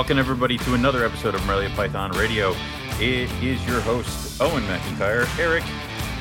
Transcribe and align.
welcome 0.00 0.18
everybody 0.18 0.56
to 0.56 0.72
another 0.72 1.04
episode 1.04 1.34
of 1.34 1.44
Morelia 1.44 1.68
Python 1.76 2.10
Radio. 2.12 2.54
It 2.98 3.30
is 3.42 3.62
your 3.66 3.82
host, 3.82 4.40
Owen 4.40 4.62
McIntyre. 4.62 5.28
Eric 5.38 5.62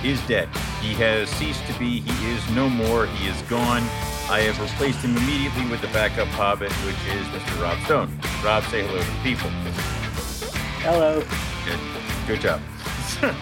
is 0.04 0.20
dead. 0.28 0.50
He 0.82 0.94
has 0.96 1.30
ceased 1.30 1.66
to 1.66 1.80
be. 1.80 2.02
He 2.02 2.32
is 2.34 2.50
no 2.50 2.68
more. 2.68 3.06
He 3.06 3.30
is 3.30 3.42
gone. 3.44 3.82
I 4.30 4.42
have 4.42 4.60
replaced 4.60 5.00
him 5.00 5.16
immediately 5.16 5.66
with 5.72 5.80
the 5.80 5.88
backup 5.88 6.28
hobbit, 6.28 6.74
which 6.86 6.98
is 7.16 7.26
Mr. 7.28 7.64
Rob 7.64 7.82
Stone. 7.86 8.20
Rob, 8.44 8.66
say 8.66 8.86
hello 8.86 9.02
to 9.02 9.12
the 9.12 9.24
people. 9.24 9.50
Hello. 10.84 11.24
Good, 11.66 11.80
good 12.28 12.42
job. 12.42 12.62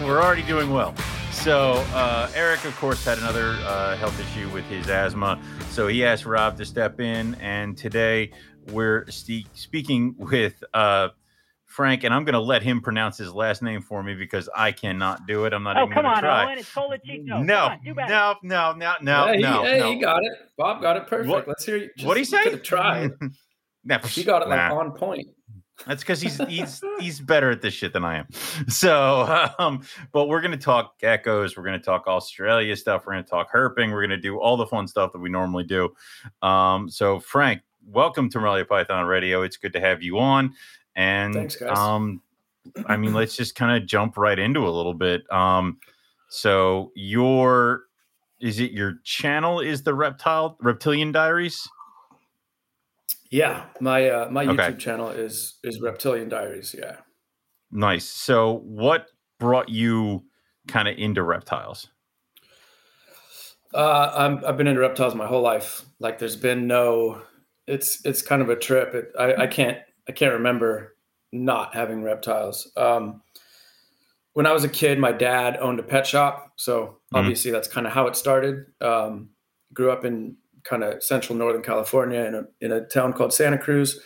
We're 0.00 0.22
already 0.22 0.44
doing 0.44 0.70
well. 0.70 0.94
So 1.42 1.72
uh, 1.94 2.30
Eric, 2.34 2.64
of 2.64 2.76
course, 2.76 3.02
had 3.04 3.16
another 3.18 3.52
uh, 3.64 3.96
health 3.96 4.18
issue 4.20 4.48
with 4.50 4.64
his 4.66 4.88
asthma, 4.90 5.40
so 5.70 5.86
he 5.86 6.04
asked 6.04 6.26
Rob 6.26 6.58
to 6.58 6.64
step 6.66 7.00
in. 7.00 7.36
And 7.36 7.76
today 7.78 8.32
we're 8.70 9.08
ste- 9.08 9.46
speaking 9.54 10.14
with 10.18 10.62
uh, 10.74 11.08
Frank, 11.64 12.04
and 12.04 12.12
I'm 12.12 12.24
going 12.24 12.34
to 12.34 12.40
let 12.40 12.62
him 12.62 12.80
pronounce 12.82 13.16
his 13.16 13.32
last 13.32 13.62
name 13.62 13.80
for 13.80 14.02
me 14.02 14.14
because 14.14 14.48
I 14.54 14.72
cannot 14.72 15.26
do 15.26 15.44
it. 15.46 15.52
I'm 15.54 15.62
not 15.62 15.76
Oh, 15.78 15.84
even 15.84 15.94
come 15.94 16.02
going 16.04 16.12
to 16.12 16.16
on, 16.18 16.22
try. 16.22 16.44
Owen. 16.50 16.58
It's 16.58 16.70
Colachico. 16.70 17.24
No, 17.44 17.54
Come 17.56 17.72
on, 17.72 17.80
do 17.84 17.94
better. 17.94 18.08
no, 18.10 18.34
no, 18.42 18.72
no, 18.74 18.94
no, 19.00 19.26
Yeah, 19.28 19.34
he, 19.36 19.42
no, 19.42 19.62
hey, 19.62 19.78
no. 19.78 19.92
he 19.92 19.98
got 20.00 20.24
it. 20.24 20.32
Bob 20.58 20.82
got 20.82 20.96
it 20.96 21.06
perfect. 21.06 21.28
What- 21.30 21.48
Let's 21.48 21.64
hear 21.64 21.76
you. 21.78 21.88
What'd 22.02 22.18
he 22.24 22.30
just 22.30 22.44
say? 22.44 22.56
Try. 22.58 22.98
have 23.00 23.18
tried. 23.18 23.30
Nah, 23.84 23.98
He 24.08 24.24
got 24.24 24.42
it 24.42 24.48
like 24.48 24.58
nah. 24.70 24.76
on 24.76 24.90
point. 24.92 25.28
That's 25.86 26.02
because 26.02 26.20
he's 26.20 26.36
he's 26.48 26.82
he's 26.98 27.20
better 27.20 27.50
at 27.50 27.62
this 27.62 27.74
shit 27.74 27.92
than 27.92 28.04
I 28.04 28.18
am. 28.18 28.26
So, 28.68 29.52
um, 29.58 29.82
but 30.12 30.28
we're 30.28 30.40
gonna 30.40 30.56
talk 30.56 31.00
geckos. 31.00 31.56
We're 31.56 31.64
gonna 31.64 31.78
talk 31.78 32.06
Australia 32.06 32.76
stuff. 32.76 33.06
We're 33.06 33.12
gonna 33.12 33.24
talk 33.24 33.52
herping. 33.52 33.92
We're 33.92 34.02
gonna 34.02 34.16
do 34.16 34.38
all 34.38 34.56
the 34.56 34.66
fun 34.66 34.88
stuff 34.88 35.12
that 35.12 35.18
we 35.18 35.30
normally 35.30 35.64
do. 35.64 35.94
Um, 36.42 36.88
so 36.88 37.20
Frank, 37.20 37.62
welcome 37.86 38.28
to 38.30 38.40
Morelia 38.40 38.64
Python 38.64 39.06
Radio. 39.06 39.42
It's 39.42 39.56
good 39.56 39.72
to 39.74 39.80
have 39.80 40.02
you 40.02 40.18
on. 40.18 40.54
And 40.96 41.34
Thanks, 41.34 41.62
um, 41.62 42.20
I 42.86 42.96
mean, 42.96 43.14
let's 43.14 43.36
just 43.36 43.54
kind 43.54 43.80
of 43.80 43.88
jump 43.88 44.16
right 44.16 44.38
into 44.38 44.66
a 44.66 44.70
little 44.70 44.94
bit. 44.94 45.30
Um, 45.32 45.78
so 46.28 46.92
your 46.94 47.84
is 48.40 48.60
it 48.60 48.72
your 48.72 48.96
channel 49.04 49.60
is 49.60 49.82
the 49.82 49.94
reptile 49.94 50.56
reptilian 50.60 51.12
diaries? 51.12 51.68
Yeah, 53.30 53.66
my 53.80 54.08
uh, 54.08 54.30
my 54.30 54.44
Okay. 54.46 54.54
YouTube 54.72 54.78
channel 54.78 55.08
is 55.10 55.58
is 55.62 55.80
Reptilian 55.80 56.28
Diaries. 56.28 56.74
Yeah. 56.78 56.96
Nice. 57.70 58.08
So, 58.08 58.60
what 58.64 59.06
brought 59.38 59.68
you 59.68 60.24
kind 60.66 60.88
of 60.88 60.96
into 60.98 61.22
reptiles? 61.22 61.88
Uh, 63.74 64.10
I'm, 64.16 64.44
I've 64.46 64.56
been 64.56 64.66
into 64.66 64.80
reptiles 64.80 65.14
my 65.14 65.26
whole 65.26 65.42
life. 65.42 65.82
Like, 65.98 66.18
there's 66.18 66.36
been 66.36 66.66
no. 66.66 67.22
It's 67.66 68.04
it's 68.06 68.22
kind 68.22 68.40
of 68.40 68.48
a 68.48 68.56
trip. 68.56 68.94
It, 68.94 69.12
I 69.18 69.42
I 69.42 69.46
can't 69.46 69.78
I 70.08 70.12
can't 70.12 70.32
remember 70.32 70.96
not 71.32 71.74
having 71.74 72.02
reptiles. 72.02 72.72
Um, 72.78 73.20
when 74.32 74.46
I 74.46 74.52
was 74.52 74.64
a 74.64 74.68
kid, 74.70 74.98
my 74.98 75.12
dad 75.12 75.58
owned 75.60 75.78
a 75.78 75.82
pet 75.82 76.06
shop, 76.06 76.52
so 76.56 77.00
Mhm. 77.12 77.18
obviously 77.18 77.50
that's 77.50 77.68
kind 77.68 77.86
of 77.86 77.92
how 77.92 78.06
it 78.06 78.16
started. 78.16 78.64
Um, 78.80 79.30
grew 79.74 79.90
up 79.90 80.06
in 80.06 80.38
kind 80.68 80.84
of 80.84 81.02
central 81.02 81.36
northern 81.36 81.62
California 81.62 82.20
in 82.20 82.34
a 82.34 82.44
in 82.60 82.72
a 82.72 82.84
town 82.86 83.12
called 83.12 83.32
Santa 83.32 83.58
Cruz, 83.58 84.00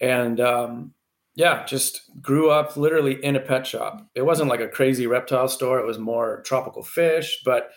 and 0.00 0.40
um, 0.40 0.92
yeah, 1.34 1.64
just 1.64 2.02
grew 2.20 2.50
up 2.50 2.76
literally 2.76 3.22
in 3.24 3.36
a 3.36 3.40
pet 3.40 3.66
shop. 3.66 4.06
It 4.14 4.22
wasn't 4.22 4.50
like 4.50 4.60
a 4.60 4.68
crazy 4.68 5.06
reptile 5.06 5.48
store; 5.48 5.78
it 5.78 5.86
was 5.86 5.98
more 5.98 6.42
tropical 6.42 6.82
fish, 6.82 7.40
but 7.44 7.70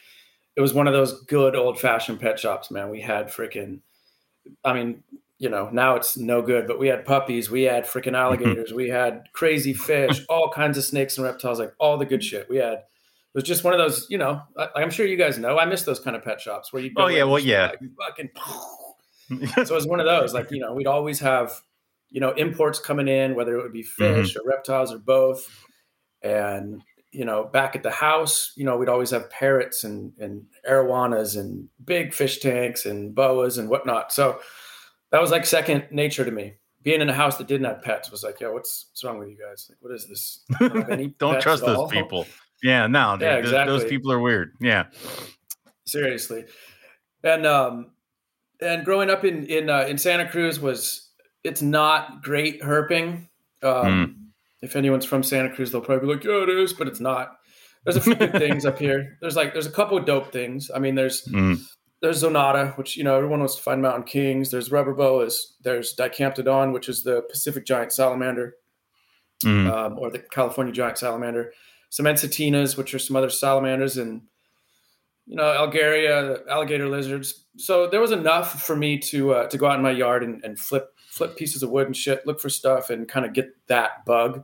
it 0.56 0.62
was 0.62 0.74
one 0.74 0.88
of 0.88 0.94
those 0.94 1.22
good 1.24 1.56
old 1.56 1.80
fashioned 1.80 2.20
pet 2.20 2.40
shops. 2.40 2.72
Man, 2.72 2.90
we 2.90 3.02
had 3.02 3.28
freaking, 3.28 3.82
I 4.64 4.74
mean. 4.74 5.04
You 5.38 5.50
know, 5.50 5.72
now 5.72 5.96
it's 5.96 6.18
no 6.18 6.44
good, 6.44 6.68
but 6.68 6.78
we 6.78 6.88
had 6.88 7.04
puppies, 7.04 7.50
we 7.50 7.64
had 7.64 7.86
freaking 7.86 8.16
alligators, 8.16 8.74
we 8.74 8.90
had 8.90 9.24
crazy 9.34 9.74
fish, 9.74 10.24
all 10.30 10.52
kinds 10.52 10.78
of 10.78 10.84
snakes 10.84 11.18
and 11.18 11.26
reptiles, 11.26 11.58
like 11.58 11.74
all 11.80 11.98
the 11.98 12.06
good 12.06 12.24
shit. 12.24 12.48
We 12.48 12.58
had 12.58 12.84
was 13.34 13.44
just 13.44 13.64
one 13.64 13.74
of 13.74 13.80
those, 13.80 14.08
you 14.10 14.18
know, 14.18 14.42
I, 14.58 14.68
I'm 14.76 14.90
sure 14.90 15.06
you 15.06 15.18
guys 15.18 15.38
know. 15.38 15.58
I 15.58 15.66
miss 15.66 15.84
those 15.84 16.00
kind 16.00 16.16
of 16.16 16.24
pet 16.24 16.42
shops 16.42 16.72
where 16.74 16.82
you 16.82 16.94
go 16.94 17.04
Oh, 17.04 17.08
yeah, 17.08 17.24
well, 17.24 17.40
yeah. 17.40 17.72
like, 17.72 17.80
fucking. 18.18 18.30
so 19.66 19.74
it 19.74 19.76
was 19.76 19.88
one 19.88 20.00
of 20.00 20.06
those, 20.06 20.34
like 20.34 20.52
you 20.52 20.60
know, 20.60 20.74
we'd 20.74 20.88
always 20.88 21.20
have, 21.20 21.62
you 22.10 22.20
know, 22.20 22.32
imports 22.32 22.80
coming 22.80 23.08
in, 23.08 23.36
whether 23.36 23.58
it 23.58 23.62
would 23.64 23.74
be 23.74 23.84
Mm-hmm. 23.84 24.22
fish 24.22 24.36
or 24.36 24.42
reptiles 24.46 24.92
or 24.94 24.98
both, 25.00 25.48
and 26.22 26.82
you 27.14 27.26
know, 27.26 27.44
back 27.44 27.76
at 27.76 27.84
the 27.84 27.92
house, 27.92 28.54
you 28.56 28.64
know, 28.64 28.78
we'd 28.78 28.88
always 28.90 29.10
have 29.12 29.30
parrots 29.30 29.84
and 29.84 30.14
and 30.20 30.46
arowanas 30.70 31.38
and 31.40 31.68
big 31.84 32.14
fish 32.14 32.40
tanks 32.40 32.86
and 32.86 33.14
boas 33.16 33.58
and 33.58 33.70
whatnot. 33.70 34.12
So 34.14 34.40
that 35.12 35.22
was 35.22 35.32
like 35.32 35.46
second 35.46 35.86
nature 35.92 36.24
to 36.26 36.32
me. 36.32 36.54
Being 36.84 37.02
in 37.02 37.10
a 37.10 37.14
house 37.14 37.38
that 37.38 37.48
didn't 37.48 37.68
have 37.68 37.82
pets 37.82 38.10
was 38.10 38.24
like, 38.24 38.40
yo, 38.40 38.54
what's 38.54 38.88
what's 38.92 39.04
wrong 39.04 39.20
with 39.20 39.30
you 39.30 39.38
guys? 39.38 39.68
Like, 39.70 39.78
what 39.82 39.94
is 39.94 40.08
this? 40.08 40.44
Don't 40.60 41.18
Don't 41.20 41.42
trust 41.42 41.66
those 41.66 41.90
people. 41.92 42.26
Yeah, 42.64 42.88
no, 42.88 43.14
dude, 43.18 43.22
Yeah, 43.28 43.42
th- 43.42 43.68
those 43.68 43.86
people 43.86 44.12
are 44.12 44.20
weird. 44.20 44.54
Yeah. 44.62 44.86
seriously. 45.86 46.46
And 47.24 47.46
um 47.46 47.92
and 48.62 48.86
growing 48.86 49.10
up 49.10 49.24
in 49.26 49.46
in 49.46 49.70
uh, 49.70 49.82
in 49.88 49.98
santa 49.98 50.30
cruz 50.30 50.60
was 50.60 51.10
it's 51.44 51.62
not 51.62 52.24
great 52.24 52.62
herping. 52.62 53.28
Um 53.64 54.18
if 54.62 54.76
anyone's 54.76 55.06
from 55.06 55.24
santa 55.24 55.50
cruz 55.54 55.72
they'll 55.72 55.82
probably 55.82 56.08
be 56.08 56.14
like 56.14 56.24
yeah 56.24 56.44
it 56.44 56.50
is 56.50 56.74
but 56.74 56.88
it's 56.88 57.00
not. 57.00 57.38
There's 57.84 57.98
a 57.98 58.02
few 58.02 58.14
good 58.16 58.34
things 58.34 58.64
up 58.66 58.78
here. 58.78 59.18
There's 59.22 59.36
like 59.36 59.54
there's 59.54 59.66
a 59.66 59.72
couple 59.72 59.98
of 59.98 60.06
dope 60.06 60.32
things. 60.32 60.70
I 60.74 60.80
mean 60.80 60.96
there's 60.96 61.26
Mm. 61.26 61.60
there's 62.02 62.24
zonata 62.24 62.78
which 62.78 62.96
you 62.98 63.04
know 63.04 63.16
everyone 63.16 63.40
wants 63.40 63.56
to 63.56 63.62
find 63.64 63.82
mountain 63.82 64.04
kings. 64.04 64.52
There's 64.52 64.72
rubber 64.72 64.94
boas 64.94 65.56
there's 65.64 65.96
dicamptodon 65.96 66.74
which 66.74 66.90
is 66.90 67.04
the 67.04 67.24
pacific 67.30 67.66
giant 67.66 67.92
salamander 67.92 68.54
Mm. 69.44 69.72
um, 69.74 69.98
or 69.98 70.12
the 70.12 70.20
California 70.20 70.72
giant 70.72 71.00
salamander, 71.00 71.52
some 71.92 72.06
ensatinas, 72.06 72.78
which 72.78 72.94
are 72.96 73.00
some 73.00 73.16
other 73.16 73.30
salamanders, 73.30 73.98
and 73.98 74.22
you 75.28 75.36
know 75.36 75.44
Elgaria, 75.44 76.48
alligator 76.48 76.90
lizards. 76.90 77.46
So 77.58 77.88
there 77.88 78.02
was 78.02 78.12
enough 78.12 78.64
for 78.64 78.76
me 78.76 78.98
to 79.00 79.34
uh, 79.34 79.48
to 79.50 79.58
go 79.58 79.68
out 79.68 79.76
in 79.76 79.84
my 79.84 79.92
yard 79.92 80.24
and, 80.24 80.44
and 80.44 80.58
flip 80.58 80.90
flip 81.10 81.36
pieces 81.36 81.62
of 81.62 81.70
wood 81.70 81.86
and 81.86 81.96
shit, 81.96 82.26
look 82.26 82.40
for 82.40 82.50
stuff, 82.50 82.90
and 82.90 83.08
kind 83.08 83.26
of 83.26 83.34
get 83.34 83.54
that 83.68 84.04
bug. 84.06 84.44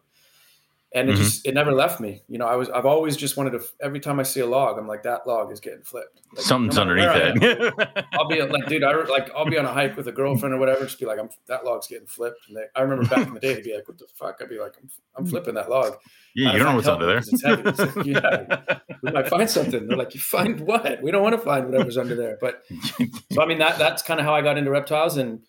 And 0.95 1.09
it 1.09 1.15
Mhm. 1.15 1.17
just 1.17 1.45
it 1.45 1.53
never 1.53 1.73
left 1.73 1.99
me. 1.99 2.23
You 2.29 2.37
know, 2.37 2.47
I 2.47 2.55
was 2.55 2.69
I've 2.69 2.85
always 2.85 3.17
just 3.17 3.35
wanted 3.35 3.51
to. 3.51 3.61
Every 3.81 3.99
time 3.99 4.21
I 4.21 4.23
see 4.23 4.39
a 4.39 4.45
log, 4.45 4.77
I'm 4.79 4.87
like 4.87 5.03
that 5.03 5.27
log 5.27 5.51
is 5.51 5.59
getting 5.59 5.81
flipped. 5.83 6.21
Like, 6.33 6.45
Something's 6.45 6.75
no 6.77 6.83
underneath 6.83 7.09
am, 7.09 7.37
it. 7.43 8.05
I'll 8.13 8.29
be 8.29 8.41
like, 8.55 8.67
dude, 8.67 8.85
I 8.85 8.93
like 9.03 9.29
I'll 9.35 9.45
be 9.45 9.57
on 9.57 9.65
a 9.65 9.73
hike 9.73 9.97
with 9.97 10.07
a 10.07 10.13
girlfriend 10.13 10.55
or 10.55 10.59
whatever, 10.59 10.85
just 10.85 10.97
be 10.97 11.05
like, 11.05 11.19
I'm 11.19 11.29
that 11.47 11.65
log's 11.65 11.87
getting 11.87 12.07
flipped. 12.07 12.39
And 12.47 12.55
they, 12.55 12.63
I 12.73 12.81
remember 12.83 13.05
back 13.05 13.27
in 13.27 13.33
the 13.33 13.39
day, 13.41 13.55
they'd 13.55 13.65
be 13.65 13.75
like, 13.75 13.85
what 13.89 13.97
the 13.97 14.07
fuck? 14.15 14.37
I'd 14.41 14.47
be 14.47 14.59
like, 14.59 14.75
I'm, 14.81 14.89
I'm 15.17 15.25
flipping 15.25 15.55
that 15.55 15.69
log. 15.69 15.97
yeah, 16.33 16.53
you 16.53 16.57
don't 16.59 16.69
know 16.69 16.75
what's 16.75 16.87
under 16.87 17.05
there. 17.05 17.17
It's 17.17 17.43
heavy. 17.43 17.63
It's 17.65 17.79
like, 17.79 18.05
yeah, 18.05 18.79
we 19.03 19.11
might 19.11 19.27
find 19.27 19.49
something. 19.49 19.87
They're 19.87 19.97
like, 19.97 20.13
you 20.15 20.21
find 20.21 20.61
what? 20.61 21.01
We 21.01 21.11
don't 21.11 21.21
want 21.21 21.35
to 21.35 21.41
find 21.41 21.65
whatever's 21.65 21.97
under 21.97 22.15
there. 22.15 22.37
But 22.39 22.63
so 23.33 23.41
I 23.41 23.45
mean, 23.45 23.59
that 23.59 23.77
that's 23.77 24.03
kind 24.03 24.21
of 24.21 24.25
how 24.25 24.33
I 24.33 24.41
got 24.41 24.57
into 24.57 24.71
reptiles 24.71 25.17
and 25.17 25.41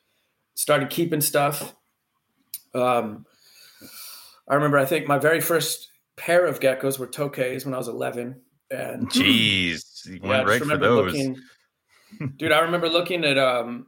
started 0.55 0.91
keeping 0.91 1.21
stuff. 1.21 1.77
Um, 2.75 3.25
I 4.49 4.55
remember, 4.55 4.79
I 4.79 4.85
think 4.87 5.07
my 5.07 5.19
very 5.19 5.41
first 5.41 5.91
pair 6.17 6.47
of 6.47 6.61
geckos 6.61 6.99
were 6.99 7.07
tokays 7.07 7.65
when 7.65 7.75
I 7.75 7.79
was 7.79 7.89
11, 7.89 8.41
and 8.71 9.09
Jeez, 9.13 10.07
you 10.07 10.21
yeah, 10.23 10.25
I 10.25 10.29
went 10.29 10.49
right 10.49 10.59
for 10.59 10.65
remember 10.65 10.87
those. 10.87 11.13
looking. 11.13 11.37
Dude, 12.37 12.53
I 12.53 12.61
remember 12.61 12.89
looking 12.89 13.25
at 13.25 13.37
um, 13.39 13.87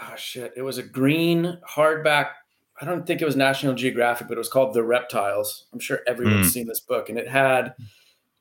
oh 0.00 0.14
shit, 0.16 0.52
it 0.56 0.62
was 0.62 0.78
a 0.78 0.82
green 0.82 1.58
hardback. 1.68 2.30
I 2.80 2.84
don't 2.84 3.06
think 3.06 3.22
it 3.22 3.24
was 3.24 3.36
National 3.36 3.72
Geographic, 3.74 4.28
but 4.28 4.34
it 4.34 4.38
was 4.38 4.50
called 4.50 4.74
The 4.74 4.84
Reptiles. 4.84 5.66
I'm 5.72 5.80
sure 5.80 6.00
everyone's 6.06 6.48
Mm. 6.48 6.52
seen 6.52 6.66
this 6.66 6.80
book, 6.80 7.08
and 7.08 7.18
it 7.18 7.28
had 7.28 7.74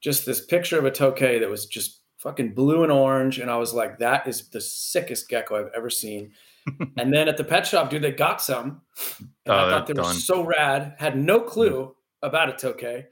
just 0.02 0.26
this 0.26 0.44
picture 0.46 0.78
of 0.78 0.84
a 0.86 0.92
tokay 0.92 1.40
that 1.40 1.50
was 1.50 1.66
just 1.66 2.02
fucking 2.18 2.54
blue 2.54 2.84
and 2.84 2.92
orange, 2.92 3.40
and 3.40 3.50
I 3.50 3.58
was 3.58 3.74
like, 3.74 4.00
that 4.00 4.28
is 4.28 4.50
the 4.50 4.60
sickest 4.60 5.30
gecko 5.30 5.56
I've 5.56 5.72
ever 5.76 5.90
seen. 5.90 6.32
and 6.98 7.14
then 7.14 7.28
at 7.28 7.38
the 7.38 7.44
pet 7.44 7.66
shop, 7.68 7.90
dude, 7.90 8.02
they 8.02 8.12
got 8.12 8.42
some, 8.42 8.82
and 9.20 9.30
Oh, 9.48 9.54
I 9.54 9.70
thought 9.70 9.88
they 9.88 9.94
were 9.94 10.02
done. 10.04 10.16
so 10.16 10.44
rad. 10.44 10.96
Had 10.98 11.18
no 11.18 11.40
clue 11.42 11.96
about 12.22 12.50
a 12.50 12.54
tokay, 12.54 13.06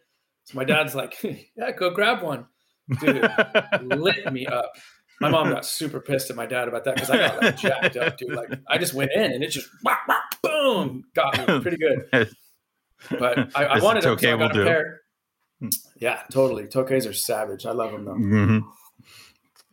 so 0.45 0.55
my 0.57 0.63
dad's 0.63 0.95
like, 0.95 1.15
yeah, 1.55 1.71
go 1.71 1.91
grab 1.91 2.21
one 2.23 2.47
dude 2.99 3.25
lit 3.81 4.31
me 4.33 4.45
up. 4.45 4.71
My 5.21 5.29
mom 5.29 5.49
got 5.49 5.65
super 5.65 6.01
pissed 6.01 6.29
at 6.29 6.35
my 6.35 6.45
dad 6.45 6.67
about 6.67 6.83
that 6.83 6.95
because 6.95 7.09
I 7.09 7.17
got 7.17 7.41
like 7.41 7.57
jacked 7.57 7.95
up, 7.95 8.17
dude. 8.17 8.33
Like 8.33 8.49
I 8.67 8.77
just 8.77 8.93
went 8.93 9.11
in 9.13 9.31
and 9.31 9.43
it 9.43 9.49
just 9.51 9.69
whack, 9.83 9.99
whack, 10.07 10.23
boom 10.41 11.03
got 11.15 11.37
me 11.37 11.61
pretty 11.61 11.77
good. 11.77 12.29
But 13.09 13.55
I, 13.55 13.65
I 13.65 13.79
wanted 13.79 14.03
them, 14.03 14.17
so 14.17 14.29
I 14.31 14.35
will 14.35 14.47
a 14.47 14.53
do. 14.53 14.63
pair. 14.65 15.01
Yeah, 15.97 16.23
totally. 16.31 16.65
Tokays 16.67 17.09
are 17.09 17.13
savage. 17.13 17.65
I 17.65 17.71
love 17.71 17.91
them 17.93 18.03
though. 18.05 18.15
hmm 18.15 18.59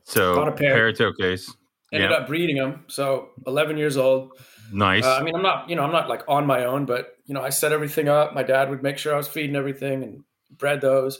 So 0.04 0.40
a 0.40 0.52
pair. 0.52 0.76
paratokays. 0.92 1.52
Ended 1.92 2.10
Yeah. 2.10 2.16
up 2.18 2.26
breeding 2.28 2.56
them. 2.56 2.84
So 2.88 3.30
11 3.46 3.76
years 3.76 3.96
old. 3.96 4.32
Nice. 4.72 5.04
Uh, 5.04 5.16
I 5.16 5.22
mean, 5.22 5.34
I'm 5.34 5.42
not, 5.42 5.68
you 5.68 5.74
know, 5.76 5.82
I'm 5.82 5.90
not 5.92 6.08
like 6.08 6.22
on 6.28 6.46
my 6.46 6.64
own, 6.64 6.86
but 6.86 7.16
you 7.26 7.34
know, 7.34 7.42
I 7.42 7.50
set 7.50 7.72
everything 7.72 8.08
up. 8.08 8.34
My 8.34 8.42
dad 8.44 8.70
would 8.70 8.82
make 8.82 8.98
sure 8.98 9.12
I 9.12 9.16
was 9.16 9.26
feeding 9.28 9.56
everything 9.56 10.02
and 10.04 10.22
bred 10.50 10.80
those, 10.80 11.18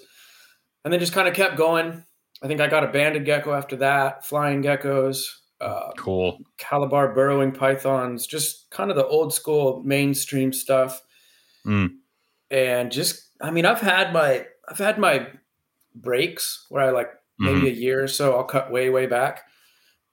and 0.84 0.92
then 0.92 1.00
just 1.00 1.12
kind 1.12 1.26
of 1.28 1.34
kept 1.34 1.56
going. 1.56 2.04
I 2.42 2.46
think 2.46 2.60
I 2.60 2.68
got 2.68 2.84
a 2.84 2.88
banded 2.88 3.24
gecko 3.24 3.52
after 3.52 3.76
that, 3.76 4.24
flying 4.24 4.62
geckos. 4.62 5.24
uh, 5.60 5.90
Cool. 5.98 6.38
calabar 6.56 7.12
burrowing 7.14 7.52
pythons, 7.52 8.26
just 8.26 8.70
kind 8.70 8.90
of 8.90 8.96
the 8.96 9.06
old 9.06 9.34
school 9.34 9.82
mainstream 9.84 10.54
stuff. 10.54 11.02
Mm. 11.66 11.96
And 12.50 12.90
just, 12.90 13.28
I 13.42 13.50
mean, 13.50 13.66
I've 13.66 13.80
had 13.82 14.12
my, 14.14 14.46
I've 14.68 14.78
had 14.78 14.98
my 14.98 15.26
breaks 15.94 16.64
where 16.70 16.82
I 16.84 16.90
like 16.90 17.10
maybe 17.38 17.68
a 17.68 17.72
year 17.72 18.02
or 18.02 18.08
so, 18.08 18.36
I'll 18.36 18.44
cut 18.44 18.70
way, 18.72 18.88
way 18.88 19.04
back. 19.06 19.42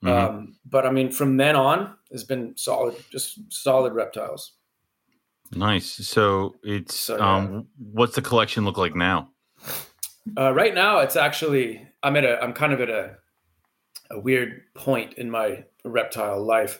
Mhm. 0.04 0.10
Um, 0.10 0.56
but 0.64 0.86
I 0.86 0.90
mean, 0.90 1.10
from 1.10 1.36
then 1.38 1.56
on, 1.56 1.94
it's 2.10 2.22
been 2.24 2.56
solid, 2.56 2.94
just 3.10 3.38
solid 3.52 3.92
reptiles. 3.94 4.52
Nice. 5.52 6.06
So 6.06 6.56
it's 6.62 6.94
So, 6.94 7.16
yeah. 7.16 7.36
um, 7.36 7.68
what's 7.78 8.14
the 8.14 8.22
collection 8.22 8.64
look 8.64 8.76
like 8.76 8.94
now? 8.94 9.30
Uh, 10.36 10.52
right 10.52 10.74
now, 10.74 10.98
it's 10.98 11.16
actually 11.16 11.86
I'm 12.02 12.16
at 12.16 12.24
a 12.24 12.40
I'm 12.42 12.52
kind 12.52 12.72
of 12.72 12.80
at 12.80 12.90
a 12.90 13.16
a 14.10 14.20
weird 14.20 14.62
point 14.74 15.14
in 15.14 15.30
my 15.30 15.64
reptile 15.84 16.42
life. 16.44 16.78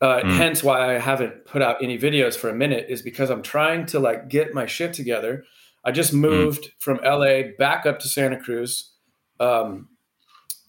Uh, 0.00 0.20
Mm. 0.22 0.36
Hence, 0.36 0.64
why 0.64 0.94
I 0.94 0.98
haven't 0.98 1.44
put 1.44 1.60
out 1.62 1.82
any 1.82 1.98
videos 1.98 2.36
for 2.36 2.48
a 2.48 2.54
minute 2.54 2.86
is 2.88 3.02
because 3.02 3.28
I'm 3.30 3.42
trying 3.42 3.84
to 3.86 4.00
like 4.00 4.28
get 4.28 4.54
my 4.54 4.64
shit 4.66 4.94
together. 4.94 5.44
I 5.84 5.92
just 5.92 6.12
moved 6.14 6.70
from 6.78 7.00
LA 7.04 7.42
back 7.58 7.84
up 7.86 7.98
to 8.00 8.08
Santa 8.08 8.38
Cruz, 8.40 8.92
um, 9.40 9.89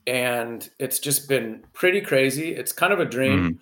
and 0.07 0.67
it's 0.79 0.99
just 0.99 1.29
been 1.29 1.63
pretty 1.73 2.01
crazy. 2.01 2.49
It's 2.55 2.71
kind 2.71 2.93
of 2.93 2.99
a 2.99 3.05
dream 3.05 3.59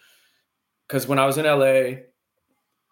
because 0.88 1.08
when 1.08 1.20
I 1.20 1.26
was 1.26 1.38
in 1.38 1.46
LA, 1.46 2.02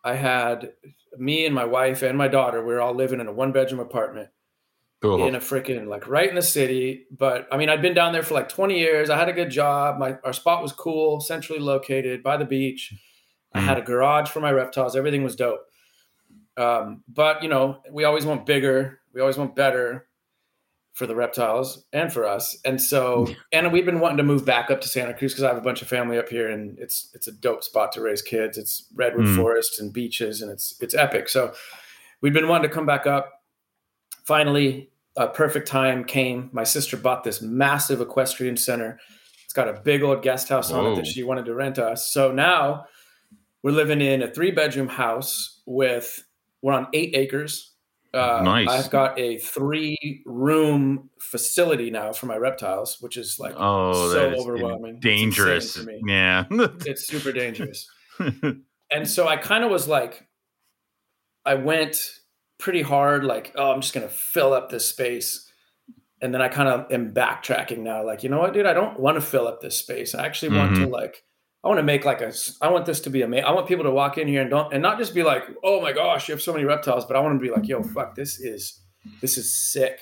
I 0.03 0.15
had 0.15 0.71
me 1.17 1.45
and 1.45 1.55
my 1.55 1.65
wife 1.65 2.01
and 2.01 2.17
my 2.17 2.27
daughter. 2.27 2.61
We 2.63 2.73
were 2.73 2.81
all 2.81 2.93
living 2.93 3.19
in 3.19 3.27
a 3.27 3.31
one 3.33 3.51
bedroom 3.51 3.79
apartment 3.79 4.29
Cool. 5.01 5.27
in 5.27 5.35
a 5.35 5.39
freaking 5.39 5.87
like 5.87 6.07
right 6.07 6.27
in 6.29 6.35
the 6.35 6.41
city. 6.41 7.05
But 7.11 7.47
I 7.51 7.57
mean, 7.57 7.69
I'd 7.69 7.81
been 7.81 7.93
down 7.93 8.13
there 8.13 8.23
for 8.23 8.33
like 8.33 8.49
20 8.49 8.77
years. 8.79 9.09
I 9.09 9.17
had 9.17 9.29
a 9.29 9.33
good 9.33 9.49
job. 9.49 9.97
My 9.99 10.17
our 10.23 10.33
spot 10.33 10.61
was 10.61 10.71
cool, 10.71 11.19
centrally 11.19 11.59
located 11.61 12.23
by 12.23 12.37
the 12.37 12.45
beach. 12.45 12.93
I 13.53 13.61
had 13.61 13.77
a 13.77 13.81
garage 13.81 14.29
for 14.29 14.39
my 14.39 14.51
reptiles. 14.51 14.95
Everything 14.95 15.23
was 15.23 15.35
dope. 15.35 15.61
Um, 16.57 17.03
but 17.07 17.43
you 17.43 17.49
know, 17.49 17.81
we 17.91 18.03
always 18.03 18.25
want 18.25 18.45
bigger. 18.45 18.99
We 19.13 19.21
always 19.21 19.37
want 19.37 19.55
better 19.55 20.06
for 20.97 21.05
the 21.05 21.15
reptiles 21.15 21.85
and 21.93 22.11
for 22.11 22.25
us. 22.25 22.57
And 22.65 22.81
so, 22.81 23.27
and 23.51 23.71
we've 23.71 23.85
been 23.85 23.99
wanting 23.99 24.17
to 24.17 24.23
move 24.23 24.45
back 24.45 24.71
up 24.71 24.81
to 24.81 24.87
Santa 24.87 25.13
Cruz 25.13 25.31
because 25.31 25.43
I 25.43 25.47
have 25.49 25.57
a 25.57 25.61
bunch 25.61 25.83
of 25.83 25.87
family 25.87 26.17
up 26.17 26.27
here, 26.27 26.49
and 26.49 26.77
it's 26.79 27.11
it's 27.13 27.27
a 27.27 27.31
dope 27.31 27.63
spot 27.63 27.91
to 27.91 28.01
raise 28.01 28.23
kids. 28.23 28.57
It's 28.57 28.87
redwood 28.95 29.27
Mm. 29.27 29.35
forests 29.35 29.79
and 29.79 29.93
beaches, 29.93 30.41
and 30.41 30.51
it's 30.51 30.75
it's 30.81 30.95
epic. 30.95 31.29
So, 31.29 31.53
we've 32.21 32.33
been 32.33 32.47
wanting 32.47 32.67
to 32.69 32.73
come 32.73 32.87
back 32.87 33.05
up 33.05 33.31
finally 34.25 34.89
a 35.15 35.27
perfect 35.27 35.67
time 35.67 36.03
came 36.03 36.49
my 36.51 36.63
sister 36.63 36.97
bought 36.97 37.23
this 37.23 37.41
massive 37.41 38.01
equestrian 38.01 38.57
center 38.57 38.99
it's 39.45 39.53
got 39.53 39.69
a 39.69 39.73
big 39.81 40.03
old 40.03 40.21
guest 40.21 40.49
house 40.49 40.71
on 40.71 40.85
it 40.85 40.95
that 40.95 41.07
she 41.07 41.23
wanted 41.23 41.45
to 41.45 41.53
rent 41.53 41.79
us 41.79 42.11
so 42.11 42.31
now 42.31 42.83
we're 43.63 43.71
living 43.71 44.01
in 44.01 44.21
a 44.21 44.27
three 44.27 44.51
bedroom 44.51 44.87
house 44.87 45.61
with 45.65 46.23
we're 46.61 46.73
on 46.73 46.87
eight 46.93 47.11
acres 47.15 47.71
uh, 48.17 48.41
Nice. 48.43 48.67
i've 48.67 48.89
got 48.89 49.17
a 49.19 49.37
three 49.37 50.23
room 50.25 51.09
facility 51.19 51.89
now 51.91 52.11
for 52.11 52.25
my 52.25 52.35
reptiles 52.35 52.97
which 52.99 53.15
is 53.15 53.37
like 53.39 53.53
oh, 53.57 54.11
so 54.11 54.35
overwhelming. 54.35 54.99
Dangerous. 54.99 55.77
insane 55.77 55.99
for 55.99 56.05
me. 56.05 56.13
Yeah. 56.13 56.45
it's 56.85 57.07
super 57.07 57.31
dangerous 57.31 57.87
and 58.91 59.07
so 59.07 59.27
I 59.27 59.37
kind 59.37 59.63
of 59.63 59.71
was 59.71 59.87
like, 59.87 60.27
I 61.45 61.55
went 61.55 62.11
pretty 62.57 62.81
hard, 62.81 63.23
like, 63.23 63.53
oh, 63.55 63.71
I'm 63.71 63.81
just 63.81 63.93
gonna 63.93 64.09
fill 64.09 64.53
up 64.53 64.69
this 64.69 64.87
space. 64.87 65.43
And 66.21 66.33
then 66.33 66.41
I 66.41 66.47
kind 66.47 66.67
of 66.67 66.91
am 66.91 67.13
backtracking 67.13 67.79
now, 67.79 68.03
like, 68.03 68.23
you 68.23 68.29
know 68.29 68.39
what, 68.39 68.53
dude, 68.53 68.65
I 68.65 68.73
don't 68.73 68.99
want 68.99 69.15
to 69.15 69.21
fill 69.21 69.47
up 69.47 69.61
this 69.61 69.75
space. 69.75 70.15
I 70.15 70.25
actually 70.25 70.57
want 70.57 70.75
to 70.77 70.87
like, 70.87 71.23
I 71.63 71.67
want 71.69 71.79
to 71.79 71.83
make 71.83 72.05
like 72.05 72.21
a. 72.21 72.31
I 72.61 72.69
want 72.69 72.85
this 72.85 72.99
to 73.01 73.09
be 73.09 73.21
amazing. 73.23 73.45
I 73.45 73.51
want 73.51 73.67
people 73.67 73.83
to 73.85 73.91
walk 73.91 74.17
in 74.17 74.27
here 74.27 74.41
and 74.41 74.49
don't, 74.49 74.71
and 74.73 74.81
not 74.81 74.97
just 74.97 75.13
be 75.13 75.23
like, 75.23 75.43
oh 75.63 75.81
my 75.81 75.91
gosh, 75.91 76.27
you 76.27 76.33
have 76.33 76.41
so 76.41 76.53
many 76.53 76.65
reptiles, 76.65 77.05
but 77.05 77.15
I 77.17 77.19
want 77.19 77.37
to 77.39 77.43
be 77.43 77.51
like, 77.51 77.67
yo, 77.67 77.83
fuck, 77.83 78.15
this 78.15 78.39
is, 78.39 78.79
this 79.21 79.37
is 79.37 79.53
sick. 79.55 79.99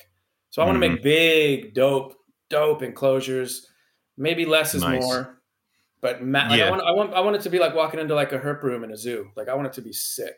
So 0.49 0.61
I 0.61 0.65
want 0.65 0.75
to 0.75 0.79
make 0.79 1.01
big, 1.01 1.73
dope, 1.73 2.15
dope 2.49 2.83
enclosures. 2.83 3.67
Maybe 4.17 4.45
less 4.45 4.75
is 4.75 4.81
Nice. 4.83 5.01
more. 5.01 5.41
But 6.01 6.23
ma- 6.23 6.47
like, 6.49 6.59
Yeah. 6.59 6.67
I 6.67 6.69
want, 6.71 6.81
I 6.83 6.91
want, 6.91 7.13
I 7.13 7.19
want 7.21 7.35
it 7.37 7.41
to 7.43 7.49
be 7.49 7.57
like 7.59 7.73
walking 7.73 7.99
into 7.99 8.13
like 8.15 8.31
a 8.31 8.37
herp 8.39 8.61
room 8.61 8.83
in 8.83 8.91
a 8.91 8.97
zoo. 8.97 9.29
Like 9.35 9.49
I 9.49 9.55
want 9.55 9.67
it 9.67 9.73
to 9.73 9.81
be 9.81 9.91
sick. 9.93 10.35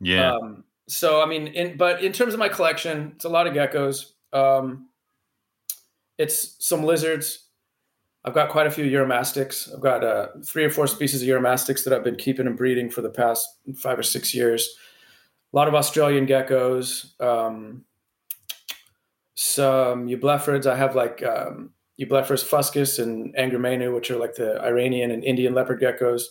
yeah. 0.00 0.34
Um, 0.34 0.64
so 0.88 1.20
I 1.22 1.26
mean, 1.26 1.46
in 1.48 1.76
but 1.78 2.04
in 2.04 2.12
terms 2.12 2.34
of 2.34 2.38
my 2.38 2.48
collection, 2.50 3.12
it's 3.16 3.24
a 3.24 3.28
lot 3.30 3.46
of 3.46 3.54
geckos. 3.54 4.12
Um, 4.34 4.88
it's 6.18 6.56
some 6.66 6.84
lizards. 6.84 7.43
I've 8.24 8.34
got 8.34 8.48
quite 8.48 8.66
a 8.66 8.70
few 8.70 8.84
Uromastyx. 8.84 9.72
I've 9.74 9.82
got 9.82 10.02
uh, 10.02 10.28
three 10.44 10.64
or 10.64 10.70
four 10.70 10.86
species 10.86 11.22
of 11.22 11.28
Uromastyx 11.28 11.84
that 11.84 11.92
I've 11.92 12.04
been 12.04 12.16
keeping 12.16 12.46
and 12.46 12.56
breeding 12.56 12.90
for 12.90 13.02
the 13.02 13.10
past 13.10 13.46
five 13.76 13.98
or 13.98 14.02
six 14.02 14.34
years. 14.34 14.76
A 15.52 15.56
lot 15.56 15.68
of 15.68 15.74
Australian 15.74 16.26
geckos. 16.26 17.20
Um, 17.20 17.84
some 19.34 20.08
Eublepharids. 20.08 20.66
I 20.66 20.76
have 20.76 20.96
like 20.96 21.22
um, 21.22 21.70
fuscus 21.98 22.98
and 22.98 23.34
angramainyu, 23.36 23.94
which 23.94 24.10
are 24.10 24.16
like 24.16 24.34
the 24.34 24.60
Iranian 24.62 25.10
and 25.10 25.22
Indian 25.22 25.54
leopard 25.54 25.80
geckos. 25.80 26.22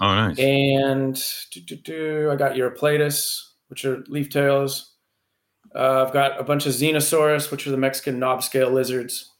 oh, 0.00 0.14
nice. 0.14 0.38
And 0.38 1.14
do, 1.52 1.60
do, 1.60 1.76
do, 1.76 2.30
I 2.30 2.36
got 2.36 2.52
Uroplatus, 2.52 3.40
which 3.68 3.84
are 3.84 4.02
leaf 4.08 4.30
tails. 4.30 4.94
Uh, 5.74 6.04
I've 6.04 6.12
got 6.12 6.40
a 6.40 6.42
bunch 6.42 6.66
of 6.66 6.72
Xenosaurus, 6.72 7.52
which 7.52 7.66
are 7.66 7.70
the 7.70 7.76
Mexican 7.76 8.18
knob 8.18 8.42
scale 8.42 8.70
lizards. 8.70 9.30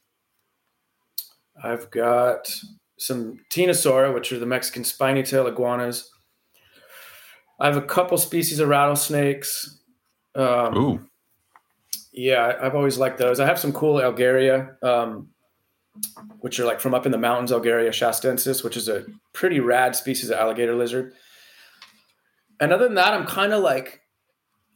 I've 1.62 1.90
got 1.90 2.52
some 2.98 3.38
Ctenosaura, 3.50 4.12
which 4.14 4.32
are 4.32 4.38
the 4.38 4.46
Mexican 4.46 4.84
spiny 4.84 5.22
tail 5.22 5.46
iguanas. 5.46 6.10
I 7.58 7.66
have 7.66 7.76
a 7.76 7.82
couple 7.82 8.16
species 8.18 8.60
of 8.60 8.68
rattlesnakes. 8.68 9.78
Um, 10.34 10.76
Ooh. 10.76 11.08
yeah, 12.12 12.56
I've 12.60 12.74
always 12.74 12.98
liked 12.98 13.18
those. 13.18 13.40
I 13.40 13.46
have 13.46 13.58
some 13.58 13.72
cool 13.72 13.96
Elgaria, 13.96 14.82
um, 14.82 15.28
which 16.40 16.58
are 16.58 16.64
like 16.64 16.80
from 16.80 16.94
up 16.94 17.04
in 17.04 17.12
the 17.12 17.18
mountains, 17.18 17.50
Elgaria 17.50 17.90
shastensis, 17.90 18.64
which 18.64 18.76
is 18.76 18.88
a 18.88 19.04
pretty 19.32 19.60
rad 19.60 19.94
species 19.96 20.30
of 20.30 20.38
alligator 20.38 20.74
lizard. 20.74 21.12
And 22.60 22.72
other 22.72 22.84
than 22.84 22.94
that, 22.94 23.14
I'm 23.14 23.26
kind 23.26 23.52
of 23.52 23.62
like, 23.62 24.00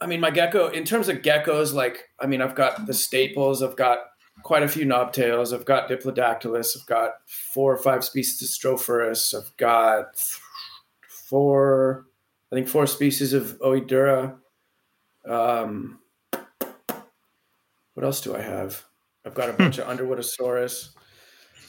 I 0.01 0.07
mean, 0.07 0.21
my 0.21 0.31
gecko, 0.31 0.69
in 0.69 0.85
terms 0.85 1.09
of 1.09 1.19
geckos, 1.19 1.73
like, 1.73 2.09
I 2.21 2.27
mean, 2.27 2.43
I've 2.43 2.55
got 2.55 2.87
the 2.87 2.95
staples, 2.95 3.63
I've 3.63 3.77
got 3.77 4.01
quite 4.43 4.63
a 4.63 4.69
few 4.69 4.85
knobtails, 4.85 5.55
I've 5.55 5.65
got 5.65 5.89
Diplodactylus, 5.89 6.77
I've 6.79 6.87
got 6.87 7.13
four 7.27 7.73
or 7.73 7.79
five 7.79 8.05
species 8.05 8.43
of 8.43 8.49
Strophurus, 8.49 9.35
I've 9.35 9.57
got 9.57 10.21
four, 11.09 12.07
I 12.53 12.57
think 12.57 12.69
four 12.69 12.87
species 12.87 13.33
of 13.33 13.59
Oedura. 13.61 14.37
Um, 15.27 15.99
what 17.95 18.05
else 18.05 18.21
do 18.21 18.35
I 18.37 18.41
have? 18.43 18.85
I've 19.25 19.35
got 19.35 19.49
a 19.49 19.53
bunch 19.55 19.79
of 19.79 19.87
Underwoodosaurus. 19.99 20.91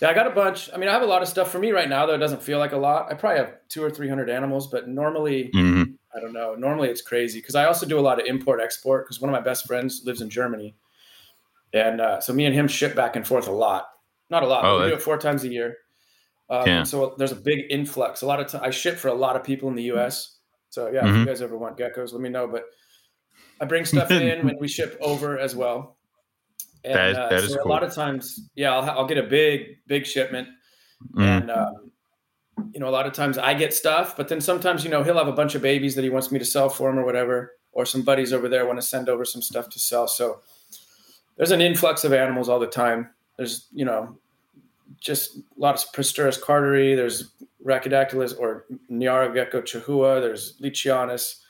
Yeah, 0.02 0.10
I 0.10 0.14
got 0.14 0.28
a 0.28 0.32
bunch. 0.32 0.70
I 0.74 0.78
mean, 0.78 0.90
I 0.90 0.92
have 0.92 1.04
a 1.04 1.08
lot 1.08 1.22
of 1.22 1.30
stuff 1.30 1.50
for 1.52 1.60
me 1.60 1.72
right 1.72 1.88
now, 1.88 2.06
though 2.06 2.16
it 2.16 2.20
doesn't 2.20 2.44
feel 2.44 2.60
like 2.60 2.74
a 2.74 2.78
lot. 2.78 3.10
I 3.10 3.16
probably 3.16 3.40
have 3.40 3.54
two 3.70 3.82
or 3.82 3.90
three 3.90 4.10
hundred 4.10 4.30
animals, 4.30 4.68
but 4.68 4.90
normally, 4.90 5.52
Mhm. 5.56 5.94
I 6.14 6.20
don't 6.20 6.34
know. 6.34 6.54
Normally, 6.56 6.90
it's 6.90 7.02
crazy 7.02 7.40
because 7.40 7.56
I 7.56 7.64
also 7.66 7.86
do 7.86 7.98
a 7.98 8.02
lot 8.02 8.20
of 8.20 8.26
import 8.26 8.60
export 8.62 9.06
because 9.06 9.22
one 9.22 9.30
of 9.30 9.34
my 9.34 9.40
best 9.40 9.66
friends 9.66 10.02
lives 10.06 10.22
in 10.22 10.30
Germany, 10.30 10.76
and 11.76 12.00
uh, 12.02 12.20
so 12.22 12.34
me 12.34 12.46
and 12.46 12.56
him 12.56 12.68
ship 12.68 12.96
back 12.96 13.16
and 13.16 13.28
forth 13.28 13.48
a 13.48 13.52
lot. 13.52 13.86
Not 14.30 14.42
a 14.44 14.48
lot. 14.48 14.64
Oh, 14.66 14.78
but 14.80 14.84
we 14.86 14.90
do 14.92 14.96
it 14.96 15.02
four 15.02 15.18
times 15.18 15.44
a 15.44 15.50
year. 15.50 15.76
Um, 16.50 16.66
Yeah. 16.68 16.84
So 16.84 17.14
there's 17.18 17.32
a 17.32 17.36
big 17.36 17.66
influx. 17.70 18.22
A 18.22 18.26
lot 18.26 18.40
of 18.40 18.48
time 18.48 18.62
I 18.64 18.72
ship 18.72 18.98
for 18.98 19.10
a 19.10 19.14
lot 19.14 19.36
of 19.36 19.44
people 19.44 19.70
in 19.70 19.76
the 19.76 19.84
U.S. 19.94 20.38
So 20.70 20.88
yeah, 20.90 21.00
if 21.08 21.14
Mhm. 21.14 21.20
you 21.20 21.26
guys 21.26 21.42
ever 21.42 21.58
want 21.58 21.78
geckos, 21.78 22.12
let 22.14 22.22
me 22.22 22.30
know. 22.30 22.48
But 22.48 22.64
I 23.62 23.66
bring 23.66 23.86
stuff 23.86 24.10
in 24.12 24.46
when 24.46 24.58
we 24.60 24.68
ship 24.68 24.98
over 25.02 25.38
as 25.38 25.56
well. 25.56 25.98
And, 26.84 26.96
That 26.96 27.10
is- 27.12 27.18
uh, 27.18 27.30
that 27.30 27.44
is 27.44 27.50
so 27.54 27.58
cool. 27.64 27.72
A 27.72 27.74
lot 27.74 27.84
of 27.84 27.94
times, 27.94 28.50
yeah, 28.56 28.74
I'll, 28.76 28.90
I'll 29.00 29.08
get 29.08 29.18
a 29.18 29.24
big, 29.24 29.78
big 29.88 30.06
shipment, 30.06 30.48
Mm. 31.14 31.24
and 31.24 31.52
um, 31.52 31.92
you 32.74 32.80
know, 32.80 32.88
a 32.88 32.96
lot 32.98 33.06
of 33.06 33.12
times 33.14 33.38
I 33.38 33.54
get 33.54 33.74
stuff, 33.74 34.16
but 34.16 34.28
then 34.30 34.40
sometimes, 34.40 34.84
you 34.86 34.90
know, 34.90 35.04
he'll 35.04 35.18
have 35.18 35.28
a 35.28 35.34
bunch 35.34 35.56
of 35.56 35.62
babies 35.62 35.94
that 35.96 36.04
he 36.04 36.10
wants 36.10 36.32
me 36.32 36.40
to 36.40 36.46
sell 36.46 36.70
for 36.70 36.90
him 36.90 36.98
or 36.98 37.04
whatever, 37.06 37.52
or 37.74 37.86
some 37.86 38.02
buddies 38.02 38.32
over 38.32 38.48
there 38.48 38.66
want 38.66 38.80
to 38.80 38.86
send 38.86 39.10
over 39.10 39.26
some 39.26 39.42
stuff 39.42 39.68
to 39.70 39.80
sell. 39.80 40.08
So 40.08 40.42
there's 41.38 41.52
an 41.52 41.62
influx 41.62 42.04
of 42.04 42.14
animals 42.14 42.50
all 42.50 42.60
the 42.60 42.68
time. 42.68 43.10
There's, 43.38 43.68
you 43.74 43.86
know, 43.86 44.18
just 45.00 45.38
a 45.38 45.42
lot 45.58 45.76
of 45.76 45.82
Prosturus 45.92 46.40
carteri. 46.42 46.96
There's 46.96 47.32
Rhacodactylus 47.66 48.38
or 48.40 48.66
Mniarogekko 48.92 49.64
chahoua. 49.64 50.22
There's 50.22 50.58
Leachianus. 50.62 51.42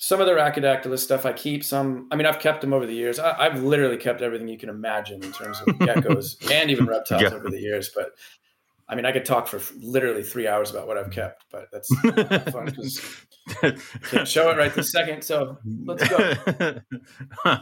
Some 0.00 0.20
of 0.20 0.26
the 0.26 0.32
Rhacodactylus 0.32 1.00
stuff 1.00 1.26
I 1.26 1.32
keep. 1.32 1.64
Some, 1.64 2.06
I 2.12 2.16
mean, 2.16 2.24
I've 2.26 2.38
kept 2.38 2.60
them 2.60 2.72
over 2.72 2.86
the 2.86 2.94
years. 2.94 3.18
I, 3.18 3.36
I've 3.46 3.62
literally 3.64 3.96
kept 3.96 4.22
everything 4.22 4.46
you 4.46 4.56
can 4.56 4.68
imagine 4.68 5.22
in 5.24 5.32
terms 5.32 5.60
of 5.60 5.66
geckos 5.78 6.50
and 6.52 6.70
even 6.70 6.86
reptiles 6.86 7.22
Yeah. 7.22 7.30
over 7.34 7.50
the 7.50 7.60
years. 7.60 7.90
But 7.94 8.12
I 8.88 8.94
mean, 8.94 9.04
I 9.04 9.12
could 9.12 9.26
talk 9.26 9.46
for 9.48 9.60
literally 9.80 10.22
three 10.22 10.48
hours 10.48 10.70
about 10.70 10.86
what 10.86 10.96
I've 10.96 11.10
kept, 11.10 11.44
but 11.52 11.68
that's 11.70 11.88
fun 12.50 12.64
because 12.66 13.26
can't 14.10 14.26
show 14.26 14.50
it 14.50 14.56
right 14.56 14.74
this 14.74 14.90
second. 14.92 15.22
So 15.22 15.58
let's 15.84 16.08
go. 16.08 16.80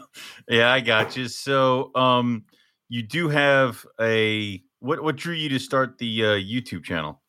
yeah, 0.49 0.73
I 0.73 0.80
got 0.80 1.16
you. 1.16 1.26
So, 1.28 1.90
um, 1.97 2.45
you 2.88 3.02
do 3.02 3.28
have 3.28 3.85
a 4.00 4.62
what? 4.78 5.02
What 5.02 5.16
drew 5.16 5.35
you 5.35 5.49
to 5.49 5.59
start 5.59 5.99
the 5.99 6.25
uh, 6.25 6.28
YouTube 6.35 6.85
channel? 6.85 7.21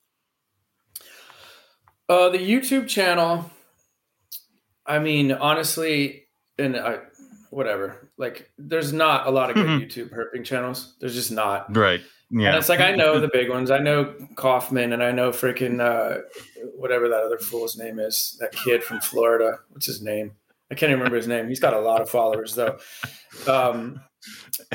Uh, 2.07 2.29
the 2.29 2.37
YouTube 2.37 2.87
channel. 2.87 3.49
I 4.85 4.99
mean, 4.99 5.31
honestly, 5.31 6.27
and 6.57 6.77
I, 6.77 6.99
whatever. 7.49 8.11
Like, 8.17 8.51
there's 8.57 8.93
not 8.93 9.27
a 9.27 9.31
lot 9.31 9.49
of 9.49 9.55
good 9.55 9.65
Mhm. 9.65 9.85
YouTube 9.85 10.11
herping 10.13 10.45
channels. 10.45 10.95
There's 11.01 11.15
just 11.15 11.31
not. 11.31 11.75
Right. 11.75 12.01
Yeah. 12.29 12.49
And 12.49 12.57
it's 12.57 12.69
like 12.69 12.81
I 12.81 12.93
know 12.93 13.19
the 13.19 13.29
big 13.31 13.49
ones. 13.49 13.71
I 13.71 13.79
know 13.79 14.13
Kaufman, 14.35 14.91
and 14.93 15.01
I 15.01 15.11
know 15.11 15.31
freaking 15.31 15.79
uh, 15.79 16.21
whatever 16.75 17.07
that 17.07 17.21
other 17.23 17.37
fool's 17.37 17.77
name 17.77 17.99
is. 17.99 18.35
That 18.41 18.51
kid 18.51 18.83
from 18.83 18.99
Florida. 18.99 19.59
What's 19.69 19.85
his 19.85 20.01
name? 20.01 20.33
I 20.69 20.75
can't 20.75 20.89
even 20.89 20.99
remember 20.99 21.15
his 21.17 21.27
name. 21.29 21.47
He's 21.47 21.61
got 21.61 21.73
a 21.73 21.79
lot 21.79 22.01
of 22.01 22.09
followers 22.09 22.53
though, 22.53 22.77
um, 23.47 24.01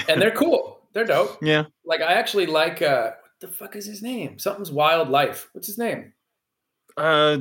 and 0.08 0.20
they're 0.20 0.30
cool. 0.30 0.80
They're 0.94 1.04
dope. 1.04 1.38
yeah. 1.42 1.64
Like 1.84 2.00
I 2.00 2.14
actually 2.14 2.46
like. 2.46 2.80
Uh, 2.80 3.12
what 3.12 3.50
the 3.50 3.56
fuck 3.56 3.76
is 3.76 3.84
his 3.84 4.02
name? 4.02 4.38
Something's 4.38 4.70
Wildlife. 4.70 5.48
What's 5.52 5.66
his 5.66 5.76
name? 5.76 6.12
Uh, 6.96 7.38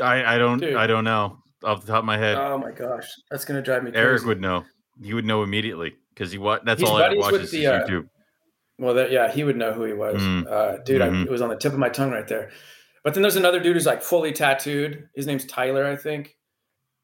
I 0.00 0.34
I 0.34 0.38
don't 0.38 0.58
Dude. 0.58 0.74
I 0.74 0.86
don't 0.86 1.04
know 1.04 1.38
off 1.64 1.80
the 1.80 1.86
top 1.86 2.00
of 2.00 2.04
my 2.04 2.18
head. 2.18 2.36
Oh 2.36 2.58
my 2.58 2.70
gosh, 2.72 3.08
that's 3.30 3.44
gonna 3.44 3.62
drive 3.62 3.82
me 3.84 3.90
crazy. 3.92 4.02
Eric 4.04 4.24
would 4.24 4.40
know. 4.40 4.64
He 5.02 5.14
would 5.14 5.24
know 5.24 5.42
immediately 5.42 5.94
because 6.12 6.32
he 6.32 6.38
wa- 6.38 6.58
That's 6.64 6.80
He's 6.80 6.88
all 6.90 6.96
I 6.96 7.14
watches 7.14 7.50
the, 7.50 7.64
is 7.64 7.66
uh, 7.66 7.86
YouTube. 7.86 8.08
Well, 8.78 8.94
that, 8.94 9.10
yeah, 9.10 9.30
he 9.30 9.42
would 9.44 9.56
know 9.56 9.72
who 9.72 9.84
he 9.84 9.92
was. 9.92 10.22
Mm. 10.22 10.46
Uh, 10.50 10.78
dude, 10.84 11.02
I, 11.02 11.08
Mhm. 11.08 11.24
it 11.26 11.30
was 11.30 11.42
on 11.42 11.48
the 11.48 11.56
tip 11.56 11.72
of 11.72 11.78
my 11.78 11.88
tongue 11.88 12.10
right 12.12 12.26
there. 12.28 12.50
But 13.04 13.14
then 13.14 13.22
there's 13.22 13.36
another 13.36 13.58
dude 13.60 13.74
who's 13.74 13.86
like 13.86 14.02
fully 14.02 14.32
tattooed. 14.32 15.08
His 15.14 15.26
name's 15.26 15.44
Tyler, 15.46 15.84
I 15.86 15.96
think. 15.96 16.36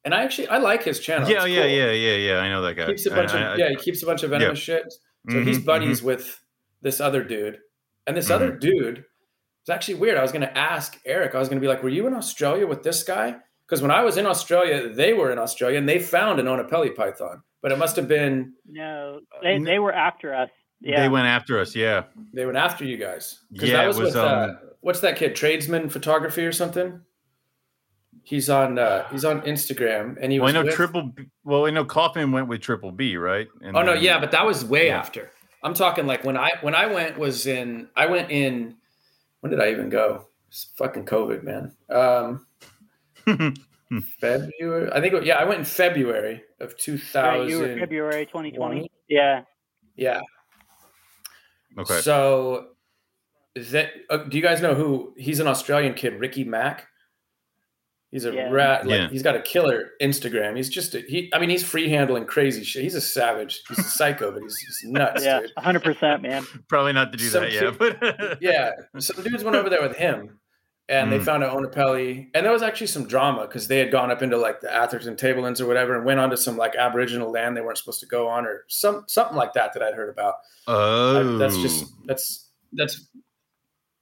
And 0.03 0.13
I 0.13 0.23
actually 0.23 0.47
I 0.49 0.57
like 0.57 0.83
his 0.83 0.99
channel. 0.99 1.29
Yeah, 1.29 1.43
It's 1.43 1.47
yeah, 1.53 1.61
cool. 1.63 1.69
yeah, 1.71 1.91
yeah, 1.91 2.15
yeah. 2.15 2.37
I 2.39 2.49
know 2.49 2.61
that 2.61 2.75
guy. 2.75 2.85
Keeps 2.85 3.05
a 3.07 3.09
bunch 3.09 3.33
I- 3.33 3.39
of 3.41 3.51
I- 3.53 3.55
yeah, 3.57 3.69
he 3.69 3.75
keeps 3.75 4.03
a 4.03 4.05
bunch 4.05 4.23
of 4.23 4.29
venomous 4.29 4.59
shit. 4.59 4.85
So 5.29 5.41
he's 5.41 5.59
Mhm, 5.59 5.65
buddies 5.65 6.03
with 6.03 6.39
this 6.81 7.01
other 7.01 7.23
dude, 7.23 7.57
and 8.05 8.15
this 8.15 8.29
other 8.29 8.49
Mm-hmm. 8.51 8.59
dude 8.59 8.97
is 8.99 9.69
actually 9.71 9.95
weird. 9.95 10.17
I 10.17 10.21
was 10.21 10.31
going 10.31 10.43
to 10.43 10.55
ask 10.57 10.99
Eric. 11.05 11.33
I 11.33 11.39
was 11.39 11.49
going 11.49 11.57
to 11.59 11.61
be 11.61 11.67
like, 11.67 11.81
"Were 11.81 11.89
you 11.89 12.05
in 12.05 12.13
Australia 12.13 12.67
with 12.67 12.83
this 12.83 13.01
guy?" 13.03 13.35
Because 13.67 13.81
when 13.81 13.89
I 13.89 14.03
was 14.03 14.15
in 14.17 14.27
Australia, 14.27 14.87
they 14.89 15.13
were 15.13 15.31
in 15.31 15.39
Australia 15.39 15.79
and 15.79 15.89
they 15.89 15.97
found 15.97 16.39
an 16.39 16.45
Oenpelli 16.45 16.95
python, 16.95 17.41
but 17.63 17.71
it 17.71 17.79
must 17.79 17.95
have 17.95 18.07
been 18.07 18.53
No, 18.69 19.21
they, 19.41 19.53
n- 19.55 19.63
they 19.63 19.79
were 19.79 19.91
after 19.91 20.35
us. 20.35 20.51
Yeah. 20.85 21.01
They 21.01 21.09
went 21.09 21.25
after 21.25 21.59
us. 21.59 21.75
Yeah. 21.75 22.03
they 22.31 22.45
went 22.45 22.57
after 22.57 22.85
you 22.85 22.97
guys. 22.97 23.39
Yeah, 23.49 23.77
that 23.77 23.85
it 23.85 23.87
was, 23.87 23.97
was, 23.97 24.05
with 24.13 24.15
uh, 24.17 24.27
um, 24.51 24.57
what's 24.81 24.99
that 24.99 25.17
kid? 25.17 25.35
Tradesman 25.35 25.89
photography 25.89 26.45
or 26.45 26.51
something. 26.51 27.01
He's 28.23 28.49
on 28.49 28.77
uh, 28.79 29.07
he's 29.09 29.25
on 29.25 29.41
Instagram 29.41 30.17
and 30.21 30.31
he 30.31 30.39
Well, 30.39 30.49
I 30.49 30.51
know 30.53 30.63
with- 30.63 30.75
Triple. 30.75 31.03
B, 31.03 31.25
well, 31.43 31.65
I 31.65 31.71
know 31.71 31.85
Kaufman 31.85 32.31
went 32.31 32.47
with 32.47 32.61
Triple 32.61 32.91
B, 32.91 33.17
right? 33.17 33.47
And 33.61 33.75
Oh 33.75 33.81
no, 33.81 33.93
then- 33.95 34.03
yeah, 34.03 34.19
but 34.19 34.31
that 34.31 34.45
was 34.45 34.63
way 34.63 34.87
Yeah. 34.87 34.99
after. 34.99 35.31
I'm 35.63 35.73
talking 35.73 36.05
like 36.05 36.23
when 36.23 36.37
I 36.37 36.51
when 36.61 36.75
I 36.75 36.85
went 36.85 37.17
was 37.17 37.47
in 37.47 37.89
I 37.95 38.05
went 38.05 38.29
in 38.29 38.75
when 39.41 39.49
did 39.49 39.59
I 39.59 39.71
even 39.71 39.89
go? 39.89 40.27
It's 40.49 40.67
fucking 40.77 41.05
COVID, 41.05 41.41
man. 41.43 41.75
Um 41.89 42.45
February. 44.19 44.91
I 44.91 45.01
think 45.01 45.13
it, 45.13 45.25
yeah, 45.25 45.35
I 45.37 45.45
went 45.45 45.59
in 45.59 45.65
February 45.65 46.43
of 46.59 46.69
Right, 46.69 46.77
2000. 46.77 47.49
you 47.49 47.59
were 47.59 47.75
February 47.79 48.25
2020. 48.25 48.89
Yeah. 49.07 49.41
Yeah. 49.95 50.21
Okay. 51.79 52.01
So 52.01 52.67
that 53.55 53.91
uh, 54.09 54.17
do 54.17 54.37
you 54.37 54.43
guys 54.43 54.61
know 54.61 54.75
who 54.75 55.13
he's 55.17 55.39
an 55.39 55.47
Australian 55.47 55.93
kid, 55.93 56.19
Ricky 56.19 56.43
Mack? 56.43 56.87
He's 58.11 58.23
a 58.25 58.33
Yeah. 58.33 58.49
rat. 58.49 58.85
Like 58.87 58.97
Yeah. 58.97 59.09
he's 59.09 59.23
got 59.23 59.35
a 59.35 59.41
killer 59.41 59.91
Instagram. 60.01 60.55
He's 60.55 60.69
just 60.69 60.95
a, 60.95 60.99
he. 61.01 61.29
I 61.33 61.39
mean, 61.39 61.49
he's 61.49 61.63
free 61.63 61.89
handling 61.89 62.25
crazy 62.25 62.63
shit. 62.63 62.83
He's 62.83 62.95
a 62.95 63.01
savage. 63.01 63.61
He's 63.67 63.79
a 63.79 63.83
psycho, 63.83 64.31
but 64.31 64.41
he's, 64.41 64.57
he's 64.57 64.89
nuts, 64.91 65.23
Yeah. 65.25 65.41
100%, 65.57 66.21
man. 66.21 66.45
Probably 66.69 66.93
not 66.93 67.11
to 67.11 67.17
do 67.17 67.25
Some 67.25 67.43
that 67.43 67.51
yet, 67.51 67.77
but 67.77 68.37
yeah, 68.41 68.71
some 68.99 69.21
dudes 69.23 69.43
went 69.43 69.57
over 69.57 69.69
there 69.69 69.81
with 69.81 69.97
him, 69.97 70.39
and 70.87 71.11
they 71.11 71.17
Mm. 71.19 71.25
found 71.25 71.43
an 71.43 71.49
Oenpelli, 71.49 72.29
and 72.33 72.45
there 72.45 72.51
was 72.53 72.61
actually 72.61 72.87
some 72.87 73.07
drama 73.07 73.41
because 73.41 73.67
they 73.67 73.79
had 73.79 73.89
gone 73.91 74.11
up 74.11 74.21
into 74.21 74.37
like 74.37 74.61
the 74.61 74.73
Atherton 74.73 75.15
Tablelands 75.15 75.59
or 75.59 75.65
whatever, 75.67 75.95
and 75.95 76.05
went 76.05 76.19
onto 76.19 76.35
some 76.35 76.57
like 76.57 76.75
Aboriginal 76.75 77.31
land 77.31 77.57
they 77.57 77.61
weren't 77.61 77.77
supposed 77.77 77.99
to 78.01 78.05
go 78.05 78.27
on, 78.27 78.45
or 78.45 78.65
some 78.67 79.03
something 79.07 79.35
like 79.35 79.53
that 79.53 79.73
that 79.73 79.81
I'd 79.83 79.95
heard 79.95 80.09
about. 80.09 80.35
I- 80.67 80.71
Oh, 80.73 81.37
that's 81.37 81.57
just 81.57 81.85
that's 82.05 82.49
that's 82.73 83.07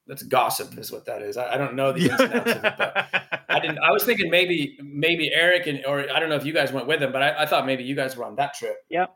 that's 0.06 0.22
gossip, 0.24 0.76
is 0.76 0.92
what 0.92 1.06
that 1.06 1.22
is. 1.22 1.36
I, 1.38 1.54
I 1.54 1.56
don't 1.56 1.74
know 1.74 1.90
the 1.92 2.10
ins 2.10 2.20
and 2.20 2.34
outs 2.34 2.50
of 2.50 2.64
it, 2.64 2.74
but 2.76 3.06
I 3.48 3.58
didn't. 3.60 3.78
I 3.78 3.90
was 3.90 4.04
thinking 4.04 4.30
maybe 4.30 4.78
maybe 4.82 5.32
Eric 5.32 5.66
and 5.66 5.84
or 5.86 6.00
I 6.12 6.20
don't 6.20 6.28
know 6.28 6.34
if 6.36 6.44
you 6.44 6.52
guys 6.52 6.72
went 6.72 6.86
with 6.86 7.02
him, 7.02 7.10
but 7.12 7.22
I, 7.22 7.42
I 7.44 7.46
thought 7.46 7.64
maybe 7.64 7.84
you 7.84 7.94
guys 7.94 8.14
were 8.16 8.24
on 8.24 8.36
that 8.36 8.52
trip. 8.54 8.76
Yep. 8.90 9.14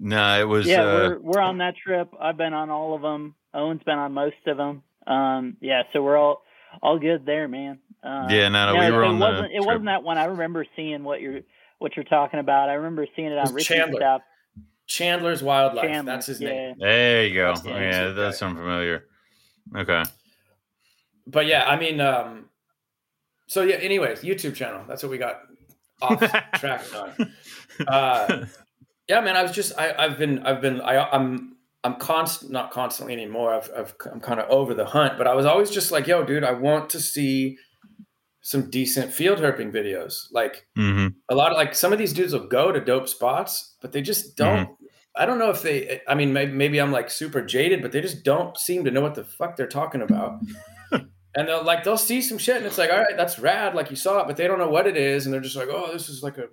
No, 0.00 0.38
it 0.38 0.44
was. 0.44 0.66
Yeah, 0.66 0.82
uh, 0.82 0.84
we're, 0.84 1.18
we're 1.20 1.40
on 1.40 1.58
that 1.58 1.74
trip. 1.76 2.10
I've 2.20 2.36
been 2.36 2.52
on 2.52 2.68
all 2.70 2.94
of 2.94 3.00
them. 3.02 3.34
Owen's 3.54 3.82
been 3.84 3.98
on 3.98 4.12
most 4.12 4.36
of 4.46 4.56
them. 4.58 4.82
Um, 5.06 5.56
yeah, 5.60 5.84
so 5.94 6.02
we're 6.02 6.18
all 6.18 6.42
all 6.82 6.98
good 6.98 7.24
there, 7.26 7.48
man. 7.48 7.78
Uh, 8.02 8.26
Yeah, 8.30 8.48
no, 8.48 8.72
no, 8.72 8.80
we 8.80 8.90
were 8.92 9.02
it 9.04 9.08
on 9.08 9.18
the 9.18 9.26
wasn't, 9.26 9.46
It 9.46 9.54
trip. 9.56 9.66
wasn't 9.66 9.84
that 9.86 10.02
one. 10.02 10.18
I 10.18 10.24
remember 10.24 10.66
seeing 10.76 11.04
what 11.04 11.20
you're 11.20 11.40
what 11.78 11.96
you're 11.96 12.04
talking 12.04 12.40
about. 12.40 12.68
I 12.68 12.74
remember 12.74 13.06
seeing 13.14 13.28
it 13.28 13.38
on 13.38 13.52
Ricky's 13.52 13.66
Chandler. 13.68 14.00
stuff. 14.00 14.22
Chandler's 14.86 15.42
Wildlife. 15.42 15.84
Chandler, 15.84 16.12
that's 16.12 16.26
his 16.26 16.40
yeah. 16.40 16.48
name. 16.48 16.76
there 16.78 17.26
you 17.26 17.34
go. 17.34 17.48
That's 17.54 17.64
yeah, 17.64 17.72
answer, 17.72 18.08
that 18.08 18.14
does 18.14 18.34
okay. 18.34 18.36
sound 18.38 18.56
familiar. 18.56 19.04
Okay. 19.76 20.02
But 21.26 21.46
yeah, 21.46 21.68
I 21.68 21.78
mean, 21.78 22.00
um, 22.00 22.46
so 23.46 23.62
yeah. 23.62 23.76
Anyways, 23.76 24.22
YouTube 24.22 24.54
channel. 24.54 24.82
That's 24.88 25.02
what 25.02 25.10
we 25.10 25.18
got 25.18 25.40
off 26.00 26.18
track 26.54 26.82
on. 26.94 27.32
Uh, 27.86 28.46
yeah, 29.08 29.20
man. 29.20 29.36
I 29.36 29.42
was 29.42 29.52
just 29.52 29.78
I, 29.78 29.94
I've 29.96 30.18
been 30.18 30.40
I've 30.40 30.60
been 30.62 30.80
I, 30.80 31.08
I'm 31.10 31.56
I'm 31.88 31.98
constant 31.98 32.52
not 32.52 32.70
constantly 32.70 33.14
anymore. 33.14 33.54
I've, 33.54 33.70
I've 33.74 33.94
I'm 34.12 34.20
kind 34.20 34.40
of 34.40 34.48
over 34.50 34.74
the 34.74 34.84
hunt, 34.84 35.16
but 35.16 35.26
I 35.26 35.34
was 35.34 35.46
always 35.46 35.70
just 35.70 35.90
like, 35.90 36.06
yo, 36.06 36.22
dude, 36.22 36.44
I 36.44 36.52
want 36.52 36.90
to 36.90 37.00
see 37.00 37.56
some 38.42 38.68
decent 38.68 39.12
field 39.12 39.38
herping 39.38 39.72
videos. 39.72 40.26
Like 40.30 40.66
hmm 40.76 41.08
a 41.30 41.34
lot 41.34 41.50
of 41.50 41.56
like 41.56 41.74
some 41.74 41.92
of 41.92 41.98
these 41.98 42.12
dudes 42.12 42.34
will 42.34 42.46
go 42.46 42.72
to 42.72 42.80
dope 42.80 43.08
spots, 43.08 43.76
but 43.80 43.92
they 43.92 44.02
just 44.02 44.36
don't. 44.36 44.68
I 45.16 45.24
don't 45.24 45.38
know 45.38 45.50
if 45.50 45.62
they. 45.62 46.02
I 46.06 46.14
mean, 46.14 46.32
maybe, 46.32 46.52
maybe 46.52 46.78
I'm 46.78 46.92
like 46.92 47.10
super 47.10 47.40
jaded, 47.42 47.80
but 47.80 47.92
they 47.92 48.02
just 48.02 48.22
don't 48.22 48.56
seem 48.56 48.84
to 48.84 48.90
know 48.90 49.00
what 49.00 49.14
the 49.14 49.24
fuck 49.24 49.56
they're 49.56 49.66
talking 49.66 50.02
about. 50.02 50.40
and 50.92 51.48
they'll 51.48 51.64
like 51.64 51.84
they'll 51.84 51.96
see 51.96 52.20
some 52.20 52.38
shit, 52.38 52.58
and 52.58 52.66
it's 52.66 52.78
like, 52.78 52.92
all 52.92 52.98
right, 52.98 53.16
that's 53.16 53.38
rad, 53.38 53.74
like 53.74 53.90
you 53.90 53.96
saw 53.96 54.20
it, 54.20 54.26
but 54.26 54.36
they 54.36 54.46
don't 54.46 54.58
know 54.58 54.68
what 54.68 54.86
it 54.86 54.96
is, 54.96 55.24
and 55.24 55.32
they're 55.32 55.40
just 55.40 55.56
like, 55.56 55.68
oh, 55.70 55.90
this 55.92 56.10
is 56.10 56.22
like 56.22 56.36
a 56.36 56.48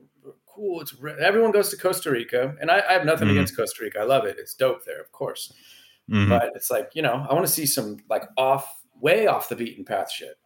cool. 0.56 0.82
It's 0.82 0.94
ra-" 0.96 1.14
everyone 1.20 1.52
goes 1.52 1.70
to 1.70 1.78
Costa 1.78 2.10
Rica, 2.12 2.56
and 2.62 2.72
I, 2.72 2.82
I 2.90 2.94
have 2.94 3.06
nothing 3.06 3.28
Mhm. 3.28 3.32
against 3.32 3.56
Costa 3.58 3.84
Rica. 3.84 4.00
I 4.00 4.04
love 4.04 4.26
it. 4.26 4.38
It's 4.40 4.54
dope 4.54 4.86
there, 4.86 5.02
of 5.02 5.12
course. 5.12 5.54
hmm 6.10 6.30
But 6.30 6.52
it's 6.56 6.72
like 6.72 6.92
you 6.94 7.02
know, 7.02 7.26
I 7.30 7.34
want 7.34 7.46
to 7.46 7.52
see 7.52 7.66
some 7.66 7.98
like 8.10 8.24
off, 8.38 8.82
way 9.00 9.28
off 9.28 9.50
the 9.50 9.56
beaten 9.56 9.86
path 9.86 10.12
shit. 10.12 10.38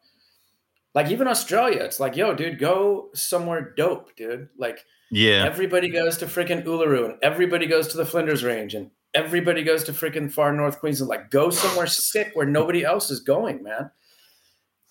Like 0.95 1.09
even 1.11 1.27
Australia, 1.27 1.83
it's 1.83 1.99
like, 1.99 2.15
yo, 2.17 2.33
dude, 2.33 2.57
go 2.59 3.09
somewhere 3.13 3.73
dope, 3.77 4.15
dude. 4.15 4.49
Like 4.57 4.83
Yeah. 5.11 5.45
Everybody 5.45 5.89
goes 5.89 6.17
to 6.17 6.25
freaking 6.25 6.63
Uluru 6.65 7.05
and 7.05 7.15
everybody 7.21 7.65
goes 7.67 7.87
to 7.89 7.97
the 7.97 8.05
Flinders 8.05 8.43
Range 8.43 8.73
and 8.75 8.91
everybody 9.15 9.63
goes 9.63 9.83
to 9.85 9.91
freaking 9.91 10.31
far 10.31 10.53
north 10.53 10.79
Queensland. 10.79 11.09
Like, 11.09 11.31
go 11.31 11.49
somewhere 11.49 11.87
sick 11.87 12.31
where 12.35 12.45
nobody 12.45 12.83
else 12.85 13.09
is 13.09 13.19
going, 13.21 13.63
man. 13.63 13.89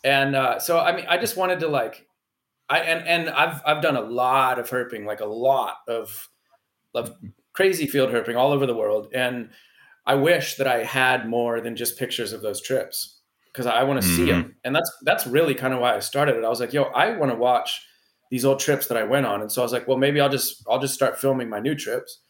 And 0.05 0.35
uh, 0.37 0.59
so, 0.59 0.79
I 0.81 0.95
mean, 0.95 1.07
I 1.09 1.19
just 1.19 1.37
wanted 1.37 1.61
to 1.61 1.69
like, 1.69 2.08
I 2.69 2.81
and 2.81 3.07
and 3.09 3.31
I've 3.31 3.63
I've 3.67 3.83
done 3.83 3.97
a 3.97 4.01
lot 4.03 4.59
of 4.59 4.69
herping, 4.69 5.07
like 5.07 5.21
a 5.21 5.27
lot 5.27 5.79
of 5.89 6.29
of 6.95 7.15
crazy 7.53 7.87
field 7.87 8.11
herping 8.11 8.37
all 8.37 8.53
over 8.53 8.67
the 8.67 8.75
world, 8.75 9.09
and 9.15 9.51
I 10.07 10.15
wish 10.15 10.57
that 10.57 10.67
I 10.67 10.85
had 10.85 11.29
more 11.29 11.61
than 11.61 11.77
just 11.77 11.99
pictures 11.99 12.33
of 12.33 12.41
those 12.43 12.61
trips 12.63 13.21
because 13.53 13.67
I 13.67 13.83
want 13.85 14.01
to 14.01 14.07
see 14.07 14.25
Mhm. 14.25 14.29
them, 14.29 14.57
and 14.65 14.75
that's 14.75 14.91
that's 15.03 15.27
really 15.27 15.55
kind 15.55 15.75
of 15.75 15.81
why 15.81 15.95
I 15.97 16.01
started 16.01 16.37
it. 16.37 16.45
I 16.45 16.49
was 16.49 16.61
like, 16.61 16.73
yo, 16.73 16.85
I 16.85 17.11
want 17.17 17.33
to 17.33 17.37
watch 17.39 17.83
these 18.31 18.45
old 18.45 18.61
trips 18.61 18.87
that 18.89 18.99
I 18.99 19.05
went 19.05 19.25
on. 19.27 19.41
And 19.41 19.51
so 19.51 19.63
I 19.63 19.65
was 19.65 19.73
like, 19.73 19.89
well, 19.89 19.97
maybe 19.99 20.21
I'll 20.21 20.29
just 20.29 20.63
I'll 20.69 20.79
just 20.81 20.95
start 20.95 21.19
filming 21.19 21.49
my 21.49 21.61
new 21.61 21.75
trips 21.75 22.21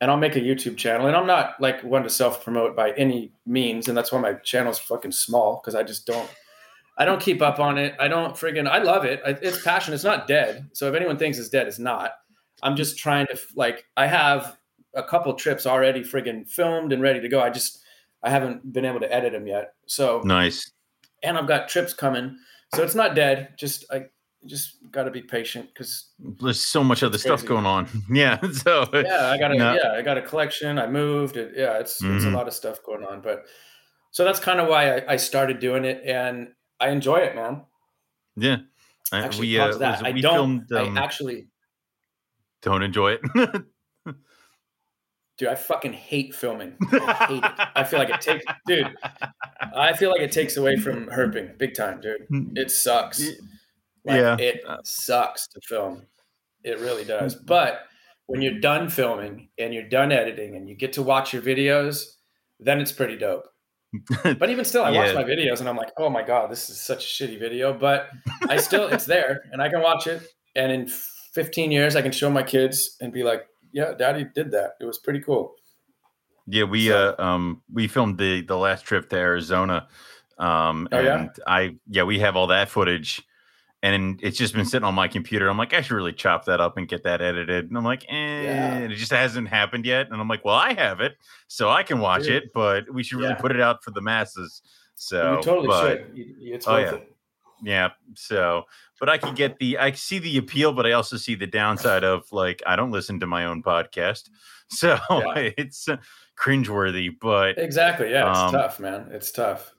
and 0.00 0.10
I'll 0.10 0.16
make 0.16 0.36
a 0.36 0.40
YouTube 0.40 0.76
channel. 0.76 1.06
And 1.06 1.16
I'm 1.16 1.26
not 1.26 1.60
like 1.60 1.82
one 1.82 2.02
to 2.04 2.10
self 2.10 2.42
promote 2.44 2.76
by 2.76 2.92
any 2.92 3.32
means, 3.46 3.88
and 3.88 3.96
that's 3.96 4.12
why 4.12 4.20
my 4.20 4.34
channel's 4.34 4.78
fucking 4.78 5.12
small 5.12 5.60
because 5.62 5.74
I 5.74 5.82
just 5.82 6.06
don't 6.06 6.30
I 6.96 7.04
don't 7.04 7.20
keep 7.20 7.42
up 7.42 7.58
on 7.58 7.76
it. 7.78 7.94
I 7.98 8.06
don't 8.08 8.34
friggin' 8.34 8.68
I 8.68 8.78
love 8.78 9.04
it. 9.04 9.20
It's 9.26 9.62
passion. 9.62 9.94
It's 9.94 10.04
not 10.04 10.26
dead. 10.28 10.68
So 10.74 10.88
if 10.88 10.94
anyone 10.94 11.16
thinks 11.16 11.38
it's 11.38 11.48
dead, 11.48 11.66
it's 11.66 11.78
not. 11.78 12.12
I'm 12.62 12.76
just 12.76 12.96
trying 12.98 13.26
to 13.26 13.38
like 13.56 13.84
I 13.96 14.06
have 14.06 14.56
a 14.94 15.02
couple 15.02 15.32
trips 15.34 15.66
already 15.66 16.02
friggin' 16.02 16.48
filmed 16.48 16.92
and 16.92 17.02
ready 17.02 17.20
to 17.20 17.28
go. 17.28 17.40
I 17.40 17.50
just 17.50 17.80
I 18.22 18.30
haven't 18.30 18.72
been 18.72 18.84
able 18.84 19.00
to 19.00 19.12
edit 19.12 19.32
them 19.32 19.46
yet. 19.46 19.74
So 19.86 20.22
Nice. 20.24 20.70
and 21.22 21.36
I've 21.36 21.48
got 21.48 21.68
trips 21.68 21.92
coming. 21.92 22.36
So 22.74 22.82
it's 22.82 22.94
not 22.94 23.14
dead. 23.14 23.54
Just 23.58 23.84
I 23.92 24.06
just 24.46 24.76
got 24.92 25.04
to 25.04 25.10
be 25.10 25.22
patient 25.22 25.68
because 25.74 26.10
There's 26.40 26.60
so 26.60 26.84
much 26.84 27.02
other 27.02 27.18
stuff 27.18 27.44
going 27.44 27.66
on. 27.66 27.88
Yeah. 28.10 28.38
So 28.52 28.88
yeah, 28.94 29.30
I 29.30 29.36
got 29.38 29.50
a 29.52 29.56
No. 29.56 29.74
yeah, 29.74 29.92
I 29.92 30.02
got 30.02 30.16
a 30.16 30.22
collection. 30.22 30.78
I 30.78 30.86
moved. 30.86 31.36
It, 31.36 31.54
yeah, 31.56 31.78
it's 31.78 32.00
it's 32.02 32.24
a 32.24 32.28
Mhm. 32.28 32.34
lot 32.34 32.46
of 32.46 32.54
stuff 32.54 32.82
going 32.84 33.04
on, 33.04 33.20
but 33.20 33.46
so 34.12 34.24
that's 34.24 34.38
kind 34.38 34.60
of 34.60 34.68
why 34.68 34.98
I, 34.98 35.14
I 35.14 35.16
started 35.16 35.58
doing 35.58 35.84
it, 35.84 36.02
and 36.06 36.48
I 36.80 36.88
enjoy 36.90 37.16
it, 37.18 37.34
man. 37.36 37.62
yeah. 38.36 38.56
Actually, 39.12 39.48
we 39.48 39.58
uh, 39.60 39.76
that. 39.78 39.90
was- 40.00 40.02
I 40.02 40.10
we 40.12 40.20
don't. 40.22 40.34
filmed 40.34 40.72
um, 40.72 40.98
I 40.98 41.02
actually 41.02 41.46
don't 42.62 42.82
enjoy 42.82 43.18
it. 43.22 43.64
Dude, 45.36 45.48
I 45.48 45.56
fucking 45.56 45.92
hate 45.92 46.32
filming. 46.34 46.76
I 46.92 47.26
hate 47.28 47.44
it. 47.44 47.68
I 47.74 47.82
feel 47.84 47.98
like 47.98 48.08
it 48.10 48.20
takes, 48.20 48.44
dude. 48.68 48.94
I 49.74 49.92
feel 49.92 50.10
like 50.10 50.20
it 50.20 50.30
takes 50.30 50.56
away 50.56 50.76
from 50.76 51.06
herping 51.06 51.58
big 51.58 51.74
time, 51.74 52.00
dude. 52.00 52.26
It 52.56 52.70
sucks. 52.70 53.20
Like, 54.04 54.20
Yeah. 54.20 54.36
it 54.38 54.62
sucks 54.84 55.48
to 55.48 55.60
film. 55.62 56.06
It 56.62 56.78
really 56.78 57.04
does. 57.04 57.34
But 57.34 57.80
when 58.26 58.42
you're 58.42 58.60
done 58.60 58.88
filming 58.88 59.48
and 59.58 59.74
you're 59.74 59.88
done 59.88 60.12
editing 60.12 60.54
and 60.56 60.68
you 60.68 60.76
get 60.76 60.92
to 60.94 61.02
watch 61.02 61.32
your 61.32 61.42
videos, 61.42 62.04
then 62.60 62.80
it's 62.80 62.92
pretty 62.92 63.16
dope. 63.18 63.46
But 64.38 64.50
even 64.50 64.64
still, 64.64 64.82
I 64.84 64.90
watch 64.90 65.14
my 65.14 65.24
videos 65.24 65.60
and 65.60 65.68
I'm 65.68 65.76
like, 65.76 65.92
oh 65.98 66.10
my 66.10 66.22
god, 66.22 66.50
this 66.50 66.68
is 66.70 66.80
such 66.80 67.04
a 67.04 67.08
shitty 67.24 67.38
video. 67.38 67.72
But 67.72 68.08
I 68.48 68.56
still, 68.56 68.88
it's 68.88 69.04
there 69.06 69.42
and 69.52 69.62
I 69.62 69.68
can 69.68 69.80
watch 69.82 70.06
it. 70.06 70.22
And 70.56 70.72
in 70.72 70.88
15 71.34 71.70
years, 71.72 71.96
I 71.96 72.02
can 72.02 72.12
show 72.12 72.30
my 72.30 72.42
kids 72.42 72.96
and 73.00 73.12
be 73.12 73.22
like, 73.22 73.46
yeah, 73.72 73.92
daddy 73.98 74.26
did 74.34 74.50
that. 74.52 74.72
It 74.80 74.84
was 74.84 74.98
pretty 74.98 75.20
cool. 75.20 75.54
Yeah, 76.46 76.64
we 76.64 76.88
So- 76.88 77.14
uh 77.18 77.22
um 77.22 77.62
we 77.72 77.88
filmed 77.88 78.18
the 78.18 78.42
the 78.42 78.56
last 78.56 78.84
trip 78.84 79.08
to 79.10 79.16
Arizona. 79.16 79.88
Um 80.38 80.88
Oh, 80.92 80.98
and 80.98 81.06
yeah? 81.06 81.44
I 81.46 81.76
yeah, 81.88 82.02
we 82.04 82.18
have 82.20 82.36
all 82.36 82.48
that 82.48 82.68
footage 82.68 83.22
and 83.92 84.18
it's 84.22 84.38
just 84.38 84.54
been 84.54 84.64
sitting 84.64 84.84
on 84.84 84.94
my 84.94 85.08
computer. 85.08 85.48
I'm 85.48 85.58
like, 85.58 85.74
I 85.74 85.80
should 85.82 85.94
really 85.94 86.12
chop 86.12 86.46
that 86.46 86.60
up 86.60 86.76
and 86.78 86.88
get 86.88 87.02
that 87.04 87.20
edited. 87.20 87.68
And 87.68 87.76
I'm 87.76 87.84
like, 87.84 88.04
eh, 88.08 88.42
Yeah. 88.42 88.74
and 88.76 88.92
it 88.92 88.96
just 88.96 89.12
hasn't 89.12 89.48
happened 89.48 89.84
yet. 89.84 90.08
And 90.10 90.20
I'm 90.20 90.28
like, 90.28 90.44
well, 90.44 90.54
I 90.56 90.72
have 90.74 91.00
it, 91.00 91.16
so 91.48 91.68
I 91.70 91.82
can 91.82 91.98
watch 92.00 92.24
Dude. 92.24 92.44
it, 92.44 92.52
but 92.54 92.92
we 92.92 93.02
should 93.02 93.18
really 93.18 93.30
Yeah. 93.30 93.40
put 93.40 93.52
it 93.52 93.60
out 93.60 93.84
for 93.84 93.90
the 93.90 94.00
masses. 94.00 94.62
So 94.94 95.36
you 95.36 95.42
totally 95.42 95.66
but- 95.68 95.98
should. 95.98 96.10
You- 96.16 96.34
you- 96.38 96.54
It's 96.54 96.66
Oh, 96.66 96.76
yeah. 96.78 96.94
it. 96.94 97.16
yeah. 97.62 97.88
So, 98.14 98.64
but 99.00 99.08
I 99.10 99.18
can 99.18 99.34
get 99.34 99.58
the, 99.58 99.76
I 99.78 99.92
see 99.92 100.18
the 100.18 100.38
appeal, 100.38 100.72
but 100.72 100.86
I 100.86 100.92
also 100.92 101.16
see 101.16 101.34
the 101.34 101.46
downside 101.46 102.04
of 102.04 102.24
like, 102.32 102.62
I 102.66 102.76
don't 102.76 102.90
listen 102.92 103.20
to 103.20 103.26
my 103.26 103.44
own 103.46 103.62
podcast. 103.62 104.30
So 104.70 104.98
Yeah. 105.10 105.50
it's 105.58 105.86
cringeworthy, 106.40 107.10
but, 107.20 107.58
Exactly. 107.58 108.10
Yeah, 108.10 108.30
it's 108.30 108.38
Um, 108.38 108.52
tough, 108.52 108.80
man. 108.80 109.08
It's 109.12 109.30
tough. 109.30 109.73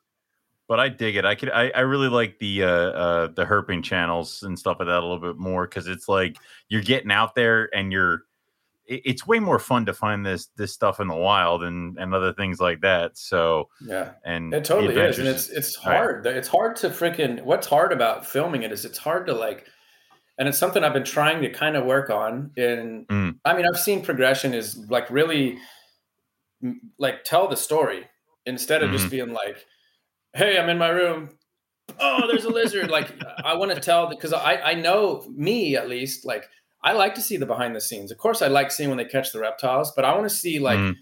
But 0.67 0.79
I 0.79 0.89
dig 0.89 1.15
it. 1.15 1.25
I 1.25 1.35
could, 1.35 1.49
I, 1.51 1.69
I 1.75 1.81
really 1.81 2.07
like 2.09 2.39
the, 2.39 2.63
uh, 2.63 2.67
uh, 2.67 3.27
the 3.27 3.45
herping 3.45 3.83
channels 3.83 4.41
and 4.43 4.57
stuff 4.57 4.77
like 4.79 4.87
that 4.87 4.99
a 4.99 5.05
little 5.05 5.19
bit 5.19 5.37
more. 5.37 5.67
Cause 5.67 5.87
it's 5.87 6.07
like 6.09 6.37
you're 6.69 6.81
getting 6.81 7.11
out 7.11 7.35
there 7.35 7.69
and 7.75 7.91
you're, 7.91 8.23
it- 8.87 9.01
it's 9.05 9.27
way 9.27 9.39
more 9.39 9.59
fun 9.59 9.85
to 9.87 9.93
find 9.93 10.25
this, 10.25 10.47
this 10.57 10.73
stuff 10.73 10.99
in 10.99 11.07
the 11.07 11.15
wild 11.15 11.63
and, 11.63 11.97
and 11.97 12.13
other 12.15 12.33
things 12.33 12.59
like 12.59 12.81
that. 12.81 13.17
So, 13.17 13.69
Yeah. 13.81 14.11
and 14.23 14.53
It 14.53 14.63
totally 14.63 14.95
is, 14.95 15.19
and 15.19 15.27
it's 15.27 15.49
it's 15.49 15.77
right. 15.85 15.97
hard. 15.97 16.25
It's 16.27 16.47
hard 16.47 16.75
to 16.77 16.89
freaking. 16.89 17.43
What's 17.43 17.67
hard 17.67 17.91
about 17.91 18.25
filming 18.25 18.63
it 18.63 18.71
is 18.71 18.85
it's 18.85 18.97
hard 18.99 19.25
to 19.27 19.33
like, 19.33 19.65
and 20.37 20.47
it's 20.47 20.57
something 20.57 20.83
I've 20.83 20.93
been 20.93 21.03
trying 21.03 21.41
to 21.43 21.49
kind 21.49 21.75
of 21.75 21.85
work 21.85 22.09
on. 22.09 22.51
And 22.57 23.07
Mm. 23.07 23.39
I 23.45 23.55
mean, 23.55 23.65
I've 23.67 23.79
seen 23.79 24.03
progression 24.03 24.53
is 24.53 24.77
like 24.89 25.09
really, 25.09 25.57
like 26.97 27.23
tell 27.23 27.47
the 27.47 27.55
story 27.57 28.05
instead 28.45 28.81
of 28.83 28.89
Mm-hmm. 28.89 28.97
just 28.97 29.09
being 29.11 29.33
like, 29.33 29.65
"Hey, 30.35 30.57
I'm 30.59 30.69
in 30.69 30.77
my 30.77 30.89
room. 30.89 31.29
Oh, 31.99 32.27
there's 32.27 32.45
a 32.45 32.49
lizard." 32.49 32.89
like 32.89 33.11
I 33.43 33.55
want 33.55 33.73
to 33.73 33.79
tell 33.79 34.07
because 34.07 34.33
I 34.33 34.55
I 34.57 34.73
know 34.73 35.25
me 35.35 35.75
at 35.75 35.89
least 35.89 36.25
like 36.25 36.49
I 36.83 36.93
like 36.93 37.15
to 37.15 37.21
see 37.21 37.37
the 37.37 37.45
behind 37.45 37.75
the 37.75 37.81
scenes. 37.81 38.11
Of 38.11 38.17
course, 38.17 38.41
I 38.41 38.47
like 38.47 38.71
seeing 38.71 38.89
when 38.89 38.97
they 38.97 39.05
catch 39.05 39.31
the 39.31 39.39
reptiles, 39.39 39.91
but 39.95 40.05
I 40.05 40.13
want 40.15 40.29
to 40.29 40.35
see 40.35 40.59
like 40.59 40.77
Mm. 40.79 40.95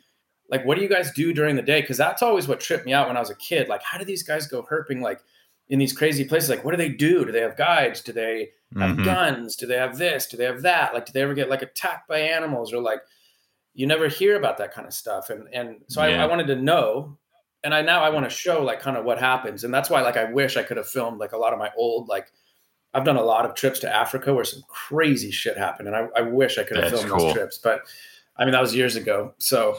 like 0.50 0.66
what 0.66 0.76
do 0.78 0.82
you 0.84 0.90
guys 0.90 1.12
do 1.12 1.34
during 1.34 1.56
the 1.56 1.62
day? 1.62 1.82
Because 1.82 1.98
that's 1.98 2.22
always 2.22 2.48
what 2.48 2.60
tripped 2.60 2.86
me 2.86 2.94
out 2.94 3.08
when 3.08 3.18
i 3.18 3.20
was 3.20 3.30
a 3.30 3.36
kid. 3.36 3.68
Like 3.68 3.84
how 3.84 3.98
do 3.98 4.06
these 4.06 4.24
guys 4.24 4.48
go 4.48 4.64
herping 4.64 5.02
like 5.02 5.20
in 5.70 5.80
these 5.80 5.94
crazy 5.94 6.26
places? 6.26 6.50
Like 6.50 6.64
what 6.64 6.72
do 6.72 6.78
they 6.78 6.90
do? 6.90 7.26
Do 7.26 7.32
they 7.32 7.42
have 7.42 7.58
guides? 7.58 8.02
Do 8.02 8.12
they 8.14 8.50
have 8.78 8.98
Mhm. 8.98 9.06
guns? 9.06 9.56
Do 9.56 9.66
they 9.66 9.78
have 9.78 9.98
this? 9.98 10.28
Do 10.28 10.38
they 10.38 10.46
have 10.46 10.62
that? 10.64 10.94
Like 10.94 11.06
do 11.06 11.12
they 11.14 11.22
ever 11.22 11.34
get 11.34 11.50
like 11.50 11.62
attacked 11.62 12.08
by 12.08 12.20
animals? 12.20 12.72
Or 12.74 12.82
like 12.82 13.02
you 13.74 13.88
never 13.88 14.08
hear 14.08 14.36
about 14.36 14.58
that 14.60 14.74
kind 14.74 14.88
of 14.88 14.94
stuff. 14.94 15.30
And 15.30 15.48
and 15.54 15.78
so 15.88 16.02
I, 16.02 16.10
I 16.12 16.26
wanted 16.28 16.48
to 16.48 16.56
know 16.56 17.18
and 17.64 17.74
i 17.74 17.82
now 17.82 18.02
i 18.02 18.10
want 18.10 18.26
to 18.26 18.30
show 18.30 18.64
like 18.64 18.80
kind 18.80 18.98
of 18.98 19.06
what 19.06 19.20
happens 19.20 19.64
and 19.64 19.74
that's 19.74 19.90
why 19.90 20.02
like 20.02 20.18
i 20.18 20.26
wish 20.32 20.58
i 20.58 20.64
could 20.64 20.78
have 20.78 20.88
filmed 20.88 21.20
like 21.20 21.32
a 21.32 21.38
lot 21.38 21.54
of 21.54 21.60
my 21.60 21.70
old 21.78 22.08
like 22.08 22.32
i've 22.94 23.06
done 23.06 23.18
a 23.18 23.24
lot 23.24 23.46
of 23.46 23.56
trips 23.56 23.80
to 23.80 23.94
africa 23.94 24.34
where 24.34 24.46
some 24.46 24.62
crazy 24.68 25.32
shit 25.32 25.58
happened 25.58 25.88
and 25.88 25.96
i, 25.96 26.08
I 26.16 26.22
wish 26.22 26.58
i 26.58 26.64
could 26.64 26.78
have 26.78 26.92
That's 26.92 27.04
filmed 27.04 27.18
cool. 27.18 27.28
those 27.28 27.34
trips 27.34 27.58
but 27.58 27.82
i 28.38 28.46
mean 28.46 28.52
that 28.52 28.62
was 28.62 28.76
years 28.76 28.96
ago 28.96 29.34
so 29.38 29.78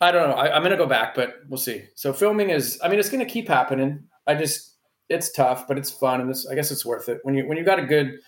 I 0.00 0.12
don't 0.12 0.28
know. 0.28 0.36
I, 0.36 0.54
I'm 0.54 0.62
gonna 0.62 0.76
go 0.76 0.86
back, 0.86 1.14
but 1.14 1.36
we'll 1.48 1.58
see. 1.58 1.84
So 1.94 2.12
filming 2.12 2.50
is, 2.50 2.78
I 2.82 2.88
mean, 2.88 2.98
it's 2.98 3.08
gonna 3.08 3.24
keep 3.24 3.48
happening. 3.48 4.04
I 4.26 4.34
just, 4.34 4.74
it's 5.08 5.32
tough, 5.32 5.68
but 5.68 5.78
it's 5.78 5.90
fun, 5.90 6.20
and 6.20 6.30
it's, 6.30 6.46
I 6.46 6.54
guess 6.54 6.70
it's 6.70 6.84
worth 6.84 7.08
it 7.08 7.20
when 7.22 7.34
you 7.34 7.46
when 7.46 7.56
you 7.58 7.64
got 7.64 7.78
a 7.78 7.86
good 7.86 8.18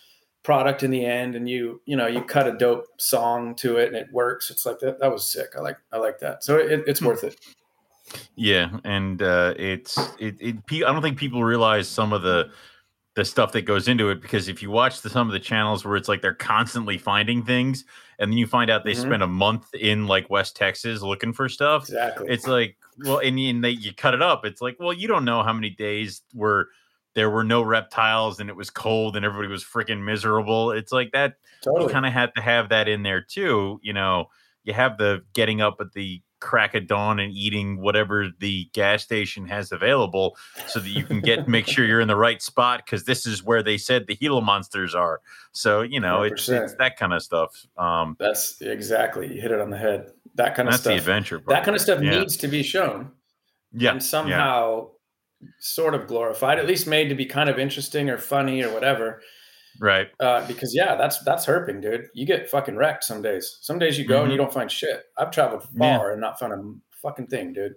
product 0.43 0.83
in 0.83 0.91
the 0.91 1.05
end, 1.05 1.35
and 1.35 1.49
you 1.49 1.81
you 1.87 1.97
know 1.97 2.07
you 2.07 2.23
cut 2.23 2.47
a 2.47 2.53
dope 2.53 2.87
song 2.99 3.55
to 3.57 3.77
it 3.77 3.89
and 3.89 3.97
it 3.97 4.09
works. 4.13 4.51
It's 4.51 4.67
like 4.67 4.79
that. 4.81 5.01
That 5.01 5.13
was 5.13 5.25
sick. 5.27 5.51
I 5.57 5.61
like 5.61 5.79
I 5.93 5.99
like 5.99 6.19
that. 6.21 6.45
So 6.45 6.57
it, 6.57 6.85
it's 6.87 7.01
hmm. 7.01 7.07
worth 7.07 7.25
it. 7.25 7.37
Yeah, 8.37 8.79
and 8.85 9.21
uh, 9.23 9.55
it's 9.57 9.99
it, 10.19 10.37
it. 10.41 10.57
I 10.71 10.93
don't 10.93 11.03
think 11.03 11.19
people 11.19 11.43
realize 11.43 11.89
some 11.89 12.13
of 12.13 12.23
the 12.23 12.51
the 13.15 13.25
stuff 13.25 13.53
that 13.53 13.63
goes 13.63 13.89
into 13.89 14.11
it 14.11 14.21
because 14.21 14.47
if 14.47 14.63
you 14.63 14.71
watch 14.71 15.01
the, 15.01 15.09
some 15.09 15.27
of 15.27 15.33
the 15.33 15.41
channels 15.41 15.87
where 15.87 15.97
it's 15.97 16.09
like 16.09 16.21
they're 16.21 16.35
constantly 16.35 16.99
finding 16.99 17.43
things, 17.43 17.85
and 18.19 18.31
then 18.31 18.39
you 18.39 18.47
find 18.47 18.71
out 18.71 18.85
they 18.85 18.93
Mhm. 18.93 19.07
spent 19.07 19.23
a 19.23 19.27
month 19.27 19.75
in 19.75 20.07
like 20.07 20.29
West 20.29 20.55
Texas 20.55 21.01
looking 21.01 21.33
for 21.33 21.49
stuff. 21.49 21.85
Exactly. 21.85 22.29
It's 22.29 22.47
like 22.47 22.77
well, 22.99 23.19
and, 23.19 23.39
and 23.39 23.65
they 23.65 23.71
you 23.71 23.93
cut 23.95 24.15
it 24.15 24.23
up. 24.23 24.45
It's 24.45 24.61
like 24.61 24.77
well, 24.79 24.93
you 24.93 25.09
don't 25.09 25.25
know 25.25 25.43
how 25.43 25.53
many 25.53 25.71
days 25.71 26.23
were 26.35 26.69
there 27.15 27.31
were 27.31 27.45
no 27.45 27.63
reptiles 27.63 28.41
and 28.41 28.51
it 28.51 28.57
was 28.57 28.69
cold 28.69 29.17
and 29.17 29.25
everybody 29.25 29.49
was 29.49 29.65
freaking 29.65 30.05
miserable. 30.05 30.71
It's 30.71 30.93
like 30.93 31.13
that 31.13 31.37
you 31.65 31.73
totally. 31.73 31.93
kind 31.93 32.05
of 32.05 32.13
had 32.13 32.35
to 32.35 32.43
have 32.43 32.69
that 32.69 32.89
in 32.89 33.03
there 33.03 33.23
too. 33.23 33.81
You 33.83 33.95
know, 33.95 34.27
you 34.65 34.75
have 34.75 34.99
the 34.99 35.25
getting 35.33 35.63
up 35.63 35.77
at 35.81 35.93
the 35.95 36.21
crack 36.47 36.77
of 36.77 36.87
dawn 36.87 37.19
and 37.19 37.33
eating 37.33 37.81
whatever 37.81 38.29
the 38.39 38.71
gas 38.73 39.03
station 39.03 39.47
has 39.47 39.73
available 39.73 40.37
so 40.69 40.79
that 40.79 40.89
you 40.89 41.05
can 41.05 41.21
get 41.21 41.49
make 41.49 41.67
sure 41.67 41.85
you're 41.85 42.01
in 42.01 42.07
the 42.07 42.17
right 42.17 42.41
spot 42.41 42.83
because 42.85 43.05
this 43.05 43.27
is 43.27 43.43
where 43.43 43.65
they 43.65 43.77
said 43.77 44.07
the 44.07 44.15
Gila 44.15 44.41
monsters 44.41 44.95
are. 44.95 45.21
So, 45.51 45.83
you 45.83 45.99
know, 45.99 46.23
it's, 46.23 46.49
it's 46.49 46.75
that 46.75 46.97
kind 46.97 47.13
of 47.13 47.23
stuff. 47.23 47.67
Um, 47.77 48.17
That's 48.21 48.61
exactly. 48.61 49.35
You 49.35 49.41
hit 49.41 49.51
it 49.51 49.61
on 49.61 49.71
the 49.71 49.77
head. 49.77 50.13
That 50.37 50.55
kind 50.55 50.69
of 50.69 50.75
that's 50.75 50.85
the 50.85 50.91
stuff. 50.91 51.01
adventure 51.01 51.39
part. 51.41 51.49
That 51.49 51.65
kind 51.65 51.75
of 51.75 51.81
stuff 51.83 52.01
yeah. 52.01 52.19
needs 52.19 52.37
to 52.37 52.49
be 52.49 52.63
shown. 52.63 53.11
yeah. 53.73 53.91
and 53.91 54.03
somehow 54.03 54.91
sort 55.59 55.95
of 55.95 56.07
glorified, 56.07 56.59
at 56.59 56.67
least 56.67 56.87
made 56.87 57.09
to 57.09 57.15
be 57.15 57.27
kind 57.27 57.51
of 57.51 57.59
interesting 57.59 58.09
or 58.09 58.19
funny 58.19 58.63
or 58.63 58.73
whatever. 58.73 59.21
Right. 59.81 60.09
Uh, 60.21 60.47
because 60.47 60.75
yeah, 60.75 60.95
that's 60.97 61.19
that's 61.25 61.45
herping, 61.47 61.83
dude. 61.83 62.07
You 62.15 62.27
get 62.27 62.49
fucking 62.49 62.77
wrecked 62.77 63.05
some 63.05 63.23
days. 63.23 63.59
Some 63.61 63.79
days 63.79 63.99
you 63.99 64.05
go 64.05 64.23
and 64.23 64.31
you 64.33 64.39
don't 64.39 64.53
find 64.53 64.71
shit. 64.71 65.05
I've 65.19 65.31
traveled 65.31 65.63
Mm-hmm. 65.63 65.83
Yeah. 65.83 65.99
far 65.99 66.13
and 66.13 66.21
not 66.21 66.39
found 66.39 66.53
a 66.53 66.97
fucking 67.03 67.27
thing, 67.29 67.53
dude. 67.53 67.75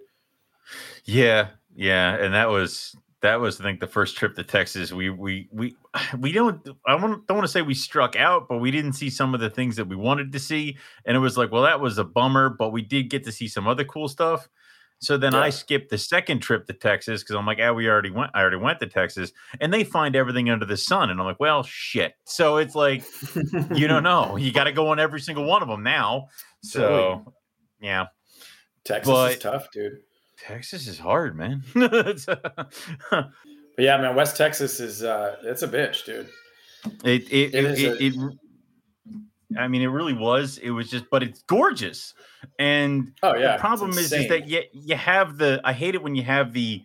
Yeah, 1.04 1.48
yeah, 1.74 2.14
and 2.16 2.34
that 2.34 2.48
was 2.48 2.94
that 3.22 3.40
was 3.40 3.60
I 3.60 3.64
think 3.64 3.80
the 3.80 3.86
first 3.86 4.16
trip 4.16 4.34
to 4.36 4.44
Texas. 4.44 4.92
We 4.92 5.10
we 5.10 5.48
we 5.52 5.76
we 6.18 6.32
don't 6.32 6.66
I 6.86 6.94
want 6.94 7.26
don't 7.26 7.36
want 7.36 7.46
to 7.46 7.52
say 7.52 7.62
we 7.62 7.74
struck 7.74 8.16
out, 8.16 8.48
but 8.48 8.58
we 8.58 8.70
didn't 8.70 8.94
see 8.94 9.10
some 9.10 9.34
of 9.34 9.40
the 9.40 9.50
things 9.50 9.76
that 9.76 9.86
we 9.88 9.96
wanted 9.96 10.32
to 10.32 10.38
see, 10.38 10.76
and 11.04 11.16
it 11.16 11.20
was 11.20 11.36
like, 11.36 11.50
well, 11.50 11.62
that 11.62 11.80
was 11.80 11.98
a 11.98 12.04
bummer, 12.04 12.48
but 12.48 12.70
we 12.70 12.82
did 12.82 13.10
get 13.10 13.24
to 13.24 13.32
see 13.32 13.48
some 13.48 13.66
other 13.66 13.84
cool 13.84 14.08
stuff. 14.08 14.48
So 15.00 15.16
then 15.16 15.34
I 15.34 15.46
Yeah. 15.46 15.50
skipped 15.50 15.90
the 15.90 15.96
second 15.98 16.40
trip 16.40 16.66
to 16.66 16.72
Texas 16.74 17.22
because 17.22 17.34
I'm 17.34 17.46
like, 17.46 17.58
ah, 17.60 17.72
we 17.72 17.88
already 17.88 18.10
went. 18.10 18.30
I 18.34 18.40
already 18.42 18.58
went 18.58 18.80
to 18.80 18.86
Texas, 18.86 19.32
and 19.60 19.72
they 19.72 19.82
find 19.82 20.14
everything 20.14 20.50
under 20.50 20.66
the 20.66 20.76
sun, 20.76 21.08
and 21.10 21.18
I'm 21.18 21.26
like, 21.26 21.40
well, 21.40 21.62
shit. 21.62 22.14
So 22.24 22.58
it's 22.58 22.74
like 22.74 23.02
you 23.74 23.88
don't 23.88 24.02
know. 24.12 24.36
You 24.36 24.52
got 24.52 24.64
to 24.64 24.72
go 24.72 24.88
on 24.88 24.98
every 25.00 25.20
single 25.20 25.44
one 25.44 25.62
of 25.62 25.68
them 25.68 25.82
now. 25.82 26.28
So 26.62 27.32
yeah, 27.80 28.06
Texas 28.84 29.10
But- 29.10 29.32
is 29.32 29.38
tough, 29.38 29.70
dude. 29.72 30.00
Texas 30.38 30.86
is 30.86 30.98
hard, 30.98 31.36
man. 31.36 31.62
But 33.76 33.84
yeah, 33.84 33.96
man, 33.98 34.14
West 34.14 34.36
Texas 34.36 34.80
is 34.80 35.02
uh 35.02 35.36
it's 35.42 35.62
a 35.62 35.68
bitch, 35.68 36.04
dude. 36.04 36.28
It 37.04 37.22
it 37.30 37.54
It 37.54 37.54
it, 37.54 37.64
is 37.64 37.82
it, 37.82 38.00
it- 38.00 38.38
I 39.58 39.68
mean, 39.68 39.82
it 39.82 39.86
really 39.88 40.12
was. 40.12 40.58
It 40.58 40.70
was 40.70 40.88
just, 40.90 41.06
but 41.10 41.22
it's 41.22 41.42
gorgeous. 41.42 42.14
And 42.58 43.12
Oh 43.22 43.34
yeah. 43.36 43.52
the 43.56 43.58
problem 43.60 43.90
is, 43.90 44.12
is 44.12 44.28
that 44.28 44.48
you 44.48 44.62
you 44.72 44.96
have 44.96 45.38
the. 45.38 45.60
I 45.64 45.72
hate 45.72 45.94
it 45.94 46.02
when 46.02 46.14
you 46.14 46.22
have 46.22 46.52
the. 46.52 46.84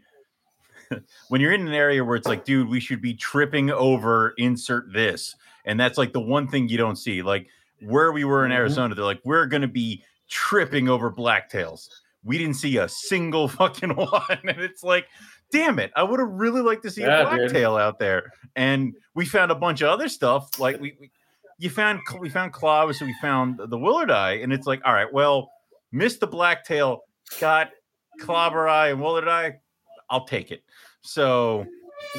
when 1.30 1.42
you're 1.42 1.52
in 1.54 1.68
an 1.68 1.74
area 1.74 2.04
where 2.04 2.16
it's 2.16 2.28
like, 2.28 2.46
dude, 2.46 2.70
we 2.70 2.80
should 2.80 3.02
be 3.02 3.14
tripping 3.14 3.72
over 3.72 4.34
insert 4.38 4.92
this, 4.94 5.36
and 5.66 5.80
that's 5.80 5.98
like 5.98 6.14
the 6.14 6.20
one 6.22 6.48
thing 6.48 6.70
you 6.70 6.78
don't 6.78 6.96
see. 6.98 7.22
Like 7.22 7.48
where 7.82 8.12
we 8.12 8.24
were 8.24 8.46
in 8.46 8.52
Mhm. 8.52 8.56
Arizona, 8.56 8.96
they're 8.96 9.04
like, 9.06 9.22
we're 9.26 9.46
gonna 9.48 9.68
be 9.68 10.04
tripping 10.30 10.88
over 10.90 11.12
blacktails. 11.12 11.90
We 12.24 12.38
didn't 12.38 12.56
see 12.56 12.78
a 12.78 12.88
single 12.88 13.48
fucking 13.60 13.96
one, 13.96 14.40
and 14.44 14.60
it's 14.62 14.84
like, 14.84 15.08
damn 15.52 15.80
it, 15.80 15.92
I 15.96 16.04
would 16.04 16.20
have 16.20 16.30
really 16.30 16.62
liked 16.62 16.84
to 16.84 16.92
see 16.92 17.02
Yeah, 17.02 17.22
a 17.22 17.30
dude. 17.30 17.40
blacktail 17.52 17.78
out 17.78 18.00
there. 18.00 18.32
And 18.56 18.96
we 19.14 19.26
found 19.26 19.52
a 19.52 19.56
bunch 19.56 19.82
of 19.82 19.90
other 19.90 20.08
stuff, 20.10 20.60
like 20.60 20.80
we, 20.80 20.96
we 21.00 21.12
you 21.58 21.70
found 21.70 22.00
we 22.20 22.30
found 22.30 22.54
claws, 22.54 23.00
so 23.00 23.06
we 23.06 23.16
found 23.22 23.58
the 23.58 23.78
willardi, 23.78 24.44
and 24.44 24.52
it's 24.54 24.68
like, 24.68 24.82
all 24.86 24.94
right, 24.94 25.12
well, 25.12 25.50
missed 25.92 26.20
the 26.20 26.28
blacktail, 26.28 27.02
got 27.40 27.70
klauberi 28.22 28.92
and 28.92 29.02
willardi, 29.02 29.56
I'll 30.10 30.26
take 30.26 30.52
it. 30.52 30.64
So 31.02 31.66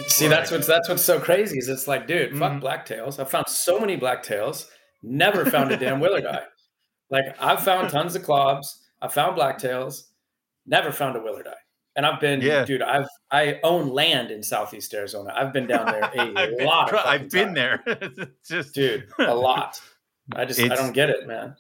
See, 0.09 0.29
that's 0.29 0.51
what's 0.51 0.67
that's 0.67 0.89
what's 0.89 1.03
so 1.03 1.19
crazy 1.21 1.59
is 1.59 1.69
it's 1.69 1.87
like, 1.89 2.07
dude, 2.07 2.37
fuck 2.39 2.53
Mhm. 2.53 2.61
blacktails. 2.63 3.19
I 3.19 3.25
found 3.25 3.49
so 3.49 3.79
many 3.79 3.97
blacktails, 3.97 4.69
never 5.03 5.45
found 5.45 5.71
a 5.73 5.77
damn 5.77 6.01
willardi. 6.01 6.45
Like 7.11 7.25
I've 7.41 7.63
found 7.63 7.91
tons 7.91 8.15
of 8.17 8.23
clobs. 8.23 8.67
I 9.01 9.09
found 9.09 9.39
blacktails. 9.39 10.09
Never 10.67 10.91
found 10.91 11.17
a 11.17 11.21
willardi. 11.21 11.55
And 11.97 12.05
I've 12.07 12.21
been, 12.21 12.41
Yeah. 12.43 12.65
dude. 12.65 12.83
I've 12.83 13.09
I 13.31 13.59
own 13.63 13.89
land 13.89 14.31
in 14.31 14.43
Southeast 14.43 14.93
Arizona. 14.95 15.33
I've 15.35 15.53
been 15.53 15.67
down 15.67 15.87
there 15.87 16.03
a 16.03 16.21
I've 16.37 16.57
been, 16.59 16.67
lot. 16.67 16.93
Of 16.93 17.01
I've 17.07 17.31
been 17.31 17.55
times. 17.55 17.81
there. 17.87 18.29
Just 18.49 18.75
dude. 18.75 19.09
A 19.19 19.35
lot. 19.49 19.81
I 20.35 20.45
just 20.45 20.61
I 20.61 20.69
don't 20.75 20.93
get 20.93 21.09
it, 21.09 21.27
man. 21.27 21.55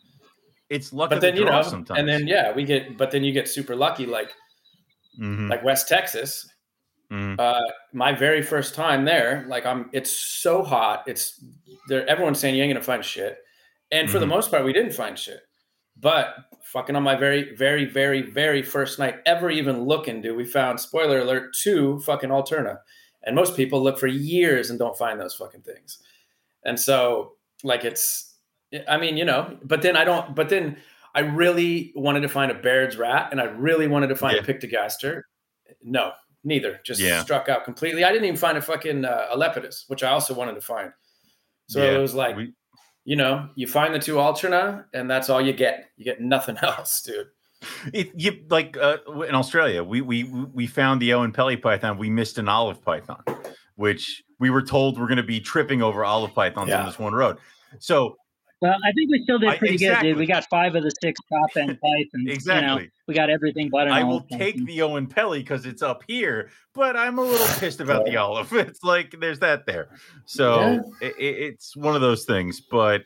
It's 0.68 0.92
luck 0.92 1.11
But 1.11 1.16
of 1.16 1.20
the 1.22 1.29
then 1.29 1.37
you 1.37 1.44
know, 1.44 1.62
sometimes. 1.62 1.99
and 2.01 2.09
then 2.09 2.27
yeah, 2.27 2.53
we 2.53 2.64
get. 2.64 2.96
But 2.99 3.11
then 3.12 3.22
you 3.25 3.33
get 3.33 3.49
super 3.49 3.75
lucky, 3.77 4.05
like 4.07 4.33
Mhm, 5.20 5.49
like 5.49 5.62
West 5.64 5.88
Texas. 5.88 6.49
mhm. 7.11 7.37
uh, 7.38 7.62
my 7.92 8.12
very 8.12 8.42
first 8.42 8.75
time 8.75 9.05
there, 9.05 9.44
like 9.49 9.64
I'm, 9.64 9.88
it's 9.92 10.11
so 10.11 10.62
hot. 10.64 11.05
It's 11.07 11.42
there. 11.88 12.05
Everyone's 12.09 12.40
saying 12.40 12.57
you 12.57 12.62
ain't 12.64 12.75
gonna 12.75 12.83
find 12.85 13.05
shit, 13.05 13.38
and 13.92 14.11
for 14.11 14.18
the 14.18 14.27
Mhm. 14.27 14.31
most 14.31 14.51
part, 14.51 14.64
we 14.64 14.72
didn't 14.72 14.92
find 14.92 15.16
shit. 15.16 15.40
But 15.99 16.35
fucking 16.63 16.95
on 16.97 17.03
my 17.03 17.15
very, 17.17 17.55
very, 17.55 17.85
very, 17.85 18.23
very 18.23 18.63
first 18.63 18.99
night 18.99 19.17
ever 19.25 19.51
even 19.51 19.85
looking, 19.85 20.21
dude, 20.21 20.37
we 20.37 20.45
found 20.45 20.79
spoiler 20.81 21.21
alert 21.21 21.55
two 21.55 22.01
fucking 22.01 22.31
Alterna, 22.31 22.79
and 23.23 23.35
most 23.35 23.57
people 23.57 23.83
look 23.83 23.99
for 23.99 24.07
years 24.07 24.69
and 24.71 24.79
don't 24.79 24.97
find 24.99 25.19
those 25.21 25.35
fucking 25.35 25.63
things. 25.63 25.99
And 26.65 26.79
so, 26.79 27.33
like, 27.65 27.85
it's, 27.85 28.35
I 28.89 28.99
mean, 28.99 29.17
you 29.17 29.25
know, 29.25 29.57
but 29.63 29.81
then 29.83 29.97
I 29.97 30.05
don't, 30.05 30.35
but 30.35 30.49
then 30.49 30.77
I 31.15 31.21
really 31.21 31.93
wanted 31.95 32.21
to 32.21 32.29
find 32.29 32.51
a 32.51 32.55
Baird's 32.55 32.97
rat, 32.99 33.29
and 33.31 33.41
I 33.41 33.45
really 33.45 33.87
wanted 33.87 34.09
to 34.09 34.17
find 34.17 34.37
Yeah. 34.37 34.43
a 34.43 34.45
Pictogaster. 34.45 35.23
No, 35.83 36.13
neither. 36.45 36.79
Just 36.85 37.01
Yeah. 37.01 37.23
struck 37.23 37.49
out 37.49 37.65
completely. 37.65 38.05
I 38.05 38.11
didn't 38.13 38.25
even 38.27 38.37
find 38.37 38.59
a 38.59 38.63
fucking 38.63 39.05
uh, 39.07 39.29
a 39.31 39.37
Lepidus, 39.37 39.85
which 39.89 40.03
I 40.03 40.11
also 40.11 40.35
wanted 40.35 40.57
to 40.57 40.61
find. 40.61 40.93
So 41.69 41.83
Yeah, 41.83 41.93
it 41.93 41.99
was 41.99 42.15
like, 42.15 42.37
we- 42.37 42.53
you 43.07 43.14
know, 43.16 43.49
you 43.55 43.66
find 43.69 43.95
the 43.95 43.99
two 44.01 44.16
Alterna, 44.16 44.85
and 44.92 45.09
that's 45.09 45.31
all 45.31 45.40
you 45.40 45.53
get. 45.55 45.87
You 45.97 46.05
get 46.05 46.21
nothing 46.21 46.59
else, 46.62 47.01
dude. 47.01 47.29
It, 47.95 48.11
you 48.14 48.45
like 48.51 48.77
uh, 48.77 48.99
in 49.23 49.35
Australia, 49.35 49.83
we 49.83 50.03
we 50.03 50.25
we 50.25 50.66
found 50.66 51.01
the 51.01 51.11
Oenpelli 51.11 51.62
python. 51.62 51.97
We 51.97 52.11
missed 52.11 52.37
an 52.37 52.49
olive 52.49 52.83
python, 52.85 53.23
which 53.77 54.23
we 54.38 54.51
were 54.51 54.61
told 54.61 55.01
we're 55.01 55.07
going 55.07 55.16
to 55.16 55.23
be 55.23 55.40
tripping 55.40 55.83
over 55.83 56.05
olive 56.05 56.35
pythons 56.35 56.69
Yeah. 56.69 56.81
on 56.81 56.87
this 56.87 56.99
one 56.99 57.14
road. 57.14 57.38
So 57.79 58.16
Well, 58.62 58.75
I 58.85 58.92
think 58.92 59.11
we 59.11 59.23
still 59.23 59.38
did 59.38 59.51
I- 59.51 59.59
pretty 59.59 59.77
good, 59.77 59.99
dude. 60.01 60.16
We 60.16 60.25
got 60.27 60.47
five 60.49 60.75
of 60.75 60.83
the 60.83 60.90
six 61.03 61.21
top 61.29 61.57
end 61.57 61.79
pythons. 61.83 62.12
You 62.14 62.25
know, 62.25 62.33
exactly, 62.33 62.90
we 63.07 63.14
got 63.14 63.29
everything 63.29 63.69
but 63.71 63.87
an 63.87 63.92
I 63.92 64.03
will 64.03 64.23
python. 64.23 64.38
take 64.38 64.64
the 64.66 64.79
Oenpelli 64.79 65.38
because 65.38 65.66
it's 65.66 65.83
up 65.83 66.03
here, 66.09 66.49
but 66.75 66.97
I'm 66.97 67.19
a 67.19 67.23
little 67.23 67.47
pissed 67.59 67.81
about 67.81 68.07
the 68.07 68.16
olive. 68.19 68.53
It's 68.55 68.83
like 68.83 69.14
there's 69.21 69.40
that 69.40 69.66
there. 69.66 69.90
So 70.25 70.61
Yeah. 70.61 70.81
it, 71.09 71.14
it- 71.19 71.37
it's 71.42 71.77
one 71.77 71.95
of 71.95 72.01
those 72.01 72.25
things, 72.25 72.61
but 72.61 73.03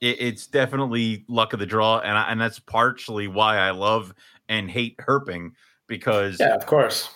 it, 0.00 0.20
it's 0.20 0.46
definitely 0.48 1.24
luck 1.28 1.52
of 1.52 1.60
the 1.60 1.66
draw, 1.66 2.00
and 2.00 2.18
I, 2.18 2.30
and 2.30 2.40
that's 2.40 2.58
partially 2.58 3.28
why 3.28 3.58
I 3.58 3.70
love 3.70 4.12
and 4.48 4.68
hate 4.70 4.96
herping 4.98 5.52
because 5.86 6.38
Yeah, 6.40 6.54
of 6.54 6.66
course. 6.66 7.10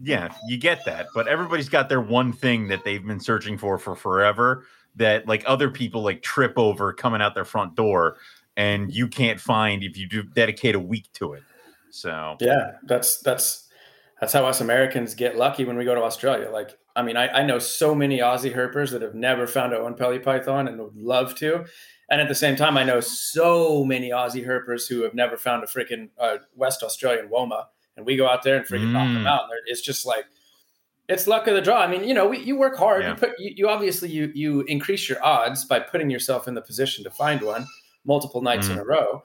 yeah, 0.00 0.34
you 0.48 0.56
get 0.58 0.84
that, 0.86 1.06
but 1.14 1.28
everybody's 1.28 1.68
got 1.68 1.88
their 1.88 2.00
one 2.00 2.32
thing 2.32 2.66
that 2.68 2.84
they've 2.84 3.06
been 3.06 3.20
searching 3.20 3.56
for 3.56 3.78
for 3.78 3.94
forever 3.94 4.66
that 4.96 5.26
like 5.26 5.44
other 5.46 5.70
people 5.70 6.02
like 6.02 6.22
trip 6.22 6.54
over 6.56 6.92
coming 6.92 7.20
out 7.22 7.34
their 7.34 7.44
front 7.44 7.74
door 7.74 8.16
and 8.56 8.92
you 8.92 9.06
can't 9.08 9.40
find 9.40 9.82
if 9.82 9.96
you 9.96 10.06
do 10.08 10.22
dedicate 10.22 10.74
a 10.74 10.80
week 10.80 11.06
to 11.14 11.32
it. 11.34 11.42
So, 11.90 12.36
Yeah, 12.40 12.72
that's 12.84 13.18
that's 13.20 13.68
that's 14.20 14.32
how 14.32 14.44
us 14.46 14.60
Americans 14.60 15.14
get 15.14 15.36
lucky 15.36 15.64
when 15.64 15.76
we 15.76 15.84
go 15.84 15.94
to 15.94 16.02
Australia. 16.02 16.50
Like, 16.50 16.76
I 16.94 17.02
mean, 17.02 17.16
I, 17.16 17.28
I 17.28 17.42
know 17.42 17.58
so 17.58 17.94
many 17.94 18.18
Aussie 18.18 18.54
herpers 18.54 18.90
that 18.92 19.00
have 19.02 19.14
never 19.14 19.46
found 19.46 19.72
Oenpelli 19.72 20.22
python 20.22 20.68
and 20.68 20.78
would 20.78 20.96
love 20.96 21.34
to. 21.36 21.64
And 22.10 22.20
at 22.20 22.28
the 22.28 22.34
same 22.34 22.56
time, 22.56 22.76
I 22.76 22.82
know 22.84 23.00
so 23.00 23.84
many 23.84 24.10
Aussie 24.10 24.44
herpers 24.46 24.88
who 24.88 25.02
have 25.02 25.14
never 25.14 25.36
found 25.36 25.62
a 25.62 25.66
freaking 25.66 26.10
uh, 26.18 26.38
West 26.56 26.82
Australian 26.82 27.28
Woma, 27.28 27.66
and 27.96 28.04
we 28.04 28.16
go 28.16 28.28
out 28.28 28.42
there 28.42 28.56
and 28.56 28.66
freaking 28.66 28.92
knock 28.92 29.06
them 29.06 29.24
Mm. 29.24 29.28
out. 29.28 29.44
It's 29.66 29.80
just 29.80 30.04
like 30.04 30.26
it's 31.10 31.26
luck 31.26 31.46
of 31.46 31.54
the 31.54 31.60
draw. 31.60 31.80
I 31.80 31.86
mean, 31.86 32.04
you 32.04 32.14
know, 32.14 32.28
we, 32.28 32.38
you 32.38 32.56
work 32.56 32.76
hard. 32.78 33.02
Yeah. 33.02 33.10
You 33.10 33.14
put 33.16 33.30
you, 33.38 33.52
you 33.56 33.68
obviously 33.68 34.08
you 34.10 34.30
you 34.34 34.62
increase 34.62 35.08
your 35.08 35.22
odds 35.24 35.64
by 35.64 35.80
putting 35.80 36.08
yourself 36.10 36.48
in 36.48 36.54
the 36.54 36.62
position 36.62 37.04
to 37.04 37.10
find 37.10 37.42
one 37.42 37.66
multiple 38.04 38.40
nights 38.40 38.68
in 38.68 38.76
Mm. 38.76 38.80
a 38.80 38.84
row. 38.84 39.22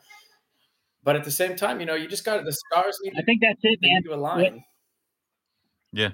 But 1.04 1.15
at 1.15 1.24
the 1.24 1.32
same 1.32 1.56
time, 1.56 1.80
you 1.80 1.86
know, 1.86 1.93
you 1.95 2.08
just 2.08 2.26
got 2.26 2.43
the 2.43 2.52
stars 2.52 2.98
need 3.04 3.13
I 3.17 3.21
think 3.21 3.39
that's 3.41 3.60
it, 3.63 3.80
man. 3.82 3.91
need 3.95 4.04
to 4.06 4.13
align. 4.15 4.63
Yeah. 5.93 6.10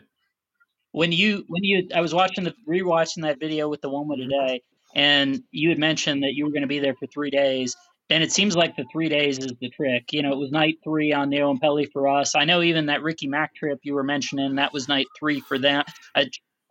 When 0.92 1.12
you 1.12 1.46
when 1.48 1.64
you 1.64 1.88
I 1.96 2.02
was 2.02 2.14
watching 2.14 2.44
the 2.44 2.54
rewatching 2.68 3.22
that 3.24 3.40
video 3.40 3.70
with 3.70 3.82
the 3.82 3.90
Woma 3.90 4.18
today, 4.18 4.62
and 4.94 5.42
you 5.52 5.70
had 5.70 5.80
mentioned 5.80 6.24
that 6.24 6.34
you 6.34 6.44
were 6.46 6.52
going 6.52 6.62
to 6.64 6.68
be 6.68 6.80
there 6.80 6.94
for 6.96 7.08
three 7.08 7.30
days, 7.30 7.76
and 8.12 8.24
it 8.24 8.32
seems 8.32 8.56
like 8.56 8.76
the 8.76 8.86
three 8.92 9.10
days 9.10 9.40
is 9.40 9.54
the 9.60 9.70
trick. 9.70 10.12
You 10.12 10.22
know, 10.22 10.34
it 10.34 10.38
was 10.38 10.52
night 10.52 10.80
three 10.84 11.14
on 11.14 11.30
Neo 11.30 11.50
and 11.50 11.62
Pelly 11.62 11.86
for 11.86 12.08
us. 12.08 12.36
I 12.36 12.46
know 12.46 12.62
even 12.62 12.88
that 12.88 13.02
Ricky 13.02 13.28
Mack 13.28 13.56
trip 13.56 13.80
you 13.84 13.94
were 13.94 14.04
mentioning 14.04 14.56
that 14.56 14.74
was 14.74 14.88
night 14.88 15.08
three 15.18 15.40
for 15.40 15.58
them. 15.58 15.84
I, 16.16 16.22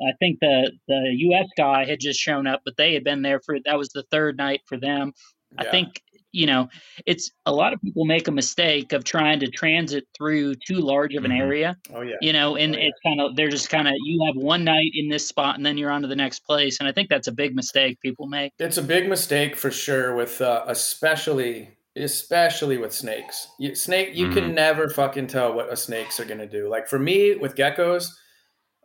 I 0.02 0.12
think 0.18 0.38
the 0.40 0.70
the 0.86 1.12
U.S. 1.12 1.48
guy 1.56 1.84
had 1.86 2.00
just 2.00 2.20
shown 2.20 2.46
up, 2.46 2.60
but 2.64 2.76
they 2.76 2.94
had 2.94 3.04
been 3.04 3.22
there 3.22 3.40
for 3.40 3.56
that 3.64 3.78
was 3.78 3.88
the 3.88 4.04
third 4.10 4.36
night 4.36 4.60
for 4.66 4.76
them. 4.76 5.12
I 5.58 5.64
think 5.64 6.00
you 6.32 6.46
know 6.46 6.68
it's 7.06 7.30
a 7.46 7.52
lot 7.52 7.72
of 7.72 7.80
people 7.82 8.04
make 8.04 8.28
a 8.28 8.32
mistake 8.32 8.92
of 8.92 9.04
trying 9.04 9.40
to 9.40 9.48
transit 9.48 10.04
through 10.16 10.54
too 10.66 10.76
large 10.80 11.14
of 11.14 11.24
an 11.24 11.30
Mhm. 11.30 11.38
area 11.40 11.76
Oh 11.94 12.02
yeah. 12.02 12.16
you 12.20 12.32
know 12.32 12.56
and 12.56 12.74
Oh, 12.74 12.78
yeah. 12.78 12.84
it's 12.88 12.98
kind 13.04 13.20
of 13.20 13.36
they're 13.36 13.48
just 13.50 13.68
kind 13.70 13.88
of 13.88 13.94
you 14.04 14.24
have 14.26 14.36
one 14.36 14.62
night 14.64 14.90
in 14.94 15.08
this 15.08 15.26
spot 15.26 15.56
and 15.56 15.64
then 15.66 15.76
you're 15.78 15.90
on 15.90 16.02
to 16.02 16.08
the 16.08 16.16
next 16.16 16.40
place 16.40 16.78
and 16.80 16.88
i 16.88 16.92
think 16.92 17.08
that's 17.08 17.26
a 17.28 17.32
big 17.32 17.54
mistake 17.54 17.98
people 18.00 18.26
make 18.26 18.52
It's 18.58 18.76
a 18.78 18.82
big 18.82 19.08
mistake 19.08 19.56
for 19.56 19.70
sure 19.70 20.14
with 20.14 20.40
uh, 20.40 20.64
especially 20.68 21.76
especially 21.96 22.78
with 22.78 22.92
snakes. 22.94 23.48
You, 23.58 23.74
snake 23.74 24.14
you 24.14 24.28
Mhm. 24.28 24.32
can 24.32 24.54
never 24.54 24.88
fucking 24.88 25.26
tell 25.26 25.52
what 25.52 25.72
a 25.72 25.76
snakes 25.76 26.20
are 26.20 26.24
going 26.24 26.38
to 26.38 26.46
do. 26.46 26.68
Like 26.68 26.86
for 26.88 27.00
me 27.00 27.34
with 27.34 27.56
geckos, 27.56 28.06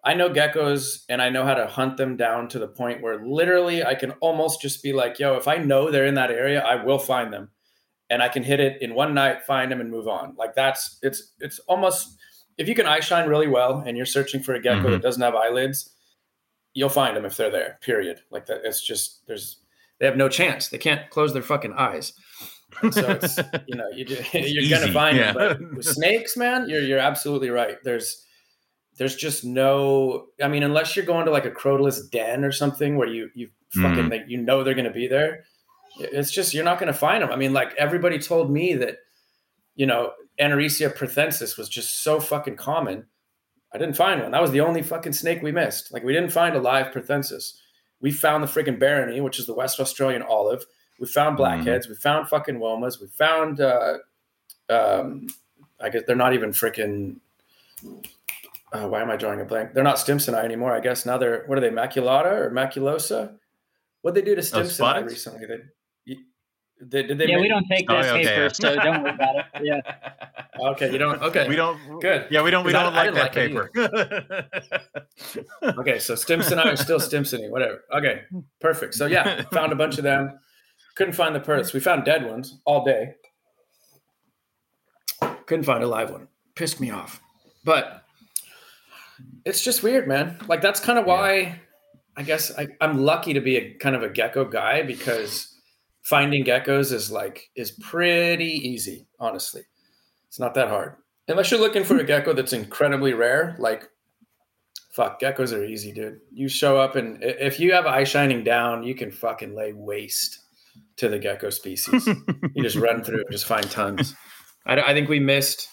I 0.05 0.13
know 0.13 0.29
geckos 0.29 1.03
and 1.09 1.19
I 1.21 1.29
know 1.29 1.43
how 1.43 1.55
to 1.55 1.65
hunt 1.65 1.97
them 1.97 2.15
down 2.15 2.47
to 2.49 2.59
the 2.59 2.67
point 2.67 3.01
where 3.01 3.25
literally 3.25 3.83
I 3.83 3.95
can 3.95 4.11
almost 4.21 4.61
just 4.61 4.83
be 4.83 4.93
like, 4.93 5.17
yo, 5.17 5.35
if 5.35 5.47
I 5.47 5.57
know 5.57 5.89
they're 5.89 6.05
in 6.05 6.13
that 6.13 6.29
area, 6.29 6.61
I 6.63 6.83
will 6.83 6.99
find 6.99 7.33
them. 7.33 7.49
And 8.11 8.21
I 8.21 8.29
can 8.29 8.43
hit 8.43 8.59
it 8.59 8.81
in 8.83 8.93
one 8.93 9.15
night, 9.15 9.45
find 9.45 9.71
them 9.71 9.81
and 9.81 9.89
move 9.89 10.07
on. 10.07 10.35
Like 10.37 10.53
that's 10.53 10.99
it's 11.01 11.33
it's 11.39 11.57
almost 11.67 12.17
if 12.59 12.69
you 12.69 12.75
can 12.75 12.85
eye 12.85 12.99
shine 12.99 13.27
really 13.27 13.47
well 13.47 13.83
and 13.85 13.97
you're 13.97 14.05
searching 14.05 14.43
for 14.43 14.53
a 14.53 14.61
gecko 14.61 14.83
Mhm. 14.87 14.91
that 14.91 15.01
doesn't 15.01 15.23
have 15.23 15.33
eyelids, 15.33 15.89
you'll 16.75 16.89
find 16.89 17.17
them 17.17 17.25
if 17.25 17.35
they're 17.35 17.49
there. 17.49 17.79
Period. 17.81 18.21
Like 18.29 18.45
that. 18.45 18.61
It's 18.63 18.79
just 18.81 19.25
there's 19.25 19.57
they 19.99 20.05
have 20.05 20.17
no 20.17 20.29
chance. 20.29 20.67
They 20.69 20.77
can't 20.77 21.09
close 21.09 21.33
their 21.33 21.41
fucking 21.41 21.73
eyes. 21.73 22.13
And 22.81 22.93
so 22.93 23.09
it's 23.09 23.37
you 23.67 23.75
know 23.75 23.87
you 23.91 24.05
just, 24.11 24.31
you're 24.35 24.69
gonna 24.79 24.91
find 24.93 25.17
yeah. 25.17 25.31
them. 25.33 25.57
But 25.71 25.75
with 25.77 25.85
snakes, 25.87 26.37
man, 26.37 26.69
you're 26.69 26.81
you're 26.83 26.99
absolutely 26.99 27.49
right. 27.49 27.77
There's 27.83 28.23
there's 28.97 29.15
just 29.15 29.43
no. 29.43 30.27
I 30.41 30.47
mean, 30.47 30.63
unless 30.63 30.95
you're 30.95 31.05
going 31.05 31.25
to 31.25 31.31
like 31.31 31.45
a 31.45 31.51
crotalus 31.51 32.09
den 32.09 32.43
or 32.43 32.51
something 32.51 32.97
where 32.97 33.07
you 33.07 33.29
you 33.33 33.49
fucking 33.71 34.05
Mhm. 34.05 34.11
like, 34.11 34.23
you 34.27 34.37
know 34.37 34.63
they're 34.63 34.73
gonna 34.73 34.91
be 34.91 35.07
there. 35.07 35.43
It's 35.99 36.31
just 36.31 36.53
you're 36.53 36.63
not 36.63 36.79
gonna 36.79 36.93
find 36.93 37.21
them. 37.23 37.31
I 37.31 37.35
mean, 37.35 37.53
like 37.53 37.73
everybody 37.77 38.19
told 38.19 38.51
me 38.51 38.73
that 38.75 38.97
you 39.75 39.85
know 39.85 40.13
Antaresia 40.39 40.93
perthensis 40.95 41.57
was 41.57 41.69
just 41.69 42.03
so 42.03 42.19
fucking 42.19 42.55
common. 42.57 43.05
I 43.73 43.77
didn't 43.77 43.97
find 43.97 44.21
one. 44.21 44.31
That 44.31 44.41
was 44.41 44.51
the 44.51 44.61
only 44.61 44.81
fucking 44.81 45.13
snake 45.13 45.41
we 45.41 45.51
missed. 45.51 45.91
Like 45.93 46.03
we 46.03 46.13
didn't 46.13 46.31
find 46.31 46.55
a 46.55 46.59
live 46.61 46.93
perthensis. 46.93 47.57
We 48.01 48.11
found 48.11 48.43
the 48.43 48.47
friggin' 48.47 48.79
barroni, 48.79 49.19
which 49.21 49.39
is 49.39 49.45
the 49.47 49.53
West 49.53 49.79
Australian 49.79 50.21
olive. 50.21 50.65
We 50.99 51.07
found 51.07 51.35
blackheads. 51.37 51.89
We 51.89 51.95
found 51.95 52.29
fucking 52.29 52.55
womas. 52.59 53.01
We 53.01 53.07
found, 53.07 53.59
uh, 53.59 53.97
um, 54.69 55.27
I 55.79 55.89
guess 55.89 56.03
they're 56.07 56.15
not 56.15 56.33
even 56.33 56.51
freaking. 56.51 57.17
Uh, 58.83 58.87
why 58.87 59.01
am 59.01 59.09
I 59.09 59.15
drawing 59.15 59.41
a 59.41 59.45
blank? 59.45 59.73
They're 59.73 59.83
not 59.83 59.95
Stimsoni 59.97 60.43
anymore. 60.43 60.75
I 60.75 60.79
guess 60.79 61.05
now 61.05 61.17
they're 61.17 61.43
what 61.47 61.57
are 61.57 61.61
they? 61.61 61.69
Maculata 61.69 62.31
or 62.31 62.51
maculosa? 62.51 63.35
What 64.01 64.13
they 64.15 64.21
do 64.21 64.35
to 64.35 64.41
Stimsoni 64.41 64.69
spotted? 64.71 65.05
recently? 65.05 65.45
They, 65.47 65.57
you- 66.05 66.23
they, 66.81 67.03
did 67.03 67.17
they? 67.17 67.27
yeah 67.27 67.39
we 67.39 67.47
don't 67.47 67.65
take 67.71 67.85
Oh, 67.89 68.01
that 68.01 68.15
okay, 68.15 68.25
paper 68.25 68.41
yeah. 68.41 68.47
so 68.49 68.75
don't 68.75 69.01
worry 69.03 69.13
about 69.13 69.35
it 69.37 69.45
yeah 69.63 69.79
Okay, 70.71 70.91
you 70.91 70.97
don't. 70.97 71.21
Okay, 71.21 71.47
we 71.49 71.55
don't 71.55 71.79
Good. 72.01 72.27
Yeah, 72.29 72.41
we 72.41 72.51
don't 72.51 72.65
We 72.65 72.71
don't 72.73 72.93
I 72.93 73.09
like 73.09 73.13
that 73.13 73.23
like 73.23 73.33
paper. 73.33 73.71
Okay, 75.79 75.99
so 75.99 76.13
Stimsoni 76.15 76.65
are 76.65 76.75
still 76.77 76.99
Stimsoni, 76.99 77.49
whatever. 77.49 77.83
Okay, 77.93 78.21
perfect. 78.61 78.93
So 78.93 79.05
yeah, 79.05 79.41
found 79.53 79.71
a 79.73 79.75
bunch 79.75 79.97
of 79.97 80.03
them. 80.03 80.37
Couldn't 80.95 81.13
find 81.13 81.35
the 81.35 81.39
purse. 81.41 81.73
We 81.73 81.79
found 81.81 82.05
dead 82.05 82.25
ones 82.25 82.57
all 82.65 82.83
day. 82.85 83.15
Couldn't 85.45 85.65
find 85.65 85.83
a 85.83 85.87
live 85.87 86.11
one. 86.11 86.27
Pissed 86.55 86.79
me 86.79 86.89
off. 86.91 87.21
But 87.65 88.04
it's 89.45 89.63
just 89.63 89.83
weird, 89.83 90.07
man. 90.07 90.37
Like 90.47 90.61
that's 90.61 90.79
kind 90.79 90.99
of 90.99 91.05
why 91.05 91.61
I 92.17 92.23
guess 92.23 92.57
I, 92.57 92.67
I'm 92.81 92.99
lucky 92.99 93.33
to 93.33 93.41
be 93.41 93.57
a 93.57 93.73
kind 93.75 93.95
of 93.95 94.03
a 94.03 94.09
gecko 94.09 94.45
guy 94.45 94.83
because 94.83 95.53
finding 96.01 96.45
geckos 96.45 96.91
is 96.93 97.11
like 97.11 97.49
is 97.55 97.71
pretty 97.71 98.51
easy, 98.51 99.07
honestly. 99.19 99.63
It's 100.27 100.39
not 100.39 100.53
that 100.55 100.69
hard. 100.69 100.95
Unless 101.27 101.51
you're 101.51 101.59
looking 101.59 101.83
for 101.83 101.97
a 101.97 102.03
gecko 102.03 102.33
that's 102.33 102.53
incredibly 102.53 103.13
rare, 103.13 103.55
like 103.59 103.89
fuck, 104.91 105.19
geckos 105.19 105.53
are 105.53 105.65
easy, 105.65 105.91
dude. 105.91 106.19
You 106.31 106.47
show 106.47 106.77
up 106.77 106.95
and 106.95 107.21
if 107.21 107.59
you 107.59 107.73
have 107.73 107.85
eye 107.85 108.05
shining 108.05 108.43
down, 108.43 108.83
you 108.83 108.95
can 108.95 109.11
fucking 109.11 109.55
lay 109.55 109.73
waste. 109.73 110.39
to 110.97 111.09
the 111.09 111.19
gecko 111.19 111.49
species. 111.49 112.07
you 112.53 112.63
just 112.63 112.75
run 112.75 113.03
through 113.03 113.19
and 113.19 113.31
just 113.31 113.45
find 113.45 113.69
tons. 113.69 114.15
I, 114.65 114.79
I 114.79 114.93
think 114.93 115.09
we 115.09 115.19
missed. 115.19 115.67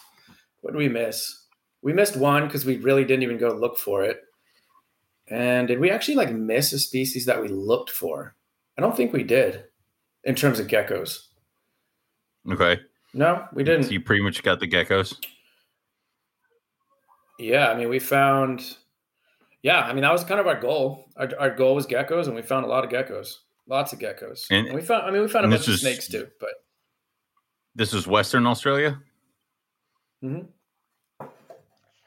What 0.61 0.73
did 0.73 0.79
we 0.79 0.89
miss? 0.89 1.42
We 1.83 1.93
missed 1.93 2.17
one 2.17 2.47
because 2.47 2.65
we 2.65 2.77
really 2.79 3.05
didn't 3.05 3.23
even 3.25 3.39
go 3.39 3.49
look 3.53 3.77
for 3.79 4.05
it. 4.05 4.21
And 5.29 5.69
did 5.69 5.81
we 5.81 5.91
actually 5.91 6.15
like 6.15 6.33
miss 6.33 6.73
a 6.73 6.79
species 6.79 7.27
that 7.27 7.41
we 7.41 7.49
looked 7.49 7.91
for? 7.91 8.35
I 8.79 8.81
don't 8.83 8.97
think 8.97 9.13
we 9.13 9.23
did 9.25 9.65
in 10.25 10.35
terms 10.35 10.59
of 10.61 10.67
geckos. 10.69 11.27
Okay. 12.51 12.81
No, 13.15 13.47
we 13.53 13.65
didn't. 13.65 13.85
So 13.85 13.91
you 13.91 14.01
pretty 14.01 14.23
much 14.23 14.43
got 14.43 14.61
the 14.61 14.69
geckos. 14.69 15.15
Yeah, 17.39 17.69
I 17.71 17.77
mean, 17.77 17.89
we 17.89 17.99
found. 17.99 18.77
Yeah, 19.63 19.81
I 19.81 19.93
mean 19.93 20.03
that 20.03 20.13
was 20.13 20.25
kind 20.25 20.41
of 20.41 20.47
our 20.47 20.59
goal. 20.61 21.09
Our, 21.17 21.29
our 21.39 21.51
goal 21.55 21.75
was 21.75 21.87
geckos, 21.87 22.27
and 22.27 22.35
we 22.35 22.43
found 22.43 22.65
a 22.65 22.69
lot 22.69 22.85
of 22.85 22.91
geckos, 22.91 23.37
lots 23.67 23.93
of 23.93 23.99
geckos. 23.99 24.47
And- 24.51 24.67
And, 24.67 24.77
we 24.77 24.83
found. 24.83 25.05
I 25.05 25.11
mean, 25.11 25.23
we 25.23 25.29
found 25.29 25.47
a 25.47 25.49
bunch 25.49 25.69
of 25.69 25.79
snakes 25.79 26.09
too. 26.09 26.29
But 26.41 26.51
This 27.75 27.93
is 27.95 28.07
Western 28.07 28.47
Australia. 28.47 29.01
mhm. 30.23 30.47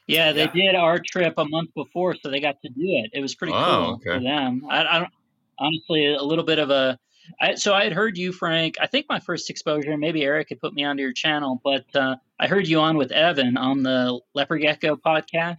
Yeah, 0.07 0.31
they 0.33 0.41
Yeah. 0.43 0.51
did 0.71 0.75
our 0.75 0.99
trip 0.99 1.33
a 1.37 1.45
month 1.45 1.73
before, 1.75 2.15
so 2.15 2.29
they 2.29 2.39
got 2.39 2.61
to 2.61 2.69
do 2.69 2.75
it. 2.81 3.11
It 3.13 3.21
was 3.21 3.35
pretty 3.35 3.53
cool 3.53 3.95
okay. 3.95 4.03
for 4.17 4.19
them. 4.19 4.63
I, 4.69 4.85
I 4.85 4.99
don't 4.99 5.11
honestly 5.59 6.13
a 6.13 6.21
little 6.23 6.43
bit 6.45 6.59
of 6.59 6.69
a. 6.69 6.97
I, 7.41 7.55
so 7.55 7.73
I 7.73 7.83
had 7.85 7.93
heard 7.93 8.17
you, 8.17 8.31
Frank. 8.31 8.75
I 8.79 8.85
think 8.85 9.07
my 9.09 9.19
first 9.19 9.49
exposure. 9.49 9.97
Maybe 9.97 10.23
Eric 10.23 10.49
had 10.49 10.59
put 10.61 10.73
me 10.75 10.83
onto 10.83 11.01
your 11.01 11.13
channel, 11.13 11.59
but 11.63 11.85
uh, 11.95 12.17
I 12.39 12.47
heard 12.47 12.67
you 12.67 12.79
on 12.81 12.97
with 12.97 13.11
Evan 13.11 13.57
on 13.57 13.81
the 13.81 14.19
Leopard 14.35 14.61
Gecko 14.61 14.95
podcast 14.95 15.57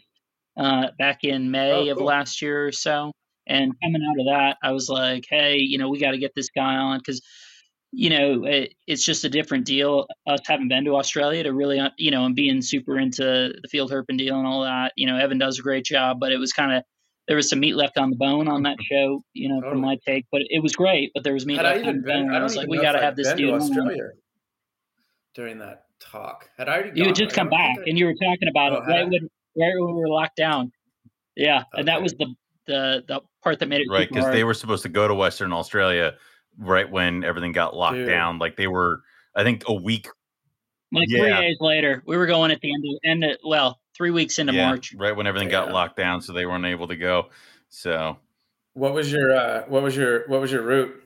uh, 0.56 0.88
back 0.96 1.24
in 1.24 1.50
May 1.50 1.88
Oh, 1.88 1.90
of 1.90 1.98
cool. 1.98 2.06
last 2.06 2.40
year 2.40 2.66
or 2.68 2.72
so. 2.72 3.10
And 3.48 3.72
coming 3.82 4.02
out 4.08 4.20
of 4.20 4.26
that, 4.26 4.58
I 4.62 4.72
was 4.72 4.88
like, 4.88 5.26
hey, 5.28 5.56
you 5.58 5.78
know, 5.78 5.88
we 5.88 5.98
got 5.98 6.12
to 6.12 6.18
get 6.18 6.34
this 6.36 6.50
guy 6.50 6.76
on 6.76 6.98
because 6.98 7.20
you 7.98 8.10
know, 8.10 8.44
it, 8.44 8.74
it's 8.86 9.02
just 9.02 9.24
a 9.24 9.28
different 9.30 9.64
deal. 9.64 10.06
Us 10.26 10.40
having 10.44 10.68
been 10.68 10.84
to 10.84 10.96
Australia 10.96 11.42
to 11.44 11.52
really, 11.54 11.78
uh, 11.80 11.88
you 11.96 12.10
know, 12.10 12.26
and 12.26 12.36
being 12.36 12.60
super 12.60 12.98
into 12.98 13.22
the 13.24 13.68
field 13.70 13.90
herping 13.90 14.18
deal 14.18 14.36
and 14.38 14.46
all 14.46 14.62
that. 14.64 14.92
You 14.96 15.06
know, 15.06 15.16
Evan 15.16 15.38
does 15.38 15.58
a 15.58 15.62
great 15.62 15.86
job, 15.86 16.20
but 16.20 16.30
it 16.30 16.36
was 16.36 16.52
kind 16.52 16.72
of 16.76 16.82
there 17.26 17.36
was 17.36 17.48
some 17.48 17.58
meat 17.60 17.74
left 17.74 17.96
on 17.96 18.10
the 18.10 18.16
bone 18.16 18.48
on 18.48 18.64
that 18.64 18.76
show. 18.82 19.22
You 19.32 19.48
know, 19.48 19.62
from 19.70 19.80
my 19.80 19.96
take, 20.06 20.26
but 20.30 20.42
it 20.50 20.62
was 20.62 20.74
great. 20.76 21.10
But 21.14 21.24
there 21.24 21.32
was 21.32 21.46
meat 21.46 21.56
Had 21.56 21.64
I 21.64 21.76
left 21.76 21.86
on 21.88 21.96
the 21.96 22.02
been? 22.02 22.26
bone. 22.26 22.34
I 22.34 22.38
I 22.40 22.42
was 22.42 22.54
like, 22.54 22.68
we 22.68 22.76
got 22.78 22.92
to 22.92 23.00
have 23.00 23.16
this 23.16 23.28
been 23.28 23.36
dude. 23.38 23.48
to 23.48 23.54
on. 23.54 23.60
Australia 23.62 24.08
during 25.34 25.58
that 25.60 25.84
talk. 25.98 26.50
Had 26.58 26.68
I 26.68 26.74
already? 26.80 27.00
You 27.00 27.06
had 27.06 27.14
just 27.16 27.34
come 27.34 27.48
back, 27.48 27.76
and 27.86 27.98
you 27.98 28.04
were 28.04 28.14
talking 28.14 28.48
about 28.48 28.72
Oh, 28.72 28.76
it 28.76 28.86
right 28.88 29.04
when 29.08 29.22
right 29.56 29.72
when 29.78 29.94
we 29.94 30.00
were 30.02 30.08
locked 30.08 30.36
down. 30.36 30.70
Yeah, 31.34 31.62
and 31.72 31.88
that 31.88 32.02
was 32.02 32.12
the 32.12 32.26
the 32.66 33.04
the 33.08 33.20
part 33.42 33.58
that 33.60 33.68
made 33.68 33.80
it 33.80 33.86
Right, 33.90 34.06
because 34.08 34.24
hard. 34.24 34.34
they 34.36 34.44
were 34.44 34.54
supposed 34.54 34.82
to 34.82 34.88
go 34.90 35.08
to 35.08 35.14
Western 35.14 35.52
Australia 35.52 36.14
right 36.58 36.90
when 36.90 37.24
everything 37.24 37.52
got 37.52 37.76
locked 37.76 37.96
Dude. 37.96 38.08
down. 38.08 38.38
Like 38.38 38.56
they 38.56 38.66
were, 38.66 39.02
I 39.34 39.42
think, 39.42 39.64
a 39.66 39.74
week. 39.74 40.08
like 40.92 41.08
three 41.08 41.20
days 41.20 41.56
later. 41.60 42.02
We 42.06 42.16
were 42.16 42.26
going 42.26 42.50
at 42.50 42.60
the 42.60 42.72
end 42.72 42.84
of 42.84 43.00
end 43.04 43.24
of, 43.24 43.38
well, 43.44 43.80
three 43.96 44.10
weeks 44.10 44.38
into 44.38 44.52
yeah, 44.52 44.68
March. 44.68 44.94
right 44.94 45.16
when 45.16 45.26
everything 45.26 45.48
got 45.48 45.72
locked 45.72 45.96
down, 45.96 46.20
so 46.20 46.32
they 46.32 46.46
weren't 46.46 46.66
able 46.66 46.88
to 46.88 46.96
go. 46.96 47.30
So 47.68 48.18
What 48.74 48.94
was 48.94 49.10
your 49.10 49.34
uh, 49.34 49.62
What 49.68 49.82
was 49.82 49.96
your 49.96 50.28
What 50.28 50.40
was 50.40 50.52
your 50.52 50.62
route? 50.62 51.02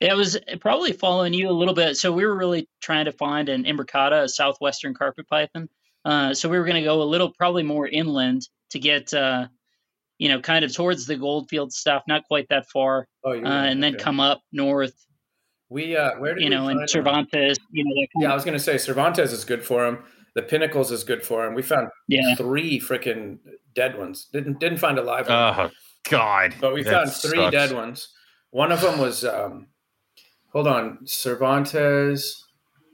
It 0.00 0.14
was 0.14 0.36
probably 0.60 0.92
following 0.92 1.32
you 1.32 1.48
a 1.48 1.52
little 1.52 1.72
bit. 1.72 1.96
So 1.96 2.12
we 2.12 2.26
were 2.26 2.36
really 2.36 2.68
trying 2.80 3.06
to 3.06 3.12
find 3.12 3.48
an 3.48 3.64
imbricata, 3.64 4.24
a 4.24 4.28
southwestern 4.28 4.92
carpet 4.92 5.28
python. 5.28 5.68
Uh, 6.04 6.34
so 6.34 6.48
we 6.48 6.58
were 6.58 6.64
going 6.64 6.82
to 6.82 6.82
go 6.82 7.00
a 7.00 7.04
little, 7.04 7.30
probably 7.30 7.62
more 7.62 7.88
inland 7.88 8.46
to 8.70 8.78
get, 8.78 9.14
uh, 9.14 9.46
you 10.18 10.28
know, 10.28 10.40
kind 10.40 10.64
of 10.64 10.72
towards 10.72 11.06
the 11.06 11.16
Goldfield 11.16 11.72
stuff, 11.72 12.02
not 12.08 12.24
quite 12.24 12.48
that 12.50 12.66
far, 12.70 13.06
Oh, 13.24 13.32
you 13.32 13.44
uh, 13.44 13.48
and 13.48 13.82
then 13.82 13.94
come 13.96 14.20
up 14.20 14.42
north, 14.52 14.94
We 15.70 15.96
uh, 15.96 16.18
where 16.18 16.34
did 16.34 16.42
you 16.42 16.50
we 16.50 16.54
know, 16.54 16.68
and 16.68 16.78
find 16.78 16.80
them? 16.80 16.88
Cervantes, 16.88 17.58
you 17.72 17.84
know, 17.84 17.90
that 18.00 18.08
kind 18.14 18.22
Yeah, 18.22 18.32
I 18.32 18.34
was 18.34 18.44
gonna 18.44 18.58
say 18.58 18.78
Cervantes 18.78 19.32
is 19.32 19.44
good 19.44 19.64
for 19.64 19.86
him. 19.86 19.98
The 20.34 20.42
Pinnacles 20.42 20.90
is 20.92 21.04
good 21.04 21.22
for 21.24 21.46
him. 21.46 21.54
We 21.54 21.62
found 21.62 21.88
yeah. 22.08 22.34
three 22.34 22.80
freaking 22.80 23.38
dead 23.74 23.96
ones. 23.98 24.26
Didn't 24.32 24.58
didn't 24.60 24.78
find 24.78 24.98
a 24.98 25.02
live 25.02 25.28
one, 25.28 25.36
oh 25.36 25.70
God, 26.10 26.54
but 26.60 26.74
we 26.74 26.82
that 26.82 26.92
found 26.92 27.12
three 27.12 27.38
sucks. 27.38 27.52
dead 27.52 27.72
ones. 27.72 28.08
One 28.50 28.70
of 28.72 28.80
them 28.80 28.98
was 28.98 29.24
um, 29.24 29.68
hold 30.52 30.66
on, 30.68 30.98
Cervantes. 31.06 32.40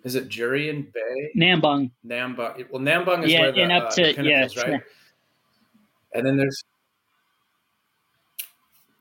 Is 0.04 0.14
it 0.14 0.28
Jurien 0.30 0.90
Bay? 0.94 1.30
Nambung. 1.36 1.90
Nambung. 2.06 2.70
Well, 2.70 2.80
Nambung 2.80 3.24
is 3.24 3.32
Yeah, 3.32 3.40
where 3.40 3.52
the, 3.52 3.60
and 3.62 3.72
up 3.72 3.84
uh, 3.88 3.90
to- 3.90 4.12
the 4.14 4.22
yeah, 4.24 4.40
right? 4.42 4.50
sure. 4.50 4.86
And 6.14 6.24
then 6.26 6.36
there's. 6.38 6.64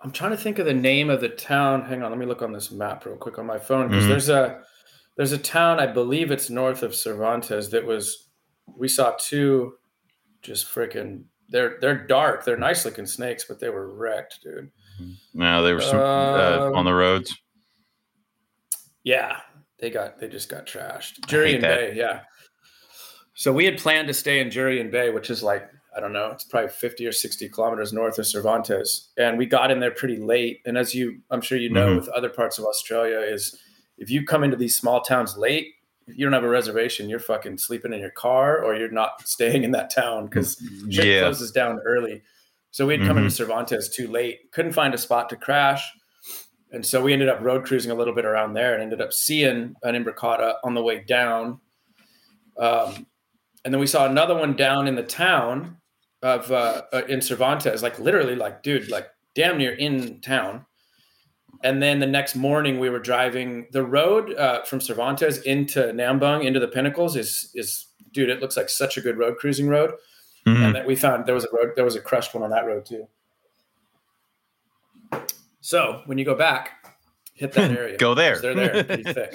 I'm 0.01 0.11
trying 0.11 0.31
to 0.31 0.37
think 0.37 0.59
of 0.59 0.65
the 0.65 0.73
name 0.73 1.09
of 1.09 1.19
the 1.21 1.29
town. 1.29 1.83
Hang 1.83 2.03
on, 2.03 2.11
let 2.11 2.19
me 2.19 2.25
look 2.25 2.41
on 2.41 2.53
this 2.53 2.71
map 2.71 3.05
real 3.05 3.17
quick 3.17 3.37
on 3.37 3.45
my 3.45 3.59
phone 3.59 3.87
because 3.89 4.05
Mhm. 4.05 4.07
there's 4.09 4.29
a 4.29 4.61
there's 5.17 5.31
a 5.33 5.37
town 5.37 5.79
I 5.81 5.87
believe 5.87 6.31
it's 6.31 6.49
north 6.49 6.81
of 6.83 6.95
Cervantes 6.95 7.67
that 7.69 7.85
was 7.85 8.29
we 8.77 8.87
saw 8.87 9.15
two 9.19 9.77
just 10.41 10.67
freaking 10.67 11.25
they're 11.49 11.77
they're 11.81 12.07
dark 12.07 12.45
they're 12.45 12.55
nice 12.55 12.85
looking 12.85 13.05
snakes 13.05 13.43
but 13.45 13.59
they 13.59 13.69
were 13.69 13.93
wrecked 13.93 14.39
dude 14.41 14.71
No, 15.33 15.61
they 15.63 15.73
were 15.73 15.81
super, 15.81 15.97
uh, 16.03 16.67
Um, 16.67 16.75
on 16.75 16.85
the 16.85 16.93
roads. 16.93 17.35
yeah 19.03 19.41
they 19.79 19.89
got 19.89 20.19
they 20.19 20.27
just 20.29 20.47
got 20.49 20.65
trashed 20.65 21.19
Jurien. 21.21 21.59
Bay 21.61 21.93
yeah 21.95 22.21
so 23.33 23.51
we 23.51 23.65
had 23.65 23.77
planned 23.77 24.07
to 24.07 24.13
stay 24.13 24.39
in 24.39 24.49
Jurien 24.49 24.91
Bay 24.91 25.09
which 25.09 25.29
is 25.29 25.43
like 25.43 25.69
I 25.95 25.99
don't 25.99 26.13
know 26.13 26.27
it's 26.31 26.43
probably 26.43 26.69
50 26.69 27.05
or 27.07 27.11
60 27.11 27.49
kilometers 27.49 27.91
north 27.93 28.19
of 28.19 28.25
Cervantes 28.27 29.09
and 29.17 29.37
we 29.37 29.45
got 29.45 29.71
in 29.71 29.79
there 29.79 29.91
pretty 29.91 30.17
late 30.17 30.61
and 30.65 30.77
as 30.77 30.93
you 30.93 31.19
I'm 31.31 31.41
sure 31.41 31.57
you 31.57 31.69
know 31.69 31.87
Mhm. 31.93 31.95
with 31.97 32.09
other 32.09 32.29
parts 32.29 32.57
of 32.59 32.65
Australia 32.65 33.19
is 33.19 33.57
if 33.97 34.09
you 34.09 34.25
come 34.25 34.43
into 34.43 34.55
these 34.57 34.75
small 34.77 35.01
towns 35.01 35.35
late 35.37 35.73
if 36.07 36.17
you 36.17 36.25
don't 36.25 36.33
have 36.33 36.43
a 36.43 36.49
reservation 36.49 37.09
you're 37.09 37.19
fucking 37.19 37.57
sleeping 37.57 37.93
in 37.93 37.99
your 37.99 38.11
car 38.11 38.63
or 38.63 38.75
you're 38.75 38.91
not 38.91 39.21
staying 39.27 39.63
in 39.63 39.71
that 39.71 39.89
town 39.89 40.25
because 40.25 40.57
shit 40.89 41.05
Yeah, 41.05 41.21
closes 41.21 41.51
down 41.51 41.79
early. 41.85 42.21
So 42.71 42.85
we'd 42.85 43.01
come 43.01 43.17
into 43.17 43.31
Cervantes 43.31 43.89
too 43.89 44.07
late, 44.07 44.51
couldn't 44.51 44.73
find 44.73 44.93
a 44.93 44.97
spot 44.97 45.27
to 45.29 45.35
crash. 45.35 45.91
And 46.71 46.85
so 46.85 47.01
we 47.01 47.13
ended 47.13 47.27
up 47.27 47.41
road 47.41 47.65
cruising 47.65 47.89
a 47.89 47.95
little 47.95 48.13
bit 48.13 48.25
around 48.25 48.53
there 48.53 48.73
and 48.75 48.83
ended 48.83 49.01
up 49.01 49.11
seeing 49.11 49.73
an 49.81 49.95
imbricata 49.95 50.53
on 50.63 50.75
the 50.75 50.83
way 50.83 50.99
down. 50.99 51.59
Um, 52.59 53.07
and 53.65 53.73
then 53.73 53.79
we 53.81 53.87
saw 53.87 54.05
another 54.05 54.35
one 54.35 54.55
down 54.55 54.87
in 54.87 54.93
the 54.93 55.01
town 55.01 55.77
of 56.21 56.51
uh, 56.51 56.83
uh, 56.93 57.01
in 57.07 57.21
Cervantes, 57.21 57.81
like 57.83 57.97
literally, 57.99 58.35
like 58.35 58.61
dude, 58.63 58.89
like 58.89 59.07
damn 59.35 59.57
near 59.57 59.73
in 59.73 60.19
town. 60.21 60.65
And 61.63 61.81
then 61.83 61.99
the 61.99 62.07
next 62.07 62.35
morning, 62.35 62.79
we 62.79 62.89
were 62.89 62.99
driving 62.99 63.67
the 63.71 63.83
road 63.83 64.33
uh, 64.35 64.63
from 64.63 64.79
Cervantes 64.79 65.39
into 65.41 65.79
Nambung 65.93 66.45
into 66.45 66.59
the 66.59 66.67
Pinnacles. 66.67 67.15
Is 67.15 67.51
is 67.55 67.87
dude? 68.13 68.29
It 68.29 68.39
looks 68.41 68.55
like 68.57 68.69
such 68.69 68.97
a 68.97 69.01
good 69.01 69.17
road 69.17 69.37
cruising 69.37 69.67
road 69.67 69.91
Mhm. 70.47 70.65
and 70.67 70.75
that 70.75 70.87
we 70.87 70.95
found 70.95 71.25
there 71.25 71.35
was 71.35 71.43
a 71.43 71.49
road 71.53 71.73
there 71.75 71.83
was 71.83 71.95
a 71.97 72.01
crushed 72.01 72.33
one 72.33 72.43
on 72.43 72.49
that 72.51 72.65
road 72.65 72.85
too 72.85 73.07
so 75.59 76.01
when 76.05 76.17
you 76.17 76.23
go 76.23 76.33
back 76.33 76.71
hit 77.33 77.51
that 77.51 77.71
area 77.77 77.97
go 77.97 78.13
there. 78.15 78.39
they're 78.39 78.55
there 78.55 78.83
pretty 78.85 79.03
thick 79.13 79.33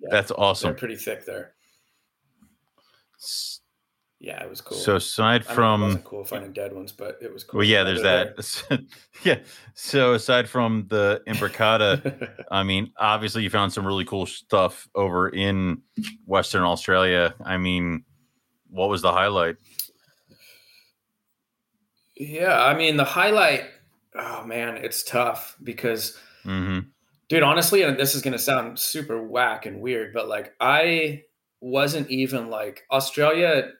Yeah. 0.00 0.08
That's 0.10 0.28
they're 0.30 0.40
awesome. 0.40 0.74
pretty 0.74 0.96
thick 0.96 1.24
there 1.24 1.54
yeah 4.24 4.42
it 4.42 4.48
was 4.48 4.60
cool 4.60 4.78
So 4.78 4.96
aside 4.96 5.44
I 5.48 5.54
from 5.54 5.82
wasn't 5.82 6.04
cool 6.04 6.24
finding 6.24 6.52
dead 6.52 6.72
ones 6.72 6.92
but 6.92 7.18
it 7.20 7.32
was 7.32 7.44
cool 7.44 7.58
well, 7.58 7.66
yeah, 7.66 7.84
there's 7.84 8.02
that. 8.02 8.80
yeah. 9.22 9.40
So 9.74 10.14
aside 10.14 10.48
from 10.48 10.86
the 10.88 11.20
imbricata. 11.28 12.30
I 12.50 12.62
mean, 12.62 12.92
obviously 12.96 13.42
you 13.42 13.50
found 13.50 13.72
some 13.72 13.86
really 13.86 14.04
cool 14.04 14.24
stuff 14.26 14.88
over 14.94 15.28
in 15.28 15.82
Western 16.24 16.62
Australia. 16.62 17.34
I 17.44 17.58
mean, 17.58 18.04
what 18.70 18.88
was 18.88 19.02
the 19.02 19.12
highlight? 19.12 19.56
yeah 22.16 22.62
i 22.62 22.74
mean 22.74 22.96
the 22.96 23.04
highlight 23.04 23.64
oh 24.14 24.44
man 24.44 24.76
it's 24.76 25.02
tough 25.02 25.56
because 25.62 26.16
hmm 26.44 26.80
dude 27.28 27.42
honestly 27.42 27.82
and 27.82 27.98
this 27.98 28.14
is 28.14 28.22
going 28.22 28.32
to 28.32 28.38
sound 28.38 28.78
super 28.78 29.22
whack 29.22 29.66
and 29.66 29.80
weird 29.80 30.12
but 30.12 30.28
like 30.28 30.54
i 30.60 31.20
wasn't 31.60 32.08
even 32.10 32.48
like 32.50 32.84
australia 32.92 33.70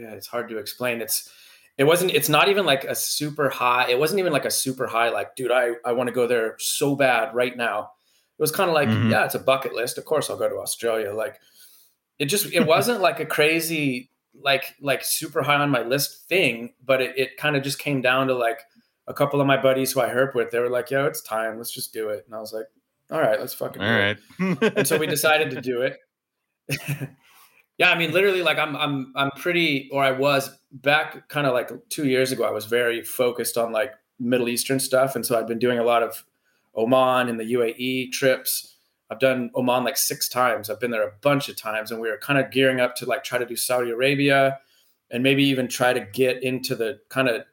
yeah 0.00 0.12
it's 0.12 0.26
hard 0.26 0.48
to 0.48 0.58
explain. 0.58 1.00
It's 1.00 1.30
it 1.78 1.84
wasn't 1.84 2.10
it's 2.12 2.28
not 2.28 2.48
even 2.48 2.66
like 2.66 2.84
a 2.84 2.94
super 2.94 3.48
high 3.48 3.88
it 3.88 3.98
wasn't 3.98 4.18
even 4.20 4.32
like 4.32 4.44
a 4.44 4.50
super 4.50 4.86
high 4.86 5.08
like 5.08 5.34
dude 5.34 5.50
i 5.52 5.70
i 5.84 5.92
want 5.92 6.08
to 6.08 6.12
go 6.12 6.26
there 6.26 6.56
so 6.58 6.94
bad 6.96 7.34
right 7.34 7.56
now. 7.56 7.90
It 8.38 8.42
was 8.42 8.50
kind 8.52 8.68
of 8.68 8.74
like 8.74 8.88
Mhm. 8.88 9.10
yeah 9.10 9.24
it's 9.24 9.34
a 9.34 9.38
bucket 9.38 9.74
list. 9.74 9.96
Of 9.98 10.04
course 10.04 10.28
i'll 10.30 10.36
go 10.36 10.48
to 10.48 10.56
australia. 10.58 11.12
Like 11.14 11.40
it 12.18 12.26
just 12.26 12.52
it 12.52 12.66
wasn't 12.66 13.00
like 13.00 13.20
a 13.20 13.26
crazy 13.26 14.10
like 14.34 14.74
like 14.80 15.02
super 15.04 15.42
high 15.42 15.56
on 15.56 15.70
my 15.70 15.82
list 15.82 16.28
thing 16.28 16.72
but 16.84 17.00
it, 17.02 17.18
it 17.18 17.36
kind 17.36 17.56
of 17.56 17.62
just 17.62 17.78
came 17.78 18.00
down 18.00 18.28
to 18.28 18.34
like 18.34 18.60
a 19.08 19.14
couple 19.14 19.40
of 19.40 19.46
my 19.46 19.56
buddies 19.60 19.90
who 19.92 20.00
i 20.00 20.08
herp 20.08 20.34
with 20.34 20.50
they 20.50 20.58
were 20.60 20.68
like 20.70 20.90
yo 20.90 21.04
it's 21.06 21.20
time. 21.22 21.56
Let's 21.56 21.72
just 21.72 21.92
do 21.92 22.10
it. 22.10 22.24
And 22.26 22.34
i 22.34 22.40
was 22.40 22.52
like 22.52 22.66
all 23.10 23.20
right 23.20 23.40
let's 23.40 23.54
fucking 23.54 23.82
All 23.82 23.88
it. 23.88 24.18
And 24.76 24.86
so 24.86 24.98
we 24.98 25.06
decided 25.06 25.50
to 25.50 25.60
do 25.60 25.82
it. 25.82 25.98
yeah, 27.80 27.90
I 27.90 27.96
mean, 27.96 28.12
literally, 28.12 28.42
like 28.42 28.58
I'm, 28.58 28.76
I'm, 28.76 29.10
I'm 29.16 29.30
pretty, 29.30 29.88
or 29.90 30.04
I 30.04 30.10
was 30.10 30.50
back, 30.70 31.30
kind 31.30 31.46
of 31.46 31.54
like 31.54 31.70
two 31.88 32.06
years 32.06 32.30
ago. 32.30 32.44
I 32.44 32.50
was 32.50 32.66
very 32.66 33.02
focused 33.02 33.56
on 33.56 33.72
like 33.72 33.94
Middle 34.18 34.50
Eastern 34.50 34.78
stuff, 34.78 35.16
and 35.16 35.24
so 35.24 35.38
I've 35.38 35.46
been 35.48 35.58
doing 35.58 35.78
a 35.78 35.82
lot 35.82 36.02
of 36.02 36.22
Oman 36.76 37.30
and 37.30 37.40
the 37.40 37.54
UAE 37.54 38.12
trips. 38.12 38.76
I've 39.08 39.18
done 39.18 39.50
Oman 39.56 39.82
like 39.82 39.96
six 39.96 40.28
times. 40.28 40.68
I've 40.68 40.78
been 40.78 40.90
there 40.90 41.08
a 41.08 41.12
bunch 41.22 41.48
of 41.48 41.56
times, 41.56 41.90
and 41.90 42.02
we 42.02 42.10
were 42.10 42.18
kind 42.18 42.38
of 42.38 42.50
gearing 42.50 42.80
up 42.80 42.96
to 42.96 43.06
like 43.06 43.24
try 43.24 43.38
to 43.38 43.46
do 43.46 43.56
Saudi 43.56 43.90
Arabia, 43.90 44.58
and 45.10 45.22
maybe 45.22 45.42
even 45.44 45.66
try 45.66 45.94
to 45.94 46.00
get 46.00 46.42
into 46.42 46.74
the 46.74 47.00
kind 47.08 47.28
of 47.30 47.44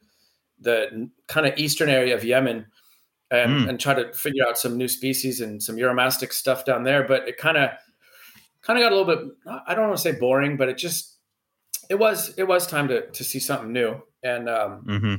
the 0.60 1.10
kind 1.28 1.48
of 1.48 1.58
eastern 1.58 1.88
area 1.88 2.13
of 2.13 2.26
Yemen, 2.26 2.66
and 3.32 3.52
mm. 3.52 3.70
and 3.70 3.80
try 3.80 3.94
to 3.94 4.12
figure 4.12 4.44
out 4.46 4.58
some 4.58 4.76
new 4.76 4.90
species 4.90 5.40
and 5.40 5.63
some 5.63 5.78
Uromastyx 5.78 6.34
stuff 6.34 6.66
down 6.66 6.84
there. 6.84 7.08
But 7.08 7.30
it 7.30 7.38
kind 7.38 7.56
of 7.56 7.70
kind 8.68 8.78
of 8.78 8.84
got 8.84 8.92
a 8.92 8.96
little 8.96 9.16
bit. 9.16 9.36
I 9.66 9.74
don't 9.74 9.88
want 9.88 9.98
to 9.98 10.02
say 10.02 10.12
boring, 10.12 10.58
but 10.58 10.70
it 10.70 10.78
just 10.78 11.18
it 11.90 11.96
was 11.96 12.38
it 12.38 12.44
was 12.44 12.68
time 12.68 12.88
to 12.90 13.08
to 13.08 13.24
see 13.24 13.40
something 13.40 13.72
new. 13.72 14.02
And 14.24 14.48
um, 14.48 14.84
mm-hmm. 14.88 15.16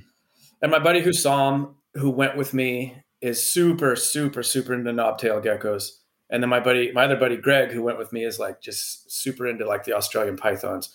and 0.62 0.70
my 0.70 0.78
buddy 0.78 1.00
who 1.00 1.12
saw 1.12 1.52
him, 1.52 1.74
who 1.94 2.10
went 2.10 2.36
with 2.36 2.54
me, 2.54 3.02
is 3.20 3.44
super 3.44 3.96
super 3.96 4.44
super 4.44 4.74
into 4.74 4.92
knobtail 4.92 5.42
geckos 5.42 5.90
and 6.30 6.42
then 6.42 6.50
my 6.50 6.60
buddy, 6.60 6.92
my 6.92 7.04
other 7.04 7.16
buddy 7.16 7.36
Greg, 7.36 7.70
who 7.70 7.82
went 7.82 7.98
with 7.98 8.12
me, 8.12 8.24
is 8.24 8.38
like 8.38 8.60
just 8.60 9.10
super 9.10 9.46
into 9.46 9.66
like 9.66 9.84
the 9.84 9.94
Australian 9.94 10.36
pythons. 10.36 10.94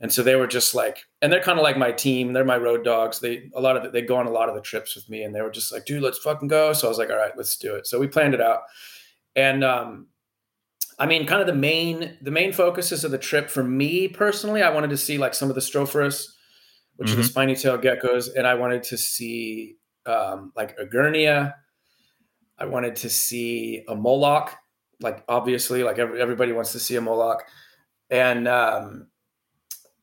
And 0.00 0.12
so 0.12 0.22
they 0.22 0.36
were 0.36 0.46
just 0.46 0.74
like, 0.74 1.04
and 1.22 1.32
they're 1.32 1.42
kind 1.42 1.58
of 1.58 1.62
like 1.62 1.78
my 1.78 1.90
team. 1.90 2.32
They're 2.32 2.44
my 2.44 2.56
road 2.56 2.84
dogs. 2.84 3.20
They 3.20 3.50
a 3.54 3.60
lot 3.60 3.76
of 3.76 3.82
the, 3.84 3.90
they 3.90 4.02
go 4.02 4.16
on 4.16 4.26
a 4.26 4.30
lot 4.30 4.48
of 4.48 4.54
the 4.54 4.60
trips 4.60 4.94
with 4.94 5.08
me, 5.08 5.22
and 5.22 5.34
they 5.34 5.40
were 5.40 5.50
just 5.50 5.72
like, 5.72 5.86
dude, 5.86 6.02
let's 6.02 6.18
fucking 6.18 6.48
go. 6.48 6.72
So 6.72 6.86
I 6.86 6.90
was 6.90 6.98
like, 6.98 7.10
all 7.10 7.16
right, 7.16 7.36
let's 7.36 7.56
do 7.56 7.74
it. 7.74 7.86
So 7.86 7.98
we 7.98 8.06
planned 8.06 8.34
it 8.34 8.40
out, 8.40 8.62
and 9.34 9.64
um, 9.64 10.08
I 10.98 11.06
mean, 11.06 11.26
kind 11.26 11.40
of 11.40 11.46
the 11.46 11.54
main 11.54 12.16
the 12.22 12.30
main 12.30 12.52
focuses 12.52 13.04
of 13.04 13.10
the 13.10 13.18
trip 13.18 13.50
for 13.50 13.64
me 13.64 14.08
personally, 14.08 14.62
I 14.62 14.70
wanted 14.70 14.90
to 14.90 14.96
see 14.96 15.18
like 15.18 15.34
some 15.34 15.48
of 15.48 15.54
the 15.54 15.60
Strophurus, 15.60 16.28
which 16.96 17.08
mm-hmm. 17.08 17.12
are 17.12 17.16
the 17.16 17.22
mm-hmm. 17.22 17.28
spiny 17.28 17.56
tail 17.56 17.78
geckos, 17.78 18.28
and 18.36 18.46
I 18.46 18.54
wanted 18.54 18.82
to 18.84 18.96
see 18.96 19.76
um, 20.06 20.52
like 20.56 20.78
Egernia 20.78 21.54
I 22.58 22.66
wanted 22.66 22.96
to 22.96 23.10
see 23.10 23.84
a 23.88 23.94
Moloch, 23.94 24.56
like 25.00 25.24
obviously, 25.28 25.82
like 25.82 25.98
every, 25.98 26.20
everybody 26.20 26.52
wants 26.52 26.72
to 26.72 26.78
see 26.78 26.96
a 26.96 27.00
Moloch, 27.00 27.42
and 28.10 28.46
um, 28.46 29.08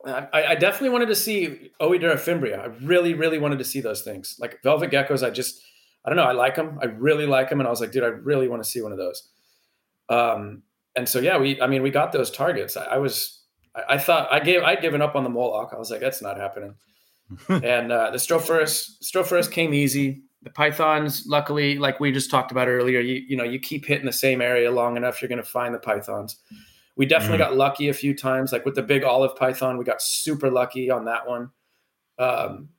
I, 0.05 0.27
I, 0.33 0.55
definitely 0.55 0.89
wanted 0.89 1.07
to 1.07 1.15
see 1.15 1.71
Oedura 1.81 2.15
fimbria. 2.15 2.59
I 2.59 2.65
really, 2.83 3.13
really 3.13 3.37
wanted 3.37 3.59
to 3.59 3.65
see 3.65 3.79
those 3.79 4.01
things, 4.01 4.35
like 4.39 4.61
velvet 4.63 4.91
geckos. 4.91 5.25
I 5.25 5.29
just, 5.29 5.61
I 6.03 6.09
don't 6.09 6.17
know, 6.17 6.23
I 6.23 6.33
like 6.33 6.55
them. 6.55 6.77
I 6.81 6.85
really 6.87 7.25
like 7.25 7.49
them, 7.49 7.61
and 7.61 7.67
I 7.67 7.69
was 7.69 7.79
like, 7.79 7.91
dude, 7.91 8.03
I 8.03 8.07
really 8.07 8.49
want 8.49 8.63
to 8.63 8.69
see 8.69 8.81
one 8.81 8.91
of 8.91 8.97
those. 8.97 9.29
Um, 10.09 10.63
and 10.95 11.07
so 11.07 11.19
yeah, 11.19 11.37
we, 11.37 11.61
I 11.61 11.67
mean, 11.67 11.83
we 11.83 11.89
got 11.89 12.11
those 12.11 12.31
targets. 12.31 12.75
I, 12.75 12.83
I 12.83 12.97
was, 12.97 13.41
I, 13.75 13.95
I, 13.95 13.97
thought 13.97 14.31
I 14.31 14.39
gave, 14.39 14.63
I'd 14.63 14.81
given 14.81 15.01
up 15.01 15.15
on 15.15 15.23
the 15.23 15.29
Moloch. 15.29 15.71
I 15.73 15.77
was 15.79 15.91
like, 15.91 16.01
that's 16.01 16.21
not 16.21 16.37
happening. 16.37 16.75
and 17.49 17.91
uh, 17.91 18.11
the 18.11 18.17
Strophurus, 18.17 18.97
Strophurus 19.01 19.49
came 19.49 19.73
easy. 19.73 20.23
The 20.43 20.49
pythons 20.49 21.25
luckily 21.27 21.77
like 21.77 21.99
we 21.99 22.11
just 22.11 22.31
talked 22.31 22.51
about 22.51 22.67
earlier 22.67 22.99
you 22.99 23.23
you 23.27 23.37
know 23.37 23.43
you 23.43 23.59
keep 23.59 23.85
hitting 23.85 24.07
the 24.07 24.11
same 24.11 24.41
area 24.41 24.71
long 24.71 24.97
enough 24.97 25.21
you're 25.21 25.29
going 25.29 25.37
to 25.37 25.43
find 25.43 25.71
the 25.71 25.79
pythons. 25.79 26.37
We 26.95 27.05
definitely 27.05 27.37
mm. 27.37 27.49
got 27.49 27.55
lucky 27.55 27.89
a 27.89 27.93
few 27.93 28.15
times. 28.15 28.51
Like 28.51 28.65
with 28.65 28.73
the 28.73 28.81
big 28.81 29.03
olive 29.03 29.35
python 29.35 29.77
we 29.77 29.85
got 29.85 30.01
super 30.01 30.49
lucky 30.49 30.89
on 30.89 31.05
that 31.05 31.27
one. 31.27 31.51
Um, 32.17 32.69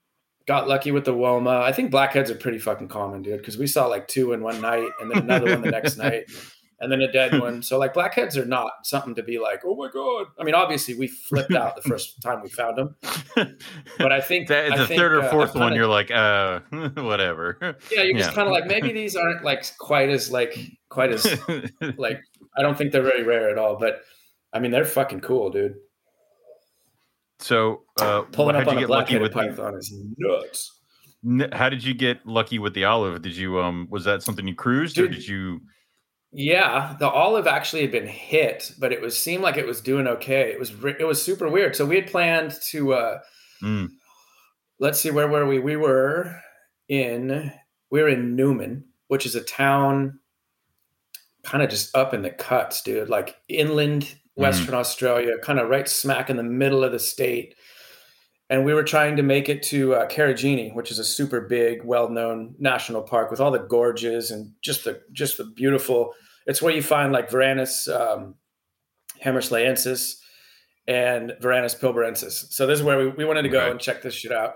got 0.46 0.66
lucky 0.66 0.90
with 0.90 1.04
the 1.04 1.14
woma. 1.14 1.62
I 1.62 1.72
think 1.72 1.92
blackheads 1.92 2.32
are 2.32 2.34
pretty 2.34 2.58
fucking 2.58 2.88
common 2.88 3.22
dude 3.22 3.38
because 3.38 3.56
we 3.56 3.68
saw 3.68 3.86
like 3.86 4.08
two 4.08 4.32
in 4.32 4.42
one 4.42 4.60
night 4.60 4.88
and 5.00 5.08
then 5.08 5.18
another 5.18 5.52
one 5.52 5.62
the 5.62 5.70
next 5.70 5.96
night 5.98 6.24
and 6.82 6.90
then 6.90 7.00
a 7.00 7.10
dead 7.10 7.40
one. 7.40 7.62
So 7.62 7.78
like 7.78 7.94
blackheads 7.94 8.36
are 8.36 8.44
not 8.44 8.72
something 8.84 9.14
to 9.14 9.22
be 9.22 9.38
like, 9.38 9.62
oh 9.64 9.76
my 9.76 9.88
god. 9.88 10.26
I 10.38 10.44
mean, 10.44 10.54
obviously 10.54 10.94
we 10.94 11.06
flipped 11.06 11.54
out 11.54 11.76
the 11.76 11.82
first 11.82 12.20
time 12.20 12.42
we 12.42 12.50
found 12.50 12.76
them, 12.76 12.96
but 13.96 14.12
I 14.12 14.20
think 14.20 14.48
that, 14.48 14.68
the 14.68 14.82
I 14.82 14.86
think, 14.86 15.00
third 15.00 15.14
or 15.14 15.22
4th 15.22 15.56
uh, 15.56 15.60
one, 15.60 15.74
you're 15.74 15.86
like, 15.86 16.10
uh, 16.10 16.60
whatever. 16.96 17.56
Yeah, 17.90 18.02
you're 18.02 18.16
yeah. 18.16 18.24
just 18.24 18.34
kind 18.34 18.48
of 18.48 18.52
like 18.52 18.66
maybe 18.66 18.92
these 18.92 19.16
aren't 19.16 19.44
like 19.44 19.64
quite 19.78 20.10
as 20.10 20.30
like 20.30 20.58
quite 20.88 21.12
as 21.12 21.24
like 21.96 22.20
I 22.56 22.62
don't 22.62 22.76
think 22.76 22.92
they're 22.92 23.02
very 23.02 23.22
rare 23.22 23.48
at 23.48 23.56
all, 23.56 23.76
but 23.76 24.02
I 24.52 24.58
mean 24.58 24.72
they're 24.72 24.84
fucking 24.84 25.20
cool, 25.20 25.50
dude. 25.50 25.76
So 27.38 27.82
uh, 28.00 28.22
pulling 28.22 28.56
up 28.56 28.68
on 28.68 28.82
a 28.82 28.86
black-headed 28.86 29.32
python 29.32 29.76
is 29.76 29.92
nuts. 30.16 30.78
How 31.52 31.68
did 31.68 31.84
you 31.84 31.94
get 31.94 32.24
lucky 32.26 32.58
with 32.58 32.74
the 32.74 32.84
olive? 32.84 33.22
Did 33.22 33.36
you 33.36 33.60
um 33.60 33.86
was 33.90 34.04
that 34.04 34.22
something 34.22 34.46
you 34.46 34.54
cruised 34.56 34.96
dude, 34.96 35.10
or 35.10 35.14
did 35.14 35.26
you? 35.26 35.60
Yeah, 36.34 36.96
the 36.98 37.10
olive 37.10 37.46
actually 37.46 37.82
had 37.82 37.92
been 37.92 38.06
hit, 38.06 38.72
but 38.78 38.90
it 38.90 39.02
was 39.02 39.18
seemed 39.18 39.42
like 39.42 39.58
it 39.58 39.66
was 39.66 39.82
doing 39.82 40.06
okay. 40.06 40.50
It 40.50 40.58
was 40.58 40.72
it 40.98 41.06
was 41.06 41.22
super 41.22 41.48
weird. 41.48 41.76
So 41.76 41.84
we 41.84 41.96
had 41.96 42.10
planned 42.10 42.52
to 42.70 42.94
uh 42.94 43.18
mm. 43.62 43.90
let's 44.80 44.98
see 44.98 45.10
where 45.10 45.28
were 45.28 45.46
we? 45.46 45.58
We 45.58 45.76
were 45.76 46.34
in 46.88 47.52
we 47.90 48.00
were 48.00 48.08
in 48.08 48.34
Newman, 48.34 48.84
which 49.08 49.26
is 49.26 49.34
a 49.34 49.42
town 49.42 50.20
kind 51.42 51.62
of 51.62 51.68
just 51.68 51.94
up 51.94 52.14
in 52.14 52.22
the 52.22 52.30
cuts, 52.30 52.80
dude, 52.80 53.10
like 53.10 53.36
inland 53.48 54.04
mm. 54.04 54.16
Western 54.36 54.74
mm. 54.74 54.78
Australia, 54.78 55.36
kind 55.42 55.58
of 55.58 55.68
right 55.68 55.88
smack 55.88 56.30
in 56.30 56.38
the 56.38 56.42
middle 56.42 56.82
of 56.82 56.92
the 56.92 56.98
state. 56.98 57.54
And 58.48 58.64
we 58.64 58.74
were 58.74 58.84
trying 58.84 59.16
to 59.16 59.22
make 59.22 59.48
it 59.48 59.62
to 59.64 59.94
uh, 59.94 60.08
which 60.74 60.90
is 60.90 60.98
a 60.98 61.04
super 61.04 61.40
big, 61.40 61.84
well-known 61.84 62.54
national 62.58 63.02
park 63.02 63.30
with 63.30 63.40
all 63.40 63.50
the 63.50 63.58
gorges 63.58 64.30
and 64.30 64.52
just 64.62 64.84
the 64.84 65.02
just 65.12 65.36
the 65.36 65.44
beautiful 65.44 66.14
it's 66.46 66.62
where 66.62 66.74
you 66.74 66.82
find 66.82 67.12
like 67.12 67.30
Varanus 67.30 67.88
um, 67.88 68.34
hamersleyensis 69.24 70.16
and 70.86 71.32
Varanus 71.40 71.78
pilbarensis. 71.78 72.52
So 72.52 72.66
this 72.66 72.78
is 72.78 72.84
where 72.84 72.98
we, 72.98 73.08
we 73.08 73.24
wanted 73.24 73.42
to 73.42 73.48
go 73.48 73.70
and 73.70 73.78
check 73.78 74.02
this 74.02 74.14
shit 74.14 74.32
out. 74.32 74.54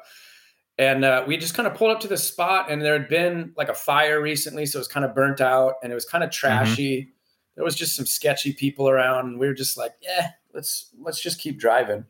And 0.79 1.05
uh, 1.05 1.25
we 1.27 1.37
just 1.37 1.55
kind 1.55 1.66
of 1.66 1.75
pulled 1.75 1.92
up 1.92 2.01
to 2.01 2.09
the 2.09 2.18
spot, 2.18 2.70
and 2.70 2.83
there 2.83 2.92
had 2.92 3.09
been 3.09 3.53
like 3.57 3.70
a 3.70 3.75
fire 3.75 4.20
recently, 4.20 4.66
so 4.66 4.79
it 4.79 4.81
was 4.81 4.88
kind 4.88 5.07
of 5.07 5.14
burnt 5.14 5.40
out, 5.40 5.75
and 5.83 5.90
it 5.90 5.94
was 5.94 6.05
kind 6.05 6.22
of 6.22 6.29
mm-hmm. 6.29 6.46
trashy. 6.49 7.01
Mm-hmm. 7.01 7.11
There 7.55 7.64
was 7.64 7.75
just 7.75 7.96
some 7.96 8.05
sketchy 8.05 8.53
people 8.53 8.88
around, 8.88 9.27
and 9.27 9.38
we 9.38 9.46
were 9.46 9.55
just 9.55 9.79
like, 9.79 9.92
"Yeah, 10.03 10.33
let's 10.53 10.90
let's 11.01 11.22
just 11.22 11.40
keep 11.40 11.59
driving." 11.59 12.05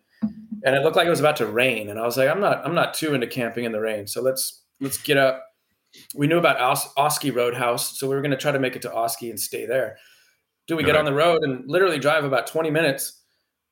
And 0.64 0.74
it 0.74 0.82
looked 0.82 0.96
like 0.96 1.06
it 1.06 1.10
was 1.10 1.20
about 1.20 1.36
to 1.36 1.46
rain, 1.46 1.88
and 1.88 2.00
I 2.00 2.04
was 2.04 2.16
like, 2.16 2.28
"I'm 2.28 2.40
not 2.40 2.66
I'm 2.66 2.74
not 2.74 2.94
too 2.94 3.14
into 3.14 3.28
camping 3.28 3.64
in 3.64 3.70
the 3.70 3.80
rain, 3.80 4.08
so 4.08 4.20
let's 4.20 4.64
let's 4.80 4.98
get 4.98 5.16
up, 5.16 5.45
we 6.14 6.26
knew 6.26 6.38
about 6.38 6.60
Os- 6.60 6.92
Auski 6.94 7.34
Roadhouse, 7.34 7.98
so 7.98 8.08
we 8.08 8.14
were 8.14 8.22
going 8.22 8.30
to 8.30 8.36
try 8.36 8.52
to 8.52 8.58
make 8.58 8.76
it 8.76 8.82
to 8.82 8.88
Auski 8.88 9.30
and 9.30 9.38
stay 9.38 9.66
there. 9.66 9.98
Do 10.66 10.76
we 10.76 10.82
get 10.82 10.96
on 10.96 11.04
the 11.04 11.12
road 11.12 11.44
and 11.44 11.68
literally 11.70 11.98
drive 11.98 12.24
about 12.24 12.48
20 12.48 12.70
minutes 12.70 13.22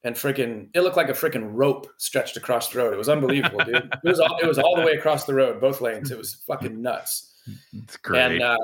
and 0.05 0.15
freaking 0.15 0.69
it 0.75 0.83
looked 0.83 0.99
like 0.99 1.09
a 1.09 1.15
freaking 1.15 1.49
rope 1.51 1.87
stretched 1.97 2.37
across 2.37 2.69
the 2.69 2.79
road. 2.79 2.93
It 2.93 2.99
was 2.99 3.09
unbelievable, 3.09 3.65
dude. 3.65 3.91
It 4.05 4.09
was 4.09 4.21
all 4.21 4.39
it 4.41 4.47
was 4.47 4.59
all 4.59 4.77
the 4.77 4.83
way 4.83 4.93
across 4.93 5.25
the 5.25 5.35
road, 5.35 5.61
both 5.61 5.81
lanes. 5.81 6.11
It 6.11 6.19
was 6.19 6.35
fucking 6.47 6.81
nuts. 6.81 7.35
It's 7.73 7.97
great. 7.97 8.21
And 8.21 8.43
uh, 8.43 8.59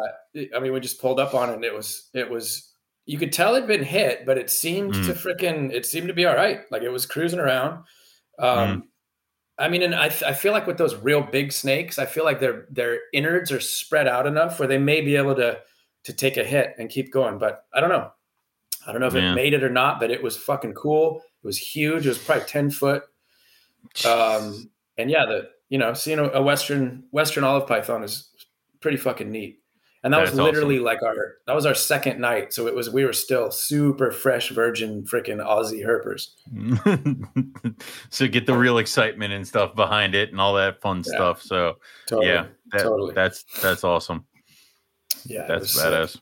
I 0.54 0.60
mean, 0.60 0.72
we 0.72 0.80
just 0.80 1.00
pulled 1.00 1.18
up 1.18 1.34
on 1.34 1.50
it. 1.50 1.54
and 1.54 1.64
It 1.64 1.74
was 1.74 2.10
it 2.14 2.30
was 2.30 2.74
you 3.06 3.18
could 3.18 3.32
tell 3.32 3.54
it'd 3.54 3.66
been 3.66 3.82
hit, 3.82 4.26
but 4.26 4.38
it 4.38 4.50
seemed 4.50 4.94
mm. 4.94 5.06
to 5.06 5.14
freaking 5.14 5.72
it 5.72 5.86
seemed 5.86 6.08
to 6.08 6.14
be 6.14 6.26
all 6.26 6.36
right. 6.36 6.60
Like 6.70 6.82
it 6.82 6.90
was 6.90 7.06
cruising 7.06 7.40
around. 7.40 7.84
Um, 8.38 8.58
mm. 8.58 8.82
I 9.60 9.68
mean, 9.68 9.82
and 9.82 9.94
I, 9.94 10.06
I 10.06 10.32
feel 10.32 10.52
like 10.52 10.66
with 10.66 10.78
those 10.78 10.96
real 10.96 11.22
big 11.22 11.52
snakes, 11.52 11.98
I 11.98 12.06
feel 12.06 12.24
like 12.24 12.40
their 12.40 12.66
their 12.70 13.00
innards 13.12 13.52
are 13.52 13.60
spread 13.60 14.08
out 14.08 14.26
enough 14.26 14.58
where 14.58 14.66
they 14.66 14.78
may 14.78 15.02
be 15.02 15.16
able 15.16 15.34
to 15.36 15.60
to 16.04 16.12
take 16.12 16.38
a 16.38 16.44
hit 16.44 16.74
and 16.78 16.88
keep 16.88 17.12
going. 17.12 17.38
But 17.38 17.66
I 17.74 17.80
don't 17.80 17.90
know. 17.90 18.10
I 18.86 18.92
don't 18.92 19.02
know 19.02 19.08
if 19.08 19.14
it 19.14 19.34
made 19.34 19.52
it 19.52 19.62
or 19.62 19.68
not, 19.68 20.00
but 20.00 20.10
it 20.10 20.22
was 20.22 20.36
fucking 20.36 20.72
cool. 20.72 21.22
It 21.42 21.46
was 21.46 21.58
huge. 21.58 22.06
It 22.06 22.08
was 22.08 22.18
probably 22.18 22.44
ten 22.44 22.70
foot. 22.70 23.02
Um, 24.06 24.70
and 24.96 25.10
yeah, 25.10 25.26
the 25.26 25.50
you 25.68 25.76
know 25.78 25.92
seeing 25.92 26.18
a, 26.18 26.30
a 26.30 26.42
western 26.42 27.04
western 27.10 27.44
olive 27.44 27.68
python 27.68 28.02
is 28.02 28.30
pretty 28.80 28.96
fucking 28.96 29.30
neat 29.30 29.59
and 30.02 30.14
that 30.14 30.20
That's 30.20 30.30
was 30.30 30.40
literally 30.40 30.76
awesome. 30.76 30.84
like 30.84 31.02
our 31.02 31.34
that 31.46 31.54
was 31.54 31.66
our 31.66 31.74
second 31.74 32.20
night. 32.20 32.54
So 32.54 32.66
it 32.66 32.74
was 32.74 32.88
we 32.88 33.04
were 33.04 33.12
still 33.12 33.50
super 33.50 34.10
fresh 34.10 34.48
virgin 34.48 35.02
freaking 35.04 35.44
aussie 35.44 35.84
herpers. 35.84 36.30
So 38.10 38.26
get 38.28 38.46
the 38.46 38.56
real 38.56 38.78
excitement 38.78 39.32
and 39.32 39.46
stuff 39.46 39.74
behind 39.74 40.14
it 40.14 40.30
and 40.30 40.40
all 40.40 40.54
that 40.54 40.80
fun 40.80 40.98
yeah. 40.98 41.14
stuff. 41.14 41.42
So 41.42 41.76
totally. 42.06 42.28
yeah 42.28 42.46
that, 42.72 42.82
totally. 42.82 43.14
that's 43.14 43.44
that's 43.60 43.84
awesome. 43.84 44.24
Yeah 45.26 45.46
that's 45.46 45.78
badass. 45.78 46.10
sick. 46.10 46.20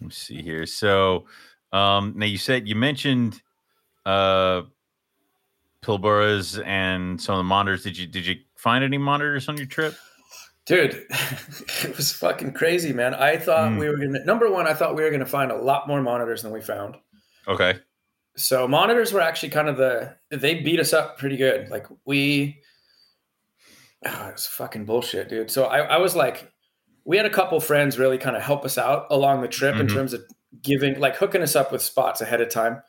let 0.00 0.06
me 0.06 0.12
see 0.12 0.42
here. 0.42 0.66
So 0.66 1.26
um 1.72 2.14
now 2.16 2.26
you 2.26 2.38
said 2.38 2.68
you 2.68 2.74
mentioned 2.74 3.40
uh 4.04 4.62
pilbaras 5.80 6.64
and 6.66 7.20
some 7.20 7.34
of 7.34 7.38
the 7.38 7.44
monitors. 7.44 7.84
Did 7.84 7.96
you 7.96 8.06
did 8.08 8.26
you 8.26 8.36
find 8.56 8.82
any 8.82 8.98
monitors 8.98 9.48
on 9.48 9.56
your 9.56 9.66
trip 9.66 9.94
Dude, 10.66 11.06
it 11.10 11.96
was 11.96 12.12
fucking 12.12 12.52
crazy, 12.52 12.92
man. 12.92 13.14
I 13.14 13.36
thought 13.36 13.72
mm. 13.72 13.78
we 13.78 13.88
were 13.88 13.96
gonna 13.96 14.24
number 14.24 14.50
one, 14.50 14.66
I 14.66 14.74
thought 14.74 14.94
we 14.94 15.02
were 15.02 15.10
gonna 15.10 15.26
find 15.26 15.52
a 15.52 15.56
lot 15.56 15.86
more 15.86 16.00
monitors 16.00 16.42
than 16.42 16.52
we 16.52 16.60
found. 16.60 16.96
Okay. 17.46 17.78
So 18.36 18.66
monitors 18.66 19.12
were 19.12 19.20
actually 19.20 19.50
kind 19.50 19.68
of 19.68 19.76
the 19.76 20.16
they 20.30 20.60
beat 20.60 20.80
us 20.80 20.92
up 20.92 21.18
pretty 21.18 21.36
good. 21.36 21.68
Like 21.68 21.86
we 22.04 22.60
oh, 24.06 24.28
it 24.28 24.32
was 24.32 24.46
fucking 24.46 24.86
bullshit, 24.86 25.28
dude. 25.28 25.50
So 25.50 25.64
I, 25.64 25.80
I 25.80 25.98
was 25.98 26.16
like, 26.16 26.50
we 27.04 27.16
had 27.16 27.26
a 27.26 27.30
couple 27.30 27.60
friends 27.60 27.98
really 27.98 28.18
kind 28.18 28.36
of 28.36 28.42
help 28.42 28.64
us 28.64 28.78
out 28.78 29.06
along 29.10 29.42
the 29.42 29.48
trip 29.48 29.74
mm-hmm. 29.74 29.82
in 29.82 29.88
terms 29.88 30.12
of 30.14 30.22
giving 30.62 30.98
like 30.98 31.16
hooking 31.16 31.42
us 31.42 31.54
up 31.54 31.72
with 31.72 31.82
spots 31.82 32.20
ahead 32.20 32.40
of 32.40 32.48
time. 32.48 32.82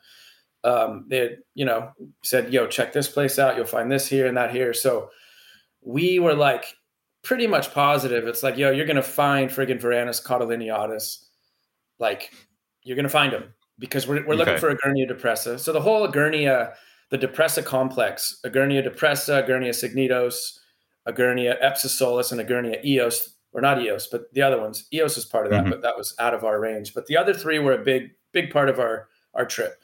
Um, 0.64 1.06
they 1.08 1.18
had, 1.18 1.36
you 1.54 1.64
know, 1.64 1.92
said, 2.24 2.52
yo, 2.52 2.66
check 2.66 2.92
this 2.92 3.06
place 3.06 3.38
out, 3.38 3.56
you'll 3.56 3.66
find 3.66 3.92
this 3.92 4.08
here 4.08 4.26
and 4.26 4.36
that 4.36 4.50
here. 4.50 4.72
So 4.72 5.10
we 5.82 6.18
were 6.18 6.34
like 6.34 6.74
pretty 7.26 7.46
much 7.46 7.72
positive. 7.74 8.26
It's 8.28 8.42
like, 8.42 8.56
yo, 8.56 8.70
you're 8.70 8.86
gonna 8.86 9.02
find 9.02 9.50
friggin' 9.50 9.80
Varanus 9.80 10.22
caudolineatus. 10.24 11.24
Like, 11.98 12.32
you're 12.84 12.96
gonna 12.96 13.08
find 13.08 13.32
them 13.32 13.52
because 13.78 14.06
we're, 14.06 14.24
we're 14.26 14.36
looking 14.36 14.54
Okay. 14.54 14.60
for 14.60 14.74
Egernia 14.74 15.10
depressa. 15.10 15.58
So 15.58 15.72
the 15.72 15.80
whole 15.80 16.06
Egernia, 16.06 16.74
the 17.10 17.18
depressa 17.18 17.64
complex, 17.64 18.40
Egernia 18.44 18.86
depressa, 18.86 19.46
Egernia 19.46 19.70
cygnitos, 19.74 20.58
Egernia 21.08 21.60
epsisolus, 21.62 22.30
and 22.32 22.40
Egernia 22.40 22.82
eos, 22.84 23.34
or 23.52 23.60
not 23.60 23.80
eos, 23.82 24.06
but 24.06 24.32
the 24.32 24.42
other 24.42 24.60
ones. 24.60 24.86
Eos 24.92 25.16
is 25.18 25.24
part 25.24 25.46
of 25.46 25.50
that, 25.52 25.64
Mhm. 25.64 25.70
but 25.70 25.82
that 25.82 25.96
was 25.96 26.14
out 26.18 26.34
of 26.34 26.44
our 26.44 26.60
range. 26.60 26.94
But 26.94 27.06
the 27.06 27.16
other 27.16 27.32
three 27.34 27.58
were 27.58 27.72
a 27.72 27.78
big, 27.82 28.10
big 28.32 28.50
part 28.52 28.68
of 28.68 28.78
our 28.78 29.08
our 29.34 29.44
trip. 29.44 29.74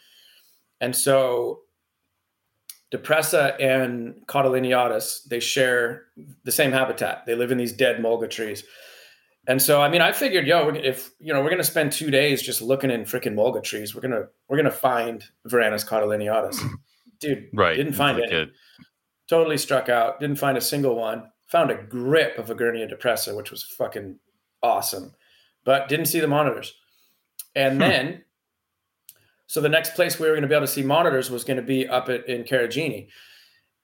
And 0.81 0.97
so 0.97 1.61
Depressa 2.93 3.55
and 3.61 4.15
Caudolineatus, 4.27 5.25
they 5.29 5.41
share 5.41 6.05
the 6.45 6.53
same 6.53 6.73
habitat. 6.73 7.25
They 7.27 7.35
live 7.35 7.51
in 7.51 7.59
these 7.59 7.73
dead 7.73 7.97
mulga 7.99 8.29
trees. 8.29 8.65
And 9.49 9.61
so, 9.61 9.81
I 9.83 9.89
mean, 9.89 10.03
I 10.03 10.13
figured, 10.13 10.47
yo, 10.47 10.69
if 10.69 11.11
you 11.19 11.33
know, 11.33 11.43
we're 11.43 11.51
gonna 11.51 11.65
spend 11.65 11.91
two 11.93 12.11
days 12.11 12.43
just 12.43 12.63
looking 12.63 12.91
in 12.91 13.03
freaking 13.03 13.35
mulga 13.35 13.63
trees, 13.63 13.95
we're 13.95 14.03
gonna 14.03 14.27
we're 14.49 14.57
gonna 14.57 14.71
find 14.71 15.25
Varanus 15.49 15.87
caudolineatus. 15.87 16.61
Dude, 17.21 17.49
Right. 17.53 17.77
Didn't 17.77 17.95
find 17.95 18.19
Like 18.19 18.31
any. 18.31 18.43
it. 18.43 18.51
totally 19.29 19.57
struck 19.59 19.89
out. 19.89 20.21
Didn't 20.21 20.39
find 20.39 20.57
a 20.59 20.61
single 20.61 20.95
one. 20.97 21.25
Found 21.49 21.71
a 21.71 21.83
grip 21.83 22.39
of 22.39 22.51
a 22.51 22.55
Egernia 22.55 22.91
depressa, 22.93 23.37
which 23.37 23.51
was 23.51 23.63
fucking 23.65 24.19
awesome, 24.63 25.13
but 25.65 25.89
didn't 25.89 26.07
see 26.07 26.21
the 26.21 26.27
monitors. 26.29 26.75
And 27.55 27.75
Hmm. 27.75 27.81
then, 27.81 28.25
so 29.53 29.61
the 29.61 29.69
next 29.69 29.93
place 29.95 30.19
we 30.19 30.27
were 30.27 30.33
going 30.33 30.41
to 30.41 30.49
be 30.49 30.55
able 30.55 30.67
to 30.67 30.73
see 30.73 30.83
monitors 30.83 31.31
was 31.31 31.45
going 31.45 31.59
to 31.59 31.63
be 31.63 31.87
up 31.87 32.09
at, 32.09 32.27
in 32.27 32.43
Karijini. 32.45 33.09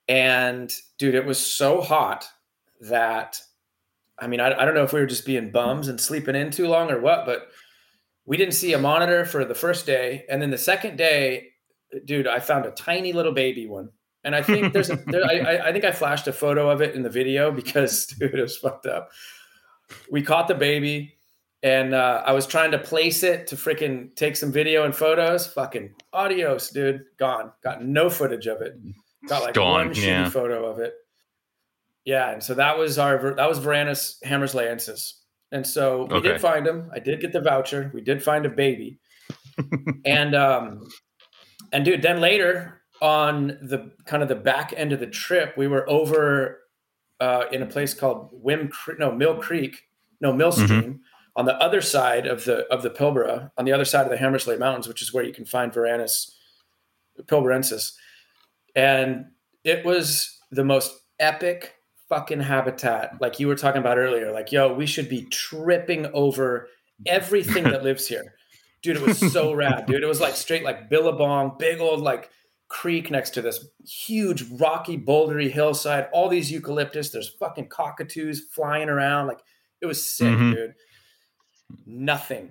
And 0.09 0.73
dude, 0.99 1.15
it 1.15 1.27
was 1.27 1.39
so 1.39 1.83
hot 1.83 2.27
that, 2.81 3.39
I 4.19 4.29
mean, 4.29 4.41
I, 4.41 4.47
I 4.59 4.65
don't 4.65 4.73
know 4.73 4.85
if 4.85 4.95
we 4.95 5.01
were 5.01 5.05
just 5.07 5.27
being 5.27 5.51
bums 5.51 5.89
and 5.89 6.01
sleeping 6.01 6.35
in 6.35 6.51
too 6.51 6.69
long 6.69 6.91
or 6.91 6.99
what, 7.03 7.27
but 7.27 7.49
we 8.25 8.39
didn't 8.39 8.55
see 8.55 8.73
a 8.73 8.79
monitor 8.79 9.27
for 9.27 9.45
the 9.45 9.55
first 9.55 9.85
day. 9.85 10.25
And 10.31 10.41
then 10.41 10.49
the 10.49 10.57
second 10.57 10.97
day, 10.97 11.49
dude, 12.07 12.27
I 12.27 12.41
found 12.41 12.65
a 12.65 12.71
tiny 12.71 13.13
little 13.13 13.33
baby 13.33 13.67
one. 13.67 13.91
And 14.25 14.35
I 14.35 14.41
think 14.43 14.73
there's 14.73 14.89
a, 14.89 14.97
there, 15.07 15.23
I, 15.27 15.39
I- 15.41 15.67
I 15.69 15.73
think 15.73 15.85
I 15.85 15.93
flashed 15.93 16.27
a 16.29 16.33
photo 16.33 16.71
of 16.71 16.81
it 16.81 16.95
in 16.95 17.03
the 17.03 17.11
video 17.11 17.51
because, 17.53 18.07
dude, 18.19 18.35
it 18.35 18.41
was 18.41 18.57
fucked 18.57 18.87
up. 18.87 19.11
We 20.11 20.23
caught 20.23 20.49
the 20.49 20.55
baby 20.55 21.18
and 21.63 21.95
uh, 21.95 22.23
I 22.25 22.33
was 22.33 22.47
trying 22.47 22.71
to 22.73 22.79
place 22.79 23.23
it 23.23 23.47
to 23.49 23.57
freaking 23.57 24.15
take 24.15 24.37
some 24.37 24.53
video 24.53 24.85
and 24.85 24.95
photos. 24.95 25.47
Fucking 25.47 25.95
adios, 26.13 26.71
dude. 26.71 27.05
Gone. 27.19 27.53
Got 27.63 27.85
no 27.85 28.09
footage 28.09 28.47
of 28.47 28.61
it. 28.63 28.75
Got 29.29 29.43
like 29.43 29.55
Gone, 29.55 29.87
one 29.89 29.95
shitty 29.95 30.31
photo 30.31 30.67
of 30.67 30.79
it. 30.79 30.95
Yeah, 32.05 32.31
and 32.31 32.43
so 32.43 32.55
that 32.55 32.79
was 32.79 32.99
our 32.99 33.35
that 33.35 33.49
was 33.49 33.59
Varanus 33.61 34.17
hamersleyensis. 34.25 35.15
And 35.51 35.67
so 35.67 36.05
we 36.11 36.15
Okay. 36.17 36.29
did 36.29 36.41
find 36.41 36.67
him. 36.67 36.91
I 36.95 36.99
did 36.99 37.21
get 37.21 37.33
the 37.33 37.41
voucher. 37.41 37.91
We 37.95 38.01
did 38.03 38.23
find 38.23 38.47
a 38.47 38.51
baby. 38.51 39.01
and 40.05 40.35
um 40.35 40.89
and 41.73 41.85
dude, 41.85 42.03
then 42.03 42.21
later 42.21 42.83
on 43.03 43.49
the 43.63 43.93
kind 44.07 44.23
of 44.23 44.29
the 44.29 44.35
back 44.35 44.73
end 44.77 44.93
of 44.93 45.01
the 45.01 45.07
trip, 45.07 45.57
we 45.57 45.67
were 45.69 45.89
over 45.89 46.61
uh, 47.21 47.45
in 47.53 47.63
a 47.63 47.67
place 47.67 47.95
called 47.95 48.31
Wim 48.45 48.73
no 48.99 49.13
Mill 49.13 49.37
Creek, 49.37 49.83
no 50.21 50.33
Mill 50.33 50.53
Mm-hmm. 50.53 50.93
On 51.39 51.45
the 51.47 51.55
other 51.63 51.81
side 51.81 52.27
of 52.27 52.45
the 52.45 52.67
of 52.67 52.83
the 52.83 52.91
Pilbara, 52.91 53.51
on 53.57 53.65
the 53.65 53.73
other 53.73 53.85
side 53.87 54.05
of 54.05 54.11
the 54.11 54.19
Hamersley 54.19 54.59
Mountains, 54.59 54.87
which 54.89 55.01
is 55.01 55.15
where 55.15 55.25
you 55.25 55.33
can 55.33 55.45
find 55.47 55.73
Varanus 55.73 56.33
pilbarensis, 57.23 57.93
and 58.75 59.27
it 59.65 59.85
was 59.85 60.39
the 60.51 60.65
most 60.65 60.93
epic 61.19 61.75
fucking 62.09 62.41
habitat, 62.41 63.13
like 63.21 63.39
you 63.39 63.47
were 63.49 63.55
talking 63.55 63.81
about 63.81 63.99
earlier. 63.99 64.33
Like, 64.33 64.51
yo, 64.53 64.73
we 64.73 64.85
should 64.87 65.09
be 65.09 65.27
tripping 65.31 66.07
over 66.13 66.69
everything 67.07 67.65
that 67.65 67.83
lives 67.85 68.07
here, 68.09 68.35
dude. 68.83 68.97
It 68.97 69.03
was 69.03 69.33
so 69.33 69.53
rad, 69.63 69.87
dude. 69.87 70.03
It 70.03 70.07
was 70.09 70.21
like 70.21 70.35
straight 70.35 70.65
like 70.65 70.89
Billabong, 70.91 71.57
big 71.59 71.81
old 71.81 72.01
like 72.01 72.31
creek 72.69 73.11
next 73.11 73.31
to 73.31 73.41
this 73.43 73.65
huge 73.87 74.43
rocky 74.61 74.99
bouldery 74.99 75.51
hillside 75.51 76.07
all 76.13 76.29
these 76.29 76.53
eucalyptus 76.53 77.09
there's 77.09 77.31
fucking 77.41 77.67
cockatoos 77.67 78.43
flying 78.53 78.91
around 78.91 79.27
like 79.27 79.39
it 79.81 79.87
was 79.87 80.07
sick 80.07 80.27
Mhm. 80.37 80.55
dude 80.55 80.75
nothing 81.87 82.51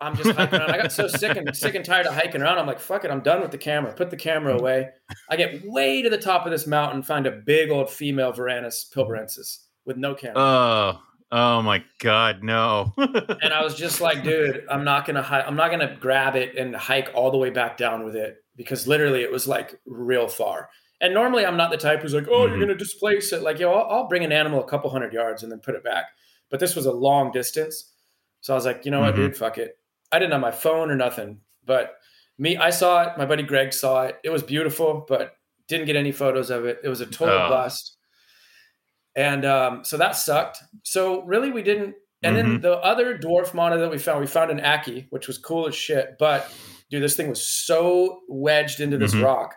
i'm 0.00 0.16
just 0.16 0.30
hiking 0.32 0.58
around 0.58 0.70
i 0.70 0.76
got 0.78 0.92
so 0.92 1.06
sick 1.06 1.36
and 1.36 1.54
sick 1.56 1.74
and 1.74 1.84
tired 1.84 2.06
of 2.06 2.14
hiking 2.14 2.42
around 2.42 2.58
i'm 2.58 2.66
like 2.66 2.80
fuck 2.80 3.04
it 3.04 3.10
i'm 3.10 3.20
done 3.22 3.40
with 3.40 3.50
the 3.50 3.58
camera 3.58 3.92
put 3.92 4.10
the 4.10 4.16
camera 4.16 4.56
away 4.58 4.88
i 5.30 5.36
get 5.36 5.62
way 5.64 6.02
to 6.02 6.10
the 6.10 6.18
top 6.18 6.44
of 6.44 6.50
this 6.52 6.66
mountain 6.66 7.02
find 7.02 7.26
a 7.26 7.30
big 7.30 7.70
old 7.70 7.88
female 7.88 8.32
varanus 8.32 8.90
pilbarensis 8.92 9.58
with 9.84 9.96
no 9.96 10.14
camera 10.14 10.34
Oh, 10.36 11.00
oh 11.32 11.62
my 11.62 11.82
God, 11.98 12.42
no. 12.42 12.92
and 12.98 13.54
I 13.54 13.62
was 13.64 13.74
just 13.74 14.00
like, 14.02 14.22
dude, 14.22 14.66
I'm 14.70 14.84
not 14.84 15.06
gonna 15.06 15.22
hi- 15.22 15.40
I'm 15.40 15.56
not 15.56 15.70
gonna 15.70 15.96
grab 15.98 16.36
it 16.36 16.56
and 16.58 16.76
hike 16.76 17.10
all 17.14 17.30
the 17.30 17.38
way 17.38 17.48
back 17.48 17.78
down 17.78 18.04
with 18.04 18.14
it 18.14 18.44
because 18.54 18.86
literally 18.86 19.22
it 19.22 19.32
was 19.32 19.48
like 19.48 19.80
real 19.86 20.28
far. 20.28 20.68
And 21.00 21.14
normally 21.14 21.46
I'm 21.46 21.56
not 21.56 21.70
the 21.70 21.78
type 21.78 22.02
who's 22.02 22.12
like, 22.12 22.28
oh, 22.30 22.46
you're 22.46 22.56
Mhm. 22.58 22.60
gonna 22.60 22.74
displace 22.74 23.32
it. 23.32 23.40
Like, 23.42 23.58
yo, 23.58 23.72
I'll, 23.72 23.90
I'll 23.90 24.08
bring 24.08 24.24
an 24.24 24.30
animal 24.32 24.62
a 24.62 24.68
couple 24.68 24.90
hundred 24.90 25.14
yards 25.14 25.42
and 25.42 25.50
then 25.50 25.58
put 25.60 25.74
it 25.74 25.82
back. 25.82 26.04
But 26.50 26.60
this 26.60 26.76
was 26.76 26.84
a 26.84 26.92
long 26.92 27.32
distance, 27.32 27.91
so 28.42 28.52
I 28.52 28.56
was 28.56 28.66
like, 28.66 28.84
you 28.84 28.90
know 28.90 29.00
what, 29.00 29.14
Mhm. 29.14 29.16
dude, 29.16 29.36
fuck 29.36 29.56
it. 29.56 29.78
I 30.12 30.18
didn't 30.18 30.32
have 30.32 30.40
my 30.42 30.50
phone 30.50 30.90
or 30.90 30.96
nothing, 30.96 31.40
but 31.64 31.96
me, 32.38 32.56
I 32.58 32.68
saw 32.70 33.02
it. 33.04 33.16
My 33.16 33.24
buddy 33.24 33.42
Greg 33.42 33.72
saw 33.72 34.02
it. 34.04 34.18
It 34.22 34.30
was 34.30 34.42
beautiful, 34.42 35.06
but 35.08 35.34
didn't 35.68 35.86
get 35.86 35.96
any 35.96 36.12
photos 36.12 36.50
of 36.50 36.66
it. 36.66 36.80
It 36.84 36.88
was 36.90 37.00
a 37.00 37.06
total 37.06 37.38
Oh. 37.38 37.48
bust. 37.48 37.96
And 39.16 39.44
um, 39.46 39.84
so 39.84 39.96
that 39.96 40.16
sucked. 40.16 40.58
So 40.82 41.22
really, 41.22 41.50
we 41.50 41.62
didn't 41.62 41.94
and 42.24 42.36
then 42.36 42.46
Mm-hmm. 42.46 42.60
the 42.62 42.76
other 42.78 43.18
dwarf 43.18 43.52
monitor 43.52 43.80
that 43.82 43.90
we 43.90 43.98
found, 43.98 44.20
we 44.20 44.28
found 44.28 44.50
an 44.52 44.60
ackie, 44.60 45.06
which 45.10 45.26
was 45.26 45.38
cool 45.38 45.66
as 45.66 45.74
shit. 45.74 46.16
But 46.20 46.48
dude, 46.90 47.02
this 47.02 47.16
thing 47.16 47.28
was 47.28 47.44
so 47.44 48.20
wedged 48.28 48.80
into 48.80 48.96
this 48.96 49.12
Mhm. 49.14 49.24
rock 49.24 49.54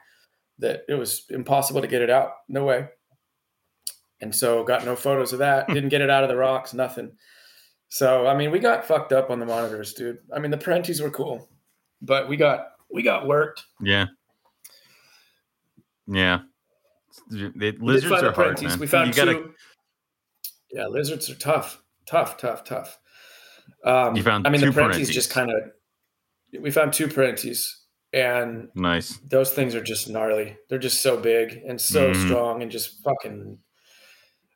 that 0.60 0.84
it 0.90 0.96
was 0.96 1.26
impossible 1.30 1.82
to 1.82 1.88
get 1.88 2.02
it 2.02 2.10
out. 2.10 2.32
No 2.50 2.64
way. 2.64 2.88
And 4.22 4.34
so 4.36 4.64
got 4.64 4.84
no 4.86 4.96
photos 4.96 5.32
of 5.34 5.40
that. 5.40 5.68
Didn't 5.70 5.90
get 5.90 6.02
it 6.02 6.10
out 6.10 6.24
of 6.24 6.30
the 6.30 6.36
rocks. 6.38 6.74
Nothing. 6.74 7.18
So 7.90 8.28
I 8.28 8.36
mean, 8.36 8.52
we 8.52 8.60
got 8.60 8.86
fucked 8.86 9.12
up 9.14 9.30
on 9.30 9.40
the 9.40 9.46
monitors, 9.46 9.94
dude. 9.94 10.18
I 10.36 10.40
mean, 10.40 10.52
the 10.52 10.58
Perenties 10.58 11.02
were 11.02 11.10
cool, 11.12 11.50
but 12.02 12.28
we 12.28 12.36
got 12.38 12.68
we 12.92 13.02
got 13.04 13.28
worked. 13.28 13.64
yeah. 13.82 14.06
Yeah. 16.08 16.42
The 17.30 17.52
We 17.56 17.60
did 17.72 17.82
lizards 17.82 18.22
are 18.24 18.32
hard, 18.32 18.62
man. 18.62 18.78
We 18.80 18.88
found 18.88 19.08
you 19.08 19.14
gotta, 19.14 19.34
two. 19.34 19.54
Yeah, 20.72 20.86
lizards 20.88 21.30
are 21.30 21.36
tough, 21.36 21.82
tough, 22.06 22.38
tough, 22.38 22.64
tough. 22.64 23.00
Um, 23.84 24.16
You 24.16 24.22
found 24.24 24.46
I 24.46 24.50
mean, 24.52 24.62
the 24.62 24.68
Perenties. 24.68 25.10
just 25.12 25.30
kind 25.32 25.50
of. 25.50 25.58
We 26.62 26.70
found 26.72 26.94
two 26.94 27.08
Perenties, 27.08 27.72
and 28.14 28.70
Nice. 28.76 29.18
those 29.28 29.52
things 29.52 29.74
are 29.76 29.82
just 29.84 30.10
gnarly. 30.10 30.58
They're 30.70 30.78
just 30.80 31.02
so 31.02 31.18
big 31.18 31.54
and 31.68 31.80
so 31.82 32.12
Mhm. 32.12 32.26
strong 32.28 32.62
and 32.62 32.72
just 32.72 33.02
fucking. 33.04 33.58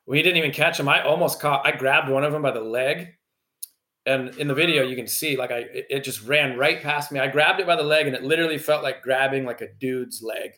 We 0.06 0.22
didn't 0.22 0.38
even 0.38 0.52
catch 0.52 0.78
them. 0.78 0.88
I 0.88 1.02
almost 1.02 1.40
caught. 1.40 1.66
I 1.66 1.72
grabbed 1.72 2.08
one 2.08 2.22
of 2.24 2.32
them 2.32 2.42
by 2.42 2.50
the 2.52 2.60
leg, 2.60 3.08
and 4.06 4.30
in 4.36 4.48
the 4.48 4.54
video 4.54 4.82
you 4.82 4.96
can 4.96 5.06
see 5.06 5.36
like 5.36 5.50
I 5.50 5.66
it, 5.72 6.04
just 6.04 6.22
ran 6.24 6.56
right 6.58 6.80
past 6.82 7.12
me. 7.12 7.20
I 7.20 7.28
grabbed 7.28 7.60
it 7.60 7.66
by 7.66 7.76
the 7.76 7.82
leg, 7.82 8.06
and 8.06 8.16
it 8.16 8.22
literally 8.22 8.58
felt 8.58 8.82
like 8.82 9.02
grabbing 9.02 9.44
like 9.44 9.60
a 9.60 9.72
dude's 9.78 10.22
leg. 10.22 10.52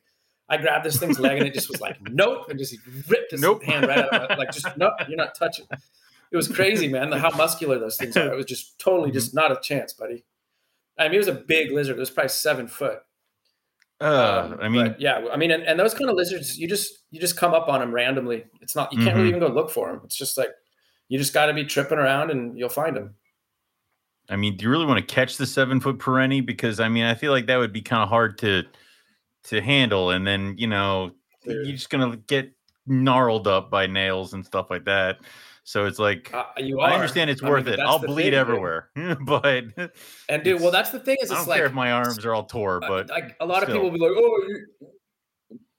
I 0.49 0.57
grabbed 0.59 0.85
this 0.85 0.99
thing's 0.99 1.19
leg, 1.21 1.39
and 1.39 1.47
it 1.47 1.55
just 1.55 1.69
was 1.71 1.81
like 1.81 1.97
nope, 2.11 2.49
and 2.49 2.59
just 2.59 2.77
ripped 3.09 3.31
his 3.33 3.41
Nope. 3.41 3.63
hand 3.63 3.87
right 3.87 3.99
out. 3.99 4.13
Of 4.15 4.31
my, 4.31 4.37
like 4.37 4.53
just 4.53 4.67
nope, 4.77 4.95
you're 5.09 5.17
not 5.17 5.35
touching. 5.35 5.67
It 6.31 6.37
was 6.37 6.49
crazy, 6.49 6.89
man. 6.89 7.13
How 7.13 7.31
muscular 7.31 7.79
those 7.79 7.97
things 7.97 8.17
are. 8.17 8.33
It 8.33 8.37
was 8.37 8.47
just 8.47 8.79
totally 8.79 9.11
just 9.11 9.35
not 9.35 9.53
a 9.53 9.61
chance, 9.63 9.93
buddy. 9.93 10.25
I 10.99 11.05
mean, 11.05 11.15
it 11.15 11.19
was 11.19 11.29
a 11.29 11.33
big 11.35 11.71
lizard. 11.73 11.97
It 11.97 12.01
was 12.01 12.11
probably 12.11 12.29
seven 12.31 12.69
foot. 12.69 13.01
Uh, 14.01 14.49
Um, 14.53 14.59
I 14.61 14.69
mean, 14.69 14.95
yeah, 14.99 15.27
I 15.33 15.37
mean, 15.37 15.51
and, 15.51 15.63
and 15.63 15.79
those 15.79 15.95
kind 15.95 16.11
of 16.11 16.17
lizards, 16.17 16.59
you 16.59 16.67
just 16.69 17.05
you 17.11 17.21
just 17.21 17.37
come 17.37 17.55
up 17.55 17.69
on 17.69 17.81
them 17.81 17.93
randomly. 17.95 18.45
It's 18.61 18.75
not 18.75 18.93
you 18.93 18.99
can't 19.05 19.17
really 19.17 19.29
Mhm. 19.31 19.37
even 19.37 19.41
go 19.49 19.55
look 19.55 19.71
for 19.71 19.91
them. 19.93 20.01
It's 20.05 20.17
just 20.17 20.37
like 20.39 20.51
you 21.09 21.19
just 21.19 21.33
got 21.35 21.47
to 21.47 21.55
be 21.55 21.65
tripping 21.65 21.99
around 21.99 22.31
and 22.31 22.59
you'll 22.59 22.69
find 22.69 22.97
them. 22.97 23.15
I 24.33 24.37
mean, 24.37 24.57
do 24.57 24.65
you 24.65 24.71
really 24.71 24.87
want 24.87 24.99
to 25.07 25.15
catch 25.15 25.37
the 25.37 25.47
seven 25.47 25.79
foot 25.79 25.99
perentie? 25.99 26.41
Because 26.41 26.81
I 26.81 26.89
mean, 26.89 27.05
I 27.05 27.15
feel 27.15 27.33
like 27.33 27.47
that 27.47 27.59
would 27.59 27.73
be 27.73 27.83
kind 27.83 28.03
of 28.03 28.09
hard 28.09 28.39
to 28.39 28.65
to 29.45 29.61
handle, 29.61 30.11
and 30.11 30.27
then 30.27 30.55
you 30.57 30.67
know, 30.67 31.13
Dude. 31.45 31.67
you're 31.67 31.77
just 31.77 31.91
gonna 31.91 32.17
get 32.17 32.51
gnarled 32.87 33.47
up 33.47 33.71
by 33.71 33.87
nails 33.87 34.33
and 34.33 34.45
stuff 34.45 34.71
like 34.71 34.87
that. 34.87 35.19
So 35.65 35.85
it's 35.85 35.99
like 35.99 36.33
Uh, 36.35 36.45
you. 36.57 36.81
I 36.81 36.95
understand 36.95 37.29
it's 37.31 37.43
I 37.43 37.49
worth 37.51 37.65
but 37.67 37.75
it. 37.75 37.81
I'll 37.81 37.99
bleed 37.99 38.31
thing, 38.31 38.35
everywhere, 38.35 38.89
but 39.27 39.65
And 40.29 40.43
dude, 40.43 40.61
well, 40.61 40.71
that's 40.71 40.91
the 40.91 40.99
thing 40.99 41.19
is, 41.21 41.31
I 41.31 41.35
it's 41.35 41.43
don't 41.43 41.49
like 41.49 41.59
care 41.59 41.67
if 41.67 41.73
my 41.73 41.93
arms 41.93 42.25
are 42.25 42.35
all 42.35 42.45
tore. 42.45 42.81
But 42.81 43.11
like 43.11 43.37
a 43.39 43.47
lot 43.47 43.63
of 43.63 43.69
people 43.69 43.83
will 43.83 43.91
be 43.91 43.99
like, 44.01 44.13
oh, 44.17 44.45
you 44.49 44.67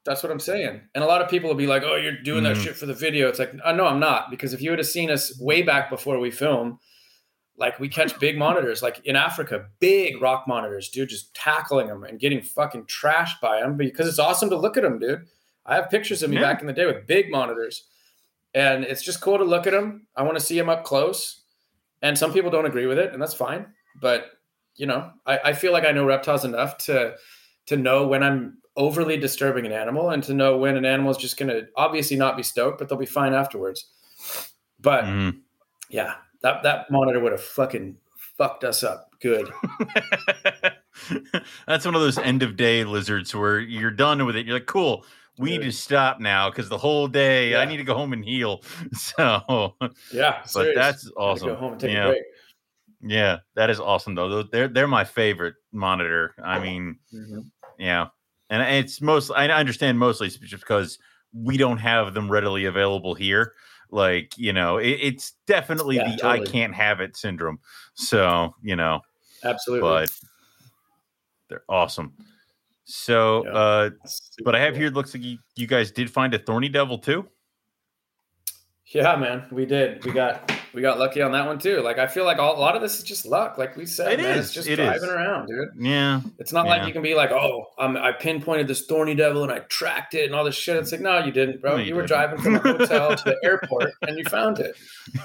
that's 0.05 0.21
what 0.21 0.31
I'm 0.31 0.39
saying. 0.39 0.81
And 0.93 1.03
a 1.03 1.07
lot 1.07 1.21
of 1.21 1.29
people 1.29 1.49
will 1.49 1.55
be 1.55 1.67
like, 1.67 1.83
oh, 1.83 1.95
you're 1.95 2.21
doing 2.21 2.43
that 2.43 2.57
Mhm. 2.57 2.63
shit 2.63 2.75
for 2.75 2.85
the 2.85 2.93
video. 2.93 3.29
It's 3.29 3.39
like, 3.39 3.53
uh, 3.63 3.71
no, 3.71 3.85
I'm 3.85 4.01
not. 4.01 4.29
Because 4.29 4.53
if 4.53 4.61
you 4.61 4.69
would 4.69 4.79
have 4.79 4.87
seen 4.87 5.09
us 5.09 5.39
way 5.39 5.61
back 5.61 5.89
before 5.89 6.19
we 6.19 6.29
film, 6.29 6.79
like 7.57 7.79
we 7.79 7.87
catch 7.87 8.19
big 8.19 8.37
monitors, 8.37 8.81
like 8.81 8.99
in 9.05 9.15
Africa, 9.15 9.65
big 9.79 10.21
rock 10.21 10.45
monitors, 10.47 10.89
dude, 10.89 11.09
just 11.09 11.33
tackling 11.35 11.87
them 11.87 12.03
and 12.03 12.19
getting 12.19 12.41
fucking 12.41 12.85
trashed 12.85 13.39
by 13.41 13.59
them 13.59 13.77
because 13.77 14.07
it's 14.07 14.19
awesome 14.19 14.49
to 14.49 14.55
look 14.57 14.75
at 14.77 14.83
them, 14.83 14.97
dude. 14.99 15.25
I 15.65 15.75
have 15.75 15.89
pictures 15.89 16.23
of 16.23 16.29
me 16.29 16.37
Yeah. 16.37 16.41
back 16.41 16.61
in 16.61 16.67
the 16.67 16.73
day 16.73 16.85
with 16.85 17.05
big 17.07 17.29
monitors. 17.31 17.87
and 18.55 18.83
it's 18.83 19.01
just 19.01 19.19
cool 19.19 19.39
to 19.39 19.43
look 19.43 19.65
at 19.65 19.73
them. 19.73 20.05
I 20.15 20.21
want 20.21 20.37
to 20.37 20.43
see 20.43 20.55
them 20.55 20.69
up 20.69 20.83
close, 20.83 21.41
and 22.03 22.15
some 22.15 22.31
people 22.31 22.51
don't 22.51 22.67
agree 22.67 22.85
with 22.85 22.99
it, 22.99 23.11
and 23.11 23.19
that's 23.19 23.33
fine. 23.33 23.65
But 23.99 24.27
you 24.75 24.85
know, 24.85 25.09
I, 25.25 25.39
I 25.45 25.53
feel 25.53 25.71
like 25.73 25.85
I 25.85 25.91
know 25.91 26.05
reptiles 26.05 26.45
enough 26.45 26.77
to 26.85 27.15
to 27.67 27.77
know 27.77 28.05
when 28.07 28.21
I'm 28.21 28.59
overly 28.75 29.17
disturbing 29.17 29.65
an 29.65 29.71
animal 29.71 30.11
and 30.11 30.21
to 30.25 30.33
know 30.35 30.57
when 30.57 30.77
an 30.77 30.85
animal 30.85 31.09
is 31.11 31.17
just 31.17 31.37
going 31.37 31.49
to 31.49 31.67
obviously 31.75 32.15
not 32.17 32.37
be 32.37 32.43
stoked, 32.43 32.77
but 32.77 32.89
they'll 32.89 32.97
be 32.97 33.05
fine 33.07 33.33
afterwards. 33.33 33.85
But 34.79 35.05
Mhm. 35.05 35.39
yeah, 35.89 36.15
that 36.43 36.61
that 36.63 36.91
monitor 36.91 37.19
would 37.19 37.31
have 37.31 37.41
fucking 37.43 37.97
fucked 38.37 38.63
us 38.63 38.83
up 38.83 39.09
good. 39.21 39.49
That's 41.67 41.85
one 41.85 41.95
of 41.95 42.01
those 42.01 42.17
end 42.17 42.43
of 42.43 42.55
day 42.55 42.83
lizards 42.83 43.33
where 43.33 43.59
you're 43.59 43.91
done 43.91 44.25
with 44.25 44.35
it. 44.35 44.45
You're 44.45 44.55
like, 44.57 44.65
cool. 44.67 45.05
We 45.39 45.49
need 45.57 45.63
to 45.63 45.71
stop 45.71 46.19
now 46.19 46.49
because 46.51 46.69
the 46.69 46.77
whole 46.77 47.07
day 47.07 47.55
I 47.55 47.65
need 47.65 47.77
to 47.77 47.83
go 47.83 47.95
home 47.95 48.13
and 48.13 48.23
heal. 48.23 48.61
So, 48.93 49.75
Yeah, 50.11 50.39
but 50.41 50.47
serious. 50.49 50.75
that's 50.75 51.11
awesome. 51.17 51.49
Go 51.49 51.55
home 51.55 51.71
and 51.73 51.81
take 51.81 51.91
yeah, 51.91 52.05
a 52.05 52.09
break. 52.11 52.23
yeah, 53.01 53.37
that 53.55 53.69
is 53.71 53.79
awesome 53.79 54.13
though. 54.13 54.43
They're 54.43 54.67
they're 54.67 54.87
my 54.87 55.03
favorite 55.03 55.55
monitor. 55.71 56.35
I 56.43 56.59
mean, 56.59 56.99
Mhm. 57.13 57.45
yeah, 57.79 58.07
and 58.51 58.61
it's 58.77 59.01
most 59.01 59.31
I 59.31 59.47
understand 59.49 59.97
mostly 59.97 60.29
just 60.29 60.51
because 60.63 60.99
we 61.33 61.57
don't 61.57 61.79
have 61.79 62.13
them 62.13 62.29
readily 62.29 62.65
available 62.65 63.15
here. 63.15 63.53
Like 63.93 64.37
you 64.37 64.53
know, 64.53 64.77
it, 64.77 64.97
it's 65.01 65.33
definitely 65.45 65.97
Yeah, 65.97 66.15
the 66.15 66.27
I 66.27 66.39
can't 66.39 66.73
have 66.73 66.99
it 66.99 67.15
syndrome. 67.15 67.59
So 67.93 68.55
you 68.63 68.75
know, 68.75 69.01
Absolutely. 69.43 69.87
but 69.87 70.11
they're 71.47 71.63
awesome. 71.69 72.13
So, 72.85 73.45
Yeah. 73.45 73.51
uh, 73.51 73.89
but 74.43 74.55
I 74.55 74.59
have 74.59 74.73
cool. 74.73 74.79
here. 74.79 74.87
It 74.87 74.93
looks 74.93 75.13
like 75.13 75.23
you, 75.23 75.37
you 75.55 75.67
guys 75.67 75.91
did 75.91 76.09
find 76.09 76.33
a 76.33 76.39
thorny 76.39 76.69
devil 76.69 76.97
too. 76.97 77.29
Yeah, 78.87 79.15
man, 79.15 79.45
we 79.51 79.65
did. 79.65 80.03
We 80.03 80.11
got 80.11 80.51
we 80.73 80.81
got 80.81 80.97
lucky 80.99 81.21
on 81.21 81.31
that 81.33 81.45
one 81.45 81.59
too. 81.59 81.81
Like 81.81 81.97
I 81.99 82.07
feel 82.07 82.25
like 82.25 82.39
all, 82.39 82.57
a 82.57 82.59
lot 82.59 82.75
of 82.75 82.81
this 82.81 82.97
is 82.97 83.03
just 83.03 83.25
luck. 83.25 83.57
Like 83.57 83.75
we 83.77 83.85
said, 83.85 84.13
It 84.13 84.19
man, 84.21 84.37
is, 84.37 84.45
it's 84.47 84.53
just 84.55 84.67
it 84.67 84.77
driving 84.77 85.03
is. 85.03 85.09
around, 85.09 85.47
dude. 85.47 85.69
Yeah, 85.79 86.21
It's 86.39 86.51
not 86.51 86.65
Yeah. 86.65 86.71
like 86.77 86.87
you 86.87 86.93
can 86.93 87.01
be 87.01 87.13
like, 87.15 87.31
oh, 87.31 87.65
um, 87.77 87.95
I 87.97 88.11
pinpointed 88.11 88.67
this 88.67 88.85
thorny 88.85 89.13
devil 89.15 89.43
and 89.43 89.51
I 89.51 89.59
tracked 89.69 90.13
it 90.15 90.25
and 90.25 90.33
all 90.35 90.43
this 90.43 90.55
shit. 90.55 90.77
It's 90.77 90.91
like, 90.91 91.01
no, 91.01 91.19
you 91.23 91.31
didn't, 91.31 91.61
bro. 91.61 91.73
No, 91.77 91.77
you, 91.77 91.89
you 91.89 91.95
were 91.95 92.01
didn't. 92.01 92.09
driving 92.35 92.39
from 92.41 92.53
the 92.53 92.59
hotel 92.77 93.15
to 93.15 93.23
the 93.23 93.37
airport 93.43 93.91
and 94.01 94.17
you 94.17 94.23
found 94.25 94.59
it. 94.59 94.75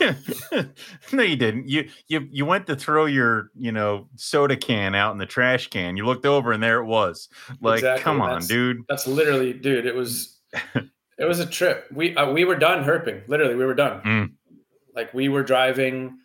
no, 1.12 1.22
you 1.22 1.36
didn't. 1.36 1.68
You 1.68 1.88
you 2.08 2.28
you 2.30 2.44
went 2.44 2.66
to 2.66 2.76
throw 2.76 3.06
your 3.06 3.50
you 3.58 3.72
know 3.72 4.08
soda 4.16 4.56
can 4.56 4.94
out 4.94 5.12
in 5.12 5.18
the 5.18 5.26
trash 5.26 5.68
can. 5.68 5.96
You 5.96 6.04
looked 6.04 6.26
over 6.26 6.52
and 6.52 6.62
there 6.62 6.80
it 6.80 6.86
was. 6.86 7.28
Like, 7.60 7.78
Exactly, 7.78 8.02
come 8.02 8.20
on, 8.20 8.28
that's- 8.30 8.48
dude. 8.48 8.78
That's 8.88 9.06
literally, 9.06 9.52
dude. 9.52 9.86
It 9.86 9.94
was, 9.94 10.36
it 10.74 11.24
was 11.24 11.40
a 11.40 11.46
trip. 11.46 11.86
We 11.92 12.14
uh, 12.16 12.30
we 12.32 12.44
were 12.44 12.56
done 12.56 12.84
herping. 12.84 13.26
Literally, 13.28 13.54
we 13.54 13.64
were 13.64 13.74
done. 13.74 14.00
Mm. 14.02 14.30
Like 14.98 15.14
we 15.14 15.28
were 15.28 15.44
driving 15.44 16.18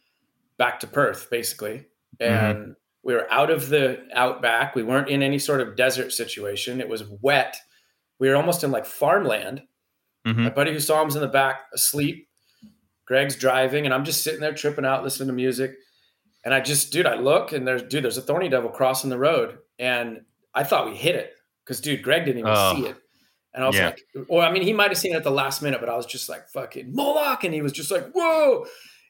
back 0.58 0.80
to 0.80 0.88
Perth, 0.88 1.30
basically, 1.30 1.86
Mm-hmm. 2.20 2.34
and 2.34 2.76
we 3.04 3.14
were 3.14 3.32
out 3.32 3.50
of 3.52 3.70
the 3.70 4.02
outback. 4.14 4.76
We 4.76 4.82
weren't 4.82 5.10
in 5.10 5.22
any 5.22 5.38
sort 5.38 5.62
of 5.62 5.76
desert 5.76 6.12
situation. 6.12 6.82
It 6.82 6.90
was 6.90 7.04
wet. 7.22 7.56
We 8.20 8.30
were 8.30 8.36
almost 8.36 8.64
in 8.64 8.72
like 8.72 8.86
farmland. 8.86 9.62
Mhm. 10.26 10.38
My 10.38 10.50
buddy 10.50 10.72
who 10.74 10.80
saw 10.80 11.02
him's 11.02 11.16
in 11.16 11.22
the 11.22 11.28
back 11.28 11.62
asleep. 11.74 12.28
Greg's 13.06 13.36
driving, 13.36 13.86
and 13.86 13.94
I'm 13.94 14.06
just 14.06 14.24
sitting 14.24 14.40
there 14.40 14.54
tripping 14.54 14.86
out, 14.86 15.04
listening 15.04 15.28
to 15.28 15.34
music. 15.34 15.76
And 16.46 16.52
I 16.54 16.62
just, 16.62 16.92
dude, 16.92 17.06
I 17.06 17.16
look 17.16 17.52
and 17.52 17.68
there's, 17.68 17.84
dude, 17.84 18.04
there's 18.04 18.18
a 18.18 18.22
thorny 18.22 18.50
devil 18.50 18.70
crossing 18.72 19.10
the 19.12 19.20
road, 19.20 19.60
and 19.78 20.22
I 20.56 20.64
thought 20.64 20.90
we 20.90 20.96
hit 20.96 21.16
it 21.16 21.34
because, 21.64 21.80
dude, 21.82 22.02
Greg 22.04 22.26
didn't 22.26 22.40
even 22.40 22.54
Oh. 22.56 22.76
see 22.76 22.88
it. 22.88 22.96
And 23.54 23.64
I 23.64 23.68
was 23.68 23.76
Yeah. 23.76 23.86
like, 23.88 24.06
or 24.30 24.42
I 24.44 24.52
mean, 24.52 24.64
he 24.64 24.74
might 24.74 24.90
have 24.90 24.98
seen 24.98 25.14
it 25.14 25.18
at 25.18 25.24
the 25.24 25.32
last 25.32 25.62
minute, 25.62 25.80
but 25.80 25.90
I 25.90 25.96
was 25.96 26.06
just 26.06 26.28
like, 26.30 26.48
fucking 26.50 26.94
Moloch. 26.94 27.44
And 27.44 27.54
he 27.54 27.62
was 27.62 27.72
just 27.72 27.92
like, 27.92 28.12
whoa, 28.14 28.66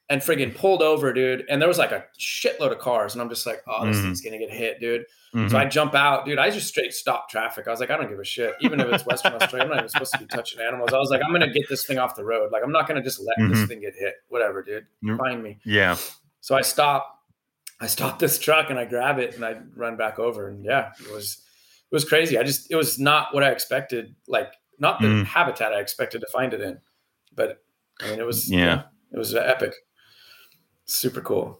and 0.09 0.21
friggin' 0.21 0.53
pulled 0.53 0.81
over, 0.81 1.13
dude. 1.13 1.45
And 1.49 1.61
there 1.61 1.69
was 1.69 1.77
like 1.77 1.91
a 1.93 2.05
shitload 2.19 2.71
of 2.71 2.79
cars. 2.79 3.13
And 3.13 3.21
I'm 3.21 3.29
just 3.29 3.45
like, 3.45 3.61
oh, 3.67 3.85
this 3.85 3.97
Mhm. 3.97 4.01
thing's 4.03 4.21
going 4.21 4.37
to 4.37 4.45
get 4.45 4.53
hit, 4.53 4.79
dude. 4.81 5.05
Mhm. 5.33 5.49
So 5.49 5.57
I 5.57 5.65
jump 5.65 5.95
out, 5.95 6.25
dude. 6.25 6.37
I 6.39 6.49
just 6.49 6.67
straight 6.67 6.93
stop 6.93 7.29
traffic. 7.29 7.67
I 7.67 7.71
was 7.71 7.79
like, 7.79 7.89
I 7.89 7.95
don't 7.97 8.09
give 8.09 8.19
a 8.19 8.23
shit. 8.25 8.53
Even 8.59 8.79
if 8.81 8.87
it's 8.87 9.05
Western 9.05 9.33
Australia, 9.33 9.63
I'm 9.63 9.69
not 9.69 9.77
even 9.79 9.89
supposed 9.89 10.11
to 10.13 10.19
be 10.19 10.25
touching 10.25 10.59
animals. 10.59 10.91
I 10.93 10.97
was 10.97 11.09
like, 11.09 11.21
I'm 11.25 11.31
gonna 11.31 11.51
get 11.51 11.67
this 11.69 11.85
thing 11.85 11.97
off 11.97 12.15
the 12.15 12.25
road. 12.25 12.51
Like, 12.51 12.63
I'm 12.63 12.71
not 12.73 12.85
gonna 12.87 13.01
just 13.01 13.19
let 13.21 13.37
this 13.49 13.59
Mhm. 13.59 13.67
thing 13.69 13.79
get 13.79 13.95
hit. 13.95 14.15
Whatever, 14.27 14.61
dude. 14.61 14.85
Find 15.17 15.41
me. 15.41 15.59
yeah. 15.63 15.95
So 16.41 16.53
I 16.55 16.61
stop. 16.61 17.09
I 17.79 17.87
stop 17.87 18.19
this 18.19 18.37
truck 18.37 18.69
and 18.69 18.77
I 18.77 18.85
grab 18.85 19.17
it 19.19 19.35
and 19.35 19.43
I 19.43 19.57
run 19.75 19.95
back 19.97 20.19
over. 20.19 20.47
And 20.49 20.63
yeah, 20.63 20.91
it 20.99 21.11
was 21.11 21.41
it 21.93 21.95
was 21.95 22.05
crazy. 22.05 22.39
I 22.39 22.43
just 22.43 22.71
it 22.71 22.75
was 22.75 22.97
not 22.97 23.33
what 23.35 23.43
I 23.43 23.49
expected. 23.51 24.15
Like 24.27 24.51
not 24.79 24.99
the 24.99 25.07
Mm. 25.07 25.25
habitat 25.25 25.71
I 25.73 25.79
expected 25.79 26.21
to 26.21 26.27
find 26.27 26.51
it 26.51 26.59
in, 26.59 26.79
but 27.35 27.63
I 28.01 28.09
mean 28.09 28.19
it 28.19 28.25
was 28.25 28.49
Yeah. 28.49 28.83
it 29.11 29.17
was 29.19 29.35
epic. 29.35 29.73
Super 30.85 31.21
cool. 31.21 31.59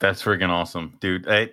That's 0.00 0.22
freaking 0.22 0.48
awesome, 0.50 0.96
dude. 1.00 1.28
I, 1.28 1.50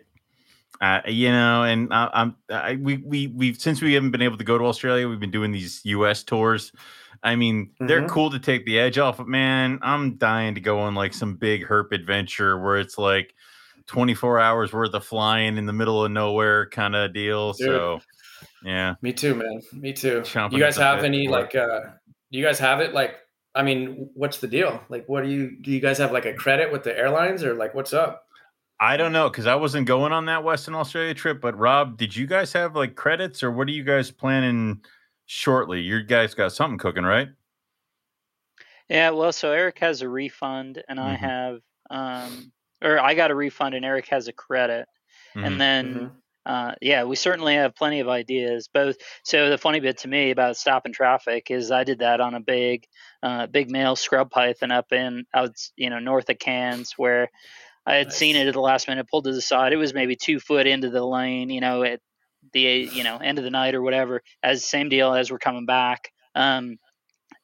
uh, 0.81 1.01
you 1.07 1.29
know, 1.29 1.63
and 1.63 1.93
I, 1.93 2.09
I'm 2.11 2.35
I, 2.49 2.75
we 2.75 2.97
we 2.97 3.27
we've 3.27 3.57
since 3.61 3.81
we 3.81 3.93
haven't 3.93 4.11
been 4.11 4.23
able 4.23 4.37
to 4.37 4.43
go 4.43 4.57
to 4.57 4.65
Australia, 4.65 5.07
we've 5.07 5.19
been 5.19 5.31
doing 5.31 5.51
these 5.51 5.79
U.S. 5.85 6.23
tours. 6.23 6.71
I 7.23 7.35
mean, 7.35 7.69
they're 7.79 8.01
Mhm. 8.01 8.09
cool 8.09 8.31
to 8.31 8.39
take 8.39 8.65
the 8.65 8.79
edge 8.79 8.97
off, 8.97 9.17
but 9.17 9.27
man, 9.27 9.77
I'm 9.83 10.17
dying 10.17 10.55
to 10.55 10.61
go 10.61 10.79
on 10.79 10.95
like 10.95 11.13
some 11.13 11.35
big 11.35 11.67
herp 11.67 11.91
adventure 11.91 12.57
where 12.57 12.77
it's 12.77 12.97
like 12.97 13.35
24 13.87 14.39
hours 14.39 14.73
worth 14.73 14.93
of 14.93 15.05
flying 15.05 15.57
in 15.57 15.65
the 15.65 15.73
middle 15.73 16.03
of 16.03 16.11
nowhere 16.11 16.69
kind 16.69 16.95
of 16.95 17.13
deal. 17.13 17.53
Dude. 17.53 17.67
So, 17.67 17.99
yeah, 18.63 18.95
Me 19.01 19.13
too, 19.13 19.35
man. 19.35 19.61
Me 19.73 19.93
too. 19.93 20.21
Chomping 20.21 20.53
you 20.53 20.59
guys 20.59 20.75
have 20.77 21.03
any 21.03 21.27
like 21.27 21.55
uh 21.55 21.79
do 22.31 22.37
you 22.37 22.45
guys 22.45 22.59
have 22.59 22.79
it 22.79 22.93
like 22.93 23.15
I 23.53 23.63
mean, 23.63 24.09
what's 24.13 24.37
the 24.37 24.47
deal? 24.47 24.81
Like 24.89 25.07
what 25.09 25.23
do 25.23 25.29
you 25.29 25.57
do 25.61 25.71
you 25.71 25.79
guys 25.79 25.97
have 25.97 26.11
like 26.11 26.25
a 26.25 26.33
credit 26.33 26.71
with 26.71 26.83
the 26.83 26.97
airlines 26.97 27.43
or 27.43 27.53
like 27.55 27.73
what's 27.73 27.93
up? 27.93 28.27
I 28.79 28.97
don't 28.97 29.11
know 29.11 29.29
because 29.29 29.45
I 29.45 29.55
wasn't 29.55 29.85
going 29.87 30.11
on 30.11 30.25
that 30.25 30.43
Western 30.43 30.73
Australia 30.75 31.13
trip. 31.13 31.39
But 31.41 31.57
Rob, 31.57 31.97
did 31.97 32.15
you 32.15 32.25
guys 32.25 32.53
have 32.53 32.75
like 32.75 32.95
credits 32.95 33.43
or 33.43 33.51
what 33.51 33.67
are 33.67 33.71
you 33.71 33.83
guys 33.83 34.09
planning 34.09 34.81
shortly? 35.25 35.81
You 35.81 36.03
guys 36.03 36.33
got 36.33 36.51
something 36.51 36.77
cooking, 36.79 37.03
right? 37.03 37.29
Yeah, 38.89 39.11
well, 39.11 39.31
so 39.31 39.51
Eric 39.53 39.79
has 39.79 40.01
a 40.01 40.09
refund, 40.09 40.83
and 40.89 40.99
I 40.99 41.15
Mhm. 41.15 41.19
have, 41.19 41.61
um, 41.89 42.51
or 42.81 42.99
I 42.99 43.13
got 43.13 43.31
a 43.31 43.35
refund, 43.35 43.75
and 43.75 43.85
Eric 43.85 44.07
has 44.09 44.27
a 44.27 44.33
credit. 44.33 44.87
Mhm. 45.35 45.45
And 45.45 45.61
then, 45.61 45.93
Mhm. 45.95 46.11
uh, 46.45 46.75
yeah, 46.81 47.03
we 47.03 47.15
certainly 47.15 47.55
have 47.55 47.75
plenty 47.75 47.99
of 47.99 48.09
ideas. 48.09 48.67
Both. 48.67 48.97
So 49.23 49.49
the 49.49 49.57
funny 49.57 49.79
bit 49.79 49.99
to 49.99 50.07
me 50.07 50.31
about 50.31 50.57
stopping 50.57 50.93
traffic 50.93 51.51
is 51.51 51.71
I 51.71 51.83
did 51.83 51.99
that 51.99 52.19
on 52.19 52.33
a 52.33 52.39
big, 52.39 52.85
uh, 53.23 53.47
big 53.47 53.69
male 53.69 53.95
scrub 53.95 54.31
python 54.31 54.71
up 54.71 54.91
in 54.91 55.25
out, 55.33 55.55
you 55.75 55.89
know, 55.89 55.99
north 55.99 56.29
of 56.29 56.39
Cairns, 56.39 56.93
where 56.97 57.29
I 57.85 57.95
had 57.95 58.13
seen 58.13 58.35
it 58.35 58.47
at 58.47 58.53
the 58.53 58.61
last 58.61 58.87
minute, 58.87 59.07
pulled 59.09 59.23
to 59.25 59.33
the 59.33 59.41
side. 59.41 59.73
It 59.73 59.77
was 59.77 59.93
maybe 59.93 60.15
two 60.15 60.39
foot 60.39 60.67
into 60.67 60.89
the 60.89 61.05
lane, 61.05 61.49
you 61.49 61.61
know, 61.61 61.83
at 61.83 61.99
the 62.53 62.61
you 62.61 63.03
know 63.03 63.17
end 63.17 63.37
of 63.37 63.43
the 63.43 63.49
night 63.51 63.75
or 63.75 63.81
whatever. 63.81 64.21
As 64.43 64.65
same 64.65 64.89
deal 64.89 65.13
as 65.13 65.31
we're 65.31 65.39
coming 65.39 65.65
back. 65.65 66.11
Um, 66.35 66.77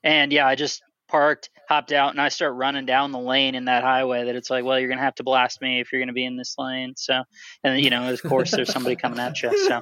and 0.04 0.32
yeah, 0.32 0.48
I 0.48 0.56
just 0.56 0.82
parked, 1.08 1.50
hopped 1.70 1.92
out, 1.92 2.12
and 2.12 2.22
I 2.22 2.30
start 2.30 2.54
running 2.56 2.86
down 2.86 3.12
the 3.12 3.20
lane 3.20 3.56
in 3.56 3.66
that 3.66 3.84
highway. 3.84 4.26
That 4.26 4.36
it's 4.36 4.50
like, 4.50 4.64
well, 4.66 4.80
you're 4.80 4.90
gonna 4.90 5.02
have 5.02 5.16
to 5.16 5.24
blast 5.24 5.62
me 5.62 5.80
if 5.80 5.92
you're 5.92 6.02
gonna 6.02 6.14
be 6.14 6.26
in 6.26 6.38
this 6.38 6.56
lane. 6.58 6.94
So, 6.98 7.24
and 7.64 7.80
you 7.80 7.90
know, 7.90 8.12
of 8.12 8.22
course, 8.24 8.52
there's 8.52 8.72
somebody 8.72 8.96
coming 8.96 9.20
at 9.20 9.42
you. 9.42 9.58
So 9.68 9.82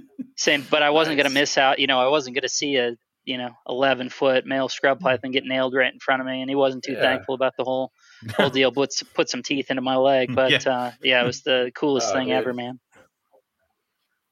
same, 0.36 0.64
but 0.70 0.82
I 0.82 0.90
wasn't 0.90 1.16
gonna 1.16 1.30
miss 1.30 1.58
out. 1.58 1.78
You 1.78 1.86
know, 1.86 2.00
I 2.00 2.08
wasn't 2.08 2.36
gonna 2.36 2.48
see 2.48 2.76
a 2.76 2.96
you 3.24 3.36
know 3.36 3.50
11 3.68 4.08
foot 4.08 4.46
male 4.46 4.68
scrub 4.70 5.00
python 5.00 5.30
get 5.32 5.44
nailed 5.44 5.74
right 5.74 5.92
in 5.92 5.98
front 6.00 6.20
of 6.20 6.26
me, 6.26 6.40
and 6.40 6.48
he 6.50 6.54
wasn't 6.56 6.84
too 6.84 6.92
Yeah. 6.94 7.00
thankful 7.02 7.34
about 7.34 7.54
the 7.58 7.64
whole 7.64 7.92
whole 8.36 8.50
deal. 8.50 8.72
Put 8.72 8.90
put 9.14 9.28
some 9.28 9.42
teeth 9.42 9.70
into 9.70 9.82
my 9.82 9.96
leg, 9.96 10.30
but 10.34 10.64
Yeah. 10.64 10.72
uh, 10.72 10.90
yeah, 11.02 11.22
it 11.22 11.26
was 11.26 11.42
the 11.42 11.70
coolest 11.74 12.08
Oh, 12.10 12.14
thing 12.14 12.28
dude. 12.28 12.36
ever, 12.36 12.52
man. 12.54 12.80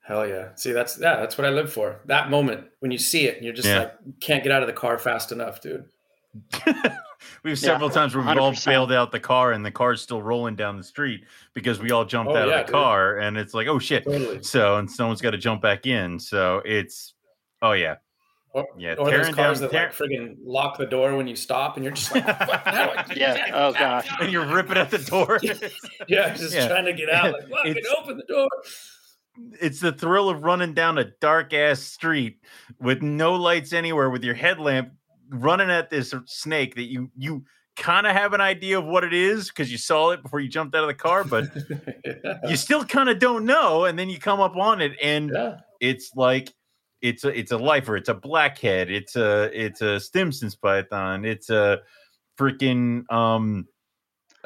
Hell 0.07 0.26
yeah. 0.26 0.55
See, 0.55 0.70
that's 0.72 0.99
yeah, 1.01 1.16
that's 1.16 1.37
what 1.37 1.47
I 1.47 1.51
live 1.51 1.72
for. 1.72 2.01
That 2.07 2.30
moment 2.30 2.68
when 2.78 2.93
you 2.93 2.99
see 2.99 3.26
it 3.26 3.37
and 3.37 3.45
you're 3.45 3.53
just 3.55 3.68
Yeah. 3.68 3.78
like 3.80 4.20
can't 4.20 4.43
get 4.45 4.53
out 4.53 4.62
of 4.62 4.68
the 4.68 4.72
car 4.72 4.99
fast 4.99 5.32
enough, 5.32 5.61
dude. 5.61 5.87
We've 7.43 7.59
several 7.59 7.91
times 7.91 8.14
where 8.14 8.24
we've 8.24 8.39
all 8.39 8.53
100%. 8.53 8.66
bailed 8.66 8.93
out 8.93 9.11
the 9.12 9.20
car 9.20 9.53
and 9.53 9.64
the 9.64 9.70
car's 9.70 10.01
still 10.03 10.20
rolling 10.22 10.55
down 10.57 10.76
the 10.76 10.82
street 10.84 11.24
because 11.55 11.78
we 11.80 11.91
all 11.91 12.05
jumped 12.05 12.32
Oh, 12.32 12.37
out 12.37 12.49
yeah, 12.49 12.55
of 12.61 12.66
the 12.66 12.72
dude. 12.72 12.74
car 12.74 13.18
and 13.18 13.37
it's 13.37 13.55
like, 13.55 13.66
oh 13.68 13.78
shit. 13.78 14.05
Totally. 14.05 14.43
So 14.43 14.76
and 14.76 14.91
someone's 14.91 15.20
got 15.20 15.30
to 15.30 15.39
jump 15.39 15.62
back 15.62 15.87
in. 15.87 16.18
So 16.18 16.62
it's 16.64 17.14
oh 17.62 17.72
yeah. 17.72 17.97
Or, 18.53 18.66
Yeah, 18.78 18.95
or 18.95 19.11
those 19.11 19.34
cars 19.34 19.61
down- 19.61 19.70
that 19.70 19.97
like 19.99 20.11
friggin' 20.11 20.37
lock 20.45 20.78
the 20.78 20.87
door 20.87 21.14
when 21.16 21.26
you 21.26 21.37
stop 21.37 21.76
and 21.76 21.84
you're 21.84 21.93
just 21.93 22.14
like, 22.14 22.24
"Fuck, 22.24 22.64
how 22.64 22.87
do 22.87 22.99
I 22.99 23.03
do 23.14 23.20
Yeah. 23.20 23.51
Oh 23.53 23.72
gosh. 23.72 24.09
And 24.20 24.32
you're 24.32 24.47
ripping 24.47 24.76
at 24.78 24.91
the 24.91 24.99
door. 24.99 25.39
Yeah, 26.09 26.34
just 26.34 26.55
Yeah. 26.55 26.68
trying 26.68 26.87
to 26.87 26.93
get 26.95 27.11
out. 27.11 27.32
Like, 27.32 27.49
fucking 27.51 27.70
It's- 27.76 27.95
open 27.99 28.16
the 28.16 28.24
door. 28.24 28.49
it's 29.61 29.80
the 29.80 29.93
thrill 29.93 30.30
of 30.30 30.43
running 30.45 30.72
down 30.72 30.97
a 30.99 31.05
dark 31.20 31.53
ass 31.53 31.80
street 31.80 32.39
with 32.80 33.03
no 33.03 33.34
lights 33.34 33.72
anywhere 33.74 34.09
with 34.11 34.24
your 34.24 34.34
headlamp 34.34 34.93
running 35.30 35.70
at 35.70 35.90
this 35.90 36.14
snake 36.26 36.74
that 36.74 36.84
you 36.84 37.10
you 37.16 37.44
kind 37.76 38.06
of 38.06 38.12
have 38.14 38.32
an 38.32 38.40
idea 38.40 38.78
of 38.78 38.86
what 38.86 39.04
it 39.04 39.12
is 39.12 39.48
because 39.48 39.70
you 39.70 39.76
saw 39.76 40.10
it 40.10 40.22
before 40.22 40.40
you 40.40 40.48
jumped 40.48 40.74
out 40.74 40.82
of 40.82 40.88
the 40.88 40.94
car 40.94 41.24
but 41.24 41.44
yeah. 42.04 42.38
you 42.48 42.56
still 42.56 42.82
kind 42.82 43.10
of 43.10 43.18
don't 43.18 43.44
know 43.44 43.84
and 43.84 43.98
then 43.98 44.08
you 44.08 44.18
come 44.18 44.40
up 44.40 44.56
on 44.56 44.80
it 44.80 44.92
and 45.02 45.30
yeah. 45.34 45.56
it's 45.78 46.10
like 46.16 46.54
it's 47.02 47.24
a 47.24 47.38
it's 47.38 47.52
a 47.52 47.58
lifer, 47.58 47.96
it's 47.96 48.08
a 48.08 48.14
blackhead, 48.14 48.90
it's 48.90 49.16
a 49.16 49.50
it's 49.52 49.80
a 49.80 50.00
Stimson's 50.00 50.56
python, 50.56 51.24
it's 51.24 51.50
a 51.50 51.80
freaking 52.38 53.10
um 53.12 53.66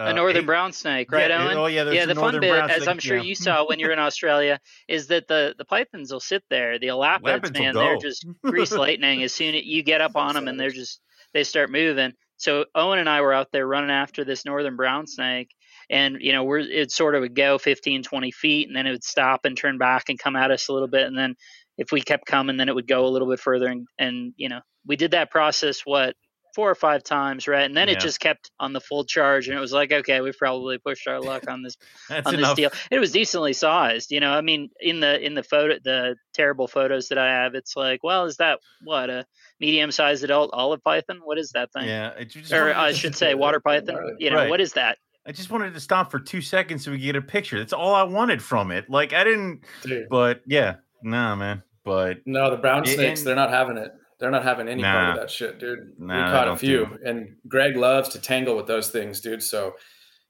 a 0.09 0.13
northern 0.13 0.47
brown 0.47 0.73
snake, 0.73 1.11
right, 1.13 1.31
yeah, 1.31 1.45
Owen? 1.45 1.57
Oh 1.57 1.67
yeah, 1.67 1.91
yeah. 1.91 2.07
The 2.07 2.15
fun 2.15 2.41
bit, 2.41 2.53
as 2.71 2.89
I'm 2.89 2.99
sure 2.99 3.17
yeah. 3.17 3.23
you 3.23 3.35
saw 3.35 3.67
when 3.67 3.79
you're 3.79 3.93
in 3.93 3.99
Australia, 4.11 4.61
is 4.89 5.09
that 5.09 5.29
the 5.29 5.55
the 5.57 5.65
pythons 5.65 6.13
will 6.13 6.21
sit 6.21 6.43
there. 6.51 6.79
The 6.79 6.89
elapids, 6.89 7.23
Lapids 7.23 7.59
man, 7.59 7.75
they're 7.75 7.99
just 7.99 8.27
grease 8.45 8.73
lightning. 8.73 9.23
As 9.23 9.35
soon 9.35 9.55
as 9.55 9.63
you 9.65 9.83
get 9.83 10.01
up 10.01 10.17
on 10.17 10.35
them, 10.35 10.49
and 10.49 10.59
they're 10.59 10.71
just 10.71 11.01
they 11.35 11.45
start 11.45 11.71
moving. 11.71 12.13
So 12.37 12.65
Owen 12.75 12.99
and 12.99 13.09
I 13.09 13.21
were 13.21 13.35
out 13.35 13.49
there 13.53 13.67
running 13.67 13.91
after 13.91 14.25
this 14.25 14.45
northern 14.45 14.77
brown 14.77 15.07
snake, 15.07 15.51
and 15.91 16.19
you 16.21 16.33
know 16.33 16.45
we're 16.45 16.61
it 16.61 16.91
sort 16.91 17.15
of 17.15 17.21
would 17.21 17.35
go 17.37 17.59
15, 17.59 18.03
20 18.03 18.31
feet, 18.33 18.69
and 18.69 18.77
then 18.77 18.87
it 18.87 18.93
would 18.93 19.05
stop 19.05 19.45
and 19.45 19.57
turn 19.57 19.79
back 19.79 20.09
and 20.09 20.19
come 20.19 20.37
at 20.37 20.51
us 20.51 20.69
a 20.69 20.73
little 20.73 20.89
bit, 20.89 21.07
and 21.07 21.19
then 21.19 21.35
if 21.77 21.93
we 21.93 22.01
kept 22.01 22.27
coming, 22.27 22.57
then 22.57 22.69
it 22.69 22.75
would 22.75 22.89
go 22.89 23.07
a 23.07 23.09
little 23.09 23.29
bit 23.29 23.41
further, 23.41 23.67
and, 23.67 23.87
and 23.99 24.33
you 24.37 24.49
know 24.49 24.61
we 24.87 24.97
did 24.97 25.13
that 25.13 25.31
process 25.31 25.81
what 25.85 26.15
four 26.55 26.71
or 26.71 26.75
five 26.75 27.03
times, 27.03 27.47
right? 27.49 27.63
And 27.65 27.77
then 27.77 27.89
Yeah. 27.89 27.95
it 27.95 28.01
just 28.01 28.21
kept 28.21 28.51
on 28.61 28.73
the 28.73 28.81
full 28.81 29.05
charge, 29.05 29.49
and 29.49 29.57
it 29.57 29.61
was 29.61 29.73
like, 29.73 29.93
okay, 29.93 30.21
we've 30.21 30.37
probably 30.37 30.79
pushed 30.79 31.07
our 31.09 31.21
luck 31.21 31.49
on 31.49 31.63
this 31.63 31.77
on 32.11 32.35
enough. 32.35 32.57
this 32.57 32.71
deal. 32.71 32.71
It 32.91 32.99
was 32.99 33.13
decently 33.13 33.53
sized, 33.53 34.11
you 34.11 34.21
know. 34.21 34.33
I 34.33 34.41
mean, 34.41 34.71
in 34.81 35.01
the 35.01 35.21
in 35.25 35.35
the 35.35 35.43
photo, 35.43 35.79
the 35.83 36.17
terrible 36.35 36.67
photos 36.69 37.09
that 37.09 37.19
I 37.19 37.29
have, 37.31 37.55
it's 37.55 37.77
like, 37.77 38.03
well, 38.03 38.25
is 38.25 38.37
that 38.37 38.59
what 38.83 39.11
a 39.11 39.25
medium 39.61 39.91
sized 39.91 40.25
adult 40.25 40.51
olive 40.53 40.83
python? 40.83 41.21
What 41.25 41.39
is 41.39 41.53
that 41.53 41.73
thing? 41.73 41.89
Yeah, 41.89 42.13
Or 42.53 42.75
I 42.75 42.93
should 42.93 43.15
say 43.17 43.35
water 43.35 43.61
python. 43.61 43.97
Right. 43.97 44.13
You 44.19 44.31
know, 44.31 44.37
Right. 44.37 44.51
what 44.51 44.61
is 44.61 44.73
that? 44.75 44.99
I 45.27 45.33
just 45.33 45.51
wanted 45.51 45.75
to 45.75 45.81
stop 45.81 46.11
for 46.11 46.19
two 46.19 46.41
seconds 46.41 46.85
so 46.85 46.91
we 46.91 46.97
could 46.97 47.05
get 47.05 47.17
a 47.17 47.21
picture. 47.23 47.59
That's 47.59 47.75
all 47.75 47.95
I 47.95 48.05
wanted 48.05 48.43
from 48.43 48.71
it. 48.71 48.89
Like 48.89 49.13
I 49.13 49.23
didn't, 49.23 49.61
Dude. 49.83 50.09
but 50.09 50.41
yeah, 50.47 50.77
nah, 51.03 51.37
man. 51.37 51.63
But 51.85 52.19
No, 52.27 52.51
the 52.51 52.57
brown 52.57 52.85
snakes—they're 52.87 53.35
not 53.35 53.51
having 53.51 53.77
it. 53.77 53.91
They're 54.21 54.31
not 54.31 54.45
having 54.45 54.69
any 54.69 54.83
part 54.83 54.95
Nah. 54.95 55.11
of 55.13 55.17
that 55.21 55.31
shit, 55.31 55.59
dude. 55.59 55.99
Nah, 55.99 56.27
we 56.27 56.31
caught 56.33 56.49
a 56.49 56.57
few, 56.57 56.87
do- 56.87 56.99
and 57.05 57.37
Greg 57.49 57.77
loves 57.77 58.11
to 58.11 58.21
tangle 58.21 58.55
with 58.55 58.67
those 58.67 58.89
things, 58.91 59.21
dude. 59.21 59.43
So 59.43 59.75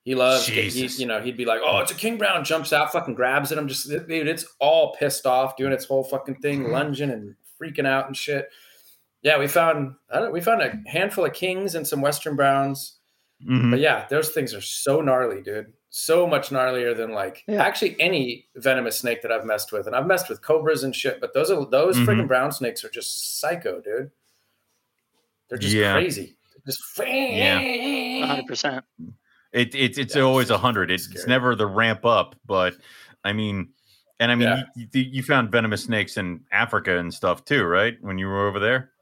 he 0.04 0.14
loves, 0.14 0.46
he, 0.46 0.68
you 1.02 1.06
know, 1.06 1.20
he'd 1.20 1.36
be 1.36 1.44
like, 1.44 1.60
"Oh, 1.62 1.80
it's 1.80 1.90
a 1.90 1.94
king 1.96 2.16
brown," 2.16 2.44
jumps 2.44 2.72
out, 2.72 2.92
fucking 2.92 3.14
grabs 3.14 3.52
it. 3.52 3.58
I'm 3.58 3.68
just, 3.68 3.88
dude, 3.88 4.28
it's 4.28 4.46
all 4.60 4.94
pissed 4.94 5.26
off, 5.26 5.56
doing 5.56 5.72
its 5.72 5.84
whole 5.84 6.04
fucking 6.04 6.36
thing, 6.36 6.70
lunging 6.70 7.10
and 7.10 7.34
freaking 7.60 7.86
out 7.86 8.06
and 8.06 8.16
shit. 8.16 8.48
Yeah, 9.22 9.38
we 9.38 9.48
found, 9.48 9.96
I 10.10 10.20
don't, 10.20 10.32
we 10.32 10.40
found 10.40 10.62
a 10.62 10.80
handful 10.88 11.26
of 11.26 11.34
kings 11.34 11.74
and 11.74 11.86
some 11.86 12.00
western 12.00 12.36
browns. 12.36 12.96
mhm. 13.46 13.70
But 13.72 13.80
yeah, 13.80 14.06
those 14.08 14.30
things 14.30 14.54
are 14.54 14.60
so 14.62 15.00
gnarly, 15.02 15.42
dude. 15.42 15.72
So 15.92 16.24
much 16.26 16.50
gnarlier 16.50 16.96
than 16.96 17.10
like 17.12 17.42
Yeah. 17.48 17.62
actually 17.64 18.00
any 18.00 18.46
venomous 18.54 18.98
snake 19.00 19.22
that 19.22 19.32
I've 19.32 19.44
messed 19.44 19.72
with. 19.72 19.86
And 19.88 19.96
I've 19.96 20.06
messed 20.06 20.28
with 20.28 20.40
cobras 20.40 20.84
and 20.84 20.94
shit, 20.94 21.20
but 21.20 21.34
those 21.34 21.50
are 21.50 21.66
those 21.66 21.96
Mhm. 21.96 22.06
freaking 22.06 22.28
brown 22.28 22.52
snakes 22.52 22.84
are 22.84 22.88
just 22.90 23.40
psycho, 23.40 23.80
dude. 23.80 24.10
They're 25.48 25.58
just 25.58 25.74
Yeah. 25.74 25.92
crazy. 25.92 26.36
They're 26.52 26.72
just 26.72 26.82
One 28.20 28.28
hundred 28.28 28.46
percent. 28.46 28.84
it, 29.52 29.74
it's 29.74 29.98
it's 29.98 30.14
Yeah, 30.14 30.22
always 30.22 30.50
a 30.50 30.58
hundred. 30.58 30.92
It's, 30.92 31.08
it's 31.10 31.26
never 31.26 31.56
the 31.56 31.66
ramp 31.66 32.04
up, 32.06 32.36
but 32.46 32.76
I 33.24 33.32
mean, 33.32 33.70
and 34.20 34.30
I 34.30 34.36
mean, 34.36 34.48
Yeah. 34.48 34.62
you, 34.76 34.86
you, 34.92 35.02
you 35.14 35.22
found 35.24 35.50
venomous 35.50 35.82
snakes 35.84 36.16
in 36.18 36.44
Africa 36.52 36.98
and 36.98 37.12
stuff 37.12 37.44
too, 37.44 37.64
right? 37.64 37.96
When 38.00 38.16
you 38.16 38.28
were 38.28 38.46
over 38.46 38.60
there. 38.60 38.92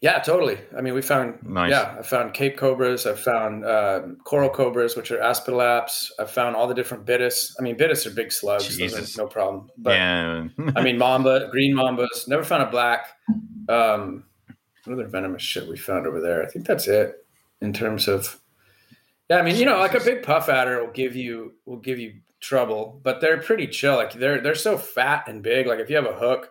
Yeah, 0.00 0.18
totally. 0.20 0.58
I 0.76 0.80
mean, 0.80 0.94
we 0.94 1.02
found 1.02 1.42
Nice. 1.46 1.70
yeah, 1.70 1.96
I 1.98 2.02
found 2.02 2.32
Cape 2.32 2.56
cobras, 2.56 3.06
I 3.06 3.14
found 3.14 3.66
um 3.66 4.16
coral 4.24 4.48
cobras, 4.48 4.96
which 4.96 5.10
are 5.10 5.20
Aspidelaps. 5.20 6.10
I 6.18 6.24
found 6.24 6.56
all 6.56 6.66
the 6.66 6.74
different 6.74 7.04
bitis. 7.04 7.52
I 7.58 7.62
mean, 7.62 7.76
bitis 7.76 8.06
are 8.06 8.10
big 8.10 8.32
slugs, 8.32 8.78
those 8.78 9.18
are 9.18 9.22
no 9.22 9.28
problem. 9.28 9.68
But 9.76 9.90
yeah. 9.92 10.48
I 10.74 10.82
mean, 10.82 10.96
mamba, 11.04 11.48
green 11.50 11.74
mambas. 11.76 12.26
Never 12.28 12.44
found 12.44 12.62
a 12.62 12.70
black. 12.70 13.08
Um, 13.68 14.24
what 14.84 14.94
other 14.94 15.06
venomous 15.06 15.42
shit 15.42 15.68
we 15.68 15.76
found 15.76 16.06
over 16.06 16.20
there? 16.20 16.42
I 16.42 16.46
think 16.46 16.66
that's 16.66 16.88
it 16.88 17.26
in 17.60 17.72
terms 17.74 18.08
of. 18.08 18.40
Yeah, 19.28 19.36
I 19.36 19.42
mean, 19.42 19.56
you 19.56 19.66
know, 19.66 19.78
like 19.78 19.94
a 19.94 20.00
big 20.00 20.22
puff 20.22 20.48
adder 20.48 20.82
will 20.82 20.92
give 20.92 21.14
you 21.14 21.52
will 21.66 21.76
give 21.76 21.98
you 21.98 22.14
trouble, 22.40 23.00
but 23.04 23.20
they're 23.20 23.36
pretty 23.42 23.66
chill. 23.66 23.96
Like 23.96 24.14
they're 24.14 24.40
they're 24.40 24.54
so 24.54 24.78
fat 24.78 25.24
and 25.28 25.42
big. 25.42 25.66
Like 25.66 25.78
if 25.78 25.90
you 25.90 25.96
have 25.96 26.06
a 26.06 26.14
hook, 26.14 26.50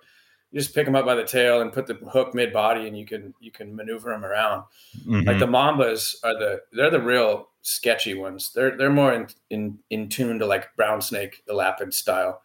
you 0.52 0.60
just 0.60 0.74
pick 0.74 0.86
them 0.86 0.96
up 0.96 1.06
by 1.06 1.16
the 1.16 1.24
tail 1.24 1.62
and 1.62 1.72
put 1.72 1.86
the 1.88 1.94
hook 1.94 2.34
mid 2.34 2.52
body, 2.52 2.88
and 2.88 2.98
you 2.98 3.06
can 3.06 3.34
you 3.40 3.52
can 3.52 3.76
maneuver 3.76 4.10
them 4.12 4.26
around. 4.26 4.64
Mhm. 5.06 5.26
Like 5.28 5.40
the 5.40 5.48
mambas 5.48 6.16
are 6.24 6.38
the 6.38 6.62
they're 6.72 6.90
the 6.90 7.02
real 7.02 7.50
sketchy 7.62 8.16
ones. 8.16 8.52
They're 8.54 8.76
they're 8.78 8.90
more 8.90 9.14
in 9.14 9.28
in 9.50 9.80
in 9.90 10.10
tune 10.10 10.40
to 10.40 10.46
like 10.46 10.76
brown 10.76 11.02
snake, 11.02 11.44
the 11.48 11.54
lapid 11.54 11.94
style. 11.94 12.42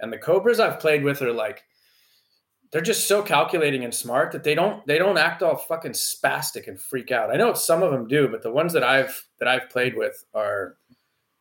And 0.00 0.12
the 0.12 0.18
cobras 0.18 0.60
I've 0.60 0.80
played 0.80 1.04
with 1.04 1.22
are 1.22 1.32
like 1.32 1.64
they're 2.70 2.80
just 2.80 3.06
so 3.06 3.22
calculating 3.22 3.84
and 3.84 3.94
smart 3.94 4.32
that 4.32 4.44
they 4.44 4.54
don't 4.54 4.86
they 4.86 4.98
don't 4.98 5.18
act 5.18 5.42
all 5.42 5.56
fucking 5.56 5.92
spastic 5.92 6.68
and 6.68 6.80
freak 6.80 7.10
out. 7.10 7.30
I 7.30 7.36
know 7.36 7.54
some 7.54 7.82
of 7.82 7.92
them 7.92 8.08
do, 8.08 8.28
but 8.28 8.42
the 8.42 8.50
ones 8.50 8.72
that 8.72 8.82
I've 8.82 9.26
that 9.38 9.48
I've 9.48 9.70
played 9.70 9.96
with 9.96 10.24
are 10.34 10.76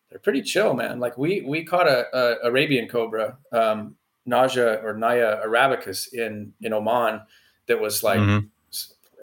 they're 0.10 0.20
pretty 0.20 0.42
chill, 0.42 0.74
man. 0.74 1.00
Like 1.00 1.18
we 1.18 1.42
we 1.42 1.64
caught 1.64 1.88
a, 1.88 2.06
a 2.16 2.48
Arabian 2.48 2.88
cobra, 2.88 3.38
um, 3.52 3.96
Naja 4.28 4.84
or 4.84 4.94
Naya 4.94 5.40
arabicus 5.46 6.12
in 6.14 6.54
in 6.62 6.74
Oman 6.74 7.22
that 7.68 7.80
was 7.80 8.04
like 8.04 8.20
Mhm. 8.20 8.50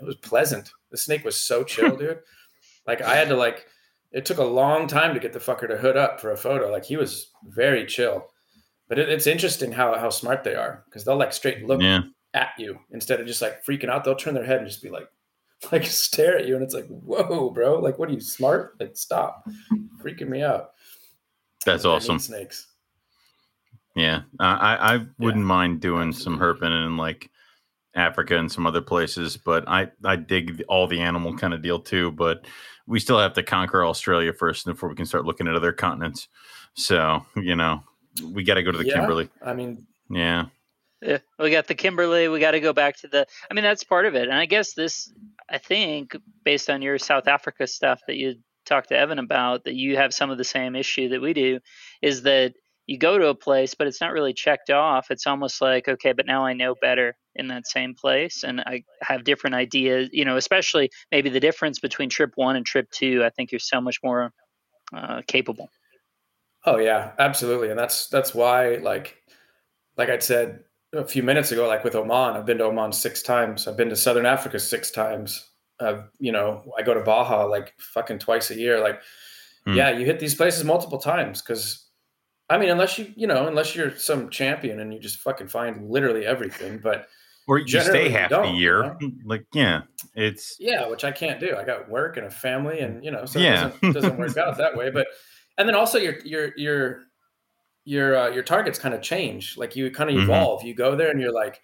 it 0.01 0.05
was 0.05 0.17
pleasant. 0.17 0.71
The 0.91 0.97
snake 0.97 1.25
was 1.25 1.37
so 1.37 1.65
chill, 1.65 1.97
dude. 1.97 2.21
Like 2.85 3.01
I 3.01 3.15
had 3.15 3.29
to 3.29 3.37
like 3.37 3.67
it 4.11 4.25
took 4.27 4.39
a 4.39 4.45
long 4.45 4.89
time 4.89 5.15
to 5.15 5.21
get 5.21 5.33
the 5.33 5.39
fucker 5.39 5.69
to 5.69 5.77
hood 5.77 5.97
up 5.97 6.21
for 6.21 6.33
a 6.33 6.37
photo. 6.37 6.69
Like 6.71 6.85
he 6.85 6.97
was 6.97 7.31
very 7.47 7.87
chill. 7.87 8.27
But 8.89 8.99
it, 8.99 9.09
it's 9.09 9.29
interesting 9.29 9.71
how 9.71 9.97
how 9.97 10.11
smart 10.11 10.43
they 10.43 10.57
are 10.57 10.83
because 10.87 11.05
they'll 11.05 11.17
like 11.17 11.33
straight 11.33 11.65
look 11.65 11.81
yeah. 11.81 12.01
at 12.35 12.51
you 12.59 12.79
instead 12.91 13.21
of 13.21 13.27
just 13.29 13.41
like 13.41 13.65
freaking 13.65 13.89
out. 13.89 14.03
They'll 14.05 14.17
turn 14.17 14.35
their 14.35 14.45
head 14.45 14.59
and 14.59 14.67
just 14.69 14.83
be 14.83 14.91
like, 14.91 15.09
like 15.73 15.87
stare 15.87 16.37
at 16.37 16.47
you, 16.49 16.57
and 16.57 16.65
it's 16.65 16.75
like, 16.75 16.89
whoa, 16.89 17.51
bro, 17.51 17.79
like 17.79 17.99
what 17.99 18.09
are 18.09 18.13
you 18.13 18.21
smart? 18.21 18.75
Like 18.81 18.97
stop, 18.97 19.49
freaking 20.03 20.29
me 20.29 20.43
out. 20.43 20.73
That's 21.65 21.85
awesome. 21.85 22.19
Snakes. 22.19 22.67
Yeah, 23.95 24.23
uh, 24.41 24.59
I 24.61 24.95
I 24.95 25.07
wouldn't 25.19 25.45
mind 25.45 25.81
doing 25.81 26.13
some 26.13 26.39
herping 26.39 26.87
in 26.87 26.97
like 26.97 27.31
Africa 27.95 28.39
and 28.39 28.51
some 28.51 28.67
other 28.67 28.81
places, 28.81 29.37
but 29.37 29.69
I 29.69 29.91
I 30.05 30.17
dig 30.17 30.63
all 30.69 30.87
the 30.87 31.01
animal 31.01 31.37
kind 31.37 31.53
of 31.53 31.63
deal 31.63 31.79
too. 31.79 32.11
But 32.13 32.47
we 32.87 33.01
still 33.01 33.19
have 33.19 33.35
to 33.35 33.43
conquer 33.43 33.85
Australia 33.85 34.33
first 34.33 34.65
before 34.67 34.89
we 34.89 34.95
can 34.95 35.07
start 35.07 35.25
looking 35.25 35.47
at 35.47 35.55
other 35.55 35.73
continents. 35.73 36.29
So 36.75 37.25
you 37.37 37.55
know, 37.55 37.83
we 38.33 38.45
got 38.45 38.55
to 38.55 38.63
go 38.63 38.73
to 38.73 38.79
the 38.79 38.87
Yeah. 38.87 38.95
Kimberley. 38.95 39.29
I 39.43 39.53
mean, 39.53 39.87
Yeah, 40.09 40.47
Yeah, 41.01 41.19
we 41.39 41.51
got 41.51 41.67
the 41.67 41.75
Kimberley. 41.75 42.29
We 42.29 42.41
got 42.41 42.53
to 42.53 42.61
go 42.61 42.73
back 42.73 42.97
to 42.99 43.09
the. 43.09 43.27
I 43.51 43.55
mean, 43.55 43.65
that's 43.65 43.85
part 43.85 44.07
of 44.07 44.15
it. 44.15 44.29
And 44.29 44.35
I 44.35 44.47
guess 44.47 44.73
this, 44.73 45.13
I 45.51 45.59
think, 45.59 46.17
based 46.45 46.71
on 46.71 46.81
your 46.83 46.99
South 46.99 47.29
Africa 47.29 47.67
stuff 47.67 48.01
that 48.07 48.17
you 48.17 48.37
talked 48.65 48.89
to 48.89 48.97
Evan 48.97 49.19
about, 49.19 49.65
that 49.65 49.75
you 49.75 49.97
have 49.97 50.15
some 50.15 50.31
of 50.31 50.39
the 50.39 50.45
same 50.45 50.77
issue 50.77 51.09
that 51.11 51.21
we 51.21 51.33
do, 51.33 51.61
is 52.01 52.23
that 52.23 52.55
you 52.87 52.99
go 52.99 53.19
to 53.19 53.29
a 53.29 53.35
place, 53.35 53.75
but 53.75 53.87
it's 53.87 54.01
not 54.01 54.13
really 54.13 54.33
checked 54.33 54.71
off. 54.71 55.11
It's 55.11 55.27
almost 55.27 55.61
like, 55.61 55.89
okay, 55.89 56.13
but 56.13 56.27
now 56.27 56.45
I 56.45 56.53
know 56.53 56.75
better 56.81 57.17
in 57.35 57.49
that 57.49 57.67
same 57.67 57.95
place, 57.95 58.43
and 58.43 58.61
I 58.61 58.85
have 59.03 59.25
different 59.25 59.55
ideas. 59.57 60.11
You 60.13 60.25
know, 60.25 60.37
especially 60.37 60.91
maybe 61.11 61.31
the 61.31 61.41
difference 61.41 61.79
between 61.79 62.11
trip 62.11 62.33
one 62.35 62.57
and 62.57 62.67
trip 62.67 62.91
two. 62.91 63.23
I 63.25 63.31
think 63.31 63.53
you're 63.53 63.59
so 63.59 63.81
much 63.81 63.99
more 64.03 64.33
uh, 64.93 65.23
capable. 65.27 65.71
Oh 66.65 66.79
yeah, 66.79 67.13
absolutely, 67.19 67.71
and 67.71 67.79
that's 67.79 68.09
that's 68.09 68.35
why 68.35 68.77
like 68.77 69.17
like 69.97 70.09
I 70.09 70.19
said 70.19 70.65
a 70.93 71.07
few 71.07 71.23
minutes 71.23 71.53
ago, 71.53 71.67
like 71.67 71.85
with 71.85 71.95
Oman, 71.95 72.37
I've 72.37 72.47
been 72.47 72.59
to 72.59 72.65
Oman 72.65 72.93
six 72.93 73.23
times. 73.23 73.67
I've 73.67 73.77
been 73.77 73.89
to 73.89 73.97
Southern 73.97 74.27
Africa 74.27 74.59
six 74.59 74.91
times. 74.91 75.49
Uh, 75.81 76.03
you 76.19 76.31
know, 76.31 76.63
I 76.79 76.83
go 76.83 76.95
to 76.95 77.01
Baja 77.01 77.45
like 77.47 77.75
fucking 77.79 78.19
twice 78.19 78.51
a 78.51 78.57
year. 78.57 78.81
Like, 78.81 79.01
Hmm. 79.65 79.75
yeah, 79.75 79.91
you 79.91 80.05
hit 80.05 80.19
these 80.19 80.35
places 80.35 80.65
multiple 80.65 80.99
times 80.99 81.41
because, 81.41 81.89
I 82.53 82.59
mean, 82.59 82.69
unless 82.69 82.99
you 82.99 83.13
you 83.17 83.27
know, 83.27 83.47
unless 83.49 83.75
you're 83.75 83.97
some 83.97 84.29
champion 84.31 84.81
and 84.81 84.93
you 84.93 85.01
just 85.01 85.19
fucking 85.21 85.49
find 85.49 85.89
literally 85.91 86.27
everything. 86.27 86.79
But 86.79 87.09
or 87.49 87.59
you 87.59 87.81
stay 87.81 88.09
half 88.09 88.31
the 88.31 88.49
year. 88.49 88.97
you 89.01 89.13
Like 89.25 89.45
yeah, 89.55 89.83
it's 90.15 90.57
yeah, 90.61 90.87
which 90.89 91.05
I 91.05 91.11
can't 91.13 91.41
do. 91.41 91.57
I 91.57 91.65
got 91.65 91.89
work 91.89 92.17
and 92.17 92.27
a 92.27 92.31
family, 92.31 92.81
and 92.81 93.05
you 93.05 93.11
know, 93.11 93.25
so 93.25 93.39
Yeah. 93.41 93.69
it 93.69 93.81
doesn't, 93.81 93.93
doesn't 93.95 94.19
work 94.19 94.37
out 94.37 94.59
that 94.59 94.77
way. 94.77 94.91
But 94.91 95.07
and 95.59 95.69
then 95.69 95.75
also 95.75 95.99
your 95.99 96.19
your 96.25 96.53
your 96.57 97.03
your 97.85 98.17
uh, 98.17 98.29
your 98.31 98.43
targets 98.43 98.79
kind 98.79 98.95
of 98.95 99.03
change. 99.03 99.57
Like 99.57 99.75
you 99.75 99.91
kind 99.91 100.11
of 100.11 100.17
Mhm. 100.17 100.23
evolve. 100.25 100.63
You 100.63 100.75
go 100.75 100.95
there 100.95 101.11
and 101.11 101.21
you're 101.21 101.33
like, 101.33 101.61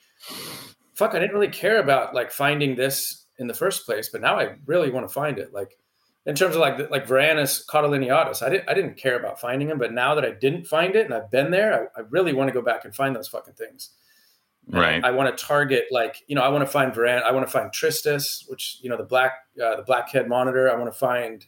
fuck, 0.95 1.14
I 1.14 1.18
didn't 1.18 1.34
really 1.34 1.49
care 1.49 1.78
about 1.78 2.14
like 2.14 2.30
finding 2.32 2.74
this 2.74 3.26
in 3.39 3.47
the 3.47 3.55
first 3.55 3.86
place, 3.86 4.09
but 4.09 4.20
now 4.20 4.39
I 4.39 4.57
really 4.66 4.91
want 4.91 5.07
to 5.07 5.12
find 5.12 5.39
it. 5.39 5.53
Like 5.53 5.78
in 6.29 6.35
terms 6.35 6.55
of 6.55 6.61
like 6.61 6.91
like 6.91 7.07
Varanus 7.07 7.66
caudolineatus, 7.66 8.43
I 8.43 8.51
didn't 8.51 8.68
I 8.68 8.74
didn't 8.74 8.99
care 8.99 9.18
about 9.18 9.41
finding 9.41 9.68
them, 9.68 9.79
but 9.79 9.95
now 9.95 10.14
that 10.14 10.26
I 10.26 10.33
didn't 10.33 10.66
find 10.66 10.95
it 10.95 11.07
and 11.07 11.14
I've 11.14 11.31
been 11.31 11.51
there, 11.51 11.91
I, 11.97 12.01
I 12.01 12.05
really 12.11 12.35
want 12.35 12.49
to 12.49 12.53
go 12.53 12.61
back 12.61 12.85
and 12.85 12.95
find 12.95 13.16
those 13.16 13.29
fucking 13.29 13.55
things. 13.55 13.91
And 14.66 14.79
right. 14.79 15.03
I, 15.03 15.11
want 15.11 15.35
to 15.35 15.43
target 15.43 15.87
like 15.91 16.22
you 16.26 16.37
know 16.37 16.43
I 16.43 16.49
want 16.51 16.61
to 16.61 16.70
find 16.70 16.93
Varan. 16.93 17.22
I 17.22 17.33
want 17.33 17.47
to 17.47 17.51
find 17.51 17.70
Tristis, 17.70 18.45
which 18.49 18.76
you 18.83 18.91
know 18.91 18.99
the 18.99 19.05
black 19.05 19.33
uh, 19.61 19.76
the 19.76 19.83
blackhead 19.83 20.29
monitor. 20.29 20.70
I 20.70 20.76
want 20.76 20.93
to 20.93 20.99
find. 20.99 21.47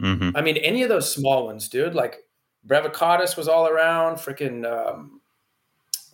hmm 0.00 0.30
I 0.34 0.40
mean 0.40 0.56
any 0.56 0.82
of 0.82 0.88
those 0.88 1.12
small 1.12 1.44
ones, 1.44 1.68
dude. 1.68 1.94
Like 1.94 2.20
Brevicauda 2.66 3.36
was 3.36 3.46
all 3.46 3.68
around. 3.68 4.16
Freaking 4.16 4.64
um, 4.64 5.20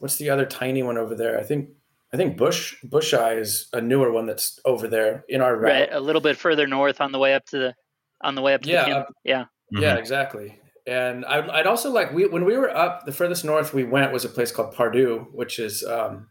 what's 0.00 0.16
the 0.16 0.30
other 0.30 0.46
tiny 0.46 0.82
one 0.82 0.98
over 0.98 1.14
there? 1.14 1.38
I 1.38 1.44
think 1.44 1.68
I 2.12 2.16
think 2.16 2.36
Bush 2.36 2.74
bushi 2.82 3.16
is 3.16 3.68
a 3.72 3.80
newer 3.80 4.10
one 4.10 4.26
that's 4.26 4.58
over 4.64 4.88
there 4.88 5.24
in 5.28 5.40
our 5.40 5.56
route. 5.56 5.70
Right, 5.70 5.92
a 5.92 6.00
little 6.00 6.20
bit 6.20 6.36
further 6.36 6.66
north 6.66 7.00
on 7.00 7.12
the 7.12 7.20
way 7.20 7.34
up 7.34 7.46
to 7.46 7.58
the 7.58 7.74
on 8.22 8.34
the 8.34 8.42
way 8.42 8.54
up 8.54 8.62
to 8.62 8.68
Yeah, 8.68 8.84
the 8.84 8.90
camp. 8.90 9.06
up- 9.08 9.14
Yeah. 9.24 9.44
Mhm. 9.74 9.80
Yeah, 9.82 9.96
exactly. 9.96 10.58
And 10.86 11.24
I'd, 11.26 11.48
I'd 11.50 11.66
also 11.66 11.90
like 11.90 12.12
we 12.12 12.26
when 12.26 12.44
we 12.44 12.56
were 12.56 12.74
up 12.74 13.04
the 13.06 13.12
furthest 13.12 13.44
north 13.44 13.72
we 13.74 13.84
went 13.84 14.12
was 14.12 14.24
a 14.24 14.28
place 14.28 14.50
called 14.50 14.74
Pardoo, 14.74 15.26
which 15.32 15.58
is 15.58 15.84
um, 15.84 16.28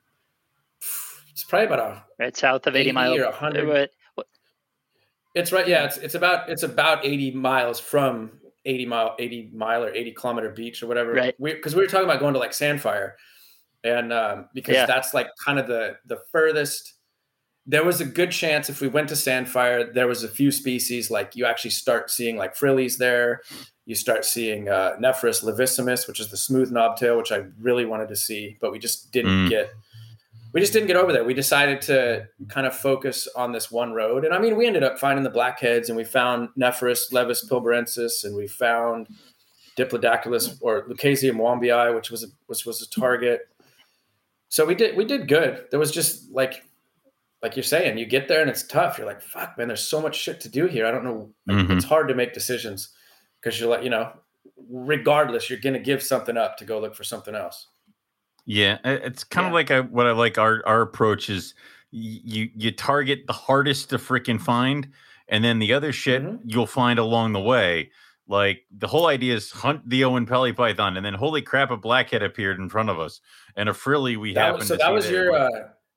it's 1.31 1.43
probably 1.43 1.67
about 1.67 1.79
a 1.79 2.03
Right 2.17 2.35
south 2.35 2.67
of 2.67 2.75
80, 2.75 2.89
80 2.89 2.91
mile. 2.93 3.13
or 3.19 3.25
100. 3.31 3.67
But 4.15 4.25
It's 5.35 5.51
right. 5.51 5.67
Yeah, 5.67 5.85
it's 5.85 5.97
it's 5.97 6.15
about 6.15 6.49
it's 6.49 6.63
about 6.63 7.05
eighty 7.05 7.31
miles 7.31 7.79
from 7.79 8.39
eighty 8.65 8.85
mile 8.85 9.15
eighty 9.19 9.49
mile 9.53 9.83
or 9.83 9.93
eighty 9.93 10.11
kilometer 10.11 10.49
beach 10.49 10.81
or 10.83 10.87
whatever. 10.87 11.13
Right. 11.13 11.35
Because 11.41 11.75
we, 11.75 11.81
were 11.83 11.87
talking 11.87 12.05
about 12.09 12.19
going 12.19 12.33
to 12.33 12.39
like 12.39 12.51
Sandfire, 12.51 13.11
and 13.83 14.11
um, 14.11 14.49
because 14.53 14.73
Yeah. 14.75 14.87
that's 14.87 15.13
like 15.13 15.27
kind 15.45 15.59
of 15.59 15.67
the 15.67 15.97
the 16.05 16.17
furthest. 16.31 16.95
There 17.65 17.83
was 17.83 18.01
a 18.01 18.05
good 18.05 18.31
chance 18.31 18.69
if 18.69 18.81
we 18.81 18.87
went 18.87 19.09
to 19.09 19.15
Sandfire, 19.15 19.93
there 19.93 20.07
was 20.07 20.23
a 20.23 20.27
few 20.27 20.51
species 20.51 21.11
like 21.11 21.35
you 21.35 21.45
actually 21.45 21.71
start 21.71 22.09
seeing 22.09 22.35
like 22.35 22.55
frillies 22.55 22.97
there. 22.97 23.41
You 23.85 23.95
start 23.95 24.25
seeing 24.25 24.69
uh, 24.69 24.93
Nephrurus 24.99 25.43
levissimus, 25.43 26.07
which 26.07 26.19
is 26.19 26.29
the 26.29 26.37
smooth 26.37 26.71
knobtail, 26.71 27.17
which 27.17 27.31
I 27.31 27.43
really 27.59 27.85
wanted 27.85 28.07
to 28.09 28.15
see, 28.15 28.57
but 28.61 28.71
we 28.71 28.79
just 28.79 29.11
didn't 29.11 29.47
Mm. 29.47 29.49
get 29.49 29.69
we 30.51 30.59
just 30.59 30.73
didn't 30.73 30.87
get 30.87 30.95
over 30.95 31.13
there. 31.13 31.23
We 31.23 31.35
decided 31.35 31.79
to 31.83 32.27
kind 32.47 32.65
of 32.65 32.75
focus 32.75 33.27
on 33.35 33.51
this 33.51 33.69
one 33.69 33.93
road. 33.93 34.25
And 34.25 34.33
I 34.33 34.39
mean, 34.39 34.57
we 34.57 34.65
ended 34.65 34.81
up 34.81 34.97
finding 34.97 35.23
the 35.23 35.29
blackheads 35.29 35.89
and 35.89 35.95
we 35.97 36.03
found 36.03 36.49
Nephrurus 36.57 37.13
levis 37.13 37.47
pilbarensis 37.47 38.23
and 38.23 38.35
we 38.35 38.47
found 38.47 39.07
Diplodactylus 39.77 40.57
or 40.61 40.87
Lucasium 40.87 41.35
wombeyi, 41.35 41.93
which 41.93 42.09
was 42.09 42.23
a, 42.23 42.27
which 42.47 42.65
was 42.65 42.81
a 42.81 42.89
target. 42.89 43.41
So 44.49 44.65
we 44.65 44.73
did 44.73 44.97
we 44.97 45.05
did 45.05 45.27
good. 45.27 45.65
There 45.69 45.79
was 45.79 45.91
just 45.91 46.31
like 46.31 46.63
like 47.41 47.55
you're 47.55 47.63
saying, 47.63 47.97
you 47.97 48.05
get 48.05 48.27
there 48.27 48.41
and 48.41 48.49
it's 48.49 48.63
tough. 48.63 48.97
You're 48.97 49.07
like, 49.07 49.21
fuck, 49.21 49.57
man, 49.57 49.67
there's 49.67 49.87
so 49.87 50.01
much 50.01 50.15
shit 50.17 50.39
to 50.41 50.49
do 50.49 50.67
here. 50.67 50.85
I 50.85 50.91
don't 50.91 51.03
know. 51.05 51.33
Like, 51.47 51.67
Mhm. 51.67 51.77
It's 51.77 51.85
hard 51.85 52.07
to 52.09 52.15
make 52.15 52.33
decisions 52.33 52.89
because 53.41 53.59
you're 53.59 53.69
like, 53.69 53.83
you 53.83 53.89
know, 53.89 54.11
regardless, 54.69 55.49
you're 55.49 55.59
gonna 55.59 55.79
give 55.79 56.03
something 56.03 56.37
up 56.37 56.57
to 56.57 56.65
go 56.65 56.79
look 56.79 56.95
for 56.95 57.03
something 57.03 57.35
else. 57.35 57.67
Yeah, 58.45 58.77
it's 58.83 59.23
kind 59.23 59.45
of 59.47 59.51
Yeah. 59.51 59.55
like 59.55 59.71
I, 59.71 59.79
what 59.81 60.07
I 60.07 60.11
like 60.11 60.37
our 60.37 60.61
our 60.65 60.81
approach 60.81 61.29
is 61.29 61.53
you 61.91 62.49
you 62.55 62.71
target 62.71 63.21
the 63.27 63.33
hardest 63.33 63.89
to 63.91 63.97
freaking 63.97 64.39
find, 64.41 64.89
and 65.27 65.43
then 65.43 65.59
the 65.59 65.73
other 65.73 65.91
shit 65.91 66.21
Mhm. 66.23 66.39
you'll 66.45 66.67
find 66.67 66.99
along 66.99 67.33
the 67.33 67.39
way. 67.39 67.91
Like 68.27 68.65
the 68.71 68.87
whole 68.87 69.07
idea 69.07 69.33
is 69.35 69.51
hunt 69.51 69.87
the 69.89 70.01
Oenpelli 70.01 70.55
Python, 70.55 70.97
and 70.97 71.05
then 71.05 71.13
holy 71.15 71.41
crap, 71.41 71.71
a 71.71 71.77
blackhead 71.77 72.21
appeared 72.23 72.59
in 72.59 72.69
front 72.69 72.89
of 72.89 72.99
us, 72.99 73.21
and 73.55 73.69
a 73.69 73.73
frilly 73.73 74.17
we 74.17 74.33
That 74.33 74.39
happened 74.41 74.59
was, 74.59 74.67
so 74.67 74.75
to 74.75 74.77
that 74.79 74.93
was 74.93 75.09
your 75.09 75.33
uh, 75.33 75.49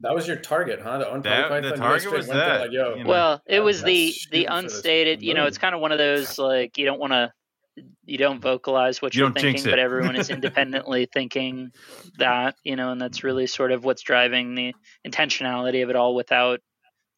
that 0.02 0.14
was 0.14 0.26
your 0.26 0.36
target, 0.36 0.80
huh? 0.82 0.98
The 0.98 1.12
unpaid 1.12 1.32
That- 1.32 1.42
the 1.42 1.48
python. 1.48 1.72
You 1.72 1.78
target 1.78 2.12
was 2.12 2.26
that, 2.28 2.60
Like, 2.62 2.72
Yo, 2.72 2.94
you 2.96 3.04
know. 3.04 3.10
well, 3.10 3.42
it 3.46 3.60
was 3.60 3.82
the 3.82 4.14
the 4.30 4.46
unstated. 4.46 5.22
You 5.22 5.34
know, 5.34 5.46
it's 5.46 5.58
kind 5.58 5.74
of 5.74 5.80
one 5.80 5.92
of 5.92 5.98
those 5.98 6.38
like 6.38 6.76
you 6.78 6.84
don't 6.86 7.00
want 7.00 7.12
to 7.12 7.32
you 8.04 8.18
don't 8.18 8.40
vocalize 8.40 9.00
what 9.00 9.14
You 9.14 9.22
you're 9.22 9.32
thinking, 9.32 9.64
but 9.64 9.78
everyone 9.78 10.14
is 10.16 10.28
independently 10.30 11.08
thinking 11.12 11.70
that 12.18 12.56
you 12.64 12.76
know, 12.76 12.92
and 12.92 13.00
that's 13.00 13.24
really 13.24 13.46
sort 13.46 13.72
of 13.72 13.84
what's 13.84 14.02
driving 14.02 14.54
the 14.54 14.74
intentionality 15.06 15.82
of 15.82 15.88
it 15.90 15.96
all 15.96 16.14
without 16.14 16.60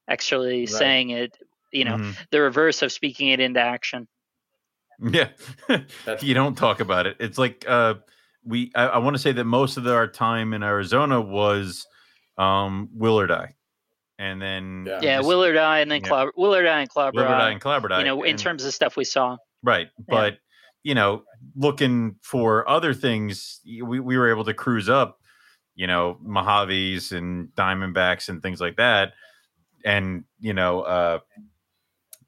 actually 0.08 0.60
Right. 0.60 0.68
saying 0.68 1.10
it. 1.10 1.36
You 1.72 1.84
know, 1.86 1.96
Mhm. 1.96 2.16
the 2.30 2.40
reverse 2.40 2.82
of 2.82 2.92
speaking 2.92 3.30
it 3.30 3.40
into 3.40 3.60
action. 3.60 4.06
Yeah, 5.02 5.30
you 6.20 6.34
don't 6.34 6.54
talk 6.56 6.78
about 6.78 7.06
it. 7.08 7.16
It's 7.18 7.36
like 7.36 7.64
uh, 7.66 7.94
we. 8.44 8.70
I, 8.76 8.86
I 8.86 8.98
want 8.98 9.16
to 9.16 9.18
say 9.22 9.32
that 9.32 9.44
most 9.44 9.76
of 9.76 9.84
our 9.88 10.06
time 10.06 10.52
in 10.54 10.62
Arizona 10.62 11.20
was 11.20 11.84
um, 12.38 12.88
willardi, 12.96 13.52
and 14.18 14.40
then 14.42 14.84
Yeah. 14.86 15.00
Yeah, 15.02 15.16
just 15.18 15.28
willardi 15.28 15.82
and 15.82 15.90
then 15.90 16.00
yeah. 16.02 16.08
Clobber, 16.08 16.32
willardi 16.38 16.68
and 16.68 16.88
Clobber 16.88 17.16
Willard 17.16 17.30
Eye 17.32 17.48
Eye. 17.48 17.50
and 17.50 17.60
klauberi. 17.60 17.98
You 17.98 18.04
know, 18.04 18.22
in 18.22 18.30
and- 18.30 18.38
terms 18.38 18.64
of 18.64 18.72
stuff 18.74 18.96
we 18.96 19.04
saw. 19.04 19.36
right, 19.62 19.88
but 20.08 20.38
you 20.82 20.94
know, 20.94 21.22
looking 21.56 22.16
for 22.22 22.68
other 22.68 22.92
things, 22.94 23.60
we 23.64 24.00
we 24.00 24.18
were 24.18 24.30
able 24.30 24.44
to 24.44 24.52
cruise 24.54 24.88
up, 24.88 25.20
you 25.74 25.86
know, 25.86 26.18
Mojaves 26.24 27.10
and 27.16 27.48
Diamondbacks 27.54 28.28
and 28.28 28.42
things 28.42 28.60
like 28.60 28.76
that, 28.76 29.14
and 29.84 30.24
you 30.40 30.52
know, 30.52 30.82
uh, 30.82 31.18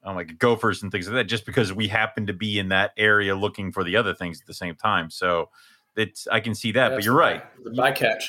oh 0.05 0.13
like 0.15 0.39
gophers 0.39 0.83
and 0.83 0.91
things 0.93 1.07
like 1.07 1.15
that, 1.17 1.25
just 1.25 1.45
because 1.45 1.73
we 1.73 1.89
happened 1.89 2.29
to 2.29 2.33
be 2.33 2.59
in 2.59 2.69
that 2.71 2.93
area 2.97 3.35
looking 3.37 3.73
for 3.73 3.85
the 3.85 3.97
other 3.97 4.15
things 4.15 4.41
at 4.41 4.47
the 4.47 4.55
same 4.55 4.75
time. 4.77 5.11
So 5.11 5.51
it's 5.97 6.27
I 6.29 6.41
can 6.41 6.55
see 6.55 6.73
that, 6.73 6.91
but 6.95 7.05
you're 7.05 7.15
the 7.15 7.19
right. 7.21 7.43
by- 7.65 7.71
The 7.71 7.77
bycatch. 8.07 8.25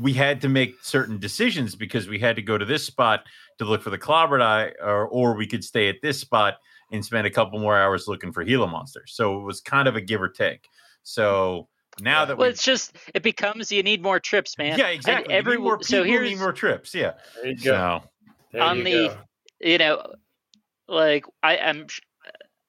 We 0.00 0.12
had 0.14 0.40
to 0.42 0.48
make 0.48 0.74
certain 0.82 1.18
decisions 1.18 1.74
because 1.74 2.08
we 2.08 2.18
had 2.18 2.36
to 2.36 2.42
go 2.42 2.56
to 2.58 2.64
this 2.64 2.84
spot 2.84 3.24
to 3.58 3.64
look 3.64 3.82
for 3.82 3.90
the 3.90 3.98
klauberi, 3.98 4.72
or 4.82 5.06
or 5.08 5.34
we 5.36 5.46
could 5.46 5.62
stay 5.64 5.88
at 5.88 5.96
this 6.02 6.18
spot 6.20 6.54
and 6.92 7.04
spend 7.04 7.26
a 7.26 7.30
couple 7.30 7.58
more 7.58 7.76
hours 7.78 8.08
looking 8.08 8.32
for 8.32 8.42
Gila 8.44 8.66
monsters. 8.66 9.12
So 9.14 9.38
it 9.40 9.44
was 9.44 9.60
kind 9.60 9.86
of 9.88 9.96
a 9.96 10.00
give 10.00 10.20
or 10.22 10.28
take. 10.28 10.66
So 11.02 11.68
now 12.00 12.24
that 12.24 12.36
Well, 12.38 12.48
we 12.48 12.52
it's 12.52 12.62
just 12.64 12.96
it 13.14 13.22
becomes 13.22 13.70
you 13.70 13.82
need 13.82 14.02
more 14.02 14.18
trips, 14.20 14.56
man. 14.58 14.78
yeah 14.78 14.86
And 14.86 14.94
exactly, 14.96 15.34
Every 15.34 15.52
we 15.52 15.56
need 15.58 15.64
more 15.64 15.76
people, 15.78 15.86
so 15.88 16.02
here's 16.04 16.30
need 16.30 16.38
more 16.38 16.52
trips. 16.52 16.94
Yeah, 16.94 17.12
There 17.36 17.50
you 17.50 17.56
go. 17.56 18.02
so 18.02 18.02
There 18.52 18.62
on 18.62 18.78
you 18.78 18.84
the- 18.84 19.08
go. 19.08 19.16
you 19.60 19.78
know, 19.78 20.14
like 20.88 21.24
I 21.42 21.56
am. 21.56 21.86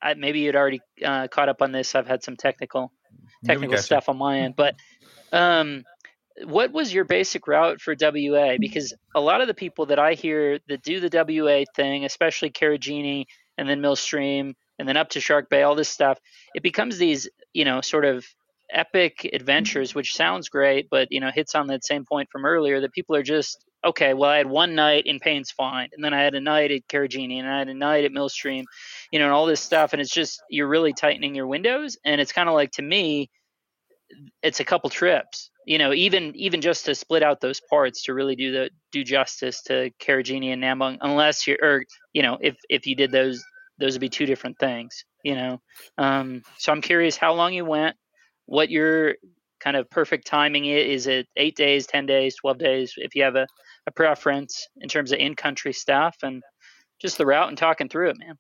I, 0.04 0.16
maybe 0.16 0.40
you'd 0.40 0.56
already 0.56 0.82
uh, 1.06 1.28
caught 1.28 1.48
up 1.48 1.62
on 1.62 1.72
this. 1.72 1.94
I've 1.94 2.08
had 2.08 2.24
some 2.24 2.36
technical 2.36 2.92
technical 3.46 3.74
gotcha. 3.74 3.84
stuff 3.84 4.10
on 4.10 4.18
my 4.18 4.40
end, 4.40 4.56
but 4.56 4.76
um, 5.32 5.84
what 6.46 6.72
was 6.72 6.94
your 6.94 7.04
basic 7.04 7.48
route 7.48 7.82
for 7.82 7.94
WA? 7.94 8.08
Mm-hmm. 8.08 8.60
Because 8.60 8.94
a 9.16 9.22
lot 9.22 9.42
of 9.42 9.48
the 9.48 9.54
people 9.54 9.88
that 9.88 10.00
I 10.00 10.14
hear 10.14 10.60
that 10.68 10.82
do 10.82 11.00
the 11.00 11.10
WA 11.44 11.66
thing, 11.76 12.06
especially 12.06 12.52
Karijini 12.52 13.26
and 13.58 13.70
then 13.70 13.82
Millstream 13.82 14.56
and 14.80 14.88
then 14.88 14.98
up 14.98 15.10
to 15.10 15.22
Shark 15.22 15.50
Bay, 15.50 15.64
all 15.64 15.76
this 15.76 15.90
stuff, 15.90 16.20
it 16.56 16.64
becomes 16.64 16.98
these, 16.98 17.30
you 17.54 17.66
know, 17.66 17.82
sort 17.82 18.06
of 18.06 18.26
epic 18.72 19.20
mm-hmm. 19.20 19.36
adventures, 19.36 19.94
which 19.94 20.16
sounds 20.16 20.50
great, 20.50 20.90
but 20.90 21.08
you 21.12 21.20
know, 21.20 21.32
hits 21.34 21.56
on 21.56 21.68
that 21.68 21.86
same 21.86 22.06
point 22.06 22.30
from 22.32 22.46
earlier 22.46 22.82
that 22.82 22.94
people 22.94 23.16
are 23.16 23.24
just 23.24 23.64
okay. 23.84 24.14
Well, 24.14 24.30
I 24.30 24.38
had 24.38 24.50
one 24.50 24.76
night 24.76 25.06
in 25.06 25.20
Payne's 25.20 25.52
Find, 25.52 25.92
and 25.94 26.04
then 26.04 26.14
I 26.14 26.22
had 26.22 26.36
a 26.36 26.42
night 26.42 26.72
at 26.72 26.88
Karijini, 26.88 27.40
and 27.40 27.48
I 27.48 27.60
had 27.60 27.68
a 27.68 27.74
night 27.74 28.06
at 28.06 28.12
Millstream, 28.12 28.66
you 29.12 29.20
know, 29.20 29.26
and 29.26 29.34
all 29.34 29.46
this 29.46 29.62
stuff, 29.62 29.94
and 29.94 30.02
it's 30.02 30.14
just 30.14 30.42
you're 30.50 30.68
really 30.68 30.94
tightening 30.94 31.36
your 31.36 31.48
windows, 31.48 31.98
and 32.06 32.22
it's 32.22 32.32
kind 32.32 32.50
of 32.50 32.56
like 32.56 32.72
to 32.74 32.82
me, 32.82 33.30
it's 34.42 34.60
a 34.60 34.66
couple 34.66 34.90
trips 34.90 35.51
you 35.66 35.78
know 35.78 35.94
even 35.94 36.36
even 36.36 36.62
just 36.62 36.86
to 36.86 36.96
split 36.96 37.24
out 37.24 37.42
those 37.42 37.62
parts 37.70 38.04
to 38.04 38.14
really 38.14 38.36
do 38.36 38.52
the 38.52 38.70
do 38.92 39.04
justice 39.04 39.62
to 39.64 39.92
Karijini 40.02 40.54
and 40.54 40.64
Nambung 40.64 40.98
unless 41.02 41.48
you're 41.48 41.58
or 41.62 41.84
you 42.14 42.22
know 42.22 42.38
if 42.42 42.56
if 42.70 42.86
you 42.86 42.96
did 42.96 43.12
those 43.12 43.44
those 43.80 43.94
would 43.94 44.02
be 44.02 44.10
two 44.10 44.26
different 44.26 44.58
things 44.60 45.04
you 45.24 45.36
know 45.36 45.62
um 45.98 46.42
so 46.58 46.72
I'm 46.72 46.82
curious 46.82 47.18
how 47.18 47.34
long 47.34 47.54
you 47.54 47.66
went 47.66 47.96
what 48.46 48.70
your 48.70 49.16
kind 49.60 49.78
of 49.78 49.90
perfect 49.90 50.26
timing 50.26 50.66
is 50.66 51.02
is 51.02 51.08
it 51.08 51.28
8 51.38 51.56
days 51.56 51.88
10 51.88 52.06
days 52.06 52.36
12 52.38 52.58
days 52.58 52.94
if 52.98 53.16
you 53.16 53.24
have 53.24 53.36
a, 53.36 53.48
a 53.88 53.92
preference 53.92 54.68
in 54.78 54.90
terms 54.90 55.12
of 55.12 55.20
in 55.20 55.36
country 55.36 55.74
stuff 55.74 56.16
and 56.24 56.42
just 57.00 57.18
the 57.18 57.26
route 57.26 57.50
and 57.50 57.58
talking 57.58 57.90
through 57.90 58.10
it 58.10 58.18
man 58.18 58.38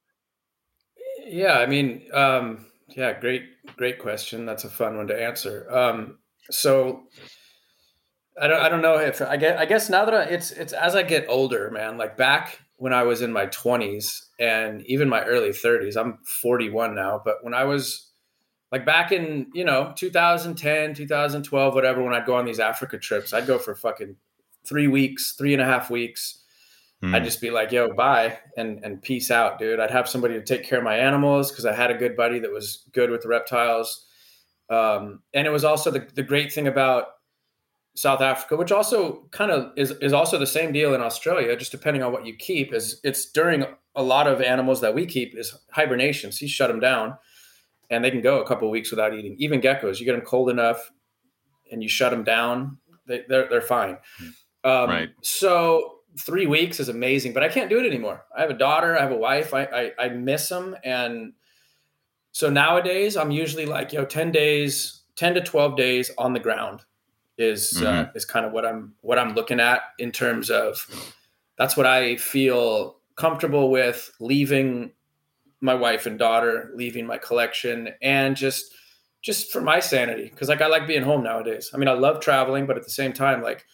Yeah, 1.26 1.60
I 1.60 1.66
mean, 1.66 2.04
um, 2.14 2.66
yeah, 2.90 3.20
great, 3.20 3.44
great 3.78 4.00
question. 4.00 4.46
That's 4.46 4.64
a 4.64 4.70
fun 4.70 4.98
one 4.98 5.08
to 5.08 5.22
answer. 5.22 5.68
Um, 5.72 6.18
so 6.52 7.04
I 8.40 8.48
don't, 8.48 8.62
I 8.62 8.70
don't 8.70 8.82
know 8.82 8.98
if 8.98 9.22
I 9.22 9.38
get, 9.38 9.58
I 9.58 9.66
guess 9.66 9.90
now 9.90 10.06
that 10.06 10.14
I, 10.14 10.24
it's, 10.24 10.52
it's 10.52 10.74
as 10.74 10.96
I 10.96 11.04
get 11.04 11.26
older, 11.28 11.70
man, 11.72 11.98
like 11.98 12.18
back 12.18 12.60
when 12.78 12.94
I 12.94 13.04
was 13.04 13.22
in 13.22 13.32
my 13.32 13.46
twenties 13.48 14.30
and 14.40 14.86
even 14.86 15.10
my 15.10 15.24
early 15.24 15.54
thirties, 15.54 15.96
I'm 15.96 16.18
41 16.24 16.96
now, 16.96 17.22
but 17.24 17.44
when 17.44 17.54
I 17.54 17.66
was 17.66 18.12
like 18.72 18.86
back 18.86 19.12
in, 19.12 19.48
you 19.54 19.66
know, 19.66 19.94
2010, 19.96 20.94
2012, 20.94 21.76
whatever, 21.76 22.02
when 22.02 22.14
I'd 22.14 22.26
go 22.26 22.36
on 22.36 22.46
these 22.46 22.60
Africa 22.60 22.98
trips, 22.98 23.34
I'd 23.34 23.48
go 23.48 23.60
for 23.60 23.76
fucking 23.76 24.16
three 24.66 24.88
weeks, 24.88 25.34
three 25.34 25.54
and 25.54 25.62
a 25.62 25.66
half 25.66 25.90
weeks. 25.90 26.42
Hmm. 27.02 27.16
I'd 27.16 27.24
just 27.24 27.42
be 27.42 27.50
like, 27.50 27.72
yo, 27.72 27.94
bye 27.94 28.40
and 28.56 28.84
and 28.84 29.02
peace 29.02 29.30
out, 29.30 29.60
dude. 29.60 29.80
I'd 29.80 29.92
have 29.92 30.08
somebody 30.08 30.36
to 30.36 30.44
take 30.44 30.64
care 30.64 30.78
of 30.78 30.84
my 30.84 30.98
animals 30.98 31.52
because 31.52 31.66
I 31.66 31.74
had 31.74 31.92
a 31.92 31.98
good 31.98 32.16
buddy 32.16 32.40
that 32.40 32.52
was 32.52 32.86
good 32.94 33.10
with 33.10 33.22
the 33.22 33.28
reptiles. 33.28 34.06
Um, 34.72 35.22
and 35.34 35.46
it 35.46 35.50
was 35.50 35.66
also 35.66 35.92
the, 35.92 36.08
the 36.16 36.24
great 36.24 36.52
thing 36.54 36.68
about 36.68 37.08
South 37.94 38.22
Africa, 38.22 38.56
which 38.56 38.72
also 38.72 39.28
kind 39.32 39.52
of 39.52 39.74
is, 39.76 39.92
is 40.02 40.14
also 40.14 40.40
the 40.40 40.48
same 40.48 40.72
deal 40.72 40.94
in 40.94 41.02
Australia, 41.02 41.56
just 41.58 41.74
depending 41.74 42.02
on 42.02 42.14
what 42.14 42.26
you 42.26 42.34
keep, 42.36 42.74
is 42.74 43.02
it's 43.04 43.30
during 43.30 43.66
a 43.96 44.02
lot 44.02 44.28
of 44.28 44.42
animals 44.42 44.80
that 44.80 44.96
we 44.96 45.06
keep 45.06 45.38
is 45.38 45.54
hibernation. 45.72 46.32
So 46.32 46.44
you 46.44 46.50
shut 46.50 46.70
them 46.70 46.80
down 46.80 47.18
and 47.90 48.04
they 48.04 48.10
can 48.10 48.22
go 48.22 48.42
a 48.42 48.48
couple 48.48 48.66
of 48.68 48.72
weeks 48.72 48.92
without 48.92 49.14
eating. 49.14 49.36
Even 49.40 49.60
geckos, 49.60 50.00
you 50.00 50.06
get 50.06 50.14
them 50.14 50.22
cold 50.22 50.50
enough 50.50 50.90
and 51.70 51.84
you 51.84 51.90
shut 51.90 52.12
them 52.12 52.24
down, 52.24 52.78
they, 53.08 53.24
they're, 53.28 53.50
they're 53.50 53.62
fine. 53.62 53.98
Um, 54.64 54.90
Right. 54.90 55.10
So 55.22 55.96
three 56.18 56.46
weeks 56.46 56.80
is 56.80 56.88
amazing, 56.88 57.34
but 57.34 57.44
I 57.44 57.50
can't 57.50 57.70
do 57.70 57.80
it 57.80 57.86
anymore. 57.86 58.24
I 58.36 58.42
have 58.42 58.50
a 58.50 58.58
daughter, 58.58 58.98
I 58.98 59.02
have 59.02 59.12
a 59.12 59.18
wife, 59.18 59.54
I, 59.54 59.64
I, 59.64 60.06
I 60.06 60.10
miss 60.10 60.48
them. 60.48 60.78
And 60.84 61.34
so 62.32 62.50
nowadays 62.50 63.18
I'm 63.18 63.32
usually 63.32 63.66
like, 63.66 63.92
yo, 63.94 64.06
10 64.06 64.32
days, 64.32 65.02
10 65.16 65.36
to 65.36 65.42
12 65.42 65.76
days 65.76 66.12
on 66.18 66.34
the 66.34 66.40
ground 66.40 66.82
is 67.38 67.74
mm-hmm. 67.74 67.86
uh, 67.86 68.06
is 68.14 68.26
kind 68.26 68.46
of 68.46 68.52
what 68.52 68.66
I'm 68.66 68.94
what 69.02 69.18
I'm 69.18 69.34
looking 69.34 69.60
at 69.60 69.82
in 70.00 70.12
terms 70.12 70.50
of 70.50 70.86
that's 71.58 71.76
what 71.76 71.86
I 71.86 72.18
feel 72.18 72.98
comfortable 73.16 73.72
with 73.72 74.12
leaving 74.20 74.92
my 75.60 75.74
wife 75.76 76.06
and 76.06 76.18
daughter, 76.18 76.72
leaving 76.76 77.06
my 77.06 77.18
collection, 77.18 77.90
and 78.02 78.36
just 78.36 78.74
just 79.22 79.52
for 79.52 79.62
my 79.62 79.80
sanity 79.80 80.30
because 80.30 80.50
like 80.50 80.62
I 80.62 80.68
like 80.68 80.88
being 80.88 81.04
home 81.04 81.24
nowadays. 81.24 81.72
I 81.74 81.78
mean, 81.78 81.88
I 81.88 81.94
love 81.94 82.20
traveling, 82.20 82.66
but 82.66 82.78
at 82.78 82.84
the 82.84 82.92
same 82.92 83.14
time, 83.14 83.42
like 83.42 83.66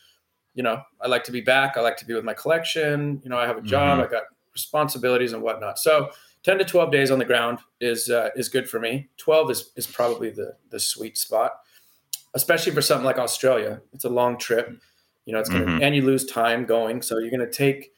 you 0.54 0.64
know, 0.64 0.82
I 1.02 1.08
like 1.08 1.24
to 1.26 1.32
be 1.32 1.42
back. 1.42 1.78
I 1.78 1.82
like 1.82 1.98
to 1.98 2.06
be 2.06 2.14
with 2.14 2.26
my 2.26 2.34
collection. 2.34 3.22
You 3.24 3.30
know, 3.30 3.38
I 3.38 3.46
have 3.46 3.58
a 3.58 3.62
job. 3.62 4.00
Mm-hmm. 4.00 4.08
I 4.08 4.12
got 4.12 4.24
responsibilities 4.54 5.34
and 5.34 5.44
whatnot. 5.44 5.78
So 5.78 6.10
10 6.48 6.60
to 6.60 6.64
12 6.64 6.94
days 6.94 7.12
on 7.12 7.20
the 7.20 7.26
ground 7.26 7.60
is 7.82 8.10
uh, 8.10 8.30
is 8.38 8.48
good 8.48 8.70
for 8.70 8.80
me. 8.80 9.10
12 9.18 9.52
is 9.52 9.72
is 9.76 9.86
probably 9.86 10.30
the 10.30 10.56
the 10.70 10.80
sweet 10.80 11.18
spot, 11.18 11.52
especially 12.36 12.72
for 12.72 12.82
something 12.82 13.04
like 13.04 13.18
Australia. 13.18 13.82
It's 13.92 14.06
a 14.06 14.10
long 14.10 14.38
trip. 14.38 14.80
You 15.26 15.34
know, 15.34 15.40
it's 15.40 15.50
gonna 15.50 15.66
mm-hmm. 15.66 15.84
and 15.84 15.94
you 15.94 16.04
lose 16.04 16.26
time 16.26 16.64
going, 16.66 17.02
so 17.02 17.18
you're 17.18 17.32
gonna 17.32 17.52
take 17.52 17.92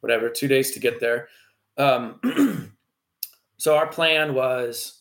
whatever 0.00 0.28
two 0.28 0.48
days 0.48 0.72
to 0.72 0.80
get 0.80 1.00
there. 1.00 1.28
Um, 1.78 2.74
so 3.56 3.74
our 3.74 3.86
plan 3.86 4.34
was 4.34 5.00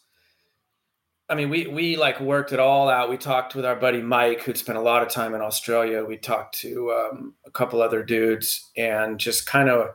I 1.28 1.36
mean, 1.36 1.50
we 1.50 1.68
we 1.68 1.98
like 1.98 2.22
worked 2.22 2.54
it 2.54 2.60
all 2.62 2.88
out. 2.88 3.10
We 3.10 3.18
talked 3.18 3.54
with 3.54 3.66
our 3.66 3.76
buddy 3.76 4.02
Mike, 4.02 4.44
who'd 4.44 4.58
spent 4.58 4.78
a 4.78 4.82
lot 4.82 5.02
of 5.02 5.10
time 5.10 5.36
in 5.36 5.42
Australia. 5.42 6.06
We 6.06 6.16
talked 6.16 6.58
to 6.60 6.94
um, 6.94 7.34
a 7.46 7.52
couple 7.52 7.82
other 7.82 8.02
dudes 8.02 8.72
and 8.78 9.20
just 9.20 9.46
kind 9.46 9.68
of 9.68 9.90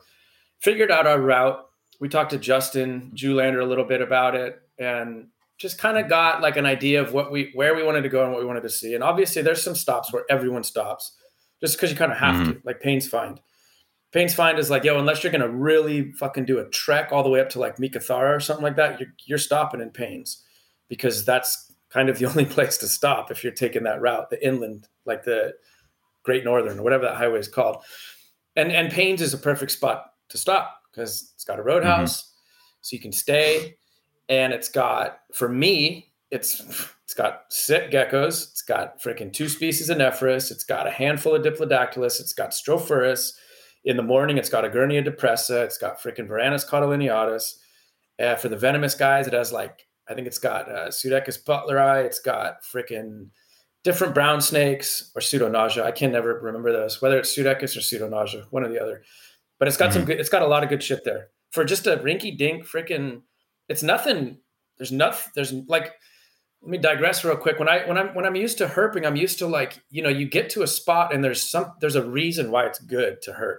figured 0.60 0.90
out 0.90 1.06
our 1.06 1.18
route. 1.18 1.64
We 2.00 2.08
talked 2.08 2.30
to 2.30 2.38
Justin 2.38 3.12
Julander 3.14 3.62
a 3.62 3.66
little 3.66 3.84
bit 3.84 4.00
about 4.00 4.34
it 4.34 4.60
and 4.78 5.28
just 5.58 5.78
kind 5.78 5.98
of 5.98 6.08
got 6.08 6.40
like 6.40 6.56
an 6.56 6.66
idea 6.66 7.02
of 7.02 7.12
what 7.12 7.32
we 7.32 7.50
where 7.54 7.74
we 7.74 7.82
wanted 7.82 8.02
to 8.02 8.08
go 8.08 8.22
and 8.22 8.32
what 8.32 8.40
we 8.40 8.46
wanted 8.46 8.62
to 8.62 8.70
see. 8.70 8.94
And 8.94 9.02
obviously, 9.02 9.42
there's 9.42 9.62
some 9.62 9.74
stops 9.74 10.12
where 10.12 10.24
everyone 10.30 10.62
stops, 10.62 11.16
just 11.60 11.76
because 11.76 11.90
you 11.90 11.96
kind 11.96 12.12
of 12.12 12.18
have 12.18 12.36
mm-hmm. 12.36 12.52
to, 12.52 12.60
like 12.64 12.80
Paynes 12.80 13.08
Find. 13.08 13.40
Paynes 14.14 14.32
Find 14.32 14.58
is 14.58 14.70
like, 14.70 14.84
yo, 14.84 14.98
unless 14.98 15.22
you're 15.22 15.32
gonna 15.32 15.48
really 15.48 16.12
fucking 16.12 16.44
do 16.44 16.60
a 16.60 16.68
trek 16.70 17.08
all 17.10 17.24
the 17.24 17.28
way 17.28 17.40
up 17.40 17.50
to 17.50 17.58
like 17.58 17.76
Meekatharra 17.76 18.36
or 18.36 18.40
something 18.40 18.62
like 18.62 18.76
that, 18.76 19.00
you're, 19.00 19.12
you're 19.26 19.38
stopping 19.38 19.80
in 19.80 19.90
Paynes 19.90 20.42
because 20.88 21.24
that's 21.24 21.72
kind 21.90 22.08
of 22.08 22.18
the 22.18 22.26
only 22.30 22.46
place 22.46 22.76
to 22.78 22.86
stop 22.86 23.30
if 23.30 23.42
you're 23.42 23.52
taking 23.52 23.82
that 23.82 24.00
route, 24.00 24.30
the 24.30 24.46
inland, 24.46 24.88
like 25.04 25.24
the 25.24 25.54
Great 26.22 26.44
Northern 26.44 26.78
or 26.78 26.82
whatever 26.82 27.04
that 27.04 27.16
highway 27.16 27.40
is 27.40 27.48
called. 27.48 27.82
And 28.54 28.70
and 28.70 28.92
Paynes 28.92 29.20
is 29.20 29.34
a 29.34 29.38
perfect 29.38 29.72
spot 29.72 30.12
to 30.28 30.38
stop 30.38 30.77
because 30.98 31.32
it's 31.34 31.44
got 31.44 31.58
a 31.58 31.62
roadhouse, 31.62 32.22
mm-hmm. 32.22 32.78
so 32.80 32.96
you 32.96 33.00
can 33.00 33.12
stay, 33.12 33.76
and 34.28 34.52
it's 34.52 34.68
got 34.68 35.20
for 35.32 35.48
me, 35.48 36.12
it's 36.30 36.60
it's 37.04 37.14
got 37.14 37.44
sit 37.50 37.90
geckos, 37.90 38.50
it's 38.50 38.62
got 38.62 39.00
freaking 39.00 39.32
two 39.32 39.48
species 39.48 39.88
of 39.88 39.98
Nephrurus, 39.98 40.50
it's 40.50 40.64
got 40.64 40.86
a 40.86 40.90
handful 40.90 41.34
of 41.34 41.42
Diplodactylus, 41.42 42.20
it's 42.20 42.32
got 42.32 42.50
Strophurus. 42.50 43.32
In 43.84 43.96
the 43.96 44.02
morning, 44.02 44.36
it's 44.36 44.50
got 44.50 44.64
Egernia 44.64 45.06
depressa, 45.06 45.64
it's 45.64 45.78
got 45.78 46.02
freaking 46.02 46.28
Varanus 46.28 46.68
caudolineatus. 46.68 47.54
Uh, 48.20 48.34
for 48.34 48.48
the 48.48 48.56
venomous 48.56 48.96
guys, 48.96 49.28
it 49.28 49.32
has 49.32 49.52
like 49.52 49.86
I 50.08 50.14
think 50.14 50.26
it's 50.26 50.38
got 50.38 50.68
uh, 50.68 50.88
Pseudechis 50.88 51.44
butleri. 51.44 52.04
It's 52.04 52.18
got 52.18 52.64
freaking 52.64 53.28
different 53.84 54.14
brown 54.14 54.40
snakes 54.40 55.12
or 55.14 55.20
Pseudonaja. 55.20 55.82
I 55.82 55.92
can 55.92 56.10
never 56.10 56.40
remember 56.40 56.72
those, 56.72 57.00
whether 57.00 57.18
it's 57.18 57.34
Pseudechis 57.36 57.76
or 57.76 57.80
Pseudonaja, 57.80 58.46
one 58.50 58.64
or 58.64 58.68
the 58.68 58.82
other. 58.82 59.02
But 59.58 59.68
it's 59.68 59.76
got 59.76 59.90
mm-hmm. 59.90 59.98
some 59.98 60.04
good, 60.06 60.20
it's 60.20 60.28
got 60.28 60.42
a 60.42 60.46
lot 60.46 60.62
of 60.62 60.68
good 60.68 60.82
shit 60.82 61.04
there. 61.04 61.28
For 61.50 61.64
just 61.64 61.86
a 61.86 61.96
rinky 61.96 62.36
dink 62.36 62.64
freaking, 62.64 63.22
it's 63.68 63.82
nothing. 63.82 64.38
There's 64.76 64.92
nothing, 64.92 65.32
there's 65.34 65.52
like, 65.52 65.92
let 66.62 66.70
me 66.70 66.78
digress 66.78 67.24
real 67.24 67.36
quick. 67.36 67.58
When 67.58 67.68
I 67.68 67.86
when 67.86 67.96
I'm 67.96 68.14
when 68.14 68.24
I'm 68.24 68.34
used 68.34 68.58
to 68.58 68.66
herping, 68.66 69.06
I'm 69.06 69.16
used 69.16 69.38
to 69.38 69.46
like, 69.46 69.80
you 69.90 70.02
know, 70.02 70.08
you 70.08 70.28
get 70.28 70.50
to 70.50 70.62
a 70.62 70.66
spot 70.66 71.14
and 71.14 71.22
there's 71.22 71.42
some 71.42 71.72
there's 71.80 71.94
a 71.94 72.04
reason 72.08 72.50
why 72.50 72.66
it's 72.66 72.80
good 72.80 73.22
to 73.22 73.32
herp. 73.32 73.58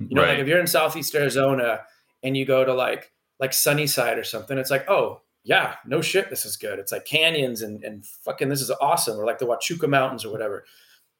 You 0.00 0.14
know, 0.14 0.22
right. 0.22 0.30
like 0.30 0.38
if 0.38 0.46
you're 0.46 0.60
in 0.60 0.66
southeast 0.66 1.14
Arizona 1.14 1.80
and 2.22 2.36
you 2.36 2.44
go 2.44 2.64
to 2.64 2.72
like 2.74 3.12
like 3.40 3.52
Sunnyside 3.52 4.18
or 4.18 4.24
something, 4.24 4.58
it's 4.58 4.70
like, 4.70 4.88
oh, 4.88 5.22
yeah, 5.44 5.76
no 5.86 6.02
shit, 6.02 6.28
this 6.28 6.44
is 6.44 6.56
good. 6.56 6.78
It's 6.78 6.92
like 6.92 7.04
canyons 7.04 7.62
and, 7.62 7.82
and 7.84 8.04
fucking 8.04 8.48
this 8.48 8.60
is 8.60 8.70
awesome, 8.80 9.18
or 9.18 9.24
like 9.24 9.38
the 9.38 9.46
Huachuca 9.46 9.88
Mountains 9.88 10.24
or 10.24 10.32
whatever. 10.32 10.64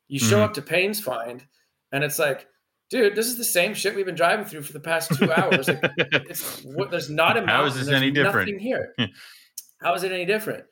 You 0.09 0.19
show 0.19 0.37
mm-hmm. 0.37 0.45
up 0.45 0.55
to 0.55 0.63
Paynes 0.63 1.01
Find, 1.01 1.45
and 1.93 2.03
it's 2.03 2.19
like, 2.19 2.49
dude, 2.91 3.15
this 3.15 3.27
is 3.27 3.37
the 3.37 3.45
same 3.45 3.75
shit 3.75 3.95
we've 3.95 4.07
been 4.07 4.15
driving 4.15 4.45
through 4.45 4.63
for 4.63 4.73
the 4.73 4.81
past 4.81 5.13
two 5.15 5.33
hours. 5.33 5.69
Like, 5.69 5.83
what 6.65 6.91
there's 6.91 7.11
not 7.11 7.37
a 7.37 7.41
mountain. 7.41 7.49
How 7.49 7.65
is 7.65 7.75
this 7.75 7.89
any 7.89 8.11
different? 8.11 8.61
here. 8.61 8.95
How 9.81 9.95
is 9.95 10.03
it 10.03 10.13
any 10.13 10.25
different? 10.25 10.65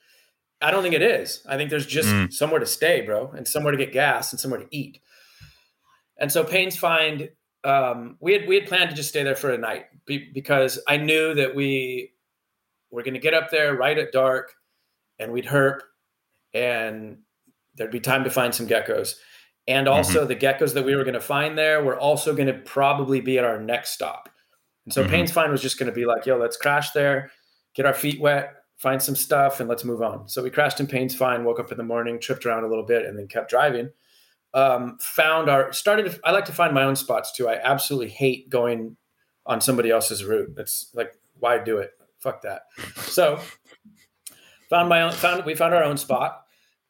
I 0.61 0.71
don't 0.71 0.83
think 0.83 0.95
it 0.95 1.03
is. 1.03 1.43
I 1.49 1.57
think 1.57 1.71
there's 1.71 1.87
just 1.87 2.09
mm. 2.09 2.33
somewhere 2.33 2.61
to 2.61 2.67
stay, 2.67 3.03
bro, 3.03 3.31
and 3.31 3.47
somewhere 3.47 3.73
to 3.73 3.79
get 3.79 3.93
gas 3.93 4.33
and 4.33 4.41
somewhere 4.41 4.61
to 4.61 4.67
eat. 4.71 5.01
And 6.19 6.33
so 6.33 6.45
Paynes 6.45 6.77
Find, 6.77 7.29
um, 7.63 8.17
we 8.21 8.33
had 8.33 8.49
we 8.49 8.55
had 8.55 8.67
planned 8.67 8.91
to 8.91 8.97
just 8.97 9.11
stay 9.11 9.23
there 9.23 9.37
for 9.37 9.51
a 9.51 9.59
night 9.59 9.85
because 10.07 10.81
I 10.89 10.97
knew 10.97 11.35
that 11.35 11.55
we 11.55 12.13
we're 12.91 13.03
going 13.03 13.15
to 13.15 13.21
get 13.21 13.35
up 13.35 13.51
there 13.51 13.75
right 13.75 13.99
at 13.99 14.13
dark 14.13 14.55
and 15.19 15.33
we'd 15.33 15.45
herp 15.45 15.81
and 16.55 17.19
there'd 17.75 17.91
be 17.91 18.01
time 18.01 18.25
to 18.25 18.31
find 18.31 18.55
some 18.55 18.67
geckos. 18.67 19.17
And 19.69 19.89
also 19.89 20.21
mm-hmm. 20.21 20.29
the 20.29 20.37
geckos 20.37 20.75
that 20.75 20.85
we 20.85 20.95
were 20.95 21.03
going 21.03 21.15
to 21.15 21.21
find 21.21 21.59
there 21.59 21.83
were 21.83 21.99
also 21.99 22.35
going 22.35 22.47
to 22.47 22.55
probably 22.55 23.21
be 23.21 23.39
at 23.39 23.45
our 23.45 23.61
next 23.61 23.91
stop. 23.91 24.29
And 24.85 24.95
so 24.95 25.03
mm-hmm. 25.03 25.15
Paynes 25.15 25.31
Find 25.31 25.51
was 25.51 25.63
just 25.63 25.79
going 25.79 25.91
to 25.91 25.95
be 25.95 26.07
like, 26.07 26.27
yo, 26.27 26.37
let's 26.37 26.57
crash 26.57 26.93
there, 26.93 27.31
get 27.75 27.87
our 27.87 27.95
feet 27.95 28.21
wet, 28.21 28.55
find 28.77 29.03
some 29.03 29.17
stuff, 29.17 29.59
and 29.59 29.69
let's 29.69 29.85
move 29.85 30.03
on. 30.03 30.29
So 30.29 30.43
we 30.43 30.51
crashed 30.51 30.79
in 30.79 30.87
Paynes 30.87 31.15
Find, 31.15 31.45
woke 31.45 31.59
up 31.59 31.73
in 31.73 31.79
the 31.79 31.85
morning, 31.85 32.21
tripped 32.21 32.47
around 32.47 32.63
a 32.63 32.69
little 32.69 32.87
bit, 32.87 33.05
and 33.05 33.19
then 33.19 33.27
kept 33.27 33.51
driving. 33.51 33.91
Um, 34.55 34.99
found 35.01 35.51
our 35.51 35.73
started. 35.73 36.19
I 36.25 36.31
like 36.31 36.45
to 36.47 36.53
find 36.53 36.73
my 36.73 36.85
own 36.85 36.97
spots 36.97 37.33
too. 37.33 37.49
I 37.49 37.61
absolutely 37.63 38.11
hate 38.11 38.49
going 38.49 38.97
on 39.45 39.61
somebody 39.61 39.91
else's 39.91 40.25
route. 40.25 40.55
It's 40.57 40.91
like, 40.95 41.13
why 41.39 41.59
do 41.59 41.79
it? 41.79 41.91
fuck 42.27 42.43
that. 42.43 42.63
So 42.97 43.41
found 44.69 44.89
my 44.89 45.03
own 45.03 45.13
found 45.13 45.45
we 45.45 45.55
found 45.55 45.75
our 45.75 45.85
own 45.85 45.97
spot 45.97 46.46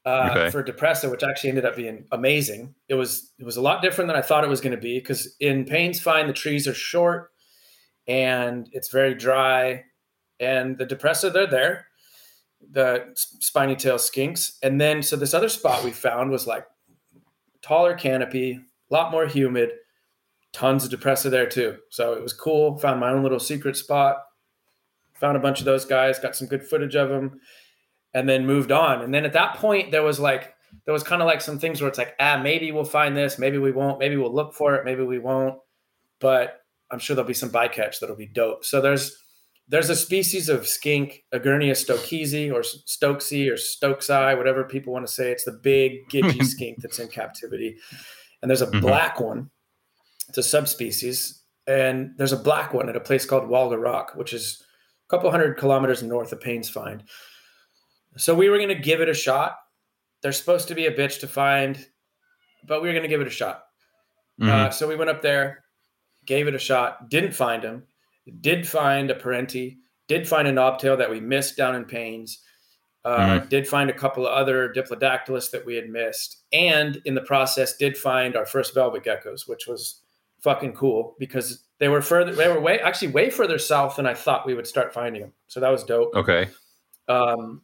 uh, 0.07 0.29
okay. 0.31 0.51
for 0.51 0.63
Depressa, 0.63 1.11
which 1.11 1.25
actually 1.25 1.51
ended 1.51 1.65
up 1.65 1.77
being 1.77 2.07
amazing. 2.13 2.75
It 2.89 2.95
was 2.95 3.33
it 3.39 3.45
was 3.45 3.57
a 3.57 3.61
lot 3.61 3.83
different 3.83 4.09
than 4.09 4.17
I 4.17 4.23
thought 4.23 4.45
it 4.45 4.51
was 4.51 4.61
going 4.61 4.75
to 4.75 4.81
be 4.81 4.99
because 4.99 5.35
in 5.41 5.65
Paynes 5.65 6.01
Find 6.01 6.29
the 6.29 6.33
trees 6.33 6.69
are 6.69 6.75
short 6.75 7.33
and 8.07 8.69
it's 8.73 8.91
very 8.91 9.15
dry, 9.15 9.85
and 10.39 10.79
the 10.79 10.87
Depressa 10.87 11.33
they're 11.33 11.49
there, 11.49 11.87
the 12.71 13.07
spiny 13.15 13.75
tail 13.75 13.97
skinks, 13.97 14.59
and 14.63 14.81
then 14.81 15.03
so 15.03 15.17
this 15.17 15.35
other 15.35 15.49
spot 15.49 15.85
we 15.85 15.91
found 15.91 16.31
was 16.31 16.47
like 16.47 16.65
taller 17.61 17.95
canopy, 17.95 18.53
a 18.53 18.95
lot 18.95 19.11
more 19.11 19.27
humid, 19.27 19.73
tons 20.53 20.85
of 20.85 20.91
Depressa 20.91 21.31
there 21.31 21.49
too. 21.49 21.79
So 21.91 22.13
it 22.13 22.23
was 22.23 22.33
cool. 22.33 22.79
Found 22.79 23.01
my 23.01 23.11
own 23.11 23.25
little 23.25 23.41
secret 23.41 23.77
spot 23.77 24.19
found 25.17 25.37
a 25.37 25.41
bunch 25.41 25.59
of 25.59 25.65
those 25.65 25.85
guys, 25.85 26.19
got 26.19 26.37
some 26.37 26.47
good 26.47 26.63
footage 26.63 26.95
of 26.95 27.09
them, 27.09 27.41
and 28.15 28.29
then 28.29 28.47
moved 28.47 28.73
on. 28.73 29.03
And 29.03 29.13
then 29.13 29.25
at 29.25 29.35
that 29.35 29.57
point, 29.57 29.91
there 29.91 30.03
was 30.03 30.19
like 30.19 30.55
there 30.85 30.93
was 30.93 31.03
kind 31.03 31.23
of 31.23 31.27
like 31.27 31.41
some 31.41 31.59
things 31.59 31.81
where 31.81 31.89
it's 31.89 31.99
like, 31.99 32.15
ah, 32.21 32.41
maybe 32.43 32.73
we'll 32.73 32.85
find 32.85 33.17
this, 33.17 33.39
maybe 33.39 33.59
we 33.59 33.73
won't, 33.73 33.99
maybe 33.99 34.17
we'll 34.17 34.35
look 34.35 34.55
for 34.55 34.75
it, 34.75 34.85
maybe 34.85 35.03
we 35.03 35.19
won't. 35.19 35.59
But 36.21 36.61
I'm 36.91 36.99
sure 36.99 37.17
there'll 37.17 37.27
be 37.27 37.35
some 37.35 37.51
bycatch 37.51 38.01
that'll 38.01 38.17
be 38.17 38.27
dope. 38.27 38.65
So 38.65 38.81
there's 38.81 39.17
there's 39.69 39.91
a 39.91 39.97
species 39.97 40.49
of 40.49 40.67
skink, 40.67 41.25
Egernia 41.35 41.73
stokesi 41.73 42.53
or 42.53 42.61
Stokesy 42.61 43.51
or 43.51 43.57
Stokeseye, 43.57 44.37
whatever 44.37 44.63
people 44.63 44.93
want 44.93 45.07
to 45.07 45.13
say. 45.13 45.33
It's 45.33 45.45
the 45.45 45.59
big 45.61 46.09
gidgy 46.09 46.45
skink 46.45 46.81
that's 46.81 47.01
in 47.01 47.09
captivity. 47.09 47.77
And 48.41 48.49
there's 48.49 48.63
a 48.63 48.67
mm-hmm. 48.67 48.81
black 48.81 49.19
one. 49.19 49.51
It's 50.29 50.39
a 50.39 50.43
subspecies. 50.43 51.43
And 51.67 52.13
there's 52.17 52.33
a 52.33 52.37
black 52.37 52.73
one 52.75 52.89
at 52.89 52.95
a 52.95 53.01
place 53.01 53.27
called 53.27 53.49
Walga 53.49 53.83
Rock, 53.83 54.13
which 54.15 54.33
is 54.33 54.63
a 55.09 55.11
couple 55.11 55.31
hundred 55.33 55.59
kilometers 55.59 56.01
north 56.01 56.33
of 56.33 56.39
Paynes 56.39 56.71
Find. 56.71 57.03
So 58.17 58.35
we 58.35 58.49
were 58.49 58.59
going 58.59 58.69
to 58.69 58.75
give 58.75 59.01
it 59.01 59.09
a 59.09 59.14
shot. 59.14 59.57
They're 60.23 60.33
supposed 60.33 60.69
to 60.69 60.75
be 60.75 60.87
a 60.87 60.93
bitch 60.93 61.21
to 61.21 61.29
find, 61.29 61.87
but 62.67 62.83
we 62.83 62.89
were 62.89 62.95
going 62.95 63.03
to 63.03 63.09
give 63.09 63.21
it 63.21 63.27
a 63.27 63.31
shot. 63.31 63.64
Mm-hmm. 64.41 64.51
Uh, 64.51 64.71
so 64.71 64.89
we 64.89 64.97
went 64.97 65.11
up 65.11 65.23
there, 65.23 65.64
gave 66.25 66.49
it 66.49 66.55
a 66.55 66.59
shot, 66.59 67.09
didn't 67.09 67.33
find 67.33 67.62
him, 67.62 67.85
did 68.41 68.67
find 68.67 69.11
a 69.11 69.14
parenti, 69.14 69.79
did 70.09 70.27
find 70.27 70.49
a 70.49 70.53
knobtail 70.53 70.99
that 70.99 71.11
we 71.11 71.21
missed 71.21 71.57
down 71.57 71.75
in 71.75 71.85
Paynes, 71.85 72.39
uh, 73.05 73.19
mm-hmm. 73.19 73.49
did 73.49 73.69
find 73.69 73.89
a 73.89 73.95
couple 73.95 74.27
of 74.27 74.33
other 74.33 74.73
Diplodactylus 74.75 75.51
that 75.53 75.64
we 75.64 75.75
had 75.77 75.89
missed, 75.89 76.43
and 76.53 77.01
in 77.05 77.14
the 77.14 77.21
process 77.21 77.77
did 77.77 77.97
find 77.97 78.37
our 78.37 78.47
first 78.47 78.75
velvet 78.75 79.05
geckos, 79.05 79.49
which 79.49 79.67
was 79.67 80.03
fucking 80.41 80.73
cool 80.73 81.14
because 81.19 81.64
they 81.79 81.89
were 81.89 82.03
further. 82.03 82.35
They 82.35 82.49
were 82.49 82.61
way 82.61 82.81
actually 82.81 83.09
way 83.09 83.31
further 83.31 83.59
south 83.59 83.97
than 83.97 84.07
I 84.07 84.14
thought 84.14 84.47
we 84.47 84.55
would 84.55 84.67
start 84.67 84.93
finding 84.93 85.23
them. 85.23 85.33
So 85.47 85.61
that 85.61 85.71
was 85.71 85.85
dope. 85.85 86.14
Okay. 86.14 86.49
Um, 87.09 87.62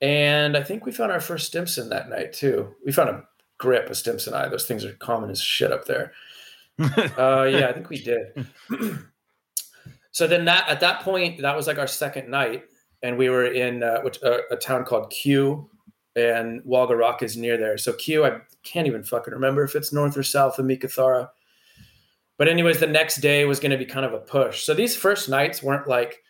and 0.00 0.56
I 0.56 0.62
think 0.62 0.84
we 0.84 0.92
found 0.92 1.12
our 1.12 1.20
first 1.20 1.46
Stimson 1.46 1.88
that 1.90 2.08
night 2.08 2.32
too. 2.32 2.74
We 2.84 2.92
found 2.92 3.10
a 3.10 3.24
grip, 3.58 3.86
a 3.86 3.92
Stimsoni. 3.92 4.50
Those 4.50 4.66
things 4.66 4.84
are 4.84 4.92
common 4.94 5.30
as 5.30 5.40
shit 5.40 5.72
up 5.72 5.86
there. 5.86 6.12
uh, 6.78 7.48
yeah, 7.50 7.68
I 7.68 7.72
think 7.72 7.88
we 7.88 8.02
did. 8.02 8.46
so 10.10 10.26
then 10.26 10.44
that 10.46 10.68
at 10.68 10.80
that 10.80 11.00
point, 11.02 11.40
that 11.40 11.56
was 11.56 11.66
like 11.66 11.78
our 11.78 11.86
second 11.86 12.30
night, 12.30 12.64
and 13.02 13.16
we 13.16 13.28
were 13.28 13.46
in 13.46 13.82
uh, 13.82 14.00
which, 14.00 14.22
uh, 14.22 14.38
a 14.50 14.56
town 14.56 14.84
called 14.84 15.10
Cue, 15.10 15.68
and 16.16 16.62
Walga 16.64 16.98
Rock 16.98 17.22
is 17.22 17.36
near 17.36 17.56
there. 17.56 17.78
So 17.78 17.92
Cue, 17.92 18.24
I 18.24 18.38
can't 18.64 18.86
even 18.86 19.04
fucking 19.04 19.32
remember 19.32 19.62
if 19.62 19.74
it's 19.74 19.92
north 19.92 20.16
or 20.16 20.22
south 20.22 20.58
of 20.58 20.66
Meekatharra. 20.66 21.28
But 22.36 22.48
anyways, 22.48 22.80
the 22.80 22.86
next 22.88 23.16
day 23.16 23.44
was 23.44 23.60
going 23.60 23.70
to 23.70 23.78
be 23.78 23.86
kind 23.86 24.04
of 24.04 24.12
a 24.12 24.18
push. 24.18 24.64
So 24.64 24.74
these 24.74 24.96
first 24.96 25.28
nights 25.28 25.62
weren't 25.62 25.86
like, 25.86 26.23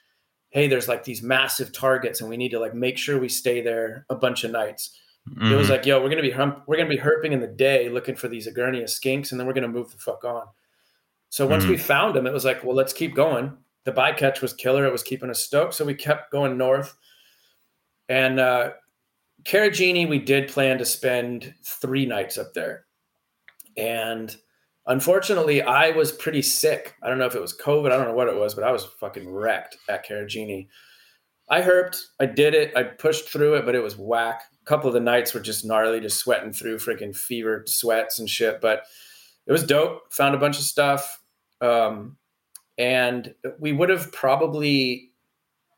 hey, 0.55 0.69
there's 0.69 0.87
like 0.87 1.03
these 1.03 1.21
massive 1.21 1.73
targets 1.73 2.21
and 2.21 2.31
we 2.31 2.37
need 2.37 2.51
to 2.51 2.61
like 2.61 2.75
make 2.75 2.97
sure 2.97 3.19
we 3.19 3.29
stay 3.29 3.61
there 3.61 4.07
a 4.09 4.15
bunch 4.15 4.45
of 4.45 4.53
nights. 4.53 4.97
Mm-hmm. 5.29 5.53
It 5.53 5.57
was 5.57 5.69
like, 5.69 5.85
yo, 5.85 6.01
we're 6.01 6.11
gonna 6.11 6.23
be 6.23 6.31
hump- 6.31 6.63
we're 6.67 6.77
gonna 6.77 6.89
be 6.89 6.99
herping 6.99 7.33
in 7.33 7.41
the 7.41 7.49
day 7.49 7.89
looking 7.89 8.15
for 8.15 8.29
these 8.29 8.47
Egernia 8.47 8.85
skinks, 8.85 9.31
and 9.31 9.41
then 9.41 9.47
we're 9.47 9.53
gonna 9.53 9.69
move 9.69 9.91
the 9.91 9.99
fuck 9.99 10.23
on. 10.25 10.45
So 11.29 11.47
once 11.47 11.65
mm-hmm. 11.65 11.73
we 11.73 11.79
found 11.79 12.15
them, 12.15 12.27
it 12.27 12.33
was 12.33 12.45
like, 12.45 12.63
well, 12.63 12.77
let's 12.77 12.93
keep 12.93 13.15
going. 13.15 13.57
The 13.85 13.93
bycatch 13.93 14.43
was 14.43 14.53
killer; 14.53 14.87
it 14.87 14.93
was 14.93 15.03
keeping 15.03 15.31
us 15.31 15.41
stoked, 15.41 15.75
so 15.75 15.85
we 15.85 15.95
kept 15.95 16.31
going 16.31 16.57
north. 16.57 16.95
And 18.09 18.39
uh, 18.39 18.73
Karijini, 19.45 20.09
we 20.09 20.19
did 20.19 20.49
plan 20.49 20.79
to 20.79 20.85
spend 20.85 21.55
three 21.65 22.05
nights 22.05 22.37
up 22.37 22.53
there, 22.53 22.85
and 23.79 24.37
unfortunately, 24.87 25.63
I 25.63 25.91
was 25.91 26.13
pretty 26.13 26.43
sick. 26.43 26.95
I 27.03 27.09
don't 27.09 27.19
know 27.19 27.27
if 27.27 27.35
it 27.35 27.43
was 27.43 27.57
COVID, 27.57 27.93
I 27.93 27.97
don't 27.97 28.09
know 28.09 28.15
what 28.15 28.29
it 28.29 28.37
was, 28.37 28.55
but 28.55 28.65
I 28.65 28.73
was 28.73 28.85
fucking 28.85 29.29
wrecked 29.29 29.77
at 29.89 30.07
Karijini. 30.07 30.69
I 31.49 31.61
herped, 31.61 32.01
I 32.21 32.27
did 32.27 32.55
it, 32.55 32.77
I 32.77 32.85
pushed 32.85 33.29
through 33.29 33.55
it, 33.55 33.67
but 33.67 33.75
it 33.75 33.83
was 33.83 33.99
whack 33.99 34.43
a 34.65 34.67
couple 34.67 34.89
of 34.89 34.95
the 34.95 35.01
nights 35.01 35.35
were 35.35 35.41
just 35.41 35.65
gnarly, 35.65 36.01
just 36.01 36.19
sweating 36.19 36.53
through 36.53 36.79
freaking 36.79 37.15
fever 37.15 37.65
sweats 37.67 38.19
and 38.19 38.29
shit. 38.29 38.61
But 38.61 38.85
it 39.47 39.53
was 39.53 39.65
dope. 39.65 40.13
Found 40.15 40.35
a 40.35 40.39
bunch 40.39 40.57
of 40.57 40.65
stuff. 40.65 41.21
Um, 41.61 42.17
and 42.79 43.35
we 43.59 43.73
would 43.73 43.91
have 43.91 44.11
probably, 44.13 45.11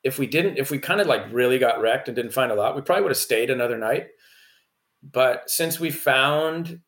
if 0.04 0.18
we 0.18 0.26
didn't, 0.28 0.58
if 0.58 0.70
we 0.70 0.78
kind 0.78 1.00
of 1.00 1.08
like 1.08 1.32
really 1.32 1.58
got 1.58 1.80
wrecked 1.80 2.08
and 2.08 2.14
didn't 2.14 2.32
find 2.32 2.52
a 2.52 2.54
lot, 2.54 2.76
we 2.76 2.82
probably 2.82 3.02
would 3.02 3.10
have 3.10 3.16
stayed 3.16 3.50
another 3.50 3.76
night. 3.76 4.06
But 5.02 5.50
since 5.50 5.80
we 5.80 5.90
found, 5.90 6.80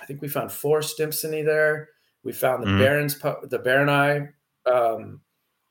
I 0.00 0.06
think 0.06 0.22
we 0.22 0.28
found 0.28 0.52
four 0.52 0.80
Stimsoni 0.80 1.44
there. 1.44 1.88
We 2.24 2.32
found 2.32 2.62
the 2.62 2.68
mm-hmm. 2.68 2.78
Baron's, 2.78 3.18
the 3.18 3.58
barroni. 3.58 4.28
Um, 4.64 5.20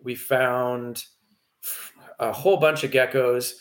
we 0.03 0.15
found 0.15 1.03
a 2.19 2.31
whole 2.31 2.57
bunch 2.57 2.83
of 2.83 2.91
geckos 2.91 3.53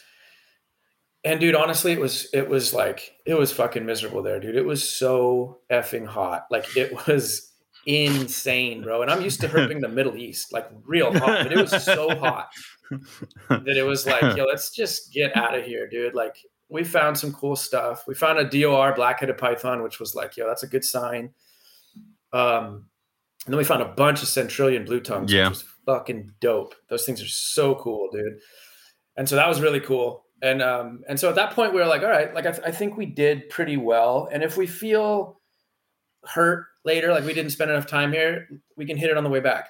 and 1.25 1.39
dude, 1.39 1.55
honestly, 1.55 1.93
it 1.93 2.01
was 2.01 2.29
it 2.33 2.49
was 2.49 2.73
like 2.73 3.13
it 3.27 3.35
was 3.35 3.53
fucking 3.53 3.85
miserable 3.85 4.23
there, 4.23 4.41
dude. 4.41 4.57
It 4.57 4.65
was 4.65 4.89
so 4.89 5.61
effing 5.71 6.07
hot. 6.07 6.47
Like 6.51 6.77
it 6.77 7.07
was 7.07 7.53
insane, 7.87 8.83
bro. 8.83 9.03
And 9.03 9.11
I'm 9.11 9.21
used 9.21 9.41
to 9.43 9.49
herping 9.49 9.81
the 9.81 9.89
Middle 9.89 10.17
East, 10.17 10.53
like 10.53 10.69
real 10.85 11.13
hot, 11.13 11.43
but 11.43 11.53
it 11.53 11.59
was 11.59 11.85
so 11.85 12.17
hot 12.19 12.49
that 13.51 13.77
it 13.77 13.85
was 13.85 14.07
like, 14.07 14.37
yo, 14.37 14.45
let's 14.45 14.71
just 14.71 15.13
get 15.13 15.37
out 15.37 15.57
of 15.57 15.65
here, 15.65 15.87
dude. 15.89 16.15
Like 16.15 16.37
we 16.71 16.85
found 16.85 17.19
some 17.19 17.33
cool 17.33 17.57
stuff. 17.57 18.05
We 18.07 18.15
found 18.15 18.39
a 18.39 18.45
DOR 18.45 18.95
black-headed 18.95 19.39
python, 19.39 19.83
which 19.83 19.99
was 19.99 20.15
like, 20.15 20.37
yo, 20.37 20.47
that's 20.47 20.63
a 20.63 20.69
good 20.69 20.85
sign. 20.85 21.31
Um, 22.33 22.87
and 23.47 23.55
then 23.55 23.59
we 23.59 23.65
found 23.65 23.83
a 23.83 23.87
bunch 23.89 24.23
of 24.23 24.29
Centralian 24.29 24.87
blue 24.87 25.01
tongues, 25.01 25.33
yeah. 25.33 25.49
which 25.49 25.59
was 25.59 25.65
fucking 25.87 26.33
dope. 26.41 26.75
Those 26.89 27.05
things 27.05 27.23
are 27.23 27.29
so 27.29 27.75
cool, 27.75 28.09
dude. 28.13 28.39
And 29.17 29.29
so 29.29 29.37
that 29.37 29.49
was 29.49 29.61
really 29.61 29.81
cool 29.81 30.25
and 30.43 30.63
um, 30.63 31.03
and 31.09 31.19
so 31.21 31.29
at 31.29 31.35
that 31.35 31.53
point 31.53 31.75
we 31.75 31.81
were 31.81 31.87
like, 31.87 32.03
all 32.03 32.09
right, 32.09 32.33
like 32.35 32.47
I, 32.47 32.53
th- 32.53 32.67
I 32.67 32.71
think 32.71 32.97
we 32.97 33.07
did 33.07 33.49
pretty 33.51 33.77
well, 33.77 34.29
and 34.33 34.43
if 34.43 34.57
we 34.57 34.67
feel 34.67 35.41
hurt 36.25 36.67
later, 36.85 37.13
like 37.13 37.25
we 37.25 37.35
didn't 37.35 37.51
spend 37.51 37.71
enough 37.71 37.87
time 37.87 38.13
here, 38.13 38.49
we 38.77 38.87
can 38.87 38.97
hit 38.97 39.11
it 39.11 39.17
on 39.17 39.25
the 39.25 39.31
way 39.31 39.41
back 39.41 39.69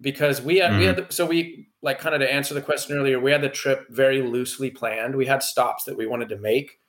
because 0.00 0.42
we 0.42 0.58
had 0.58 0.70
mm-hmm. 0.70 0.80
we 0.80 0.84
had 0.86 0.96
the, 0.96 1.06
so 1.10 1.26
we 1.26 1.68
like 1.82 1.98
kind 1.98 2.14
of 2.14 2.20
to 2.20 2.32
answer 2.32 2.54
the 2.54 2.62
question 2.62 2.96
earlier, 2.96 3.20
we 3.20 3.30
had 3.32 3.42
the 3.42 3.48
trip 3.48 3.86
very 3.90 4.22
loosely 4.22 4.70
planned. 4.70 5.14
We 5.14 5.26
had 5.26 5.42
stops 5.42 5.84
that 5.84 5.96
we 5.96 6.06
wanted 6.06 6.28
to 6.30 6.38
make, 6.38 6.80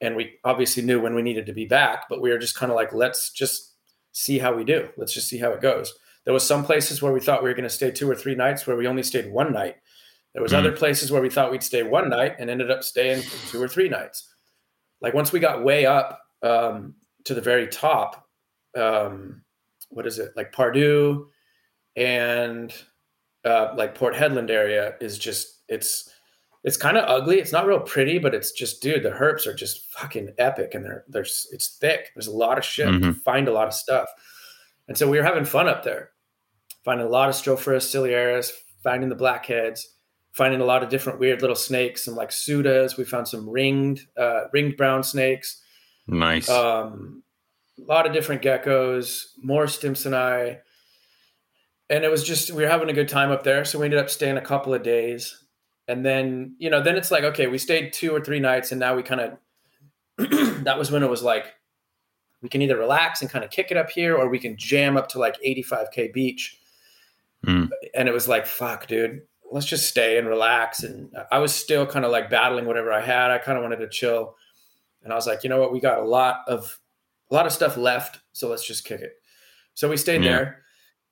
and 0.00 0.16
we 0.16 0.34
obviously 0.44 0.82
knew 0.82 1.00
when 1.00 1.14
we 1.14 1.22
needed 1.22 1.46
to 1.46 1.52
be 1.52 1.66
back, 1.66 2.04
but 2.08 2.20
we 2.20 2.30
were 2.30 2.38
just 2.38 2.56
kind 2.56 2.70
of 2.70 2.76
like, 2.76 2.92
let's 2.92 3.30
just 3.30 3.74
see 4.12 4.38
how 4.38 4.54
we 4.54 4.64
do. 4.64 4.88
Let's 4.96 5.14
just 5.14 5.28
see 5.28 5.38
how 5.38 5.50
it 5.50 5.60
goes. 5.60 5.94
There 6.24 6.34
was 6.34 6.46
some 6.46 6.64
places 6.64 7.00
where 7.00 7.12
we 7.12 7.20
thought 7.20 7.42
we 7.42 7.48
were 7.48 7.54
going 7.54 7.62
to 7.62 7.70
stay 7.70 7.90
two 7.90 8.10
or 8.10 8.14
three 8.14 8.34
nights 8.34 8.66
where 8.66 8.76
we 8.76 8.86
only 8.86 9.02
stayed 9.02 9.30
one 9.30 9.52
night 9.52 9.76
there 10.38 10.42
was 10.42 10.52
mm. 10.52 10.58
other 10.58 10.72
places 10.72 11.10
where 11.10 11.22
we 11.22 11.30
thought 11.30 11.50
we'd 11.50 11.62
stay 11.62 11.82
one 11.82 12.10
night 12.10 12.36
and 12.38 12.50
ended 12.50 12.70
up 12.70 12.84
staying 12.84 13.22
two 13.48 13.62
or 13.62 13.68
three 13.68 13.88
nights. 13.88 14.32
Like 15.00 15.14
once 15.14 15.32
we 15.32 15.40
got 15.40 15.64
way 15.64 15.86
up 15.86 16.20
um, 16.42 16.94
to 17.24 17.34
the 17.34 17.40
very 17.40 17.66
top, 17.66 18.26
um, 18.76 19.42
what 19.88 20.06
is 20.06 20.18
it? 20.18 20.32
Like 20.36 20.52
Pardoo 20.52 21.26
and 21.98 22.72
uh, 23.44 23.74
like 23.76 23.94
Port 23.94 24.14
Hedland 24.14 24.50
area 24.50 24.94
is 25.00 25.18
just 25.18 25.62
it's 25.68 26.08
it's 26.64 26.76
kind 26.76 26.96
of 26.96 27.04
ugly. 27.08 27.38
It's 27.38 27.52
not 27.52 27.66
real 27.66 27.80
pretty, 27.80 28.18
but 28.18 28.34
it's 28.34 28.52
just 28.52 28.82
dude, 28.82 29.02
the 29.02 29.10
herps 29.10 29.46
are 29.46 29.54
just 29.54 29.90
fucking 29.92 30.34
epic 30.38 30.74
and 30.74 30.84
they're 30.84 31.04
there's 31.08 31.46
it's 31.52 31.76
thick. 31.78 32.10
There's 32.14 32.26
a 32.26 32.32
lot 32.32 32.58
of 32.58 32.64
shit. 32.64 32.88
Mm-hmm. 32.88 33.12
find 33.12 33.48
a 33.48 33.52
lot 33.52 33.68
of 33.68 33.74
stuff. 33.74 34.08
And 34.86 34.96
so 34.96 35.08
we 35.08 35.18
were 35.18 35.24
having 35.24 35.44
fun 35.44 35.68
up 35.68 35.84
there. 35.84 36.10
Finding 36.84 37.06
a 37.06 37.10
lot 37.10 37.28
of 37.28 37.34
Strophurus 37.34 37.84
ciliaris, 37.84 38.50
finding 38.82 39.10
the 39.10 39.14
blackheads 39.14 39.86
finding 40.38 40.60
a 40.60 40.64
lot 40.64 40.84
of 40.84 40.88
different 40.88 41.18
weird 41.18 41.40
little 41.40 41.56
snakes, 41.56 42.04
some 42.04 42.14
like 42.14 42.30
pseudas. 42.30 42.96
We 42.96 43.02
found 43.02 43.26
some 43.26 43.50
ringed, 43.50 44.06
uh, 44.16 44.44
ringed 44.52 44.76
brown 44.76 45.02
snakes. 45.02 45.60
Nice. 46.06 46.48
Um, 46.48 47.24
a 47.76 47.82
lot 47.82 48.06
of 48.06 48.12
different 48.12 48.42
geckos, 48.42 49.24
more 49.42 49.64
Stimsoni. 49.64 50.58
And 51.90 52.04
it 52.04 52.10
was 52.10 52.22
just, 52.22 52.50
we 52.50 52.62
were 52.62 52.68
having 52.68 52.90
a 52.90 52.94
good 52.94 53.08
time 53.08 53.30
up 53.30 53.44
there. 53.44 53.64
So 53.64 53.78
we 53.78 53.86
ended 53.86 54.00
up 54.00 54.10
staying 54.10 54.36
a 54.36 54.42
couple 54.42 54.74
of 54.74 54.82
days. 54.82 55.42
And 55.86 56.04
then, 56.04 56.54
you 56.58 56.68
know, 56.68 56.82
then 56.82 56.96
it's 56.96 57.10
like, 57.10 57.24
okay, 57.24 57.46
we 57.46 57.56
stayed 57.56 57.92
two 57.92 58.14
or 58.14 58.20
three 58.20 58.40
nights 58.40 58.72
and 58.72 58.78
now 58.78 58.94
we 58.94 59.02
kind 59.02 59.20
of, 59.22 59.38
that 60.64 60.78
was 60.78 60.90
when 60.90 61.02
it 61.02 61.08
was 61.08 61.22
like, 61.22 61.54
we 62.42 62.48
can 62.48 62.62
either 62.62 62.76
relax 62.76 63.22
and 63.22 63.30
kind 63.30 63.44
of 63.44 63.50
kick 63.50 63.70
it 63.70 63.76
up 63.76 63.90
here 63.90 64.14
or 64.14 64.28
we 64.28 64.38
can 64.38 64.56
jam 64.56 64.96
up 64.96 65.08
to 65.08 65.18
like 65.18 65.36
85K 65.44 66.12
beach. 66.12 66.58
Mm. 67.46 67.70
And 67.94 68.08
it 68.08 68.12
was 68.12 68.28
like, 68.28 68.46
fuck, 68.46 68.86
dude, 68.86 69.22
let's 69.50 69.66
just 69.66 69.88
stay 69.88 70.18
and 70.18 70.28
relax. 70.28 70.82
And 70.82 71.10
I 71.32 71.38
was 71.38 71.54
still 71.54 71.86
kind 71.86 72.04
of 72.04 72.10
like 72.10 72.30
battling 72.30 72.66
whatever 72.66 72.92
I 72.92 73.00
had. 73.00 73.30
I 73.30 73.38
kind 73.38 73.56
of 73.56 73.62
wanted 73.62 73.78
to 73.78 73.88
chill. 73.88 74.36
And 75.02 75.12
I 75.12 75.16
was 75.16 75.26
like, 75.26 75.42
you 75.42 75.50
know 75.50 75.60
what? 75.60 75.72
We 75.72 75.80
got 75.80 76.00
a 76.00 76.04
lot 76.04 76.40
of 76.46 76.78
a 77.30 77.34
lot 77.34 77.46
of 77.46 77.52
stuff 77.52 77.76
left, 77.76 78.20
so 78.32 78.48
let's 78.48 78.66
just 78.66 78.84
kick 78.84 79.00
it. 79.00 79.12
So 79.74 79.88
we 79.88 79.96
stayed 79.96 80.24
yeah. 80.24 80.30
there. 80.30 80.62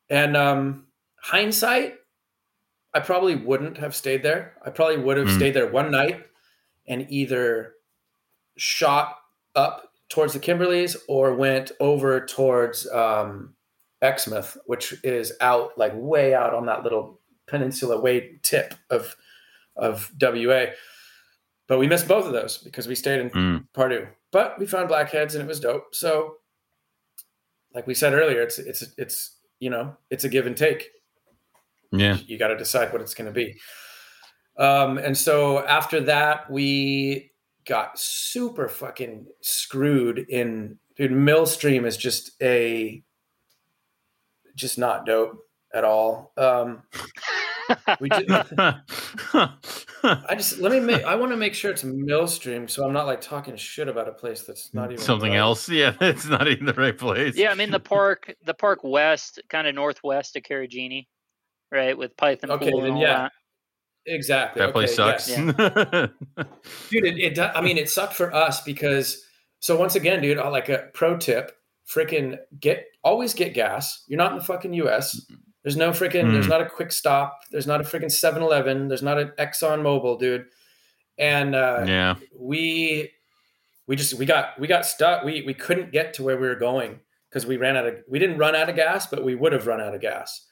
And 0.09 0.37
um 0.37 0.87
hindsight, 1.21 1.95
I 2.95 3.01
probably 3.01 3.35
wouldn't 3.35 3.79
have 3.79 3.95
stayed 3.95 4.23
there. 4.23 4.55
I 4.65 4.71
probably 4.71 4.99
would 4.99 5.17
have 5.17 5.29
mm. 5.29 5.37
stayed 5.37 5.55
there 5.55 5.71
one 5.71 5.91
night 5.91 6.25
and 6.89 7.07
either 7.11 7.75
shot 8.57 9.17
up 9.55 9.91
towards 10.09 10.33
the 10.33 10.41
Kimberleys 10.41 10.97
or 11.09 11.35
went 11.35 11.73
over 11.81 12.25
towards 12.25 12.89
um, 12.91 13.55
Exmouth, 14.03 14.57
which 14.67 14.95
is 15.03 15.33
out 15.41 15.77
like 15.77 15.93
way 15.95 16.33
out 16.35 16.55
on 16.55 16.67
that 16.67 16.85
little 16.85 17.21
peninsula 17.47 18.01
way 18.01 18.39
tip 18.43 18.75
of 18.91 19.17
of 19.77 20.11
WA. 20.21 20.67
But 21.69 21.79
we 21.79 21.89
missed 21.89 22.09
both 22.09 22.25
of 22.25 22.33
those 22.33 22.59
because 22.59 22.87
we 22.87 22.95
stayed 22.95 23.21
in 23.21 23.31
mm. 23.31 23.67
Pardoo. 23.75 24.07
But 24.31 24.59
we 24.59 24.67
found 24.67 24.89
blackheads 24.89 25.35
and 25.35 25.43
it 25.43 25.49
was 25.49 25.61
dope. 25.61 25.95
So 25.95 26.37
like 27.75 27.87
we 27.87 27.95
said 27.95 28.15
earlier, 28.15 28.41
it's 28.41 28.59
it's 28.59 28.85
it's 28.97 29.36
you 29.61 29.71
know, 29.71 29.97
it's 30.11 30.25
a 30.25 30.29
give 30.29 30.47
and 30.47 30.57
take. 30.57 30.91
Yeah. 31.93 32.19
You 32.27 32.39
got 32.39 32.49
to 32.49 32.57
decide 32.57 32.93
what 32.93 33.01
it's 33.01 33.15
going 33.15 33.27
to 33.27 33.33
be. 33.33 33.57
Um, 34.59 34.99
and 34.99 35.17
so 35.17 35.65
after 35.67 36.01
that, 36.03 36.51
we 36.51 37.33
got 37.67 37.99
super 37.99 38.69
fucking 38.69 39.27
screwed 39.41 40.19
in 40.19 40.79
dude 40.97 41.13
millstream 41.13 41.85
is 41.85 41.97
just 41.97 42.31
a 42.41 43.03
just 44.55 44.79
not 44.79 45.05
dope 45.05 45.39
at 45.75 45.85
all. 45.85 46.33
Um, 46.37 46.83
just, 47.69 48.53
I 50.03 50.35
just 50.35 50.59
let 50.59 50.73
me 50.73 50.81
make. 50.81 51.05
I 51.05 51.15
want 51.15 51.33
to 51.33 51.37
make 51.37 51.55
sure 51.55 51.71
it's 51.71 51.85
Millstream, 51.85 52.69
so 52.69 52.85
I'm 52.85 52.93
not 52.93 53.07
like 53.07 53.21
talking 53.21 53.57
shit 53.57 53.89
about 53.89 54.09
a 54.09 54.13
place 54.13 54.43
that's 54.43 54.73
not 54.75 54.93
even 54.93 55.03
something 55.03 55.33
right. 55.33 55.39
else. 55.39 55.69
Yeah, 55.69 55.95
it's 56.01 56.27
not 56.27 56.49
even 56.49 56.67
the 56.67 56.75
right 56.75 56.97
place. 56.97 57.37
Yeah, 57.37 57.51
I 57.51 57.55
mean 57.55 57.71
the 57.71 57.81
park, 57.81 58.35
the 58.45 58.55
park 58.55 58.81
west, 58.83 59.41
kind 59.49 59.67
of 59.67 59.75
northwest 59.75 60.37
of 60.37 60.43
Karijini, 60.43 61.07
right, 61.73 61.97
with 61.97 62.17
Python 62.17 62.51
okay, 62.53 62.71
Pool 62.71 62.85
and 62.85 62.99
yeah. 62.99 63.23
That. 63.23 63.33
Exactly. 64.09 64.61
That 64.61 64.73
place 64.73 64.95
sucks, 64.95 65.29
yeah. 65.29 65.37
dude. 66.91 67.05
It, 67.05 67.19
it, 67.19 67.39
I 67.39 67.61
mean, 67.61 67.77
it 67.77 67.91
sucked 67.91 68.15
for 68.15 68.33
us 68.35 68.63
because. 68.63 69.23
So 69.59 69.77
once 69.77 69.97
again, 69.97 70.21
dude, 70.21 70.39
uh, 70.39 70.51
like 70.51 70.69
a 70.69 70.91
pro 70.93 71.17
tip: 71.17 71.57
freaking 71.89 72.39
get 72.61 72.85
always 73.03 73.35
get 73.35 73.55
gas. 73.55 74.05
You're 74.07 74.19
not 74.19 74.33
in 74.33 74.39
the 74.39 74.45
fucking 74.45 74.75
U.S. 74.75 75.19
Mm-hmm. 75.21 75.46
There's 75.67 75.77
no 75.77 75.91
freaking, 75.91 76.27
mm. 76.27 76.33
there's 76.33 76.47
not 76.47 76.61
a 76.61 76.69
quick 76.69 76.93
stop. 76.93 77.41
There's 77.51 77.67
not 77.67 77.81
a 77.81 77.83
freaking 77.83 78.09
7 78.09 78.41
Eleven. 78.41 78.87
There's 78.87 79.03
not 79.03 79.19
an 79.19 79.33
Exxon 79.37 79.83
Mobil, 79.83 80.17
dude. 80.17 80.45
And 81.19 81.57
uh, 81.57 81.85
yeah, 81.89 82.15
we, 82.39 83.11
we 83.89 83.97
just, 83.97 84.15
we 84.15 84.27
got, 84.27 84.61
we 84.61 84.69
got 84.69 84.87
stuck. 84.87 85.25
We, 85.25 85.43
we 85.43 85.55
couldn't 85.55 85.91
get 85.91 86.15
to 86.15 86.23
where 86.23 86.37
we 86.37 86.47
were 86.47 86.55
going 86.55 87.01
because 87.29 87.47
we 87.47 87.57
ran 87.57 87.77
out 87.77 87.85
of, 87.85 87.97
we 88.09 88.21
didn't 88.21 88.39
run 88.39 88.55
out 88.55 88.69
of 88.69 88.77
gas, 88.77 89.09
but 89.09 89.25
we 89.25 89.35
would 89.35 89.53
have 89.53 89.67
run 89.67 89.81
out 89.81 89.93
of 89.93 90.01
gas. 90.01 90.47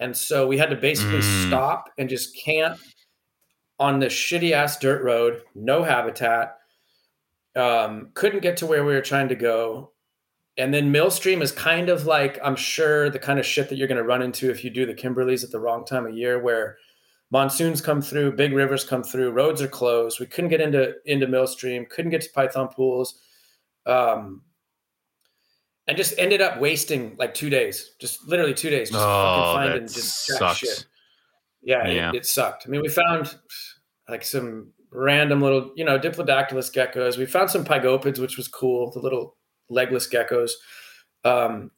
And 0.00 0.16
so 0.16 0.48
we 0.48 0.58
had 0.58 0.70
to 0.70 0.76
basically 0.76 1.20
mm. 1.20 1.46
stop 1.46 1.90
and 1.96 2.08
just 2.08 2.36
camp 2.36 2.80
on 3.78 4.00
this 4.00 4.12
shitty 4.12 4.50
ass 4.50 4.76
dirt 4.76 5.04
road, 5.04 5.42
no 5.54 5.84
habitat 5.84 6.56
Um, 7.54 8.10
couldn't 8.14 8.40
get 8.40 8.56
to 8.56 8.66
where 8.66 8.84
we 8.84 8.92
were 8.92 9.02
trying 9.02 9.28
to 9.28 9.36
go. 9.36 9.92
And 10.58 10.74
then 10.74 10.90
Millstream 10.90 11.40
is 11.40 11.52
kind 11.52 11.88
of 11.88 12.04
like, 12.04 12.38
I'm 12.42 12.56
sure, 12.56 13.08
the 13.10 13.18
kind 13.18 13.38
of 13.38 13.46
shit 13.46 13.68
that 13.68 13.76
you're 13.76 13.88
going 13.88 13.96
to 13.96 14.04
run 14.04 14.22
into 14.22 14.50
if 14.50 14.64
you 14.64 14.70
do 14.70 14.84
the 14.84 14.92
Kimberleys 14.94 15.44
at 15.44 15.50
the 15.52 15.60
wrong 15.60 15.84
time 15.86 16.04
of 16.04 16.16
year, 16.16 16.38
where 16.42 16.76
monsoons 17.30 17.80
come 17.80 18.02
through, 18.02 18.32
big 18.32 18.52
rivers 18.52 18.84
come 18.84 19.04
through, 19.04 19.30
roads 19.30 19.62
are 19.62 19.68
closed. 19.68 20.18
We 20.18 20.26
couldn't 20.26 20.50
get 20.50 20.60
into 20.60 20.94
into 21.06 21.28
Millstream, 21.28 21.86
couldn't 21.88 22.10
get 22.10 22.22
to 22.22 22.30
Python 22.34 22.68
pools, 22.68 23.20
um, 23.86 24.42
and 25.86 25.96
just 25.96 26.18
ended 26.18 26.42
up 26.42 26.58
wasting 26.60 27.14
like 27.18 27.34
two 27.34 27.48
days, 27.50 27.94
just 28.00 28.26
literally 28.26 28.52
two 28.52 28.68
days, 28.70 28.90
just 28.90 29.00
Oh, 29.02 29.54
fucking 29.54 29.70
finding 29.70 29.86
just 29.88 30.26
sucks. 30.26 30.58
shit. 30.58 30.86
Yeah, 31.62 31.86
it- 31.86 31.94
Yeah. 31.96 32.12
It, 32.14 32.26
sucked. 32.26 32.66
I 32.66 32.68
mean, 32.70 32.82
we 32.82 32.88
found 32.88 33.34
like 34.08 34.24
some 34.24 34.72
random 34.90 35.40
little, 35.40 35.72
you 35.76 35.84
know, 35.84 35.98
Diplodactylus 35.98 36.72
geckos. 36.74 37.16
We 37.16 37.26
found 37.26 37.48
some 37.50 37.64
pygopids, 37.64 38.18
which 38.18 38.36
was 38.36 38.48
cool, 38.48 38.90
the 38.90 38.98
little 39.00 39.36
legless 39.68 40.08
geckos. 40.08 40.52
Um, 41.24 41.70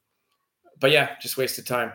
but 0.78 0.91
yeah, 0.91 1.11
just 1.20 1.36
wasted 1.36 1.66
time. 1.66 1.93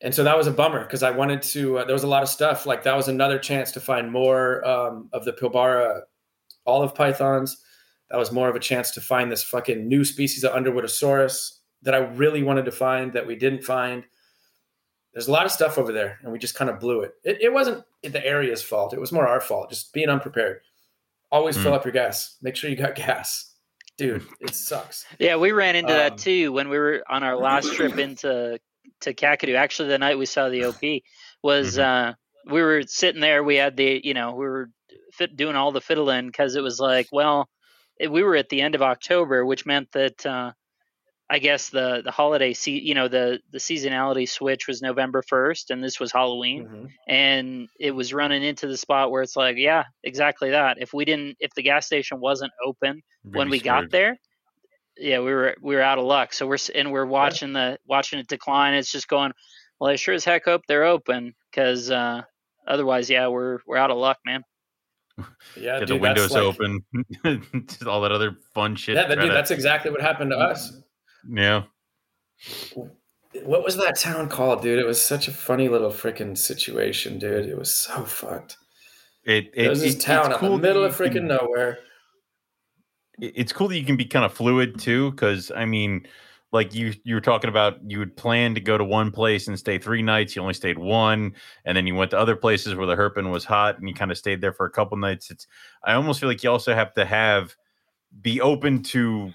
And 0.00 0.14
so 0.14 0.22
that 0.24 0.36
was 0.36 0.46
a 0.46 0.50
bummer 0.52 0.82
because 0.84 1.02
I 1.02 1.10
wanted 1.10 1.40
to. 1.42 1.78
Uh, 1.78 1.84
there 1.84 1.94
was 1.94 2.02
a 2.02 2.08
lot 2.08 2.22
of 2.22 2.28
stuff 2.28 2.66
like 2.66 2.82
that 2.82 2.96
was 2.96 3.08
another 3.08 3.38
chance 3.38 3.72
to 3.72 3.80
find 3.80 4.10
more 4.10 4.66
um, 4.66 5.08
of 5.12 5.24
the 5.24 5.32
Pilbara 5.32 6.02
olive 6.66 6.94
pythons. 6.94 7.56
That 8.10 8.18
was 8.18 8.30
more 8.30 8.48
of 8.48 8.56
a 8.56 8.60
chance 8.60 8.90
to 8.92 9.00
find 9.00 9.32
this 9.32 9.42
fucking 9.42 9.88
new 9.88 10.04
species 10.04 10.44
of 10.44 10.52
Underwoodosaurus 10.52 11.58
that 11.82 11.94
I 11.94 11.98
really 11.98 12.42
wanted 12.42 12.66
to 12.66 12.72
find 12.72 13.12
that 13.14 13.26
we 13.26 13.34
didn't 13.36 13.62
find. 13.64 14.04
There's 15.14 15.28
a 15.28 15.32
lot 15.32 15.46
of 15.46 15.52
stuff 15.52 15.78
over 15.78 15.92
there, 15.92 16.18
and 16.22 16.32
we 16.32 16.38
just 16.38 16.54
kind 16.56 16.68
of 16.68 16.80
blew 16.80 17.00
it. 17.00 17.12
It, 17.22 17.40
it 17.40 17.52
wasn't 17.52 17.84
the 18.02 18.24
area's 18.26 18.62
fault; 18.62 18.92
it 18.92 19.00
was 19.00 19.12
more 19.12 19.26
our 19.26 19.40
fault. 19.40 19.70
Just 19.70 19.92
being 19.94 20.08
unprepared. 20.10 20.60
Always 21.32 21.56
fill 21.56 21.72
Mm. 21.72 21.76
up 21.76 21.84
your 21.84 21.92
gas. 21.92 22.36
Make 22.42 22.56
sure 22.56 22.68
you 22.68 22.76
got 22.76 22.94
gas, 22.96 23.53
dude. 23.96 24.26
It 24.40 24.54
sucks. 24.54 25.04
Yeah, 25.18 25.36
we 25.36 25.52
ran 25.52 25.76
into 25.76 25.92
Um, 25.92 25.98
that 25.98 26.18
too 26.18 26.52
when 26.52 26.68
we 26.68 26.78
were 26.78 27.02
on 27.08 27.22
our 27.22 27.36
last 27.36 27.72
trip 27.74 27.98
into 27.98 28.58
to 29.00 29.14
Kakadu. 29.14 29.56
Actually, 29.56 29.90
the 29.90 29.98
night 29.98 30.18
we 30.18 30.26
saw 30.26 30.48
the 30.48 30.64
OP 30.64 31.02
was 31.42 31.78
uh, 31.78 32.12
we 32.46 32.62
were 32.62 32.82
sitting 32.86 33.20
there. 33.20 33.42
We 33.42 33.56
had 33.56 33.76
the 33.76 34.00
you 34.02 34.14
know 34.14 34.32
we 34.32 34.46
were 34.46 34.70
fit, 35.12 35.36
doing 35.36 35.56
all 35.56 35.72
the 35.72 35.80
fiddling 35.80 36.26
because 36.26 36.56
it 36.56 36.62
was 36.62 36.80
like 36.80 37.08
well 37.12 37.48
it, 37.98 38.10
we 38.10 38.22
were 38.22 38.36
at 38.36 38.48
the 38.48 38.60
end 38.60 38.74
of 38.74 38.82
October, 38.82 39.44
which 39.44 39.66
meant 39.66 39.92
that 39.92 40.24
uh, 40.26 40.52
I 41.30 41.38
guess 41.38 41.70
the 41.70 42.02
the 42.04 42.10
holiday 42.10 42.52
se- 42.52 42.82
you 42.82 42.94
know 42.94 43.08
the 43.08 43.40
the 43.50 43.58
seasonality 43.58 44.28
switch 44.28 44.66
was 44.68 44.82
November 44.82 45.22
first, 45.22 45.70
and 45.70 45.82
this 45.82 45.98
was 45.98 46.12
Halloween 46.12 46.66
Mhm. 46.68 46.88
and 47.08 47.68
it 47.80 47.92
was 47.92 48.12
running 48.12 48.42
into 48.42 48.66
the 48.66 48.76
spot 48.76 49.10
where 49.10 49.22
it's 49.22 49.34
like, 49.36 49.56
yeah, 49.56 49.84
exactly 50.02 50.50
that. 50.50 50.76
If 50.80 50.92
we 50.92 51.04
didn't, 51.06 51.36
if 51.40 51.52
the 51.54 51.62
gas 51.62 51.86
station 51.86 52.20
wasn't 52.20 52.52
open 52.64 53.02
when 53.22 53.48
Really 53.48 53.58
we 53.58 53.60
got 53.60 53.90
there, 53.90 54.18
yeah, 54.98 55.18
we 55.20 55.32
were 55.32 55.56
we 55.62 55.74
were 55.74 55.80
out 55.82 55.98
of 55.98 56.04
luck. 56.04 56.34
So 56.34 56.46
we're 56.46 56.58
and 56.74 56.92
we're 56.92 57.06
watching 57.06 57.54
the 57.54 57.78
watching 57.86 58.18
it 58.18 58.28
decline. 58.28 58.74
It's 58.74 58.92
just 58.92 59.08
going. 59.08 59.32
Well, 59.80 59.90
I 59.90 59.96
sure 59.96 60.14
as 60.14 60.24
heck 60.24 60.44
hope 60.44 60.62
they're 60.68 60.84
open 60.84 61.34
because 61.50 61.90
uh, 61.90 62.22
otherwise, 62.68 63.08
yeah, 63.10 63.28
we're 63.28 63.58
we're 63.66 63.78
out 63.78 63.90
of 63.90 63.96
luck, 63.96 64.18
man. 64.26 64.42
Yeah, 65.56 65.78
Get 65.78 65.88
dude, 65.88 65.88
the 65.88 65.96
windows 66.02 66.32
like- 66.32 66.42
open, 66.42 66.84
all 67.86 68.00
that 68.02 68.12
other 68.12 68.36
fun 68.52 68.76
shit. 68.76 68.94
Yeah, 68.96 69.06
that, 69.08 69.14
dude, 69.18 69.28
to- 69.28 69.34
that's 69.34 69.50
exactly 69.50 69.90
what 69.90 70.00
happened 70.00 70.30
to 70.32 70.36
us. 70.38 70.80
Yeah. 71.30 71.62
What 73.42 73.64
was 73.64 73.76
that 73.76 73.98
town 73.98 74.28
called, 74.28 74.62
dude? 74.62 74.78
It 74.78 74.86
was 74.86 75.00
such 75.00 75.26
a 75.28 75.32
funny 75.32 75.68
little 75.68 75.90
freaking 75.90 76.36
situation, 76.38 77.18
dude. 77.18 77.46
It 77.46 77.58
was 77.58 77.74
so 77.74 78.04
fucked. 78.04 78.56
It, 79.24 79.50
It, 79.54 79.68
was 79.68 79.80
this 79.80 79.94
it- 79.94 80.00
town 80.00 80.32
cool 80.34 80.54
in 80.54 80.60
the 80.60 80.68
middle 80.68 80.84
of 80.84 80.96
freaking 80.96 81.24
nowhere. 81.24 81.78
it's 83.18 83.52
cool 83.52 83.68
that 83.68 83.78
you 83.78 83.84
can 83.86 83.96
be 83.96 84.04
kind 84.04 84.24
of 84.24 84.32
fluid 84.34 84.76
too 84.78 85.12
because 85.12 85.52
i 85.54 85.64
mean 85.64 86.04
like 86.50 86.74
you 86.74 86.92
you 87.04 87.14
were 87.14 87.20
talking 87.20 87.48
about 87.48 87.78
you 87.88 87.98
would 88.00 88.16
plan 88.16 88.54
to 88.54 88.60
go 88.60 88.76
to 88.76 88.82
one 88.84 89.10
place 89.12 89.46
and 89.46 89.56
stay 89.56 89.78
three 89.78 90.02
nights 90.02 90.34
you 90.34 90.42
only 90.42 90.52
stayed 90.52 90.76
one 90.78 91.32
and 91.64 91.76
then 91.76 91.86
you 91.86 91.94
went 91.94 92.10
to 92.10 92.18
other 92.18 92.34
places 92.34 92.74
where 92.74 92.86
the 92.88 92.96
herping 92.96 93.30
was 93.30 93.44
hot 93.44 93.78
and 93.78 93.88
you 93.88 93.94
kind 93.94 94.10
of 94.10 94.18
stayed 94.18 94.40
there 94.40 94.52
for 94.52 94.66
a 94.66 94.70
couple 94.70 94.96
nights 94.98 95.30
it's 95.30 95.46
i 95.84 95.92
almost 95.94 96.18
feel 96.18 96.28
like 96.28 96.42
you 96.42 96.50
also 96.50 96.74
have 96.74 96.92
to 96.92 97.04
have 97.04 97.54
be 98.20 98.40
open 98.40 98.82
to 98.82 99.30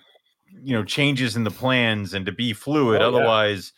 you 0.64 0.74
know 0.74 0.84
changes 0.84 1.36
in 1.36 1.44
the 1.44 1.52
plans 1.52 2.14
and 2.14 2.26
to 2.26 2.32
be 2.32 2.54
fluid 2.54 3.02
Oh, 3.02 3.10
yeah. 3.12 3.18
otherwise 3.18 3.74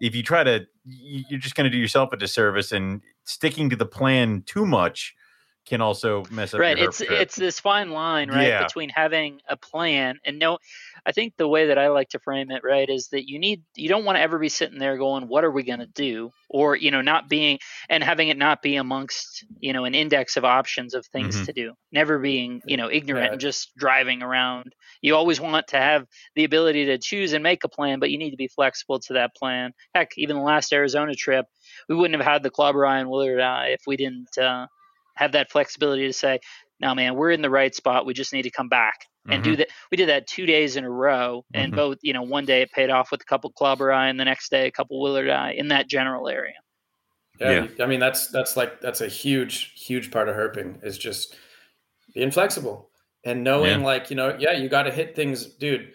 if 0.00 0.14
you 0.14 0.22
try 0.22 0.42
to 0.44 0.66
you're 0.84 1.38
just 1.40 1.54
going 1.54 1.64
to 1.64 1.70
do 1.70 1.78
yourself 1.78 2.12
a 2.12 2.16
disservice 2.16 2.72
and 2.72 3.00
sticking 3.24 3.68
to 3.70 3.76
the 3.76 3.86
plan 3.86 4.42
too 4.46 4.64
much 4.66 5.14
can 5.66 5.80
also 5.80 6.24
mess 6.30 6.54
up 6.54 6.60
right 6.60 6.78
your 6.78 6.88
it's 6.88 6.96
trip. 6.98 7.10
it's 7.10 7.36
this 7.36 7.60
fine 7.60 7.90
line 7.90 8.28
right 8.30 8.48
Yeah. 8.48 8.64
between 8.64 8.88
having 8.88 9.40
a 9.48 9.56
plan 9.56 10.18
and 10.24 10.38
no 10.38 10.58
i 11.06 11.12
think 11.12 11.34
the 11.36 11.46
way 11.46 11.66
that 11.68 11.78
i 11.78 11.88
like 11.88 12.08
to 12.08 12.18
frame 12.18 12.50
it 12.50 12.62
right 12.64 12.88
is 12.88 13.08
that 13.08 13.28
you 13.28 13.38
need 13.38 13.62
you 13.76 13.88
don't 13.88 14.04
want 14.04 14.16
to 14.16 14.22
ever 14.22 14.38
be 14.38 14.48
sitting 14.48 14.78
there 14.78 14.96
going 14.96 15.28
what 15.28 15.44
are 15.44 15.50
we 15.50 15.62
going 15.62 15.78
to 15.78 15.86
do 15.86 16.30
or 16.48 16.74
you 16.76 16.90
know 16.90 17.02
not 17.02 17.28
being 17.28 17.58
and 17.88 18.02
having 18.02 18.28
it 18.28 18.38
not 18.38 18.62
be 18.62 18.76
amongst 18.76 19.44
you 19.60 19.72
know 19.72 19.84
an 19.84 19.94
index 19.94 20.36
of 20.36 20.44
options 20.44 20.94
of 20.94 21.06
things 21.06 21.36
Mhm. 21.36 21.44
to 21.46 21.52
do 21.52 21.72
never 21.92 22.18
being 22.18 22.62
you 22.64 22.76
know 22.76 22.90
ignorant 22.90 23.24
Right. 23.24 23.32
and 23.32 23.40
just 23.40 23.70
driving 23.76 24.22
around 24.22 24.72
you 25.02 25.14
always 25.14 25.40
want 25.40 25.68
to 25.68 25.76
have 25.76 26.06
the 26.34 26.44
ability 26.44 26.86
to 26.86 26.98
choose 26.98 27.32
and 27.32 27.42
make 27.42 27.64
a 27.64 27.68
plan 27.68 28.00
but 28.00 28.10
you 28.10 28.18
need 28.18 28.30
to 28.30 28.36
be 28.36 28.48
flexible 28.48 28.98
to 29.00 29.12
that 29.12 29.34
plan 29.36 29.72
heck 29.94 30.10
even 30.16 30.36
the 30.36 30.42
last 30.42 30.72
arizona 30.72 31.14
trip 31.14 31.44
we 31.88 31.94
wouldn't 31.94 32.20
have 32.20 32.32
had 32.32 32.42
the 32.42 32.50
club 32.50 32.74
ryan 32.74 33.06
willardi 33.08 33.74
if 33.74 33.82
we 33.86 33.96
didn't 33.96 34.36
uh, 34.38 34.66
have 35.20 35.32
that 35.32 35.50
flexibility 35.50 36.06
to 36.06 36.12
say, 36.12 36.40
"No, 36.80 36.94
man, 36.94 37.14
we're 37.14 37.30
in 37.30 37.42
the 37.42 37.50
right 37.50 37.74
spot. 37.74 38.06
We 38.06 38.14
just 38.14 38.32
need 38.32 38.42
to 38.42 38.50
come 38.50 38.68
back 38.68 38.94
and 39.28 39.44
do 39.44 39.54
that." 39.56 39.68
We 39.90 39.96
did 39.98 40.08
that 40.08 40.26
two 40.26 40.46
days 40.46 40.76
in 40.76 40.84
a 40.84 40.90
row, 40.90 41.44
and 41.54 41.72
Mhm. 41.72 41.76
both, 41.76 41.98
you 42.02 42.12
know, 42.14 42.22
one 42.22 42.46
day 42.46 42.62
it 42.62 42.72
paid 42.72 42.88
off 42.90 43.10
with 43.12 43.20
a 43.20 43.26
couple 43.26 43.52
klauberi, 43.52 44.08
and 44.08 44.18
the 44.18 44.24
next 44.24 44.50
day 44.50 44.66
a 44.66 44.70
couple 44.72 45.00
willardi 45.02 45.54
in 45.56 45.68
that 45.68 45.88
general 45.88 46.28
area. 46.28 46.54
Yeah, 47.38 47.68
I 47.80 47.86
mean 47.86 48.00
that's 48.00 48.28
that's 48.28 48.56
like 48.56 48.80
that's 48.80 49.00
a 49.00 49.08
huge 49.08 49.72
huge 49.86 50.10
part 50.10 50.28
of 50.28 50.36
herping 50.36 50.82
is 50.84 50.98
just 50.98 51.36
being 52.14 52.30
flexible 52.30 52.90
and 53.24 53.42
knowing 53.44 53.80
Yeah. 53.80 53.86
like 53.86 54.10
you 54.10 54.16
know 54.16 54.36
yeah 54.38 54.52
you 54.52 54.68
got 54.68 54.82
to 54.84 54.90
hit 54.90 55.14
things, 55.16 55.46
dude. 55.46 55.94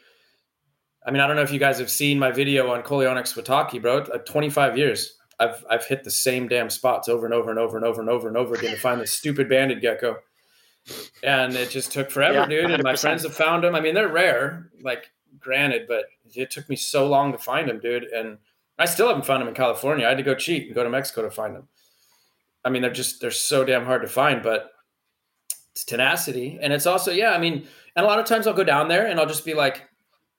I 1.06 1.11
mean 1.11 1.22
I 1.22 1.27
don't 1.27 1.35
know 1.35 1.43
if 1.43 1.52
you 1.52 1.60
guys 1.60 1.77
have 1.77 1.91
seen 1.91 2.18
my 2.18 2.31
video 2.31 2.72
on 2.72 2.81
Coleonyx 2.81 3.34
switaki, 3.35 3.80
bro. 3.81 3.97
Uh, 3.99 4.18
25 4.19 4.76
years. 4.77 5.18
I've 5.40 5.66
I've 5.70 5.86
hit 5.86 6.03
the 6.03 6.12
same 6.12 6.48
damn 6.48 6.70
spots 6.70 7.10
over 7.10 7.26
and 7.26 7.34
over 7.34 7.49
and 7.49 7.60
over 7.60 7.78
and 7.78 7.86
over 7.86 7.99
and 8.02 8.10
over 8.10 8.28
and 8.28 8.38
over 8.38 8.56
again 8.56 8.72
to 8.72 8.78
find 8.78 9.02
this 9.02 9.12
stupid 9.12 9.49
banded 9.49 9.82
gecko, 9.82 10.18
and 11.24 11.53
it 11.56 11.70
just 11.70 11.91
took 11.91 12.10
forever, 12.10 12.40
Yeah, 12.40 12.45
dude. 12.62 12.72
And 12.72 12.84
my 12.84 12.95
friends 12.95 13.24
have 13.24 13.36
found 13.36 13.64
them. 13.64 13.76
I 13.76 13.82
mean 13.82 13.95
they're 13.95 14.07
rare, 14.07 14.70
like 14.82 15.12
granted, 15.40 15.88
but 15.88 16.06
it 16.34 16.52
took 16.52 16.70
me 16.70 16.76
so 16.76 17.07
long 17.07 17.32
to 17.32 17.38
find 17.38 17.70
them, 17.70 17.80
dude. 17.80 18.06
And 18.06 18.38
I 18.80 18.86
still 18.86 19.07
haven't 19.07 19.26
found 19.26 19.41
them 19.41 19.48
in 19.48 19.53
California. 19.56 20.06
I 20.06 20.10
had 20.10 20.18
to 20.18 20.24
go 20.24 20.36
cheat 20.36 20.68
and 20.68 20.76
go 20.76 20.84
to 20.84 20.90
Mexico 20.90 21.22
to 21.22 21.32
find 21.32 21.56
them. 21.56 21.68
I 22.64 22.70
mean, 22.70 22.82
they're 22.82 22.91
just 22.91 23.22
they're 23.22 23.32
so 23.32 23.64
damn 23.64 23.86
hard 23.86 24.02
to 24.02 24.07
find, 24.07 24.41
but 24.41 24.72
it's 25.72 25.84
tenacity, 25.84 26.57
and 26.62 26.72
it's 26.74 26.86
also 26.86 27.12
yeah. 27.12 27.32
I 27.32 27.38
mean, 27.38 27.68
and 27.95 28.06
a 28.06 28.07
lot 28.07 28.20
of 28.20 28.26
times 28.26 28.48
I'll 28.48 28.53
go 28.53 28.64
down 28.64 28.88
there 28.88 29.07
and 29.07 29.20
I'll 29.20 29.26
just 29.28 29.45
be 29.45 29.53
like, 29.53 29.84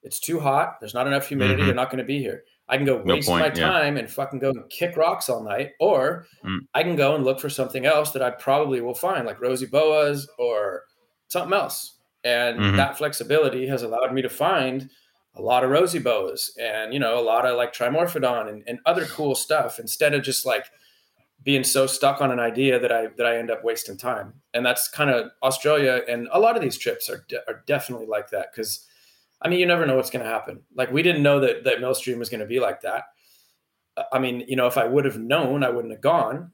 it's 0.03 0.19
too 0.19 0.39
hot. 0.39 0.79
There's 0.79 0.93
not 0.93 1.07
enough 1.07 1.27
humidity. 1.27 1.61
Mhm. 1.61 1.65
They're 1.67 1.75
not 1.75 1.89
going 1.89 1.99
to 1.99 2.03
be 2.03 2.19
here. 2.19 2.43
I 2.69 2.77
can 2.77 2.85
go 2.85 3.01
No 3.03 3.15
waste 3.15 3.27
point, 3.29 3.41
my 3.41 3.47
yeah. 3.47 3.67
time 3.69 3.97
and 3.97 4.09
fucking 4.09 4.39
go 4.39 4.49
and 4.49 4.69
kick 4.69 4.97
rocks 4.97 5.29
all 5.29 5.43
night, 5.43 5.71
or 5.79 6.25
Mm. 6.43 6.59
I 6.73 6.83
can 6.83 6.95
go 6.95 7.15
and 7.15 7.23
look 7.23 7.39
for 7.39 7.49
something 7.49 7.85
else 7.85 8.11
that 8.11 8.21
I 8.21 8.31
probably 8.31 8.81
will 8.81 8.93
find, 8.95 9.25
like 9.25 9.39
rosy 9.41 9.65
boas 9.67 10.27
or 10.37 10.83
something 11.29 11.53
else. 11.57 11.97
And 12.23 12.59
Mhm. 12.59 12.75
that 12.77 12.97
flexibility 12.97 13.67
has 13.67 13.83
allowed 13.83 14.13
me 14.13 14.21
to 14.21 14.29
find 14.29 14.89
a 15.35 15.41
lot 15.41 15.63
of 15.63 15.69
rosy 15.69 15.99
boas 15.99 16.51
and 16.59 16.93
you 16.93 16.99
know 16.99 17.19
a 17.19 17.21
lot 17.21 17.45
of 17.45 17.55
like 17.55 17.71
trimorphodon 17.71 18.49
and, 18.49 18.63
and 18.67 18.79
other 18.87 19.05
cool 19.05 19.35
stuff 19.35 19.77
instead 19.79 20.15
of 20.15 20.23
just 20.23 20.47
like 20.47 20.65
being 21.43 21.63
so 21.63 21.85
stuck 21.85 22.21
on 22.21 22.31
an 22.31 22.39
idea 22.39 22.79
that 22.79 22.91
I 22.91 23.07
that 23.17 23.25
I 23.27 23.37
end 23.37 23.51
up 23.51 23.63
wasting 23.63 23.95
time. 23.97 24.33
And 24.55 24.65
that's 24.65 24.87
kind 24.87 25.11
of 25.11 25.29
Australia 25.43 26.01
and 26.07 26.27
a 26.31 26.39
lot 26.39 26.55
of 26.55 26.61
these 26.63 26.77
trips 26.77 27.07
are 27.09 27.23
de- 27.29 27.47
are 27.47 27.63
definitely 27.67 28.07
like 28.07 28.31
that 28.31 28.51
because 28.51 28.86
I 29.41 29.49
mean 29.49 29.59
you 29.59 29.65
never 29.65 29.85
know 29.85 29.95
what's 29.95 30.09
going 30.09 30.25
to 30.25 30.31
happen. 30.31 30.61
Like 30.75 30.91
we 30.91 31.03
didn't 31.03 31.23
know 31.23 31.39
that 31.41 31.63
that 31.63 31.81
Millstream 31.81 32.19
was 32.19 32.29
going 32.29 32.39
to 32.41 32.45
be 32.45 32.59
like 32.59 32.81
that. 32.81 33.03
Uh, 33.95 34.03
I 34.11 34.19
mean, 34.19 34.43
you 34.47 34.55
know, 34.55 34.67
if 34.67 34.77
I 34.77 34.85
would 34.85 35.05
have 35.05 35.19
known, 35.19 35.63
I 35.63 35.69
wouldn't 35.69 35.93
have 35.93 36.01
gone. 36.01 36.51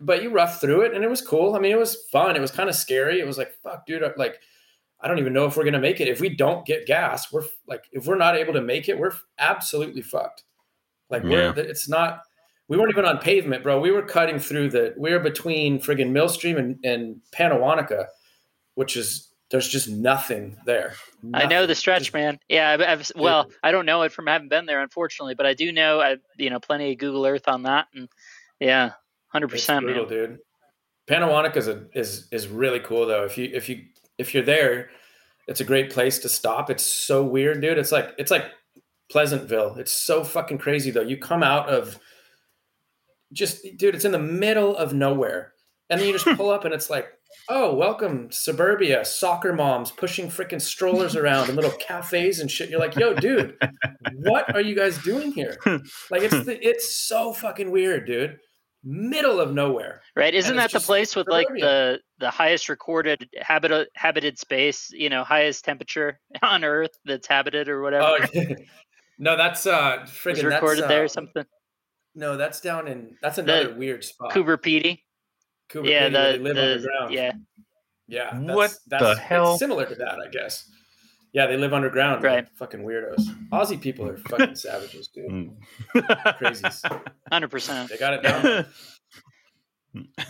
But 0.00 0.22
you 0.22 0.30
roughed 0.30 0.60
through 0.60 0.82
it 0.82 0.94
and 0.94 1.04
it 1.04 1.10
was 1.10 1.22
cool. 1.22 1.54
I 1.54 1.58
mean, 1.58 1.72
it 1.72 1.78
was 1.78 2.06
fun. 2.10 2.36
It 2.36 2.40
was 2.40 2.50
kind 2.50 2.68
of 2.68 2.74
scary. 2.74 3.20
It 3.20 3.26
was 3.26 3.38
like, 3.38 3.52
fuck, 3.62 3.86
dude, 3.86 4.02
like 4.16 4.40
I 5.00 5.08
don't 5.08 5.18
even 5.18 5.32
know 5.32 5.44
if 5.46 5.56
we're 5.56 5.64
going 5.64 5.74
to 5.74 5.80
make 5.80 6.00
it. 6.00 6.08
If 6.08 6.20
we 6.20 6.30
don't 6.30 6.66
get 6.66 6.86
gas, 6.86 7.32
we're 7.32 7.44
like 7.66 7.84
if 7.92 8.06
we're 8.06 8.16
not 8.16 8.36
able 8.36 8.54
to 8.54 8.62
make 8.62 8.88
it, 8.88 8.98
we're 8.98 9.12
absolutely 9.38 10.02
fucked. 10.02 10.44
Like 11.10 11.22
Yeah. 11.22 11.52
we're 11.54 11.58
it's 11.58 11.88
not 11.88 12.22
we 12.68 12.78
weren't 12.78 12.90
even 12.90 13.04
on 13.04 13.18
pavement, 13.18 13.62
bro. 13.62 13.78
We 13.78 13.90
were 13.90 14.02
cutting 14.02 14.38
through 14.38 14.70
the 14.70 14.94
we 14.96 15.12
were 15.12 15.20
between 15.20 15.78
friggin' 15.78 16.10
Millstream 16.10 16.56
and, 16.56 16.78
and 16.84 17.20
Pannawonica, 17.32 18.06
which 18.74 18.96
is 18.96 19.33
there's 19.54 19.68
just 19.68 19.88
nothing 19.88 20.56
there. 20.66 20.94
I 21.32 21.46
know 21.46 21.64
the 21.64 21.76
stretch, 21.76 22.12
man. 22.12 22.40
Yeah, 22.48 22.70
I've, 22.70 22.80
I've 22.80 23.12
well, 23.14 23.48
I 23.62 23.70
don't 23.70 23.86
know 23.86 24.02
it 24.02 24.10
from 24.10 24.26
having 24.26 24.48
been 24.48 24.66
there, 24.66 24.82
unfortunately, 24.82 25.36
but 25.36 25.46
I 25.46 25.54
do 25.54 25.70
know 25.70 26.00
I, 26.00 26.16
you 26.36 26.50
know, 26.50 26.58
plenty 26.58 26.90
of 26.90 26.98
Google 26.98 27.24
Earth 27.24 27.46
on 27.46 27.62
that, 27.62 27.86
and 27.94 28.08
yeah, 28.58 28.94
hundred 29.28 29.50
percent, 29.50 29.84
brutal, 29.84 30.08
man. 30.08 30.12
dude. 30.12 30.38
Pannawonica 31.08 31.56
is 31.56 31.68
a, 31.68 31.86
is 31.94 32.26
is 32.32 32.48
really 32.48 32.80
cool 32.80 33.06
though. 33.06 33.22
If 33.22 33.38
you 33.38 33.48
if 33.54 33.68
you 33.68 33.84
if 34.18 34.34
you're 34.34 34.42
there, 34.42 34.90
It's 35.46 35.60
a 35.60 35.64
great 35.64 35.90
place 35.92 36.18
to 36.18 36.28
stop. 36.28 36.68
It's 36.68 36.82
so 36.82 37.22
weird, 37.22 37.60
dude. 37.60 37.78
It's 37.78 37.92
like 37.92 38.10
it's 38.18 38.32
like 38.32 38.46
Pleasantville. 39.08 39.76
It's 39.76 39.92
so 39.92 40.24
fucking 40.24 40.58
crazy 40.58 40.90
though. 40.90 41.02
You 41.02 41.16
come 41.16 41.44
out 41.44 41.68
of 41.68 42.00
just 43.32 43.62
dude, 43.76 43.94
it's 43.94 44.04
in 44.04 44.10
the 44.10 44.18
middle 44.18 44.76
of 44.76 44.92
nowhere. 44.92 45.52
And 45.90 46.00
then 46.00 46.08
you 46.08 46.18
just 46.18 46.36
pull 46.36 46.50
up 46.56 46.64
and 46.64 46.74
it's 46.74 46.90
like, 46.90 47.06
oh, 47.48 47.74
welcome, 47.74 48.30
suburbia, 48.30 49.04
soccer 49.04 49.52
moms 49.52 49.90
pushing 49.90 50.28
freaking 50.28 50.60
strollers 50.60 51.16
around 51.20 51.48
in 51.48 51.56
little 51.56 51.72
cafes 51.72 52.40
and 52.40 52.50
shit. 52.50 52.70
You're 52.70 52.80
like, 52.80 52.96
yo, 52.96 53.14
dude, 53.14 53.56
what 54.14 54.54
are 54.54 54.60
you 54.60 54.74
guys 54.74 54.98
doing 54.98 55.32
here? 55.32 55.56
Like 56.10 56.22
it's 56.22 56.30
the, 56.44 56.58
it's 56.60 56.94
so 56.94 57.32
fucking 57.32 57.70
weird, 57.70 58.06
dude. 58.06 58.38
Middle 58.86 59.40
of 59.40 59.54
nowhere. 59.54 60.02
Right. 60.14 60.34
Isn't 60.34 60.56
that 60.56 60.70
the 60.70 60.80
place 60.80 61.16
with 61.16 61.26
suburbia. 61.26 61.48
like 61.48 61.60
the 61.60 62.00
the 62.18 62.30
highest 62.30 62.68
recorded 62.68 63.30
habit 63.40 63.88
habited 63.94 64.38
space, 64.38 64.90
you 64.90 65.08
know, 65.08 65.24
highest 65.24 65.64
temperature 65.64 66.20
on 66.42 66.64
earth 66.64 66.90
that's 67.06 67.26
habited 67.26 67.68
or 67.68 67.80
whatever? 67.80 68.04
Oh, 68.04 68.26
yeah. 68.34 68.56
No, 69.18 69.36
that's 69.36 69.66
uh 69.66 70.00
friggin' 70.06 70.44
recorded 70.44 70.82
that's, 70.82 70.88
there 70.88 71.00
uh, 71.00 71.04
or 71.04 71.08
something. 71.08 71.44
No, 72.14 72.36
that's 72.36 72.60
down 72.60 72.86
in 72.86 73.16
that's 73.22 73.38
another 73.38 73.72
the 73.72 73.78
weird 73.78 74.04
spot. 74.04 74.32
Coober 74.32 74.58
Pedy. 74.58 75.03
Coober 75.74 75.88
yeah, 75.88 76.08
Pedy, 76.08 76.12
the, 76.12 76.38
live 76.38 76.56
the, 76.56 76.72
underground. 76.74 77.14
Yeah. 77.14 77.32
Yeah. 78.06 78.30
That's, 78.32 78.56
what 78.56 78.74
that's, 78.86 79.02
the 79.02 79.16
hell? 79.16 79.58
Similar 79.58 79.86
to 79.86 79.94
that, 79.96 80.20
I 80.20 80.28
guess. 80.28 80.70
Yeah, 81.32 81.46
they 81.46 81.56
live 81.56 81.72
underground. 81.74 82.22
Right. 82.22 82.46
Fucking 82.56 82.80
weirdos. 82.80 83.22
Aussie 83.50 83.80
people 83.80 84.06
are 84.08 84.16
fucking 84.16 84.54
savages, 84.54 85.08
dude. 85.08 85.26
Mm. 85.26 85.56
Crazies. 86.38 87.02
Hundred 87.30 87.50
percent. 87.50 87.90
They 87.90 87.96
got 87.96 88.14
it 88.14 88.22
down. 88.22 88.66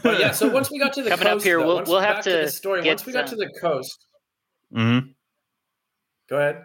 but 0.03 0.19
yeah, 0.19 0.31
so 0.31 0.49
once 0.49 0.71
we 0.71 0.79
got 0.79 0.95
to 0.95 1.03
the 1.03 1.11
coming 1.11 1.27
coast, 1.27 1.37
up 1.37 1.43
here, 1.43 1.59
though, 1.59 1.67
we'll, 1.67 1.85
we'll 1.85 2.01
have 2.01 2.25
to, 2.25 2.31
to 2.31 2.45
the 2.47 2.51
story. 2.51 2.83
Get, 2.83 2.91
once 2.93 3.07
we 3.07 3.13
got 3.13 3.27
to 3.27 3.37
the 3.37 3.53
coast. 3.61 4.07
Mm-hmm. 4.75 5.09
Go 6.31 6.39
ahead, 6.39 6.65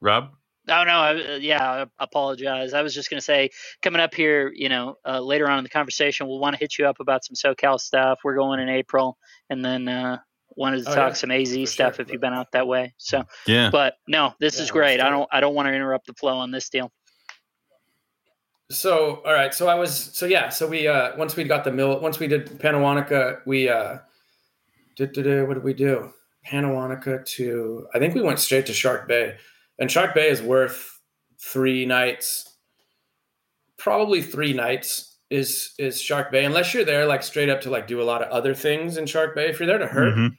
Rob. 0.00 0.30
Oh 0.68 0.84
no, 0.84 0.92
I, 1.00 1.34
uh, 1.34 1.36
yeah, 1.36 1.62
I 1.64 1.86
apologize. 2.04 2.74
I 2.74 2.82
was 2.82 2.94
just 2.94 3.10
going 3.10 3.18
to 3.18 3.24
say, 3.24 3.50
coming 3.82 4.00
up 4.00 4.14
here, 4.14 4.52
you 4.54 4.68
know, 4.68 4.96
uh, 5.06 5.20
later 5.20 5.48
on 5.48 5.58
in 5.58 5.64
the 5.64 5.70
conversation, 5.70 6.26
we'll 6.28 6.40
want 6.40 6.54
to 6.54 6.60
hit 6.60 6.78
you 6.78 6.86
up 6.86 7.00
about 7.00 7.24
some 7.24 7.34
SoCal 7.36 7.80
stuff. 7.80 8.20
We're 8.24 8.36
going 8.36 8.60
in 8.60 8.68
April, 8.68 9.18
and 9.50 9.64
then 9.64 9.88
uh, 9.88 10.18
wanted 10.56 10.84
to 10.84 10.90
Oh, 10.90 10.94
talk 10.94 11.10
yeah, 11.10 11.14
some 11.14 11.30
AZ 11.32 11.50
stuff 11.70 11.96
sure. 11.96 12.02
if 12.04 12.12
you've 12.12 12.20
been 12.22 12.34
out 12.34 12.52
that 12.52 12.66
way. 12.66 12.94
So, 12.98 13.24
Yeah. 13.46 13.70
but 13.72 13.94
no, 14.08 14.34
this 14.40 14.56
Yeah, 14.56 14.64
is 14.64 14.70
great. 14.70 15.00
I 15.00 15.04
do 15.04 15.08
it. 15.08 15.10
don't, 15.10 15.28
I 15.32 15.40
don't 15.40 15.54
want 15.54 15.68
to 15.68 15.74
interrupt 15.74 16.06
the 16.06 16.14
flow 16.14 16.38
on 16.38 16.50
this 16.50 16.68
deal. 16.70 16.90
So 18.70 19.22
all 19.24 19.32
right, 19.32 19.54
so 19.54 19.68
I 19.68 19.76
was 19.76 19.94
so 19.96 20.26
yeah, 20.26 20.48
so 20.48 20.66
we 20.66 20.88
uh 20.88 21.16
once 21.16 21.36
we 21.36 21.44
got 21.44 21.64
the 21.64 21.72
mill 21.72 22.00
once 22.00 22.18
we 22.18 22.26
did 22.28 22.46
Pannawonica, 22.58 23.40
we 23.46 23.68
uh 23.68 23.98
did, 24.96 25.12
did, 25.12 25.24
did 25.24 25.48
what 25.48 25.54
did 25.54 25.64
we 25.64 25.74
do? 25.74 26.12
Pannawonica 26.46 27.24
to 27.36 27.86
I 27.94 27.98
think 28.00 28.14
we 28.14 28.22
went 28.22 28.40
straight 28.40 28.66
to 28.66 28.72
Shark 28.74 29.08
Bay. 29.08 29.36
And 29.78 29.90
Shark 29.90 30.14
Bay 30.14 30.28
is 30.28 30.42
worth 30.42 31.00
three 31.38 31.84
nights. 31.86 32.56
Probably 33.78 34.22
three 34.22 34.52
nights 34.52 35.16
is 35.30 35.74
is 35.78 36.00
Shark 36.00 36.30
Bay. 36.30 36.44
Unless 36.44 36.72
you're 36.72 36.84
there 36.84 37.04
like 37.06 37.22
straight 37.22 37.48
up 37.48 37.60
to 37.62 37.70
like 37.70 37.86
do 37.86 38.00
a 38.00 38.04
lot 38.04 38.22
of 38.22 38.28
other 38.30 38.54
things 38.54 38.96
in 38.96 39.06
Shark 39.06 39.34
Bay. 39.34 39.48
If 39.50 39.58
you're 39.60 39.66
there 39.66 39.78
to 39.78 39.86
hurt, 39.86 40.14
Mhm. 40.14 40.38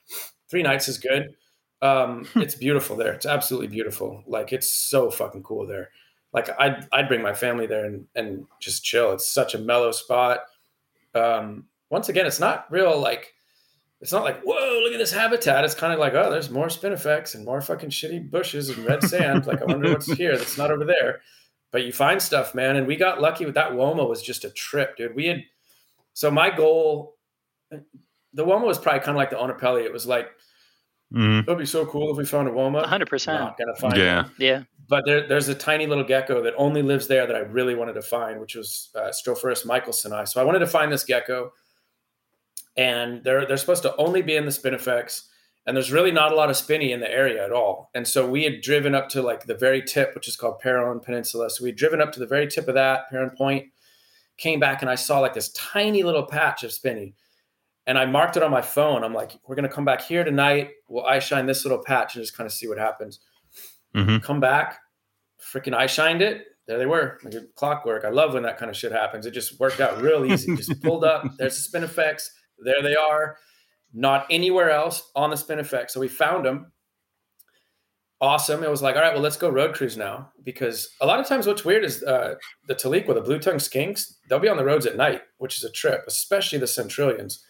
three 0.50 0.64
nights 0.64 0.88
is 0.88 0.98
good. 0.98 1.36
Um, 1.82 2.28
it's 2.36 2.56
beautiful 2.56 2.96
there. 2.96 3.14
It's 3.14 3.26
absolutely 3.28 3.68
beautiful. 3.68 4.24
Like 4.26 4.52
it's 4.54 4.72
so 4.72 5.12
fucking 5.12 5.44
cool 5.44 5.68
there. 5.68 5.92
Like 6.34 6.50
I'd 6.60 6.88
I'd 6.92 7.08
bring 7.08 7.22
my 7.22 7.34
family 7.34 7.68
there 7.68 7.86
and 7.86 8.08
and 8.16 8.48
just 8.60 8.84
chill. 8.84 9.12
It's 9.14 9.28
such 9.28 9.54
a 9.54 9.60
mellow 9.60 9.92
spot. 9.92 10.40
Um, 11.14 11.68
once 11.90 12.10
again, 12.10 12.26
it's 12.26 12.40
not 12.40 12.72
real 12.72 13.00
like 13.00 13.34
it's 14.02 14.12
not 14.12 14.24
like 14.24 14.42
whoa 14.44 14.80
look 14.84 14.94
at 14.94 15.00
this 15.00 15.12
habitat. 15.12 15.66
It's 15.66 15.74
kind 15.76 15.92
of 15.94 16.00
like 16.00 16.14
oh 16.14 16.30
there's 16.30 16.50
more 16.50 16.68
spinifex 16.68 17.36
and 17.36 17.44
more 17.46 17.62
fucking 17.62 17.90
shitty 17.90 18.30
bushes 18.30 18.70
and 18.70 18.78
red 18.86 19.04
sand. 19.04 19.46
like 19.48 19.62
I 19.62 19.66
wonder 19.66 19.90
what's 19.92 20.12
here 20.12 20.38
that's 20.38 20.58
not 20.58 20.72
over 20.72 20.86
there. 20.86 21.22
But 21.72 21.84
you 21.84 21.92
find 21.92 22.22
stuff, 22.22 22.56
man. 22.56 22.76
And 22.78 22.88
we 22.88 22.96
got 22.96 23.22
lucky 23.22 23.46
with 23.46 23.56
that 23.56 23.72
Woma 23.72 24.08
was 24.08 24.22
just 24.22 24.46
a 24.46 24.50
trip, 24.52 24.96
dude. 24.98 25.16
We 25.16 25.26
had 25.28 25.44
so 26.14 26.32
my 26.32 26.50
goal. 26.50 27.16
The 28.34 28.46
Woma 28.46 28.66
was 28.66 28.78
probably 28.78 29.00
kind 29.02 29.12
of 29.12 29.16
like 29.18 29.30
the 29.32 29.36
Oenpelli. 29.38 29.84
It 29.84 29.92
was 29.94 30.06
like 30.06 30.30
Mhm. 31.14 31.42
it 31.42 31.48
would 31.48 31.58
be 31.58 31.66
so 31.66 31.86
cool 31.86 32.12
if 32.12 32.18
we 32.18 32.26
found 32.26 32.48
a 32.50 32.52
Woma. 32.52 32.86
hundred 32.86 33.10
percent. 33.10 33.40
Not 33.40 33.58
gonna 33.58 33.76
find 33.76 33.96
Yeah. 33.96 34.24
one. 34.24 34.32
Yeah. 34.40 34.64
But 34.90 35.06
there, 35.06 35.26
there's 35.28 35.48
a 35.50 35.56
tiny 35.56 35.88
little 35.88 36.04
gecko 36.04 36.42
that 36.44 36.54
only 36.58 36.82
lives 36.82 37.08
there 37.08 37.26
that 37.28 37.36
I 37.36 37.40
really 37.40 37.76
wanted 37.76 37.94
to 37.94 38.02
find, 38.02 38.40
which 38.40 38.56
was 38.56 38.90
uh, 38.96 39.10
Strophurus 39.12 39.66
michaelseni. 39.66 40.28
So 40.28 40.40
I 40.42 40.44
wanted 40.44 40.60
to 40.60 40.68
find 40.68 40.92
this 40.92 41.04
gecko, 41.04 41.52
and 42.78 43.24
they're 43.24 43.46
they're 43.46 43.58
supposed 43.58 43.84
to 43.84 43.96
only 43.98 44.22
be 44.22 44.36
in 44.36 44.46
the 44.46 44.52
spinifex, 44.52 45.24
and 45.66 45.76
there's 45.76 45.92
really 45.92 46.12
not 46.12 46.32
a 46.32 46.36
lot 46.36 46.50
of 46.50 46.56
spinny 46.58 46.92
in 46.92 47.00
the 47.00 47.12
area 47.12 47.44
at 47.44 47.52
all. 47.52 47.90
And 47.96 48.08
so 48.08 48.28
we 48.30 48.44
had 48.44 48.62
driven 48.62 48.94
up 48.96 49.10
to 49.10 49.22
like 49.22 49.46
the 49.46 49.56
very 49.56 49.82
tip, 49.82 50.14
which 50.16 50.28
is 50.28 50.36
called 50.36 50.60
Peron 50.60 51.00
Peninsula. 51.00 51.50
So 51.50 51.64
we 51.64 51.70
had 51.70 51.78
driven 51.78 52.02
up 52.02 52.12
to 52.14 52.20
the 52.20 52.28
very 52.28 52.48
tip 52.48 52.68
of 52.68 52.76
that 52.76 53.10
Peron 53.10 53.32
Point, 53.32 53.66
came 54.38 54.60
back, 54.60 54.82
and 54.82 54.90
I 54.92 54.96
saw 54.96 55.20
like 55.20 55.34
this 55.34 55.50
tiny 55.54 56.04
little 56.04 56.26
patch 56.26 56.64
of 56.64 56.72
spinny. 56.72 57.16
And 57.86 57.98
I 57.98 58.06
marked 58.06 58.36
it 58.36 58.44
on 58.44 58.52
my 58.52 58.62
phone. 58.62 59.02
I'm 59.06 59.14
like, 59.14 59.40
we're 59.48 59.56
gonna 59.56 59.70
come 59.70 59.86
back 59.86 60.02
here 60.02 60.24
tonight. 60.26 60.72
We'll 60.90 61.06
eye 61.06 61.20
shine 61.20 61.46
this 61.46 61.64
little 61.64 61.82
patch 61.82 62.16
and 62.16 62.24
just 62.24 62.36
kind 62.36 62.46
of 62.46 62.52
see 62.52 62.68
what 62.68 62.78
happens 62.78 63.20
Mhm. 63.96 64.22
come 64.22 64.42
back, 64.42 64.80
freaking 65.40 65.74
eye 65.74 65.88
shined 65.88 66.22
it. 66.22 66.46
There 66.68 66.78
they 66.78 66.86
were, 66.86 67.18
like 67.24 67.34
clockwork. 67.56 68.04
I 68.04 68.10
love 68.10 68.34
when 68.34 68.44
that 68.44 68.58
kind 68.58 68.70
of 68.70 68.76
shit 68.76 68.92
happens. 68.92 69.26
It 69.26 69.32
just 69.32 69.58
worked 69.58 69.80
out 69.80 70.02
real 70.02 70.26
easy. 70.26 70.54
just 70.58 70.82
pulled 70.84 71.06
up. 71.06 71.24
There's 71.38 71.66
the 71.66 71.80
spinifex. 71.80 72.28
There 72.60 72.82
they 72.82 72.96
are. 72.96 73.38
Not 73.94 74.26
anywhere 74.30 74.70
else 74.70 75.10
on 75.16 75.30
the 75.30 75.36
spinifex. 75.36 75.92
So 75.92 76.00
we 76.00 76.08
found 76.08 76.46
them. 76.46 76.72
Awesome. 78.20 78.64
It 78.64 78.70
was 78.70 78.82
like, 78.82 78.96
all 78.96 79.02
right, 79.04 79.14
well, 79.14 79.22
let's 79.22 79.38
go 79.38 79.48
road 79.50 79.76
cruise 79.76 79.96
now. 79.96 80.32
Because 80.44 80.90
a 81.02 81.06
lot 81.06 81.20
of 81.20 81.28
times, 81.28 81.46
what's 81.46 81.64
weird 81.64 81.84
is 81.86 82.04
uh, 82.04 82.36
the 82.68 82.74
Tiliqua, 82.76 83.14
the 83.14 83.22
blue 83.22 83.38
tongue 83.40 83.56
skinks, 83.58 84.16
they'll 84.28 84.40
be 84.40 84.50
on 84.50 84.58
the 84.58 84.66
roads 84.66 84.86
at 84.88 84.98
night, 84.98 85.22
which 85.38 85.58
is 85.58 85.64
a 85.64 85.72
trip, 85.72 86.04
especially 86.08 86.58
the 86.58 86.66
Centralians. 86.68 87.44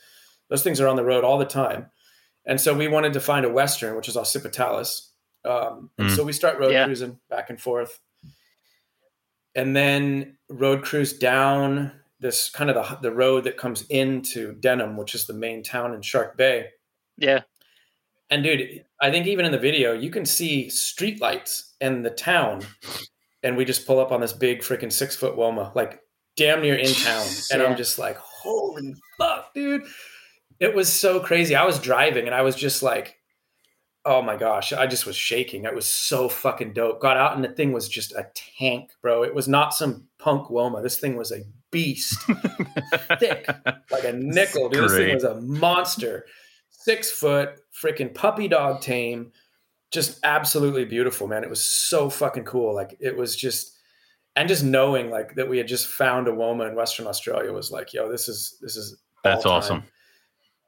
Those 0.49 0.63
things 0.63 0.81
are 0.81 0.87
on 0.87 0.97
the 0.97 1.05
road 1.05 1.23
all 1.23 1.37
the 1.37 1.45
time. 1.45 1.87
And 2.45 2.59
so 2.59 2.73
we 2.73 2.87
wanted 2.87 3.13
to 3.13 3.19
find 3.21 3.45
a 3.45 3.49
Western, 3.49 3.95
which 3.95 4.09
is 4.09 4.15
occipitalis. 4.17 5.09
Um, 5.45 5.89
and 5.97 6.09
Mm. 6.09 6.15
so 6.15 6.23
we 6.23 6.33
start 6.33 6.59
road 6.59 6.71
Yeah. 6.73 6.83
cruising 6.85 7.19
back 7.29 7.49
and 7.49 7.61
forth. 7.61 7.99
And 9.55 9.75
then 9.75 10.37
road 10.49 10.83
cruise 10.83 11.13
down 11.13 11.91
this 12.19 12.49
kind 12.49 12.69
of 12.69 12.75
the, 13.01 13.09
the 13.09 13.15
road 13.15 13.43
that 13.43 13.57
comes 13.57 13.83
into 13.89 14.53
Denham, 14.53 14.97
which 14.97 15.13
is 15.13 15.25
the 15.25 15.33
main 15.33 15.63
town 15.63 15.93
in 15.93 16.01
Shark 16.01 16.37
Bay. 16.37 16.67
Yeah. 17.17 17.41
And 18.29 18.43
dude, 18.43 18.83
I 19.01 19.11
think 19.11 19.27
even 19.27 19.45
in 19.45 19.51
the 19.51 19.57
video, 19.57 19.93
you 19.93 20.09
can 20.09 20.25
see 20.25 20.69
street 20.69 21.21
lights 21.21 21.75
in 21.79 22.01
the 22.01 22.09
town. 22.09 22.61
And 23.43 23.55
we 23.55 23.65
just 23.65 23.85
pull 23.85 23.99
up 23.99 24.11
on 24.11 24.19
this 24.19 24.33
big 24.33 24.61
freaking 24.61 24.91
six 24.91 25.15
foot 25.15 25.37
Woma, 25.37 25.73
like 25.75 26.01
damn 26.35 26.61
near 26.61 26.75
in 26.75 26.93
town. 26.93 27.25
And 27.51 27.61
Yeah. 27.61 27.67
I'm 27.67 27.77
just 27.77 27.99
like, 27.99 28.17
holy 28.17 28.95
fuck, 29.17 29.53
dude. 29.53 29.83
It 30.59 30.73
was 30.73 30.91
so 30.91 31.19
crazy. 31.19 31.55
I 31.55 31.65
was 31.65 31.79
driving 31.79 32.25
and 32.25 32.35
I 32.35 32.41
was 32.41 32.55
just 32.55 32.81
like, 32.81 33.17
oh 34.05 34.21
my 34.21 34.35
gosh, 34.37 34.73
I 34.73 34.87
just 34.87 35.05
was 35.05 35.15
shaking. 35.15 35.65
It 35.65 35.75
was 35.75 35.85
so 35.85 36.29
fucking 36.29 36.73
dope. 36.73 36.99
Got 36.99 37.17
out 37.17 37.35
and 37.35 37.43
the 37.43 37.49
thing 37.49 37.73
was 37.73 37.87
just 37.87 38.13
a 38.13 38.27
tank, 38.57 38.91
bro. 39.01 39.23
It 39.23 39.35
was 39.35 39.47
not 39.47 39.73
some 39.73 40.07
punk 40.17 40.49
Woma. 40.49 40.81
This 40.81 40.99
thing 40.99 41.15
was 41.15 41.31
a 41.31 41.43
beast, 41.71 42.19
thick, 43.19 43.47
like 43.91 44.03
a 44.03 44.13
nickel. 44.13 44.69
Dude, 44.69 44.83
this 44.83 44.93
thing 44.93 45.13
was 45.13 45.23
a 45.23 45.41
monster. 45.41 46.25
Six 46.69 47.11
foot, 47.11 47.59
freaking 47.81 48.13
puppy 48.13 48.47
dog 48.47 48.81
tame. 48.81 49.31
Just 49.91 50.19
absolutely 50.23 50.85
beautiful, 50.85 51.27
man. 51.27 51.43
It 51.43 51.49
was 51.49 51.63
so 51.63 52.09
fucking 52.09 52.43
cool. 52.45 52.73
Like 52.73 52.97
it 52.99 53.15
was 53.15 53.35
just, 53.35 53.77
and 54.35 54.47
just 54.47 54.63
knowing 54.63 55.09
like 55.09 55.35
that 55.35 55.49
we 55.49 55.57
had 55.57 55.67
just 55.67 55.87
found 55.87 56.27
a 56.27 56.31
Woma 56.31 56.67
in 56.69 56.75
Western 56.75 57.07
Australia 57.07 57.51
was 57.51 57.71
like, 57.71 57.93
yo, 57.93 58.09
this 58.11 58.27
is 58.27 58.57
this 58.61 58.75
is 58.75 59.01
That's 59.23 59.43
time. 59.43 59.53
awesome. 59.53 59.83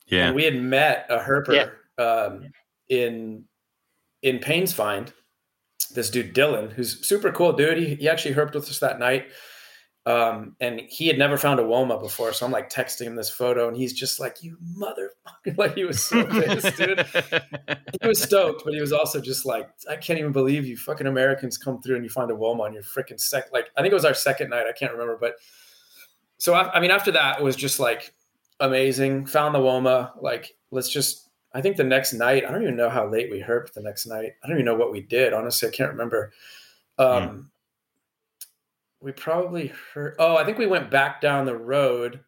Yeah. 0.08 0.28
And 0.28 0.36
we 0.36 0.44
had 0.44 0.56
met 0.56 1.06
a 1.10 1.20
herper 1.20 1.72
um, 1.98 2.50
in 2.90 3.46
in 4.22 4.40
Paynes 4.40 4.74
Find. 4.74 5.14
This 5.96 6.10
dude 6.10 6.36
Dylan, 6.36 6.72
who's 6.74 7.08
super 7.08 7.32
cool 7.32 7.54
dude. 7.54 7.78
He, 7.78 7.96
he 7.96 8.10
actually 8.10 8.36
herped 8.36 8.54
with 8.54 8.70
us 8.70 8.80
that 8.80 9.00
night, 9.00 9.28
um, 10.06 10.56
and 10.60 10.80
he 10.88 11.08
had 11.08 11.18
never 11.18 11.38
found 11.38 11.60
a 11.60 11.64
Woma 11.64 12.00
before. 12.02 12.34
So 12.34 12.46
I'm 12.46 12.52
like 12.52 12.72
texting 12.72 13.04
him 13.04 13.16
this 13.16 13.30
photo, 13.30 13.68
and 13.68 13.76
he's 13.76 13.94
just 13.94 14.20
like, 14.20 14.42
"You 14.42 14.58
motherfucker!" 14.78 15.10
Like 15.58 15.76
he 15.76 15.84
was 15.84 16.02
so 16.02 16.26
pissed, 16.26 16.78
dude. 16.78 17.06
He 18.02 18.08
was 18.08 18.22
stoked, 18.22 18.64
but 18.64 18.74
he 18.74 18.82
was 18.82 18.94
also 18.94 19.20
just 19.20 19.46
like, 19.46 19.70
"I 19.90 19.96
can't 19.98 20.20
even 20.20 20.32
believe 20.32 20.66
you 20.66 20.78
fucking 20.78 21.08
Americans 21.08 21.58
come 21.58 21.82
through 21.82 21.96
and 21.96 22.04
you 22.04 22.10
find 22.10 22.32
a 22.32 22.34
Woma 22.34 22.62
on 22.62 22.74
your 22.74 22.84
freaking 22.84 23.20
sec." 23.20 23.52
Like 23.52 23.70
I 23.78 23.82
think 23.82 23.92
it 23.92 23.96
was 23.96 24.06
our 24.06 24.14
second 24.14 24.50
night. 24.50 24.66
I 24.68 24.72
can't 24.72 24.92
remember, 24.92 25.18
but 25.20 25.36
so 26.40 26.54
I, 26.54 26.74
I 26.74 26.80
mean, 26.80 26.92
after 26.92 27.12
that, 27.12 27.40
it 27.40 27.44
was 27.44 27.56
just 27.56 27.80
like 27.80 28.14
amazing. 28.60 29.26
Found 29.28 29.54
the 29.54 29.60
Woma. 29.60 30.12
Like, 30.22 30.56
let's 30.72 30.90
just. 30.90 31.30
I 31.54 31.62
think 31.62 31.78
the 31.78 31.84
next 31.84 32.14
night, 32.14 32.46
I 32.48 32.52
don't 32.52 32.62
even 32.62 32.76
know 32.76 32.90
how 32.90 33.08
late 33.08 33.32
we 33.32 33.42
herped 33.42 33.74
the 33.74 33.82
next 33.82 34.06
night. 34.06 34.34
I 34.44 34.48
don't 34.48 34.58
even 34.58 34.66
know 34.66 34.76
what 34.76 34.92
we 34.92 35.02
did. 35.02 35.34
Honestly, 35.34 35.68
I 35.68 35.72
can't 35.72 35.90
remember. 35.90 36.32
Um, 37.00 37.50
We 39.02 39.12
probably 39.12 39.72
heard. 39.94 40.16
Oh, 40.20 40.36
I 40.36 40.44
think 40.44 40.58
we 40.58 40.68
went 40.68 40.90
back 40.92 41.22
down 41.22 41.46
the 41.46 41.56
road. 41.58 42.22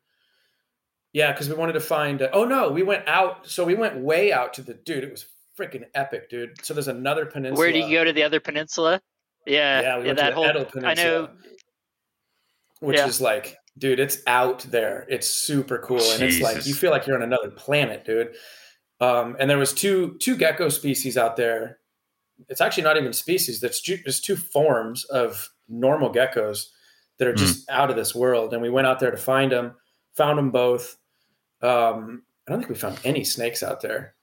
Yeah, 1.14 1.31
because 1.34 1.49
we 1.49 1.56
wanted 1.56 1.73
to 1.73 1.81
find. 1.81 2.27
oh 2.31 2.45
no, 2.45 2.69
we 2.72 2.84
went 2.84 3.07
out. 3.07 3.48
So 3.48 3.65
we 3.65 3.76
went 3.76 3.98
way 3.99 4.31
out 4.31 4.53
to 4.56 4.61
the 4.61 4.73
dude. 4.73 5.03
It 5.03 5.11
was 5.11 5.26
freaking 5.60 5.84
epic, 5.93 6.30
dude. 6.30 6.64
So 6.64 6.73
there's 6.73 6.88
another 6.88 7.26
peninsula. 7.26 7.60
Where 7.60 7.72
do 7.73 7.80
you 7.80 7.98
go 7.98 8.03
to 8.06 8.14
the 8.14 8.23
other 8.23 8.39
peninsula? 8.39 9.02
Yeah, 9.45 9.81
Yeah, 9.81 9.98
we 9.98 10.03
yeah, 10.03 10.07
went 10.07 10.18
to 10.19 10.23
that 10.23 10.30
the 10.30 10.35
whole. 10.35 10.45
Edel 10.45 10.61
I 10.61 10.65
Peninsula, 10.69 11.22
know. 11.23 11.30
which 12.80 12.98
Yeah. 12.98 13.07
is 13.07 13.19
like, 13.19 13.57
dude, 13.77 13.99
it's 13.99 14.19
out 14.27 14.60
there. 14.60 15.06
It's 15.10 15.27
super 15.30 15.80
cool, 15.80 15.99
and 15.99 16.23
it's 16.23 16.39
like 16.39 16.65
you 16.65 16.73
feel 16.73 16.91
like 16.91 17.06
you're 17.07 17.18
on 17.18 17.23
another 17.23 17.49
planet, 17.52 18.06
dude. 18.06 18.34
Um, 19.02 19.35
and 19.39 19.49
there 19.49 19.57
was 19.57 19.73
two 19.73 20.15
two 20.19 20.38
gecko 20.38 20.69
species 20.69 21.18
out 21.18 21.35
there. 21.35 21.80
It's 22.49 22.61
actually 22.61 22.84
not 22.84 22.98
even 22.98 23.11
species. 23.14 23.60
That's 23.60 23.81
ju- 23.81 24.02
just 24.06 24.23
two 24.23 24.35
forms 24.38 25.03
of 25.06 25.49
normal 25.72 26.11
geckos 26.11 26.65
that 27.18 27.27
are 27.27 27.34
just 27.34 27.69
out 27.69 27.89
of 27.89 27.95
this 27.95 28.15
world. 28.15 28.53
And 28.53 28.61
we 28.61 28.69
went 28.69 28.88
out 28.88 28.99
there 28.99 29.11
to 29.11 29.18
find 29.18 29.52
them. 29.52 29.76
Found 30.15 30.38
them 30.38 30.52
both. 30.52 30.98
Um, 31.61 32.23
I 32.48 32.52
don't 32.52 32.60
think 32.60 32.69
we 32.69 32.76
found 32.76 32.99
any 33.03 33.23
snakes 33.23 33.64
out 33.64 33.81
there. 33.81 34.15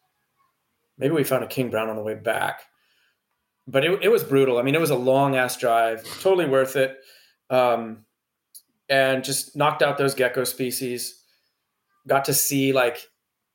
Maybe 0.98 1.14
we 1.14 1.24
found 1.24 1.44
a 1.44 1.48
king 1.48 1.70
brown 1.70 1.88
on 1.88 1.96
the 1.96 2.02
way 2.02 2.14
back. 2.14 2.62
But 3.66 3.84
it, 3.84 4.02
it 4.02 4.08
was 4.08 4.24
brutal. 4.24 4.58
I 4.58 4.62
mean, 4.62 4.74
it 4.74 4.80
was 4.80 4.90
a 4.90 4.96
long 4.96 5.36
ass 5.36 5.56
drive. 5.56 6.04
Totally 6.20 6.48
worth 6.48 6.76
it. 6.76 6.96
Um, 7.50 8.04
and 8.88 9.22
just 9.22 9.56
knocked 9.56 9.82
out 9.82 9.98
those 9.98 10.14
gecko 10.14 10.44
species. 10.44 11.22
Got 12.06 12.24
to 12.24 12.34
see 12.34 12.72
like 12.72 13.06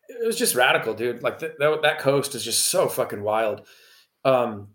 it 0.08 0.26
was 0.26 0.38
just 0.38 0.56
radical, 0.56 0.94
dude. 0.94 1.24
Like 1.24 1.40
th- 1.40 1.54
that, 1.60 1.82
that 1.82 2.00
coast 2.00 2.36
is 2.36 2.44
just 2.44 2.68
so 2.68 2.88
fucking 2.88 3.24
wild. 3.24 3.68
Um, 4.24 4.70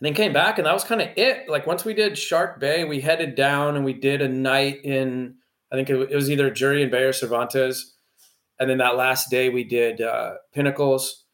and 0.00 0.06
then 0.06 0.14
came 0.14 0.32
back, 0.32 0.56
and 0.58 0.66
that 0.66 0.72
was 0.72 0.82
kind 0.84 1.02
of 1.02 1.08
it. 1.16 1.48
Like 1.48 1.66
once 1.66 1.84
we 1.84 1.92
did 1.94 2.16
Shark 2.16 2.58
Bay, 2.58 2.84
we 2.84 3.00
headed 3.00 3.34
down 3.34 3.76
and 3.76 3.84
we 3.84 3.92
did 3.92 4.22
a 4.22 4.28
night 4.28 4.84
in. 4.84 5.36
I 5.70 5.76
think 5.76 5.90
it, 5.90 6.10
it 6.10 6.14
was 6.16 6.30
either 6.30 6.50
Jurien 6.50 6.90
Bay 6.90 7.02
or 7.04 7.12
Cervantes, 7.12 7.94
and 8.58 8.68
then 8.68 8.78
that 8.78 8.96
last 8.96 9.30
day 9.30 9.50
we 9.50 9.62
did 9.64 10.00
uh, 10.00 10.34
Pinnacles. 10.52 11.24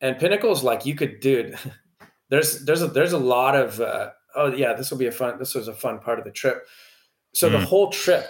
And 0.00 0.18
Pinnacles, 0.18 0.62
like 0.62 0.86
you 0.86 0.94
could, 0.94 1.20
dude. 1.20 1.56
There's 2.30 2.64
there's 2.66 2.82
a 2.82 2.88
there's 2.88 3.14
a 3.14 3.18
lot 3.18 3.56
of. 3.56 3.80
Uh, 3.80 4.10
oh 4.36 4.52
yeah, 4.52 4.74
this 4.74 4.90
will 4.90 4.98
be 4.98 5.06
a 5.06 5.10
fun. 5.12 5.38
This 5.38 5.54
was 5.54 5.66
a 5.66 5.72
fun 5.72 5.98
part 5.98 6.18
of 6.18 6.26
the 6.26 6.30
trip. 6.30 6.66
So 7.32 7.48
the 7.48 7.56
Mm. 7.56 7.64
whole 7.64 7.90
trip, 7.90 8.26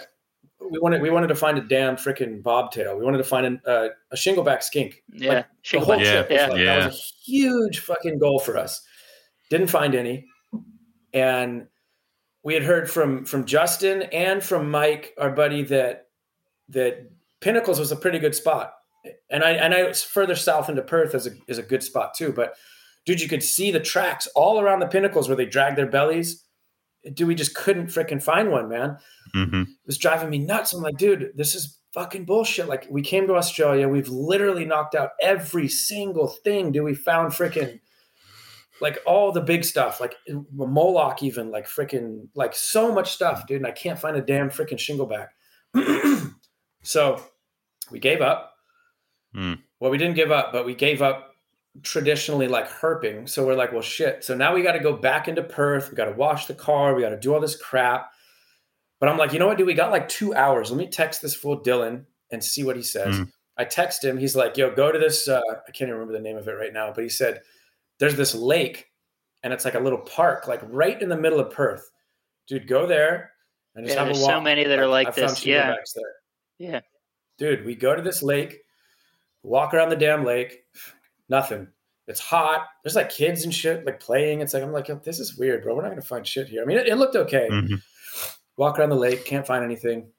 we 0.71 0.79
wanted 0.79 1.01
we 1.01 1.09
wanted 1.09 1.27
to 1.27 1.35
find 1.35 1.57
a 1.57 1.61
damn 1.61 1.97
freaking 1.97 2.41
bobtail. 2.41 2.97
We 2.97 3.03
wanted 3.03 3.17
to 3.17 3.25
find 3.25 3.45
an, 3.45 3.61
uh, 3.67 3.89
a 4.11 4.15
shingleback 4.15 4.63
skink. 4.63 5.03
Yeah, 5.11 5.33
Like, 5.33 5.45
the 5.69 5.79
whole 5.81 5.99
Yeah, 6.01 6.23
trip 6.23 6.29
was 6.29 6.37
yeah. 6.39 6.47
like, 6.47 6.59
Yeah. 6.59 6.79
that 6.79 6.85
was 6.85 6.95
a 6.95 7.29
huge 7.29 7.79
fucking 7.79 8.19
goal 8.19 8.39
for 8.39 8.57
us. 8.57 8.81
Didn't 9.49 9.67
find 9.67 9.95
any, 9.95 10.25
and 11.13 11.67
we 12.43 12.53
had 12.53 12.63
heard 12.63 12.89
from 12.89 13.25
from 13.25 13.45
Justin 13.45 14.03
and 14.03 14.43
from 14.43 14.69
Mike, 14.69 15.13
our 15.17 15.31
buddy, 15.31 15.63
that 15.63 16.07
that 16.69 17.09
Pinnacles 17.41 17.79
was 17.79 17.91
a 17.91 17.95
pretty 17.95 18.19
good 18.19 18.35
spot, 18.35 18.73
and 19.29 19.43
I 19.43 19.51
and 19.51 19.73
I 19.73 19.83
was 19.83 20.03
further 20.03 20.35
south 20.35 20.69
into 20.69 20.81
Perth 20.81 21.15
is 21.15 21.27
a 21.27 21.31
is 21.47 21.57
a 21.57 21.63
good 21.63 21.83
spot 21.83 22.13
too. 22.13 22.31
But 22.31 22.53
dude, 23.05 23.21
you 23.21 23.27
could 23.27 23.43
see 23.43 23.71
the 23.71 23.79
tracks 23.79 24.27
all 24.35 24.59
around 24.59 24.79
the 24.79 24.87
Pinnacles 24.87 25.27
where 25.27 25.37
they 25.37 25.45
dragged 25.45 25.77
their 25.77 25.87
bellies. 25.87 26.43
Dude, 27.13 27.27
we 27.27 27.35
just 27.35 27.55
couldn't 27.55 27.87
freaking 27.87 28.21
find 28.21 28.51
one, 28.51 28.67
man 28.69 28.97
hmm 29.33 29.61
it 29.61 29.67
was 29.85 29.97
driving 29.97 30.29
me 30.29 30.39
nuts. 30.39 30.73
I'm 30.73 30.81
like, 30.81 30.97
dude, 30.97 31.31
this 31.35 31.55
is 31.55 31.79
fucking 31.93 32.25
bullshit. 32.25 32.67
Like, 32.67 32.87
we 32.89 33.01
came 33.01 33.27
to 33.27 33.35
Australia, 33.35 33.87
we've 33.87 34.09
literally 34.09 34.65
knocked 34.65 34.95
out 34.95 35.11
every 35.21 35.67
single 35.67 36.27
thing. 36.27 36.71
Dude, 36.71 36.83
we 36.83 36.93
found 36.93 37.33
freaking 37.33 37.79
like 38.81 38.99
all 39.05 39.31
the 39.31 39.41
big 39.41 39.63
stuff, 39.63 39.99
like 39.99 40.15
Moloch, 40.53 41.23
even 41.23 41.51
like 41.51 41.67
freaking 41.67 42.27
like 42.35 42.55
so 42.55 42.93
much 42.93 43.11
stuff, 43.11 43.47
dude. 43.47 43.57
And 43.57 43.67
I 43.67 43.71
can't 43.71 43.99
find 43.99 44.15
a 44.17 44.21
damn 44.21 44.49
freaking 44.49 44.79
shingle 44.79 45.05
back. 45.05 45.29
so 46.83 47.21
we 47.91 47.99
gave 47.99 48.21
up. 48.21 48.53
Hmm. 49.33 49.53
Well, 49.79 49.91
we 49.91 49.97
didn't 49.97 50.15
give 50.15 50.31
up, 50.31 50.51
but 50.51 50.65
we 50.65 50.75
gave 50.75 51.01
up 51.01 51.35
traditionally 51.83 52.47
like 52.47 52.69
herping. 52.69 53.29
So 53.29 53.45
we're 53.45 53.55
like, 53.55 53.71
well, 53.71 53.81
shit. 53.81 54.23
So 54.23 54.35
now 54.35 54.53
we 54.53 54.63
got 54.63 54.73
to 54.73 54.79
go 54.79 54.95
back 54.95 55.27
into 55.27 55.43
Perth. 55.43 55.89
We 55.89 55.95
got 55.95 56.05
to 56.05 56.13
wash 56.13 56.45
the 56.47 56.55
car. 56.55 56.95
We 56.95 57.01
got 57.01 57.09
to 57.09 57.19
do 57.19 57.33
all 57.33 57.39
this 57.39 57.55
crap. 57.55 58.11
But 58.99 59.09
I'm 59.09 59.17
like, 59.17 59.31
you 59.31 59.39
know 59.39 59.47
what, 59.47 59.57
dude? 59.57 59.67
We 59.67 59.73
got 59.73 59.91
like 59.91 60.09
two 60.09 60.33
hours. 60.35 60.71
Let 60.71 60.77
me 60.77 60.87
text 60.87 61.21
this 61.21 61.35
fool 61.35 61.61
Dylan 61.61 62.05
and 62.31 62.43
see 62.43 62.63
what 62.63 62.75
he 62.75 62.83
says. 62.83 63.17
Hmm. 63.17 63.23
I 63.57 63.65
text 63.65 64.03
him. 64.03 64.17
He's 64.17 64.35
like, 64.35 64.57
yo, 64.57 64.73
go 64.73 64.91
to 64.91 64.99
this. 64.99 65.27
Uh, 65.27 65.41
I 65.49 65.71
can't 65.71 65.89
even 65.89 65.95
remember 65.95 66.13
the 66.13 66.23
name 66.23 66.37
of 66.37 66.47
it 66.47 66.53
right 66.53 66.73
now, 66.73 66.91
but 66.93 67.03
he 67.03 67.09
said, 67.09 67.41
there's 67.99 68.15
this 68.15 68.33
lake 68.35 68.87
and 69.43 69.53
it's 69.53 69.65
like 69.65 69.75
a 69.75 69.79
little 69.79 69.99
park, 69.99 70.47
like 70.47 70.61
right 70.63 71.01
in 71.01 71.09
the 71.09 71.17
middle 71.17 71.39
of 71.39 71.51
Perth. 71.51 71.89
Dude, 72.47 72.67
go 72.67 72.85
there 72.87 73.31
and 73.75 73.85
just 73.85 73.95
Yeah, 73.95 74.01
have 74.03 74.09
a 74.09 74.13
there's 74.13 74.23
walk. 74.23 74.31
so 74.31 74.41
many 74.41 74.63
that 74.65 74.79
are 74.79 74.87
like 74.87 75.07
I 75.07 75.11
found 75.11 75.29
this. 75.29 75.45
Yeah. 75.45 75.75
there 75.95 76.03
Yeah. 76.57 76.79
dude, 77.37 77.65
we 77.65 77.75
go 77.75 77.95
to 77.95 78.01
this 78.01 78.21
lake, 78.23 78.59
walk 79.43 79.73
around 79.73 79.89
the 79.89 79.95
damn 79.95 80.25
lake, 80.25 80.63
nothing. 81.29 81.67
It's 82.07 82.19
hot. 82.19 82.65
There's 82.83 82.95
like 82.95 83.09
kids 83.11 83.43
and 83.43 83.53
shit 83.53 83.85
like 83.85 83.99
playing. 83.99 84.41
It's 84.41 84.53
like 84.55 84.63
I'm 84.63 84.71
like, 84.71 84.87
this 85.03 85.19
is 85.19 85.37
weird, 85.37 85.63
bro. 85.63 85.75
We're 85.75 85.83
not 85.83 85.89
gonna 85.89 86.01
find 86.01 86.25
shit 86.25 86.47
here. 86.47 86.63
I 86.63 86.65
mean, 86.65 86.77
it, 86.79 86.87
it 86.87 86.95
looked 86.95 87.15
okay. 87.15 87.47
hmm 87.49 87.75
Walk 88.57 88.77
around 88.77 88.89
the 88.89 88.95
lake, 88.95 89.23
can't 89.25 89.47
find 89.47 89.63
anything. 89.63 90.11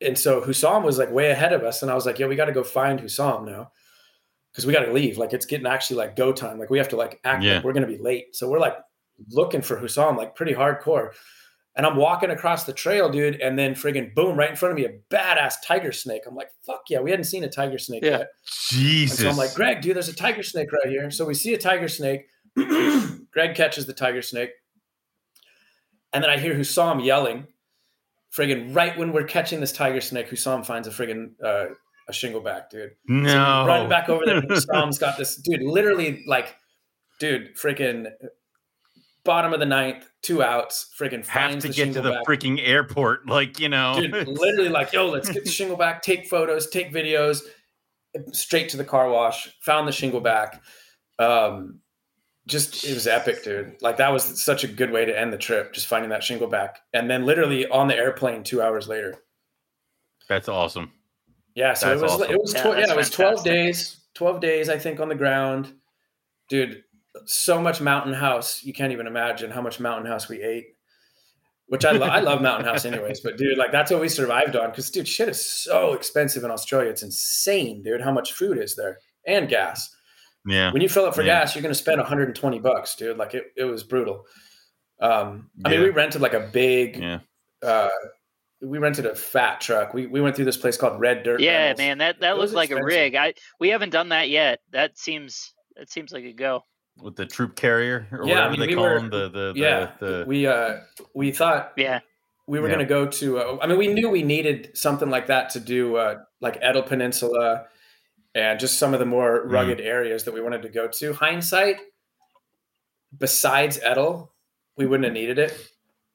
And 0.00 0.16
so 0.16 0.40
Hussam 0.40 0.84
was 0.84 0.98
like 0.98 1.10
way 1.10 1.30
ahead 1.30 1.52
of 1.52 1.64
us, 1.64 1.82
and 1.82 1.90
I 1.90 1.94
was 1.94 2.06
like, 2.06 2.18
"Yo, 2.18 2.28
we 2.28 2.36
got 2.36 2.44
to 2.44 2.52
go 2.52 2.62
find 2.62 3.00
Hussam 3.00 3.44
now, 3.44 3.72
because 4.52 4.66
we 4.66 4.72
got 4.72 4.84
to 4.84 4.92
leave. 4.92 5.18
Like 5.18 5.32
it's 5.32 5.46
getting 5.46 5.66
actually 5.66 5.96
like 5.98 6.16
go 6.16 6.32
time. 6.32 6.58
Like 6.58 6.70
we 6.70 6.78
have 6.78 6.88
to 6.88 6.96
like 6.96 7.20
act 7.24 7.42
Yeah. 7.42 7.56
like 7.56 7.64
we're 7.64 7.72
gonna 7.72 7.86
be 7.86 7.98
late. 7.98 8.34
So 8.36 8.48
we're 8.48 8.58
like 8.58 8.76
looking 9.30 9.62
for 9.62 9.76
Hussam 9.78 10.16
like 10.16 10.34
pretty 10.34 10.54
hardcore. 10.54 11.10
And 11.76 11.86
I'm 11.86 11.96
walking 11.96 12.30
across 12.30 12.64
the 12.64 12.72
trail, 12.72 13.08
dude, 13.08 13.40
and 13.40 13.56
then 13.56 13.74
friggin' 13.74 14.12
boom, 14.12 14.36
right 14.36 14.50
in 14.50 14.56
front 14.56 14.72
of 14.72 14.76
me, 14.76 14.86
a 14.86 14.98
badass 15.14 15.54
tiger 15.64 15.92
snake. 15.92 16.22
I'm 16.26 16.34
like, 16.34 16.50
fuck 16.66 16.82
yeah, 16.90 16.98
we 17.00 17.10
hadn't 17.10 17.24
seen 17.26 17.44
a 17.44 17.48
tiger 17.48 17.78
snake 17.78 18.02
Yeah. 18.02 18.10
yet. 18.10 18.20
And 18.20 18.28
Jesus. 18.70 19.20
so 19.20 19.28
I'm 19.30 19.36
like, 19.36 19.54
Greg, 19.54 19.80
dude, 19.80 19.94
there's 19.94 20.08
a 20.08 20.14
tiger 20.14 20.42
snake 20.42 20.72
right 20.72 20.88
here. 20.90 21.10
So 21.12 21.24
we 21.24 21.34
see 21.34 21.54
a 21.54 21.58
tiger 21.58 21.86
snake. 21.86 22.26
Greg 22.56 23.54
catches 23.54 23.86
the 23.86 23.92
tiger 23.92 24.20
snake. 24.20 24.50
And 26.12 26.24
then 26.24 26.30
I 26.30 26.38
hear 26.38 26.54
Hussam 26.56 27.00
yelling, 27.00 27.46
friggin' 28.36 28.74
right 28.74 28.98
when 28.98 29.12
we're 29.12 29.24
catching 29.24 29.60
this 29.60 29.72
tiger 29.72 30.00
snake, 30.00 30.28
Hussam 30.28 30.64
finds 30.64 30.88
a 30.88 30.90
friggin' 30.90 31.30
uh, 31.42 31.66
a 32.10 32.12
shingle 32.12 32.40
back, 32.40 32.70
dude. 32.70 32.90
So 33.08 33.14
no. 33.14 33.64
run 33.66 33.88
back 33.88 34.08
over 34.08 34.26
there. 34.26 34.42
Hussam's 34.42 34.98
got 35.00 35.16
this, 35.16 35.36
dude, 35.36 35.62
literally 35.62 36.22
like, 36.26 36.56
dude, 37.18 37.56
freaking 37.56 38.10
bottom 39.24 39.52
of 39.52 39.60
the 39.60 39.66
ninth, 39.66 40.08
two 40.22 40.42
outs, 40.42 40.90
freaking 40.98 41.26
Have 41.26 41.58
to 41.60 41.68
get 41.68 41.92
to 41.94 42.02
the 42.02 42.10
shingleback. 42.10 42.24
freaking 42.24 42.60
airport, 42.62 43.26
like 43.26 43.58
you 43.58 43.68
know. 43.68 43.94
Dude, 43.98 44.12
literally 44.28 44.68
like, 44.68 44.92
yo, 44.92 45.08
let's 45.08 45.30
get 45.30 45.44
the 45.44 45.50
shingle 45.50 45.76
back, 45.76 46.02
take 46.02 46.26
photos, 46.26 46.68
take 46.68 46.92
videos, 46.92 47.40
straight 48.32 48.68
to 48.70 48.76
the 48.76 48.84
car 48.84 49.08
wash, 49.08 49.50
found 49.60 49.88
the 49.88 49.92
shingle 49.92 50.20
back. 50.20 50.62
Um, 51.18 51.80
just 52.46 52.84
it 52.84 52.94
was 52.94 53.06
epic, 53.06 53.44
dude. 53.44 53.76
Like 53.80 53.98
that 53.98 54.12
was 54.12 54.42
such 54.42 54.64
a 54.64 54.68
good 54.68 54.90
way 54.90 55.04
to 55.04 55.18
end 55.18 55.32
the 55.32 55.38
trip, 55.38 55.72
just 55.72 55.86
finding 55.86 56.10
that 56.10 56.24
shingle 56.24 56.48
back. 56.48 56.80
And 56.92 57.08
then 57.08 57.24
literally 57.24 57.66
on 57.66 57.88
the 57.88 57.96
airplane 57.96 58.42
two 58.42 58.60
hours 58.60 58.88
later. 58.88 59.16
That's 60.28 60.48
awesome. 60.48 60.92
Yeah, 61.54 61.74
so 61.74 61.86
That's 61.88 62.00
it 62.00 62.02
was 62.02 62.12
awesome. 62.12 62.30
it 62.32 62.40
was 62.40 62.54
Yeah, 62.54 62.62
tw- 62.62 62.66
yeah, 62.66 62.74
that's 62.74 62.90
it 62.92 62.96
was 62.96 63.10
12 63.10 63.44
days, 63.44 64.00
12 64.14 64.40
days 64.40 64.68
I 64.68 64.78
think 64.78 65.00
on 65.00 65.08
the 65.08 65.14
ground. 65.14 65.72
Dude, 66.48 66.82
so 67.26 67.60
much 67.60 67.80
mountain 67.80 68.12
house. 68.14 68.62
You 68.64 68.72
can't 68.72 68.92
even 68.92 69.06
imagine 69.06 69.50
how 69.50 69.60
much 69.62 69.80
mountain 69.80 70.06
house 70.06 70.28
we 70.28 70.42
ate. 70.42 70.66
Which 71.66 71.84
I, 71.84 71.92
lo- 71.92 72.08
I 72.08 72.18
love 72.18 72.42
Mountain 72.42 72.66
House 72.66 72.84
anyways, 72.84 73.20
but 73.20 73.36
dude, 73.36 73.56
like 73.56 73.70
that's 73.70 73.92
what 73.92 74.00
we 74.00 74.08
survived 74.08 74.56
on. 74.56 74.70
Because 74.70 74.90
dude, 74.90 75.06
shit 75.06 75.28
is 75.28 75.44
so 75.48 75.92
expensive 75.92 76.42
in 76.42 76.50
Australia. 76.50 76.90
It's 76.90 77.04
insane, 77.04 77.84
dude. 77.84 78.00
How 78.00 78.10
much 78.10 78.32
food 78.32 78.58
is 78.58 78.74
there 78.74 78.98
and 79.24 79.48
gas? 79.48 79.88
Yeah. 80.44 80.72
When 80.72 80.82
you 80.82 80.88
fill 80.88 81.04
up 81.04 81.14
for 81.14 81.22
Yeah. 81.22 81.42
gas, 81.42 81.54
you're 81.54 81.62
going 81.62 81.70
to 81.72 81.78
spend 81.78 81.98
120 81.98 82.58
bucks, 82.58 82.96
dude. 82.96 83.16
Like 83.18 83.34
it, 83.34 83.52
it 83.56 83.62
was 83.62 83.84
brutal. 83.84 84.24
Um, 85.00 85.50
I 85.64 85.70
mean, 85.70 85.82
we 85.82 85.90
rented 85.90 86.20
like 86.20 86.34
a 86.34 86.40
big, 86.52 86.96
Yeah. 86.96 87.20
uh, 87.62 87.88
we 88.62 88.78
rented 88.78 89.06
a 89.06 89.14
fat 89.14 89.60
truck. 89.60 89.94
We 89.94 90.06
we 90.06 90.20
went 90.20 90.36
through 90.36 90.44
this 90.44 90.56
place 90.56 90.76
called 90.76 91.00
Red 91.00 91.22
Dirt. 91.22 91.40
Yeah, 91.40 91.58
Rentals. 91.68 91.78
man, 91.78 91.98
that 91.98 92.20
that 92.20 92.32
It 92.32 92.38
looked 92.38 92.52
like 92.52 92.70
a 92.70 92.82
rig. 92.82 93.14
I 93.14 93.34
we 93.58 93.68
haven't 93.70 93.90
done 93.90 94.10
that 94.10 94.28
yet. 94.28 94.60
That 94.72 94.98
seems 94.98 95.54
that 95.76 95.90
seems 95.90 96.12
like 96.12 96.24
a 96.24 96.32
go. 96.32 96.64
With 97.02 97.16
the 97.16 97.24
troop 97.26 97.56
carrier 97.56 98.06
or 98.12 98.26
Yeah, 98.26 98.32
I 98.32 98.48
whatever 98.48 98.50
mean, 98.50 98.60
they 98.60 98.66
we 98.68 98.74
call 98.74 98.84
were- 98.84 99.00
them. 99.00 99.10
The 99.10 99.28
the, 99.30 99.52
the 99.54 99.60
yeah, 99.60 99.90
the 100.00 100.24
we 100.26 100.46
uh 100.46 100.78
we 101.14 101.30
thought 101.32 101.72
Yeah, 101.76 102.00
we 102.46 102.58
were 102.60 102.68
Yeah. 102.68 102.74
going 102.74 102.86
to 102.86 102.94
go 102.94 103.06
to. 103.06 103.38
Uh, 103.38 103.58
I 103.62 103.66
mean, 103.66 103.78
we 103.78 103.88
knew 103.88 104.10
we 104.10 104.22
needed 104.22 104.76
something 104.76 105.08
like 105.08 105.26
that 105.28 105.50
to 105.50 105.60
do, 105.60 105.96
uh, 105.96 106.16
like 106.42 106.58
Edel 106.60 106.82
Peninsula, 106.82 107.66
and 108.34 108.60
just 108.60 108.78
some 108.78 108.92
of 108.92 109.00
the 109.00 109.06
more 109.06 109.46
Mm. 109.46 109.52
rugged 109.52 109.80
areas 109.80 110.24
that 110.24 110.34
we 110.34 110.40
wanted 110.42 110.62
to 110.62 110.68
go 110.68 110.88
to. 110.88 111.12
Hindsight, 111.14 111.76
besides 113.16 113.78
Edel, 113.82 114.34
we 114.76 114.84
wouldn't 114.86 115.04
have 115.04 115.14
needed 115.14 115.38
it, 115.38 115.56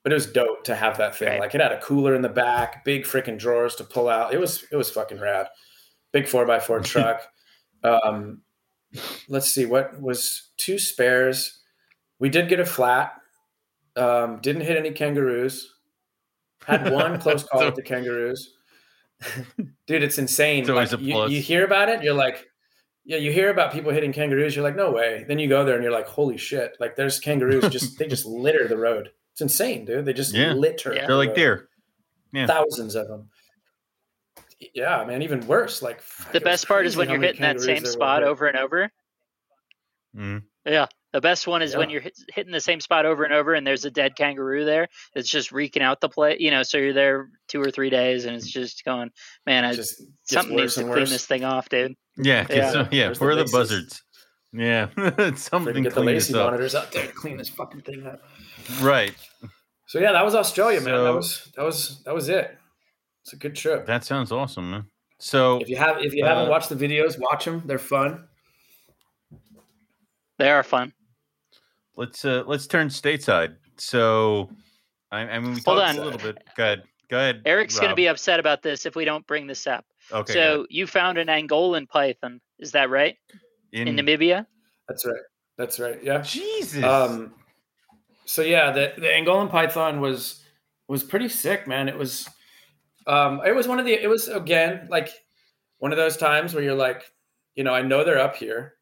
but 0.06 0.12
it 0.12 0.16
was 0.16 0.28
dope 0.28 0.64
to 0.66 0.76
have 0.76 1.00
that 1.00 1.16
thing. 1.16 1.30
Right. 1.30 1.40
Like 1.40 1.56
it 1.56 1.62
had 1.62 1.72
a 1.72 1.82
cooler 1.82 2.14
in 2.14 2.22
the 2.22 2.30
back, 2.30 2.86
big 2.86 3.06
freaking 3.06 3.40
drawers 3.40 3.74
to 3.78 3.84
pull 3.84 4.08
out. 4.08 4.36
It 4.36 4.40
was 4.40 4.64
it 4.72 4.76
was 4.76 4.92
fucking 4.92 5.20
rad. 5.20 5.48
Big 6.14 6.28
four 6.28 6.50
x 6.50 6.66
four 6.68 6.80
truck. 6.82 7.24
Um, 7.84 8.42
let's 9.28 9.50
see 9.50 9.66
what 9.66 10.00
was 10.00 10.52
two 10.58 10.78
spares. 10.78 11.60
We 12.20 12.30
did 12.30 12.48
get 12.50 12.60
a 12.60 12.66
flat. 12.68 13.14
Um, 13.96 14.40
didn't 14.42 14.62
hit 14.62 14.78
any 14.78 14.92
kangaroos. 14.92 15.74
Had 16.68 16.92
one 16.94 17.20
close 17.26 17.44
call 17.44 17.62
So- 17.62 17.66
with 17.66 17.76
the 17.76 17.82
kangaroos. 17.82 18.52
Dude, 19.88 20.04
it's 20.04 20.18
insane. 20.20 20.62
It's 20.62 20.70
always 20.70 20.92
Like, 20.92 21.02
a 21.02 21.04
you, 21.04 21.14
plus. 21.14 21.32
you 21.32 21.42
hear 21.42 21.66
about 21.66 21.88
it, 21.90 22.04
you're 22.04 22.14
like, 22.14 22.46
yeah, 23.06 23.18
you 23.18 23.32
hear 23.32 23.50
about 23.50 23.72
people 23.72 23.92
hitting 23.92 24.12
kangaroos. 24.12 24.56
You're 24.56 24.64
like, 24.64 24.76
no 24.76 24.92
way. 24.92 25.24
Then 25.28 25.40
you 25.40 25.48
go 25.48 25.64
there 25.64 25.76
and 25.76 25.84
you're 25.84 25.92
like, 25.94 26.08
holy 26.08 26.38
shit! 26.38 26.76
Like 26.80 26.96
there's 26.96 27.20
kangaroos 27.20 27.68
just 27.70 27.98
they 27.98 28.08
just 28.08 28.26
litter 28.26 28.68
the 28.68 28.78
road. 28.78 29.10
It's 29.36 29.42
insane, 29.42 29.84
dude. 29.84 30.06
They 30.06 30.14
just 30.14 30.34
Yeah. 30.34 30.54
litter. 30.54 30.94
Yeah. 30.96 31.08
They're 31.08 31.18
like 31.18 31.30
road. 31.30 31.36
deer. 31.36 31.70
Yeah. 32.32 32.48
thousands 32.48 32.96
of 32.96 33.08
them. 33.10 33.30
Yeah, 34.74 35.04
man, 35.06 35.22
even 35.22 35.46
worse. 35.46 35.82
Like 35.82 36.02
The 36.32 36.40
best 36.40 36.68
part 36.70 36.86
is 36.86 36.96
when 36.96 37.10
you're 37.10 37.20
hitting 37.22 37.42
that 37.42 37.60
same 37.60 37.84
there 37.84 37.90
were 37.90 37.94
spot 37.94 38.24
over 38.24 38.48
and 38.48 38.58
over. 38.58 38.90
Mhm. 40.16 40.44
Yeah. 40.66 40.86
The 41.12 41.20
best 41.22 41.48
one 41.48 41.62
is 41.62 41.76
when 41.78 41.90
you're 41.90 42.02
hit, 42.02 42.18
hitting 42.34 42.52
the 42.52 42.60
same 42.62 42.80
spot 42.82 43.06
over 43.06 43.24
and 43.26 43.34
over 43.34 43.54
and 43.54 43.66
there's 43.68 43.84
a 43.86 43.92
dead 43.92 44.16
kangaroo 44.18 44.64
there 44.66 44.88
that's 45.14 45.30
just 45.30 45.52
reeking 45.52 45.82
out 45.84 46.00
the 46.02 46.10
play. 46.10 46.38
You 46.40 46.52
know, 46.52 46.64
so 46.64 46.78
you're 46.78 46.94
there 46.94 47.30
two 47.50 47.62
or 47.62 47.72
three 47.72 47.90
days 47.90 48.26
and 48.26 48.36
it's 48.36 48.50
just 48.50 48.84
going, 48.86 49.12
man, 49.46 49.64
I, 49.66 49.74
Just 49.74 50.00
gets 50.00 50.10
something 50.26 50.56
needs 50.56 50.76
to 50.76 50.82
and 50.82 50.90
clean 50.90 51.02
worse. 51.02 51.10
this 51.12 51.26
thing 51.26 51.44
off, 51.44 51.68
dude. 51.70 51.96
Yeah, 52.18 52.46
'cause, 52.46 52.56
Yeah. 52.58 52.64
uh, 52.82 52.88
yeah. 52.92 53.06
Where's 53.08 53.20
the 53.20 53.24
Where 53.26 53.34
are 53.34 53.36
the 53.36 53.50
buzzards? 53.52 54.02
Yeah, 54.54 54.88
something 55.36 55.84
get 55.84 55.90
the 55.90 55.96
clean 55.96 56.06
lacy 56.06 56.34
up. 56.34 56.46
monitors 56.46 56.76
out 56.76 56.92
there 56.94 57.08
to 57.08 57.12
clean 57.14 57.36
this 57.38 57.50
fucking 57.50 57.82
thing 57.82 58.08
up. 58.08 58.22
Right. 58.82 59.14
So 59.88 60.00
yeah, 60.00 60.12
that 60.12 60.26
was 60.26 60.36
Australia, 60.36 60.82
man. 60.82 61.04
That 61.04 61.14
was 61.14 61.52
that 61.56 61.64
was 61.64 62.02
that 62.06 62.14
was 62.14 62.30
it. 62.30 62.58
It's 63.24 63.34
a 63.34 63.38
good 63.38 63.56
trip. 63.56 63.86
That 63.86 64.04
sounds 64.04 64.32
awesome, 64.32 64.70
man. 64.72 64.86
So 65.20 65.60
If 65.60 65.70
you 65.70 65.78
have 65.78 65.98
if 66.04 66.14
you 66.14 66.24
Uh, 66.26 66.28
haven't 66.30 66.50
watched 66.50 66.70
the 66.70 66.76
videos, 66.76 67.20
watch 67.20 67.46
them. 67.46 67.62
They're 67.66 67.78
fun. 67.80 68.28
They 70.38 70.50
are 70.50 70.64
fun. 70.64 70.94
let's 71.96 72.26
uh 72.26 72.44
let's 72.46 72.68
turn 72.68 72.90
stateside. 72.90 73.56
So 73.78 74.50
I, 75.12 75.22
I 75.22 75.40
mean 75.40 75.54
we 75.56 75.62
Hold 75.66 75.80
on. 75.80 75.98
a 75.98 76.04
little 76.04 76.20
bit. 76.20 76.38
Go 76.58 76.64
ahead. 76.64 76.84
Go 77.10 77.18
ahead. 77.18 77.42
Eric's 77.46 77.78
going 77.78 77.90
to 77.92 77.96
be 77.96 78.08
upset 78.08 78.40
about 78.40 78.64
this 78.64 78.86
if 78.88 78.96
we 78.96 79.06
don't 79.06 79.26
bring 79.28 79.46
this 79.46 79.68
up. 79.68 79.86
okay. 80.12 80.34
so 80.34 80.66
you 80.72 80.88
found 80.88 81.18
an 81.20 81.28
Angolan 81.28 81.88
python. 81.88 82.42
Is 82.60 82.72
that 82.72 82.90
right? 82.90 83.16
in, 83.72 83.88
In 83.88 83.96
Namibia? 83.96 84.46
That's 84.90 85.06
right. 85.06 85.22
That's 85.58 85.80
right. 85.80 86.04
Yeah. 86.04 86.22
Jesus. 86.22 86.84
Um, 86.84 87.34
so 88.26 88.42
yeah, 88.42 88.72
the 88.72 88.94
the 88.98 89.08
Angolan 89.08 89.50
python 89.50 90.02
was 90.02 90.44
was 90.88 91.04
pretty 91.04 91.30
sick, 91.30 91.68
man. 91.68 91.90
It 91.90 91.98
was, 91.98 92.30
um, 93.08 93.42
it 93.46 93.56
was 93.56 93.68
one 93.68 93.80
of 93.80 93.86
the. 93.86 93.94
It 93.94 94.10
was 94.10 94.28
again 94.28 94.88
like 94.90 95.10
one 95.80 95.92
of 95.92 95.98
those 95.98 96.18
times 96.18 96.54
where 96.54 96.64
you're 96.64 96.76
like, 96.76 97.04
you 97.56 97.64
know, 97.64 97.74
I 97.74 97.82
know 97.82 98.04
they're 98.04 98.20
up 98.20 98.36
here. 98.36 98.74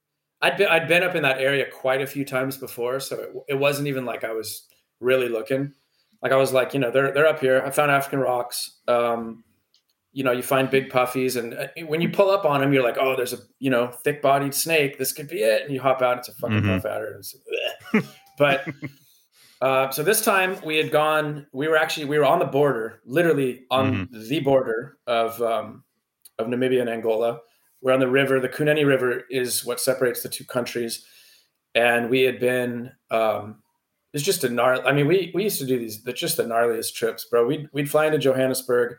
I'd 0.42 0.58
been 0.58 0.68
I'd 0.68 0.88
been 0.88 1.04
up 1.04 1.16
in 1.16 1.24
that 1.24 1.40
area 1.40 1.66
quite 1.72 2.02
a 2.02 2.08
few 2.08 2.26
times 2.26 2.58
before, 2.58 3.00
so 3.00 3.16
it, 3.16 3.30
it 3.50 3.60
wasn't 3.60 3.88
even 3.88 4.06
like 4.06 4.24
I 4.24 4.34
was 4.34 4.68
really 5.00 5.30
looking. 5.30 5.74
Like 6.22 6.32
I 6.32 6.38
was 6.38 6.54
like, 6.54 6.74
you 6.74 6.80
know, 6.80 6.92
they're 6.92 7.12
they're 7.14 7.28
up 7.28 7.40
here. 7.40 7.62
I 7.66 7.70
found 7.72 7.92
African 7.92 8.20
rocks. 8.20 8.80
Um, 8.88 9.44
you 10.16 10.24
know, 10.24 10.32
you 10.32 10.44
find 10.44 10.70
big 10.70 10.90
puffies, 10.90 11.38
and 11.38 11.54
uh, 11.54 11.68
when 11.88 12.00
you 12.02 12.10
pull 12.10 12.30
up 12.30 12.46
on 12.46 12.62
them, 12.62 12.72
you're 12.72 12.84
like, 12.84 12.98
oh, 13.00 13.16
there's 13.16 13.34
a 13.34 13.38
you 13.60 13.70
know 13.70 13.88
thick 14.04 14.22
bodied 14.22 14.54
snake. 14.54 14.98
This 15.00 15.12
could 15.14 15.28
be 15.28 15.42
it. 15.44 15.64
And 15.64 15.74
you 15.74 15.82
hop 15.82 16.02
out. 16.02 16.18
It's 16.20 16.30
a 16.30 16.34
fucking 16.34 16.62
Mhm. 16.62 16.82
puff 16.82 16.86
adder. 16.86 17.22
but 18.38 18.68
uh, 19.64 19.90
so 19.92 20.04
this 20.04 20.20
time 20.20 20.58
we 20.66 20.76
had 20.76 20.92
gone. 20.92 21.48
We 21.54 21.70
were 21.70 21.78
actually 21.78 22.04
we 22.04 22.20
were 22.20 22.26
on 22.26 22.40
the 22.40 22.46
border, 22.46 23.00
literally 23.06 23.62
on 23.72 24.10
the 24.12 24.40
border 24.42 24.98
of 25.08 25.42
um, 25.42 25.86
of 26.38 26.48
Namibia 26.48 26.82
and 26.82 26.90
Angola. 26.90 27.40
We're 27.82 27.94
on 27.94 28.02
the 28.02 28.10
river. 28.10 28.42
The 28.42 28.50
Kunene 28.50 28.86
River 28.86 29.24
is 29.30 29.64
what 29.64 29.80
separates 29.80 30.22
the 30.22 30.28
two 30.28 30.44
countries, 30.44 31.06
and 31.74 32.10
we 32.10 32.24
had 32.24 32.42
been. 32.42 32.92
Um, 33.10 33.64
it's 34.12 34.26
just 34.26 34.44
a 34.44 34.50
gnarly. 34.50 34.84
I 34.84 34.92
mean, 34.92 35.08
we 35.08 35.32
we 35.34 35.44
used 35.44 35.60
to 35.60 35.66
do 35.66 35.80
these. 35.80 36.04
They're 36.04 36.14
just 36.14 36.36
the 36.36 36.44
gnarliest 36.44 36.94
trips, 36.94 37.26
bro. 37.32 37.48
We'd 37.48 37.70
we'd 37.72 37.90
fly 37.90 38.08
into 38.08 38.18
Johannesburg, 38.18 38.98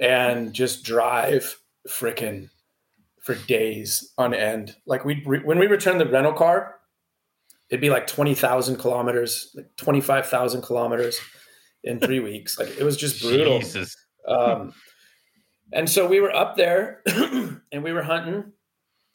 and 0.00 0.52
just 0.52 0.82
drive 0.82 1.60
frickin' 1.88 2.50
for 3.22 3.36
days 3.36 4.12
on 4.18 4.34
end. 4.34 4.74
Like 4.84 5.04
we 5.04 5.22
when 5.44 5.60
we 5.60 5.68
returned 5.68 6.00
the 6.00 6.06
rental 6.06 6.32
car, 6.32 6.75
it'd 7.70 7.80
be 7.80 7.90
like 7.90 8.06
twenty 8.06 8.34
thousand 8.34 8.76
kilometers, 8.76 9.50
like 9.54 9.68
twenty 9.76 10.00
five 10.00 10.26
thousand 10.26 10.62
kilometers 10.62 11.18
in 11.82 12.00
three 12.00 12.20
weeks. 12.30 12.58
Like 12.58 12.68
it 12.78 12.84
was 12.84 12.96
just 12.96 13.22
brutal. 13.22 13.62
Um, 14.28 14.72
and 15.72 15.88
so 15.88 16.06
we 16.06 16.20
were 16.20 16.34
up 16.34 16.56
there 16.56 17.02
and 17.06 17.82
we 17.82 17.92
were 17.92 18.02
hunting. 18.02 18.52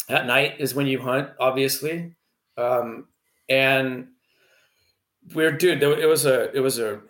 At 0.09 0.25
night 0.25 0.55
is 0.59 0.75
when 0.75 0.87
you 0.87 0.99
hunt, 0.99 1.29
obviously. 1.39 2.15
Um, 2.57 3.07
and 3.47 4.07
we're 5.33 5.51
dude, 5.51 5.83
it 5.83 6.07
was 6.07 6.25
a 6.25 6.51
it 6.55 6.59
was 6.59 6.79
a 6.79 7.01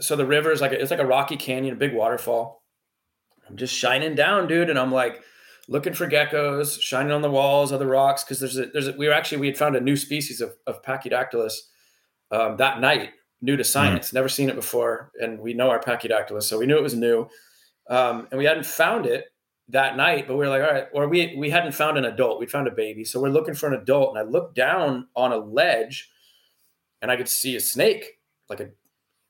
so 0.00 0.16
the 0.16 0.26
river 0.26 0.52
is 0.52 0.60
like 0.60 0.72
a, 0.72 0.80
it's 0.80 0.90
like 0.90 1.00
a 1.00 1.06
rocky 1.06 1.36
canyon, 1.36 1.74
a 1.74 1.78
big 1.78 1.94
waterfall. 1.94 2.62
I'm 3.48 3.56
just 3.56 3.74
shining 3.74 4.14
down, 4.14 4.46
dude, 4.46 4.70
and 4.70 4.78
I'm 4.78 4.92
like 4.92 5.22
looking 5.68 5.92
for 5.94 6.08
geckos, 6.08 6.80
shining 6.80 7.12
on 7.12 7.22
the 7.22 7.30
walls, 7.30 7.72
other 7.72 7.86
rocks, 7.86 8.24
because 8.24 8.40
there's 8.40 8.58
a 8.58 8.66
there's 8.66 8.88
a, 8.88 8.92
we 8.92 9.06
were 9.06 9.12
actually 9.12 9.38
we 9.38 9.46
had 9.46 9.56
found 9.56 9.76
a 9.76 9.80
new 9.80 9.96
species 9.96 10.40
of, 10.40 10.54
of 10.66 10.82
Pachydactylus 10.82 11.54
um, 12.30 12.56
that 12.56 12.80
night, 12.80 13.10
new 13.40 13.56
to 13.56 13.64
science, 13.64 14.12
never 14.12 14.28
seen 14.28 14.48
it 14.48 14.54
before, 14.54 15.12
and 15.20 15.38
we 15.40 15.54
know 15.54 15.70
our 15.70 15.80
Pachydactylus, 15.80 16.44
so 16.44 16.58
we 16.58 16.66
knew 16.66 16.76
it 16.76 16.82
was 16.82 16.94
new, 16.94 17.28
um, 17.88 18.28
and 18.30 18.38
we 18.38 18.44
hadn't 18.44 18.66
found 18.66 19.06
it 19.06 19.26
that 19.68 19.96
night, 19.96 20.26
but 20.26 20.34
we 20.34 20.44
were 20.44 20.48
like, 20.50 20.62
all 20.62 20.72
right, 20.72 20.88
or 20.92 21.08
we 21.08 21.34
we 21.36 21.50
hadn't 21.50 21.72
found 21.72 21.96
an 21.98 22.04
adult, 22.04 22.40
we 22.40 22.46
found 22.46 22.66
a 22.68 22.72
baby, 22.72 23.04
so 23.04 23.20
we're 23.20 23.28
looking 23.28 23.54
for 23.54 23.68
an 23.68 23.74
adult, 23.80 24.10
and 24.10 24.18
I 24.18 24.22
looked 24.30 24.54
down 24.54 25.08
on 25.16 25.32
a 25.32 25.36
ledge, 25.36 26.10
and 27.02 27.10
I 27.10 27.16
could 27.16 27.28
see 27.28 27.56
a 27.56 27.60
snake, 27.60 28.18
like 28.48 28.60
a 28.60 28.70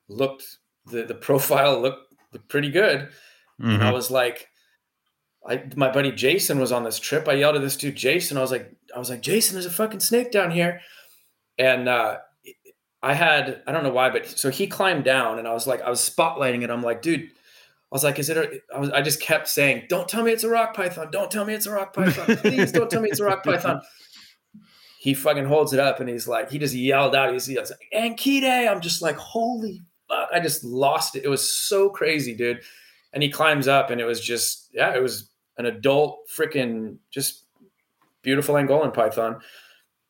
looked 0.08 0.58
the 0.86 1.04
the 1.04 1.14
profile 1.14 1.80
looked, 1.80 2.14
looked 2.32 2.48
pretty 2.48 2.70
good. 2.70 3.10
And 3.62 3.82
I 3.82 3.90
Mhm. 3.90 3.92
was 3.92 4.10
like, 4.10 4.48
I 5.46 5.64
my 5.76 5.90
buddy 5.90 6.12
Jason 6.12 6.58
was 6.58 6.72
on 6.72 6.84
this 6.84 6.98
trip. 6.98 7.28
I 7.28 7.34
yelled 7.34 7.56
at 7.56 7.62
this 7.62 7.76
dude 7.76 7.96
Jason. 7.96 8.36
I 8.36 8.40
was 8.40 8.50
like, 8.50 8.72
I 8.94 8.98
was 8.98 9.10
like, 9.10 9.22
Jason, 9.22 9.54
there's 9.54 9.66
a 9.66 9.70
fucking 9.70 10.00
snake 10.00 10.30
down 10.30 10.50
here. 10.50 10.80
And 11.58 11.88
uh, 11.88 12.18
I 13.02 13.14
had 13.14 13.62
I 13.66 13.72
don't 13.72 13.84
know 13.84 13.92
why, 13.92 14.10
but 14.10 14.26
so 14.26 14.50
he 14.50 14.66
climbed 14.66 15.04
down, 15.04 15.38
and 15.38 15.48
I 15.48 15.52
was 15.52 15.66
like, 15.66 15.82
I 15.82 15.90
was 15.90 16.00
spotlighting 16.00 16.62
it. 16.62 16.70
I'm 16.70 16.82
like, 16.82 17.02
dude. 17.02 17.30
I 17.92 17.96
was 17.96 18.04
like, 18.04 18.20
is 18.20 18.30
it? 18.30 18.36
A, 18.36 18.60
I 18.72 18.78
was. 18.78 18.90
I 18.90 19.02
just 19.02 19.20
kept 19.20 19.48
saying, 19.48 19.86
"Don't 19.88 20.08
tell 20.08 20.22
me 20.22 20.30
it's 20.30 20.44
a 20.44 20.48
rock 20.48 20.76
python. 20.76 21.10
Don't 21.10 21.28
tell 21.28 21.44
me 21.44 21.54
it's 21.54 21.66
a 21.66 21.72
rock 21.72 21.92
python. 21.92 22.36
Please 22.36 22.70
don't 22.70 22.88
tell 22.88 23.02
me 23.02 23.08
it's 23.08 23.18
a 23.18 23.24
rock 23.24 23.42
python." 23.42 23.80
He 25.00 25.14
fucking 25.14 25.46
holds 25.46 25.72
it 25.72 25.80
up, 25.80 25.98
and 25.98 26.10
he's 26.10 26.28
like, 26.28 26.50
he 26.50 26.58
just 26.58 26.74
yelled 26.74 27.14
out. 27.16 27.32
He's, 27.32 27.46
he's 27.46 27.56
like, 27.56 27.80
"Anchietae!" 27.96 28.70
I'm 28.70 28.82
just 28.82 29.00
like, 29.00 29.16
"Holy 29.16 29.80
fuck!" 30.10 30.28
I 30.30 30.40
just 30.40 30.62
lost 30.62 31.16
it. 31.16 31.24
It 31.24 31.28
was 31.28 31.42
so 31.48 31.88
crazy, 31.88 32.34
dude 32.34 32.60
and 33.12 33.22
he 33.22 33.30
climbs 33.30 33.68
up 33.68 33.90
and 33.90 34.00
it 34.00 34.04
was 34.04 34.20
just 34.20 34.70
yeah 34.72 34.94
it 34.94 35.02
was 35.02 35.30
an 35.58 35.66
adult 35.66 36.20
freaking 36.34 36.96
just 37.10 37.44
beautiful 38.22 38.54
angolan 38.54 38.92
python. 38.94 39.40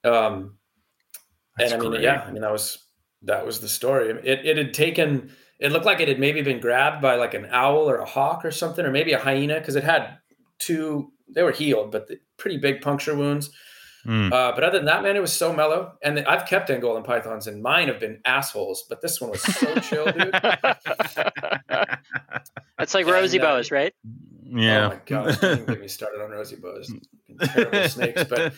Um 0.05 0.57
That's 1.57 1.73
and 1.73 1.81
i 1.81 1.83
mean 1.83 1.93
great. 1.93 2.03
yeah 2.03 2.25
i 2.27 2.31
mean 2.31 2.43
that 2.43 2.53
was 2.53 2.85
that 3.23 3.45
was 3.45 3.61
the 3.61 3.69
story. 3.69 4.11
It, 4.25 4.47
it 4.47 4.57
had 4.57 4.73
taken 4.73 5.31
it 5.59 5.73
looked 5.73 5.85
like 5.85 6.01
it 6.01 6.09
had 6.09 6.19
maybe 6.19 6.41
been 6.41 6.59
grabbed 6.59 7.03
by 7.03 7.17
like 7.17 7.35
an 7.35 7.47
owl 7.51 7.89
or 7.89 7.99
a 7.99 8.07
hawk 8.07 8.45
or 8.45 8.51
something 8.51 8.85
or 8.85 8.91
maybe 8.91 9.13
a 9.13 9.19
hyena 9.19 9.59
because 9.59 9.77
it 9.77 9.85
had 9.85 10.19
two 10.59 11.13
they 11.29 11.43
were 11.43 11.53
healed 11.53 11.91
but 11.93 12.09
the, 12.09 12.19
pretty 12.39 12.57
big 12.57 12.81
puncture 12.81 13.15
wounds 13.15 13.51
Mm. 14.07 14.33
uh, 14.33 14.53
but 14.55 14.65
other 14.65 14.79
than 14.79 14.87
that 14.87 15.03
man 15.03 15.15
it 15.17 15.21
was 15.21 15.33
so 15.33 15.53
mellow 15.53 15.93
and 16.03 16.21
i've 16.21 16.47
kept 16.47 16.71
angolan 16.71 17.05
pythons 17.05 17.47
and 17.47 17.63
mine 17.63 17.89
have 17.89 18.01
been 18.01 18.19
assholes 18.25 18.85
but 18.89 19.03
this 19.03 19.21
one 19.21 19.31
was 19.31 19.43
so 19.43 19.75
chill 19.81 20.07
dude 20.07 20.33
That's 22.79 22.95
like 22.95 23.05
And, 23.05 23.13
rosy 23.15 23.39
uh, 23.41 23.45
boas, 23.45 23.71
right? 23.71 23.93
yeah. 24.47 24.87
Oh 24.87 24.89
my 24.89 25.01
gosh, 25.05 25.39
don't 25.39 25.53
even 25.61 25.67
get 25.67 25.81
me 25.81 25.89
started 25.89 26.23
on 26.23 26.31
rosy 26.31 26.57
boas. 26.57 26.93
Terrible 27.45 27.89
snakes. 27.89 28.25
But 28.25 28.55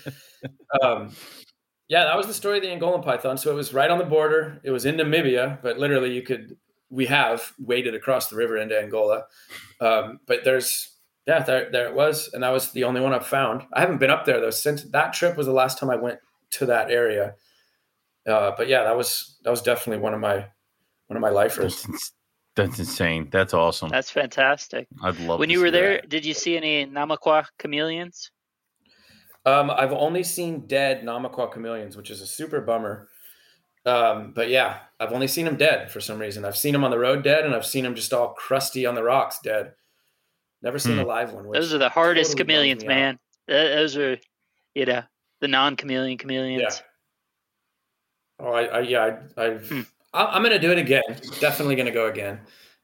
um, 0.80 1.10
yeah, 1.88 2.04
that 2.04 2.16
was 2.16 2.26
the 2.28 2.34
story 2.34 2.58
of 2.58 2.62
the 2.62 2.68
Angolan 2.68 3.04
python. 3.04 3.36
So 3.36 3.50
it 3.50 3.54
was 3.54 3.74
right 3.74 3.90
on 3.90 3.98
the 3.98 4.04
border. 4.04 4.60
It 4.62 4.70
was 4.70 4.84
in 4.86 4.96
Namibia, 4.96 5.58
but 5.60 5.78
literally 5.78 6.14
you 6.14 6.22
could 6.22 6.56
we 6.88 7.06
have 7.06 7.52
waded 7.58 7.94
across 7.94 8.28
the 8.28 8.36
river 8.36 8.56
into 8.56 8.78
Angola. 8.80 9.24
Um, 9.80 10.20
but 10.26 10.44
there's 10.44 10.91
yeah, 11.26 11.42
there, 11.42 11.70
there 11.70 11.86
it 11.86 11.94
was, 11.94 12.30
and 12.32 12.42
that 12.42 12.50
was 12.50 12.72
the 12.72 12.84
only 12.84 13.00
one 13.00 13.12
I've 13.12 13.26
found. 13.26 13.62
I 13.72 13.80
haven't 13.80 13.98
been 13.98 14.10
up 14.10 14.24
there 14.24 14.40
though 14.40 14.50
since 14.50 14.82
that 14.84 15.12
trip 15.12 15.36
was 15.36 15.46
the 15.46 15.52
last 15.52 15.78
time 15.78 15.90
I 15.90 15.96
went 15.96 16.18
to 16.52 16.66
that 16.66 16.90
area. 16.90 17.34
Uh, 18.26 18.52
but 18.56 18.68
yeah, 18.68 18.84
that 18.84 18.96
was 18.96 19.38
that 19.44 19.50
was 19.50 19.62
definitely 19.62 20.02
one 20.02 20.14
of 20.14 20.20
my 20.20 20.46
one 21.06 21.16
of 21.16 21.20
my 21.20 21.30
lifers. 21.30 21.82
That's, 21.82 22.12
that's 22.56 22.78
insane. 22.78 23.28
That's 23.30 23.54
awesome. 23.54 23.88
That's 23.88 24.10
fantastic. 24.10 24.88
I'd 25.02 25.18
love. 25.20 25.38
When 25.38 25.48
to 25.48 25.52
you 25.52 25.60
were 25.60 25.70
there, 25.70 26.00
that. 26.00 26.08
did 26.08 26.24
you 26.24 26.34
see 26.34 26.56
any 26.56 26.86
Namaqua 26.86 27.46
chameleons? 27.58 28.30
Um, 29.44 29.70
I've 29.70 29.92
only 29.92 30.22
seen 30.22 30.66
dead 30.66 31.02
Namaqua 31.02 31.52
chameleons, 31.52 31.96
which 31.96 32.10
is 32.10 32.20
a 32.20 32.26
super 32.26 32.60
bummer. 32.60 33.08
Um, 33.84 34.32
but 34.34 34.48
yeah, 34.48 34.78
I've 35.00 35.12
only 35.12 35.26
seen 35.26 35.44
them 35.44 35.56
dead 35.56 35.90
for 35.90 36.00
some 36.00 36.18
reason. 36.18 36.44
I've 36.44 36.56
seen 36.56 36.72
them 36.72 36.84
on 36.84 36.92
the 36.92 36.98
road 36.98 37.24
dead, 37.24 37.44
and 37.44 37.54
I've 37.54 37.66
seen 37.66 37.84
them 37.84 37.96
just 37.96 38.12
all 38.12 38.34
crusty 38.34 38.86
on 38.86 38.94
the 38.94 39.02
rocks 39.02 39.40
dead. 39.42 39.72
Never 40.62 40.78
seen 40.78 40.94
Hmm. 40.94 41.00
a 41.00 41.06
live 41.06 41.32
one. 41.32 41.50
Those 41.50 41.74
are 41.74 41.78
the 41.78 41.88
hardest 41.88 42.32
totally 42.32 42.44
chameleons, 42.44 42.82
me 42.84 42.88
out. 42.92 42.96
man. 42.96 43.18
Those 43.48 43.96
are, 43.96 44.16
you 44.74 44.86
know, 44.86 45.02
the 45.40 45.48
non-chameleon 45.48 46.18
chameleons. 46.18 46.62
Yeah. 48.40 48.46
Oh, 48.46 48.52
I, 48.52 48.62
I 48.64 48.80
yeah, 48.80 49.16
I, 49.36 49.44
I've, 49.44 49.68
Hmm. 49.68 49.80
I, 50.14 50.24
I'm 50.26 50.42
gonna 50.42 50.58
do 50.58 50.70
it 50.72 50.78
again. 50.78 51.02
Definitely 51.40 51.76
gonna 51.76 51.90
go 51.90 52.06
again, 52.06 52.40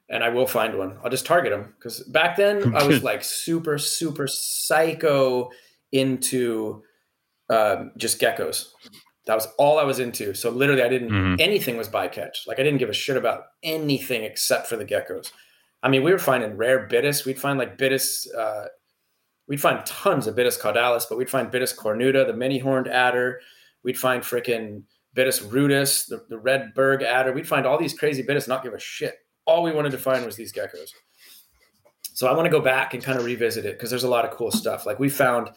and 0.09 0.23
I 0.25 0.29
will 0.31 0.47
find 0.47 0.77
one. 0.79 0.99
I'll 1.05 1.11
just 1.11 1.27
target 1.27 1.53
them 1.53 1.75
because 1.79 2.01
back 2.05 2.37
then 2.37 2.75
I 2.75 2.87
was 2.87 3.03
like 3.11 3.23
super, 3.25 3.79
super 3.79 4.27
psycho 4.27 5.51
into 5.93 6.83
um, 7.51 7.93
just 7.97 8.21
geckos. 8.21 8.69
That 9.27 9.35
was 9.35 9.47
all 9.59 9.79
I 9.79 9.85
was 9.85 9.99
into. 10.01 10.35
So 10.35 10.51
literally, 10.51 10.83
I 10.83 10.89
didn't 10.89 11.11
Mhm. 11.11 11.41
anything 11.41 11.77
was 11.77 11.89
bycatch. 11.89 12.47
Like 12.47 12.59
I 12.59 12.63
didn't 12.63 12.79
give 12.79 12.89
a 12.91 12.95
shit 12.95 13.17
about 13.17 13.45
anything 13.63 14.25
except 14.25 14.67
for 14.67 14.77
the 14.77 14.85
geckos. 14.85 15.31
I 15.83 15.89
mean, 15.89 16.03
we 16.03 16.13
were 16.13 16.19
finding 16.19 16.57
rare 16.57 16.89
bitis. 16.89 17.25
We'd 17.25 17.39
find 17.39 17.59
like 17.59 17.79
bitis. 17.79 18.27
Uh, 18.37 18.67
we'd 19.47 19.61
find 19.61 19.85
tons 19.87 20.27
of 20.27 20.35
bitis 20.35 20.59
caudalis, 20.61 21.05
but 21.09 21.19
we'd 21.19 21.31
find 21.31 21.51
bitis 21.51 21.77
cornuta, 21.77 22.27
the 22.27 22.33
many 22.33 22.59
horned 22.59 22.89
adder. 22.89 23.41
We'd 23.85 23.99
find 23.99 24.23
freaking 24.23 24.83
bitis 25.17 25.43
rudis, 25.45 26.07
the, 26.09 26.25
the 26.29 26.39
red 26.39 26.75
berg 26.75 27.03
adder. 27.03 27.33
We'd 27.33 27.49
find 27.49 27.65
all 27.67 27.79
these 27.79 27.97
crazy 27.97 28.23
bitis, 28.23 28.49
not 28.49 28.63
give 28.65 28.75
a 28.75 28.79
shit. 28.81 29.17
All 29.47 29.63
we 29.63 29.73
wanted 29.73 29.93
to 29.93 29.99
find 29.99 30.27
was 30.27 30.37
these 30.37 30.53
geckos. 30.53 30.91
So 32.13 32.27
I 32.27 32.33
want 32.35 32.47
to 32.47 32.51
go 32.51 32.61
back 32.61 32.95
and 32.95 33.03
kind 33.03 33.19
of 33.19 33.25
revisit 33.25 33.65
it 33.65 33.77
because 33.77 33.91
there's 33.91 34.03
a 34.05 34.09
lot 34.09 34.25
of 34.25 34.33
cool 34.33 34.51
stuff. 34.51 34.85
Like 34.85 34.99
we 34.99 35.09
found, 35.09 35.51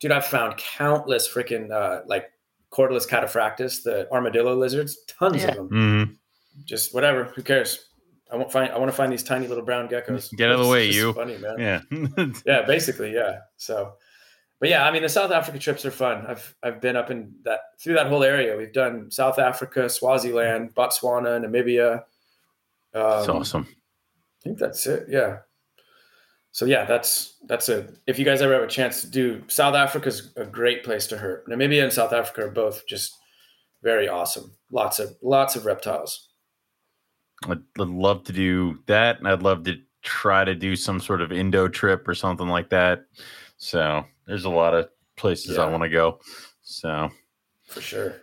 dude, 0.00 0.10
I've 0.12 0.24
found 0.26 0.56
countless 0.56 1.28
freaking 1.28 1.70
uh, 1.70 2.00
like 2.06 2.30
Cordylus 2.72 3.06
cataphractus, 3.06 3.82
the 3.82 4.10
armadillo 4.10 4.54
lizards, 4.56 4.98
tons 5.06 5.42
Yeah. 5.42 5.50
of 5.50 5.56
them. 5.56 5.68
Mhm. 5.70 6.16
Just 6.64 6.94
whatever, 6.94 7.24
who 7.24 7.42
cares? 7.42 7.87
I 8.30 8.36
won't 8.36 8.52
find. 8.52 8.70
I 8.72 8.78
want 8.78 8.90
to 8.90 8.96
find 8.96 9.12
these 9.12 9.22
tiny 9.22 9.46
little 9.46 9.64
brown 9.64 9.88
geckos. 9.88 10.34
Get 10.36 10.50
out 10.50 10.58
of 10.58 10.66
the 10.66 10.70
way, 10.70 10.90
you. 10.90 11.12
Funny 11.12 11.38
man. 11.38 11.58
Yeah. 11.58 12.26
Yeah, 12.46 12.62
basically, 12.62 13.12
yeah. 13.14 13.40
So, 13.56 13.94
but 14.60 14.68
yeah, 14.68 14.86
I 14.86 14.90
mean, 14.90 15.02
the 15.02 15.08
South 15.08 15.30
Africa 15.30 15.58
trips 15.58 15.84
are 15.86 15.90
fun. 15.90 16.26
I've 16.26 16.54
I've 16.62 16.80
been 16.80 16.96
up 16.96 17.10
in 17.10 17.34
that 17.44 17.60
through 17.80 17.94
that 17.94 18.08
whole 18.08 18.24
area. 18.24 18.56
We've 18.56 18.72
done 18.72 19.10
South 19.10 19.38
Africa, 19.38 19.88
Swaziland, 19.88 20.74
Botswana, 20.74 21.42
Namibia. 21.44 22.02
Um, 22.94 23.02
That's 23.02 23.28
awesome. 23.28 23.66
I 23.70 24.42
think 24.44 24.58
that's 24.58 24.86
it. 24.86 25.06
Yeah. 25.08 25.38
So 26.52 26.64
yeah, 26.64 26.84
that's 26.84 27.36
that's 27.46 27.68
a. 27.68 27.88
If 28.06 28.18
you 28.18 28.24
guys 28.24 28.42
ever 28.42 28.54
have 28.54 28.62
a 28.62 28.68
chance 28.68 29.00
to 29.02 29.10
do 29.10 29.42
South 29.48 29.74
Africa's 29.74 30.32
a 30.36 30.44
great 30.44 30.84
place 30.84 31.06
to 31.08 31.16
hurt. 31.18 31.46
Namibia 31.48 31.84
and 31.84 31.92
South 31.92 32.12
Africa 32.12 32.44
are 32.46 32.50
both 32.50 32.86
just 32.86 33.16
very 33.82 34.08
awesome. 34.08 34.52
Lots 34.70 34.98
of 34.98 35.16
lots 35.22 35.56
of 35.56 35.66
reptiles. 35.66 36.27
I'd, 37.46 37.62
I'd 37.78 37.88
love 37.88 38.24
to 38.24 38.32
do 38.32 38.78
that, 38.86 39.18
and 39.18 39.28
I'd 39.28 39.42
love 39.42 39.64
to 39.64 39.76
try 40.02 40.44
to 40.44 40.54
do 40.54 40.76
some 40.76 41.00
sort 41.00 41.20
of 41.20 41.32
Indo 41.32 41.68
trip 41.68 42.06
or 42.08 42.14
something 42.14 42.48
like 42.48 42.70
that. 42.70 43.04
So 43.56 44.04
there's 44.26 44.44
a 44.44 44.50
lot 44.50 44.74
of 44.74 44.88
places 45.16 45.58
I 45.58 45.68
want 45.68 45.82
to 45.82 45.88
go. 45.88 46.20
So 46.62 47.10
For 47.64 47.80
sure. 47.80 48.16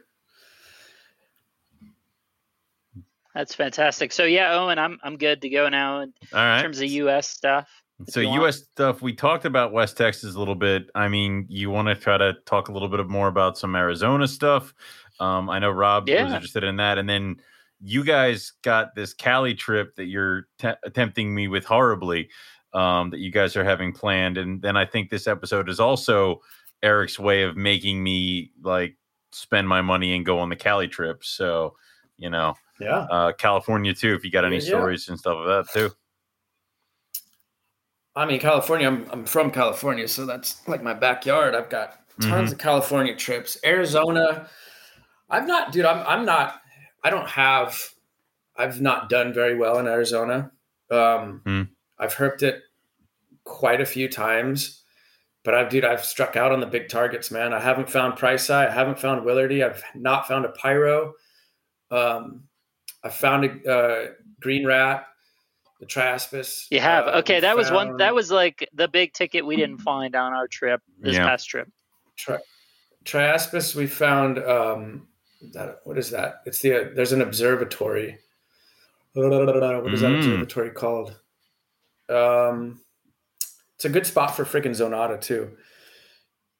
That's 3.34 3.54
fantastic. 3.54 4.14
So 4.14 4.24
yeah, 4.24 4.54
Owen, 4.54 4.80
I'm 4.80 4.98
I'm 5.04 5.18
good 5.18 5.42
to 5.42 5.50
go 5.50 5.68
now 5.68 6.02
in 6.02 6.14
all 6.34 6.40
right. 6.40 6.62
terms 6.62 6.80
of 6.80 6.88
U.S. 6.90 7.28
stuff. 7.28 7.70
So 8.08 8.22
you 8.22 8.30
want. 8.30 8.42
U.S. 8.44 8.64
stuff. 8.64 9.02
We 9.02 9.14
talked 9.14 9.44
about 9.44 9.74
West 9.74 9.98
Texas 9.98 10.36
a 10.36 10.40
little 10.40 10.56
bit. 10.56 10.90
I 10.96 11.10
mean, 11.10 11.46
you 11.50 11.70
want 11.70 11.90
to 11.90 11.96
try 11.96 12.18
to 12.18 12.34
talk 12.46 12.70
a 12.70 12.72
little 12.72 12.88
bit 12.88 13.06
more 13.10 13.28
about 13.28 13.58
some 13.58 13.76
Arizona 13.76 14.28
stuff. 14.28 14.74
Um, 15.20 15.50
I 15.50 15.60
know 15.60 15.70
Rob 15.70 16.08
was 16.08 16.32
interested 16.32 16.64
in 16.64 16.78
that, 16.78 16.98
and 16.98 17.10
then 17.10 17.38
you 17.82 18.04
guys 18.04 18.54
got 18.62 18.96
this 18.96 19.14
Cali 19.14 19.54
trip 19.54 19.96
that 19.96 20.06
you're 20.06 20.48
te- 20.60 20.80
attempting 20.84 21.34
me 21.36 21.48
with 21.48 21.66
horribly. 21.66 22.30
Um, 22.74 23.10
that 23.12 23.20
you 23.20 23.32
guys 23.32 23.56
are 23.56 23.64
having 23.64 23.94
planned, 23.94 24.38
and 24.38 24.62
then 24.62 24.76
I 24.76 24.86
think 24.86 25.10
this 25.10 25.28
episode 25.28 25.70
is 25.70 25.80
also 25.80 26.42
Eric's 26.84 27.18
way 27.18 27.44
of 27.44 27.56
making 27.56 28.04
me 28.04 28.52
like 28.64 28.98
spend 29.32 29.66
my 29.68 29.82
money 29.82 30.14
and 30.16 30.26
go 30.26 30.40
on 30.40 30.50
the 30.50 30.58
Cali 30.58 30.90
trip. 30.90 31.24
So, 31.24 31.76
you 32.18 32.30
know, 32.30 32.54
Yeah. 32.82 33.08
uh, 33.10 33.32
California 33.32 33.94
too. 33.94 34.14
If 34.14 34.26
you 34.26 34.32
got 34.32 34.44
any 34.44 34.58
Yeah, 34.58 34.62
yeah. 34.64 34.68
stories 34.68 35.08
and 35.08 35.18
stuff 35.18 35.38
of 35.38 35.46
that 35.48 35.72
too. 35.74 35.92
I 38.16 38.26
mean, 38.26 38.40
California. 38.40 38.88
I'm 38.88 39.06
I'm 39.12 39.26
from 39.26 39.52
California, 39.52 40.08
so 40.08 40.26
that's 40.26 40.66
like 40.68 40.82
my 40.84 40.94
backyard. 40.94 41.54
I've 41.56 41.70
got 41.70 42.00
tons 42.22 42.52
of 42.52 42.58
California 42.58 43.16
trips. 43.16 43.58
Arizona. 43.66 44.50
I've 45.30 45.48
not, 45.48 45.72
dude. 45.72 45.86
I'm 45.86 46.06
I'm 46.08 46.26
not. 46.26 46.62
I 47.06 47.12
don't 47.12 47.30
have. 47.30 47.78
I've 48.58 48.82
not 48.82 49.10
done 49.10 49.32
very 49.32 49.56
well 49.56 49.78
in 49.78 49.86
Arizona. 49.88 50.52
Um, 50.90 51.42
Hmm. 51.46 51.62
I've 52.00 52.16
herped 52.16 52.42
it 52.42 52.64
quite 53.44 53.80
a 53.80 53.86
few 53.86 54.10
times, 54.10 54.84
but 55.44 55.54
I've, 55.54 55.70
dude, 55.70 55.86
I've 55.86 56.04
struck 56.04 56.36
out 56.36 56.52
on 56.52 56.62
the 56.62 56.66
big 56.66 56.90
targets, 56.90 57.30
man. 57.30 57.54
I 57.54 57.60
haven't 57.60 57.90
found 57.92 58.14
pricei. 58.18 58.68
I 58.68 58.72
haven't 58.72 58.98
found 59.00 59.22
willardi. 59.24 59.64
I've 59.64 59.84
not 59.94 60.28
found 60.28 60.46
a 60.46 60.50
Pyro. 60.50 61.14
Um, 61.92 62.46
I 63.04 63.10
found 63.10 63.46
a 63.46 63.72
uh, 63.72 64.08
green 64.42 64.66
rat, 64.66 65.06
the 65.80 65.86
Triaspis. 65.86 66.66
You 66.72 66.80
have 66.80 67.06
Uh, 67.08 67.12
okay. 67.20 67.36
we 67.36 67.42
That 67.42 67.56
was 67.56 67.70
one. 67.72 67.98
That 67.98 68.16
was 68.16 68.32
like 68.32 68.68
the 68.74 68.88
big 68.88 69.14
ticket 69.14 69.46
we 69.46 69.56
didn't 69.58 69.78
find 69.78 70.16
on 70.16 70.34
our 70.34 70.48
trip 70.48 70.82
this 71.00 71.14
Yeah. 71.16 71.26
past 71.28 71.48
trip. 71.48 71.70
Tri- 72.18 72.42
Triaspis, 73.04 73.76
we 73.76 73.86
found 73.86 74.40
um, 74.40 75.08
that. 75.54 75.80
What 75.84 75.98
is 75.98 76.10
that? 76.12 76.42
It's 76.46 76.60
the 76.60 76.92
there's 76.96 77.12
an 77.12 77.22
observatory. 77.22 78.18
What 79.14 79.26
is 79.94 80.02
that 80.02 80.10
Mm. 80.12 80.18
observatory 80.18 80.72
called? 80.72 81.18
Um, 82.10 82.82
it's 83.76 83.86
a 83.86 83.90
good 83.90 84.06
spot 84.06 84.36
for 84.36 84.46
freaking 84.46 84.72
Zonata 84.72 85.20
too. 85.20 85.52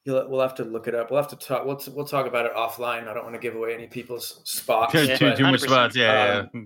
You'll, 0.04 0.28
we'll 0.28 0.40
have 0.40 0.54
to 0.56 0.64
look 0.64 0.86
it 0.88 0.94
up. 0.94 1.10
We'll 1.10 1.20
have 1.20 1.30
to 1.30 1.36
talk. 1.36 1.66
We'll, 1.66 1.80
we'll 1.94 2.06
talk 2.06 2.26
about 2.26 2.46
it 2.46 2.54
offline. 2.54 3.08
I 3.08 3.14
don't 3.14 3.24
want 3.24 3.34
to 3.34 3.40
give 3.40 3.56
away 3.56 3.74
any 3.74 3.86
people's 3.86 4.40
spots. 4.44 4.94
Yeah. 4.94 5.16
too, 5.16 5.34
too 5.34 5.42
much 5.44 5.60
spots. 5.60 5.96
Yeah, 5.96 6.46
yeah. 6.54 6.60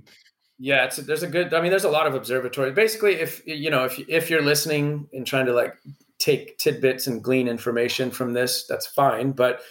yeah, 0.59 0.85
it's 0.85 0.97
there's 0.97 1.23
a 1.23 1.27
good. 1.27 1.55
I 1.55 1.61
mean, 1.61 1.71
there's 1.71 1.85
a 1.85 1.91
lot 1.91 2.07
of 2.07 2.15
observatories. 2.15 2.75
Basically, 2.75 3.15
if 3.15 3.43
you 3.47 3.71
know, 3.71 3.85
if 3.85 3.99
if 4.09 4.29
you're 4.31 4.43
listening 4.43 5.09
and 5.13 5.27
trying 5.27 5.47
to 5.47 5.53
like 5.55 5.75
take 6.19 6.59
tidbits 6.59 7.07
and 7.07 7.25
glean 7.25 7.49
information 7.49 8.11
from 8.11 8.33
this, 8.35 8.67
that's 8.67 8.87
fine. 8.87 9.33
But 9.33 9.63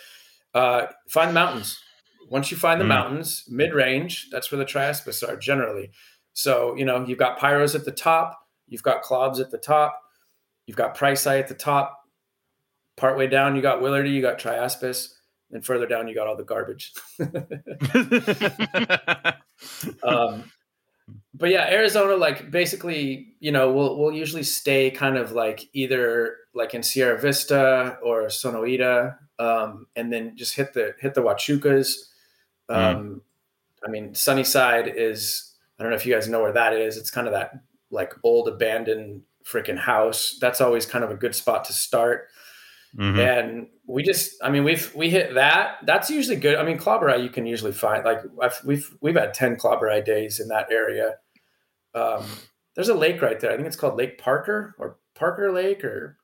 uh, 0.56 0.88
find 1.08 1.30
the 1.30 1.34
mountains. 1.36 1.80
Once 2.30 2.52
you 2.52 2.58
find 2.58 2.80
the 2.80 2.86
Mm. 2.86 2.90
mountains, 2.90 3.44
mid 3.50 3.74
range, 3.74 4.30
that's 4.32 4.52
where 4.52 4.60
the 4.60 4.66
triaspis 4.66 5.28
are 5.28 5.36
generally. 5.36 5.92
So 6.34 6.76
you 6.76 6.86
know, 6.86 7.06
you've 7.06 7.18
got 7.18 7.40
pyros 7.40 7.76
at 7.76 7.86
the 7.86 7.92
top, 7.92 8.40
you've 8.68 8.84
got 8.84 9.04
clobs 9.04 9.40
at 9.40 9.52
the 9.52 9.58
top, 9.58 10.00
you've 10.66 10.78
got 10.78 10.96
pricei 10.96 11.40
at 11.40 11.48
the 11.48 11.56
top. 11.56 11.96
Partway 12.98 13.28
down, 13.28 13.56
you 13.56 13.62
got 13.62 13.82
willardi, 13.82 14.14
you 14.14 14.22
got 14.22 14.38
triaspis, 14.40 15.14
and 15.52 15.66
further 15.66 15.88
down, 15.88 16.08
you 16.08 16.14
got 16.14 16.28
all 16.28 16.36
the 16.36 16.44
garbage. 16.44 16.94
um, 20.04 20.44
but 21.34 21.50
yeah, 21.50 21.68
Arizona, 21.70 22.16
like 22.16 22.52
basically, 22.52 23.34
you 23.40 23.52
know, 23.52 23.72
we'll 23.72 23.98
we'll 23.98 24.14
usually 24.14 24.44
stay 24.44 24.92
kind 24.92 25.18
of 25.18 25.32
like 25.32 25.62
either 25.74 26.36
like 26.54 26.74
in 26.74 26.84
Sierra 26.84 27.20
Vista 27.20 27.98
or 28.04 28.24
Sonoita, 28.24 29.18
um, 29.40 29.88
and 29.96 30.12
then 30.12 30.36
just 30.36 30.56
hit 30.56 30.74
the 30.74 30.94
hit 31.00 31.14
the 31.14 31.22
Huachucas. 31.22 31.94
Um, 32.70 33.22
I 33.86 33.90
mean, 33.90 34.14
Sunnyside 34.16 34.92
is 34.96 35.56
I 35.80 35.84
don't 35.84 35.92
know 35.92 35.96
if 35.96 36.06
you 36.06 36.14
guys 36.14 36.28
know 36.28 36.42
where 36.42 36.54
that 36.54 36.74
is. 36.74 36.98
It's 36.98 37.12
kind 37.12 37.28
of 37.28 37.34
that 37.34 37.52
like 37.92 38.14
old 38.24 38.48
abandoned 38.48 39.22
freaking 39.46 39.78
house. 39.78 40.38
That's 40.40 40.62
always 40.62 40.86
kind 40.86 41.04
of 41.04 41.12
a 41.12 41.16
good 41.16 41.34
spot 41.34 41.66
to 41.66 41.74
start. 41.74 42.28
Mhm. 42.98 43.20
And 43.20 43.68
we 43.88 44.02
just, 44.04 44.34
I 44.44 44.50
mean, 44.50 44.64
we've 44.64 44.94
we 44.96 45.10
hit 45.10 45.36
that. 45.36 45.78
That's 45.86 46.10
usually 46.10 46.36
good. 46.38 46.58
I 46.58 46.64
mean, 46.64 46.78
klauberi 46.78 47.24
you 47.24 47.30
can 47.30 47.46
usually 47.46 47.72
find. 47.72 48.04
Like 48.04 48.22
I've, 48.42 48.60
we've 48.66 48.96
we've 49.02 49.16
had 49.16 49.34
ten 49.34 49.56
klauberi 49.56 50.04
days 50.04 50.40
in 50.40 50.48
that 50.50 50.72
area. 50.72 51.16
Um, 51.96 52.26
there's 52.76 52.90
a 52.90 52.94
lake 52.96 53.22
right 53.22 53.40
there. 53.40 53.52
I 53.52 53.56
think 53.56 53.68
it's 53.68 53.76
called 53.76 53.96
Lake 53.98 54.18
Parker 54.18 54.76
or 54.78 54.98
Parker 55.16 55.52
Lake 55.52 55.84
or 55.84 56.18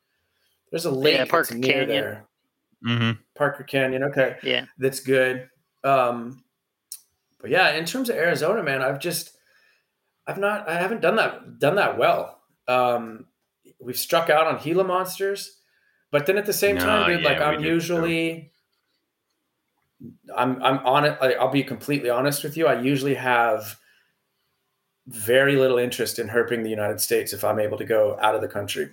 there's 0.72 0.86
a 0.86 0.92
lake 0.92 1.18
that's 1.18 1.30
Parker 1.32 1.56
near 1.56 1.72
Canyon. 1.72 1.88
there. 1.90 2.26
Mhm. 2.86 3.20
Parker 3.36 3.64
Canyon. 3.64 4.04
Okay, 4.04 4.38
Yeah. 4.44 4.66
that's 4.78 5.00
good. 5.00 5.50
Um, 5.86 6.44
but 7.40 7.50
yeah, 7.52 7.72
in 7.76 7.86
terms 7.86 8.10
of 8.10 8.16
Arizona, 8.16 8.64
man, 8.64 8.82
I've 8.82 9.00
just 9.00 9.32
I've 10.28 10.38
not 10.40 10.68
I 10.68 10.80
haven't 10.80 11.02
done 11.02 11.16
that 11.18 11.60
done 11.60 11.76
that 11.76 11.98
well. 11.98 12.42
Um, 12.68 13.28
we've 13.80 13.98
struck 13.98 14.30
out 14.30 14.48
on 14.48 14.62
Gila 14.64 14.84
monsters, 14.84 15.60
but 16.12 16.26
then 16.26 16.38
at 16.38 16.46
the 16.46 16.54
same 16.54 16.76
No, 16.76 16.82
time, 16.82 17.12
dude, 17.12 17.22
yeah, 17.22 17.30
like 17.30 17.42
I'm 17.42 17.64
usually 17.64 18.52
I'm 20.36 20.62
I'm 20.64 20.80
on 20.80 21.06
it. 21.06 21.22
Like, 21.22 21.38
I'll 21.38 21.52
be 21.52 21.64
completely 21.64 22.10
honest 22.10 22.44
with 22.44 22.58
you. 22.58 22.68
I 22.68 22.82
usually 22.82 23.16
have 23.16 23.78
very 25.08 25.56
little 25.56 25.78
interest 25.78 26.18
in 26.18 26.28
herping 26.30 26.64
the 26.64 26.70
United 26.70 27.00
States 27.00 27.32
if 27.32 27.44
I'm 27.44 27.60
able 27.60 27.78
to 27.78 27.86
go 27.86 28.18
out 28.20 28.34
of 28.34 28.42
the 28.42 28.48
country. 28.48 28.90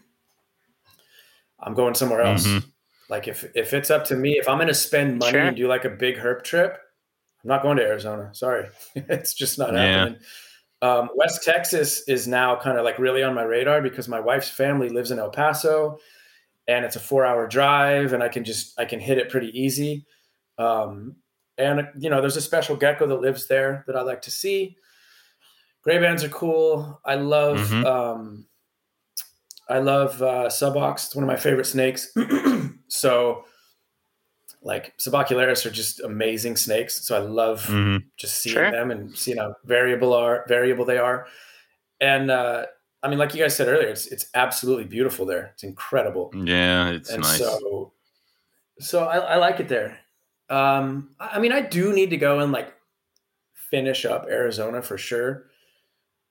I'm 1.59 1.74
going 1.74 1.94
somewhere 1.94 2.20
else. 2.20 2.47
Mhm. 2.47 2.64
Like 3.12 3.28
if 3.28 3.44
if 3.55 3.74
it's 3.74 3.90
up 3.90 4.06
to 4.06 4.16
me, 4.16 4.39
if 4.39 4.48
I'm 4.48 4.56
going 4.56 4.68
to 4.68 4.74
spend 4.74 5.18
money 5.18 5.32
Sure. 5.32 5.40
and 5.43 5.55
do 5.56 5.68
like 5.68 5.84
a 5.84 5.90
big 5.90 6.16
herp 6.16 6.43
trip, 6.44 6.72
I'm 7.44 7.48
not 7.48 7.60
going 7.62 7.76
to 7.76 7.82
Arizona. 7.84 8.30
Sorry, 8.32 8.68
it's 8.97 9.34
just 9.34 9.59
not 9.59 9.74
Yeah. 9.74 9.80
happening. 9.98 10.18
Um, 10.80 11.10
West 11.14 11.43
Texas 11.44 12.09
is 12.09 12.26
now 12.26 12.56
kind 12.56 12.78
of 12.78 12.84
like 12.84 12.98
really 12.98 13.22
on 13.22 13.34
my 13.34 13.43
radar 13.43 13.82
because 13.82 14.09
my 14.09 14.18
wife's 14.18 14.48
family 14.48 14.89
lives 14.89 15.10
in 15.10 15.18
El 15.18 15.28
Paso, 15.30 15.98
and 16.66 16.86
it's 16.86 16.97
a 16.97 17.01
four-hour 17.01 17.47
drive, 17.48 18.14
and 18.14 18.22
I 18.22 18.28
can 18.28 18.44
just 18.44 18.80
I 18.80 18.86
can 18.86 18.98
hit 18.98 19.18
it 19.18 19.28
pretty 19.28 19.51
easy. 19.60 20.06
Um, 20.56 21.16
and 21.59 21.86
you 21.98 22.09
know, 22.09 22.22
there's 22.22 22.39
a 22.39 22.40
special 22.40 22.76
gecko 22.76 23.06
that 23.09 23.20
lives 23.20 23.47
there 23.47 23.84
that 23.89 23.94
I 23.94 24.01
like 24.01 24.22
to 24.22 24.30
see. 24.30 24.76
Gray 25.84 25.98
bands 25.98 26.24
are 26.24 26.30
cool. 26.30 26.98
I 27.05 27.16
love 27.16 27.59
Mhm. 27.59 27.84
um, 27.84 28.47
I 29.68 29.78
love 29.78 30.20
uh, 30.22 30.48
subox. 30.48 31.06
It's 31.06 31.14
one 31.14 31.24
of 31.24 31.28
my 31.28 31.36
favorite 31.36 31.66
snakes. 31.66 32.10
So, 32.94 33.44
like 34.60 34.97
subocularis 34.98 35.64
are 35.66 35.70
just 35.70 36.01
amazing 36.01 36.56
snakes. 36.56 37.05
So 37.06 37.16
I 37.16 37.20
love 37.20 37.62
Mhm. 37.66 38.05
just 38.19 38.39
seeing 38.40 38.55
Sure. 38.55 38.70
them 38.70 38.90
and 38.90 39.16
seeing 39.16 39.39
how 39.39 39.56
variable 39.64 40.12
are 40.12 40.44
variable 40.47 40.85
they 40.85 40.98
are. 40.98 41.27
And 42.01 42.31
uh, 42.31 42.66
I 43.02 43.09
mean, 43.09 43.19
like 43.19 43.35
you 43.35 43.40
guys 43.43 43.56
said 43.56 43.66
earlier, 43.69 43.89
it's 43.89 44.06
it's 44.09 44.27
absolutely 44.35 44.85
beautiful 44.85 45.24
there. 45.27 45.51
It's 45.55 45.62
incredible. 45.64 46.31
Yeah, 46.35 46.90
it's 46.90 47.10
and 47.10 47.23
nice. 47.23 47.39
so, 47.39 47.93
so 48.78 49.05
I, 49.06 49.16
I 49.19 49.36
like 49.36 49.59
it 49.59 49.69
there. 49.69 49.98
Um, 50.51 51.14
I 51.19 51.36
I 51.36 51.39
mean, 51.40 51.52
I 51.52 51.62
do 51.62 51.93
need 51.94 52.10
to 52.10 52.16
go 52.19 52.40
and 52.40 52.52
like 52.52 52.73
finish 53.70 54.05
up 54.05 54.27
Arizona 54.28 54.82
for 54.82 54.98
sure. 54.98 55.47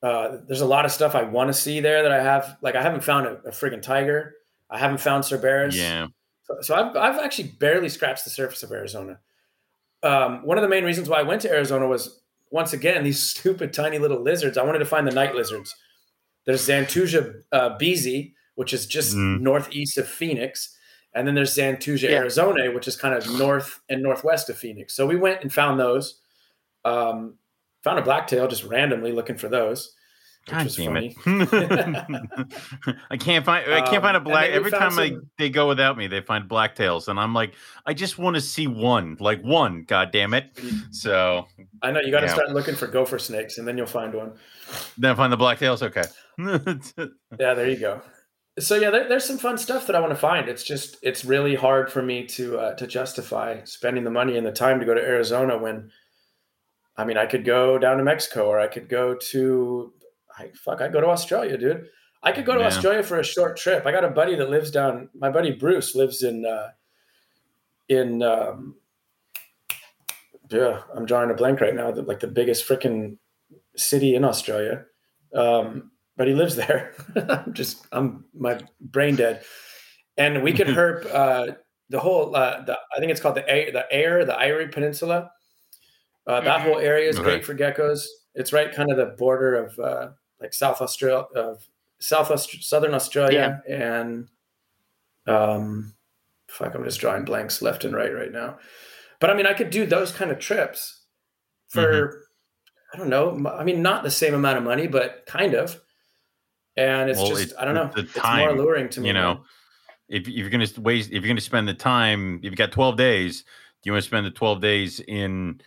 Uh, 0.03 0.37
there's 0.47 0.61
a 0.61 0.65
lot 0.65 0.85
of 0.85 0.91
stuff 0.91 1.15
I 1.15 1.23
want 1.23 1.47
to 1.49 1.53
see 1.53 1.79
there 1.79 2.03
that 2.03 2.11
I 2.11 2.21
have. 2.23 2.57
Like, 2.61 2.75
I 2.75 2.81
haven't 2.81 3.03
found 3.03 3.27
a, 3.27 3.33
a 3.45 3.51
friggin' 3.51 3.81
tiger. 3.83 4.33
I 4.69 4.77
haven't 4.79 4.99
found 4.99 5.25
Cerberus. 5.25 5.75
yeah. 5.75 6.07
So, 6.61 6.61
so 6.61 6.75
I've, 6.75 6.95
I've 6.95 7.19
actually 7.23 7.49
barely 7.59 7.89
scratched 7.89 8.23
the 8.23 8.29
surface 8.29 8.63
of 8.63 8.71
Arizona. 8.71 9.19
Um, 10.03 10.45
one 10.45 10.57
of 10.57 10.61
the 10.63 10.69
main 10.69 10.83
reasons 10.83 11.09
why 11.09 11.19
I 11.19 11.23
went 11.23 11.41
to 11.43 11.49
Arizona 11.51 11.87
was 11.87 12.21
once 12.49 12.73
again 12.73 13.03
these 13.05 13.21
stupid 13.21 13.73
tiny 13.73 13.97
little 13.99 14.21
lizards. 14.21 14.57
I 14.57 14.63
wanted 14.63 14.79
to 14.79 14.85
find 14.85 15.07
the 15.07 15.11
night 15.11 15.35
lizards. 15.35 15.75
There's 16.45 16.67
Xantusia 16.67 17.41
uh, 17.51 17.77
beezy, 17.77 18.33
which 18.55 18.73
is 18.73 18.85
just 18.85 19.15
Mm. 19.15 19.41
northeast 19.41 19.97
of 19.97 20.07
Phoenix, 20.07 20.75
and 21.13 21.27
then 21.27 21.35
there's 21.35 21.55
Xantusia 21.55 22.09
Yeah. 22.09 22.17
Arizona, 22.17 22.71
which 22.71 22.87
is 22.87 22.95
kind 22.95 23.13
of 23.13 23.29
north 23.37 23.79
and 23.89 24.01
northwest 24.01 24.49
of 24.49 24.57
Phoenix. 24.57 24.95
So 24.95 25.05
we 25.05 25.15
went 25.17 25.41
and 25.41 25.53
found 25.53 25.79
those. 25.79 26.19
Um, 26.83 27.35
found 27.83 27.99
a 27.99 28.01
blacktail 28.01 28.47
just 28.47 28.63
randomly 28.63 29.11
looking 29.11 29.37
for 29.37 29.47
those. 29.49 29.93
God 30.47 30.67
damn 30.75 30.93
funny. 30.93 31.15
it! 31.25 32.97
I 33.11 33.17
can't 33.17 33.45
find. 33.45 33.71
I 33.71 33.81
can't 33.81 33.95
Um, 33.97 34.01
find 34.01 34.17
a 34.17 34.19
black. 34.19 34.49
Every 34.49 34.71
time 34.71 34.97
I, 34.97 35.15
they 35.37 35.49
go 35.49 35.67
without 35.67 35.97
me, 35.97 36.07
they 36.07 36.21
find 36.21 36.49
blacktails, 36.49 37.07
and 37.07 37.19
I'm 37.19 37.33
like, 37.33 37.53
I 37.85 37.93
just 37.93 38.17
want 38.17 38.35
to 38.35 38.41
see 38.41 38.67
one, 38.67 39.17
like 39.19 39.41
one. 39.43 39.83
God 39.87 40.11
damn 40.11 40.33
it! 40.33 40.59
So 40.89 41.47
I 41.81 41.91
know 41.91 42.01
you 42.01 42.11
got 42.11 42.21
to 42.21 42.25
Yeah. 42.27 42.33
start 42.33 42.49
looking 42.51 42.75
for 42.75 42.87
gopher 42.87 43.19
snakes, 43.19 43.57
and 43.59 43.67
then 43.67 43.77
you'll 43.77 43.85
find 43.87 44.13
one. 44.13 44.33
then 44.97 45.15
find 45.15 45.31
the 45.31 45.37
blacktails. 45.37 45.81
Okay. 45.83 46.03
Yeah, 47.39 47.53
there 47.53 47.69
you 47.69 47.77
go. 47.77 48.01
So 48.59 48.75
yeah, 48.75 48.89
there, 48.89 49.07
there's 49.07 49.23
some 49.23 49.37
fun 49.37 49.57
stuff 49.57 49.87
that 49.87 49.95
I 49.95 49.99
want 50.01 50.11
to 50.11 50.17
find. 50.19 50.49
It's 50.49 50.63
just 50.63 50.97
it's 51.01 51.23
really 51.23 51.55
hard 51.55 51.91
for 51.91 52.01
me 52.01 52.25
to 52.27 52.57
uh, 52.59 52.73
to 52.75 52.85
justify 52.87 53.63
spending 53.63 54.03
the 54.03 54.11
money 54.11 54.37
and 54.37 54.45
the 54.45 54.51
time 54.51 54.79
to 54.79 54.85
go 54.85 54.93
to 54.93 55.01
Arizona 55.01 55.57
when, 55.57 55.91
I 56.97 57.05
mean, 57.05 57.17
I 57.17 57.25
could 57.27 57.45
go 57.45 57.77
down 57.77 57.97
to 57.97 58.03
Mexico 58.03 58.47
or 58.47 58.59
I 58.59 58.67
could 58.67 58.89
go 58.89 59.15
to, 59.15 59.93
I 60.41 60.51
fuck, 60.55 60.81
I 60.81 60.87
go 60.87 61.01
to 61.01 61.07
Australia, 61.07 61.57
dude. 61.57 61.87
I 62.23 62.31
could 62.31 62.45
go 62.45 62.53
to 62.53 62.59
Yeah. 62.59 62.67
Australia 62.67 63.03
for 63.03 63.19
a 63.19 63.23
short 63.23 63.57
trip. 63.57 63.85
I 63.85 63.91
got 63.91 64.03
a 64.03 64.09
buddy 64.09 64.35
that 64.35 64.49
lives 64.49 64.69
down. 64.71 65.09
My 65.13 65.29
buddy 65.31 65.51
Bruce 65.51 65.95
lives 65.95 66.21
in 66.23 66.45
uh, 66.45 66.69
in 67.89 68.21
um, 68.21 68.75
yeah. 70.49 70.81
I'm 70.95 71.05
drawing 71.05 71.31
a 71.31 71.33
blank 71.33 71.61
right 71.61 71.75
now. 71.75 71.91
The, 71.91 72.01
like 72.03 72.19
the 72.19 72.27
biggest 72.27 72.67
freaking 72.67 73.17
city 73.75 74.15
in 74.15 74.23
Australia. 74.23 74.85
Um, 75.33 75.91
but 76.17 76.27
he 76.27 76.33
lives 76.33 76.55
there. 76.55 76.93
I'm 77.15 77.53
just 77.53 77.87
I'm 77.91 78.25
my 78.33 78.59
brain 78.79 79.15
dead, 79.15 79.43
and 80.17 80.43
we 80.43 80.53
could 80.53 80.67
herp 80.77 81.05
uh, 81.13 81.53
the 81.89 81.99
whole. 81.99 82.35
Uh, 82.35 82.61
the, 82.63 82.77
I 82.95 82.99
think 82.99 83.11
it's 83.11 83.21
called 83.21 83.35
the 83.35 83.49
air, 83.49 83.71
the 83.71 83.85
air, 83.91 84.25
the 84.25 84.39
Eyre 84.39 84.67
Peninsula. 84.67 85.31
Uh, 86.27 86.41
that 86.41 86.59
Mhm. 86.59 86.63
whole 86.63 86.77
area 86.79 87.09
is 87.09 87.15
Okay. 87.17 87.23
great 87.23 87.45
for 87.45 87.55
geckos. 87.55 88.05
It's 88.35 88.53
right 88.53 88.71
kind 88.73 88.91
of 88.91 88.97
the 88.97 89.15
border 89.17 89.55
of 89.55 89.79
uh, 89.79 90.09
like 90.41 90.53
South 90.53 90.81
Australia, 90.81 91.25
of 91.35 91.63
South 91.99 92.31
Aust- 92.31 92.63
Southern 92.63 92.93
Australia, 92.93 93.61
and 93.69 94.27
um, 95.27 95.93
fuck, 96.47 96.73
I'm 96.75 96.83
just 96.83 96.99
drawing 96.99 97.25
blanks 97.25 97.61
left 97.61 97.85
and 97.85 97.95
right 97.95 98.13
right 98.13 98.31
now. 98.31 98.57
But 99.19 99.29
I 99.29 99.35
mean, 99.35 99.45
I 99.45 99.53
could 99.53 99.69
do 99.69 99.85
those 99.85 100.11
kind 100.11 100.31
of 100.31 100.39
trips 100.39 101.03
for 101.69 102.23
I 102.93 102.97
don't 102.97 103.09
know. 103.09 103.47
I 103.49 103.63
mean, 103.63 103.81
not 103.81 104.03
the 104.03 104.11
same 104.11 104.33
amount 104.33 104.57
of 104.57 104.63
money, 104.63 104.87
but 104.87 105.25
kind 105.27 105.53
of. 105.53 105.79
And 106.75 107.09
it's 107.09 107.19
Well, 107.19 107.29
just 107.29 107.41
it's 107.43 107.53
I 107.57 107.65
don't 107.65 107.75
know. 107.75 107.91
the 107.93 108.01
it's 108.01 108.15
more 108.15 108.23
time, 108.23 108.49
alluring 108.49 108.89
to 108.89 109.01
me. 109.01 109.07
you 109.07 109.13
know, 109.13 109.43
if, 110.09 110.23
if 110.23 110.27
you're 110.29 110.49
gonna 110.49 110.67
waste, 110.79 111.09
if 111.11 111.23
you're 111.23 111.27
gonna 111.29 111.41
spend 111.41 111.67
the 111.67 111.73
time, 111.73 112.37
if 112.39 112.45
you've 112.45 112.55
got 112.55 112.71
12 112.71 112.97
days, 112.97 113.41
do 113.41 113.45
you 113.89 113.91
want 113.93 114.03
to 114.03 114.07
spend 114.07 114.25
the 114.25 114.31
12 114.31 114.59
days 114.61 114.99
in, 114.99 115.61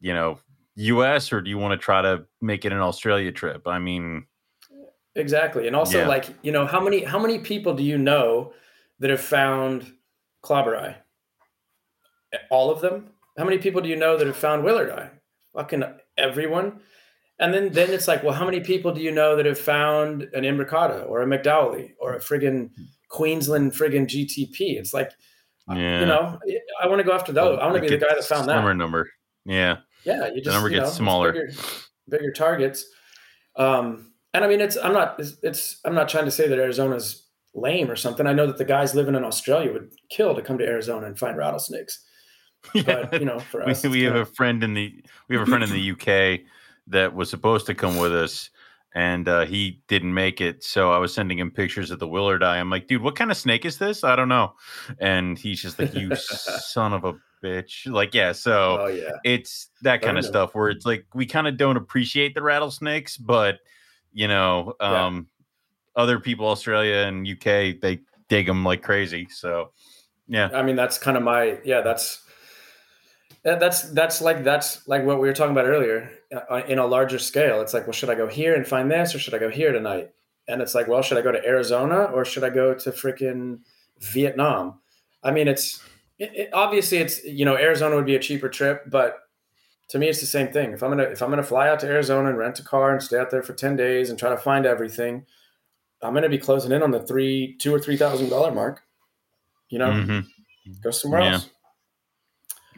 you 0.00 0.12
know, 0.12 0.38
U.S. 0.78 1.32
or 1.32 1.40
do 1.40 1.50
you 1.50 1.58
want 1.58 1.72
to 1.72 1.82
try 1.84 2.00
to 2.02 2.24
make 2.40 2.64
it 2.64 2.72
an 2.72 2.78
Australia 2.78 3.32
trip? 3.32 3.66
I 3.66 3.78
mean, 3.78 4.26
exactly. 5.16 5.66
And 5.66 5.74
also, 5.76 5.98
Yeah. 6.00 6.08
like 6.08 6.26
you 6.42 6.52
know, 6.52 6.66
how 6.66 6.80
many 6.80 7.02
how 7.04 7.18
many 7.18 7.38
people 7.40 7.74
do 7.74 7.82
you 7.82 7.98
know 7.98 8.52
that 9.00 9.10
have 9.10 9.20
found 9.20 9.92
klauberi? 10.44 10.94
All 12.50 12.70
of 12.70 12.80
them. 12.80 13.10
How 13.36 13.44
many 13.44 13.58
people 13.58 13.80
do 13.80 13.88
you 13.88 13.96
know 13.96 14.16
that 14.16 14.26
have 14.26 14.36
found 14.36 14.64
willardi? 14.64 15.10
Fucking 15.54 15.84
everyone. 16.16 16.80
And 17.40 17.54
then 17.54 17.72
then 17.72 17.90
it's 17.90 18.08
like, 18.08 18.22
well, 18.22 18.34
how 18.34 18.44
many 18.44 18.60
people 18.60 18.92
do 18.92 19.00
you 19.00 19.12
know 19.12 19.36
that 19.36 19.46
have 19.46 19.58
found 19.58 20.22
an 20.34 20.42
imbricata 20.44 21.08
or 21.08 21.22
a 21.22 21.26
McDowley 21.26 21.92
or 22.00 22.14
a 22.14 22.18
friggin' 22.18 22.70
Queensland 23.08 23.72
friggin' 23.72 24.06
GTP? 24.06 24.76
It's 24.78 24.92
like, 24.92 25.12
uh, 25.70 25.74
yeah, 25.74 26.00
you 26.00 26.06
know, 26.06 26.38
I 26.82 26.86
want 26.88 26.98
to 26.98 27.04
go 27.04 27.12
after 27.12 27.32
those. 27.32 27.58
I 27.60 27.64
want 27.66 27.76
to 27.76 27.80
be 27.82 27.88
the 27.88 27.98
guy 27.98 28.14
that 28.14 28.24
found 28.24 28.48
that. 28.48 28.74
number. 28.76 29.08
Yeah, 29.44 29.76
Yeah, 30.04 30.28
you 30.28 30.42
just 30.42 30.54
number 30.54 30.68
you 30.70 30.76
gets 30.76 30.90
it's 30.90 30.98
smaller. 30.98 31.32
Bigger, 31.32 31.52
bigger 32.08 32.32
targets. 32.32 32.84
Um, 33.56 34.12
and 34.34 34.44
I 34.44 34.48
mean, 34.48 34.60
it's 34.60 34.76
I'm 34.76 34.92
not 34.92 35.18
it's, 35.18 35.36
it's 35.42 35.80
I'm 35.84 35.94
not 35.94 36.08
trying 36.08 36.24
to 36.26 36.30
say 36.30 36.48
that 36.48 36.58
Arizona's 36.58 37.26
lame 37.54 37.90
or 37.90 37.96
something. 37.96 38.26
I 38.26 38.32
know 38.32 38.46
that 38.46 38.58
the 38.58 38.64
guys 38.64 38.94
living 38.94 39.14
in 39.14 39.24
Australia 39.24 39.72
would 39.72 39.90
kill 40.10 40.34
to 40.34 40.42
come 40.42 40.58
to 40.58 40.66
Arizona 40.66 41.06
and 41.06 41.18
find 41.18 41.36
rattlesnakes. 41.36 42.04
But 42.84 43.20
you 43.20 43.26
know, 43.26 43.38
for 43.38 43.64
we, 43.64 43.72
us, 43.72 43.84
it's 43.84 43.92
we 43.92 44.02
have 44.02 44.14
kinda- 44.14 44.22
a 44.22 44.34
friend 44.34 44.64
in 44.64 44.74
the 44.74 45.02
we 45.28 45.36
have 45.36 45.46
a 45.46 45.50
friend 45.50 45.64
in 45.64 45.70
the 45.70 45.90
UK 45.92 46.40
that 46.88 47.14
was 47.14 47.30
supposed 47.30 47.66
to 47.66 47.74
come 47.74 47.96
with 47.96 48.12
us 48.12 48.50
and 48.94 49.28
uh, 49.28 49.44
he 49.44 49.82
didn't 49.88 50.14
make 50.14 50.40
it 50.40 50.64
so 50.64 50.90
I 50.90 50.98
was 50.98 51.12
sending 51.12 51.38
him 51.38 51.50
pictures 51.50 51.90
of 51.90 51.98
the 51.98 52.08
willardi 52.08 52.42
I'm 52.46 52.70
like 52.70 52.86
dude 52.86 53.02
what 53.02 53.16
kind 53.16 53.30
of 53.30 53.36
snake 53.36 53.66
is 53.66 53.76
this 53.76 54.02
I 54.02 54.16
don't 54.16 54.30
know 54.30 54.54
and 54.98 55.38
he's 55.38 55.60
just 55.60 55.78
like 55.78 55.94
you 55.94 56.16
son 56.16 56.94
of 56.94 57.04
a 57.04 57.14
bitch 57.42 57.90
like 57.90 58.14
yeah 58.14 58.32
so 58.32 58.78
oh 58.80 58.86
yeah, 58.86 59.10
it's 59.24 59.70
that 59.82 60.02
kind 60.02 60.18
of 60.18 60.24
know. 60.24 60.30
stuff 60.30 60.54
where 60.54 60.68
it's 60.70 60.86
like 60.86 61.04
we 61.14 61.26
kind 61.26 61.46
of 61.46 61.56
don't 61.56 61.76
appreciate 61.76 62.34
the 62.34 62.42
rattlesnakes 62.42 63.16
but 63.16 63.58
you 64.12 64.28
know 64.28 64.74
Yeah. 64.80 65.06
um 65.06 65.28
other 65.96 66.20
people 66.20 66.46
Australia 66.46 67.06
and 67.06 67.26
UK 67.26 67.80
they 67.80 68.00
dig 68.28 68.46
them 68.46 68.64
like 68.64 68.82
crazy 68.82 69.28
so 69.30 69.72
yeah 70.26 70.50
I 70.52 70.62
mean 70.62 70.76
that's 70.76 70.98
kind 70.98 71.16
of 71.16 71.22
my 71.22 71.58
yeah 71.64 71.80
that's 71.80 72.22
that's 73.44 73.82
that's 73.90 74.20
like 74.20 74.44
that's 74.44 74.86
like 74.88 75.04
what 75.04 75.20
we 75.20 75.28
were 75.28 75.34
talking 75.34 75.52
about 75.52 75.66
earlier 75.66 76.10
uh, 76.50 76.62
in 76.66 76.78
a 76.78 76.86
larger 76.86 77.18
scale. 77.18 77.60
It's 77.60 77.72
like, 77.72 77.86
well, 77.86 77.92
should 77.92 78.10
I 78.10 78.14
go 78.14 78.26
here 78.26 78.54
and 78.54 78.66
find 78.66 78.90
this, 78.90 79.14
or 79.14 79.18
should 79.18 79.34
I 79.34 79.38
go 79.38 79.48
here 79.48 79.72
tonight? 79.72 80.10
And 80.48 80.60
it's 80.60 80.74
like, 80.74 80.88
well, 80.88 81.02
should 81.02 81.18
I 81.18 81.22
go 81.22 81.32
to 81.32 81.44
Arizona 81.46 82.04
or 82.04 82.24
should 82.24 82.44
I 82.44 82.50
go 82.50 82.74
to 82.74 82.90
freaking 82.90 83.60
Vietnam? 84.00 84.80
I 85.22 85.30
mean, 85.30 85.48
it's 85.48 85.82
it, 86.18 86.30
it, 86.34 86.50
obviously 86.52 86.98
it's 86.98 87.24
you 87.24 87.44
know 87.44 87.56
Arizona 87.56 87.96
would 87.96 88.06
be 88.06 88.14
a 88.16 88.18
cheaper 88.20 88.48
trip, 88.48 88.84
but 88.86 89.18
to 89.90 89.98
me 89.98 90.08
it's 90.08 90.20
the 90.20 90.26
same 90.26 90.52
thing. 90.52 90.72
If 90.72 90.82
I'm 90.82 90.90
gonna 90.90 91.04
if 91.04 91.22
I'm 91.22 91.30
gonna 91.30 91.42
fly 91.42 91.68
out 91.68 91.80
to 91.80 91.86
Arizona 91.86 92.28
and 92.28 92.38
rent 92.38 92.58
a 92.58 92.64
car 92.64 92.92
and 92.92 93.02
stay 93.02 93.18
out 93.18 93.30
there 93.30 93.42
for 93.42 93.54
ten 93.54 93.76
days 93.76 94.10
and 94.10 94.18
try 94.18 94.30
to 94.30 94.36
find 94.36 94.66
everything, 94.66 95.24
I'm 96.02 96.14
gonna 96.14 96.28
be 96.28 96.38
closing 96.38 96.72
in 96.72 96.82
on 96.82 96.90
the 96.90 97.00
three 97.06 97.56
two 97.60 97.74
or 97.74 97.78
three 97.80 97.96
thousand 97.96 98.28
dollar 98.30 98.50
mark. 98.52 98.82
You 99.70 99.78
know, 99.78 99.90
Mhm. 99.90 100.26
go 100.82 100.90
somewhere 100.90 101.20
Yeah. 101.22 101.32
else. 101.34 101.50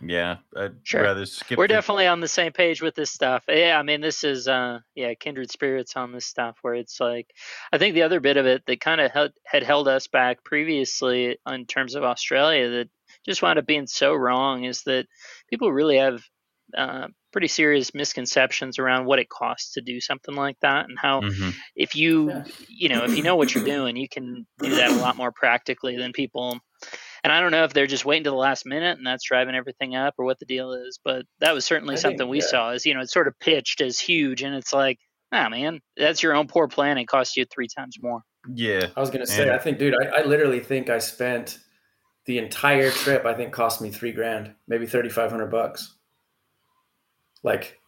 yeah 0.02 0.36
I'd 0.56 0.76
Sure. 0.82 1.02
rather 1.02 1.26
skip 1.26 1.58
We're 1.58 1.68
the- 1.68 1.74
definitely 1.74 2.06
on 2.06 2.20
the 2.20 2.28
same 2.28 2.52
page 2.52 2.80
with 2.80 2.94
this 2.94 3.10
stuff. 3.10 3.44
Yeah, 3.48 3.78
I 3.78 3.82
mean, 3.82 4.00
this 4.00 4.24
is 4.24 4.48
uh, 4.48 4.78
yeah, 4.94 5.12
kindred 5.14 5.50
spirits 5.50 5.94
on 5.96 6.10
this 6.12 6.24
stuff. 6.26 6.56
Where 6.62 6.74
it's 6.74 7.00
like, 7.00 7.34
I 7.72 7.76
think 7.78 7.94
the 7.94 8.02
other 8.02 8.18
bit 8.18 8.36
of 8.38 8.46
it 8.46 8.64
that 8.66 8.80
kind 8.80 9.00
of 9.00 9.10
had, 9.12 9.32
had 9.44 9.62
held 9.62 9.88
us 9.88 10.06
back 10.06 10.42
previously 10.42 11.38
in 11.46 11.66
terms 11.66 11.94
of 11.94 12.02
Australia 12.02 12.70
that 12.70 12.88
just 13.26 13.42
wound 13.42 13.59
up 13.59 13.66
being 13.66 13.86
so 13.86 14.14
wrong 14.14 14.64
is 14.64 14.82
that 14.84 15.06
people 15.48 15.72
really 15.72 15.98
have 15.98 16.22
uh, 16.76 17.09
pretty 17.32 17.48
serious 17.48 17.92
misconceptions 17.94 18.78
around 18.78 19.05
what 19.05 19.18
it 19.18 19.28
costs 19.28 19.72
to 19.72 19.80
do 19.80 20.01
something 20.01 20.34
like 20.36 20.56
that 20.62 20.88
and 20.88 20.97
how 20.98 21.20
Mhm. 21.20 21.52
if 21.74 21.97
you 21.97 22.28
Yeah. 22.30 22.44
you 22.68 22.88
know 22.88 23.05
if 23.05 23.16
you 23.16 23.22
know 23.24 23.34
what 23.36 23.52
you're 23.55 23.64
doing 23.64 23.97
you 23.97 24.09
can 24.09 24.47
do 24.60 24.70
that 24.76 24.90
a 24.92 24.94
lot 24.94 25.16
more 25.16 25.32
practically 25.32 25.97
than 25.97 26.12
people 26.12 26.60
and 27.24 27.32
i 27.32 27.40
don't 27.40 27.51
know 27.51 27.64
if 27.64 27.72
they're 27.72 27.88
just 27.88 28.05
waiting 28.05 28.22
to 28.24 28.30
the 28.30 28.36
last 28.36 28.66
minute 28.66 28.97
and 28.98 29.05
that's 29.06 29.24
driving 29.24 29.56
everything 29.56 29.97
up 29.97 30.14
or 30.16 30.24
what 30.24 30.38
the 30.38 30.47
deal 30.47 30.72
is 30.72 31.01
but 31.05 31.24
that 31.40 31.55
was 31.55 31.64
certainly 31.64 31.94
I 31.94 31.97
think, 31.97 32.02
something 32.02 32.28
we 32.28 32.38
yeah. 32.38 32.47
saw 32.47 32.70
is 32.70 32.86
you 32.86 32.94
know 32.94 33.01
it's 33.01 33.12
sort 33.12 33.26
of 33.26 33.36
pitched 33.40 33.80
as 33.80 33.98
huge 33.98 34.42
and 34.44 34.55
it's 34.55 34.72
like 34.72 34.98
ah 35.32 35.48
man 35.48 35.80
that's 35.97 36.22
your 36.22 36.34
own 36.36 36.47
poor 36.47 36.68
plan 36.68 36.98
it 36.98 37.06
costs 37.06 37.36
you 37.36 37.44
three 37.47 37.68
times 37.68 37.97
more 38.01 38.20
Yeah. 38.55 38.86
I 38.97 39.01
was 39.01 39.10
gonna 39.10 39.26
say, 39.26 39.42
And- 39.42 39.51
I 39.51 39.59
think, 39.59 39.78
dude, 39.78 39.94
I, 40.01 40.20
I 40.20 40.22
literally 40.24 40.60
think 40.60 40.88
I 40.88 40.98
spent 40.98 41.59
the 42.31 42.39
entire 42.39 42.93
trip. 42.93 43.27
I 43.27 43.35
think 43.35 43.52
cost 43.52 43.81
me 43.81 43.90
three 43.90 44.12
grand, 44.12 44.55
maybe 44.69 44.86
thirty 44.86 45.09
five 45.09 45.31
hundred 45.32 45.51
bucks. 45.51 45.97
Like, 47.43 47.78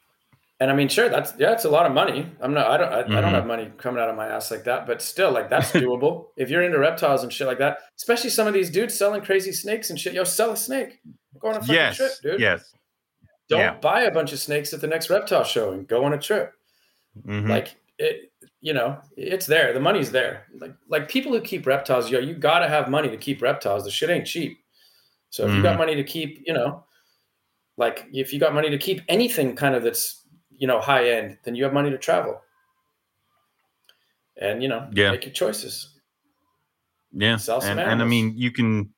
and 0.59 0.69
I 0.69 0.74
mean, 0.74 0.89
sure, 0.89 1.09
that's 1.09 1.32
yeah, 1.39 1.52
it's 1.52 1.64
a 1.64 1.70
lot 1.70 1.86
of 1.86 1.93
money. 1.93 2.27
I'm 2.40 2.52
not, 2.52 2.66
I 2.69 2.77
don't, 2.77 2.93
I, 2.93 3.02
Mhm. 3.05 3.16
I 3.16 3.20
don't 3.20 3.35
have 3.35 3.47
money 3.47 3.70
coming 3.78 4.02
out 4.02 4.09
of 4.09 4.16
my 4.16 4.27
ass 4.27 4.51
like 4.51 4.64
that, 4.64 4.85
but 4.86 5.01
still, 5.01 5.31
like 5.31 5.48
that's 5.48 5.70
doable 5.70 6.27
if 6.36 6.51
you're 6.51 6.62
into 6.64 6.78
reptiles 6.81 7.23
and 7.23 7.32
shit 7.32 7.47
like 7.47 7.59
that. 7.59 7.78
Especially 7.97 8.31
some 8.31 8.48
of 8.48 8.55
these 8.55 8.69
dudes 8.70 8.97
selling 8.98 9.23
crazy 9.23 9.52
snakes 9.52 9.90
and 9.90 9.98
shit. 10.01 10.12
Yo, 10.14 10.24
sell 10.24 10.51
a 10.51 10.56
snake. 10.56 11.01
Go 11.39 11.48
on 11.48 11.56
a 11.56 11.60
fucking 11.60 11.74
yes, 11.74 11.97
trip, 11.97 12.10
dude. 12.23 12.40
yes. 12.40 12.74
Don't 13.48 13.60
yeah. 13.60 13.74
buy 13.74 14.02
a 14.02 14.10
bunch 14.10 14.32
of 14.32 14.40
snakes 14.40 14.73
at 14.73 14.81
the 14.81 14.86
next 14.89 15.09
reptile 15.10 15.44
show 15.44 15.70
and 15.73 15.86
go 15.86 16.05
on 16.05 16.12
a 16.14 16.19
trip. 16.19 16.52
Mhm. 17.24 17.48
Like 17.48 17.77
it, 17.98 18.31
you 18.62 18.72
know, 18.72 18.97
it's 19.16 19.44
there. 19.44 19.72
The 19.74 19.80
money's 19.80 20.12
there. 20.12 20.47
Like 20.59 20.74
like 20.89 21.09
people 21.09 21.32
who 21.32 21.40
keep 21.40 21.66
reptiles, 21.66 22.10
yo, 22.10 22.20
you 22.20 22.34
gotta 22.34 22.68
have 22.68 22.89
money 22.89 23.10
to 23.10 23.16
keep 23.16 23.43
reptiles. 23.43 23.84
The 23.84 23.90
shit 23.90 24.09
ain't 24.09 24.26
cheap. 24.26 24.59
So 25.30 25.47
if 25.47 25.55
you 25.55 25.62
got 25.62 25.70
mm-hmm. 25.70 25.78
money 25.78 25.94
to 25.97 26.05
keep, 26.05 26.44
you 26.47 26.52
know, 26.52 26.84
like 27.76 28.06
if 28.12 28.32
you 28.32 28.39
got 28.39 28.55
money 28.55 28.70
to 28.70 28.78
keep 28.78 29.01
anything 29.09 29.56
kind 29.56 29.74
of 29.74 29.82
that's 29.82 30.22
you 30.56 30.68
know 30.68 30.80
high 30.80 31.10
end, 31.10 31.39
then 31.44 31.56
you 31.56 31.64
have 31.64 31.72
money 31.72 31.90
to 31.90 31.98
travel. 31.98 32.40
And 34.40 34.62
you 34.62 34.68
know, 34.68 34.89
Yeah. 34.93 35.10
make 35.10 35.24
your 35.24 35.34
choices. 35.34 35.98
Yeah, 37.12 37.36
Sell 37.36 37.60
some 37.60 37.78
and, 37.78 37.80
and 37.80 38.01
I 38.01 38.05
mean, 38.05 38.32
you 38.36 38.52
can 38.52 38.90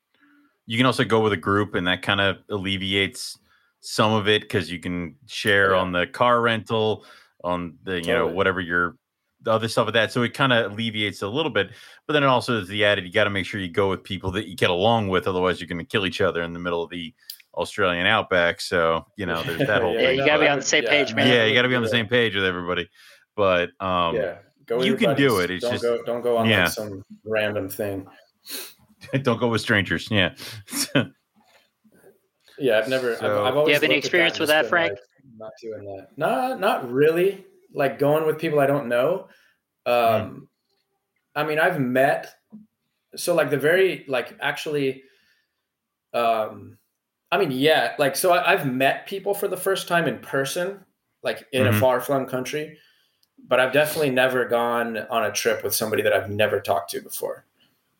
you 0.67 0.77
can 0.77 0.85
also 0.85 1.03
go 1.03 1.21
with 1.21 1.33
a 1.33 1.37
group, 1.37 1.73
and 1.73 1.87
that 1.87 2.03
kind 2.03 2.21
of 2.21 2.37
alleviates 2.49 3.39
some 3.81 4.13
of 4.13 4.27
it 4.27 4.43
because 4.43 4.71
you 4.71 4.79
can 4.79 5.15
share 5.25 5.71
Yeah. 5.71 5.79
on 5.79 5.91
the 5.91 6.05
car 6.05 6.41
rental, 6.41 7.03
on 7.43 7.77
the 7.83 7.95
you 7.95 8.07
know 8.07 8.19
Totally. 8.19 8.33
whatever 8.33 8.61
your 8.61 8.97
the 9.45 9.51
other 9.51 9.67
stuff 9.69 9.87
of 9.87 9.93
that. 9.93 10.11
So 10.11 10.23
it 10.23 10.33
kind 10.33 10.51
of 10.51 10.73
alleviates 10.73 11.21
a 11.21 11.27
little 11.27 11.51
bit, 11.51 11.69
but 12.05 12.13
then 12.13 12.23
it 12.23 12.27
also 12.27 12.59
is 12.59 12.67
the 12.67 12.83
added. 12.83 13.05
You 13.05 13.11
got 13.13 13.23
to 13.23 13.29
make 13.29 13.45
sure 13.45 13.61
you 13.61 13.69
go 13.69 13.89
with 13.89 14.03
people 14.03 14.31
that 14.31 14.47
you 14.47 14.55
get 14.55 14.69
along 14.69 15.07
with, 15.07 15.27
otherwise 15.27 15.61
you're 15.61 15.67
going 15.67 15.79
to 15.79 15.85
kill 15.85 16.05
each 16.05 16.19
other 16.19 16.41
in 16.43 16.51
the 16.51 16.59
middle 16.59 16.83
of 16.83 16.89
the 16.89 17.13
Australian 17.53 18.05
outback. 18.05 18.59
So 18.59 19.05
you 19.15 19.25
know, 19.25 19.41
there's 19.43 19.65
that 19.67 19.81
whole 19.83 19.93
Yeah, 19.93 20.07
thing. 20.07 20.19
you 20.19 20.25
gotta 20.25 20.41
be 20.43 20.47
on 20.49 20.59
the 20.59 20.65
same 20.65 20.83
Yeah, 20.83 20.89
page, 20.89 21.13
man. 21.15 21.27
yeah, 21.27 21.45
you 21.45 21.53
got 21.53 21.61
to 21.61 21.69
be 21.69 21.75
on 21.75 21.83
the 21.83 21.87
same 21.89 22.07
page 22.07 22.35
with 22.35 22.43
everybody. 22.43 22.89
But 23.35 23.69
um, 23.79 24.15
yeah. 24.15 24.39
Go 24.65 24.79
you 24.79 24.87
your 24.87 24.97
can 24.97 25.15
do 25.15 25.39
it, 25.39 25.51
it's 25.51 25.61
don't 25.61 25.73
just- 25.73 25.83
go 25.83 26.03
don't 26.03 26.21
go 26.21 26.37
on 26.37 26.49
yeah. 26.49 26.63
like 26.63 26.71
some 26.73 27.03
random 27.23 27.69
thing. 27.69 28.07
don't 29.21 29.39
go 29.39 29.47
with 29.47 29.61
strangers. 29.61 30.07
Yeah. 30.11 30.33
Yeah, 32.57 32.79
I've 32.79 32.87
never. 32.89 33.15
So- 33.17 33.41
I've, 33.41 33.47
I've 33.51 33.57
always 33.57 33.73
have 33.75 33.83
any 33.83 33.95
experience 33.95 34.33
and 34.35 34.39
with 34.41 34.49
that, 34.49 34.65
Frank? 34.67 34.91
like, 34.93 34.99
not 35.37 35.51
doing 35.61 35.83
that. 35.85 36.07
Nah, 36.17 36.55
not 36.55 36.89
really. 36.91 37.45
Like 37.75 37.99
going 37.99 38.25
with 38.25 38.39
people 38.39 38.59
I 38.59 38.67
don't 38.67 38.87
know. 38.87 39.27
Um, 39.85 40.47
I 41.35 41.43
mean, 41.43 41.59
I've 41.59 41.79
met. 41.79 42.33
So 43.15 43.35
like 43.35 43.49
the 43.51 43.57
very 43.57 44.05
like 44.07 44.37
actually. 44.41 45.03
Um, 46.13 46.77
I 47.31 47.37
mean, 47.37 47.51
yeah, 47.51 47.95
like 47.99 48.15
so 48.15 48.31
I, 48.31 48.53
I've 48.53 48.65
met 48.71 49.07
people 49.07 49.33
for 49.33 49.47
the 49.47 49.57
first 49.57 49.87
time 49.87 50.07
in 50.07 50.19
person, 50.19 50.85
like 51.23 51.47
in 51.51 51.63
Mhm. 51.65 51.69
a 51.69 51.73
far 51.73 51.99
flung 51.99 52.25
country, 52.25 52.77
but 53.47 53.59
I've 53.59 53.73
definitely 53.73 54.11
never 54.11 54.45
gone 54.45 54.97
on 55.09 55.25
a 55.25 55.31
trip 55.31 55.63
with 55.63 55.75
somebody 55.75 56.01
that 56.03 56.13
I've 56.13 56.29
never 56.29 56.61
talked 56.61 56.91
to 56.91 57.01
before. 57.01 57.45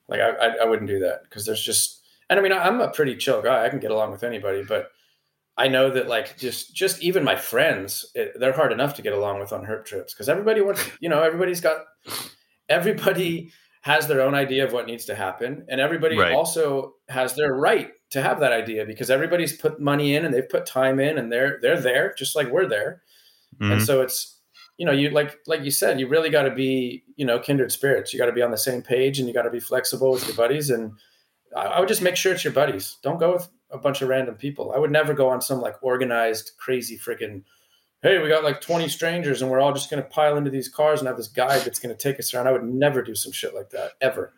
Like 0.08 0.22
I, 0.22 0.30
I, 0.30 0.48
I 0.62 0.66
wouldn't 0.66 0.88
do 0.90 1.00
that 1.00 1.24
because 1.24 1.46
there's 1.46 1.64
just, 1.64 2.02
and 2.30 2.40
I 2.40 2.44
mean, 2.44 2.54
I'm 2.54 2.82
a 2.82 2.90
pretty 2.90 3.18
chill 3.18 3.42
guy. 3.42 3.66
I 3.66 3.70
can 3.70 3.80
get 3.80 3.92
along 3.92 4.12
with 4.12 4.24
anybody, 4.24 4.64
but 4.64 4.92
I 5.57 5.68
know 5.69 5.90
that 5.90 6.07
like 6.07 6.38
just, 6.38 6.76
just 6.76 7.02
even 7.02 7.23
my 7.23 7.36
friends, 7.36 8.06
it, 8.14 8.34
they're 8.40 8.52
hard 8.52 8.72
enough 8.73 8.95
to 8.95 9.02
get 9.02 9.14
along 9.14 9.40
with 9.40 9.53
on 9.53 9.65
herp 9.65 9.86
trips 9.86 10.14
because 10.14 10.27
everybody 10.30 10.61
wants, 10.61 10.82
you 10.99 11.07
know, 11.10 11.22
everybody's 11.23 11.61
got, 11.61 11.77
everybody 12.69 13.52
has 13.82 14.07
their 14.07 14.22
own 14.22 14.34
idea 14.34 14.65
of 14.65 14.73
what 14.73 14.88
needs 14.88 15.06
to 15.06 15.15
happen, 15.15 15.65
and 15.69 15.80
everybody 15.80 16.18
Right. 16.18 16.34
also 16.34 16.95
has 17.07 17.36
their 17.36 17.53
right 17.53 17.91
to 18.11 18.22
have 18.22 18.40
that 18.40 18.52
idea 18.52 18.86
because 18.86 19.11
everybody's 19.11 19.56
put 19.56 19.80
money 19.80 20.15
in 20.15 20.26
and 20.26 20.34
they've 20.34 20.49
put 20.49 20.65
time 20.65 20.99
in 20.99 21.18
and 21.18 21.32
they're 21.32 21.60
they're 21.61 21.80
there 21.80 22.14
just 22.18 22.36
like 22.36 22.48
we're 22.49 22.68
there 22.68 23.02
and 23.60 23.80
Mhm. 23.82 23.86
so 23.86 24.02
it's 24.02 24.40
you 24.77 24.86
know 24.86 24.91
you 24.91 25.10
like 25.10 25.38
like 25.48 25.64
you 25.64 25.72
said 25.72 25.99
you 25.99 26.07
really 26.07 26.30
got 26.30 26.44
to 26.44 26.52
be 26.52 27.03
you 27.15 27.26
know 27.26 27.40
kindred 27.40 27.72
spirits 27.72 28.11
you 28.14 28.19
got 28.19 28.26
to 28.27 28.32
be 28.32 28.41
on 28.41 28.52
the 28.52 28.57
same 28.57 28.82
page 28.82 29.19
and 29.19 29.27
you 29.27 29.34
got 29.34 29.44
to 29.44 29.49
be 29.52 29.60
flexible 29.60 30.11
with 30.11 30.26
your 30.27 30.36
buddies 30.36 30.69
and 30.69 30.91
I, 31.56 31.61
I 31.65 31.80
would 31.80 31.88
just 31.90 32.02
make 32.02 32.15
sure 32.15 32.34
it's 32.34 32.44
your 32.44 32.53
buddies 32.53 32.98
don't 33.03 33.19
go 33.19 33.34
with 33.34 33.48
a 33.72 33.78
bunch 33.78 34.02
of 34.02 34.10
random 34.10 34.36
people 34.36 34.72
i 34.74 34.80
would 34.80 34.92
never 34.92 35.14
go 35.14 35.30
on 35.30 35.42
some 35.42 35.60
like 35.62 35.76
organized 35.82 36.52
crazy 36.58 36.98
freaking 36.98 37.44
hey 38.02 38.22
we 38.22 38.30
got 38.30 38.44
like 38.44 38.62
20 38.62 38.88
strangers 38.88 39.42
and 39.42 39.50
we're 39.50 39.60
all 39.60 39.74
just 39.74 39.90
going 39.90 40.02
to 40.02 40.10
pile 40.10 40.38
into 40.38 40.50
these 40.50 40.70
cars 40.70 41.00
and 41.00 41.08
have 41.08 41.18
this 41.18 41.28
guide 41.28 41.62
that's 41.62 41.80
going 41.80 41.96
to 41.96 42.02
take 42.02 42.20
us 42.20 42.34
around 42.34 42.48
i 42.48 42.52
would 42.52 42.64
never 42.64 43.02
do 43.02 43.16
some 43.16 43.32
shit 43.32 43.54
like 43.56 43.70
that 43.70 43.94
ever 44.02 44.34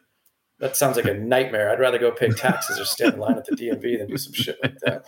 that 0.59 0.75
sounds 0.75 0.95
like 0.95 1.05
a 1.05 1.13
nightmare 1.17 1.69
i'd 1.69 1.79
rather 1.79 1.99
go 1.99 2.11
pay 2.11 2.29
taxes 2.29 2.79
or 2.79 2.85
stand 2.85 3.13
in 3.15 3.19
line 3.19 3.37
at 3.37 3.45
the 3.45 3.55
dmv 3.55 3.97
than 3.97 4.07
do 4.07 4.17
some 4.17 4.33
shit 4.33 4.57
like 4.63 4.77
that 4.79 5.03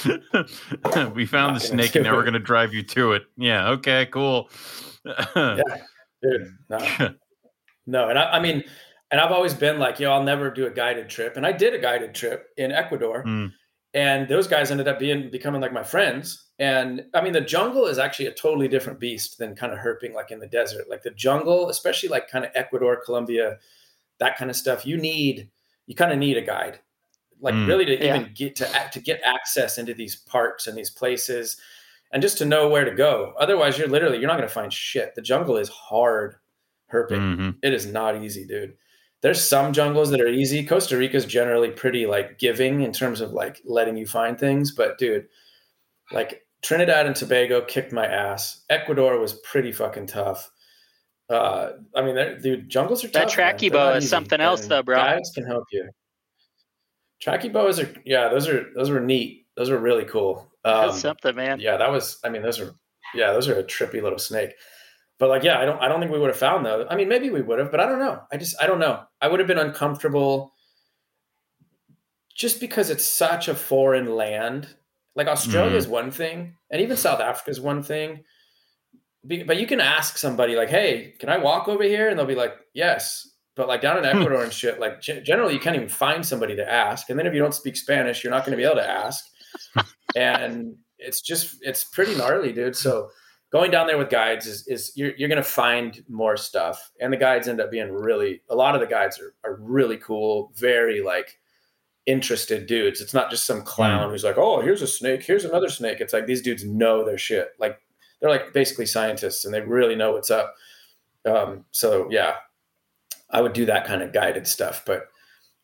we 1.14 1.26
found 1.26 1.56
the 1.56 1.60
snake 1.60 1.94
and 1.94 2.04
now 2.04 2.14
we're 2.14 2.22
going 2.22 2.34
to 2.34 2.38
drive 2.38 2.72
you 2.74 2.82
to 2.82 3.12
it. 3.12 3.24
Yeah. 3.36 3.70
Okay. 3.70 4.06
Cool. 4.06 4.50
yeah, 5.04 5.62
dude, 6.22 6.56
no, 6.68 6.78
no, 7.86 8.08
and 8.08 8.18
I, 8.18 8.32
I 8.32 8.40
mean, 8.40 8.62
and 9.10 9.20
I've 9.20 9.32
always 9.32 9.54
been 9.54 9.78
like, 9.78 9.98
yo, 10.00 10.12
I'll 10.12 10.22
never 10.22 10.50
do 10.50 10.66
a 10.66 10.70
guided 10.70 11.08
trip, 11.08 11.36
and 11.36 11.46
I 11.46 11.52
did 11.52 11.74
a 11.74 11.78
guided 11.78 12.14
trip 12.14 12.48
in 12.56 12.70
Ecuador, 12.72 13.24
Mm. 13.24 13.52
and 13.94 14.28
those 14.28 14.46
guys 14.46 14.70
ended 14.70 14.88
up 14.88 14.98
being 14.98 15.30
becoming 15.30 15.60
like 15.60 15.72
my 15.72 15.82
friends. 15.82 16.46
And 16.58 17.06
I 17.14 17.20
mean, 17.22 17.32
the 17.32 17.40
jungle 17.40 17.86
is 17.86 17.98
actually 17.98 18.26
a 18.26 18.32
totally 18.34 18.68
different 18.68 19.00
beast 19.00 19.38
than 19.38 19.56
kind 19.56 19.72
of 19.72 19.78
herping 19.78 20.12
like 20.14 20.30
in 20.30 20.38
the 20.40 20.46
desert. 20.46 20.88
Like 20.90 21.02
the 21.02 21.10
jungle, 21.10 21.70
especially 21.70 22.08
like 22.10 22.28
kind 22.28 22.44
of 22.44 22.50
Ecuador, 22.54 23.00
Colombia, 23.04 23.58
that 24.18 24.36
kind 24.36 24.50
of 24.50 24.56
stuff. 24.56 24.84
You 24.86 24.98
need, 24.98 25.50
you 25.86 25.94
kind 25.94 26.12
of 26.12 26.18
need 26.18 26.36
a 26.36 26.42
guide, 26.42 26.78
like 27.40 27.54
Mm. 27.54 27.66
really 27.66 27.86
to 27.86 27.96
Yeah. 27.98 28.16
even 28.18 28.32
get 28.34 28.54
to 28.56 28.66
ac- 28.68 28.90
to 28.92 29.00
get 29.00 29.20
access 29.24 29.78
into 29.78 29.94
these 29.94 30.16
parks 30.16 30.66
and 30.66 30.76
these 30.76 30.90
places, 30.90 31.56
and 32.12 32.20
just 32.22 32.36
to 32.38 32.44
know 32.44 32.68
where 32.68 32.84
to 32.84 32.90
go. 32.94 33.34
Otherwise, 33.38 33.78
you're 33.78 33.88
literally 33.88 34.18
you're 34.18 34.28
not 34.28 34.36
going 34.36 34.48
to 34.48 34.54
find 34.54 34.72
shit. 34.72 35.14
The 35.14 35.22
jungle 35.22 35.56
is 35.56 35.68
hard 35.70 36.36
herping. 36.92 37.36
Mhm. 37.38 37.56
It 37.62 37.72
is 37.72 37.86
not 37.86 38.22
easy, 38.22 38.44
dude. 38.46 38.76
There's 39.22 39.42
some 39.46 39.72
jungles 39.72 40.10
that 40.10 40.20
are 40.20 40.28
easy. 40.28 40.64
Costa 40.64 40.96
Rica 40.96 41.16
is 41.16 41.26
generally 41.26 41.70
pretty 41.70 42.06
like 42.06 42.38
giving 42.38 42.80
in 42.82 42.92
terms 42.92 43.20
of 43.20 43.32
like 43.32 43.60
letting 43.64 43.96
you 43.96 44.06
find 44.06 44.38
things, 44.38 44.70
but 44.72 44.96
dude, 44.98 45.26
like 46.10 46.42
Trinidad 46.62 47.06
and 47.06 47.14
Tobago 47.14 47.60
kicked 47.62 47.92
my 47.92 48.06
ass. 48.06 48.62
Ecuador 48.70 49.18
was 49.18 49.34
pretty 49.34 49.72
fucking 49.72 50.06
tough. 50.06 50.50
Uh, 51.28 51.72
I 51.94 52.02
mean, 52.02 52.16
dude, 52.42 52.68
jungles 52.68 53.04
are 53.04 53.08
That 53.08 53.28
tough. 53.28 53.36
man. 53.36 53.54
Trachyboa 53.58 53.96
is 53.98 54.08
something 54.08 54.40
else 54.40 54.66
though, 54.66 54.82
bro. 54.82 54.96
Guides 54.96 55.30
can 55.34 55.44
help 55.46 55.64
you. 55.70 55.88
Trachyboas 57.24 57.84
are 57.84 58.00
yeah, 58.04 58.28
those 58.28 58.48
are 58.48 58.66
those 58.74 58.90
were 58.90 59.00
neat. 59.00 59.46
Those 59.56 59.68
were 59.70 59.78
really 59.78 60.04
cool. 60.04 60.50
Um, 60.64 60.88
That's 60.88 61.00
something, 61.00 61.34
man. 61.36 61.60
yeah, 61.60 61.76
that 61.76 61.90
was. 61.90 62.18
I 62.24 62.28
mean, 62.30 62.42
those 62.42 62.58
are. 62.60 62.72
Yeah, 63.14 63.32
those 63.32 63.48
are 63.48 63.58
a 63.58 63.64
trippy 63.64 64.02
little 64.02 64.18
snake. 64.18 64.54
But 65.20 65.28
like, 65.28 65.44
yeah, 65.44 65.60
I 65.60 65.66
don't. 65.66 65.80
I 65.80 65.86
don't 65.86 66.00
think 66.00 66.10
we 66.10 66.18
would 66.18 66.30
have 66.30 66.38
found 66.38 66.64
those. 66.64 66.86
I 66.90 66.96
mean, 66.96 67.08
maybe 67.08 67.28
we 67.28 67.42
would 67.42 67.58
have, 67.58 67.70
but 67.70 67.78
I 67.78 67.86
don't 67.86 67.98
know. 67.98 68.22
I 68.32 68.38
just. 68.38 68.56
I 68.60 68.66
don't 68.66 68.78
know. 68.78 69.02
I 69.20 69.28
would 69.28 69.38
have 69.38 69.46
been 69.46 69.58
uncomfortable. 69.58 70.54
Just 72.34 72.58
because 72.58 72.88
it's 72.88 73.04
such 73.04 73.46
a 73.46 73.54
foreign 73.54 74.16
land, 74.16 74.74
like 75.14 75.26
Australia 75.26 75.76
is 75.76 75.86
mm. 75.86 75.90
one 75.90 76.10
thing, 76.10 76.56
and 76.70 76.80
even 76.80 76.96
South 76.96 77.20
Africa 77.20 77.50
is 77.50 77.60
one 77.60 77.82
thing. 77.82 78.24
But 79.22 79.60
you 79.60 79.66
can 79.66 79.78
ask 79.78 80.16
somebody 80.16 80.56
like, 80.56 80.70
"Hey, 80.70 81.12
can 81.20 81.28
I 81.28 81.36
walk 81.36 81.68
over 81.68 81.84
here?" 81.84 82.08
And 82.08 82.18
they'll 82.18 82.24
be 82.24 82.34
like, 82.34 82.54
"Yes." 82.72 83.28
But 83.56 83.68
like 83.68 83.82
down 83.82 83.98
in 83.98 84.04
hmm. 84.04 84.16
Ecuador 84.16 84.42
and 84.42 84.52
shit, 84.52 84.80
like 84.80 85.02
generally 85.02 85.52
you 85.52 85.60
can't 85.60 85.76
even 85.76 85.90
find 85.90 86.24
somebody 86.24 86.56
to 86.56 86.66
ask. 86.66 87.10
And 87.10 87.18
then 87.18 87.26
if 87.26 87.34
you 87.34 87.40
don't 87.40 87.54
speak 87.54 87.76
Spanish, 87.76 88.24
you're 88.24 88.32
not 88.32 88.46
going 88.46 88.52
to 88.52 88.56
be 88.56 88.64
able 88.64 88.76
to 88.76 88.88
ask. 88.88 89.22
and 90.16 90.76
it's 90.98 91.20
just 91.20 91.56
it's 91.60 91.84
pretty 91.84 92.16
gnarly, 92.16 92.52
dude. 92.52 92.74
So 92.74 93.10
going 93.50 93.70
down 93.70 93.86
there 93.86 93.98
with 93.98 94.10
guides 94.10 94.46
is 94.46 94.66
is 94.66 94.92
you're 94.94 95.12
you're 95.16 95.28
going 95.28 95.36
to 95.36 95.42
find 95.42 96.02
more 96.08 96.36
stuff. 96.36 96.90
And 97.00 97.12
the 97.12 97.16
guides 97.16 97.48
end 97.48 97.60
up 97.60 97.70
being 97.70 97.92
really 97.92 98.42
a 98.48 98.54
lot 98.54 98.74
of 98.74 98.80
the 98.80 98.86
guides 98.86 99.20
are 99.20 99.34
are 99.44 99.56
really 99.56 99.96
cool, 99.96 100.52
very 100.54 101.02
like 101.02 101.38
interested 102.06 102.66
dudes. 102.66 103.00
It's 103.00 103.14
not 103.14 103.30
just 103.30 103.46
some 103.46 103.62
clown 103.62 104.10
who's 104.10 104.24
like, 104.24 104.38
"Oh, 104.38 104.60
here's 104.60 104.82
a 104.82 104.86
snake, 104.86 105.22
here's 105.22 105.44
another 105.44 105.68
snake." 105.68 106.00
It's 106.00 106.12
like 106.12 106.26
these 106.26 106.42
dudes 106.42 106.64
know 106.64 107.04
their 107.04 107.18
shit. 107.18 107.50
Like 107.58 107.80
they're 108.20 108.30
like 108.30 108.52
basically 108.52 108.86
scientists 108.86 109.44
and 109.44 109.52
they 109.52 109.60
really 109.60 109.96
know 109.96 110.12
what's 110.12 110.30
up. 110.30 110.54
Um, 111.26 111.64
so 111.70 112.08
yeah, 112.10 112.36
I 113.30 113.40
would 113.40 113.52
do 113.52 113.66
that 113.66 113.86
kind 113.86 114.02
of 114.02 114.12
guided 114.12 114.46
stuff, 114.46 114.82
but 114.86 115.08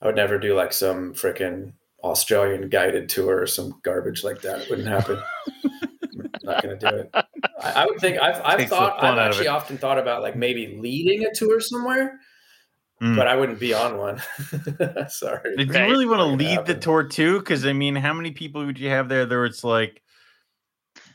I 0.02 0.06
would 0.06 0.16
never 0.16 0.38
do 0.38 0.54
like 0.54 0.72
some 0.72 1.14
freaking 1.14 1.72
Australian 2.02 2.68
guided 2.68 3.08
tour 3.08 3.40
or 3.40 3.46
some 3.46 3.80
garbage 3.82 4.24
like 4.24 4.42
that. 4.42 4.62
It 4.62 4.70
wouldn't 4.70 4.88
happen. 4.88 5.22
I'm 5.64 6.30
not 6.42 6.62
gonna 6.62 6.76
do 6.76 6.88
it. 6.88 7.25
I, 7.62 7.82
I 7.82 7.86
would 7.86 7.98
think 8.00 8.18
I've 8.20 8.40
I've 8.44 8.68
thought 8.68 8.98
I've 8.98 9.04
out 9.12 9.18
of 9.18 9.26
actually 9.28 9.48
often 9.48 9.78
thought 9.78 9.98
about 9.98 10.22
like 10.22 10.36
maybe 10.36 10.76
leading 10.80 11.24
a 11.26 11.34
tour 11.34 11.60
somewhere, 11.60 12.18
Mm. 13.02 13.14
but 13.14 13.26
I 13.28 13.36
wouldn't 13.36 13.60
be 13.60 13.74
on 13.74 13.98
one. 13.98 14.22
Sorry. 15.08 15.56
Did 15.56 15.68
Right. 15.70 15.84
you 15.86 15.90
really 15.92 16.06
want 16.06 16.20
to 16.20 16.26
Not 16.30 16.38
gonna 16.38 16.56
lead 16.60 16.66
the 16.66 16.74
tour 16.74 17.04
too? 17.04 17.38
Because 17.40 17.66
I 17.66 17.72
mean, 17.74 17.94
how 17.94 18.14
many 18.14 18.30
people 18.30 18.64
would 18.64 18.78
you 18.78 18.88
have 18.88 19.08
there? 19.10 19.26
There, 19.26 19.44
it's 19.44 19.62
like 19.64 20.02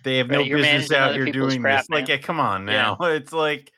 they 0.03 0.17
have 0.17 0.29
no 0.29 0.37
Right, 0.39 0.47
you're 0.47 0.57
business 0.59 0.91
out 0.91 1.15
here 1.15 1.25
doing 1.25 1.61
crap, 1.61 1.81
this. 1.81 1.89
Like, 1.89 2.07
yeah, 2.07 2.17
come 2.17 2.39
on 2.39 2.67
Yeah. 2.67 2.73
now. 2.73 2.97
It's 3.01 3.33
like 3.33 3.71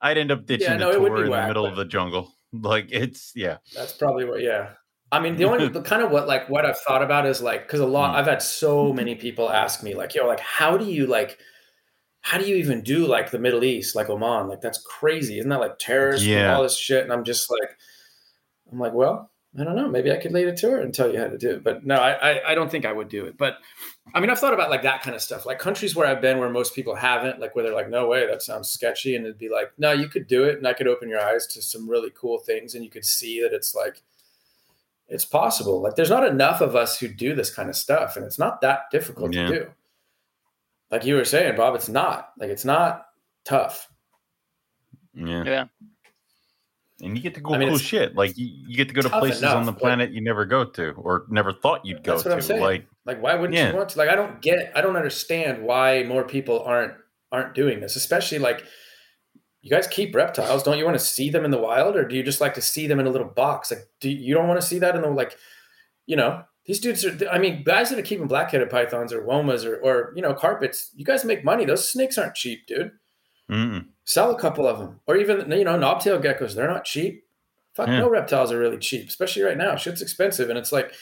I'd 0.00 0.18
end 0.18 0.32
up 0.32 0.46
ditching 0.46 0.66
Yeah, 0.66 0.76
no, 0.78 0.92
the 0.92 1.04
it 1.04 1.08
tour 1.08 1.16
be 1.18 1.22
in 1.26 1.30
the 1.30 1.46
middle 1.46 1.62
but- 1.64 1.70
of 1.72 1.76
the 1.76 1.84
jungle. 1.84 2.32
Like, 2.54 2.88
it's 2.90 3.32
yeah. 3.34 3.58
That's 3.74 3.92
probably 3.94 4.24
what. 4.26 4.42
Yeah. 4.42 4.70
I 5.10 5.20
mean, 5.20 5.36
the 5.36 5.44
only 5.44 5.68
the 5.68 5.80
kind 5.80 6.02
of 6.02 6.10
what 6.10 6.26
like 6.28 6.48
what 6.50 6.66
I've 6.66 6.78
thought 6.80 7.02
about 7.02 7.24
is 7.24 7.40
like 7.40 7.66
because 7.66 7.80
a 7.80 7.86
lot 7.86 8.10
Hmm. 8.10 8.16
I've 8.16 8.26
had 8.26 8.42
so 8.42 8.92
many 8.92 9.14
people 9.14 9.48
ask 9.50 9.82
me 9.82 9.94
like, 9.94 10.14
yo, 10.14 10.26
like 10.26 10.40
how 10.40 10.76
do 10.76 10.84
you 10.84 11.06
like 11.06 11.38
how 12.22 12.38
do 12.38 12.46
you 12.46 12.56
even 12.56 12.80
do 12.82 13.06
like 13.06 13.30
the 13.30 13.38
Middle 13.38 13.62
East, 13.64 13.94
like 13.94 14.08
Oman? 14.08 14.48
Like 14.48 14.60
that's 14.60 14.78
crazy. 14.78 15.38
Isn't 15.38 15.50
that 15.50 15.60
like 15.60 15.78
terrorists 15.78 16.26
and 16.26 16.32
Yeah. 16.36 16.56
all 16.56 16.62
this 16.62 16.78
shit? 16.78 17.02
And 17.04 17.12
I'm 17.12 17.24
just 17.24 17.50
like, 17.50 17.76
I'm 18.70 18.78
like, 18.78 18.92
well, 18.94 19.30
I 19.58 19.64
don't 19.64 19.76
know. 19.76 19.88
Maybe 19.88 20.10
I 20.10 20.16
could 20.16 20.32
lead 20.32 20.48
a 20.48 20.56
tour 20.56 20.80
and 20.80 20.94
tell 20.94 21.12
you 21.12 21.18
how 21.18 21.26
to 21.26 21.36
do 21.36 21.50
it. 21.50 21.62
But 21.64 21.84
no, 21.84 21.96
I, 21.96 22.12
I 22.12 22.52
I 22.52 22.54
don't 22.54 22.70
think 22.70 22.86
I 22.86 22.92
would 22.92 23.08
do 23.10 23.26
it. 23.26 23.36
But 23.36 23.58
I 24.14 24.20
mean, 24.20 24.30
I've 24.30 24.38
thought 24.38 24.54
about 24.54 24.70
like 24.70 24.82
that 24.84 25.02
kind 25.02 25.14
of 25.14 25.20
stuff, 25.20 25.44
like 25.44 25.58
countries 25.58 25.94
where 25.94 26.06
I've 26.06 26.22
been 26.22 26.38
where 26.38 26.48
most 26.48 26.74
people 26.74 26.94
haven't, 26.94 27.38
like 27.38 27.54
where 27.54 27.62
they're 27.64 27.74
like, 27.74 27.90
no 27.90 28.06
way, 28.08 28.26
that 28.26 28.40
sounds 28.40 28.70
sketchy, 28.70 29.14
and 29.14 29.26
it'd 29.26 29.36
be 29.38 29.50
like, 29.50 29.72
no, 29.76 29.92
you 29.92 30.08
could 30.08 30.26
do 30.26 30.44
it, 30.44 30.56
and 30.56 30.66
I 30.66 30.72
could 30.72 30.88
open 30.88 31.08
your 31.10 31.20
eyes 31.20 31.46
to 31.48 31.60
some 31.60 31.86
really 31.90 32.10
cool 32.18 32.38
things, 32.38 32.74
and 32.74 32.82
you 32.82 32.90
could 32.90 33.04
see 33.04 33.42
that 33.42 33.52
it's 33.52 33.74
like, 33.74 34.00
it's 35.08 35.24
possible. 35.26 35.82
Like, 35.82 35.96
there's 35.96 36.08
not 36.10 36.26
enough 36.26 36.62
of 36.62 36.74
us 36.74 36.98
who 36.98 37.08
do 37.08 37.34
this 37.34 37.54
kind 37.54 37.68
of 37.68 37.76
stuff, 37.76 38.16
and 38.16 38.24
it's 38.24 38.38
not 38.38 38.60
that 38.62 38.90
difficult 38.90 39.34
Yeah. 39.34 39.48
to 39.48 39.54
do. 39.54 39.70
Like 40.92 41.04
you 41.04 41.14
were 41.16 41.24
saying, 41.24 41.56
Bob, 41.56 41.74
it's 41.74 41.88
not 41.88 42.28
like 42.38 42.50
it's 42.50 42.64
not 42.66 43.06
tough. 43.44 43.88
Yeah. 45.14 45.42
Yeah. 45.44 45.64
And 47.00 47.16
you 47.16 47.22
get 47.22 47.34
to 47.34 47.40
go 47.40 47.54
I 47.54 47.58
mean, 47.58 47.70
cool 47.70 47.78
shit. 47.78 48.14
Like 48.14 48.36
you, 48.38 48.46
you 48.46 48.76
get 48.76 48.88
to 48.88 48.94
go 48.94 49.02
to 49.02 49.08
places 49.08 49.42
enough, 49.42 49.56
on 49.56 49.66
the 49.66 49.72
planet 49.72 50.12
you 50.12 50.20
never 50.20 50.44
go 50.44 50.64
to 50.64 50.90
or 50.92 51.24
never 51.30 51.52
thought 51.52 51.84
you'd 51.84 52.04
go 52.04 52.12
That's 52.12 52.24
what 52.26 52.32
I'm 52.32 52.38
to. 52.40 52.44
saying. 52.44 52.60
Like 52.60 52.86
Like, 53.06 53.20
why 53.22 53.34
wouldn't 53.34 53.54
Yeah. 53.54 53.70
you 53.70 53.76
want 53.76 53.88
to? 53.88 53.98
Like, 53.98 54.08
I 54.08 54.14
don't 54.14 54.40
get, 54.40 54.70
I 54.76 54.80
don't 54.82 54.94
understand 54.94 55.64
why 55.64 56.04
more 56.04 56.22
people 56.24 56.62
aren't 56.62 56.92
aren't 57.32 57.54
doing 57.54 57.80
this, 57.80 57.96
especially 57.96 58.38
like 58.38 58.62
you 59.62 59.70
guys 59.70 59.86
keep 59.86 60.14
reptiles. 60.14 60.62
Don't 60.62 60.76
you 60.78 60.84
want 60.84 60.98
to 60.98 61.04
see 61.04 61.30
them 61.30 61.44
in 61.46 61.50
the 61.50 61.58
wild, 61.58 61.96
or 61.96 62.06
do 62.06 62.14
you 62.14 62.22
just 62.22 62.40
like 62.40 62.54
to 62.54 62.60
see 62.62 62.86
them 62.86 63.00
in 63.00 63.06
a 63.06 63.10
little 63.10 63.28
box? 63.28 63.70
Like, 63.70 63.88
do 64.00 64.10
you, 64.10 64.18
you 64.18 64.34
don't 64.34 64.46
want 64.46 64.60
to 64.60 64.66
see 64.66 64.78
that 64.80 64.94
in 64.94 65.02
the 65.02 65.08
like, 65.08 65.36
you 66.06 66.16
know, 66.16 66.42
these 66.64 66.80
dudes 66.80 67.04
are. 67.04 67.16
I 67.30 67.38
mean, 67.38 67.62
guys 67.64 67.90
that 67.90 67.98
are 67.98 68.02
keeping 68.02 68.26
black-headed 68.28 68.70
pythons 68.70 69.12
or 69.12 69.22
womas 69.22 69.64
or 69.64 69.76
or 69.78 70.12
you 70.16 70.22
know 70.22 70.34
carpets. 70.34 70.90
You 70.94 71.04
guys 71.04 71.24
make 71.24 71.44
money. 71.44 71.64
Those 71.64 71.90
snakes 71.90 72.18
aren't 72.18 72.34
cheap, 72.34 72.66
dude. 72.66 72.92
mm-mm. 73.50 73.86
Sell 74.04 74.30
a 74.34 74.38
couple 74.38 74.66
of 74.66 74.78
them, 74.78 75.00
or 75.06 75.16
even 75.16 75.50
you 75.50 75.64
know 75.64 75.78
knobtail 75.78 76.22
geckos. 76.22 76.54
They're 76.54 76.68
not 76.68 76.84
cheap. 76.84 77.24
Fuck, 77.74 77.88
Yeah. 77.88 78.00
no 78.00 78.08
reptiles 78.10 78.52
are 78.52 78.58
really 78.58 78.78
cheap, 78.78 79.08
especially 79.08 79.42
right 79.42 79.56
now. 79.56 79.76
Shit's 79.76 80.02
expensive, 80.02 80.50
and 80.50 80.58
it's 80.58 80.72
like 80.72 80.92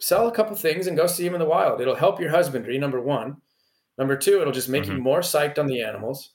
sell 0.00 0.28
a 0.28 0.32
couple 0.32 0.54
things 0.54 0.86
and 0.86 0.96
go 0.96 1.06
see 1.06 1.24
them 1.24 1.34
in 1.34 1.40
the 1.40 1.46
wild. 1.46 1.80
It'll 1.80 1.94
help 1.96 2.20
your 2.20 2.30
husbandry. 2.30 2.78
Number 2.78 3.00
one. 3.00 3.38
Number 3.96 4.16
two, 4.16 4.40
it'll 4.40 4.52
just 4.52 4.68
make 4.68 4.86
you 4.86 4.92
Mhm. 4.92 5.00
more 5.00 5.20
psyched 5.20 5.58
on 5.58 5.66
the 5.66 5.82
animals. 5.82 6.30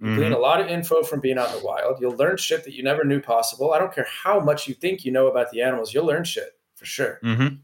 You 0.00 0.08
Mhm. 0.08 0.16
glean 0.16 0.32
a 0.32 0.38
lot 0.38 0.60
of 0.60 0.66
info 0.68 1.02
from 1.02 1.20
being 1.20 1.38
out 1.38 1.50
in 1.50 1.58
the 1.60 1.64
wild. 1.64 1.98
You'll 1.98 2.16
learn 2.16 2.36
shit 2.36 2.64
that 2.64 2.74
you 2.74 2.82
never 2.82 3.04
knew 3.04 3.20
possible. 3.22 3.72
I 3.72 3.78
don't 3.78 3.94
care 3.94 4.04
how 4.22 4.38
much 4.40 4.68
you 4.68 4.74
think 4.74 5.02
you 5.04 5.12
know 5.12 5.28
about 5.28 5.50
the 5.50 5.62
animals. 5.62 5.94
You'll 5.94 6.04
learn 6.04 6.24
shit 6.24 6.58
for 6.74 6.84
sure. 6.84 7.18
Mhm. 7.24 7.60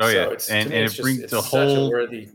Oh 0.00 0.06
So 0.08 0.14
yeah, 0.14 0.22
it's- 0.26 0.48
and 0.50 0.66
and 0.66 0.74
it 0.84 0.88
just- 0.88 1.00
brings 1.00 1.30
such 1.30 1.44
whole 1.44 1.90
worthy 1.90 2.28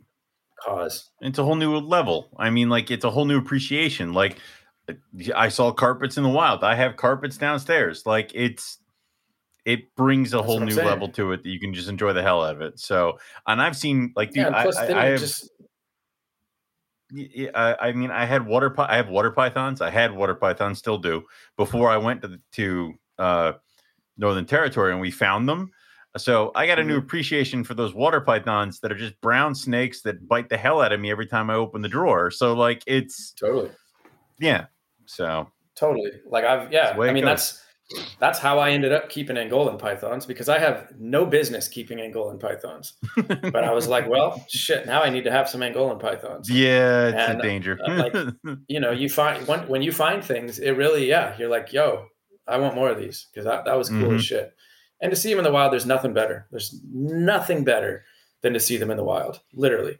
cause. 0.64 1.10
it's 1.22 1.40
a 1.40 1.44
whole 1.44 1.56
new 1.56 1.78
level. 1.78 2.30
I 2.38 2.50
mean, 2.50 2.70
like 2.70 2.92
it's 2.92 3.04
a 3.06 3.10
whole 3.12 3.26
new 3.26 3.38
appreciation. 3.38 4.14
Like 4.14 4.38
I 5.34 5.48
saw 5.50 5.72
carpets 5.72 6.18
in 6.18 6.24
the 6.24 6.30
wild. 6.30 6.64
I 6.64 6.76
have 6.76 6.98
carpets 6.98 7.38
downstairs. 7.38 8.06
Like 8.06 8.32
it's 8.34 8.80
it 9.66 9.96
brings 9.96 10.34
a 10.34 10.38
That's 10.38 10.46
whole 10.46 10.60
new 10.60 10.72
saying. 10.72 10.88
level 10.88 11.08
to 11.10 11.32
it 11.32 11.44
that 11.44 11.50
you 11.50 11.58
can 11.60 11.74
just 11.74 11.88
enjoy 11.88 12.12
the 12.12 12.22
hell 12.22 12.44
out 12.44 12.56
of 12.56 12.62
it. 12.62 12.80
So, 12.80 13.18
and 13.48 13.62
I've 13.62 13.78
seen 13.78 14.12
like 14.16 14.30
dude, 14.32 14.48
yeah, 14.48 14.62
plus 14.64 14.76
I, 14.78 14.88
I, 14.88 15.02
I 15.02 15.06
have 15.06 15.20
just 15.22 15.50
I, 17.56 17.76
I 17.80 17.92
mean, 17.92 18.10
I 18.12 18.26
had 18.26 18.46
water, 18.48 18.74
I 18.80 18.96
have 18.98 19.08
water 19.10 19.32
pythons. 19.32 19.82
I 19.82 19.90
had 19.92 20.12
water 20.16 20.34
pythons, 20.34 20.80
still 20.80 20.98
do. 20.98 21.24
Before 21.58 21.90
I 21.90 21.98
went 21.98 22.22
to 22.24 22.40
to 22.54 22.94
uh, 23.20 23.52
Northern 24.18 24.46
Territory, 24.46 24.92
and 24.92 25.00
we 25.02 25.12
found 25.12 25.48
them. 25.48 25.72
So 26.18 26.52
I 26.56 26.68
got 26.68 26.78
a 26.80 26.84
new 26.84 26.96
Mhm. 27.00 27.04
appreciation 27.06 27.64
for 27.64 27.74
those 27.74 27.94
water 27.94 28.22
pythons 28.22 28.80
that 28.82 28.92
are 28.92 28.96
just 28.98 29.20
brown 29.22 29.56
snakes 29.56 30.02
that 30.04 30.28
bite 30.28 30.50
the 30.50 30.58
hell 30.58 30.82
out 30.82 30.92
of 30.94 31.00
me 31.00 31.10
every 31.10 31.26
time 31.26 31.50
I 31.50 31.56
open 31.56 31.82
the 31.82 31.90
drawer. 31.90 32.30
So 32.32 32.54
like 32.54 32.84
it's 32.86 33.32
totally. 33.34 33.72
yeah. 34.40 34.66
So 35.06 35.48
Totally. 35.76 36.12
Like 36.28 36.46
I've 36.46 36.72
yeah. 36.72 36.96
I 37.00 37.12
mean 37.12 37.24
goes. 37.24 37.32
that's 37.32 37.60
that's 38.20 38.40
how 38.40 38.60
I 38.60 38.70
ended 38.72 38.92
up 38.94 39.10
keeping 39.10 39.36
Angolan 39.36 39.78
pythons 39.80 40.26
because 40.26 40.50
I 40.50 40.58
have 40.60 40.88
no 41.00 41.26
business 41.26 41.68
keeping 41.68 41.98
Angolan 41.98 42.40
pythons. 42.40 42.94
But 43.28 43.64
I 43.64 43.74
was 43.74 43.88
like, 43.88 44.08
well, 44.08 44.44
shit. 44.50 44.86
Now 44.86 45.02
I 45.04 45.10
need 45.10 45.24
to 45.26 45.32
have 45.32 45.50
some 45.50 45.62
Angolan 45.62 46.00
pythons. 46.00 46.50
yeah, 46.50 47.08
it's 47.10 47.18
And, 47.30 47.40
a 47.40 47.44
danger. 47.44 47.78
uh, 47.86 48.10
like, 48.10 48.14
You 48.68 48.80
know, 48.80 48.92
you 48.92 49.10
find 49.10 49.46
when 49.48 49.68
when 49.68 49.82
you 49.82 49.92
find 49.92 50.24
things, 50.24 50.60
it 50.60 50.72
really 50.72 51.08
yeah. 51.10 51.36
You're 51.40 51.50
like, 51.50 51.74
yo, 51.74 52.06
I 52.48 52.58
want 52.58 52.76
more 52.76 52.90
of 52.90 52.98
these 53.00 53.28
because 53.32 53.46
that, 53.46 53.66
that 53.66 53.78
was 53.78 53.90
cool 53.90 54.10
Mhm. 54.12 54.16
as 54.16 54.26
shit. 54.26 54.54
And 55.04 55.12
to 55.12 55.16
see 55.16 55.30
them 55.30 55.38
in 55.40 55.44
the 55.44 55.52
wild, 55.52 55.72
there's 55.74 55.86
nothing 55.86 56.14
better. 56.14 56.48
There's 56.50 56.80
nothing 56.92 57.64
better 57.64 58.06
than 58.42 58.54
to 58.54 58.60
see 58.60 58.78
them 58.78 58.90
in 58.90 58.98
the 58.98 59.04
wild. 59.04 59.40
Literally, 59.54 60.00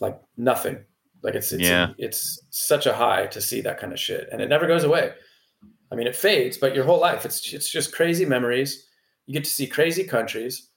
like 0.00 0.20
nothing. 0.36 0.78
Like 1.22 1.34
it's 1.34 1.52
it's 1.52 1.62
Yeah. 1.62 1.92
it's 1.96 2.42
such 2.50 2.86
a 2.86 2.92
high 2.92 3.26
to 3.28 3.40
see 3.40 3.60
that 3.62 3.78
kind 3.80 3.92
of 3.92 3.98
shit, 3.98 4.28
and 4.30 4.42
it 4.42 4.48
never 4.48 4.66
goes 4.66 4.84
away. 4.84 5.12
I 5.90 5.94
mean, 5.94 6.06
it 6.06 6.16
fades, 6.16 6.58
but 6.58 6.74
your 6.74 6.84
whole 6.84 7.00
life, 7.00 7.24
it's 7.24 7.52
it's 7.52 7.70
just 7.70 7.94
crazy 7.94 8.24
memories. 8.26 8.86
You 9.26 9.32
get 9.32 9.44
to 9.44 9.50
see 9.50 9.66
crazy 9.66 10.04
countries. 10.04 10.68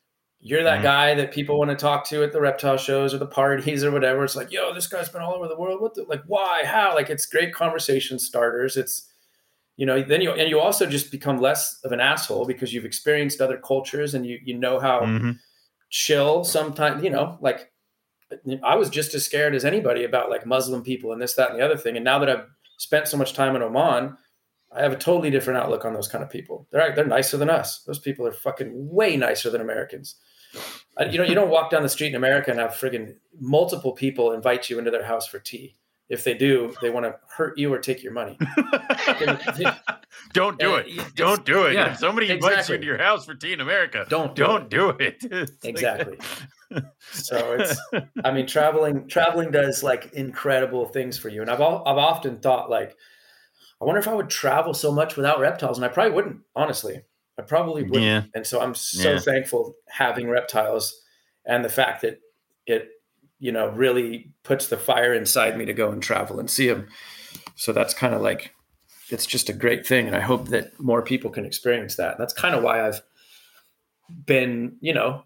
You're 0.42 0.64
that 0.64 0.80
Mhm. 0.80 0.84
guy 0.84 1.16
that 1.16 1.32
people 1.34 1.60
want 1.60 1.70
to 1.72 1.76
talk 1.76 2.08
to 2.10 2.24
at 2.24 2.32
the 2.32 2.40
reptile 2.40 2.78
shows 2.78 3.14
or 3.14 3.18
the 3.18 3.28
parties 3.28 3.84
or 3.84 3.92
whatever. 3.92 4.24
It's 4.24 4.36
like, 4.38 4.52
yo, 4.52 4.74
this 4.74 4.88
guy's 4.88 5.10
been 5.10 5.22
all 5.22 5.34
over 5.34 5.48
the 5.50 5.58
world. 5.58 5.82
What 5.82 5.96
the 5.96 6.04
like? 6.04 6.22
Why? 6.28 6.62
How? 6.64 6.96
Like, 6.96 7.10
it's 7.10 7.26
great 7.26 7.54
conversation 7.54 8.18
starters. 8.20 8.78
It's 8.78 9.10
you 9.80 9.86
know, 9.86 9.98
then 10.12 10.20
you 10.22 10.32
and 10.34 10.50
you 10.50 10.60
also 10.60 10.86
just 10.86 11.10
become 11.10 11.38
less 11.40 11.80
of 11.86 11.92
an 11.94 12.02
asshole 12.02 12.46
because 12.46 12.74
you've 12.74 12.84
experienced 12.92 13.40
other 13.40 13.58
cultures 13.58 14.14
and 14.14 14.26
you 14.26 14.38
you 14.44 14.56
know 14.64 14.78
how 14.88 14.98
Mhm. 15.02 15.38
chill 15.90 16.44
sometimes. 16.44 17.02
You 17.04 17.12
know, 17.12 17.38
like 17.42 17.72
I 18.64 18.76
was 18.76 18.90
just 18.90 19.16
as 19.16 19.26
scared 19.26 19.56
as 19.56 19.64
anybody 19.64 20.04
about 20.04 20.30
like 20.30 20.46
Muslim 20.46 20.84
people 20.84 21.14
and 21.14 21.22
this, 21.22 21.34
that, 21.36 21.50
and 21.52 21.58
the 21.60 21.64
other 21.66 21.78
thing. 21.78 21.96
And 21.96 22.04
now 22.04 22.20
that 22.20 22.30
I've 22.30 22.46
spent 22.78 23.08
so 23.08 23.18
much 23.18 23.34
time 23.34 23.56
in 23.56 23.62
Oman, 23.64 24.16
I 24.72 24.82
have 24.82 24.92
a 24.92 24.98
totally 24.98 25.32
different 25.32 25.60
outlook 25.62 25.86
on 25.86 25.94
those 25.94 26.10
kind 26.10 26.24
of 26.26 26.30
people. 26.30 26.68
They're 26.72 26.94
they're 26.94 27.06
nicer 27.18 27.38
than 27.38 27.50
us. 27.50 27.80
Those 27.88 28.00
people 28.00 28.28
are 28.28 28.34
fucking 28.34 28.72
way 28.74 29.16
nicer 29.16 29.50
than 29.50 29.62
Americans. 29.62 30.16
You 31.12 31.18
know, 31.20 31.24
you 31.24 31.36
don't 31.36 31.50
walk 31.50 31.72
down 31.72 31.84
the 31.84 31.90
street 31.98 32.10
in 32.10 32.16
America 32.16 32.52
and 32.52 32.60
have 32.60 32.72
friggin' 32.72 33.16
multiple 33.40 33.94
people 33.94 34.34
invite 34.34 34.70
you 34.70 34.78
into 34.78 34.92
their 34.92 35.06
house 35.06 35.26
for 35.26 35.40
tea. 35.40 35.78
If 36.10 36.24
they 36.24 36.34
do, 36.34 36.74
they 36.82 36.90
want 36.90 37.06
to 37.06 37.16
hurt 37.36 37.58
you 37.60 37.72
or 37.72 37.78
take 37.80 38.02
your 38.02 38.14
money. 38.14 38.36
Don't 40.34 40.60
do 40.60 40.76
Uh, 40.76 40.84
it. 40.86 41.16
Don't 41.16 41.46
do 41.46 41.66
it. 41.66 41.74
yeah, 41.74 41.92
if 41.94 42.00
somebody 42.00 42.30
invites 42.32 42.70
you 42.70 42.76
into 42.76 42.88
your 42.88 42.98
house 42.98 43.26
for 43.26 43.36
tea 43.36 43.54
in 43.54 43.62
America, 43.62 44.06
Don't 44.10 44.36
do 44.36 44.44
don't 44.44 44.70
do 44.70 44.90
it. 44.90 45.24
It's 45.32 45.52
Exactly. 45.64 46.18
So 47.12 47.54
it's 47.60 47.80
I 48.24 48.32
mean, 48.32 48.46
traveling 48.48 49.08
traveling 49.08 49.52
does 49.52 49.84
like 49.84 50.14
incredible 50.14 50.86
things 50.88 51.18
for 51.18 51.30
you. 51.30 51.42
And 51.42 51.50
I've 51.50 51.62
al- 51.62 51.84
I've 51.88 51.98
often 51.98 52.40
thought 52.40 52.70
like, 52.70 52.96
I 53.82 53.86
wonder 53.86 54.00
if 54.00 54.08
I 54.08 54.14
would 54.14 54.30
travel 54.30 54.74
so 54.74 54.92
much 54.92 55.16
without 55.16 55.40
reptiles, 55.40 55.78
and 55.78 55.86
I 55.86 55.88
probably 55.90 56.12
wouldn't. 56.14 56.42
Honestly, 56.56 57.02
I 57.40 57.42
probably 57.44 57.84
wouldn't. 57.84 58.04
yeah. 58.04 58.24
And 58.36 58.46
so 58.46 58.62
I'm 58.62 58.76
so 58.76 59.14
Yeah. 59.14 59.20
thankful 59.20 59.76
having 59.88 60.30
reptiles, 60.30 61.00
and 61.46 61.64
the 61.66 61.70
fact 61.70 62.02
that 62.02 62.20
it 62.68 62.90
you 63.40 63.52
know 63.52 63.70
really 63.70 64.32
puts 64.44 64.68
the 64.68 64.78
fire 64.78 65.14
inside 65.14 65.58
me 65.58 65.66
to 65.66 65.74
go 65.74 65.92
and 65.92 66.02
travel 66.02 66.40
and 66.40 66.50
see 66.50 66.68
them. 66.68 66.88
So 67.56 67.72
that's 67.74 67.94
kind 67.94 68.14
of 68.14 68.22
like 68.22 68.54
it's 69.10 69.26
just 69.26 69.50
a 69.50 69.54
great 69.54 69.86
thing, 69.88 70.08
and 70.08 70.16
I 70.16 70.20
hope 70.20 70.50
that 70.50 70.80
more 70.80 71.02
people 71.02 71.30
can 71.32 71.46
experience 71.46 71.96
that. 71.96 72.18
That's 72.18 72.34
kind 72.34 72.56
of 72.56 72.64
why 72.64 72.86
I've 72.88 73.02
been 74.26 74.78
you 74.82 74.94
know 74.94 75.24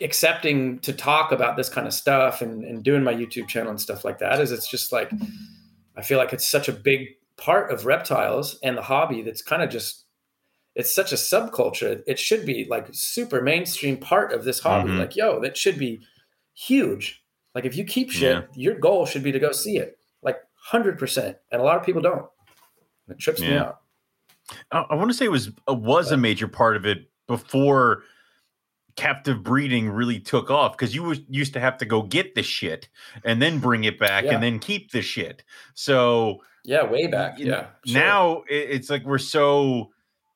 accepting 0.00 0.78
to 0.80 0.92
talk 0.92 1.30
about 1.30 1.56
this 1.56 1.68
kind 1.68 1.86
of 1.86 1.94
stuff 1.94 2.42
and, 2.42 2.64
and 2.64 2.82
doing 2.82 3.04
my 3.04 3.14
YouTube 3.14 3.46
channel 3.46 3.70
and 3.70 3.80
stuff 3.80 4.04
like 4.04 4.18
that 4.18 4.40
is 4.40 4.50
it's 4.50 4.68
just 4.68 4.90
like 4.90 5.12
I 5.96 6.02
feel 6.02 6.18
like 6.18 6.32
it's 6.32 6.50
such 6.50 6.68
a 6.68 6.72
big 6.72 7.08
part 7.36 7.70
of 7.70 7.86
reptiles 7.86 8.58
and 8.62 8.76
the 8.76 8.82
hobby 8.82 9.22
that's 9.22 9.42
kind 9.42 9.62
of 9.62 9.70
just 9.70 10.04
it's 10.74 10.94
such 10.94 11.12
a 11.12 11.16
subculture. 11.16 12.02
It 12.06 12.18
should 12.18 12.46
be 12.46 12.66
like 12.68 12.88
super 12.92 13.42
mainstream 13.42 13.96
part 13.96 14.32
of 14.32 14.44
this 14.44 14.60
hobby. 14.60 14.90
Mhm. 14.90 14.98
Like, 14.98 15.16
yo, 15.16 15.40
that 15.40 15.56
should 15.56 15.78
be 15.78 16.00
huge. 16.54 17.22
Like 17.54 17.64
if 17.64 17.76
you 17.76 17.84
keep 17.84 18.10
shit, 18.10 18.36
Yeah. 18.36 18.42
your 18.54 18.78
goal 18.78 19.06
should 19.06 19.22
be 19.22 19.32
to 19.32 19.38
go 19.38 19.52
see 19.52 19.76
it. 19.78 19.98
Like 20.22 20.36
hundred 20.54 20.98
percent. 20.98 21.36
And 21.50 21.60
a 21.60 21.64
lot 21.64 21.76
of 21.76 21.82
people 21.84 22.02
don't. 22.02 22.26
It 23.08 23.18
trips 23.18 23.40
me 23.40 23.56
out. 23.56 23.80
I, 24.70 24.84
I 24.90 24.94
want 24.94 25.10
to 25.10 25.14
say 25.16 25.24
it 25.24 25.30
was 25.30 25.50
uh, 25.68 25.74
was 25.74 26.12
a 26.12 26.16
major 26.16 26.46
part 26.48 26.76
of 26.76 26.86
it 26.86 27.10
before 27.26 28.02
captive 28.96 29.42
breeding 29.42 29.88
really 29.88 30.18
took 30.20 30.50
off 30.50 30.76
because 30.76 30.94
you 30.94 31.02
was, 31.02 31.20
used 31.28 31.52
to 31.54 31.60
have 31.60 31.78
to 31.78 31.86
go 31.86 32.02
get 32.02 32.34
the 32.34 32.42
shit 32.42 32.88
and 33.24 33.40
then 33.40 33.58
bring 33.58 33.84
it 33.84 33.98
back 33.98 34.24
Yeah. 34.24 34.34
and 34.34 34.42
then 34.42 34.58
keep 34.58 34.90
the 34.90 35.00
shit. 35.00 35.42
So 35.74 36.38
Yeah, 36.64 36.84
way 36.84 37.06
back. 37.06 37.38
Yeah. 37.38 37.66
sure. 37.86 38.00
now 38.00 38.42
it, 38.48 38.70
it's 38.70 38.90
like 38.90 39.04
we're 39.04 39.18
so 39.18 39.90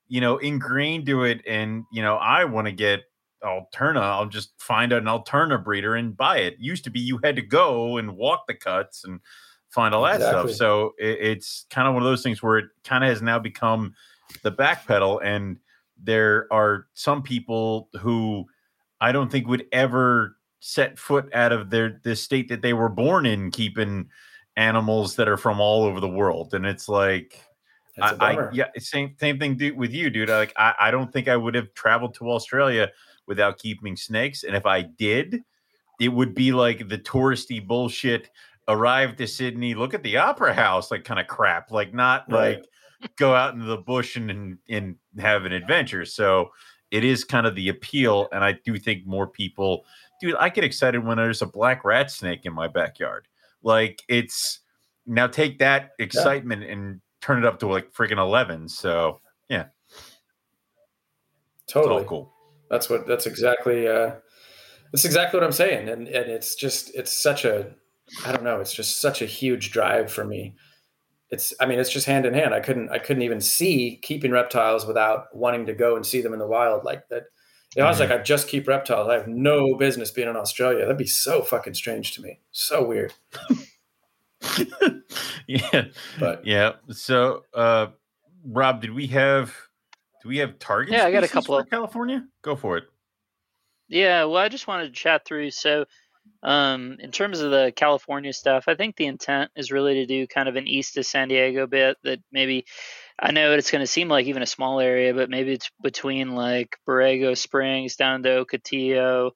you 0.09 0.21
know 0.21 0.39
ingrained 0.39 1.07
to 1.07 1.25
it, 1.25 1.43
and 1.47 1.85
you 1.93 2.03
know 2.03 2.17
I 2.17 2.45
want 2.45 2.67
to 2.67 2.73
get 2.73 3.03
Alterna. 3.45 4.01
I'll 4.01 4.27
just 4.27 4.53
find 4.61 4.93
an 4.93 5.05
Alterna 5.05 5.63
breeder 5.63 5.95
and 5.95 6.17
buy 6.17 6.39
it. 6.39 6.57
Used 6.59 6.85
to 6.85 6.91
be 6.91 7.01
you 7.01 7.19
had 7.23 7.37
to 7.37 7.43
go 7.43 7.99
and 7.99 8.17
walk 8.17 8.47
the 8.47 8.55
cuts 8.55 9.05
and 9.05 9.21
find 9.69 9.95
all 9.95 10.03
that 10.05 10.17
Exactly. 10.17 10.53
stuff. 10.53 10.59
So 10.59 10.95
it, 10.99 11.19
it's 11.21 11.67
kind 11.71 11.87
of 11.87 11.95
one 11.95 12.03
of 12.03 12.09
those 12.09 12.23
things 12.23 12.43
where 12.43 12.59
it 12.59 12.67
kind 12.85 13.05
of 13.05 13.11
has 13.11 13.23
now 13.23 13.39
become 13.39 13.95
the 14.43 14.51
back 14.51 14.87
pedal, 14.87 15.21
and 15.21 15.59
there 16.03 16.47
are 16.53 16.87
some 16.95 17.23
people 17.23 17.89
who 18.01 18.47
I 19.01 19.13
don't 19.13 19.31
think 19.31 19.47
would 19.47 19.67
ever 19.73 20.37
set 20.61 20.99
foot 20.99 21.29
out 21.35 21.53
of 21.53 21.71
their 21.71 22.01
the 22.03 22.17
state 22.17 22.49
that 22.49 22.63
they 22.63 22.73
were 22.73 22.89
born 22.89 23.27
in, 23.27 23.51
keeping 23.51 24.09
animals 24.57 25.17
that 25.17 25.29
are 25.29 25.37
from 25.37 25.61
all 25.61 25.85
over 25.85 26.01
the 26.01 26.09
world. 26.09 26.55
And 26.55 26.65
it's 26.65 26.89
like, 26.89 27.39
I, 28.01 28.17
I, 28.21 28.51
yeah, 28.53 28.67
same 28.79 29.15
same 29.21 29.39
thing 29.39 29.57
dude, 29.57 29.77
with 29.77 29.93
you, 29.93 30.11
dude. 30.11 30.29
Like 30.29 30.53
I, 30.57 30.75
I 30.81 30.91
don't 30.91 31.13
think 31.13 31.29
I 31.29 31.37
would 31.37 31.55
have 31.55 31.75
traveled 31.75 32.15
to 32.15 32.31
Australia 32.31 32.91
without 33.27 33.59
keeping 33.59 33.97
snakes, 33.97 34.45
and 34.45 34.57
if 34.57 34.67
I 34.67 34.83
did, 34.83 35.43
it 36.01 36.09
would 36.09 36.35
be 36.35 36.53
like 36.53 36.89
the 36.89 36.99
touristy 36.99 37.65
bullshit. 37.65 38.31
Arrive 38.67 39.17
to 39.17 39.27
Sydney, 39.27 39.75
look 39.75 39.93
at 39.93 40.03
the 40.03 40.17
opera 40.17 40.55
house, 40.55 40.91
like 40.91 41.05
kind 41.05 41.21
of 41.21 41.27
crap, 41.27 41.71
like 41.71 41.93
not 41.93 42.25
right. 42.31 42.57
like 42.57 42.65
go 43.17 43.35
out 43.35 43.53
into 43.53 43.67
the 43.67 43.77
bush 43.77 44.17
and, 44.17 44.31
and 44.31 44.59
and 44.71 44.97
have 45.19 45.45
an 45.45 45.53
adventure. 45.53 46.07
So 46.07 46.51
it 46.91 47.05
is 47.05 47.25
kind 47.25 47.47
of 47.47 47.55
the 47.55 47.69
appeal, 47.69 48.29
and 48.33 48.43
I 48.43 48.53
do 48.65 48.79
think 48.79 49.07
more 49.07 49.27
people, 49.27 49.85
dude. 50.21 50.37
I 50.37 50.49
get 50.49 50.65
excited 50.65 51.05
when 51.05 51.19
there's 51.19 51.43
a 51.43 51.47
black 51.47 51.85
rat 51.85 52.11
snake 52.11 52.47
in 52.47 52.55
my 52.55 52.69
backyard. 52.69 53.29
Like 53.63 54.03
it's 54.09 54.61
now 55.07 55.27
take 55.27 55.59
that 55.59 55.91
excitement 55.99 56.63
yeah. 56.63 56.73
and 56.73 57.01
turn 57.21 57.39
it 57.39 57.45
up 57.45 57.59
to 57.61 57.67
like 57.67 57.93
freaking 57.93 58.19
11. 58.19 58.69
So, 58.69 59.21
yeah. 59.49 59.67
Totally. 61.67 62.05
cool. 62.05 62.34
That's 62.71 62.89
what, 62.89 63.07
that's 63.07 63.27
exactly, 63.27 63.87
uh, 63.87 64.13
that's 64.93 65.05
exactly 65.05 65.39
what 65.39 65.45
I'm 65.45 65.53
saying. 65.53 65.89
And, 65.89 66.09
and 66.09 66.31
it's 66.31 66.55
just, 66.55 66.95
it's 66.95 67.13
such 67.13 67.45
a, 67.45 67.73
I 68.25 68.33
don't 68.33 68.45
know, 68.45 68.61
it's 68.61 68.73
just 68.73 69.01
such 69.01 69.23
a 69.23 69.27
huge 69.27 69.71
drive 69.71 70.11
for 70.11 70.25
me. 70.25 70.55
It's, 71.31 71.53
I 71.61 71.67
mean, 71.67 71.79
it's 71.79 71.91
just 71.91 72.07
hand 72.07 72.27
in 72.27 72.35
hand. 72.35 72.55
I 72.55 72.61
couldn't, 72.61 72.91
I 72.91 72.99
couldn't 72.99 73.23
even 73.23 73.41
see 73.41 73.99
keeping 74.03 74.31
reptiles 74.31 74.87
without 74.87 75.35
wanting 75.35 75.67
to 75.67 75.75
go 75.75 75.97
and 75.97 76.07
see 76.07 76.21
them 76.21 76.33
in 76.33 76.39
the 76.39 76.47
wild 76.47 76.85
like 76.85 77.09
that. 77.09 77.25
You 77.75 77.83
know, 77.83 77.87
I 77.87 77.91
was 77.91 77.99
like, 77.99 78.11
mm-hmm. 78.11 78.21
I 78.21 78.23
just 78.23 78.47
keep 78.47 78.69
reptiles. 78.69 79.09
I 79.09 79.15
have 79.15 79.27
no 79.27 79.75
business 79.75 80.13
being 80.13 80.29
in 80.29 80.37
Australia. 80.37 80.83
That'd 80.83 80.97
be 80.97 81.07
so 81.07 81.43
fucking 81.43 81.75
strange 81.75 82.13
to 82.13 82.23
me. 82.23 82.39
So 82.53 82.85
weird. 82.85 83.13
yeah. 85.49 85.87
But 86.21 86.47
yeah. 86.47 86.73
So 86.91 87.43
uh 87.53 87.89
Rob, 88.47 88.81
did 88.81 88.93
we 88.93 89.07
have 89.09 89.55
do 90.25 90.31
we 90.31 90.39
have 90.39 90.59
targets? 90.59 90.97
Yeah, 90.97 91.05
I 91.05 91.13
got 91.13 91.23
a 91.23 91.29
couple 91.29 91.57
of 91.57 91.69
California. 91.69 92.27
Go 92.43 92.57
for 92.57 92.79
it. 92.79 92.85
Yeah, 93.89 94.25
well 94.25 94.39
I 94.39 94.49
just 94.49 94.67
wanted 94.67 94.87
to 94.87 94.93
chat 94.93 95.27
through 95.27 95.51
so 95.51 95.85
um 96.43 96.97
in 97.01 97.11
terms 97.11 97.41
of 97.41 97.51
the 97.51 97.73
California 97.77 98.33
stuff, 98.33 98.65
I 98.67 98.75
think 98.75 98.97
the 98.97 99.07
intent 99.07 99.51
is 99.55 99.71
really 99.71 99.95
to 99.95 100.07
do 100.07 100.27
kind 100.27 100.49
of 100.49 100.57
an 100.57 100.67
east 100.67 100.97
of 100.97 101.05
San 101.05 101.29
Diego 101.29 101.67
bit 101.67 101.99
that 102.03 102.21
maybe 102.33 102.65
I 103.19 103.33
know 103.33 103.53
it's 103.53 103.71
going 103.71 103.81
to 103.81 103.87
seem 103.87 104.09
like 104.09 104.27
even 104.27 104.43
a 104.43 104.47
small 104.47 104.81
area, 104.81 105.15
but 105.15 105.31
maybe 105.31 105.53
it's 105.53 105.71
between 105.83 106.35
like 106.35 106.79
Borrego 106.89 107.37
Springs 107.37 107.95
down 107.95 108.23
to 108.25 108.45
Ocotillo, 108.45 109.33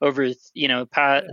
over 0.00 0.30
you 0.54 0.68
know 0.68 0.86
pat 0.86 1.24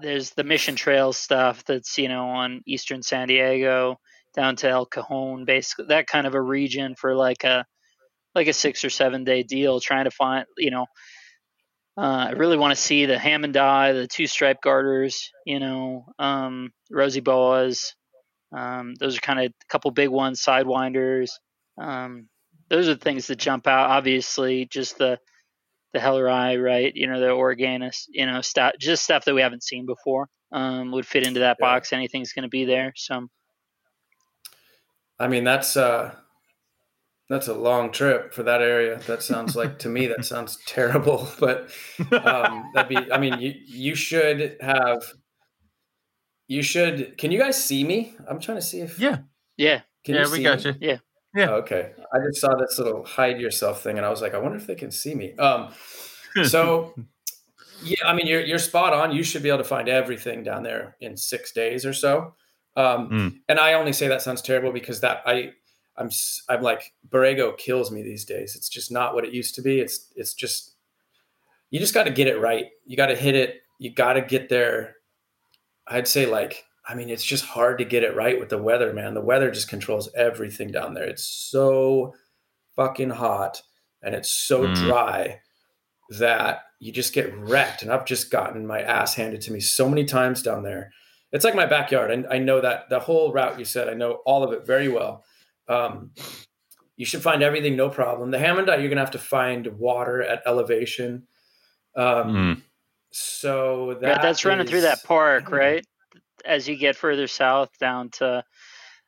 there's 0.00 0.30
the 0.30 0.44
Mission 0.44 0.74
Trail 0.74 1.12
stuff 1.12 1.64
that's 1.64 1.98
you 1.98 2.08
know 2.08 2.28
on 2.28 2.62
eastern 2.66 3.02
San 3.02 3.28
Diego 3.28 4.00
down 4.34 4.56
to 4.56 4.68
El 4.70 4.86
Cajon, 4.86 5.44
basically 5.44 5.86
that 5.88 6.06
kind 6.06 6.26
of 6.26 6.34
a 6.34 6.40
region 6.40 6.94
for 6.94 7.14
like 7.14 7.44
a 7.44 7.66
like 8.36 8.46
a 8.46 8.52
six 8.52 8.84
or 8.84 8.90
seven 8.90 9.24
day 9.24 9.42
deal, 9.42 9.80
trying 9.80 10.04
to 10.04 10.12
find 10.12 10.46
you 10.56 10.70
know. 10.70 10.86
Uh, 11.98 12.26
I 12.28 12.30
really 12.32 12.58
want 12.58 12.76
to 12.76 12.80
see 12.80 13.06
the 13.06 13.16
hammondii, 13.16 13.94
the 13.94 14.06
two 14.06 14.26
stripe 14.26 14.60
garters, 14.62 15.30
you 15.46 15.58
know, 15.58 16.04
um, 16.18 16.70
rosy 16.90 17.20
boas. 17.20 17.94
Um, 18.54 18.94
those 19.00 19.16
are 19.16 19.20
kind 19.20 19.40
of 19.40 19.46
a 19.46 19.54
couple 19.70 19.90
big 19.92 20.10
ones, 20.10 20.44
sidewinders. 20.44 21.30
Um, 21.80 22.28
those 22.68 22.86
are 22.86 22.94
the 22.94 23.00
things 23.00 23.28
that 23.28 23.36
jump 23.36 23.66
out. 23.66 23.88
Obviously, 23.88 24.66
just 24.66 24.98
the 24.98 25.18
the 25.94 25.98
Helleri, 25.98 26.62
right? 26.62 26.94
You 26.94 27.06
know, 27.06 27.18
the 27.18 27.28
Oreganus, 27.28 28.04
you 28.08 28.26
know, 28.26 28.42
stuff, 28.42 28.72
just 28.78 29.02
stuff 29.02 29.24
that 29.24 29.34
we 29.34 29.40
haven't 29.40 29.62
seen 29.62 29.86
before 29.86 30.28
um, 30.52 30.92
would 30.92 31.06
fit 31.06 31.26
into 31.26 31.40
that 31.40 31.56
yeah. 31.58 31.66
box. 31.66 31.92
Anything's 31.92 32.34
going 32.34 32.42
to 32.42 32.48
be 32.48 32.66
there. 32.66 32.92
So, 32.96 33.26
I 35.18 35.28
mean, 35.28 35.44
that's 35.44 35.76
uh, 35.76 36.14
that's 37.28 37.48
a 37.48 37.54
long 37.54 37.90
trip 37.90 38.32
for 38.32 38.42
that 38.44 38.62
area. 38.62 39.00
That 39.06 39.22
sounds 39.22 39.56
like 39.56 39.78
to 39.80 39.88
me 39.88 40.06
that 40.06 40.24
sounds 40.24 40.58
terrible, 40.66 41.28
but 41.40 41.70
um, 42.12 42.70
that'd 42.74 42.88
be. 42.88 43.12
I 43.12 43.18
mean, 43.18 43.40
you 43.40 43.54
you 43.66 43.94
should 43.94 44.56
have. 44.60 45.02
You 46.48 46.62
should. 46.62 47.18
Can 47.18 47.32
you 47.32 47.38
guys 47.38 47.62
see 47.62 47.82
me? 47.82 48.14
I'm 48.28 48.38
trying 48.38 48.58
to 48.58 48.62
see 48.62 48.80
if. 48.80 48.98
Yeah. 48.98 49.18
Yeah. 49.56 49.80
Can 50.04 50.14
yeah, 50.14 50.30
we 50.30 50.42
got 50.42 50.64
me? 50.64 50.70
you. 50.70 50.76
Yeah. 50.80 50.98
Yeah. 51.34 51.50
Okay. 51.50 51.92
I 52.12 52.18
just 52.26 52.40
saw 52.40 52.54
this 52.54 52.78
little 52.78 53.04
hide 53.04 53.40
yourself 53.40 53.82
thing, 53.82 53.96
and 53.96 54.06
I 54.06 54.10
was 54.10 54.22
like, 54.22 54.34
I 54.34 54.38
wonder 54.38 54.56
if 54.56 54.66
they 54.66 54.76
can 54.76 54.92
see 54.92 55.14
me. 55.14 55.34
Um, 55.36 55.72
so 56.44 56.94
yeah, 57.82 58.06
I 58.06 58.14
mean, 58.14 58.28
you're 58.28 58.42
you're 58.42 58.60
spot 58.60 58.92
on. 58.92 59.12
You 59.12 59.24
should 59.24 59.42
be 59.42 59.48
able 59.48 59.58
to 59.58 59.64
find 59.64 59.88
everything 59.88 60.44
down 60.44 60.62
there 60.62 60.96
in 61.00 61.16
six 61.16 61.52
days 61.52 61.84
or 61.84 61.92
so. 61.92 62.34
Um, 62.76 63.10
mm. 63.10 63.38
And 63.48 63.58
I 63.58 63.72
only 63.72 63.92
say 63.92 64.06
that 64.08 64.22
sounds 64.22 64.42
terrible 64.42 64.70
because 64.70 65.00
that 65.00 65.22
I 65.26 65.52
I'm 65.98 66.10
I'm 66.48 66.62
like 66.62 66.92
Borrego 67.08 67.56
kills 67.56 67.90
me 67.90 68.02
these 68.02 68.24
days. 68.24 68.56
It's 68.56 68.68
just 68.68 68.90
not 68.90 69.14
what 69.14 69.24
it 69.24 69.32
used 69.32 69.54
to 69.56 69.62
be. 69.62 69.80
It's 69.80 70.12
it's 70.16 70.34
just 70.34 70.74
you 71.70 71.80
just 71.80 71.94
got 71.94 72.04
to 72.04 72.10
get 72.10 72.28
it 72.28 72.40
right. 72.40 72.66
You 72.84 72.96
got 72.96 73.06
to 73.06 73.16
hit 73.16 73.34
it. 73.34 73.62
You 73.78 73.92
got 73.92 74.14
to 74.14 74.22
get 74.22 74.48
there. 74.48 74.96
I'd 75.86 76.08
say 76.08 76.26
like 76.26 76.64
I 76.88 76.94
mean, 76.94 77.10
it's 77.10 77.24
just 77.24 77.44
hard 77.44 77.78
to 77.78 77.84
get 77.84 78.04
it 78.04 78.14
right 78.14 78.38
with 78.38 78.48
the 78.48 78.62
weather, 78.62 78.92
man. 78.92 79.14
The 79.14 79.20
weather 79.20 79.50
just 79.50 79.68
controls 79.68 80.08
everything 80.14 80.70
down 80.70 80.94
there. 80.94 81.04
It's 81.04 81.26
so 81.26 82.14
fucking 82.76 83.10
hot 83.10 83.60
and 84.02 84.14
it's 84.14 84.30
so 84.30 84.66
mm. 84.66 84.74
dry 84.76 85.40
that 86.10 86.60
you 86.78 86.92
just 86.92 87.12
get 87.12 87.36
wrecked. 87.36 87.82
And 87.82 87.90
I've 87.90 88.04
just 88.04 88.30
gotten 88.30 88.66
my 88.66 88.80
ass 88.82 89.14
handed 89.14 89.40
to 89.42 89.52
me 89.52 89.58
so 89.58 89.88
many 89.88 90.04
times 90.04 90.42
down 90.42 90.62
there. 90.62 90.92
It's 91.32 91.44
like 91.44 91.56
my 91.56 91.66
backyard. 91.66 92.12
And 92.12 92.26
I 92.30 92.38
know 92.38 92.60
that 92.60 92.88
the 92.88 93.00
whole 93.00 93.32
route 93.32 93.58
you 93.58 93.64
said, 93.64 93.88
I 93.88 93.94
know 93.94 94.20
all 94.24 94.44
of 94.44 94.52
it 94.52 94.64
very 94.64 94.88
well. 94.88 95.24
Um, 95.68 96.10
you 96.96 97.04
should 97.04 97.22
find 97.22 97.42
everything, 97.42 97.76
no 97.76 97.90
problem. 97.90 98.30
The 98.30 98.38
Hammond 98.38 98.68
you're 98.68 98.78
going 98.78 98.96
to 98.96 98.98
have 98.98 99.10
to 99.12 99.18
find 99.18 99.66
water 99.78 100.22
at 100.22 100.42
elevation. 100.46 101.26
Um, 101.94 102.04
mm. 102.04 102.62
So 103.10 103.96
that 104.00 104.06
yeah, 104.06 104.22
that's 104.22 104.40
is, 104.40 104.44
running 104.44 104.66
through 104.66 104.82
that 104.82 105.04
park, 105.04 105.50
right? 105.50 105.84
as 106.46 106.68
you 106.68 106.76
get 106.76 106.96
further 106.96 107.26
south 107.26 107.70
down 107.78 108.10
to, 108.10 108.44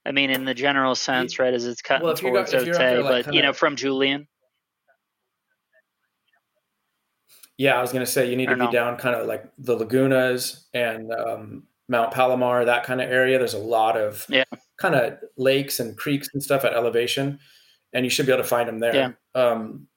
I 0.05 0.13
mean, 0.13 0.31
in 0.31 0.45
the 0.45 0.55
general 0.55 0.95
sense, 0.95 1.39
right, 1.39 1.53
as 1.53 1.65
it's 1.65 1.83
cutting 1.83 2.07
well, 2.07 2.17
towards 2.17 2.53
Otay, 2.53 2.73
there, 2.73 3.03
like, 3.03 3.27
but 3.27 3.35
you 3.35 3.43
know, 3.43 3.53
from 3.53 3.77
Julian. 3.77 4.27
Yeah, 7.57 7.77
I 7.77 7.81
was 7.83 7.93
going 7.93 8.05
to 8.05 8.11
say 8.11 8.31
you 8.31 8.37
need 8.37 8.49
to 8.51 8.57
be 8.57 8.71
down 8.71 8.97
kind 8.99 9.17
of 9.17 9.27
like 9.27 9.45
the 9.59 9.77
Lagunas 9.77 10.65
and 10.73 11.13
um, 11.13 11.65
Mount 11.89 12.13
Palomar, 12.13 12.67
that 12.67 12.85
kind 12.85 13.01
of 13.01 13.11
area. 13.11 13.39
There's 13.39 13.55
a 13.55 13.59
lot 13.59 13.97
of 13.97 14.25
yeah. 14.29 14.45
Kind 14.79 14.95
of 14.95 15.19
lakes 15.37 15.81
and 15.81 15.97
creeks 15.97 16.29
and 16.33 16.43
stuff 16.43 16.65
at 16.65 16.73
elevation, 16.73 17.39
and 17.93 18.05
you 18.05 18.11
should 18.11 18.27
be 18.27 18.33
able 18.33 18.43
to 18.43 18.49
find 18.49 18.69
them 18.69 18.79
there. 18.79 18.95
Yeah. 18.95 19.11
Um, 19.35 19.89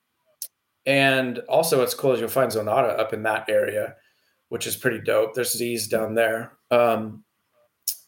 and 0.86 1.40
also, 1.50 1.80
what's 1.80 1.94
cool 1.94 2.14
is 2.14 2.20
you'll 2.20 2.30
find 2.30 2.52
Zonata 2.52 2.98
up 2.98 3.14
in 3.14 3.24
that 3.24 3.50
area, 3.50 3.96
which 4.50 4.66
is 4.66 4.76
pretty 4.76 5.00
dope. 5.00 5.36
There's 5.36 5.56
Z's 5.56 5.88
down 5.88 6.16
there. 6.16 6.58
Um, 6.72 7.24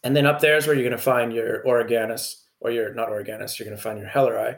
and 0.03 0.15
then 0.15 0.25
up 0.25 0.39
there 0.39 0.57
is 0.57 0.65
where 0.65 0.75
you're 0.75 0.83
going 0.83 0.97
to 0.97 1.03
find 1.03 1.31
your 1.31 1.63
Oreganus, 1.65 2.43
or 2.59 2.71
your 2.71 2.93
not 2.93 3.09
Oreganus, 3.09 3.59
you're 3.59 3.67
going 3.67 3.77
to 3.77 3.83
find 3.83 3.99
your 3.99 4.07
Helleri. 4.07 4.57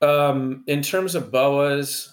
Um, 0.00 0.64
in 0.66 0.82
terms 0.82 1.14
of 1.14 1.30
boas, 1.30 2.12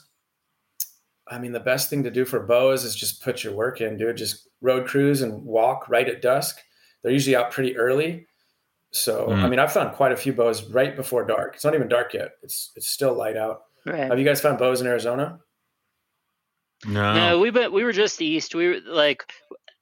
I 1.27 1.39
mean, 1.39 1.53
the 1.53 1.60
best 1.60 1.89
thing 1.89 2.03
to 2.03 2.11
do 2.11 2.26
for 2.26 2.41
boas 2.41 2.84
is 2.84 2.95
just 2.95 3.23
put 3.23 3.43
your 3.43 3.53
work 3.53 3.81
in, 3.81 3.97
dude. 3.97 4.18
Just 4.18 4.49
road 4.61 4.85
cruise 4.88 5.22
and 5.22 5.43
walk 5.43 5.88
right 5.89 6.07
at 6.07 6.22
dusk. 6.22 6.60
They're 7.01 7.11
usually 7.11 7.35
out 7.35 7.51
pretty 7.51 7.77
early. 7.77 8.27
So, 8.93 9.27
mm. 9.27 9.43
I 9.43 9.49
mean, 9.49 9.59
I've 9.59 9.73
found 9.73 9.95
quite 9.95 10.11
a 10.11 10.15
few 10.15 10.33
boas 10.33 10.63
right 10.63 10.95
before 10.95 11.25
dark. 11.25 11.55
It's 11.55 11.63
not 11.63 11.73
even 11.73 11.87
dark 11.87 12.13
yet. 12.13 12.33
It's 12.43 12.71
it's 12.75 12.87
still 12.87 13.13
light 13.13 13.35
out. 13.35 13.63
Right. 13.85 14.07
Have 14.07 14.19
you 14.19 14.25
guys 14.25 14.39
found 14.39 14.59
boas 14.59 14.81
in 14.81 14.87
Arizona? 14.87 15.39
No. 16.85 17.13
No, 17.13 17.39
we 17.39 17.49
but 17.49 17.71
we 17.71 17.83
were 17.83 17.91
just 17.91 18.21
east. 18.21 18.53
We 18.53 18.67
were 18.67 18.79
like 18.85 19.25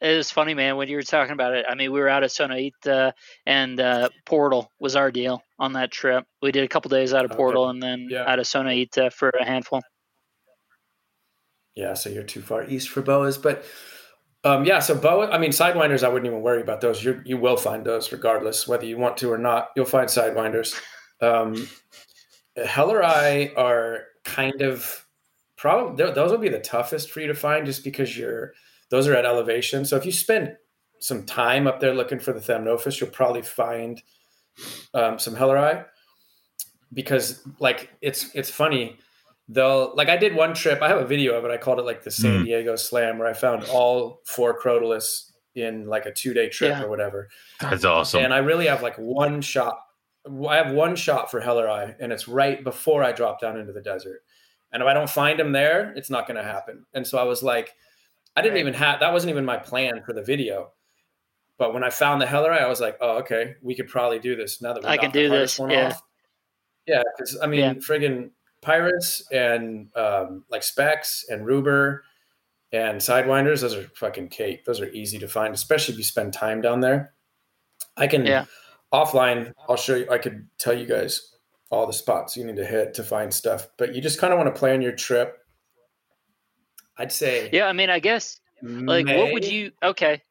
it 0.02 0.18
was 0.18 0.32
funny, 0.32 0.56
man, 0.56 0.78
when 0.78 0.88
you 0.88 0.96
were 0.96 1.04
talking 1.04 1.34
about 1.34 1.54
it. 1.54 1.66
I 1.70 1.76
mean, 1.76 1.92
we 1.92 2.00
were 2.00 2.10
out 2.10 2.24
of 2.24 2.32
Sonoita 2.32 3.14
and 3.46 3.80
uh, 3.80 4.10
Portal 4.26 4.72
was 4.80 4.96
our 4.96 5.12
deal 5.12 5.44
on 5.60 5.74
that 5.74 5.92
trip. 5.92 6.26
We 6.42 6.52
did 6.52 6.64
a 6.64 6.68
couple 6.68 6.90
days 6.90 7.14
out 7.14 7.24
of 7.24 7.32
Portal 7.32 7.66
okay. 7.66 7.70
and 7.72 7.84
then 7.84 8.08
yeah. 8.10 8.24
out 8.26 8.40
of 8.40 8.46
Sonoita 8.46 9.14
for 9.14 9.30
a 9.30 9.46
handful. 9.46 9.82
Yeah, 11.76 11.94
so 11.94 12.10
you're 12.10 12.24
too 12.24 12.42
far 12.42 12.66
east 12.66 12.90
for 12.90 13.02
boas, 13.02 13.38
but 13.38 13.64
um, 14.44 14.66
yeah, 14.66 14.80
so 14.80 14.96
boa. 14.96 15.30
I 15.30 15.38
mean, 15.38 15.52
sidewinders. 15.52 16.04
I 16.04 16.10
wouldn't 16.10 16.26
even 16.26 16.42
worry 16.42 16.62
about 16.62 16.82
those. 16.82 17.04
You 17.04 17.22
you 17.26 17.38
will 17.38 17.58
find 17.58 17.86
those 17.86 18.12
regardless 18.12 18.68
whether 18.68 18.86
you 18.86 18.98
want 18.98 19.18
to 19.18 19.32
or 19.32 19.38
not. 19.38 19.70
You'll 19.76 19.86
find 19.86 20.08
sidewinders. 20.08 20.76
Um, 21.22 21.70
Helleri 22.58 23.56
are 23.56 24.06
kind 24.24 24.62
of 24.62 25.06
probably 25.58 26.12
those 26.12 26.32
will 26.32 26.40
be 26.40 26.50
the 26.50 26.60
toughest 26.60 27.12
for 27.12 27.22
you 27.22 27.28
to 27.28 27.36
find 27.36 27.66
just 27.66 27.84
because 27.84 28.18
you're 28.18 28.54
those 28.90 29.08
are 29.08 29.16
at 29.16 29.26
elevation. 29.26 29.86
So 29.86 29.96
if 29.96 30.06
you 30.06 30.12
spend 30.12 30.56
some 31.00 31.26
time 31.26 31.68
up 31.68 31.80
there 31.80 31.94
looking 31.94 32.20
for 32.20 32.34
the 32.34 32.40
Thamnophis, 32.40 33.00
you'll 33.00 33.10
probably 33.10 33.42
find 33.42 34.02
um, 34.94 35.20
some 35.20 35.36
Helleri 35.36 35.86
because 36.94 37.42
like 37.60 37.90
it's 38.02 38.32
it's 38.34 38.50
funny 38.50 38.98
they'll 39.54 39.94
like 39.96 40.10
I 40.10 40.18
did 40.18 40.36
one 40.36 40.54
trip. 40.54 40.82
I 40.82 40.88
have 40.88 40.98
a 41.00 41.06
video 41.06 41.36
of 41.38 41.46
it. 41.46 41.52
I 41.52 41.58
called 41.58 41.80
it 41.80 41.84
like 41.86 42.04
the 42.04 42.12
San 42.12 42.42
Mm. 42.42 42.46
Diego 42.46 42.76
Slam, 42.76 43.18
where 43.18 43.28
I 43.28 43.34
found 43.34 43.64
all 43.66 44.22
four 44.26 44.60
Crotalus 44.60 45.32
in 45.56 45.86
like 45.88 46.06
a 46.06 46.12
two 46.14 46.34
day 46.34 46.48
trip 46.50 46.72
Yeah. 46.72 46.84
or 46.84 46.90
whatever. 46.90 47.30
That's 47.60 47.84
awesome. 47.86 48.24
And 48.24 48.34
I 48.34 48.38
really 48.38 48.68
have 48.68 48.82
like 48.82 48.96
one 48.98 49.42
shot. 49.42 49.78
I 50.48 50.56
have 50.58 50.72
one 50.72 50.96
shot 50.96 51.32
for 51.32 51.42
Helleri, 51.42 51.96
and 52.00 52.14
it's 52.14 52.28
right 52.28 52.64
before 52.64 53.04
I 53.04 53.12
drop 53.12 53.42
down 53.42 53.58
into 53.60 53.74
the 53.74 53.82
desert. 53.82 54.24
And 54.72 54.82
if 54.84 54.88
I 54.88 54.94
don't 54.94 55.10
find 55.10 55.40
him 55.40 55.52
there, 55.52 55.92
it's 55.98 56.10
not 56.10 56.28
going 56.28 56.38
to 56.38 56.44
happen. 56.44 56.86
And 56.94 57.06
so 57.06 57.18
I 57.18 57.24
was 57.24 57.44
like, 57.44 57.74
I 58.36 58.42
didn't 58.42 58.54
Right. 58.54 58.60
even 58.62 58.74
have 58.76 59.00
that 59.02 59.12
wasn't 59.12 59.32
even 59.32 59.44
my 59.44 59.58
plan 59.58 60.02
for 60.06 60.14
the 60.14 60.22
video. 60.24 60.72
But 61.58 61.74
when 61.74 61.84
I 61.84 61.90
found 61.90 62.22
the 62.22 62.26
Helleri, 62.26 62.58
I 62.62 62.68
was 62.68 62.80
like, 62.80 62.98
oh, 63.02 63.18
okay, 63.18 63.56
we 63.62 63.76
could 63.76 63.88
probably 63.90 64.20
do 64.20 64.36
this 64.36 64.62
now 64.62 64.74
that 64.74 64.84
we 64.84 64.90
I 64.90 64.98
can 64.98 65.12
do 65.12 65.28
this, 65.28 65.60
yeah. 65.60 65.88
off. 65.88 66.02
Yeah, 66.88 67.04
because 67.18 67.38
I 67.42 67.48
mean, 67.48 67.60
Yeah. 67.60 67.74
friggin' 67.74 68.32
Pirates 68.62 69.24
and 69.32 69.88
um, 69.96 70.44
like 70.50 70.64
Specs 70.64 71.26
and 71.30 71.46
Ruber 71.46 72.04
and 72.72 73.00
Sidewinders, 73.00 73.62
those 73.62 73.74
are 73.76 73.84
fucking 73.96 74.30
cake. 74.30 74.66
Those 74.66 74.80
are 74.80 74.90
easy 74.90 75.18
to 75.20 75.28
find, 75.28 75.54
especially 75.54 75.94
if 75.94 75.98
you 75.98 76.04
spend 76.04 76.34
time 76.34 76.62
down 76.62 76.80
there. 76.80 77.14
I 77.98 78.08
can 78.08 78.26
Yeah. 78.26 78.46
offline. 78.94 79.54
I'll 79.68 79.76
show 79.76 79.96
you. 79.96 80.08
I 80.10 80.18
could 80.18 80.48
tell 80.58 80.74
you 80.74 80.86
guys 80.86 81.36
all 81.70 81.88
the 81.88 81.94
spots 81.94 82.38
you 82.38 82.46
need 82.46 82.56
to 82.58 82.66
hit 82.66 82.94
to 82.96 83.04
find 83.04 83.34
stuff, 83.34 83.68
but 83.78 83.96
you 83.96 84.02
just 84.02 84.20
kind 84.20 84.32
of 84.34 84.38
want 84.38 84.54
to 84.54 84.58
plan 84.60 84.82
your 84.82 84.92
trip. 84.94 85.38
I'd 86.98 87.12
say, 87.12 87.50
Yeah, 87.52 87.68
I 87.68 87.74
mean, 87.74 87.90
I 87.90 88.00
guess 88.00 88.40
like 88.62 89.08
what 89.08 89.34
would 89.34 89.46
you? 89.46 89.72
Okay, 89.82 90.22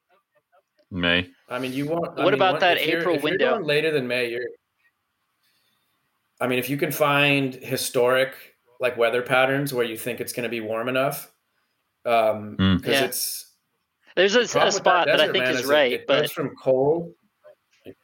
May. 0.89 1.29
I 1.49 1.59
mean, 1.59 1.73
you 1.73 1.85
want. 1.85 2.17
I 2.17 2.23
What 2.23 2.25
mean, 2.25 2.33
about 2.35 2.53
what- 2.53 2.59
that 2.61 2.77
if 2.77 2.87
you're- 2.87 3.01
April 3.01 3.15
if 3.15 3.21
you're 3.23 3.31
window? 3.31 3.51
going 3.55 3.65
later 3.65 3.91
than 3.91 4.07
May, 4.07 4.29
you're. 4.29 4.45
I 6.41 6.47
mean, 6.47 6.59
if 6.59 6.69
you 6.69 6.75
can 6.77 6.91
find 6.91 7.53
historic 7.53 8.33
like 8.79 8.97
weather 8.97 9.21
patterns 9.21 9.73
where 9.73 9.85
you 9.85 9.95
think 9.97 10.19
it's 10.19 10.33
going 10.33 10.43
to 10.43 10.49
be 10.49 10.59
warm 10.59 10.89
enough, 10.89 11.31
um, 12.05 12.57
Mm. 12.57 12.77
because 12.77 12.93
Yeah. 12.99 13.05
it's 13.05 13.53
there's 14.15 14.35
a, 14.35 14.39
the 14.45 14.65
a 14.67 14.71
spot 14.71 15.05
that, 15.07 15.21
I 15.21 15.25
think 15.31 15.43
man, 15.45 15.53
is 15.53 15.61
it- 15.61 15.67
right, 15.67 15.93
It, 15.93 16.07
but 16.07 16.21
goes 16.21 16.31
from 16.31 16.55
cold. 16.55 17.13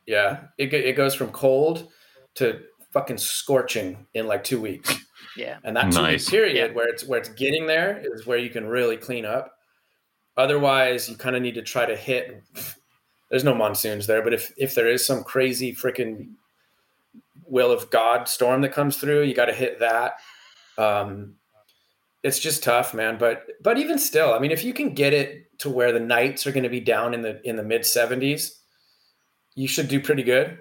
Yeah, 0.06 0.46
it 0.58 0.74
it 0.74 0.96
goes 0.96 1.16
from 1.16 1.32
cold 1.32 1.92
to 2.36 2.62
fucking 2.94 3.18
scorching 3.18 4.06
in 4.14 4.28
like 4.28 4.44
two 4.44 4.62
weeks. 4.62 4.96
yeah, 5.36 5.58
And 5.64 5.76
that 5.76 5.92
two 5.92 6.02
week 6.06 6.26
period 6.28 6.56
Yeah. 6.56 6.74
where 6.76 6.88
it's 6.88 7.04
where 7.04 7.20
it's 7.20 7.30
getting 7.30 7.66
there 7.68 8.02
is 8.04 8.26
where 8.28 8.38
you 8.38 8.50
can 8.50 8.66
really 8.68 8.98
clean 8.98 9.26
up. 9.26 9.54
Otherwise, 10.38 11.10
you 11.10 11.16
kind 11.18 11.36
of 11.36 11.42
need 11.42 11.56
to 11.56 11.62
try 11.64 11.86
to 11.86 11.96
hit. 11.96 12.44
There's 13.30 13.44
no 13.44 13.54
monsoons 13.56 14.06
there, 14.08 14.22
but 14.22 14.34
if 14.34 14.54
if 14.58 14.76
there 14.76 14.88
is 14.88 15.06
some 15.06 15.24
crazy 15.24 15.74
freaking 15.74 16.36
will 17.48 17.72
of 17.72 17.90
God 17.90 18.28
storm 18.28 18.62
that 18.62 18.74
comes 18.74 18.98
through, 18.98 19.24
you 19.24 19.34
got 19.34 19.46
to 19.46 19.54
hit 19.54 19.80
that. 19.80 20.14
Um, 20.78 21.36
it's 22.24 22.40
just 22.40 22.64
tough, 22.64 22.94
man. 22.94 23.18
But 23.18 23.44
but 23.62 23.78
even 23.78 23.98
still, 24.00 24.34
I 24.34 24.40
mean, 24.40 24.52
if 24.52 24.64
you 24.64 24.74
can 24.74 24.94
get 24.94 25.14
it 25.14 25.58
to 25.60 25.70
where 25.70 25.92
the 25.92 26.00
nights 26.00 26.46
are 26.46 26.52
going 26.52 26.64
to 26.64 26.70
be 26.70 26.80
down 26.80 27.14
in 27.14 27.22
the 27.22 27.40
in 27.48 27.56
the 27.56 27.64
mid 27.64 27.82
70s, 27.82 28.52
you 29.56 29.68
should 29.68 29.88
do 29.88 30.00
pretty 30.00 30.24
good. 30.24 30.60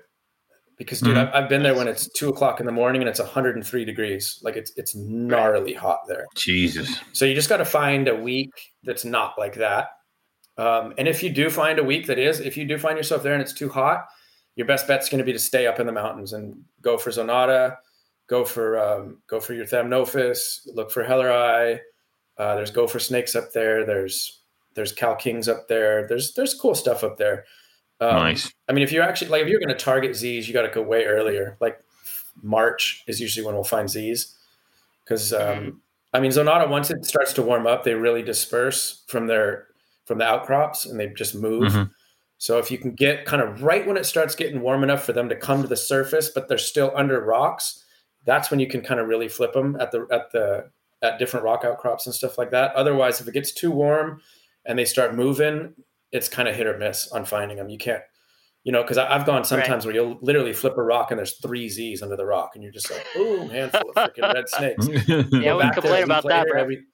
Because 0.78 1.00
dude, 1.00 1.16
Mhm. 1.16 1.28
I've, 1.28 1.44
I've 1.44 1.48
been 1.48 1.62
there 1.62 1.74
when 1.74 1.88
it's 1.88 2.06
two 2.12 2.28
o'clock 2.28 2.60
in 2.60 2.66
the 2.66 2.72
morning 2.72 3.00
and 3.00 3.08
it's 3.08 3.18
103 3.18 3.84
degrees. 3.86 4.38
Like 4.42 4.56
it's 4.56 4.72
it's 4.76 4.94
gnarly 4.94 5.72
hot 5.72 6.00
there. 6.06 6.26
Jesus. 6.36 7.00
So 7.12 7.24
you 7.24 7.34
just 7.34 7.48
got 7.48 7.56
to 7.58 7.64
find 7.64 8.08
a 8.08 8.14
week 8.14 8.50
that's 8.84 9.04
not 9.04 9.38
like 9.38 9.54
that. 9.54 9.88
Um, 10.58 10.92
and 10.98 11.08
if 11.08 11.22
you 11.22 11.30
do 11.30 11.48
find 11.50 11.78
a 11.78 11.84
week 11.84 12.06
that 12.06 12.18
is, 12.18 12.40
if 12.40 12.56
you 12.56 12.66
do 12.66 12.78
find 12.78 12.96
yourself 12.96 13.22
there 13.22 13.32
and 13.32 13.42
it's 13.42 13.52
too 13.54 13.68
hot, 13.70 14.04
your 14.56 14.66
best 14.66 14.88
bet's 14.88 15.08
going 15.08 15.18
to 15.18 15.24
be 15.24 15.32
to 15.32 15.38
stay 15.38 15.66
up 15.66 15.78
in 15.80 15.86
the 15.86 15.92
mountains 15.92 16.32
and 16.32 16.62
go 16.82 16.96
for 16.98 17.10
Zonata, 17.10 17.76
go 18.26 18.44
for 18.44 18.78
um, 18.78 19.18
go 19.26 19.38
for 19.38 19.54
your 19.54 19.66
Thamnophis, 19.66 20.66
look 20.74 20.90
for 20.90 21.04
Helleri. 21.04 21.78
Uh, 22.38 22.54
there's 22.56 22.70
Gopher 22.70 22.98
Snakes 22.98 23.34
up 23.36 23.52
there. 23.52 23.84
There's 23.86 24.40
there's 24.74 24.92
Cal 24.92 25.14
Kings 25.14 25.48
up 25.48 25.68
there. 25.68 26.06
There's 26.08 26.34
there's 26.34 26.54
cool 26.54 26.74
stuff 26.74 27.04
up 27.04 27.16
there. 27.16 27.44
Um, 28.00 28.14
Nice. 28.16 28.52
I 28.68 28.72
mean, 28.72 28.84
if 28.84 28.92
you're 28.92 29.02
actually 29.04 29.30
like 29.30 29.42
if 29.42 29.48
you're 29.48 29.60
going 29.60 29.68
to 29.76 29.84
target 29.84 30.14
Z's, 30.16 30.46
you 30.48 30.52
got 30.52 30.62
to 30.62 30.68
go 30.68 30.82
way 30.82 31.04
earlier. 31.04 31.56
Like 31.60 31.80
March 32.42 33.04
is 33.06 33.20
usually 33.20 33.46
when 33.46 33.54
we'll 33.54 33.64
find 33.64 33.88
Z's 33.88 34.36
because 35.04 35.32
um, 35.32 35.80
I 36.12 36.20
mean 36.20 36.30
Zonata 36.30 36.68
once 36.68 36.90
it 36.90 37.04
starts 37.06 37.32
to 37.34 37.42
warm 37.42 37.66
up, 37.66 37.84
they 37.84 37.94
really 37.94 38.22
disperse 38.22 39.04
from 39.06 39.26
their 39.26 39.68
from 40.04 40.18
the 40.18 40.24
outcrops 40.24 40.86
and 40.86 41.00
they 41.00 41.08
just 41.08 41.34
move. 41.34 41.72
Mhm. 41.72 41.90
So 42.38 42.58
if 42.58 42.70
you 42.70 42.78
can 42.78 42.92
get 42.94 43.24
kind 43.24 43.40
of 43.42 43.62
right 43.62 43.86
when 43.86 43.96
it 43.96 44.04
starts 44.04 44.34
getting 44.34 44.60
warm 44.60 44.82
enough 44.82 45.04
for 45.04 45.12
them 45.12 45.28
to 45.30 45.36
come 45.36 45.62
to 45.62 45.68
the 45.68 45.76
surface, 45.76 46.28
but 46.28 46.48
they're 46.48 46.58
still 46.58 46.92
under 46.94 47.20
rocks, 47.24 47.82
that's 48.24 48.50
when 48.50 48.60
you 48.60 48.66
can 48.66 48.82
kind 48.82 49.00
of 49.00 49.06
really 49.08 49.28
flip 49.28 49.52
them 49.54 49.76
at 49.80 49.90
the 49.92 50.06
at 50.10 50.30
the 50.32 50.70
at 51.02 51.18
different 51.18 51.44
rock 51.44 51.64
outcrops 51.64 52.06
and 52.06 52.14
stuff 52.14 52.38
like 52.38 52.50
that. 52.50 52.74
Otherwise, 52.74 53.20
if 53.20 53.28
it 53.28 53.32
gets 53.34 53.52
too 53.52 53.70
warm 53.70 54.20
and 54.64 54.78
they 54.78 54.84
start 54.84 55.14
moving, 55.14 55.74
it's 56.12 56.28
kind 56.28 56.48
of 56.48 56.54
hit 56.56 56.66
or 56.66 56.76
miss 56.78 57.08
on 57.08 57.24
finding 57.24 57.56
them. 57.56 57.68
You 57.68 57.78
can't, 57.78 58.02
you 58.64 58.72
know, 58.72 58.82
because 58.82 58.98
I've 58.98 59.24
gone 59.26 59.44
sometimes 59.44 59.84
where 59.86 59.94
you'll 59.94 60.18
literally 60.22 60.52
flip 60.52 60.76
a 60.76 60.82
rock 60.82 61.10
and 61.10 61.18
there's 61.18 61.38
three 61.38 61.68
Z's 61.68 62.02
under 62.02 62.16
the 62.16 62.26
rock, 62.26 62.52
and 62.54 62.62
you're 62.62 62.72
just 62.72 62.90
like, 62.90 63.06
boom, 63.14 63.48
handful 63.48 63.90
of 63.90 63.94
freaking 63.94 64.34
red 64.34 64.48
snakes. 64.48 64.88
Yeah, 64.88 65.22
Go 65.22 65.56
we 65.56 65.62
back 65.62 65.74
complain 65.74 66.02
about 66.04 66.24
that, 66.24 66.40
later, 66.40 66.50
bro. 66.52 66.60
Every, 66.62 66.84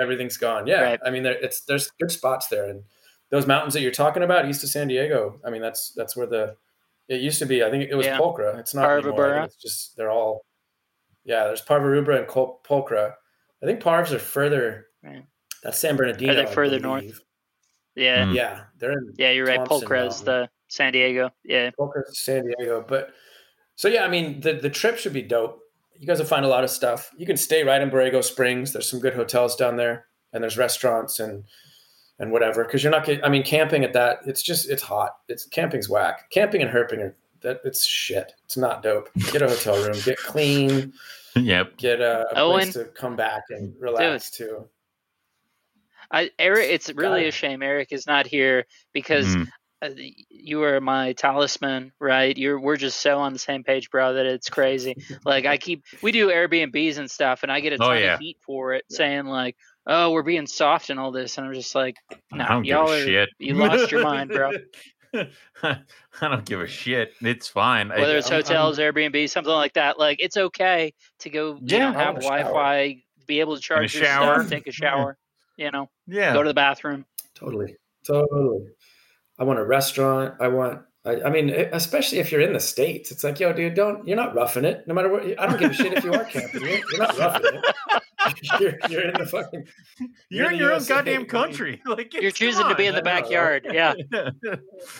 everything's 0.00 0.36
gone. 0.36 0.66
Yeah, 0.66 0.80
Right. 0.82 1.00
I 1.04 1.10
mean, 1.10 1.22
there, 1.22 1.34
it's 1.34 1.60
there's 1.62 1.90
good 2.00 2.10
spots 2.10 2.48
there, 2.48 2.68
and 2.70 2.82
those 3.34 3.46
mountains 3.48 3.74
that 3.74 3.80
you're 3.80 3.90
talking 3.90 4.22
about, 4.22 4.48
east 4.48 4.62
of 4.62 4.68
San 4.70 4.86
Diego. 4.88 5.40
I 5.44 5.50
mean, 5.50 5.60
that's 5.60 5.90
that's 5.96 6.16
where 6.16 6.26
the 6.26 6.56
it 7.08 7.20
used 7.20 7.38
to 7.40 7.46
be. 7.46 7.64
I 7.64 7.70
think 7.70 7.90
it 7.90 7.94
was 7.96 8.06
Yeah. 8.06 8.18
Pulchra. 8.18 8.58
It's 8.58 8.74
not 8.74 8.88
anymore. 8.88 9.12
I 9.12 9.16
Parvirubra. 9.16 9.34
think 9.40 9.44
It's 9.46 9.56
just 9.62 9.96
they're 9.96 10.10
all. 10.10 10.44
Yeah, 11.24 11.44
there's 11.44 11.62
Parvirubra 11.62 12.18
and 12.18 12.28
Col- 12.28 12.60
Pulchra. 12.68 13.14
I 13.62 13.66
think 13.66 13.80
Parvs 13.80 14.12
are 14.12 14.18
further. 14.18 14.86
Right. 15.02 15.24
That's 15.62 15.78
San 15.78 15.96
Bernardino. 15.96 16.32
Are 16.32 16.36
they 16.46 16.52
further 16.52 16.78
north? 16.78 17.20
yeah, 17.96 18.24
Mm. 18.26 18.34
Yeah, 18.34 18.60
they're 18.78 18.92
in 18.92 19.12
yeah. 19.16 19.30
You're 19.32 19.46
right. 19.46 19.56
Thompson 19.56 19.80
Pulchra's 19.88 20.24
Mountain. 20.24 20.24
the 20.26 20.50
San 20.68 20.92
Diego. 20.92 21.30
Yeah, 21.44 21.70
Pulchra's 21.78 22.18
San 22.20 22.44
Diego, 22.46 22.84
but 22.86 23.10
so 23.74 23.88
yeah, 23.88 24.04
I 24.04 24.08
mean 24.08 24.40
the 24.40 24.52
the 24.54 24.70
trip 24.70 24.96
should 24.98 25.12
be 25.12 25.22
dope. 25.22 25.60
You 25.98 26.06
guys 26.06 26.18
will 26.18 26.26
find 26.26 26.44
a 26.44 26.48
lot 26.48 26.64
of 26.64 26.70
stuff. 26.70 27.10
You 27.16 27.24
can 27.26 27.36
stay 27.36 27.62
right 27.64 27.80
in 27.80 27.90
Borrego 27.90 28.22
Springs. 28.22 28.72
There's 28.72 28.88
some 28.88 29.00
good 29.00 29.14
hotels 29.14 29.56
down 29.56 29.76
there, 29.76 30.06
and 30.32 30.42
there's 30.42 30.58
restaurants 30.58 31.20
and 31.20 31.44
and 32.18 32.30
whatever. 32.30 32.64
Because 32.64 32.82
you're 32.82 32.92
not 32.92 33.04
getting. 33.04 33.24
I 33.24 33.28
mean, 33.28 33.42
camping 33.42 33.84
at 33.84 33.92
that, 33.94 34.20
it's 34.26 34.42
just 34.42 34.68
it's 34.70 34.82
hot. 34.82 35.16
It's 35.28 35.46
camping's 35.46 35.88
whack. 35.88 36.30
Camping 36.30 36.62
and 36.62 36.70
herping 36.70 36.98
are 37.00 37.16
that 37.42 37.60
it's 37.64 37.84
shit. 37.84 38.32
It's 38.44 38.56
not 38.56 38.82
dope. 38.82 39.08
Get 39.32 39.42
a 39.42 39.48
hotel 39.48 39.76
room. 39.84 39.96
Get 40.04 40.16
clean. 40.18 40.92
yep. 41.36 41.76
Get 41.76 42.00
a, 42.00 42.26
a 42.36 42.40
Owen. 42.40 42.62
place 42.62 42.74
to 42.74 42.84
come 42.86 43.16
back 43.16 43.42
and 43.50 43.74
relax 43.78 44.30
too. 44.30 44.66
I 46.10 46.30
Eric. 46.38 46.68
It's 46.70 46.90
really 46.94 47.22
Got 47.22 47.28
a 47.28 47.32
shame 47.32 47.62
Eric 47.62 47.92
is 47.92 48.06
not 48.06 48.26
here 48.26 48.66
because 48.92 49.26
Mm. 49.34 49.48
uh, 49.82 49.90
you 50.28 50.62
are 50.62 50.80
my 50.80 51.12
talisman, 51.14 51.92
right? 51.98 52.36
You're 52.36 52.60
we're 52.60 52.76
just 52.76 53.00
so 53.00 53.18
on 53.18 53.32
the 53.32 53.38
same 53.38 53.64
page, 53.64 53.90
bro, 53.90 54.14
that 54.14 54.26
it's 54.26 54.48
crazy. 54.48 54.96
like 55.24 55.46
I 55.46 55.56
keep 55.56 55.82
we 56.02 56.12
do 56.12 56.28
Airbnbs 56.30 56.98
and 56.98 57.10
stuff, 57.10 57.42
and 57.42 57.50
I 57.50 57.60
get 57.60 57.72
a 57.72 57.76
Oh, 57.82 57.88
ton 57.88 57.98
yeah. 58.02 58.14
of 58.14 58.20
heat 58.20 58.38
for 58.44 58.74
it, 58.74 58.84
Yeah. 58.90 58.96
saying 58.96 59.26
like, 59.26 59.56
"Oh, 59.86 60.10
we're 60.12 60.22
being 60.22 60.46
soft 60.46 60.90
and 60.90 60.98
all 61.00 61.10
this," 61.12 61.36
and 61.38 61.46
I'm 61.46 61.54
just 61.54 61.74
like, 61.74 61.96
"No, 62.32 62.44
I 62.44 62.48
don't 62.48 62.62
give 62.62 62.70
y'all 62.70 62.90
a 62.90 63.00
are 63.00 63.04
shit. 63.04 63.28
you 63.38 63.54
lost 63.54 63.90
your 63.92 64.02
mind, 64.02 64.30
bro." 64.30 64.50
I 65.62 65.78
don't 66.20 66.44
give 66.44 66.60
a 66.60 66.66
shit. 66.66 67.14
It's 67.20 67.46
fine. 67.48 67.92
I- 67.92 68.00
Whether 68.00 68.16
it's 68.18 68.28
I'm- 68.30 68.34
I'm- 68.36 68.42
hotels, 68.44 68.78
Airbnb, 68.78 69.28
something 69.30 69.52
like 69.52 69.74
that, 69.74 69.98
like 69.98 70.18
it's 70.20 70.36
okay 70.36 70.92
to 71.20 71.30
go, 71.30 71.54
you 71.54 71.60
Yeah, 71.62 71.92
know, 71.92 71.98
have 71.98 72.14
want 72.14 72.18
a 72.18 72.22
shower. 72.22 72.38
Wi-Fi, 72.42 73.02
be 73.26 73.40
able 73.40 73.54
to 73.56 73.62
charge 73.62 73.94
your 73.94 74.04
shower. 74.04 74.40
stuff, 74.40 74.50
take 74.50 74.66
a 74.66 74.72
shower, 74.72 75.16
you 75.56 75.70
know, 75.70 75.88
yeah. 76.06 76.32
go 76.32 76.42
to 76.42 76.48
the 76.48 76.54
bathroom. 76.54 77.04
Totally. 77.34 77.76
Totally. 78.06 78.66
I 79.38 79.44
want 79.44 79.58
a 79.60 79.64
restaurant. 79.64 80.34
I 80.40 80.48
want, 80.48 80.82
I, 81.06 81.20
I 81.26 81.30
mean, 81.30 81.50
especially 81.50 82.18
if 82.18 82.32
you're 82.32 82.40
in 82.40 82.54
the 82.54 82.60
States, 82.60 83.10
it's 83.10 83.22
like, 83.24 83.38
yo, 83.38 83.52
dude, 83.52 83.74
don't, 83.74 84.06
you're 84.08 84.16
not 84.16 84.34
roughing 84.34 84.64
it. 84.64 84.86
No 84.88 84.94
matter 84.94 85.10
what, 85.10 85.22
I 85.38 85.46
don't 85.46 85.58
give 85.60 85.70
a 85.72 85.74
shit 85.74 85.92
if 85.92 86.04
you 86.04 86.14
are 86.14 86.24
camping. 86.24 86.62
You're, 86.62 86.78
you're 86.78 86.98
not 86.98 87.18
roughing 87.18 87.44
it. 87.54 87.64
You're, 88.58 88.72
you're 88.88 89.02
in 89.02 89.12
the 89.18 89.26
fucking, 89.26 89.66
You're 90.30 90.46
in 90.46 90.54
in 90.54 90.58
your 90.58 90.68
own 90.72 90.76
USA, 90.78 90.94
goddamn 90.94 91.22
I 91.22 91.24
country. 91.24 91.82
Like 91.86 92.14
You're 92.14 92.30
choosing 92.30 92.62
come 92.62 92.70
to 92.70 92.74
be 92.74 92.86
in 92.86 92.94
the 92.94 93.00
I 93.00 93.02
know, 93.02 93.10
right? 93.12 93.22
backyard. 93.22 93.66
Yeah. 93.70 93.92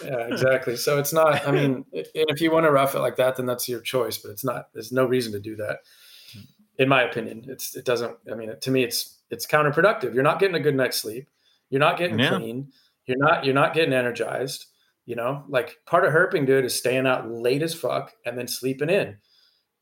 yeah, 0.04 0.26
exactly. 0.28 0.76
So 0.76 0.98
it's 0.98 1.10
not, 1.12 1.48
I 1.48 1.50
mean, 1.50 1.86
and 1.94 2.06
if 2.14 2.42
you 2.42 2.50
want 2.50 2.66
to 2.66 2.70
rough 2.70 2.94
it 2.94 2.98
like 3.00 3.16
that, 3.16 3.36
then 3.36 3.46
that's 3.46 3.66
your 3.66 3.80
choice, 3.80 4.18
but 4.18 4.30
it's 4.30 4.44
not, 4.44 4.66
there's 4.74 4.92
no 4.92 5.06
reason 5.06 5.32
to 5.32 5.40
do 5.40 5.56
that. 5.56 5.78
In 6.78 6.86
my 6.86 7.02
opinion, 7.02 7.46
it's, 7.48 7.74
it 7.74 7.86
doesn't, 7.86 8.14
I 8.30 8.34
mean, 8.34 8.52
to 8.60 8.70
me, 8.70 8.84
it's, 8.84 9.20
it's 9.30 9.46
counterproductive. 9.46 10.12
You're 10.12 10.22
not 10.22 10.38
getting 10.38 10.56
a 10.56 10.60
good 10.60 10.74
night's 10.76 10.98
sleep. 10.98 11.28
You're 11.70 11.80
not 11.80 11.96
getting 11.96 12.18
Yeah. 12.18 12.36
clean. 12.36 12.72
You're 13.06 13.18
not, 13.18 13.46
you're 13.46 13.54
not 13.54 13.72
getting 13.72 13.94
energized. 13.94 14.66
You 15.06 15.16
know, 15.16 15.44
like 15.48 15.76
part 15.86 16.04
of 16.04 16.12
herping, 16.12 16.46
dude, 16.46 16.64
is 16.64 16.74
staying 16.74 17.06
out 17.06 17.30
late 17.30 17.62
as 17.62 17.74
fuck 17.74 18.12
and 18.24 18.38
then 18.38 18.48
sleeping 18.48 18.88
in. 18.88 19.18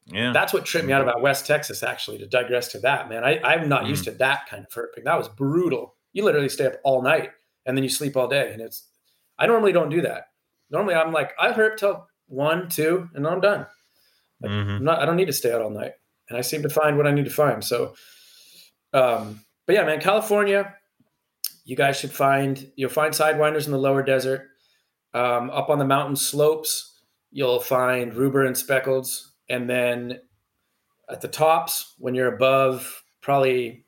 Yeah. 0.07 0.33
That's 0.33 0.53
what 0.53 0.65
tripped 0.65 0.87
me 0.89 0.93
out 0.93 1.03
about 1.03 1.23
West 1.23 1.47
Texas, 1.47 1.85
actually, 1.85 2.19
to 2.19 2.27
digress 2.27 2.69
to 2.73 2.81
that, 2.81 3.09
man. 3.09 3.23
I, 3.23 3.39
I'm 3.43 3.69
not 3.69 3.87
used 3.87 4.03
to 4.05 4.11
that 4.13 4.49
kind 4.49 4.65
of 4.67 4.73
herping. 4.73 5.05
That 5.05 5.17
was 5.17 5.29
brutal. 5.29 5.95
You 6.13 6.25
literally 6.25 6.49
stay 6.49 6.67
up 6.67 6.73
all 6.83 7.03
night 7.03 7.31
and 7.65 7.77
then 7.77 7.85
you 7.85 7.89
sleep 7.91 8.17
all 8.17 8.27
day. 8.27 8.53
And 8.53 8.61
it's, 8.61 8.89
I 9.39 9.47
normally 9.47 9.71
don't 9.71 9.91
do 9.91 10.01
that. 10.01 10.25
Normally 10.71 10.95
I'm 10.95 11.13
like, 11.13 11.33
I 11.39 11.53
herp 11.53 11.77
till 11.77 12.09
one, 12.27 12.69
two, 12.69 13.09
and 13.15 13.25
I'm 13.29 13.41
done. 13.41 13.67
Mhm. 14.43 14.79
I'm 14.79 14.85
not, 14.85 14.99
I 14.99 15.07
don't 15.07 15.15
need 15.17 15.27
to 15.27 15.33
stay 15.33 15.53
out 15.53 15.63
all 15.63 15.71
night. 15.71 15.93
and 16.29 16.37
I 16.37 16.41
seem 16.41 16.63
to 16.63 16.69
find 16.69 16.97
what 16.97 17.07
I 17.07 17.13
need 17.13 17.27
to 17.27 17.31
find. 17.31 17.63
So, 17.63 17.95
um, 18.93 19.45
but 19.67 19.75
yeah, 19.75 19.85
man, 19.85 20.01
California, 20.01 20.75
you 21.65 21.77
guys 21.77 21.97
should 21.99 22.11
find 22.11 22.73
you'll 22.75 22.91
find 22.91 23.15
sidewinders 23.15 23.67
in 23.67 23.73
the 23.73 23.79
lower 23.79 24.03
desert. 24.03 24.49
Um, 25.15 25.51
up 25.51 25.69
on 25.69 25.79
the 25.79 25.85
mountain 25.85 26.17
slopes, 26.17 27.01
you'll 27.31 27.61
find 27.61 28.15
ruber 28.15 28.45
and 28.45 28.57
speckleds, 28.57 29.29
and 29.49 29.69
then 29.69 30.21
at 31.11 31.21
the 31.21 31.29
tops, 31.29 31.95
when 31.99 32.15
you're 32.15 32.35
above 32.35 33.03
probably 33.21 33.85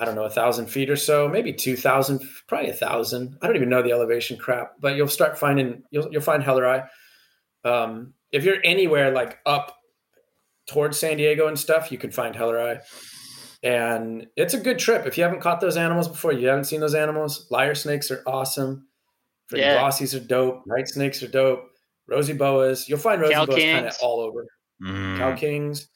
I 0.00 0.06
don't 0.06 0.14
know, 0.14 0.24
a 0.24 0.30
thousand 0.30 0.68
feet 0.68 0.88
or 0.88 0.96
so, 0.96 1.28
maybe 1.28 1.52
two 1.52 1.76
thousand, 1.76 2.22
probably 2.46 2.70
a 2.70 2.74
thousand. 2.74 3.36
I 3.42 3.46
don't 3.46 3.56
even 3.56 3.68
know 3.68 3.82
the 3.82 3.92
elevation 3.92 4.38
crap, 4.38 4.76
but 4.80 4.96
you'll 4.96 5.08
start 5.08 5.38
finding 5.38 5.82
you'll 5.90 6.10
you'll 6.10 6.22
find 6.22 6.42
Helleri. 6.42 6.88
Um, 7.64 8.14
if 8.32 8.44
you're 8.44 8.60
anywhere 8.64 9.12
like 9.12 9.40
up 9.44 9.76
towards 10.66 10.98
San 10.98 11.18
Diego 11.18 11.48
and 11.48 11.58
stuff, 11.58 11.92
you 11.92 11.98
can 11.98 12.10
find 12.10 12.34
Helleri. 12.34 12.80
And 13.62 14.26
it's 14.36 14.54
a 14.54 14.60
good 14.60 14.78
trip. 14.78 15.06
If 15.06 15.18
you 15.18 15.24
haven't 15.24 15.42
caught 15.42 15.60
those 15.60 15.76
animals 15.76 16.08
before, 16.08 16.32
you 16.32 16.48
haven't 16.48 16.64
seen 16.64 16.80
those 16.80 16.94
animals. 16.94 17.46
Lyre 17.50 17.74
snakes 17.74 18.10
are 18.10 18.22
awesome. 18.26 18.86
Freaking 19.50 19.58
Yeah. 19.58 19.82
glossies 19.82 20.14
are 20.14 20.24
dope. 20.24 20.62
Night 20.66 20.88
snakes 20.88 21.22
are 21.22 21.28
dope. 21.28 21.70
Rosy 22.08 22.32
boas. 22.32 22.88
You'll 22.88 22.98
find 22.98 23.20
rosy 23.20 23.34
Cow 23.34 23.46
boas 23.46 23.62
kind 23.62 23.86
of 23.86 23.96
all 24.02 24.20
over. 24.20 24.46
Mm, 24.82 25.18
Cow 25.18 25.34
kings. 25.36 25.88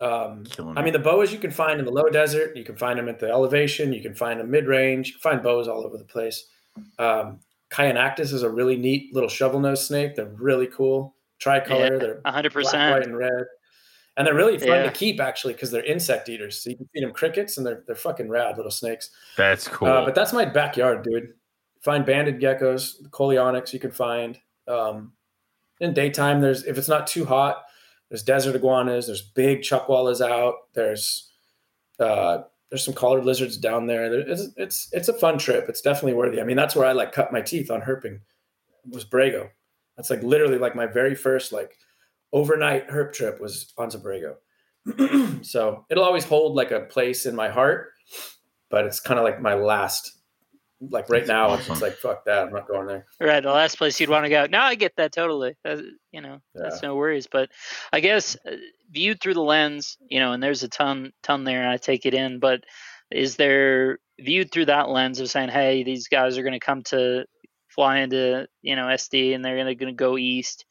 Um, 0.00 0.44
I 0.76 0.82
mean, 0.82 0.92
the 0.92 0.98
boas 0.98 1.32
you 1.32 1.38
can 1.38 1.50
find 1.50 1.78
in 1.78 1.86
the 1.86 1.92
low 1.92 2.08
desert. 2.10 2.56
You 2.56 2.64
can 2.64 2.76
find 2.76 2.98
them 2.98 3.08
at 3.08 3.18
the 3.18 3.28
elevation. 3.30 3.92
You 3.92 4.02
can 4.02 4.14
find 4.14 4.38
them 4.40 4.50
mid 4.50 4.66
range. 4.66 5.08
You 5.08 5.12
can 5.14 5.20
find 5.20 5.42
boas 5.42 5.68
all 5.68 5.84
over 5.86 5.96
the 5.96 6.04
place. 6.04 6.46
Um, 6.98 7.40
Chionactis 7.72 8.32
is 8.32 8.42
a 8.42 8.50
really 8.50 8.76
neat 8.76 9.14
little 9.14 9.28
shovel 9.28 9.60
nose 9.60 9.86
snake. 9.86 10.14
They're 10.14 10.26
really 10.26 10.66
cool. 10.66 11.14
Tricolor. 11.40 11.98
They're 11.98 12.20
A 12.24 12.32
hundred 12.32 12.52
black, 12.52 12.72
white, 12.72 13.02
and 13.06 13.16
red. 13.16 13.30
And 14.16 14.26
they're 14.26 14.34
really 14.34 14.58
fun 14.58 14.68
Yeah. 14.68 14.82
to 14.84 14.90
keep 14.92 15.20
actually 15.20 15.54
because 15.54 15.70
they're 15.72 15.84
insect 15.84 16.28
eaters. 16.28 16.62
So 16.62 16.70
you 16.70 16.76
can 16.76 16.88
feed 16.94 17.02
them 17.02 17.12
crickets 17.12 17.56
and 17.56 17.66
they're 17.66 17.82
they're 17.86 17.96
fucking 17.96 18.28
rad 18.28 18.56
little 18.56 18.70
snakes. 18.70 19.10
That's 19.36 19.66
cool. 19.68 19.88
Uh, 19.88 20.04
but 20.04 20.14
that's 20.14 20.32
my 20.32 20.44
backyard, 20.44 21.02
dude. 21.02 21.32
Find 21.84 22.06
banded 22.06 22.40
geckos, 22.40 23.02
coleonyx 23.10 23.72
you 23.72 23.78
can 23.78 23.90
find. 23.90 24.38
Um, 24.66 25.12
in 25.80 25.92
daytime, 25.92 26.40
there's 26.40 26.64
if 26.64 26.78
it's 26.78 26.88
not 26.88 27.06
too 27.06 27.26
hot, 27.26 27.62
there's 28.08 28.22
desert 28.22 28.56
iguanas, 28.56 29.06
there's 29.06 29.20
big 29.20 29.60
chuckwallas 29.60 30.26
out, 30.26 30.54
there's 30.72 31.30
uh, 32.00 32.38
there's 32.70 32.84
some 32.84 32.94
collared 32.94 33.24
lizards 33.24 33.56
down 33.56 33.86
there. 33.86 34.08
there 34.08 34.20
it's, 34.20 34.48
it's 34.56 34.88
it's 34.92 35.08
a 35.08 35.12
fun 35.12 35.36
trip. 35.36 35.66
It's 35.68 35.82
definitely 35.82 36.14
worthy. 36.14 36.40
I 36.40 36.44
mean, 36.44 36.56
that's 36.56 36.74
where 36.74 36.86
I 36.86 36.92
like 36.92 37.12
cut 37.12 37.32
my 37.32 37.42
teeth 37.42 37.70
on 37.70 37.82
herping. 37.82 38.20
Was 38.90 39.04
Borrego. 39.04 39.50
That's 39.96 40.10
like 40.10 40.22
literally 40.22 40.58
like 40.58 40.74
my 40.74 40.86
very 40.86 41.14
first 41.14 41.52
like 41.52 41.76
overnight 42.32 42.88
herp 42.88 43.12
trip 43.12 43.40
was 43.40 43.72
Anza-Borrego. 43.78 44.34
so 45.44 45.86
it'll 45.88 46.04
always 46.04 46.24
hold 46.24 46.56
like 46.56 46.70
a 46.70 46.80
place 46.80 47.26
in 47.26 47.36
my 47.36 47.48
heart, 47.48 47.92
but 48.70 48.84
it's 48.84 49.00
kind 49.00 49.18
of 49.18 49.24
like 49.24 49.40
my 49.40 49.54
last. 49.54 50.18
Like 50.90 51.08
right 51.08 51.20
That's 51.20 51.28
now, 51.28 51.50
awesome. 51.50 51.72
it's 51.72 51.82
like 51.82 51.94
fuck 51.94 52.24
that. 52.24 52.46
I'm 52.46 52.52
not 52.52 52.68
going 52.68 52.86
there. 52.86 53.06
Right, 53.20 53.42
the 53.42 53.50
last 53.50 53.78
place 53.78 53.98
you'd 54.00 54.10
want 54.10 54.24
to 54.24 54.30
go. 54.30 54.46
No, 54.46 54.60
I 54.60 54.74
get 54.74 54.96
that 54.96 55.12
totally. 55.12 55.56
Uh, 55.64 55.78
you 56.12 56.20
know, 56.20 56.40
that's 56.54 56.82
no 56.82 56.96
worries. 56.96 57.26
But 57.26 57.50
I 57.92 58.00
guess 58.00 58.36
uh, 58.46 58.56
viewed 58.90 59.20
through 59.20 59.34
the 59.34 59.42
lens, 59.42 59.96
you 60.08 60.20
know, 60.20 60.32
and 60.32 60.42
there's 60.42 60.62
a 60.62 60.68
ton, 60.68 61.12
ton 61.22 61.44
there, 61.44 61.60
and 61.60 61.70
I 61.70 61.76
take 61.76 62.06
it 62.06 62.14
in. 62.14 62.38
But 62.38 62.64
is 63.10 63.36
there 63.36 63.98
viewed 64.20 64.50
through 64.50 64.66
that 64.66 64.88
lens 64.88 65.20
of 65.20 65.30
saying, 65.30 65.50
hey, 65.50 65.84
these 65.84 66.08
guys 66.08 66.38
are 66.38 66.42
going 66.42 66.52
to 66.52 66.60
come 66.60 66.82
to 66.84 67.24
fly 67.68 67.98
into, 67.98 68.46
you 68.62 68.76
know, 68.76 68.86
SD, 68.86 69.34
and 69.34 69.44
they're 69.44 69.64
going 69.64 69.78
to 69.78 69.92
go 69.92 70.16
east? 70.18 70.64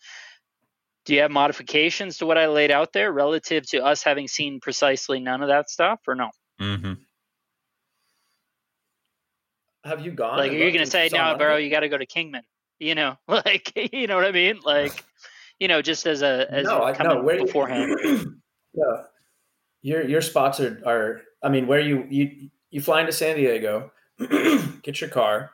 Do 1.05 1.13
you 1.13 1.21
have 1.21 1.31
modifications 1.31 2.17
to 2.17 2.25
what 2.25 2.37
I 2.37 2.47
laid 2.47 2.71
out 2.71 2.93
there 2.93 3.11
relative 3.11 3.67
to 3.71 3.83
us 3.83 4.03
having 4.03 4.27
seen 4.27 4.59
precisely 4.61 5.19
none 5.19 5.41
of 5.41 5.49
that 5.49 5.69
stuff, 5.69 5.99
or 6.07 6.15
no? 6.15 6.29
hmm 6.59 6.93
Have 9.83 10.05
you 10.05 10.11
gone? 10.11 10.37
like 10.37 10.51
you're 10.51 10.71
gonna 10.71 10.85
say 10.85 11.09
saw 11.09 11.33
no 11.33 11.37
bro 11.37 11.57
you 11.57 11.69
got 11.69 11.81
to 11.81 11.89
go 11.89 11.97
to 11.97 12.05
kingman 12.05 12.43
you 12.79 12.95
know 12.95 13.17
like 13.27 13.71
you 13.93 14.07
know 14.07 14.15
what 14.15 14.25
i 14.25 14.31
mean 14.31 14.59
like 14.63 15.03
you 15.59 15.67
know 15.67 15.81
just 15.81 16.05
as 16.05 16.21
a 16.21 16.47
as 16.49 16.65
no, 16.65 16.85
you're 16.85 16.95
coming 16.95 17.17
no. 17.17 17.23
Where 17.23 17.43
beforehand 17.45 17.97
yeah, 18.73 19.03
your 19.81 20.07
your 20.07 20.21
spots 20.21 20.59
are 20.59 20.81
are. 20.85 21.21
I 21.43 21.49
mean, 21.49 21.67
where 21.67 21.79
you 21.79 22.05
you 22.09 22.49
you 22.71 22.81
fly 22.81 23.01
into 23.01 23.11
San 23.11 23.35
Diego, 23.35 23.91
get 24.81 25.01
your 25.01 25.09
car. 25.09 25.51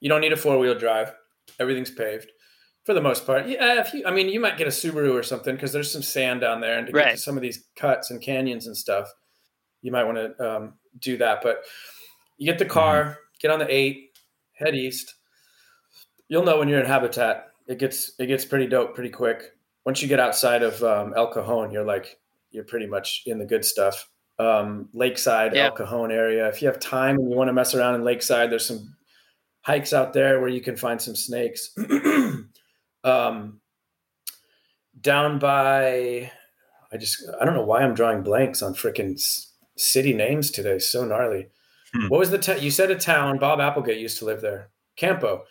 You 0.00 0.08
don't 0.08 0.20
need 0.20 0.32
a 0.32 0.36
four 0.36 0.58
wheel 0.58 0.76
drive. 0.76 1.12
Everything's 1.60 1.90
paved 1.90 2.30
for 2.84 2.94
the 2.94 3.00
most 3.00 3.26
part. 3.26 3.46
Yeah, 3.46 3.80
if 3.80 3.94
you, 3.94 4.04
I 4.06 4.10
mean, 4.10 4.28
you 4.28 4.40
might 4.40 4.58
get 4.58 4.66
a 4.66 4.70
Subaru 4.70 5.12
or 5.12 5.22
something 5.22 5.54
because 5.54 5.72
there's 5.72 5.92
some 5.92 6.02
sand 6.02 6.40
down 6.40 6.60
there, 6.60 6.78
and 6.78 6.86
to 6.86 6.92
get 6.92 7.12
to 7.12 7.16
some 7.18 7.36
of 7.36 7.42
these 7.42 7.64
cuts 7.76 8.10
and 8.10 8.20
canyons 8.20 8.66
and 8.66 8.76
stuff, 8.76 9.12
you 9.82 9.92
might 9.92 10.04
want 10.04 10.16
to 10.16 10.56
um, 10.56 10.74
do 10.98 11.16
that. 11.18 11.42
But 11.42 11.62
you 12.38 12.46
get 12.46 12.58
the 12.58 12.64
car, 12.64 13.18
get 13.42 13.50
on 13.50 13.58
the 13.58 13.72
eight, 13.74 14.16
head 14.54 14.74
east. 14.74 15.14
You'll 16.28 16.44
know 16.44 16.58
when 16.58 16.68
you're 16.68 16.80
in 16.80 16.86
habitat. 16.86 17.48
It 17.66 17.78
gets 17.78 18.12
it 18.18 18.26
gets 18.26 18.44
pretty 18.44 18.66
dope 18.66 18.94
pretty 18.94 19.10
quick. 19.10 19.52
Once 19.84 20.00
you 20.00 20.08
get 20.08 20.20
outside 20.20 20.62
of 20.62 20.82
um, 20.82 21.12
El 21.16 21.32
Cajon, 21.32 21.72
you're 21.72 21.84
like 21.84 22.18
you're 22.50 22.64
pretty 22.64 22.86
much 22.86 23.22
in 23.26 23.38
the 23.38 23.44
good 23.44 23.64
stuff. 23.64 24.08
Um, 24.38 24.88
Lakeside, 24.94 25.54
Yeah. 25.54 25.66
El 25.66 25.72
Cajon 25.72 26.10
area. 26.10 26.48
If 26.48 26.62
you 26.62 26.68
have 26.68 26.80
time 26.80 27.16
and 27.16 27.30
you 27.30 27.36
want 27.36 27.48
to 27.48 27.52
mess 27.52 27.74
around 27.74 27.96
in 27.96 28.04
Lakeside, 28.04 28.50
there's 28.50 28.66
some 28.66 28.96
hikes 29.62 29.92
out 29.92 30.12
there 30.12 30.40
where 30.40 30.48
you 30.48 30.60
can 30.60 30.76
find 30.76 31.00
some 31.00 31.14
snakes. 31.16 31.74
um, 33.04 33.60
down 35.00 35.38
by, 35.38 36.30
I 36.92 36.96
just 36.96 37.22
I 37.40 37.44
don't 37.44 37.54
know 37.54 37.64
why 37.64 37.82
I'm 37.82 37.94
drawing 37.94 38.22
blanks 38.22 38.62
on 38.62 38.74
freaking 38.74 39.20
city 39.76 40.12
names 40.12 40.50
today. 40.50 40.78
So 40.78 41.04
gnarly. 41.04 41.48
Hmm. 41.94 42.08
What 42.08 42.18
was 42.20 42.30
the 42.30 42.38
ta- 42.38 42.54
you 42.54 42.70
said 42.70 42.90
a 42.90 42.94
town? 42.98 43.38
Bob 43.38 43.60
Applegate 43.60 43.98
used 44.00 44.18
to 44.18 44.24
live 44.24 44.40
there. 44.40 44.68
Campo. 44.96 45.44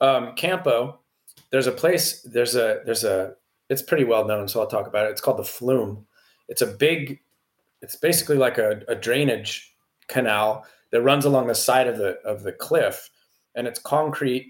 Um, 0.00 0.34
Campo. 0.34 1.00
There's 1.50 1.66
a 1.66 1.72
place. 1.72 2.22
There's 2.22 2.54
a 2.56 2.80
there's 2.84 3.04
a. 3.04 3.34
It's 3.68 3.82
pretty 3.82 4.04
well 4.04 4.26
known, 4.26 4.48
so 4.48 4.60
I'll 4.60 4.66
talk 4.66 4.86
about 4.86 5.06
it. 5.06 5.10
It's 5.10 5.20
called 5.20 5.38
the 5.38 5.44
Flume. 5.44 6.06
It's 6.48 6.62
a 6.62 6.66
big. 6.66 7.20
It's 7.80 7.96
basically 7.96 8.36
like 8.36 8.58
a, 8.58 8.82
a 8.88 8.94
drainage 8.94 9.74
canal 10.08 10.64
that 10.90 11.02
runs 11.02 11.24
along 11.24 11.46
the 11.48 11.54
side 11.54 11.88
of 11.88 11.96
the 11.98 12.18
of 12.24 12.42
the 12.42 12.52
cliff, 12.52 13.10
and 13.54 13.66
it's 13.66 13.78
concrete, 13.80 14.46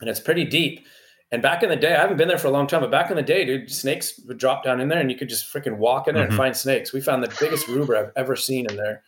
and 0.00 0.10
it's 0.10 0.20
pretty 0.20 0.44
deep. 0.44 0.84
And 1.32 1.42
back 1.42 1.62
in 1.62 1.68
the 1.68 1.76
day, 1.76 1.94
I 1.94 2.00
haven't 2.00 2.16
been 2.18 2.28
there 2.28 2.38
for 2.38 2.48
a 2.48 2.52
long 2.52 2.66
time, 2.66 2.80
but 2.82 2.90
back 2.90 3.10
in 3.10 3.16
the 3.16 3.22
day, 3.22 3.44
dude, 3.44 3.70
snakes 3.70 4.20
would 4.28 4.38
drop 4.38 4.62
down 4.62 4.80
in 4.80 4.88
there, 4.88 5.00
and 5.00 5.10
you 5.10 5.16
could 5.16 5.28
just 5.28 5.52
freaking 5.52 5.78
walk 5.78 6.06
in 6.06 6.14
there 6.14 6.24
Mhm. 6.24 6.28
and 6.28 6.36
find 6.36 6.56
snakes. 6.56 6.92
We 6.92 7.00
found 7.00 7.24
the 7.24 7.36
biggest 7.40 7.66
ruber 7.66 7.96
I've 7.96 8.12
ever 8.14 8.36
seen 8.36 8.66
in 8.70 8.76
there. 8.76 9.02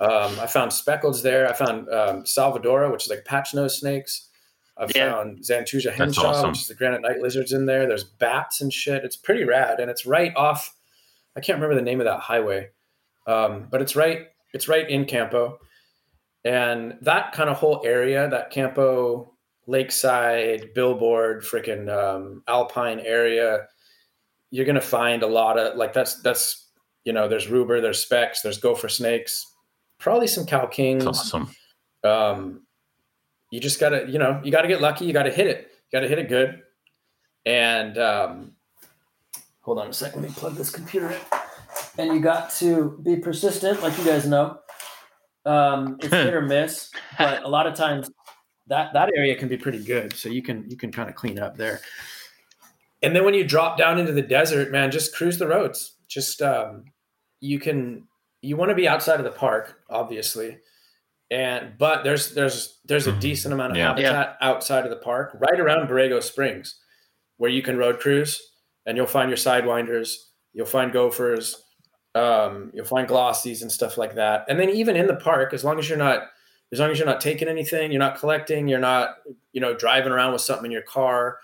Um, 0.00 0.38
I 0.40 0.46
found 0.46 0.70
speckleds 0.70 1.22
there. 1.22 1.48
I 1.48 1.52
found 1.52 1.88
um, 1.88 2.22
Salvadora, 2.24 2.90
which 2.92 3.04
is 3.04 3.10
like 3.10 3.24
patch 3.24 3.54
nose 3.54 3.78
snakes. 3.78 4.28
I've 4.76 4.94
Yeah. 4.94 5.12
found 5.12 5.38
Xantusia 5.40 5.84
That's 5.86 5.96
henshaw, 5.98 6.28
awesome. 6.28 6.50
which 6.50 6.60
is 6.60 6.68
the 6.68 6.74
granite 6.74 7.00
night 7.02 7.18
lizards 7.18 7.52
in 7.52 7.66
there. 7.66 7.86
There's 7.88 8.04
bats 8.04 8.60
and 8.60 8.72
shit. 8.72 9.04
It's 9.04 9.16
pretty 9.16 9.42
rad, 9.44 9.80
and 9.80 9.90
it's 9.90 10.06
right 10.06 10.32
off. 10.36 10.72
I 11.36 11.40
can't 11.40 11.56
remember 11.56 11.74
the 11.74 11.82
name 11.82 12.00
of 12.00 12.04
that 12.04 12.20
highway, 12.20 12.68
um, 13.26 13.66
but 13.70 13.82
it's 13.82 13.96
right. 13.96 14.28
It's 14.54 14.68
right 14.68 14.88
in 14.88 15.04
Campo, 15.04 15.58
and 16.44 16.96
that 17.02 17.32
kind 17.32 17.50
of 17.50 17.56
whole 17.56 17.82
area, 17.84 18.28
that 18.30 18.50
Campo 18.50 19.34
Lakeside, 19.66 20.72
Boulevard, 20.74 21.42
freaking 21.42 21.88
um, 21.92 22.42
Alpine 22.48 23.00
area, 23.00 23.66
you're 24.50 24.64
gonna 24.64 24.80
find 24.80 25.22
a 25.22 25.26
lot 25.26 25.58
of 25.58 25.76
like 25.76 25.92
that's 25.92 26.22
that's 26.22 26.68
you 27.04 27.12
know 27.12 27.28
there's 27.28 27.48
ruber, 27.48 27.80
there's 27.80 28.00
specks, 28.02 28.42
there's 28.42 28.58
gopher 28.58 28.88
snakes, 28.88 29.44
probably 29.98 30.26
some 30.26 30.46
cow 30.46 30.66
kings. 30.66 31.06
Awesome. 31.06 31.50
Um, 32.04 32.62
you 33.50 33.60
just 33.60 33.80
gotta 33.80 34.06
you 34.08 34.18
know 34.18 34.40
you 34.44 34.52
gotta 34.52 34.68
get 34.68 34.80
lucky. 34.80 35.04
You 35.04 35.12
gotta 35.12 35.30
hit 35.30 35.46
it. 35.46 35.70
You 35.90 35.98
gotta 35.98 36.08
hit 36.08 36.18
it 36.18 36.28
good. 36.28 36.62
And 37.46 37.96
um, 37.98 38.52
hold 39.60 39.78
on 39.78 39.88
a 39.88 39.92
second. 39.92 40.22
Let 40.22 40.30
me 40.30 40.34
plug 40.34 40.54
this 40.54 40.70
computer 40.70 41.10
in. 41.10 41.18
And 41.98 42.14
you 42.14 42.20
got 42.20 42.50
to 42.52 42.98
be 43.02 43.16
persistent, 43.16 43.82
like 43.82 43.96
you 43.98 44.04
guys 44.04 44.26
know. 44.26 44.58
Um, 45.44 45.96
it's 46.00 46.12
hit 46.12 46.34
or 46.34 46.42
miss, 46.42 46.90
but 47.16 47.42
a 47.42 47.48
lot 47.48 47.66
of 47.66 47.74
times 47.74 48.10
that 48.66 48.92
that 48.92 49.10
area 49.16 49.34
can 49.36 49.48
be 49.48 49.56
pretty 49.56 49.82
good. 49.82 50.12
So 50.14 50.28
you 50.28 50.42
can 50.42 50.68
you 50.68 50.76
can 50.76 50.92
kind 50.92 51.08
of 51.08 51.14
clean 51.14 51.38
up 51.38 51.56
there. 51.56 51.80
And 53.02 53.14
then 53.14 53.24
when 53.24 53.34
you 53.34 53.44
drop 53.44 53.78
down 53.78 53.98
into 53.98 54.12
the 54.12 54.22
desert, 54.22 54.72
man, 54.72 54.90
just 54.90 55.14
cruise 55.14 55.38
the 55.38 55.46
roads. 55.46 55.94
Just 56.08 56.42
um, 56.42 56.84
you 57.40 57.60
can 57.60 58.07
you 58.42 58.56
want 58.56 58.70
to 58.70 58.74
be 58.74 58.88
outside 58.88 59.18
of 59.20 59.24
the 59.24 59.30
park, 59.32 59.80
obviously, 59.90 60.58
and 61.30 61.76
but 61.78 62.04
there's 62.04 62.34
there's 62.34 62.78
there's 62.84 63.06
a 63.06 63.12
Mhm. 63.12 63.20
decent 63.20 63.54
amount 63.54 63.72
of 63.72 63.76
Yeah. 63.78 63.88
habitat 63.88 64.36
outside 64.40 64.84
of 64.84 64.90
the 64.90 64.96
park, 64.96 65.36
right 65.40 65.58
around 65.60 65.88
Borrego 65.88 66.22
Springs, 66.22 66.80
where 67.36 67.50
you 67.50 67.62
can 67.62 67.76
road 67.76 68.00
cruise, 68.00 68.40
and 68.86 68.96
you'll 68.96 69.06
find 69.06 69.28
your 69.30 69.36
sidewinders, 69.36 70.14
you'll 70.52 70.66
find 70.66 70.92
gophers, 70.92 71.64
um, 72.14 72.70
you'll 72.74 72.86
find 72.86 73.08
glossies 73.08 73.62
and 73.62 73.70
stuff 73.70 73.98
like 73.98 74.14
that. 74.14 74.44
And 74.48 74.58
then 74.58 74.70
even 74.70 74.96
in 74.96 75.06
the 75.06 75.16
park, 75.16 75.52
as 75.52 75.64
long 75.64 75.78
as 75.78 75.88
you're 75.88 75.98
not 75.98 76.28
as 76.70 76.80
long 76.80 76.90
as 76.90 76.98
you're 76.98 77.06
not 77.06 77.20
taking 77.22 77.48
anything, 77.48 77.90
you're 77.90 77.98
not 77.98 78.18
collecting, 78.18 78.68
you're 78.68 78.78
not 78.78 79.16
you 79.52 79.60
know 79.60 79.74
driving 79.74 80.12
around 80.12 80.32
with 80.32 80.42
something 80.42 80.66
in 80.66 80.70
your 80.72 80.82
car, 80.82 81.38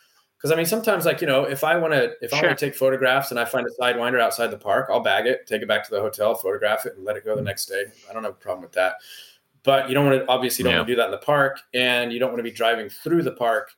Because 0.44 0.52
I 0.52 0.56
mean, 0.56 0.66
sometimes 0.66 1.06
like 1.06 1.22
you 1.22 1.26
know, 1.26 1.44
if 1.44 1.64
I 1.64 1.74
want 1.78 1.94
to, 1.94 2.12
if 2.20 2.34
I 2.34 2.42
want 2.42 2.58
to 2.58 2.66
take 2.66 2.74
photographs 2.74 3.30
and 3.30 3.40
I 3.40 3.46
find 3.46 3.66
a 3.66 3.82
sidewinder 3.82 4.20
outside 4.20 4.48
the 4.48 4.58
park, 4.58 4.90
I'll 4.92 5.00
bag 5.00 5.24
it, 5.24 5.46
take 5.46 5.62
it 5.62 5.68
back 5.68 5.82
to 5.84 5.90
the 5.90 6.02
hotel, 6.02 6.34
photograph 6.34 6.84
it, 6.84 6.96
and 6.96 7.04
let 7.06 7.16
it 7.16 7.24
go 7.24 7.34
the 7.34 7.40
mm. 7.40 7.46
next 7.46 7.64
day. 7.64 7.84
I 8.10 8.12
don't 8.12 8.24
have 8.24 8.32
a 8.32 8.36
problem 8.36 8.60
with 8.60 8.72
that. 8.72 8.96
But 9.62 9.88
you 9.88 9.94
don't 9.94 10.04
want 10.04 10.20
to 10.20 10.28
obviously 10.28 10.62
you 10.62 10.68
don't 10.68 10.80
want 10.80 10.88
to 10.88 10.92
do 10.92 10.96
that 10.98 11.06
in 11.06 11.12
the 11.12 11.16
park, 11.16 11.60
and 11.72 12.12
you 12.12 12.18
don't 12.18 12.28
want 12.28 12.40
to 12.40 12.42
be 12.42 12.50
driving 12.50 12.90
through 12.90 13.22
the 13.22 13.32
park 13.32 13.70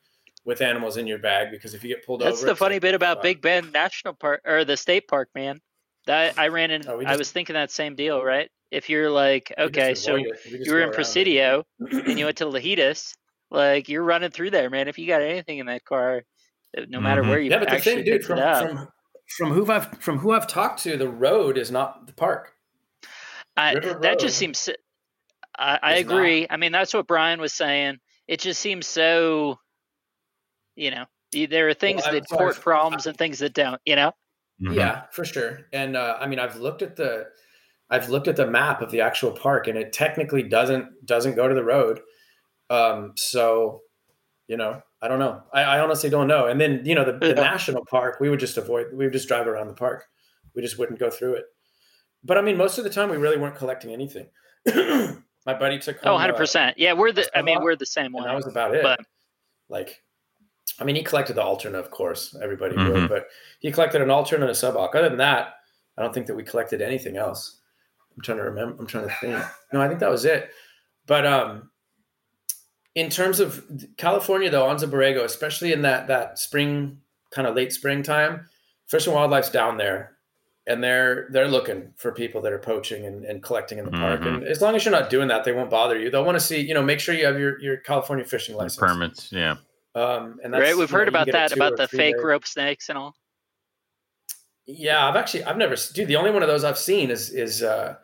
with 0.45 0.61
animals 0.61 0.97
in 0.97 1.07
your 1.07 1.19
bag 1.19 1.53
because 1.53 1.73
if 1.73 1.85
you 1.85 1.89
get 1.89 2.05
pulled 2.05 2.23
That's 2.23 2.39
over, 2.39 2.47
that's 2.47 2.59
the 2.59 2.65
funny 2.65 2.75
like, 2.75 2.83
bit 2.83 2.95
about. 2.95 3.23
Big 3.23 3.41
Bend 3.41 3.73
National 3.73 4.15
Park 4.15 4.41
or 4.45 4.65
the 4.65 4.77
state 4.77 5.07
park, 5.07 5.29
man. 5.37 5.61
That 6.07 6.37
I 6.37 6.49
ran 6.49 6.73
in. 6.73 6.83
Oh, 6.89 6.97
we 6.97 7.07
I 7.07 7.15
was 7.15 7.31
thinking 7.31 7.55
that 7.55 7.71
same 7.71 7.95
deal, 7.95 8.25
right? 8.25 8.51
If 8.73 8.91
you're 8.91 9.09
like, 9.09 9.55
okay, 9.57 9.95
so 9.95 10.17
avoid 10.17 10.27
it. 10.27 10.41
We 10.47 10.51
just 10.59 10.67
you 10.67 10.73
were 10.73 10.81
in. 10.81 10.91
Presidio 10.91 11.65
and 11.79 12.19
you 12.19 12.25
went 12.25 12.39
to 12.39 12.47
Lajitas, 12.47 13.15
like 13.53 13.89
you're 13.89 14.03
running 14.03 14.33
through 14.33 14.51
there, 14.51 14.69
man. 14.69 14.89
If 14.89 14.99
you 14.99 15.07
got 15.07 15.23
anything 15.23 15.59
in 15.59 15.67
that 15.67 15.85
car, 15.85 16.25
no 16.89 17.01
matter 17.01 17.23
Mhm. 17.23 17.29
where 17.29 17.41
you 17.41 17.51
yeah, 17.51 17.59
but 17.59 17.69
the 17.69 17.75
actually 17.75 17.97
thing, 17.97 18.05
dude, 18.05 18.25
from, 18.25 18.39
it 18.39 18.45
up, 18.45 18.69
from 18.69 18.89
from 19.29 19.51
who 19.53 19.71
I've 19.71 19.99
from 20.01 20.19
who 20.19 20.33
I've 20.33 20.47
talked 20.47 20.83
to, 20.85 20.97
the 20.97 21.09
road 21.09 21.59
is 21.59 21.71
not 21.71 22.07
the 22.07 22.13
park. 22.13 22.53
I, 23.57 23.75
that 23.75 24.03
Road 24.03 24.19
just 24.19 24.37
seems. 24.37 24.69
I, 25.59 25.79
I 25.83 25.95
is 25.95 26.07
not. 26.07 26.13
agree. 26.15 26.47
I 26.51 26.57
mean, 26.57 26.73
that's 26.73 26.93
what 26.93 27.07
Brian 27.07 27.41
was 27.41 27.53
saying. 27.53 27.99
It 28.29 28.41
just 28.41 28.61
seems 28.61 28.87
so. 28.87 29.59
You 30.75 30.91
know, 30.91 31.07
there 31.33 31.69
are 31.69 31.75
things 31.75 32.03
I'm 32.05 32.15
that 32.15 32.29
sorry, 32.29 32.39
port 32.53 32.61
problems 32.61 33.07
and 33.07 33.17
things 33.17 33.39
that 33.39 33.55
don't. 33.55 33.81
You 33.87 33.97
know. 33.97 34.13
Mhm. 34.61 34.75
Yeah, 34.75 35.03
for 35.11 35.25
sure. 35.25 35.61
And 35.73 35.97
uh, 35.97 36.19
I 36.21 36.27
mean, 36.27 36.39
I've 36.39 36.57
looked 36.57 36.83
at 36.83 36.97
the 36.97 37.29
I've 37.89 38.09
looked 38.09 38.29
at 38.29 38.37
the 38.37 38.47
map 38.47 38.83
of 38.83 38.91
the 38.91 39.01
actual 39.01 39.33
park, 39.33 39.69
and 39.69 39.79
it 39.79 39.93
technically 39.93 40.43
doesn't 40.43 41.07
doesn't 41.07 41.37
go 41.37 41.49
to 41.49 41.55
the 41.55 41.65
road. 41.65 42.01
Um, 42.69 43.13
so, 43.17 43.83
you 44.49 44.57
know, 44.57 44.81
I 45.03 45.09
don't 45.09 45.19
know. 45.19 45.43
I, 45.53 45.63
I 45.63 45.81
honestly 45.81 46.09
don't 46.11 46.29
know. 46.29 46.47
And 46.47 46.61
then 46.61 46.83
you 46.85 46.95
know, 46.95 47.05
the, 47.05 47.13
the 47.19 47.29
Yeah. 47.29 47.35
national 47.35 47.85
park, 47.87 48.19
we 48.21 48.31
would 48.31 48.41
just 48.41 48.57
avoid. 48.57 48.87
We 48.93 49.05
would 49.05 49.13
just 49.13 49.29
drive 49.29 49.47
around 49.47 49.69
the 49.69 49.75
park. 49.75 50.05
We 50.55 50.63
just 50.63 50.79
wouldn't 50.79 50.99
go 50.99 51.11
through 51.11 51.35
it. 51.35 51.45
But 52.25 52.39
I 52.39 52.43
mean, 52.43 52.57
most 52.57 52.79
of 52.79 52.85
the 52.85 52.91
time, 52.91 53.11
we 53.11 53.17
really 53.17 53.37
weren't 53.37 53.57
collecting 53.57 53.93
anything. 53.93 54.29
My 55.47 55.55
buddy 55.55 55.79
took 55.79 55.97
Oh, 56.03 56.11
home, 56.11 56.15
100 56.15 56.35
uh, 56.35 56.37
percent. 56.37 56.79
Yeah, 56.79 56.93
we're 56.93 57.13
the. 57.13 57.29
I 57.37 57.43
mean, 57.43 57.63
we're 57.63 57.77
the 57.77 57.87
same 57.87 58.13
one. 58.13 58.25
that 58.25 58.35
was 58.35 58.47
about 58.47 58.75
it. 58.75 58.83
But 58.83 59.01
like, 59.69 60.03
I 60.81 60.85
mean, 60.85 60.97
he 60.97 61.03
collected 61.03 61.35
the 61.37 61.43
alterna, 61.43 61.75
of 61.79 61.91
course, 61.91 62.35
everybody 62.43 62.75
Mhm. 62.77 62.93
would, 62.93 63.09
but 63.09 63.27
he 63.61 63.71
collected 63.71 64.03
an 64.03 64.09
alterna 64.09 64.43
and 64.43 64.45
a 64.45 64.49
suboc. 64.51 64.95
Other 64.95 65.09
than 65.09 65.19
that, 65.19 65.55
I 65.97 66.03
don't 66.03 66.13
think 66.13 66.27
that 66.27 66.35
we 66.35 66.43
collected 66.43 66.83
anything 66.83 67.17
else. 67.17 67.61
I'm 68.17 68.23
trying 68.23 68.39
to 68.39 68.45
remember. 68.45 68.77
I'm 68.81 68.87
trying 68.87 69.09
to 69.09 69.15
think. 69.21 69.45
No, 69.73 69.81
I 69.81 69.89
think 69.89 70.01
that 70.01 70.11
was 70.11 70.25
it. 70.25 70.51
But 71.07 71.25
um, 71.27 71.71
in 72.97 73.11
terms 73.11 73.39
of 73.39 73.63
California, 73.99 74.51
though, 74.51 74.65
Anza 74.65 74.91
Borrego, 74.91 75.23
especially 75.23 75.73
in 75.73 75.83
that 75.83 76.09
that 76.09 76.39
spring, 76.41 76.99
kind 77.31 77.47
of 77.47 77.55
late 77.55 77.73
springtime, 77.73 78.49
Fish 78.87 79.07
and 79.07 79.15
Wildlife's 79.15 79.51
down 79.51 79.77
there, 79.77 80.17
and 80.67 80.83
they're 80.83 81.29
they're 81.31 81.47
looking 81.47 81.93
for 81.97 82.11
people 82.11 82.41
that 82.41 82.53
are 82.53 82.59
poaching 82.59 83.05
and, 83.05 83.25
and 83.25 83.43
collecting 83.43 83.79
in 83.79 83.85
the 83.85 83.91
park. 83.91 84.23
Mhm. 84.23 84.27
And 84.39 84.45
as 84.45 84.63
long 84.63 84.75
as 84.75 84.85
you're 84.85 84.93
not 84.93 85.11
doing 85.11 85.29
that, 85.29 85.45
they 85.45 85.53
won't 85.53 85.71
bother 85.71 85.99
you. 85.99 86.11
They'll 86.11 86.25
want 86.25 86.37
to 86.37 86.45
see, 86.45 86.59
you 86.61 86.73
know, 86.75 86.83
make 86.83 86.99
sure 86.99 87.15
you 87.15 87.27
have 87.27 87.39
your 87.39 87.61
your 87.61 87.77
California 87.77 88.25
fishing 88.25 88.57
license. 88.57 88.77
Permits. 88.77 89.31
Yeah. 89.31 89.57
Um, 89.95 90.41
and 90.43 90.53
that's, 90.53 90.61
right, 90.61 90.77
we've 90.77 90.89
you 90.91 90.93
know, 90.93 90.99
heard 90.99 91.09
about 91.09 91.31
that 91.31 91.53
about 91.53 91.77
the 91.77 91.89
fake 91.89 92.17
day- 92.17 92.23
rope 92.23 92.47
snakes 92.47 92.89
and 92.89 92.99
all. 92.99 93.15
Yeah, 94.67 95.07
I've 95.07 95.17
actually 95.17 95.45
I've 95.45 95.57
never 95.59 95.77
dude. 95.93 96.09
The 96.09 96.17
only 96.17 96.31
one 96.31 96.43
of 96.43 96.49
those 96.49 96.65
I've 96.65 96.79
seen 96.79 97.11
is 97.11 97.31
is 97.31 97.63
uh, 97.63 97.97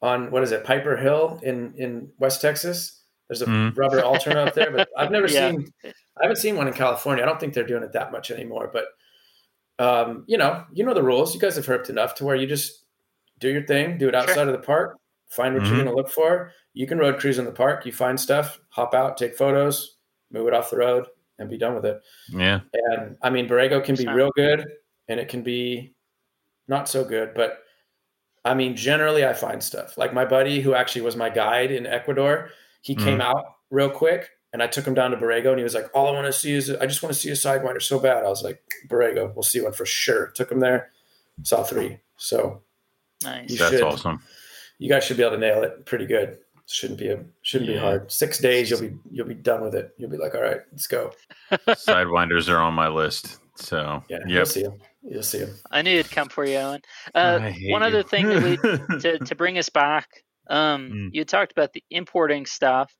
on 0.00 0.30
what 0.30 0.42
is 0.44 0.52
it 0.52 0.64
Piper 0.64 0.96
Hill 0.96 1.40
in 1.42 1.74
in 1.76 2.12
West 2.18 2.40
Texas. 2.40 2.97
There's 3.28 3.42
a 3.42 3.46
Mhm. 3.46 3.76
rubber 3.76 4.00
alterna 4.00 4.46
up 4.46 4.54
there, 4.54 4.70
but 4.70 4.88
I've 4.96 5.10
never 5.10 5.26
Yeah. 5.28 5.50
seen 5.50 5.72
I 5.84 6.22
haven't 6.24 6.36
seen 6.38 6.56
one 6.56 6.66
in 6.66 6.74
California. 6.74 7.22
I 7.22 7.26
don't 7.26 7.38
think 7.38 7.54
they're 7.54 7.62
doing 7.66 7.84
it 7.84 7.92
that 7.92 8.10
much 8.10 8.30
anymore. 8.30 8.70
But 8.72 8.86
um, 9.78 10.24
you 10.26 10.36
know, 10.36 10.64
you 10.72 10.84
know 10.84 10.92
the 10.94 11.02
rules. 11.02 11.32
You 11.34 11.40
guys 11.40 11.54
have 11.54 11.66
herped 11.66 11.88
enough 11.88 12.16
to 12.16 12.24
where 12.24 12.34
you 12.34 12.46
just 12.48 12.84
do 13.38 13.48
your 13.48 13.62
thing, 13.64 13.96
do 13.96 14.08
it 14.08 14.14
outside 14.14 14.48
of 14.48 14.52
the 14.52 14.58
park, 14.58 14.98
find 15.28 15.54
what 15.54 15.62
Mhm. 15.62 15.66
you're 15.68 15.76
going 15.76 15.86
to 15.88 15.94
look 15.94 16.08
for. 16.10 16.52
You 16.72 16.86
can 16.88 16.98
road 16.98 17.20
cruise 17.20 17.38
in 17.38 17.44
the 17.44 17.52
park. 17.52 17.86
You 17.86 17.92
find 17.92 18.18
stuff, 18.18 18.58
hop 18.70 18.92
out, 18.94 19.16
take 19.16 19.36
photos, 19.36 19.98
move 20.32 20.48
it 20.48 20.54
off 20.54 20.70
the 20.70 20.76
road, 20.78 21.06
and 21.38 21.48
be 21.48 21.56
done 21.56 21.76
with 21.76 21.84
it. 21.86 22.00
Yeah. 22.30 22.60
And 22.72 23.16
I 23.22 23.30
mean, 23.30 23.48
Borrego 23.48 23.84
can 23.84 23.94
be 23.94 24.08
real 24.08 24.30
good 24.34 24.66
and 25.06 25.20
it 25.20 25.28
can 25.28 25.42
be 25.42 25.94
not 26.66 26.88
so 26.88 27.04
good. 27.04 27.32
But 27.34 27.62
I 28.44 28.54
mean, 28.54 28.74
generally, 28.74 29.24
I 29.24 29.32
find 29.32 29.62
stuff 29.62 29.96
like 29.96 30.12
my 30.12 30.24
buddy 30.24 30.60
who 30.60 30.74
actually 30.74 31.02
was 31.02 31.14
my 31.14 31.30
guide 31.30 31.70
in 31.70 31.86
Ecuador. 31.86 32.50
He 32.80 32.94
came 32.94 33.20
out 33.20 33.44
real 33.70 33.90
quick 33.90 34.30
and 34.52 34.62
I 34.62 34.66
took 34.66 34.86
him 34.86 34.94
down 34.94 35.10
to 35.10 35.16
Borrego 35.16 35.48
and 35.50 35.58
he 35.58 35.64
was 35.64 35.74
like, 35.74 35.90
All 35.94 36.06
I 36.08 36.12
want 36.12 36.26
to 36.26 36.32
see 36.32 36.52
is, 36.52 36.70
I 36.70 36.86
just 36.86 37.02
want 37.02 37.14
to 37.14 37.20
see 37.20 37.28
a 37.30 37.32
sidewinder 37.32 37.82
so 37.82 37.98
bad. 37.98 38.24
I 38.24 38.28
was 38.28 38.42
like, 38.42 38.62
Borrego, 38.88 39.34
we'll 39.34 39.42
see 39.42 39.60
one 39.60 39.72
for 39.72 39.84
sure. 39.86 40.28
Took 40.28 40.50
him 40.52 40.60
there, 40.60 40.90
saw 41.42 41.62
three. 41.62 41.98
So 42.16 42.62
Nice. 43.24 43.58
That's 43.58 43.70
should. 43.72 43.82
awesome. 43.82 44.22
you 44.78 44.88
guys 44.88 45.04
should 45.04 45.16
be 45.16 45.22
able 45.24 45.32
to 45.36 45.40
nail 45.40 45.62
it 45.64 45.84
pretty 45.86 46.06
good. 46.06 46.38
Shouldn't 46.70 46.98
be 46.98 47.08
a 47.08 47.24
shouldn't 47.42 47.68
Yeah. 47.70 47.76
be 47.76 47.80
hard. 47.80 48.12
Six 48.12 48.38
days, 48.38 48.70
you'll 48.70 48.80
be 48.80 48.92
you'll 49.10 49.26
be 49.26 49.34
done 49.34 49.62
with 49.62 49.74
it. 49.74 49.92
You'll 49.98 50.10
be 50.10 50.18
like, 50.18 50.34
all 50.34 50.42
right, 50.42 50.60
let's 50.70 50.86
go. 50.86 51.12
Sidewinders 51.66 52.48
are 52.48 52.58
on 52.60 52.74
my 52.74 52.88
list. 52.88 53.38
So 53.56 54.02
Yeah, 54.08 54.18
you'll 54.26 54.46
see 54.46 54.62
him. 54.62 54.74
You'll 55.02 55.22
see 55.22 55.38
him. 55.38 55.54
I 55.70 55.82
knew 55.82 55.98
it'd 55.98 56.12
come 56.12 56.28
for 56.28 56.44
you, 56.44 56.56
Owen. 56.56 56.82
Uh, 57.14 57.38
I 57.42 57.50
hate 57.50 57.70
one 57.72 57.82
you. 57.82 57.88
other 57.88 58.02
thing 58.02 58.28
that 58.28 58.42
we 58.42 58.56
to, 59.00 59.18
to 59.18 59.34
bring 59.34 59.56
us 59.58 59.68
back, 59.68 60.08
um, 60.48 60.94
Mm. 60.94 61.10
you 61.10 61.24
talked 61.24 61.52
about 61.52 61.72
the 61.72 61.84
importing 61.90 62.46
stuff, 62.46 62.94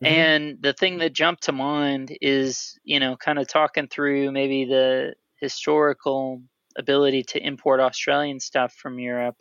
Mhm. 0.00 0.30
and 0.30 0.58
the 0.60 0.72
thing 0.74 0.98
that 0.98 1.12
jumped 1.14 1.44
to 1.44 1.52
mind 1.52 2.16
is 2.20 2.78
you 2.84 3.00
know 3.00 3.16
kind 3.16 3.38
of 3.38 3.48
talking 3.48 3.88
through 3.88 4.32
maybe 4.32 4.64
the 4.64 5.14
historical 5.40 6.42
ability 6.78 7.22
to 7.22 7.40
import 7.46 7.80
Australian 7.80 8.40
stuff 8.40 8.74
from 8.74 8.98
Europe. 8.98 9.36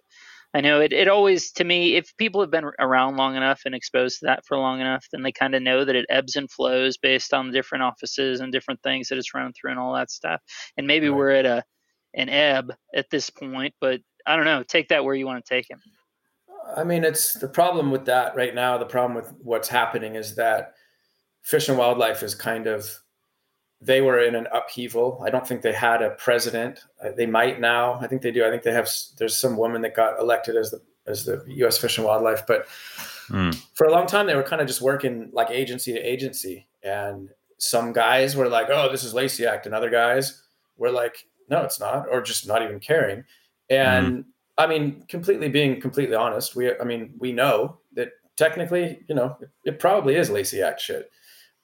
I 0.54 0.62
know 0.62 0.80
it, 0.82 0.94
it 0.94 1.08
always, 1.08 1.52
to 1.54 1.64
me, 1.64 1.96
if 1.96 2.16
people 2.18 2.42
have 2.42 2.52
been 2.52 2.70
around 2.80 3.18
long 3.18 3.36
enough 3.36 3.62
and 3.66 3.74
exposed 3.74 4.20
to 4.20 4.26
that 4.28 4.46
for 4.46 4.58
long 4.58 4.82
enough, 4.82 5.06
then 5.12 5.24
they 5.24 5.32
kind 5.32 5.56
of 5.56 5.64
know 5.64 5.84
that 5.86 5.96
it 5.96 6.06
ebbs 6.10 6.36
and 6.36 6.52
flows 6.52 6.98
based 6.98 7.34
on 7.34 7.48
the 7.48 7.54
different 7.54 7.84
offices 7.84 8.40
and 8.40 8.52
different 8.52 8.82
things 8.84 9.10
that 9.10 9.18
it's 9.18 9.34
run 9.34 9.52
through 9.54 9.72
and 9.72 9.80
all 9.80 9.94
that 9.96 10.12
stuff. 10.12 10.42
And 10.78 10.88
maybe 10.88 11.10
Right. 11.10 11.10
we're 11.10 11.32
at 11.32 11.46
a 11.46 11.64
an 12.16 12.30
ebb 12.30 12.72
at 12.96 13.10
this 13.10 13.32
point, 13.32 13.74
but 13.82 14.02
I 14.28 14.36
don't 14.36 14.46
know. 14.46 14.64
Take 14.64 14.90
that 14.90 15.04
where 15.04 15.16
you 15.16 15.26
want 15.26 15.44
to 15.44 15.50
take 15.56 15.66
it. 15.72 15.80
I 16.76 16.84
mean, 16.84 17.04
it's 17.04 17.34
the 17.34 17.48
problem 17.48 17.92
with 17.92 18.06
that 18.06 18.36
right 18.36 18.54
now. 18.56 18.78
The 18.78 18.86
problem 18.86 19.16
with 19.16 19.32
what's 19.42 19.68
happening 19.70 20.16
is 20.16 20.36
that 20.36 20.74
Fish 21.42 21.70
and 21.70 21.78
Wildlife 21.78 22.24
is 22.24 22.36
kind 22.36 22.68
of 22.68 23.00
they 23.82 24.00
were 24.02 24.20
in 24.20 24.34
an 24.36 24.48
upheaval. 24.54 25.22
I 25.26 25.30
don't 25.30 25.46
think 25.46 25.62
they 25.62 25.74
had 25.74 26.02
a 26.02 26.12
president. 26.12 26.80
Uh, 27.04 27.12
They 27.18 27.26
might 27.26 27.60
now. 27.60 27.96
I 28.02 28.08
think 28.08 28.22
they 28.22 28.32
do. 28.32 28.46
I 28.46 28.50
think 28.50 28.64
they 28.64 28.72
have. 28.72 28.90
There's 29.18 29.36
some 29.36 29.58
woman 29.58 29.82
that 29.82 29.94
got 29.94 30.20
elected 30.20 30.56
as 30.56 30.72
the 30.72 30.82
as 31.06 31.26
the 31.26 31.44
U.S. 31.48 31.78
Fish 31.78 31.98
and 31.98 32.08
Wildlife, 32.08 32.46
but 32.48 32.66
Mm. 33.30 33.56
for 33.74 33.88
a 33.88 33.92
long 33.92 34.06
time 34.06 34.28
they 34.28 34.36
were 34.36 34.44
kind 34.44 34.62
of 34.62 34.68
just 34.68 34.82
working 34.82 35.30
like 35.32 35.50
agency 35.50 35.94
to 35.94 36.00
agency. 36.00 36.68
And 36.84 37.30
some 37.58 37.94
guys 37.94 38.36
were 38.36 38.50
like, 38.50 38.68
"Oh, 38.70 38.92
this 38.92 39.04
is 39.06 39.14
Lacey 39.14 39.46
Act," 39.46 39.66
and 39.66 39.74
other 39.74 39.90
guys 39.90 40.44
were 40.78 40.92
like, 40.92 41.26
"No, 41.50 41.62
it's 41.64 41.80
not," 41.80 42.08
or 42.12 42.22
just 42.22 42.46
not 42.48 42.62
even 42.64 42.80
caring. 42.82 43.24
And 43.70 44.26
I 44.58 44.68
mean, 44.68 45.04
completely 45.10 45.50
being 45.50 45.82
completely 45.82 46.16
honest, 46.16 46.56
we 46.56 46.78
I 46.78 46.84
mean, 46.84 47.14
we 47.18 47.32
know 47.32 47.80
that 47.94 48.10
technically, 48.38 49.00
you 49.08 49.16
know, 49.16 49.38
it, 49.42 49.50
it 49.66 49.80
probably 49.80 50.16
is 50.16 50.30
Lacey 50.30 50.62
Act 50.62 50.82
shit. 50.82 51.10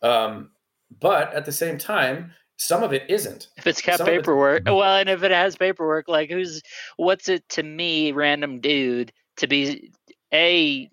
Um, 0.01 0.51
but 0.99 1.33
at 1.33 1.45
the 1.45 1.51
same 1.51 1.77
time, 1.77 2.31
some 2.57 2.83
of 2.83 2.91
it 2.93 3.03
isn't. 3.09 3.47
If 3.57 3.67
it's 3.67 3.81
got 3.81 3.97
Some 3.97 4.07
of 4.07 4.13
it's- 4.13 4.21
paperwork, 4.21 4.63
well, 4.65 4.81
and 4.97 5.07
if 5.09 5.23
it 5.23 5.31
has 5.31 5.55
paperwork, 5.55 6.07
like 6.07 6.29
who's 6.29 6.61
what's 6.97 7.29
it 7.29 7.47
to 7.49 7.63
me, 7.63 8.11
random 8.11 8.59
dude, 8.59 9.11
to 9.37 9.47
be 9.47 9.91
a 10.33 10.89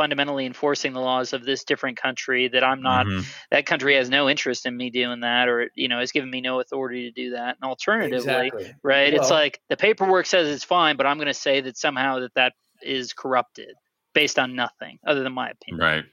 fundamentally 0.00 0.46
enforcing 0.46 0.94
the 0.94 1.00
laws 1.00 1.34
of 1.34 1.44
this 1.44 1.62
different 1.62 2.00
country 2.00 2.48
that 2.48 2.64
I'm 2.64 2.80
not 2.80 3.04
Mhm. 3.04 3.26
that 3.50 3.66
country 3.66 3.96
has 3.96 4.08
no 4.08 4.30
interest 4.30 4.64
in 4.64 4.74
me 4.74 4.88
doing 4.88 5.20
that 5.20 5.46
or 5.46 5.68
you 5.74 5.88
know 5.88 5.98
has 5.98 6.10
given 6.10 6.30
me 6.30 6.40
no 6.40 6.58
authority 6.58 7.02
to 7.02 7.10
do 7.10 7.32
that 7.32 7.56
and 7.60 7.68
alternatively 7.68 8.46
Exactly. 8.46 8.74
right 8.82 9.12
it's 9.12 9.28
like 9.30 9.60
the 9.68 9.76
paperwork 9.76 10.24
says 10.24 10.48
it's 10.48 10.64
fine 10.64 10.96
but 10.96 11.04
i'm 11.04 11.18
going 11.18 11.26
to 11.26 11.34
say 11.34 11.60
that 11.60 11.76
somehow 11.76 12.20
that 12.20 12.32
that 12.34 12.54
is 12.80 13.12
corrupted 13.12 13.74
based 14.14 14.38
on 14.38 14.56
nothing 14.56 14.98
other 15.06 15.22
than 15.22 15.34
my 15.34 15.50
opinion 15.50 15.84
Right. 15.86 16.04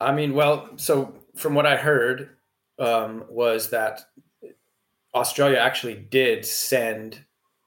I 0.00 0.12
mean, 0.12 0.32
well, 0.32 0.70
so 0.76 1.14
from 1.36 1.54
what 1.54 1.66
I 1.66 1.76
heard 1.76 2.30
um, 2.78 3.24
was 3.28 3.68
that 3.70 4.00
Australia 5.14 5.58
actually 5.58 5.96
did 5.96 6.46
send 6.46 7.22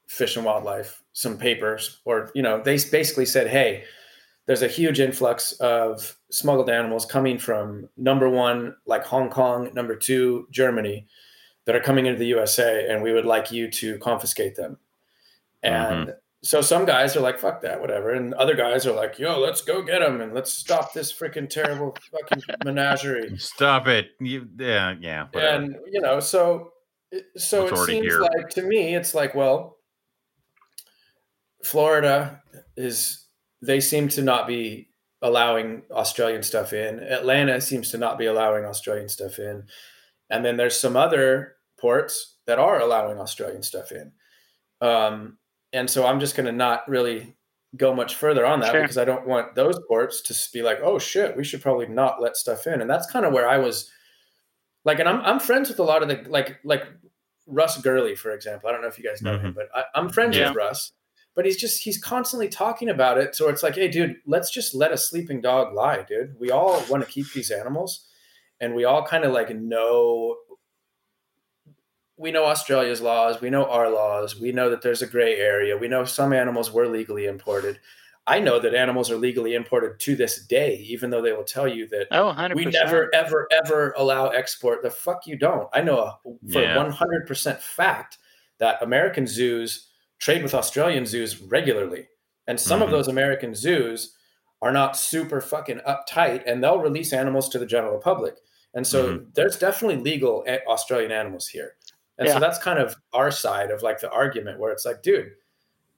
Fish 0.08 0.36
and 0.36 0.44
Wildlife 0.44 1.02
some 1.12 1.38
papers, 1.38 2.00
or 2.04 2.30
you 2.34 2.42
know, 2.42 2.60
they 2.60 2.76
basically 2.90 3.26
said, 3.26 3.46
"Hey, 3.48 3.84
there's 4.50 4.62
a 4.62 4.66
huge 4.66 4.98
influx 4.98 5.52
of 5.60 6.18
smuggled 6.32 6.68
animals 6.68 7.06
coming 7.06 7.38
from 7.38 7.88
number 7.96 8.28
one, 8.28 8.74
like 8.84 9.06
Hong 9.06 9.30
Kong, 9.30 9.70
number 9.74 9.94
two, 9.94 10.48
Germany, 10.50 11.06
that 11.66 11.76
are 11.76 11.80
coming 11.80 12.06
into 12.06 12.18
the 12.18 12.26
USA, 12.26 12.88
and 12.88 13.00
we 13.00 13.12
would 13.12 13.24
like 13.24 13.52
you 13.52 13.70
to 13.70 13.96
confiscate 14.00 14.56
them." 14.56 14.76
And 15.62 16.08
mm-hmm. 16.08 16.10
so 16.42 16.62
some 16.62 16.84
guys 16.84 17.16
are 17.16 17.20
like, 17.20 17.38
"Fuck 17.38 17.60
that, 17.60 17.80
whatever," 17.80 18.10
and 18.10 18.34
other 18.34 18.56
guys 18.56 18.88
are 18.88 18.92
like, 18.92 19.20
"Yo, 19.20 19.38
let's 19.38 19.62
go 19.62 19.82
get 19.82 20.00
them 20.00 20.20
and 20.20 20.34
let's 20.34 20.52
stop 20.52 20.94
this 20.94 21.12
freaking 21.12 21.48
terrible 21.48 21.96
fucking 22.10 22.42
menagerie." 22.64 23.38
Stop 23.38 23.86
it. 23.86 24.08
You, 24.18 24.48
yeah. 24.58 24.96
Yeah. 25.00 25.28
Whatever. 25.30 25.62
and 25.62 25.76
you 25.92 26.00
know 26.00 26.18
so 26.18 26.72
So 27.36 27.68
It's 27.68 27.80
it 27.82 27.86
seems 27.86 28.04
here. 28.04 28.20
like 28.20 28.48
to 28.48 28.62
me, 28.62 28.96
it's 28.96 29.14
like, 29.14 29.36
well, 29.36 29.76
Florida 31.62 32.42
is 32.76 33.28
they 33.62 33.80
seem 33.80 34.08
to 34.08 34.22
not 34.22 34.46
be 34.46 34.88
allowing 35.22 35.82
Australian 35.90 36.42
stuff 36.42 36.72
in. 36.72 36.98
Atlanta 37.00 37.60
seems 37.60 37.90
to 37.90 37.98
not 37.98 38.16
be 38.18 38.26
allowing 38.26 38.64
Australian 38.64 39.08
stuff 39.08 39.38
in. 39.38 39.64
And 40.30 40.44
then 40.44 40.56
there's 40.56 40.78
some 40.78 40.96
other 40.96 41.56
ports 41.78 42.36
that 42.46 42.58
are 42.58 42.80
allowing 42.80 43.18
Australian 43.18 43.62
stuff 43.62 43.92
in. 43.92 44.12
Um, 44.80 45.36
and 45.72 45.88
so 45.90 46.06
I'm 46.06 46.20
just 46.20 46.36
going 46.36 46.46
to 46.46 46.52
not 46.52 46.88
really 46.88 47.36
go 47.76 47.94
much 47.94 48.16
further 48.16 48.44
on 48.46 48.60
that 48.60 48.72
Sure. 48.72 48.80
because 48.82 48.98
I 48.98 49.04
don't 49.04 49.26
want 49.26 49.54
those 49.54 49.78
ports 49.88 50.22
to 50.22 50.52
be 50.52 50.62
like, 50.62 50.78
oh 50.82 50.98
shit, 50.98 51.36
we 51.36 51.44
should 51.44 51.60
probably 51.62 51.86
not 51.86 52.20
let 52.20 52.36
stuff 52.36 52.66
in. 52.66 52.80
And 52.80 52.88
that's 52.90 53.10
kind 53.10 53.24
of 53.26 53.32
where 53.32 53.48
I 53.48 53.58
was 53.58 53.90
like, 54.84 54.98
and 54.98 55.08
I'm, 55.08 55.20
I'm 55.20 55.38
friends 55.38 55.68
with 55.68 55.78
a 55.78 55.84
lot 55.84 56.02
of 56.02 56.08
the, 56.08 56.24
like, 56.28 56.58
like 56.64 56.84
Russ 57.46 57.80
Gurley, 57.80 58.16
for 58.16 58.30
example. 58.30 58.68
I 58.68 58.72
don't 58.72 58.80
know 58.80 58.88
if 58.88 58.98
you 58.98 59.04
guys 59.04 59.20
know 59.22 59.38
him, 59.38 59.52
but 59.52 59.68
I, 59.74 59.84
I'm 59.94 60.08
friends 60.08 60.36
Yeah. 60.36 60.48
with 60.48 60.56
Russ. 60.56 60.92
But 61.40 61.46
he's 61.46 61.56
just 61.56 61.82
he's 61.82 61.96
constantly 61.96 62.50
talking 62.50 62.90
about 62.90 63.16
it. 63.16 63.34
So 63.34 63.48
it's 63.48 63.62
like, 63.62 63.74
hey, 63.74 63.88
dude, 63.88 64.16
let's 64.26 64.50
just 64.50 64.74
let 64.74 64.92
a 64.92 64.98
sleeping 64.98 65.40
dog 65.40 65.72
lie, 65.72 66.04
dude. 66.06 66.38
We 66.38 66.50
all 66.50 66.84
want 66.90 67.02
to 67.02 67.10
keep 67.10 67.32
these 67.32 67.50
animals, 67.50 68.06
and 68.60 68.74
we 68.74 68.84
all 68.84 69.06
kind 69.06 69.24
of 69.24 69.32
like 69.32 69.48
know. 69.56 70.36
We 72.18 72.30
know 72.30 72.44
Australia's 72.44 73.00
laws. 73.00 73.40
We 73.40 73.48
know 73.48 73.64
our 73.64 73.88
laws. 73.88 74.38
We 74.38 74.52
know 74.52 74.68
that 74.68 74.82
there's 74.82 75.00
a 75.00 75.06
gray 75.06 75.36
area. 75.36 75.78
We 75.78 75.88
know 75.88 76.04
some 76.04 76.34
animals 76.34 76.70
were 76.70 76.86
legally 76.86 77.24
imported. 77.24 77.80
I 78.26 78.38
know 78.38 78.58
that 78.58 78.74
animals 78.74 79.10
are 79.10 79.16
legally 79.16 79.54
imported 79.54 79.98
to 80.00 80.16
this 80.16 80.44
day, 80.44 80.76
even 80.86 81.08
though 81.08 81.22
they 81.22 81.32
will 81.32 81.42
tell 81.42 81.66
you 81.66 81.88
that 81.88 82.08
Oh, 82.10 82.26
100 82.26 82.54
we 82.54 82.66
never, 82.66 83.08
ever, 83.14 83.48
ever 83.50 83.94
allow 83.96 84.28
export. 84.28 84.82
The 84.82 84.90
fuck 84.90 85.26
you 85.26 85.36
don't. 85.36 85.70
I 85.72 85.80
know 85.80 86.00
a, 86.00 86.18
for 86.52 86.60
Yeah. 86.60 86.76
100% 86.76 87.60
fact 87.60 88.18
that 88.58 88.82
American 88.82 89.26
zoos 89.26 89.86
trade 90.20 90.42
with 90.42 90.54
Australian 90.54 91.06
zoos 91.06 91.40
regularly. 91.40 92.08
And 92.46 92.58
some 92.60 92.82
of 92.82 92.88
Mhm. 92.88 92.92
those 92.92 93.08
American 93.08 93.54
zoos 93.54 94.16
are 94.62 94.72
not 94.72 94.96
super 94.96 95.40
fucking 95.40 95.80
uptight 95.80 96.42
and 96.46 96.62
they'll 96.62 96.78
release 96.78 97.12
animals 97.12 97.48
to 97.48 97.58
the 97.58 97.66
general 97.66 97.98
public. 97.98 98.36
And 98.74 98.86
so 98.86 99.24
there's 99.34 99.58
definitely 99.58 99.96
legal 100.02 100.44
Australian 100.68 101.10
animals 101.10 101.48
here. 101.48 101.76
And 102.18 102.28
Yeah. 102.28 102.34
so 102.34 102.40
that's 102.40 102.58
kind 102.58 102.78
of 102.78 102.94
our 103.12 103.30
side 103.30 103.70
of 103.70 103.82
like 103.82 103.98
the 104.00 104.10
argument 104.10 104.58
where 104.60 104.70
it's 104.72 104.84
like, 104.84 105.02
dude, 105.02 105.32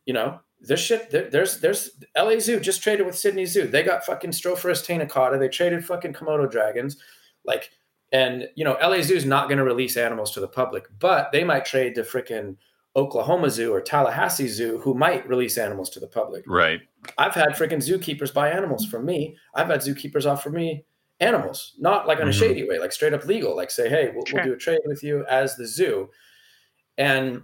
you 0.06 0.14
know, 0.14 0.40
this 0.60 0.78
shit, 0.78 1.10
there, 1.10 1.28
there's, 1.28 1.58
there's 1.60 1.90
LA 2.16 2.38
Zoo 2.38 2.60
just 2.60 2.82
traded 2.82 3.04
with 3.04 3.18
Sydney 3.18 3.44
Zoo. 3.46 3.66
They 3.66 3.82
got 3.82 4.06
fucking 4.06 4.30
Strophurus 4.30 4.86
taeniicauda. 4.86 5.38
They 5.40 5.48
traded 5.48 5.84
fucking 5.84 6.12
Komodo 6.12 6.48
dragons. 6.48 6.96
Like, 7.44 7.70
and 8.12 8.48
you 8.54 8.64
know, 8.64 8.74
LA 8.80 9.00
Zoo's 9.02 9.24
not 9.24 9.48
going 9.48 9.58
to 9.58 9.64
release 9.64 9.96
animals 9.96 10.30
to 10.34 10.40
the 10.40 10.46
public, 10.48 10.84
but 11.00 11.32
they 11.32 11.42
might 11.42 11.64
trade 11.64 11.96
to 11.96 12.02
freaking 12.02 12.56
Oklahoma 12.94 13.48
Zoo 13.51 13.73
or 13.73 13.81
Tallahassee 13.81 14.48
Zoo, 14.48 14.78
who 14.78 14.94
might 14.94 15.27
release 15.28 15.56
animals 15.59 15.89
to 15.90 16.01
the 16.01 16.06
public. 16.06 16.44
Right. 16.47 16.81
I've 17.16 17.35
had 17.35 17.51
freaking 17.51 17.78
zookeepers 17.78 18.32
buy 18.35 18.51
animals 18.51 18.85
from 18.86 19.06
me. 19.06 19.36
I've 19.55 19.69
had 19.69 19.81
zookeepers 19.81 20.27
offer 20.31 20.51
me 20.51 20.85
animals, 21.20 21.74
not 21.78 22.06
like 22.06 22.19
in 22.20 22.28
a 22.28 22.31
Mhm. 22.31 22.39
shady 22.39 22.64
way, 22.69 22.78
like 22.78 22.93
straight 22.93 23.14
up 23.14 23.24
legal, 23.24 23.56
like 23.56 23.70
say, 23.70 23.89
hey, 23.89 24.10
we'll, 24.14 24.24
Sure. 24.27 24.40
we'll 24.40 24.48
do 24.48 24.52
a 24.55 24.59
trade 24.59 24.81
with 24.85 25.02
you 25.02 25.24
as 25.27 25.56
the 25.56 25.66
zoo. 25.66 26.10
And 26.98 27.43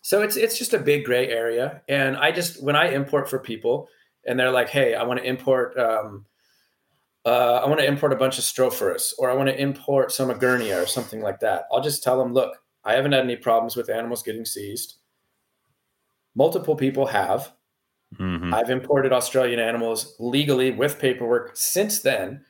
so 0.00 0.22
it's 0.22 0.36
it's 0.36 0.58
just 0.58 0.74
a 0.74 0.78
big 0.78 1.04
gray 1.04 1.28
area. 1.28 1.82
And 1.88 2.16
I 2.16 2.32
just 2.32 2.62
when 2.62 2.74
I 2.74 2.88
import 2.88 3.28
for 3.30 3.38
people 3.38 3.88
and 4.26 4.38
they're 4.38 4.50
like, 4.50 4.68
hey, 4.68 4.94
I 4.94 5.02
want 5.04 5.20
to 5.20 5.26
import 5.26 5.78
um, 5.78 6.26
uh, 7.24 7.60
I 7.62 7.68
want 7.68 7.78
to 7.80 7.86
import 7.86 8.12
a 8.12 8.16
bunch 8.16 8.38
of 8.38 8.44
Strophurus 8.44 9.12
or 9.18 9.30
I 9.30 9.34
want 9.34 9.48
to 9.48 9.56
import 9.60 10.10
some 10.10 10.28
Egernia 10.30 10.82
or 10.82 10.86
something 10.86 11.20
like 11.20 11.38
that. 11.40 11.66
I'll 11.70 11.80
just 11.82 12.02
tell 12.02 12.18
them, 12.18 12.32
look, 12.34 12.56
I 12.84 12.94
haven't 12.94 13.12
had 13.12 13.24
any 13.24 13.36
problems 13.36 13.76
with 13.76 13.88
animals 13.90 14.22
getting 14.22 14.44
seized. 14.44 14.94
Multiple 16.34 16.76
people 16.76 17.06
have. 17.06 17.52
Mhm. 18.16 18.52
I've 18.52 18.70
imported 18.70 19.12
Australian 19.12 19.60
animals 19.60 20.16
legally 20.18 20.70
with 20.70 20.98
paperwork 20.98 21.52
since 21.56 22.00
then, 22.02 22.44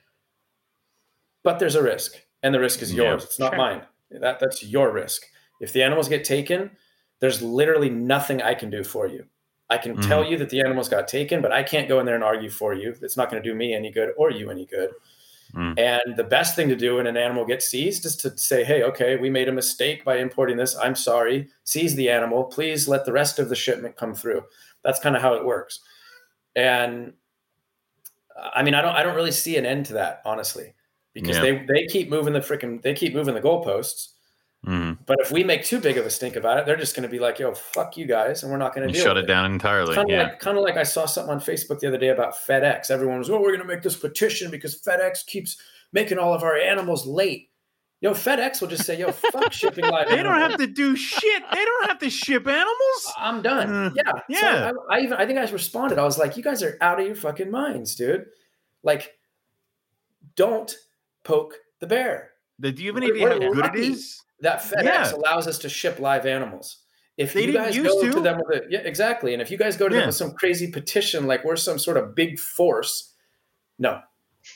but 1.42 1.58
there's 1.58 1.74
a 1.74 1.82
risk, 1.82 2.20
and 2.42 2.54
the 2.54 2.60
risk 2.60 2.82
is 2.82 2.92
Yeah, 2.92 3.04
yours. 3.10 3.24
it's 3.24 3.38
not 3.38 3.50
sure. 3.50 3.58
mine. 3.58 3.86
That 4.10 4.38
that's 4.40 4.62
your 4.64 4.90
risk. 4.92 5.26
If 5.60 5.72
the 5.72 5.82
animals 5.82 6.08
get 6.08 6.24
taken, 6.24 6.70
there's 7.20 7.40
literally 7.42 7.90
nothing 7.90 8.42
I 8.42 8.54
can 8.54 8.70
do 8.70 8.82
for 8.84 9.06
you. 9.06 9.26
I 9.70 9.78
can 9.78 9.96
Mhm. 9.96 10.06
tell 10.06 10.24
you 10.24 10.36
that 10.38 10.50
the 10.50 10.60
animals 10.60 10.88
got 10.88 11.08
taken, 11.08 11.40
but 11.40 11.52
I 11.52 11.62
can't 11.62 11.88
go 11.88 11.98
in 12.00 12.06
there 12.06 12.14
and 12.16 12.24
argue 12.24 12.50
for 12.50 12.74
you. 12.74 12.94
It's 13.00 13.16
not 13.16 13.30
going 13.30 13.42
to 13.42 13.48
do 13.48 13.54
me 13.54 13.72
any 13.74 13.90
good 13.90 14.12
or 14.16 14.30
you 14.30 14.50
any 14.50 14.66
good. 14.66 14.92
Mm. 15.54 15.78
And 15.78 16.16
the 16.16 16.24
best 16.24 16.56
thing 16.56 16.68
to 16.70 16.76
do 16.76 16.96
when 16.96 17.06
an 17.06 17.16
animal 17.16 17.44
gets 17.44 17.68
seized 17.68 18.06
is 18.06 18.16
to 18.16 18.36
say, 18.38 18.64
hey, 18.64 18.82
okay, 18.84 19.16
we 19.16 19.28
made 19.28 19.48
a 19.48 19.52
mistake 19.52 20.04
by 20.04 20.16
importing 20.16 20.56
this. 20.56 20.76
I'm 20.76 20.94
sorry. 20.94 21.48
Seize 21.64 21.94
the 21.94 22.08
animal. 22.08 22.44
Please 22.44 22.88
let 22.88 23.04
the 23.04 23.12
rest 23.12 23.38
of 23.38 23.48
the 23.48 23.54
shipment 23.54 23.96
come 23.96 24.14
through. 24.14 24.42
That's 24.82 24.98
kind 24.98 25.14
of 25.14 25.20
how 25.22 25.34
it 25.34 25.44
works. 25.44 25.80
And 26.56 27.12
I 28.54 28.62
mean, 28.62 28.74
I 28.74 28.80
don't 28.80 28.94
I 28.94 29.02
don't 29.02 29.14
really 29.14 29.30
see 29.30 29.56
an 29.56 29.66
end 29.66 29.86
to 29.86 29.92
that, 29.94 30.22
honestly. 30.24 30.74
Because 31.12 31.36
Yeah. 31.36 31.42
they 31.42 31.66
they 31.68 31.86
keep 31.86 32.08
moving 32.08 32.32
the 32.32 32.40
freaking 32.40 32.80
they 32.80 32.94
keep 32.94 33.14
moving 33.14 33.34
the 33.34 33.40
goalposts. 33.40 34.12
Mhm. 34.66 34.98
But 35.06 35.16
if 35.20 35.32
we 35.32 35.42
make 35.42 35.64
too 35.64 35.80
big 35.80 35.96
of 35.98 36.06
a 36.06 36.10
stink 36.10 36.36
about 36.36 36.58
it, 36.58 36.66
they're 36.66 36.76
just 36.76 36.94
going 36.94 37.02
to 37.02 37.08
be 37.08 37.18
like, 37.18 37.38
"Yo, 37.40 37.52
fuck 37.52 37.96
you 37.96 38.06
guys," 38.06 38.42
and 38.44 38.52
we're 38.52 38.58
not 38.58 38.74
going 38.74 38.86
to 38.86 38.94
shut 38.94 39.16
with 39.16 39.24
it 39.24 39.26
down 39.26 39.50
entirely. 39.50 39.94
Kind 39.94 40.08
of 40.08 40.14
Yeah. 40.14 40.22
like, 40.22 40.38
kind 40.38 40.56
of 40.56 40.62
like 40.62 40.76
I 40.76 40.84
saw 40.84 41.04
something 41.04 41.32
on 41.34 41.40
Facebook 41.40 41.80
the 41.80 41.88
other 41.88 41.98
day 41.98 42.08
about 42.08 42.34
FedEx. 42.34 42.88
Everyone 42.90 43.18
was, 43.18 43.28
"Oh, 43.28 43.40
we're 43.40 43.48
going 43.56 43.60
to 43.60 43.66
make 43.66 43.82
this 43.82 43.96
petition 43.96 44.50
because 44.52 44.80
FedEx 44.80 45.26
keeps 45.26 45.56
making 45.92 46.18
all 46.18 46.32
of 46.32 46.44
our 46.44 46.56
animals 46.56 47.06
late." 47.06 47.48
Yo, 48.00 48.12
FedEx 48.12 48.60
will 48.60 48.68
just 48.68 48.84
say, 48.84 48.96
"Yo, 48.98 49.10
fuck 49.32 49.52
shipping 49.52 49.84
live." 49.84 50.08
They 50.08 50.22
don't 50.22 50.38
have 50.38 50.56
to 50.58 50.66
do 50.68 50.94
shit. 50.94 51.42
They 51.52 51.64
don't 51.64 51.88
have 51.88 51.98
to 51.98 52.10
ship 52.10 52.46
animals. 52.46 53.12
I'm 53.18 53.42
done. 53.42 53.68
Mm, 53.68 53.96
yeah, 53.96 54.12
yeah. 54.28 54.70
So 54.70 54.84
I, 54.90 54.98
I 54.98 55.00
even 55.00 55.14
I 55.14 55.26
think 55.26 55.40
I 55.40 55.50
responded. 55.50 55.98
I 55.98 56.04
was 56.04 56.18
like, 56.18 56.36
"You 56.36 56.42
guys 56.44 56.62
are 56.62 56.78
out 56.80 57.00
of 57.00 57.06
your 57.06 57.16
fucking 57.16 57.50
minds, 57.50 57.96
dude. 57.96 58.26
Like, 58.84 59.14
don't 60.36 60.72
poke 61.24 61.54
the 61.80 61.86
bear." 61.88 62.30
Do 62.60 62.70
you 62.70 62.92
have 62.94 63.02
any 63.02 63.10
idea 63.10 63.28
how 63.28 63.38
good 63.38 63.42
it 63.42 63.56
lucky. 63.56 63.86
is? 63.88 64.20
That 64.42 64.60
FedEx 64.60 64.84
Yeah. 64.84 65.12
allows 65.14 65.46
us 65.48 65.58
to 65.60 65.68
ship 65.68 65.98
live 65.98 66.26
animals. 66.26 66.78
If 67.16 67.32
They 67.34 67.44
you 67.44 67.52
guys 67.52 67.76
go 67.76 68.02
to. 68.02 68.12
to. 68.12 68.20
them 68.20 68.40
with 68.46 68.62
a 68.64 68.66
yeah, 68.70 68.80
exactly, 68.80 69.32
and 69.32 69.42
if 69.42 69.50
you 69.50 69.58
guys 69.58 69.76
go 69.76 69.88
to 69.88 69.94
Yeah. 69.94 70.00
them 70.02 70.08
with 70.08 70.16
some 70.16 70.32
crazy 70.32 70.70
petition 70.70 71.26
like 71.26 71.44
we're 71.44 71.56
some 71.56 71.78
sort 71.78 71.96
of 71.96 72.14
big 72.14 72.38
force, 72.38 73.14
no, 73.78 74.00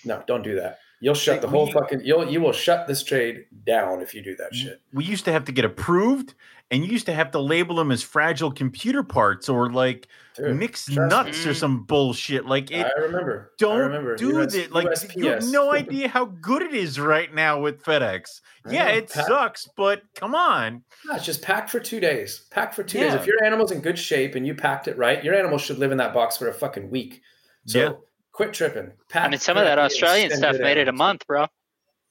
no, 0.04 0.22
don't 0.26 0.42
do 0.42 0.54
that. 0.56 0.78
You'll 1.01 1.14
shut 1.14 1.35
Like, 1.35 1.40
the 1.43 1.48
whole 1.48 1.66
we- 1.66 1.73
fucking. 1.73 2.01
You'll 2.05 2.31
you 2.31 2.40
will 2.40 2.52
shut 2.52 2.86
this 2.86 3.02
trade 3.05 3.44
down 3.66 4.01
if 4.01 4.14
you 4.14 4.23
do 4.23 4.35
that 4.36 4.55
shit. 4.55 4.81
We 4.93 5.05
used 5.05 5.24
to 5.27 5.32
have 5.32 5.44
to 5.44 5.52
get 5.52 5.64
approved, 5.66 6.32
and 6.70 6.82
you 6.85 6.90
used 6.90 7.05
to 7.06 7.12
have 7.12 7.31
to 7.32 7.39
label 7.39 7.77
them 7.77 7.90
as 7.93 8.02
fragile 8.02 8.51
computer 8.51 9.02
parts 9.02 9.48
or 9.51 9.70
like 9.70 10.09
Dude, 10.36 10.56
mixed 10.56 10.86
trust 10.93 10.98
me. 10.98 11.09
nuts 11.32 11.47
or 11.47 11.52
some 11.52 11.82
bullshit. 11.85 12.47
Like 12.47 12.70
it. 12.70 12.86
I 12.86 12.98
remember. 13.01 13.52
Don't 13.59 13.78
remember. 13.78 14.16
do 14.16 14.40
US 14.40 14.55
that. 14.55 14.73
Like 14.73 14.89
you 15.14 15.28
have 15.28 15.44
no 15.44 15.70
idea 15.74 16.09
how 16.09 16.24
good 16.24 16.62
it 16.62 16.73
is 16.73 16.98
right 16.98 17.32
now 17.35 17.60
with 17.60 17.82
FedEx. 17.82 18.40
I 18.64 18.73
Yeah, 18.73 18.85
know. 18.86 18.94
it 18.94 19.10
Pack- 19.12 19.27
sucks, 19.27 19.68
but 19.77 20.02
come 20.14 20.35
on. 20.35 20.82
Yeah, 21.06 21.16
it's 21.16 21.27
just 21.27 21.43
packed 21.43 21.68
for 21.68 21.78
two 21.78 22.01
days. 22.01 22.47
Packed 22.51 22.74
for 22.74 22.82
two 22.82 23.01
days. 23.01 23.12
If 23.12 23.27
your 23.27 23.44
animal's 23.44 23.70
in 23.70 23.81
good 23.82 23.98
shape 23.98 24.35
and 24.35 24.47
you 24.47 24.55
packed 24.55 24.89
it 24.89 24.97
right, 24.97 25.23
your 25.23 25.35
animal 25.35 25.59
should 25.59 25.78
live 25.78 25.93
in 25.93 25.98
that 25.98 26.14
box 26.14 26.39
for 26.39 26.48
a 26.48 26.55
fucking 26.55 26.90
week. 26.90 27.20
So 27.66 27.78
Yeah. 27.78 27.93
Quit 28.36 28.52
tripping. 28.52 28.92
Pack 29.08 29.24
I 29.26 29.28
mean, 29.30 29.40
some 29.40 29.56
of 29.56 29.64
that 29.64 29.78
Australian 29.78 30.30
stuff 30.30 30.58
made 30.60 30.76
it 30.76 30.88
a 30.88 30.92
month, 30.92 31.26
bro. 31.26 31.46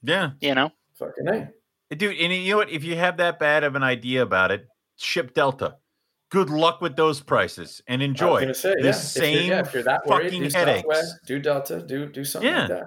Yeah, 0.01 0.31
You 0.41 0.55
know, 0.55 0.71
Fucking 0.99 1.27
A. 1.27 1.49
dude. 1.95 2.17
And 2.19 2.33
you 2.33 2.51
know 2.51 2.57
what? 2.57 2.69
If 2.69 2.83
you 2.83 2.95
have 2.95 3.17
that 3.17 3.37
bad 3.39 3.63
of 3.63 3.75
an 3.75 3.83
idea 3.83 4.21
about 4.23 4.51
it, 4.51 4.67
ship 4.97 5.33
Delta. 5.33 5.75
Good 6.31 6.49
luck 6.49 6.81
with 6.81 6.95
those 6.95 7.21
prices 7.21 7.81
and 7.87 8.01
enjoy 8.01 8.51
say, 8.53 8.69
the 8.75 8.75
yeah, 8.75 8.77
if 8.77 8.81
you're- 8.81 8.93
same 8.93 9.49
yeah, 9.49 9.59
if 9.61 9.73
you're 9.73 9.83
that 9.83 10.05
worried, 10.07 10.25
fucking 10.25 10.43
do 10.47 10.49
headaches. 10.57 10.79
Southwest, 10.81 11.15
do 11.27 11.39
Delta, 11.39 11.81
do 11.81 12.07
do 12.07 12.25
something 12.25 12.49
Yeah. 12.49 12.59
like 12.61 12.69
that. 12.69 12.83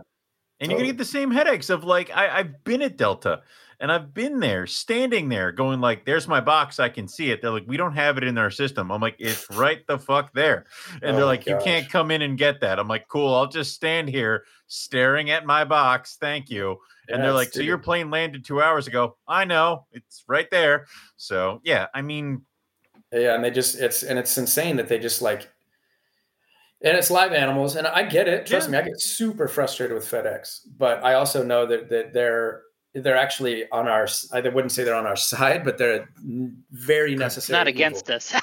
And 0.61 0.71
you're 0.71 0.79
gonna 0.79 0.89
get 0.91 0.99
the 0.99 1.05
same 1.05 1.31
headaches 1.31 1.71
of 1.71 1.85
like 1.85 2.11
I, 2.15 2.39
I've 2.41 2.65
been 2.65 2.83
at 2.83 2.97
Delta 2.97 3.43
and 3.81 3.93
I've 3.93 4.13
been 4.15 4.41
there, 4.41 4.67
standing 4.67 5.29
there, 5.29 5.53
going 5.53 5.81
like, 5.81 6.05
"There's 6.05 6.29
my 6.29 6.41
box, 6.41 6.79
I 6.81 6.89
can 6.89 7.09
see 7.09 7.31
it." 7.31 7.41
They're 7.43 7.51
like, 7.51 7.65
"We 7.67 7.77
don't 7.77 7.95
have 7.95 8.19
it 8.19 8.25
in 8.25 8.39
our 8.39 8.51
system." 8.51 8.91
I'm 8.91 9.01
like, 9.01 9.17
"It's 9.19 9.49
right 9.51 9.87
the 9.87 9.99
fuck 9.99 10.33
there," 10.35 10.67
and 11.03 11.17
Oh 11.17 11.19
they're 11.19 11.25
like, 11.27 11.47
"You 11.47 11.57
can't 11.57 11.89
come 11.89 12.11
in 12.11 12.23
and 12.23 12.39
get 12.39 12.61
that." 12.61 12.79
I'm 12.79 12.89
like, 12.89 13.09
"Cool, 13.09 13.35
I'll 13.35 13.47
just 13.49 13.75
stand 13.75 14.09
here 14.09 14.45
staring 14.67 15.31
at 15.31 15.47
my 15.47 15.65
box, 15.65 16.17
thank 16.21 16.51
you." 16.51 16.79
And 17.11 17.23
they're 17.25 17.33
Yeah, 17.33 17.35
like, 17.35 17.53
"So 17.53 17.63
your 17.63 17.79
plane 17.79 18.11
landed 18.11 18.45
two 18.45 18.63
hours 18.63 18.87
ago?" 18.87 19.19
I 19.29 19.45
know, 19.45 19.87
it's 19.93 20.25
right 20.29 20.51
there. 20.51 20.87
So 21.17 21.61
yeah, 21.65 21.87
I 21.95 22.03
mean, 22.03 22.45
Yeah, 23.13 23.35
and 23.35 23.45
they 23.45 23.51
just 23.51 23.77
it's 23.77 24.03
and 24.03 24.19
it's 24.19 24.37
insane 24.37 24.77
that 24.77 24.89
they 24.89 24.99
just 24.99 25.23
like 25.23 25.49
and 26.81 26.97
it's 26.97 27.11
live 27.11 27.33
animals, 27.33 27.75
and 27.75 27.87
I 27.87 28.05
get 28.05 28.29
it. 28.29 28.47
Trust 28.47 28.69
Yeah. 28.69 28.73
me, 28.73 28.79
I 28.79 28.83
get 28.83 29.01
super 29.01 29.49
frustrated 29.49 29.95
with 29.95 30.05
FedEx, 30.05 30.61
but 30.77 31.03
I 31.03 31.15
also 31.15 31.43
know 31.43 31.67
that 31.67 31.89
that 31.91 32.13
they're 32.13 32.63
they're 32.95 33.17
actually 33.17 33.69
on 33.71 33.87
our. 33.87 34.09
I 34.33 34.41
wouldn't 34.41 34.73
say 34.73 34.83
they're 34.83 34.95
on 34.95 35.07
our 35.07 35.17
side, 35.33 35.65
but 35.65 35.79
they're 35.79 36.09
very 36.71 37.15
necessary. 37.15 37.59
Not 37.59 37.69
against 37.69 38.07
evil. 38.09 38.17
us. 38.17 38.35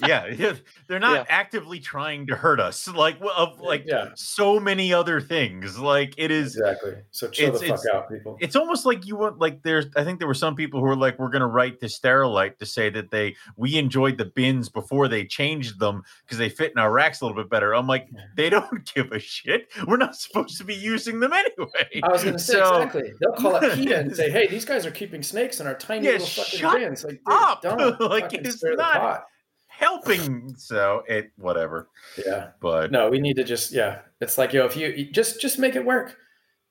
yeah, 0.06 0.26
yeah, 0.26 0.54
they're 0.88 0.98
not 0.98 1.16
Yeah. 1.16 1.24
actively 1.28 1.78
trying 1.80 2.26
to 2.28 2.34
hurt 2.34 2.60
us. 2.60 2.88
Like 2.88 3.18
of 3.36 3.60
uh, 3.60 3.62
like 3.62 3.84
Yeah. 3.86 4.08
so 4.14 4.58
many 4.58 4.92
other 4.92 5.20
things. 5.20 5.78
Like 5.78 6.14
it 6.16 6.30
is. 6.30 6.56
Exactly. 6.56 6.94
So 7.10 7.28
chill 7.28 7.54
It's- 7.54 7.60
the 7.60 7.68
fuck 7.76 7.94
out, 7.94 8.10
people. 8.10 8.36
It's 8.40 8.56
almost 8.56 8.86
like 8.86 9.06
you 9.06 9.16
want 9.16 9.38
like 9.38 9.62
there's. 9.62 9.86
I 9.96 10.04
think 10.04 10.18
there 10.18 10.28
were 10.28 10.34
some 10.34 10.54
people 10.56 10.80
who 10.80 10.86
were 10.86 10.96
like, 10.96 11.18
"We're 11.18 11.28
going 11.30 11.40
to 11.40 11.46
write 11.46 11.78
to 11.80 11.86
Sterilite 11.86 12.58
to 12.58 12.66
say 12.66 12.90
that 12.90 13.10
they 13.10 13.36
we 13.56 13.76
enjoyed 13.76 14.18
the 14.18 14.24
bins 14.24 14.68
before 14.68 15.08
they 15.08 15.24
changed 15.24 15.78
them 15.78 16.02
because 16.24 16.38
they 16.38 16.48
fit 16.48 16.72
in 16.72 16.78
our 16.78 16.90
racks 16.90 17.20
a 17.20 17.26
little 17.26 17.40
bit 17.40 17.50
better." 17.50 17.74
I'm 17.74 17.86
like, 17.86 18.08
they 18.36 18.50
don't 18.50 18.90
give 18.94 19.12
a 19.12 19.18
shit. 19.18 19.68
We're 19.86 19.96
not 19.98 20.16
supposed 20.16 20.56
to 20.58 20.64
be 20.64 20.74
using 20.74 21.20
them 21.20 21.32
anyway. 21.32 22.00
I 22.02 22.08
was 22.10 22.22
going 22.24 22.36
to 22.36 22.42
say 22.42 22.54
So- 22.54 22.76
exactly. 22.82 23.12
They'll 23.20 23.32
call 23.34 23.56
up 23.56 23.62
PETA 23.90 24.00
and 24.00 24.16
say, 24.16 24.30
"Hey, 24.30 24.46
these 24.46 24.64
guys 24.64 24.86
are 24.86 24.90
keeping 24.90 25.22
snakes 25.22 25.60
in 25.60 25.66
our 25.66 25.74
tiny 25.74 26.06
Yeah, 26.06 26.12
little 26.12 26.26
fucking 26.26 26.80
bins." 26.80 27.04
Like, 27.04 27.20
up. 27.26 27.62
don't 27.62 28.00
Like, 28.00 28.32
it's 28.32 28.62
not-. 28.62 29.24
Helping, 29.68 30.54
so 30.56 31.02
it 31.08 31.30
whatever. 31.36 31.88
Yeah. 32.26 32.48
But 32.60 32.90
No, 32.92 33.08
we 33.08 33.18
need 33.18 33.36
to 33.36 33.44
just 33.44 33.72
yeah. 33.72 34.00
It's 34.20 34.36
like 34.36 34.52
yo, 34.52 34.66
if 34.66 34.76
you 34.76 34.88
you 34.88 35.10
just 35.10 35.40
just 35.40 35.58
make 35.58 35.74
it 35.74 35.84
work. 35.84 36.16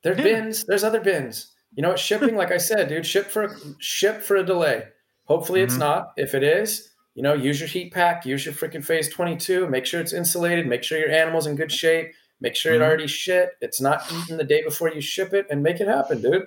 There's 0.04 0.18
Yeah. 0.18 0.24
bins. 0.24 0.64
There's 0.66 0.84
other 0.84 1.00
bins. 1.02 1.52
You 1.74 1.82
know 1.82 1.90
what? 1.90 2.00
Shipping, 2.00 2.36
like 2.36 2.52
I 2.52 2.58
said, 2.58 2.88
dude, 2.90 3.06
ship 3.06 3.28
for 3.28 3.44
a, 3.46 3.56
ship 3.80 4.22
for 4.22 4.36
a 4.36 4.44
delay. 4.44 4.84
Hopefully, 5.26 5.62
it's 5.62 5.76
Mhm. 5.76 5.80
not. 5.80 6.14
If 6.18 6.36
it 6.36 6.44
is, 6.44 6.90
you 7.16 7.24
know, 7.24 7.34
use 7.34 7.60
your 7.60 7.68
heat 7.70 7.94
pack. 7.94 8.26
Use 8.26 8.46
your 8.46 8.54
freaking 8.54 8.84
phase 8.84 9.10
22. 9.10 9.68
Make 9.68 9.86
sure 9.88 10.00
it's 10.02 10.14
insulated. 10.14 10.68
Make 10.68 10.84
sure 10.84 11.00
your 11.00 11.10
animal's 11.12 11.48
in 11.48 11.56
good 11.56 11.72
shape. 11.72 12.14
Make 12.41 12.56
sure 12.56 12.74
it 12.74 12.82
already 12.82 13.08
shit. 13.08 13.52
It's 13.60 13.82
not 13.82 14.04
eaten 14.14 14.38
the 14.38 14.44
day 14.44 14.62
before 14.64 14.90
you 14.90 15.02
ship 15.02 15.34
it, 15.34 15.48
and 15.50 15.62
make 15.64 15.80
it 15.82 15.88
happen, 15.88 16.22
dude. 16.22 16.46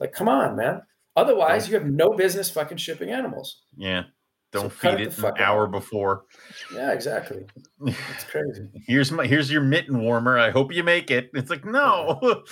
Like, 0.00 0.12
come 0.12 0.28
on, 0.28 0.56
man. 0.56 0.82
Otherwise, 1.16 1.68
you 1.68 1.74
have 1.74 1.86
no 1.86 2.10
business 2.14 2.50
fucking 2.50 2.76
shipping 2.76 3.10
animals. 3.10 3.62
yeah, 3.76 4.02
don't 4.52 4.64
So 4.64 4.68
feed 4.68 5.00
it 5.00 5.08
it 5.08 5.18
an 5.18 5.34
hour 5.38 5.64
out. 5.64 5.70
before. 5.72 6.24
Yeah, 6.74 6.92
exactly. 6.92 7.46
It's 7.86 8.24
crazy. 8.30 8.68
Here's 8.86 9.10
my 9.10 9.26
here's 9.26 9.50
your 9.50 9.62
mitten 9.62 9.98
warmer. 10.00 10.38
I 10.38 10.50
hope 10.50 10.72
you 10.72 10.84
make 10.84 11.10
it. 11.10 11.30
It's 11.34 11.48
like 11.50 11.64
no. 11.64 12.42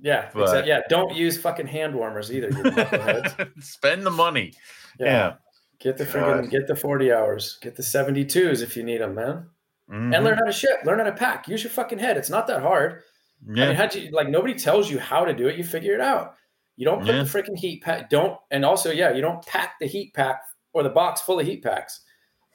Yeah, 0.00 0.28
But- 0.34 0.42
exactly. 0.42 0.68
Yeah, 0.70 0.80
don't 0.88 1.14
use 1.14 1.40
fucking 1.40 1.68
hand 1.68 1.94
warmers 1.94 2.32
either. 2.32 2.50
Spend 3.60 4.04
the 4.04 4.10
money. 4.10 4.54
Yeah. 4.98 5.34
Get 5.80 5.96
the 5.98 6.04
friggin' 6.04 6.42
God. 6.42 6.50
get 6.50 6.66
the 6.68 6.76
40 6.76 7.12
hours. 7.12 7.58
Get 7.60 7.74
the 7.76 7.82
72s 7.82 8.62
if 8.62 8.76
you 8.76 8.82
need 8.84 9.00
them, 9.00 9.14
man. 9.16 9.46
Mhm. 9.90 10.14
And 10.14 10.24
learn 10.24 10.36
how 10.38 10.44
to 10.44 10.52
ship. 10.52 10.80
Learn 10.84 10.98
how 10.98 11.04
to 11.06 11.12
pack. 11.12 11.48
Use 11.48 11.62
your 11.64 11.72
fucking 11.72 11.98
head. 11.98 12.16
It's 12.16 12.30
not 12.30 12.46
that 12.48 12.62
hard. 12.62 13.02
I 13.48 13.50
mean, 13.52 13.74
how'd 13.74 13.94
you 13.94 14.10
like 14.12 14.28
nobody 14.28 14.54
tells 14.54 14.90
you 14.90 14.98
how 14.98 15.24
to 15.24 15.32
do 15.34 15.48
it, 15.48 15.56
you 15.56 15.64
figure 15.64 15.94
it 15.94 16.00
out. 16.00 16.34
You 16.76 16.84
don't 16.86 17.00
put 17.00 17.08
Yeah. 17.14 17.22
the 17.22 17.28
freaking 17.28 17.56
heat 17.58 17.82
pack, 17.82 18.08
don't 18.08 18.38
and 18.50 18.64
also, 18.64 18.90
yeah, 18.90 19.12
you 19.12 19.20
don't 19.20 19.44
pack 19.46 19.74
the 19.80 19.86
heat 19.86 20.14
pack 20.14 20.40
or 20.72 20.82
the 20.82 20.90
box 20.90 21.20
full 21.20 21.38
of 21.40 21.46
heat 21.46 21.62
packs. 21.62 22.00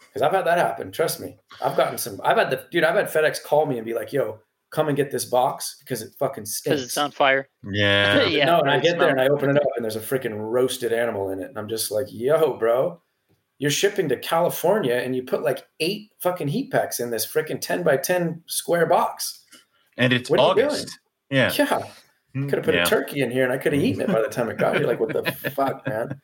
Because 0.07 0.22
I've 0.22 0.31
had 0.31 0.45
that 0.45 0.57
happen. 0.57 0.91
Trust 0.91 1.19
me. 1.19 1.38
I've 1.61 1.76
gotten 1.77 1.97
some 1.97 2.19
I've 2.23 2.38
had 2.38 2.49
the 2.49 2.65
dude, 2.72 2.84
I've 2.84 2.95
had 2.95 3.07
FedEx 3.07 3.43
call 3.43 3.65
me 3.65 3.77
and 3.77 3.85
be 3.85 3.93
like, 3.93 4.11
yo, 4.14 4.39
come 4.69 4.88
and 4.88 4.97
get 4.97 5.11
this 5.11 5.26
box 5.26 5.77
because 5.80 6.01
it 6.01 6.14
fucking 6.18 6.45
stinks. 6.45 6.76
Because 6.76 6.84
it's 6.85 6.97
on 6.97 7.11
fire. 7.11 7.49
yeah. 7.64 8.23
Yeah, 8.27 8.45
no, 8.45 8.59
and 8.61 8.69
I 8.69 8.80
get 8.80 8.97
there 8.99 9.09
and 9.09 9.22
I 9.22 9.27
open 9.27 9.49
it 9.49 9.57
up 9.57 9.68
and 9.76 9.84
there's 9.84 9.95
a 9.95 9.99
freaking 10.01 10.35
roasted 10.38 10.91
animal 10.93 11.30
in 11.30 11.39
it. 11.39 11.49
And 11.49 11.57
I'm 11.57 11.68
just 11.69 11.91
like, 11.91 12.07
yo, 12.09 12.57
bro, 12.57 13.01
you're 13.59 13.72
shipping 13.72 14.09
to 14.09 14.18
California 14.18 14.95
and 14.95 15.15
you 15.15 15.23
put 15.23 15.41
like 15.43 15.65
eight 15.80 16.09
fucking 16.19 16.47
heat 16.49 16.72
packs 16.72 16.99
in 16.99 17.09
this 17.11 17.26
freaking 17.26 17.59
10 17.61 17.84
by 17.84 17.97
10 17.97 18.43
square 18.47 18.85
box. 18.85 19.43
And 19.98 20.14
it's 20.14 20.30
What 20.30 20.40
you 20.40 20.45
August. 20.45 20.99
Yeah. 21.30 21.52
Yeah. 21.57 21.84
Could 22.34 22.53
have 22.53 22.64
put 22.64 22.76
yeah. 22.76 22.84
a 22.84 22.86
turkey 22.86 23.22
in 23.22 23.32
here 23.32 23.44
and 23.44 23.52
I 23.52 23.57
could 23.57 23.74
have 23.74 23.82
eaten 23.82 24.02
it 24.02 24.07
by 24.07 24.22
the 24.22 24.28
time 24.28 24.49
it 24.49 24.57
got 24.57 24.78
here. 24.78 24.86
Like, 24.86 24.99
what 24.99 25.11
the 25.11 25.32
fuck, 25.56 25.88
man? 25.88 26.22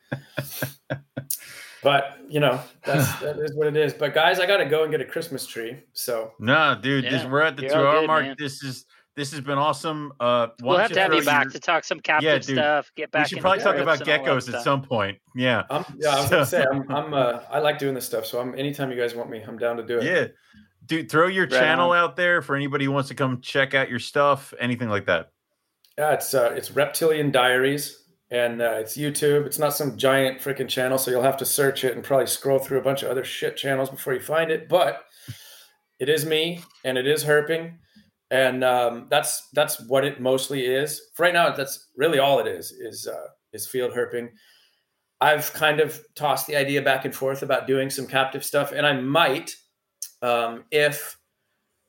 But, 1.82 2.18
you 2.28 2.40
know, 2.40 2.60
that's, 2.84 3.12
that 3.20 3.38
is 3.38 3.54
what 3.54 3.66
it 3.66 3.76
is. 3.76 3.92
But, 3.92 4.14
guys, 4.14 4.40
I 4.40 4.46
got 4.46 4.58
to 4.58 4.64
go 4.64 4.82
and 4.84 4.90
get 4.92 5.00
a 5.00 5.04
Christmas 5.04 5.46
tree. 5.46 5.76
So, 5.92 6.32
No, 6.38 6.78
dude, 6.80 7.04
this, 7.04 7.24
we're 7.26 7.42
at 7.42 7.56
the 7.56 7.68
two 7.68 7.74
hour 7.74 8.06
mark. 8.06 8.24
man. 8.24 8.36
This 8.38 8.62
is 8.62 8.86
this 9.16 9.30
has 9.30 9.40
been 9.40 9.58
awesome. 9.58 10.12
Uh, 10.18 10.48
We'll 10.60 10.76
have 10.78 10.90
to 10.92 10.98
have 11.00 11.10
throw 11.10 11.18
you 11.18 11.24
back 11.24 11.44
your- 11.44 11.52
to 11.52 11.60
talk 11.60 11.84
some 11.84 12.00
captive 12.00 12.42
dude. 12.42 12.56
stuff. 12.56 12.90
Get 12.96 13.12
back. 13.12 13.26
We 13.26 13.28
should 13.28 13.40
probably 13.40 13.62
talk 13.62 13.76
about 13.76 14.00
and 14.00 14.08
all 14.10 14.24
that 14.24 14.24
geckos 14.24 14.52
at 14.52 14.64
some 14.64 14.82
point. 14.82 15.18
Yeah. 15.36 15.62
I'm, 15.70 15.84
yeah, 15.98 16.16
I 16.16 16.20
was 16.20 16.30
going 16.30 16.42
to 16.44 16.46
say, 16.46 16.64
I'm, 16.68 16.90
I'm, 16.90 17.14
uh, 17.14 17.40
I 17.50 17.58
like 17.60 17.78
doing 17.78 17.94
this 17.94 18.06
stuff. 18.06 18.26
So, 18.26 18.40
I'm, 18.40 18.58
anytime 18.58 18.90
you 18.90 18.96
guys 18.96 19.14
want 19.14 19.30
me, 19.30 19.40
I'm 19.42 19.58
down 19.58 19.76
to 19.76 19.84
do 19.84 19.98
it. 19.98 20.04
Yeah. 20.04 20.26
Dude, 20.86 21.10
throw 21.10 21.28
your 21.28 21.44
Right 21.46 21.52
channel 21.52 21.90
on. 21.92 21.98
out 21.98 22.16
there 22.16 22.42
for 22.42 22.56
anybody 22.56 22.84
who 22.84 22.92
wants 22.92 23.08
to 23.08 23.14
come 23.14 23.40
check 23.40 23.74
out 23.74 23.88
your 23.88 23.98
stuff, 23.98 24.52
anything 24.58 24.88
like 24.88 25.06
that. 25.06 25.30
Yeah, 25.96 26.12
it's 26.12 26.34
uh, 26.34 26.52
it's 26.56 26.72
Reptilian 26.72 27.30
Diaries, 27.30 28.04
and 28.30 28.60
uh, 28.60 28.74
it's 28.78 28.96
YouTube. 28.96 29.46
It's 29.46 29.58
not 29.58 29.74
some 29.74 29.96
giant 29.96 30.40
freaking 30.40 30.68
channel, 30.68 30.98
so 30.98 31.10
you'll 31.10 31.22
have 31.22 31.36
to 31.38 31.44
search 31.46 31.84
it 31.84 31.94
and 31.94 32.04
probably 32.04 32.26
scroll 32.26 32.58
through 32.58 32.78
a 32.78 32.82
bunch 32.82 33.02
of 33.02 33.10
other 33.10 33.24
shit 33.24 33.56
channels 33.56 33.90
before 33.90 34.12
you 34.12 34.20
find 34.20 34.50
it. 34.50 34.68
But 34.68 35.04
it 36.00 36.08
is 36.08 36.26
me, 36.26 36.60
and 36.84 36.98
it 36.98 37.06
is 37.06 37.24
herping, 37.24 37.74
and 38.30 38.64
um, 38.64 39.06
that's 39.08 39.48
that's 39.52 39.80
what 39.88 40.04
it 40.04 40.20
mostly 40.20 40.66
is. 40.66 41.00
For 41.14 41.22
right 41.22 41.32
now, 41.32 41.54
that's 41.54 41.90
really 41.96 42.18
all 42.18 42.40
it 42.40 42.48
is 42.48 42.72
is 42.72 43.06
uh, 43.06 43.28
is 43.52 43.68
field 43.68 43.92
herping. 43.92 44.30
I've 45.20 45.52
kind 45.52 45.80
of 45.80 45.98
tossed 46.16 46.48
the 46.48 46.56
idea 46.56 46.82
back 46.82 47.04
and 47.04 47.14
forth 47.14 47.42
about 47.42 47.68
doing 47.68 47.88
some 47.88 48.06
captive 48.06 48.44
stuff, 48.44 48.72
and 48.72 48.84
I 48.84 48.94
might 49.00 49.54
um, 50.24 50.64
if 50.70 51.18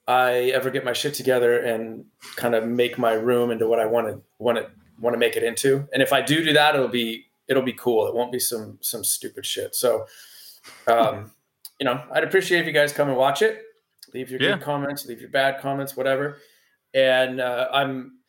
I 0.08 0.52
ever 0.54 0.70
get 0.70 0.86
my 0.86 0.94
shit 0.94 1.14
together 1.16 1.58
and 1.60 2.06
kind 2.36 2.54
of 2.54 2.68
make 2.68 2.98
my 2.98 3.14
room 3.14 3.50
into 3.52 3.68
what 3.68 3.80
I 3.80 3.86
want 3.86 4.08
to 4.08 4.22
want 4.38 4.58
to 4.58 4.70
want 5.00 5.14
to 5.14 5.18
make 5.18 5.36
it 5.36 5.44
into. 5.44 5.88
And 5.94 6.04
if 6.04 6.14
I 6.14 6.22
do 6.22 6.44
do 6.44 6.54
that, 6.54 6.76
it'll 6.76 6.88
be 6.88 7.26
it'll 7.48 7.64
be 7.64 7.74
cool. 7.74 8.08
It 8.08 8.14
won't 8.16 8.32
be 8.32 8.40
some 8.40 8.78
some 8.82 9.04
stupid 9.04 9.46
shit. 9.46 9.74
So, 9.76 10.06
um, 10.88 11.32
you 11.80 11.86
know, 11.86 12.04
I'd 12.12 12.24
appreciate 12.24 12.60
if 12.60 12.68
you 12.68 12.72
guys 12.72 12.94
come 12.94 13.08
and 13.08 13.18
watch 13.18 13.42
it. 13.42 13.62
Leave 14.14 14.30
your 14.30 14.40
Yeah. 14.42 14.52
good 14.56 14.62
comments, 14.62 15.06
leave 15.06 15.20
your 15.22 15.30
bad 15.32 15.60
comments, 15.60 15.98
whatever. 15.98 16.38
And 16.94 17.42
uh, 17.42 17.70
I'm 17.74 18.20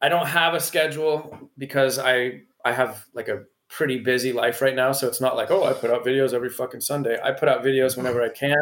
I 0.00 0.08
don't 0.08 0.26
have 0.26 0.54
a 0.54 0.60
schedule 0.60 1.50
because 1.58 1.98
I 1.98 2.42
I 2.64 2.72
have 2.72 3.04
like 3.14 3.28
a 3.28 3.44
pretty 3.68 3.98
busy 3.98 4.32
life 4.32 4.62
right 4.62 4.76
now. 4.76 4.92
So 4.92 5.08
it's 5.08 5.20
not 5.20 5.34
like 5.36 5.50
oh 5.50 5.64
I 5.64 5.72
put 5.72 5.90
out 5.90 6.04
videos 6.04 6.32
every 6.32 6.50
fucking 6.50 6.80
Sunday. 6.82 7.18
I 7.22 7.32
put 7.32 7.48
out 7.48 7.64
videos 7.64 7.96
whenever 7.96 8.22
I 8.22 8.28
can. 8.28 8.54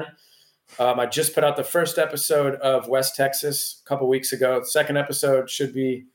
Um, 0.79 0.99
I 0.99 1.07
just 1.07 1.35
put 1.35 1.45
out 1.45 1.57
the 1.57 1.65
first 1.65 1.99
episode 1.99 2.55
of 2.57 2.89
West 2.89 3.15
Texas 3.17 3.83
a 3.85 3.89
couple 3.89 4.09
weeks 4.09 4.33
ago. 4.33 4.61
The 4.61 4.67
second 4.67 4.97
episode 4.97 5.49
should 5.51 5.73
be, 5.73 6.07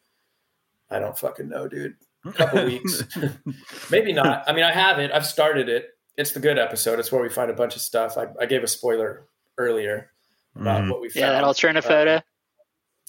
I 0.89 0.99
don't 0.99 1.17
fucking 1.17 1.47
know, 1.49 1.67
dude. 1.67 1.95
A 2.25 2.31
couple 2.33 2.65
weeks, 2.65 3.03
maybe 3.91 4.11
not. 4.11 4.43
I 4.47 4.53
mean, 4.53 4.63
I 4.65 4.71
have 4.73 4.99
it. 4.99 5.11
I've 5.13 5.25
started 5.25 5.69
it. 5.69 5.89
It's 6.17 6.31
the 6.33 6.39
good 6.41 6.57
episode. 6.57 6.99
It's 6.99 7.11
where 7.11 7.21
we 7.21 7.29
find 7.29 7.49
a 7.49 7.53
bunch 7.53 7.75
of 7.75 7.81
stuff. 7.81 8.17
I, 8.17 8.27
I 8.41 8.45
gave 8.45 8.63
a 8.63 8.67
spoiler 8.67 9.27
earlier 9.57 10.11
about 10.55 10.81
Mhm, 10.83 10.91
what 10.91 10.99
we 11.01 11.09
found. 11.09 11.21
Yeah, 11.21 11.31
that 11.31 11.43
alternative 11.45 11.85
Uh, 11.85 11.87
photo. 11.87 12.21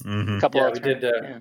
mhm. 0.05 0.41
couple 0.41 0.61
yeah, 0.61 0.71
we 0.71 0.79
did, 0.79 1.05
uh, 1.05 1.13
yeah. 1.23 1.39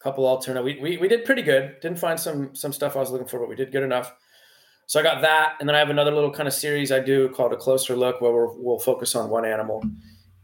couple 0.00 0.24
alterna. 0.24 0.62
We, 0.62 0.78
we 0.80 0.98
we 0.98 1.08
did 1.08 1.24
pretty 1.24 1.42
good. 1.42 1.76
Didn't 1.80 1.98
find 1.98 2.20
some 2.20 2.54
some 2.54 2.72
stuff 2.74 2.94
I 2.96 2.98
was 3.00 3.10
looking 3.10 3.26
for, 3.28 3.38
but 3.40 3.48
we 3.48 3.54
did 3.56 3.72
good 3.72 3.84
enough. 3.84 4.12
So 4.92 5.00
I 5.00 5.02
got 5.02 5.22
that, 5.22 5.54
and 5.58 5.66
then 5.66 5.74
I 5.74 5.78
have 5.78 5.88
another 5.88 6.10
little 6.10 6.30
kind 6.30 6.46
of 6.46 6.52
series 6.52 6.92
I 6.92 7.00
do 7.00 7.30
called 7.30 7.54
a 7.54 7.56
closer 7.56 7.96
look, 7.96 8.20
where 8.20 8.30
we're, 8.30 8.52
we'll 8.52 8.78
focus 8.78 9.14
on 9.14 9.30
one 9.30 9.46
animal, 9.46 9.82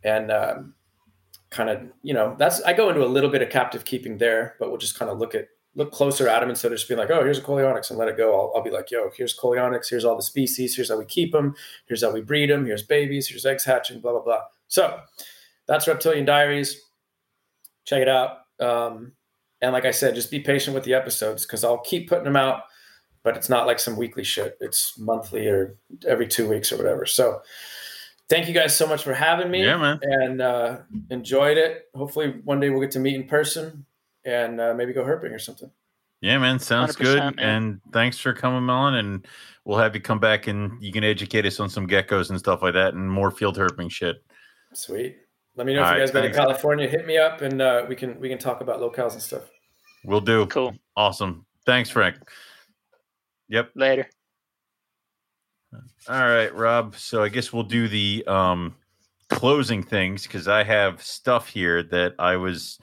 and 0.04 0.30
um, 0.32 0.72
kind 1.50 1.68
of 1.68 1.82
you 2.02 2.14
know 2.14 2.34
that's 2.38 2.62
I 2.62 2.72
go 2.72 2.88
into 2.88 3.04
a 3.04 3.12
little 3.12 3.28
bit 3.28 3.42
of 3.42 3.50
captive 3.50 3.84
keeping 3.84 4.16
there, 4.16 4.56
but 4.58 4.70
we'll 4.70 4.78
just 4.78 4.98
kind 4.98 5.10
of 5.10 5.18
look 5.18 5.34
at 5.34 5.48
look 5.74 5.92
closer 5.92 6.30
at 6.30 6.40
them 6.40 6.48
instead 6.48 6.72
of 6.72 6.78
just 6.78 6.88
being 6.88 6.98
like, 6.98 7.10
oh, 7.10 7.22
here's 7.22 7.36
a 7.36 7.42
Coleonyx 7.42 7.90
and 7.90 7.98
let 7.98 8.08
it 8.08 8.16
go. 8.16 8.34
I'll, 8.34 8.52
I'll 8.56 8.62
be 8.62 8.70
like, 8.70 8.90
yo, 8.90 9.10
here's 9.14 9.38
Coleonyx, 9.38 9.90
here's 9.90 10.06
all 10.06 10.16
the 10.16 10.22
species, 10.22 10.74
here's 10.74 10.88
how 10.88 10.96
we 10.96 11.04
keep 11.04 11.32
them, 11.32 11.54
here's 11.84 12.02
how 12.02 12.10
we 12.10 12.22
breed 12.22 12.48
them, 12.48 12.64
here's 12.64 12.82
babies, 12.82 13.28
here's 13.28 13.44
eggs 13.44 13.66
hatching, 13.66 14.00
blah 14.00 14.12
blah 14.12 14.22
blah. 14.22 14.40
So 14.68 14.98
that's 15.66 15.86
Reptilian 15.86 16.24
Diaries. 16.24 16.86
Check 17.84 18.00
it 18.00 18.08
out. 18.08 18.38
Um, 18.60 19.12
and 19.60 19.74
like 19.74 19.84
I 19.84 19.90
said, 19.90 20.14
just 20.14 20.30
be 20.30 20.40
patient 20.40 20.74
with 20.74 20.84
the 20.84 20.94
episodes 20.94 21.44
because 21.44 21.64
I'll 21.64 21.80
keep 21.80 22.08
putting 22.08 22.24
them 22.24 22.36
out, 22.36 22.62
but 23.28 23.36
it's 23.36 23.50
not 23.50 23.66
like 23.66 23.78
some 23.78 23.94
weekly 23.94 24.24
shit. 24.24 24.56
It's 24.58 24.98
monthly 24.98 25.48
or 25.48 25.76
every 26.06 26.26
two 26.26 26.48
weeks 26.48 26.72
or 26.72 26.78
whatever. 26.78 27.04
So 27.04 27.42
thank 28.30 28.48
you 28.48 28.54
guys 28.54 28.74
so 28.74 28.86
much 28.86 29.02
for 29.04 29.12
having 29.12 29.50
me 29.50 29.62
Yeah, 29.66 29.76
man. 29.76 30.00
and 30.02 30.40
uh, 30.40 30.78
enjoyed 31.10 31.58
it. 31.58 31.88
Hopefully 31.94 32.36
one 32.44 32.58
day 32.58 32.70
we'll 32.70 32.80
get 32.80 32.90
to 32.92 33.00
meet 33.00 33.16
in 33.16 33.24
person 33.24 33.84
and 34.24 34.58
uh, 34.58 34.72
maybe 34.72 34.94
go 34.94 35.04
herping 35.04 35.30
or 35.34 35.38
something. 35.38 35.70
Yeah, 36.22 36.38
man. 36.38 36.58
Sounds 36.58 36.96
good. 36.96 37.18
man. 37.18 37.34
And 37.38 37.80
thanks 37.92 38.16
for 38.18 38.32
coming 38.32 38.70
on. 38.70 38.94
And 38.94 39.26
we'll 39.66 39.76
have 39.76 39.94
you 39.94 40.00
come 40.00 40.18
back 40.20 40.46
and 40.46 40.82
you 40.82 40.90
can 40.90 41.04
educate 41.04 41.44
us 41.44 41.60
on 41.60 41.68
some 41.68 41.86
geckos 41.86 42.30
and 42.30 42.38
stuff 42.38 42.62
like 42.62 42.72
that 42.72 42.94
and 42.94 43.10
more 43.10 43.30
field 43.30 43.58
herping 43.58 43.90
shit. 43.90 44.24
Sweet. 44.72 45.18
Let 45.54 45.66
me 45.66 45.74
know 45.74 45.80
if 45.80 45.86
All 45.86 45.92
you 45.92 45.98
right, 46.00 46.06
guys 46.06 46.10
go 46.12 46.22
to. 46.22 46.32
California. 46.32 46.88
Hit 46.88 47.06
me 47.06 47.18
up 47.18 47.42
and 47.42 47.60
uh, 47.60 47.84
we 47.86 47.94
can 47.94 48.18
we 48.20 48.30
can 48.30 48.38
talk 48.38 48.62
about 48.62 48.80
locales 48.80 49.12
and 49.12 49.20
stuff. 49.20 49.42
We'll 50.02 50.22
do. 50.22 50.46
Cool. 50.46 50.74
Awesome. 50.96 51.44
Thanks, 51.66 51.90
Frank. 51.90 52.16
Yep. 53.48 53.70
Later. 53.74 54.08
All 56.08 56.28
right, 56.28 56.54
Rob. 56.54 56.96
So 56.96 57.22
I 57.22 57.28
guess 57.28 57.52
we'll 57.52 57.62
do 57.62 57.88
the 57.88 58.24
um 58.26 58.74
closing 59.28 59.82
things 59.82 60.22
because 60.22 60.48
I 60.48 60.64
have 60.64 61.02
stuff 61.02 61.48
here 61.48 61.82
that 61.84 62.14
I 62.18 62.36
was 62.36 62.78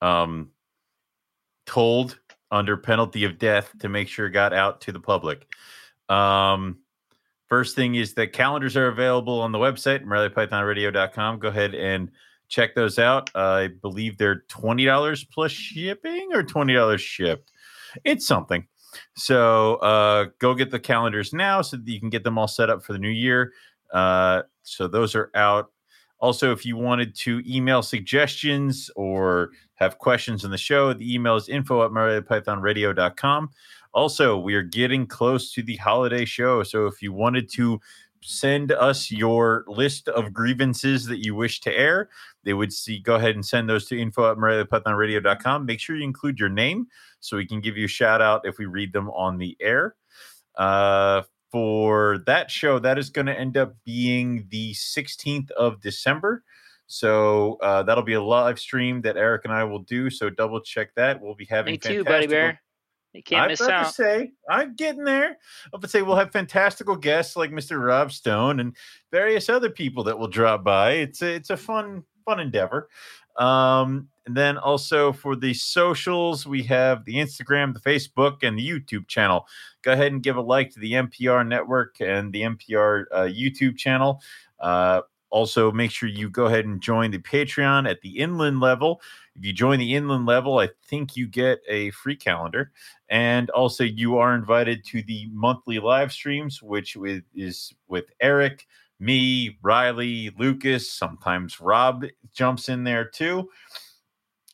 um 0.00 0.50
told 1.66 2.18
under 2.50 2.76
penalty 2.76 3.24
of 3.24 3.38
death 3.38 3.72
to 3.80 3.88
make 3.88 4.08
sure 4.08 4.26
it 4.26 4.30
got 4.30 4.52
out 4.52 4.80
to 4.82 4.92
the 4.92 5.00
public. 5.00 5.46
Um, 6.08 6.78
first 7.48 7.76
thing 7.76 7.94
is 7.94 8.14
that 8.14 8.32
calendars 8.32 8.76
are 8.76 8.88
available 8.88 9.40
on 9.40 9.52
the 9.52 9.58
website, 9.58 10.04
MoreliaPythonRadio.com. 10.04 11.38
Go 11.40 11.48
ahead 11.48 11.74
and 11.74 12.10
check 12.48 12.74
those 12.74 12.98
out. 12.98 13.30
I 13.34 13.68
believe 13.68 14.16
they're 14.16 14.44
$20 14.48 15.26
plus 15.30 15.52
shipping 15.52 16.30
or 16.32 16.42
$20 16.42 16.98
shipped. 16.98 17.52
It's 18.04 18.26
something. 18.26 18.66
So 19.16 19.76
uh, 19.76 20.26
go 20.38 20.54
get 20.54 20.70
the 20.70 20.80
calendars 20.80 21.32
now 21.32 21.62
so 21.62 21.76
that 21.76 21.88
you 21.88 22.00
can 22.00 22.10
get 22.10 22.24
them 22.24 22.38
all 22.38 22.48
set 22.48 22.70
up 22.70 22.82
for 22.82 22.92
the 22.92 22.98
new 22.98 23.08
year. 23.08 23.52
Uh, 23.92 24.42
so 24.62 24.88
those 24.88 25.14
are 25.14 25.30
out. 25.34 25.70
Also, 26.20 26.50
if 26.50 26.66
you 26.66 26.76
wanted 26.76 27.14
to 27.14 27.42
email 27.46 27.80
suggestions 27.80 28.90
or 28.96 29.50
have 29.74 29.98
questions 29.98 30.44
on 30.44 30.50
the 30.50 30.58
show, 30.58 30.92
the 30.92 31.14
email 31.14 31.36
is 31.36 31.48
info 31.48 31.84
at 31.84 31.92
MoreliaPythonRadio.com. 31.92 33.50
Also, 33.94 34.36
we 34.36 34.54
are 34.54 34.62
getting 34.62 35.06
close 35.06 35.52
to 35.52 35.62
the 35.62 35.76
holiday 35.76 36.24
show. 36.24 36.62
So 36.62 36.86
if 36.86 37.00
you 37.00 37.12
wanted 37.12 37.50
to 37.52 37.80
send 38.22 38.72
us 38.72 39.10
your 39.10 39.64
list 39.66 40.08
of 40.08 40.32
grievances 40.32 41.06
that 41.06 41.24
you 41.24 41.34
wish 41.34 41.60
to 41.60 41.76
air, 41.76 42.08
they 42.44 42.54
would 42.54 42.72
see 42.72 42.98
go 42.98 43.14
ahead 43.14 43.34
and 43.34 43.44
send 43.44 43.68
those 43.68 43.86
to 43.86 44.00
info 44.00 44.30
at 44.30 44.38
MoreliaPythonRadio.com. 44.38 45.66
Make 45.66 45.80
sure 45.80 45.96
you 45.96 46.04
include 46.04 46.38
your 46.38 46.48
name 46.48 46.86
so 47.20 47.36
we 47.36 47.46
can 47.46 47.60
give 47.60 47.76
you 47.76 47.86
a 47.86 47.88
shout 47.88 48.20
out 48.22 48.42
if 48.44 48.58
we 48.58 48.66
read 48.66 48.92
them 48.92 49.10
on 49.10 49.38
the 49.38 49.56
air. 49.60 49.96
Uh, 50.56 51.22
for 51.50 52.18
that 52.26 52.50
show, 52.50 52.78
that 52.78 52.98
is 52.98 53.10
going 53.10 53.26
to 53.26 53.38
end 53.38 53.56
up 53.56 53.74
being 53.84 54.46
the 54.50 54.74
16th 54.74 55.50
of 55.52 55.80
December. 55.80 56.44
So 56.86 57.58
uh, 57.62 57.82
that'll 57.82 58.02
be 58.02 58.14
a 58.14 58.22
live 58.22 58.58
stream 58.58 59.02
that 59.02 59.16
Eric 59.16 59.44
and 59.44 59.52
I 59.52 59.64
will 59.64 59.80
do. 59.80 60.10
So 60.10 60.30
double 60.30 60.60
check 60.60 60.94
that. 60.96 61.20
We'll 61.20 61.34
be 61.34 61.44
having 61.44 61.72
Me 61.72 61.78
too, 61.78 62.04
buddy 62.04 62.26
bear. 62.26 62.60
You 63.18 63.24
can't 63.24 63.42
I'm 63.42 63.48
miss 63.48 63.60
out. 63.60 63.86
to 63.86 63.92
say 63.92 64.30
I'm 64.48 64.76
getting 64.76 65.02
there. 65.02 65.38
To 65.80 65.88
say 65.88 66.02
we'll 66.02 66.14
have 66.14 66.30
fantastical 66.30 66.94
guests 66.94 67.34
like 67.34 67.50
Mr. 67.50 67.84
Rob 67.84 68.12
Stone 68.12 68.60
and 68.60 68.76
various 69.10 69.48
other 69.48 69.70
people 69.70 70.04
that 70.04 70.16
will 70.16 70.28
drop 70.28 70.62
by. 70.62 70.92
It's 70.92 71.20
a, 71.20 71.34
it's 71.34 71.50
a 71.50 71.56
fun 71.56 72.04
fun 72.24 72.38
endeavor. 72.38 72.88
Um, 73.36 74.08
and 74.24 74.36
then 74.36 74.56
also 74.56 75.12
for 75.12 75.34
the 75.34 75.52
socials, 75.52 76.46
we 76.46 76.62
have 76.64 77.04
the 77.06 77.16
Instagram, 77.16 77.74
the 77.74 77.80
Facebook, 77.80 78.44
and 78.44 78.56
the 78.56 78.64
YouTube 78.64 79.08
channel. 79.08 79.48
Go 79.82 79.90
ahead 79.90 80.12
and 80.12 80.22
give 80.22 80.36
a 80.36 80.40
like 80.40 80.70
to 80.74 80.78
the 80.78 80.92
NPR 80.92 81.44
network 81.44 81.96
and 82.00 82.32
the 82.32 82.42
NPR 82.42 83.06
uh, 83.10 83.22
YouTube 83.22 83.76
channel. 83.76 84.22
Uh, 84.60 85.00
also, 85.30 85.70
make 85.70 85.90
sure 85.90 86.08
you 86.08 86.30
go 86.30 86.46
ahead 86.46 86.64
and 86.64 86.80
join 86.80 87.10
the 87.10 87.18
Patreon 87.18 87.88
at 87.88 88.00
the 88.00 88.18
inland 88.18 88.60
level. 88.60 89.00
If 89.36 89.44
you 89.44 89.52
join 89.52 89.78
the 89.78 89.94
inland 89.94 90.26
level, 90.26 90.58
I 90.58 90.70
think 90.86 91.16
you 91.16 91.26
get 91.26 91.60
a 91.68 91.90
free 91.90 92.16
calendar. 92.16 92.72
And 93.10 93.50
also, 93.50 93.84
you 93.84 94.16
are 94.16 94.34
invited 94.34 94.84
to 94.86 95.02
the 95.02 95.28
monthly 95.32 95.78
live 95.78 96.12
streams, 96.12 96.62
which 96.62 96.96
is 97.34 97.74
with 97.88 98.06
Eric, 98.20 98.66
me, 99.00 99.58
Riley, 99.62 100.30
Lucas. 100.38 100.90
Sometimes 100.90 101.60
Rob 101.60 102.04
jumps 102.32 102.68
in 102.68 102.84
there 102.84 103.04
too. 103.04 103.48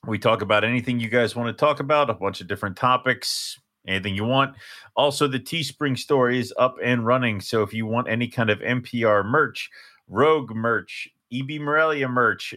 We 0.06 0.18
talk 0.18 0.42
about 0.42 0.64
anything 0.64 1.00
you 1.00 1.08
guys 1.08 1.34
want 1.34 1.48
to 1.48 1.58
talk 1.58 1.80
about, 1.80 2.10
a 2.10 2.14
bunch 2.14 2.40
of 2.40 2.46
different 2.46 2.76
topics, 2.76 3.58
anything 3.86 4.14
you 4.14 4.24
want. 4.24 4.54
Also, 4.96 5.26
the 5.26 5.40
Teespring 5.40 5.98
store 5.98 6.30
is 6.30 6.52
up 6.58 6.76
and 6.82 7.06
running. 7.06 7.40
So 7.40 7.62
if 7.62 7.72
you 7.72 7.86
want 7.86 8.08
any 8.08 8.28
kind 8.28 8.50
of 8.50 8.58
NPR 8.58 9.24
merch, 9.24 9.70
Rogue 10.08 10.54
merch, 10.54 11.08
EB 11.32 11.60
Morelia 11.60 12.08
merch, 12.08 12.54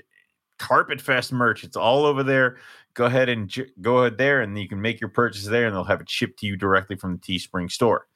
Carpet 0.60 1.02
Fest 1.02 1.32
merch, 1.32 1.64
it's 1.64 1.78
all 1.78 2.06
over 2.06 2.24
there. 2.24 2.58
Go 2.94 3.06
ahead 3.06 3.30
and 3.30 3.54
go 3.82 4.00
ahead 4.00 4.18
there, 4.18 4.42
and 4.42 4.58
you 4.58 4.68
can 4.68 4.82
make 4.82 5.00
your 5.00 5.10
purchase 5.10 5.46
there, 5.46 5.68
and 5.68 5.76
they'll 5.76 5.84
have 5.84 6.02
it 6.02 6.10
shipped 6.10 6.40
to 6.40 6.48
you 6.48 6.58
directly 6.58 6.96
from 6.96 7.14
the 7.14 7.20
Teespring 7.20 7.72
store 7.72 8.08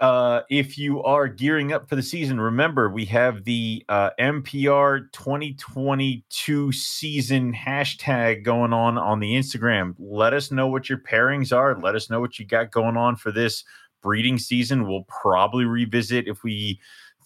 uh, 0.00 0.42
if 0.50 0.76
you 0.76 1.02
are 1.02 1.26
gearing 1.26 1.72
up 1.72 1.88
for 1.88 1.96
the 1.96 2.02
season, 2.02 2.38
remember 2.38 2.90
we 2.90 3.06
have 3.06 3.44
the 3.44 3.84
uh, 3.88 4.10
NPR 4.20 5.10
2022 5.12 6.72
season 6.72 7.54
hashtag 7.54 8.42
going 8.42 8.72
on 8.72 8.98
on 8.98 9.20
the 9.20 9.32
Instagram. 9.34 9.94
Let 9.98 10.34
us 10.34 10.50
know 10.50 10.66
what 10.66 10.90
your 10.90 10.98
pairings 10.98 11.56
are. 11.56 11.78
Let 11.78 11.94
us 11.94 12.10
know 12.10 12.20
what 12.20 12.38
you 12.38 12.44
got 12.44 12.70
going 12.70 12.96
on 12.96 13.16
for 13.16 13.32
this 13.32 13.64
breeding 14.02 14.38
season. 14.38 14.86
We'll 14.86 15.04
probably 15.04 15.64
revisit 15.64 16.28
if 16.28 16.42
we 16.42 16.78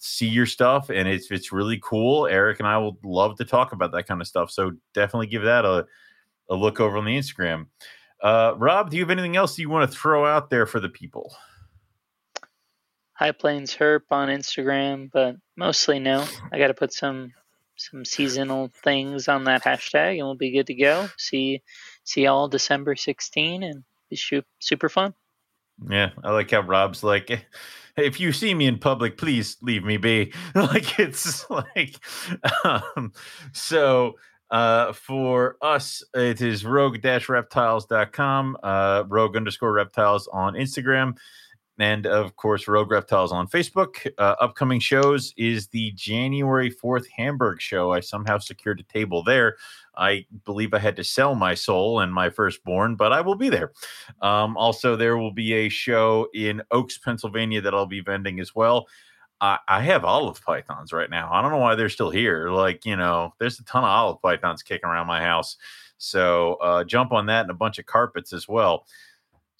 see 0.02 0.26
your 0.26 0.46
stuff 0.46 0.88
and 0.88 1.06
it's 1.06 1.30
it's 1.30 1.52
really 1.52 1.78
cool. 1.82 2.26
Eric 2.26 2.58
and 2.58 2.66
I 2.66 2.78
will 2.78 2.98
love 3.04 3.36
to 3.36 3.44
talk 3.44 3.72
about 3.72 3.92
that 3.92 4.06
kind 4.08 4.20
of 4.20 4.26
stuff. 4.26 4.50
So 4.50 4.72
definitely 4.94 5.28
give 5.28 5.42
that 5.42 5.64
a 5.64 5.86
a 6.48 6.54
look 6.54 6.80
over 6.80 6.96
on 6.96 7.04
the 7.04 7.16
Instagram. 7.16 7.66
Uh, 8.22 8.54
Rob, 8.56 8.90
do 8.90 8.96
you 8.96 9.02
have 9.02 9.10
anything 9.10 9.36
else 9.36 9.58
you 9.58 9.70
want 9.70 9.90
to 9.90 9.96
throw 9.96 10.26
out 10.26 10.50
there 10.50 10.66
for 10.66 10.80
the 10.80 10.88
people? 10.88 11.34
High 13.12 13.32
Plains 13.32 13.76
Herp 13.76 14.00
on 14.10 14.28
Instagram, 14.28 15.10
but 15.12 15.36
mostly 15.56 15.98
no. 15.98 16.26
I 16.50 16.58
got 16.58 16.68
to 16.68 16.74
put 16.74 16.92
some 16.92 17.32
some 17.76 18.04
seasonal 18.04 18.70
things 18.82 19.28
on 19.28 19.44
that 19.44 19.64
hashtag, 19.64 20.18
and 20.18 20.26
we'll 20.26 20.34
be 20.34 20.52
good 20.52 20.66
to 20.66 20.74
go. 20.74 21.08
See 21.18 21.62
see 22.04 22.24
y'all 22.24 22.48
December 22.48 22.96
16, 22.96 23.62
and 23.62 23.84
be 24.08 24.18
super 24.58 24.88
fun. 24.88 25.14
Yeah, 25.88 26.10
I 26.24 26.30
like 26.32 26.50
how 26.50 26.60
Rob's 26.60 27.02
like, 27.02 27.28
"Hey, 27.28 27.44
if 28.00 28.20
you 28.20 28.32
see 28.32 28.54
me 28.54 28.66
in 28.66 28.78
public, 28.78 29.18
please 29.18 29.56
leave 29.62 29.84
me 29.84 29.96
be. 29.96 30.32
like 30.54 30.98
it's 30.98 31.48
like, 31.50 31.96
um, 32.64 33.12
so 33.52 34.14
uh, 34.50 34.92
for 34.92 35.56
us, 35.62 36.02
it 36.14 36.40
is 36.40 36.64
rogue-reptiles.com, 36.64 38.56
uh, 38.62 39.04
rogue 39.06 39.36
underscore 39.36 39.72
reptiles 39.72 40.28
on 40.32 40.54
Instagram, 40.54 41.16
and 41.80 42.06
of 42.06 42.36
course, 42.36 42.68
Rogue 42.68 42.90
Reptiles 42.90 43.32
on 43.32 43.48
Facebook. 43.48 44.10
Uh, 44.18 44.36
upcoming 44.40 44.80
shows 44.80 45.32
is 45.36 45.68
the 45.68 45.92
January 45.92 46.70
4th 46.70 47.06
Hamburg 47.16 47.60
show. 47.60 47.92
I 47.92 48.00
somehow 48.00 48.38
secured 48.38 48.80
a 48.80 48.92
table 48.92 49.22
there. 49.22 49.56
I 49.96 50.26
believe 50.44 50.74
I 50.74 50.78
had 50.78 50.96
to 50.96 51.04
sell 51.04 51.34
my 51.34 51.54
soul 51.54 52.00
and 52.00 52.12
my 52.12 52.30
firstborn, 52.30 52.96
but 52.96 53.12
I 53.12 53.20
will 53.20 53.34
be 53.34 53.48
there. 53.48 53.72
Um, 54.22 54.56
also, 54.56 54.96
there 54.96 55.16
will 55.16 55.32
be 55.32 55.52
a 55.54 55.68
show 55.68 56.28
in 56.34 56.62
Oaks, 56.70 56.98
Pennsylvania 56.98 57.60
that 57.60 57.74
I'll 57.74 57.86
be 57.86 58.00
vending 58.00 58.40
as 58.40 58.54
well. 58.54 58.86
I, 59.40 59.80
have 59.80 60.04
olive 60.04 60.42
pythons 60.42 60.92
right 60.92 61.08
now. 61.08 61.30
I 61.32 61.40
don't 61.40 61.50
know 61.50 61.56
why 61.56 61.74
they're 61.74 61.88
still 61.88 62.10
here. 62.10 62.50
Like, 62.50 62.84
you 62.84 62.96
know, 62.96 63.32
there's 63.38 63.58
a 63.58 63.64
ton 63.64 63.84
of 63.84 63.88
olive 63.88 64.20
pythons 64.20 64.62
kicking 64.62 64.88
around 64.88 65.06
my 65.06 65.22
house. 65.22 65.56
So 65.96 66.54
uh, 66.54 66.84
jump 66.84 67.12
on 67.12 67.26
that 67.26 67.42
and 67.42 67.50
a 67.50 67.54
bunch 67.54 67.78
of 67.78 67.86
carpets 67.86 68.32
as 68.34 68.46
well. 68.46 68.86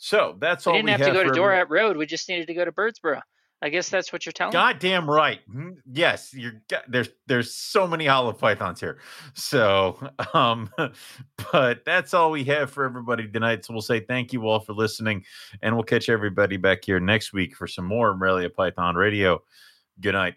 So 0.02 0.36
that's 0.40 0.66
all. 0.66 0.72
We 0.72 0.78
all 0.80 0.86
didn't 0.86 0.98
we 1.00 1.04
have 1.04 1.12
to 1.14 1.18
go 1.18 1.22
to 1.24 1.28
everyone- 1.28 1.50
Dorat 1.50 1.70
Road. 1.70 1.96
We 1.98 2.06
just 2.06 2.28
needed 2.28 2.46
to 2.46 2.54
go 2.54 2.64
to 2.64 2.72
Birdsboro. 2.72 3.20
I 3.62 3.68
guess 3.68 3.90
that's 3.90 4.10
what 4.10 4.24
you're 4.24 4.32
telling 4.32 4.52
me. 4.52 4.54
Goddamn 4.54 5.08
right. 5.08 5.40
Mhm. 5.46 5.74
Yes, 5.92 6.32
you're 6.32 6.62
there's 6.88 7.10
there's 7.26 7.52
so 7.54 7.86
many 7.86 8.08
olive 8.08 8.38
pythons 8.38 8.80
here. 8.80 8.98
So, 9.34 10.00
um 10.34 10.70
but 11.52 11.84
that's 11.84 12.14
all 12.14 12.30
we 12.30 12.44
have 12.44 12.70
for 12.70 12.84
everybody 12.84 13.28
tonight. 13.30 13.66
So 13.66 13.74
we'll 13.74 13.82
say 13.82 14.00
thank 14.00 14.32
you 14.32 14.48
all 14.48 14.60
for 14.60 14.72
listening 14.72 15.26
and 15.60 15.74
we'll 15.74 15.84
catch 15.84 16.08
everybody 16.08 16.56
back 16.56 16.82
here 16.86 16.98
next 17.00 17.34
week 17.34 17.54
for 17.54 17.66
some 17.66 17.84
more 17.84 18.16
Morelia 18.16 18.48
Python 18.48 18.94
Radio. 18.94 19.42
Good 20.00 20.14
night. 20.14 20.36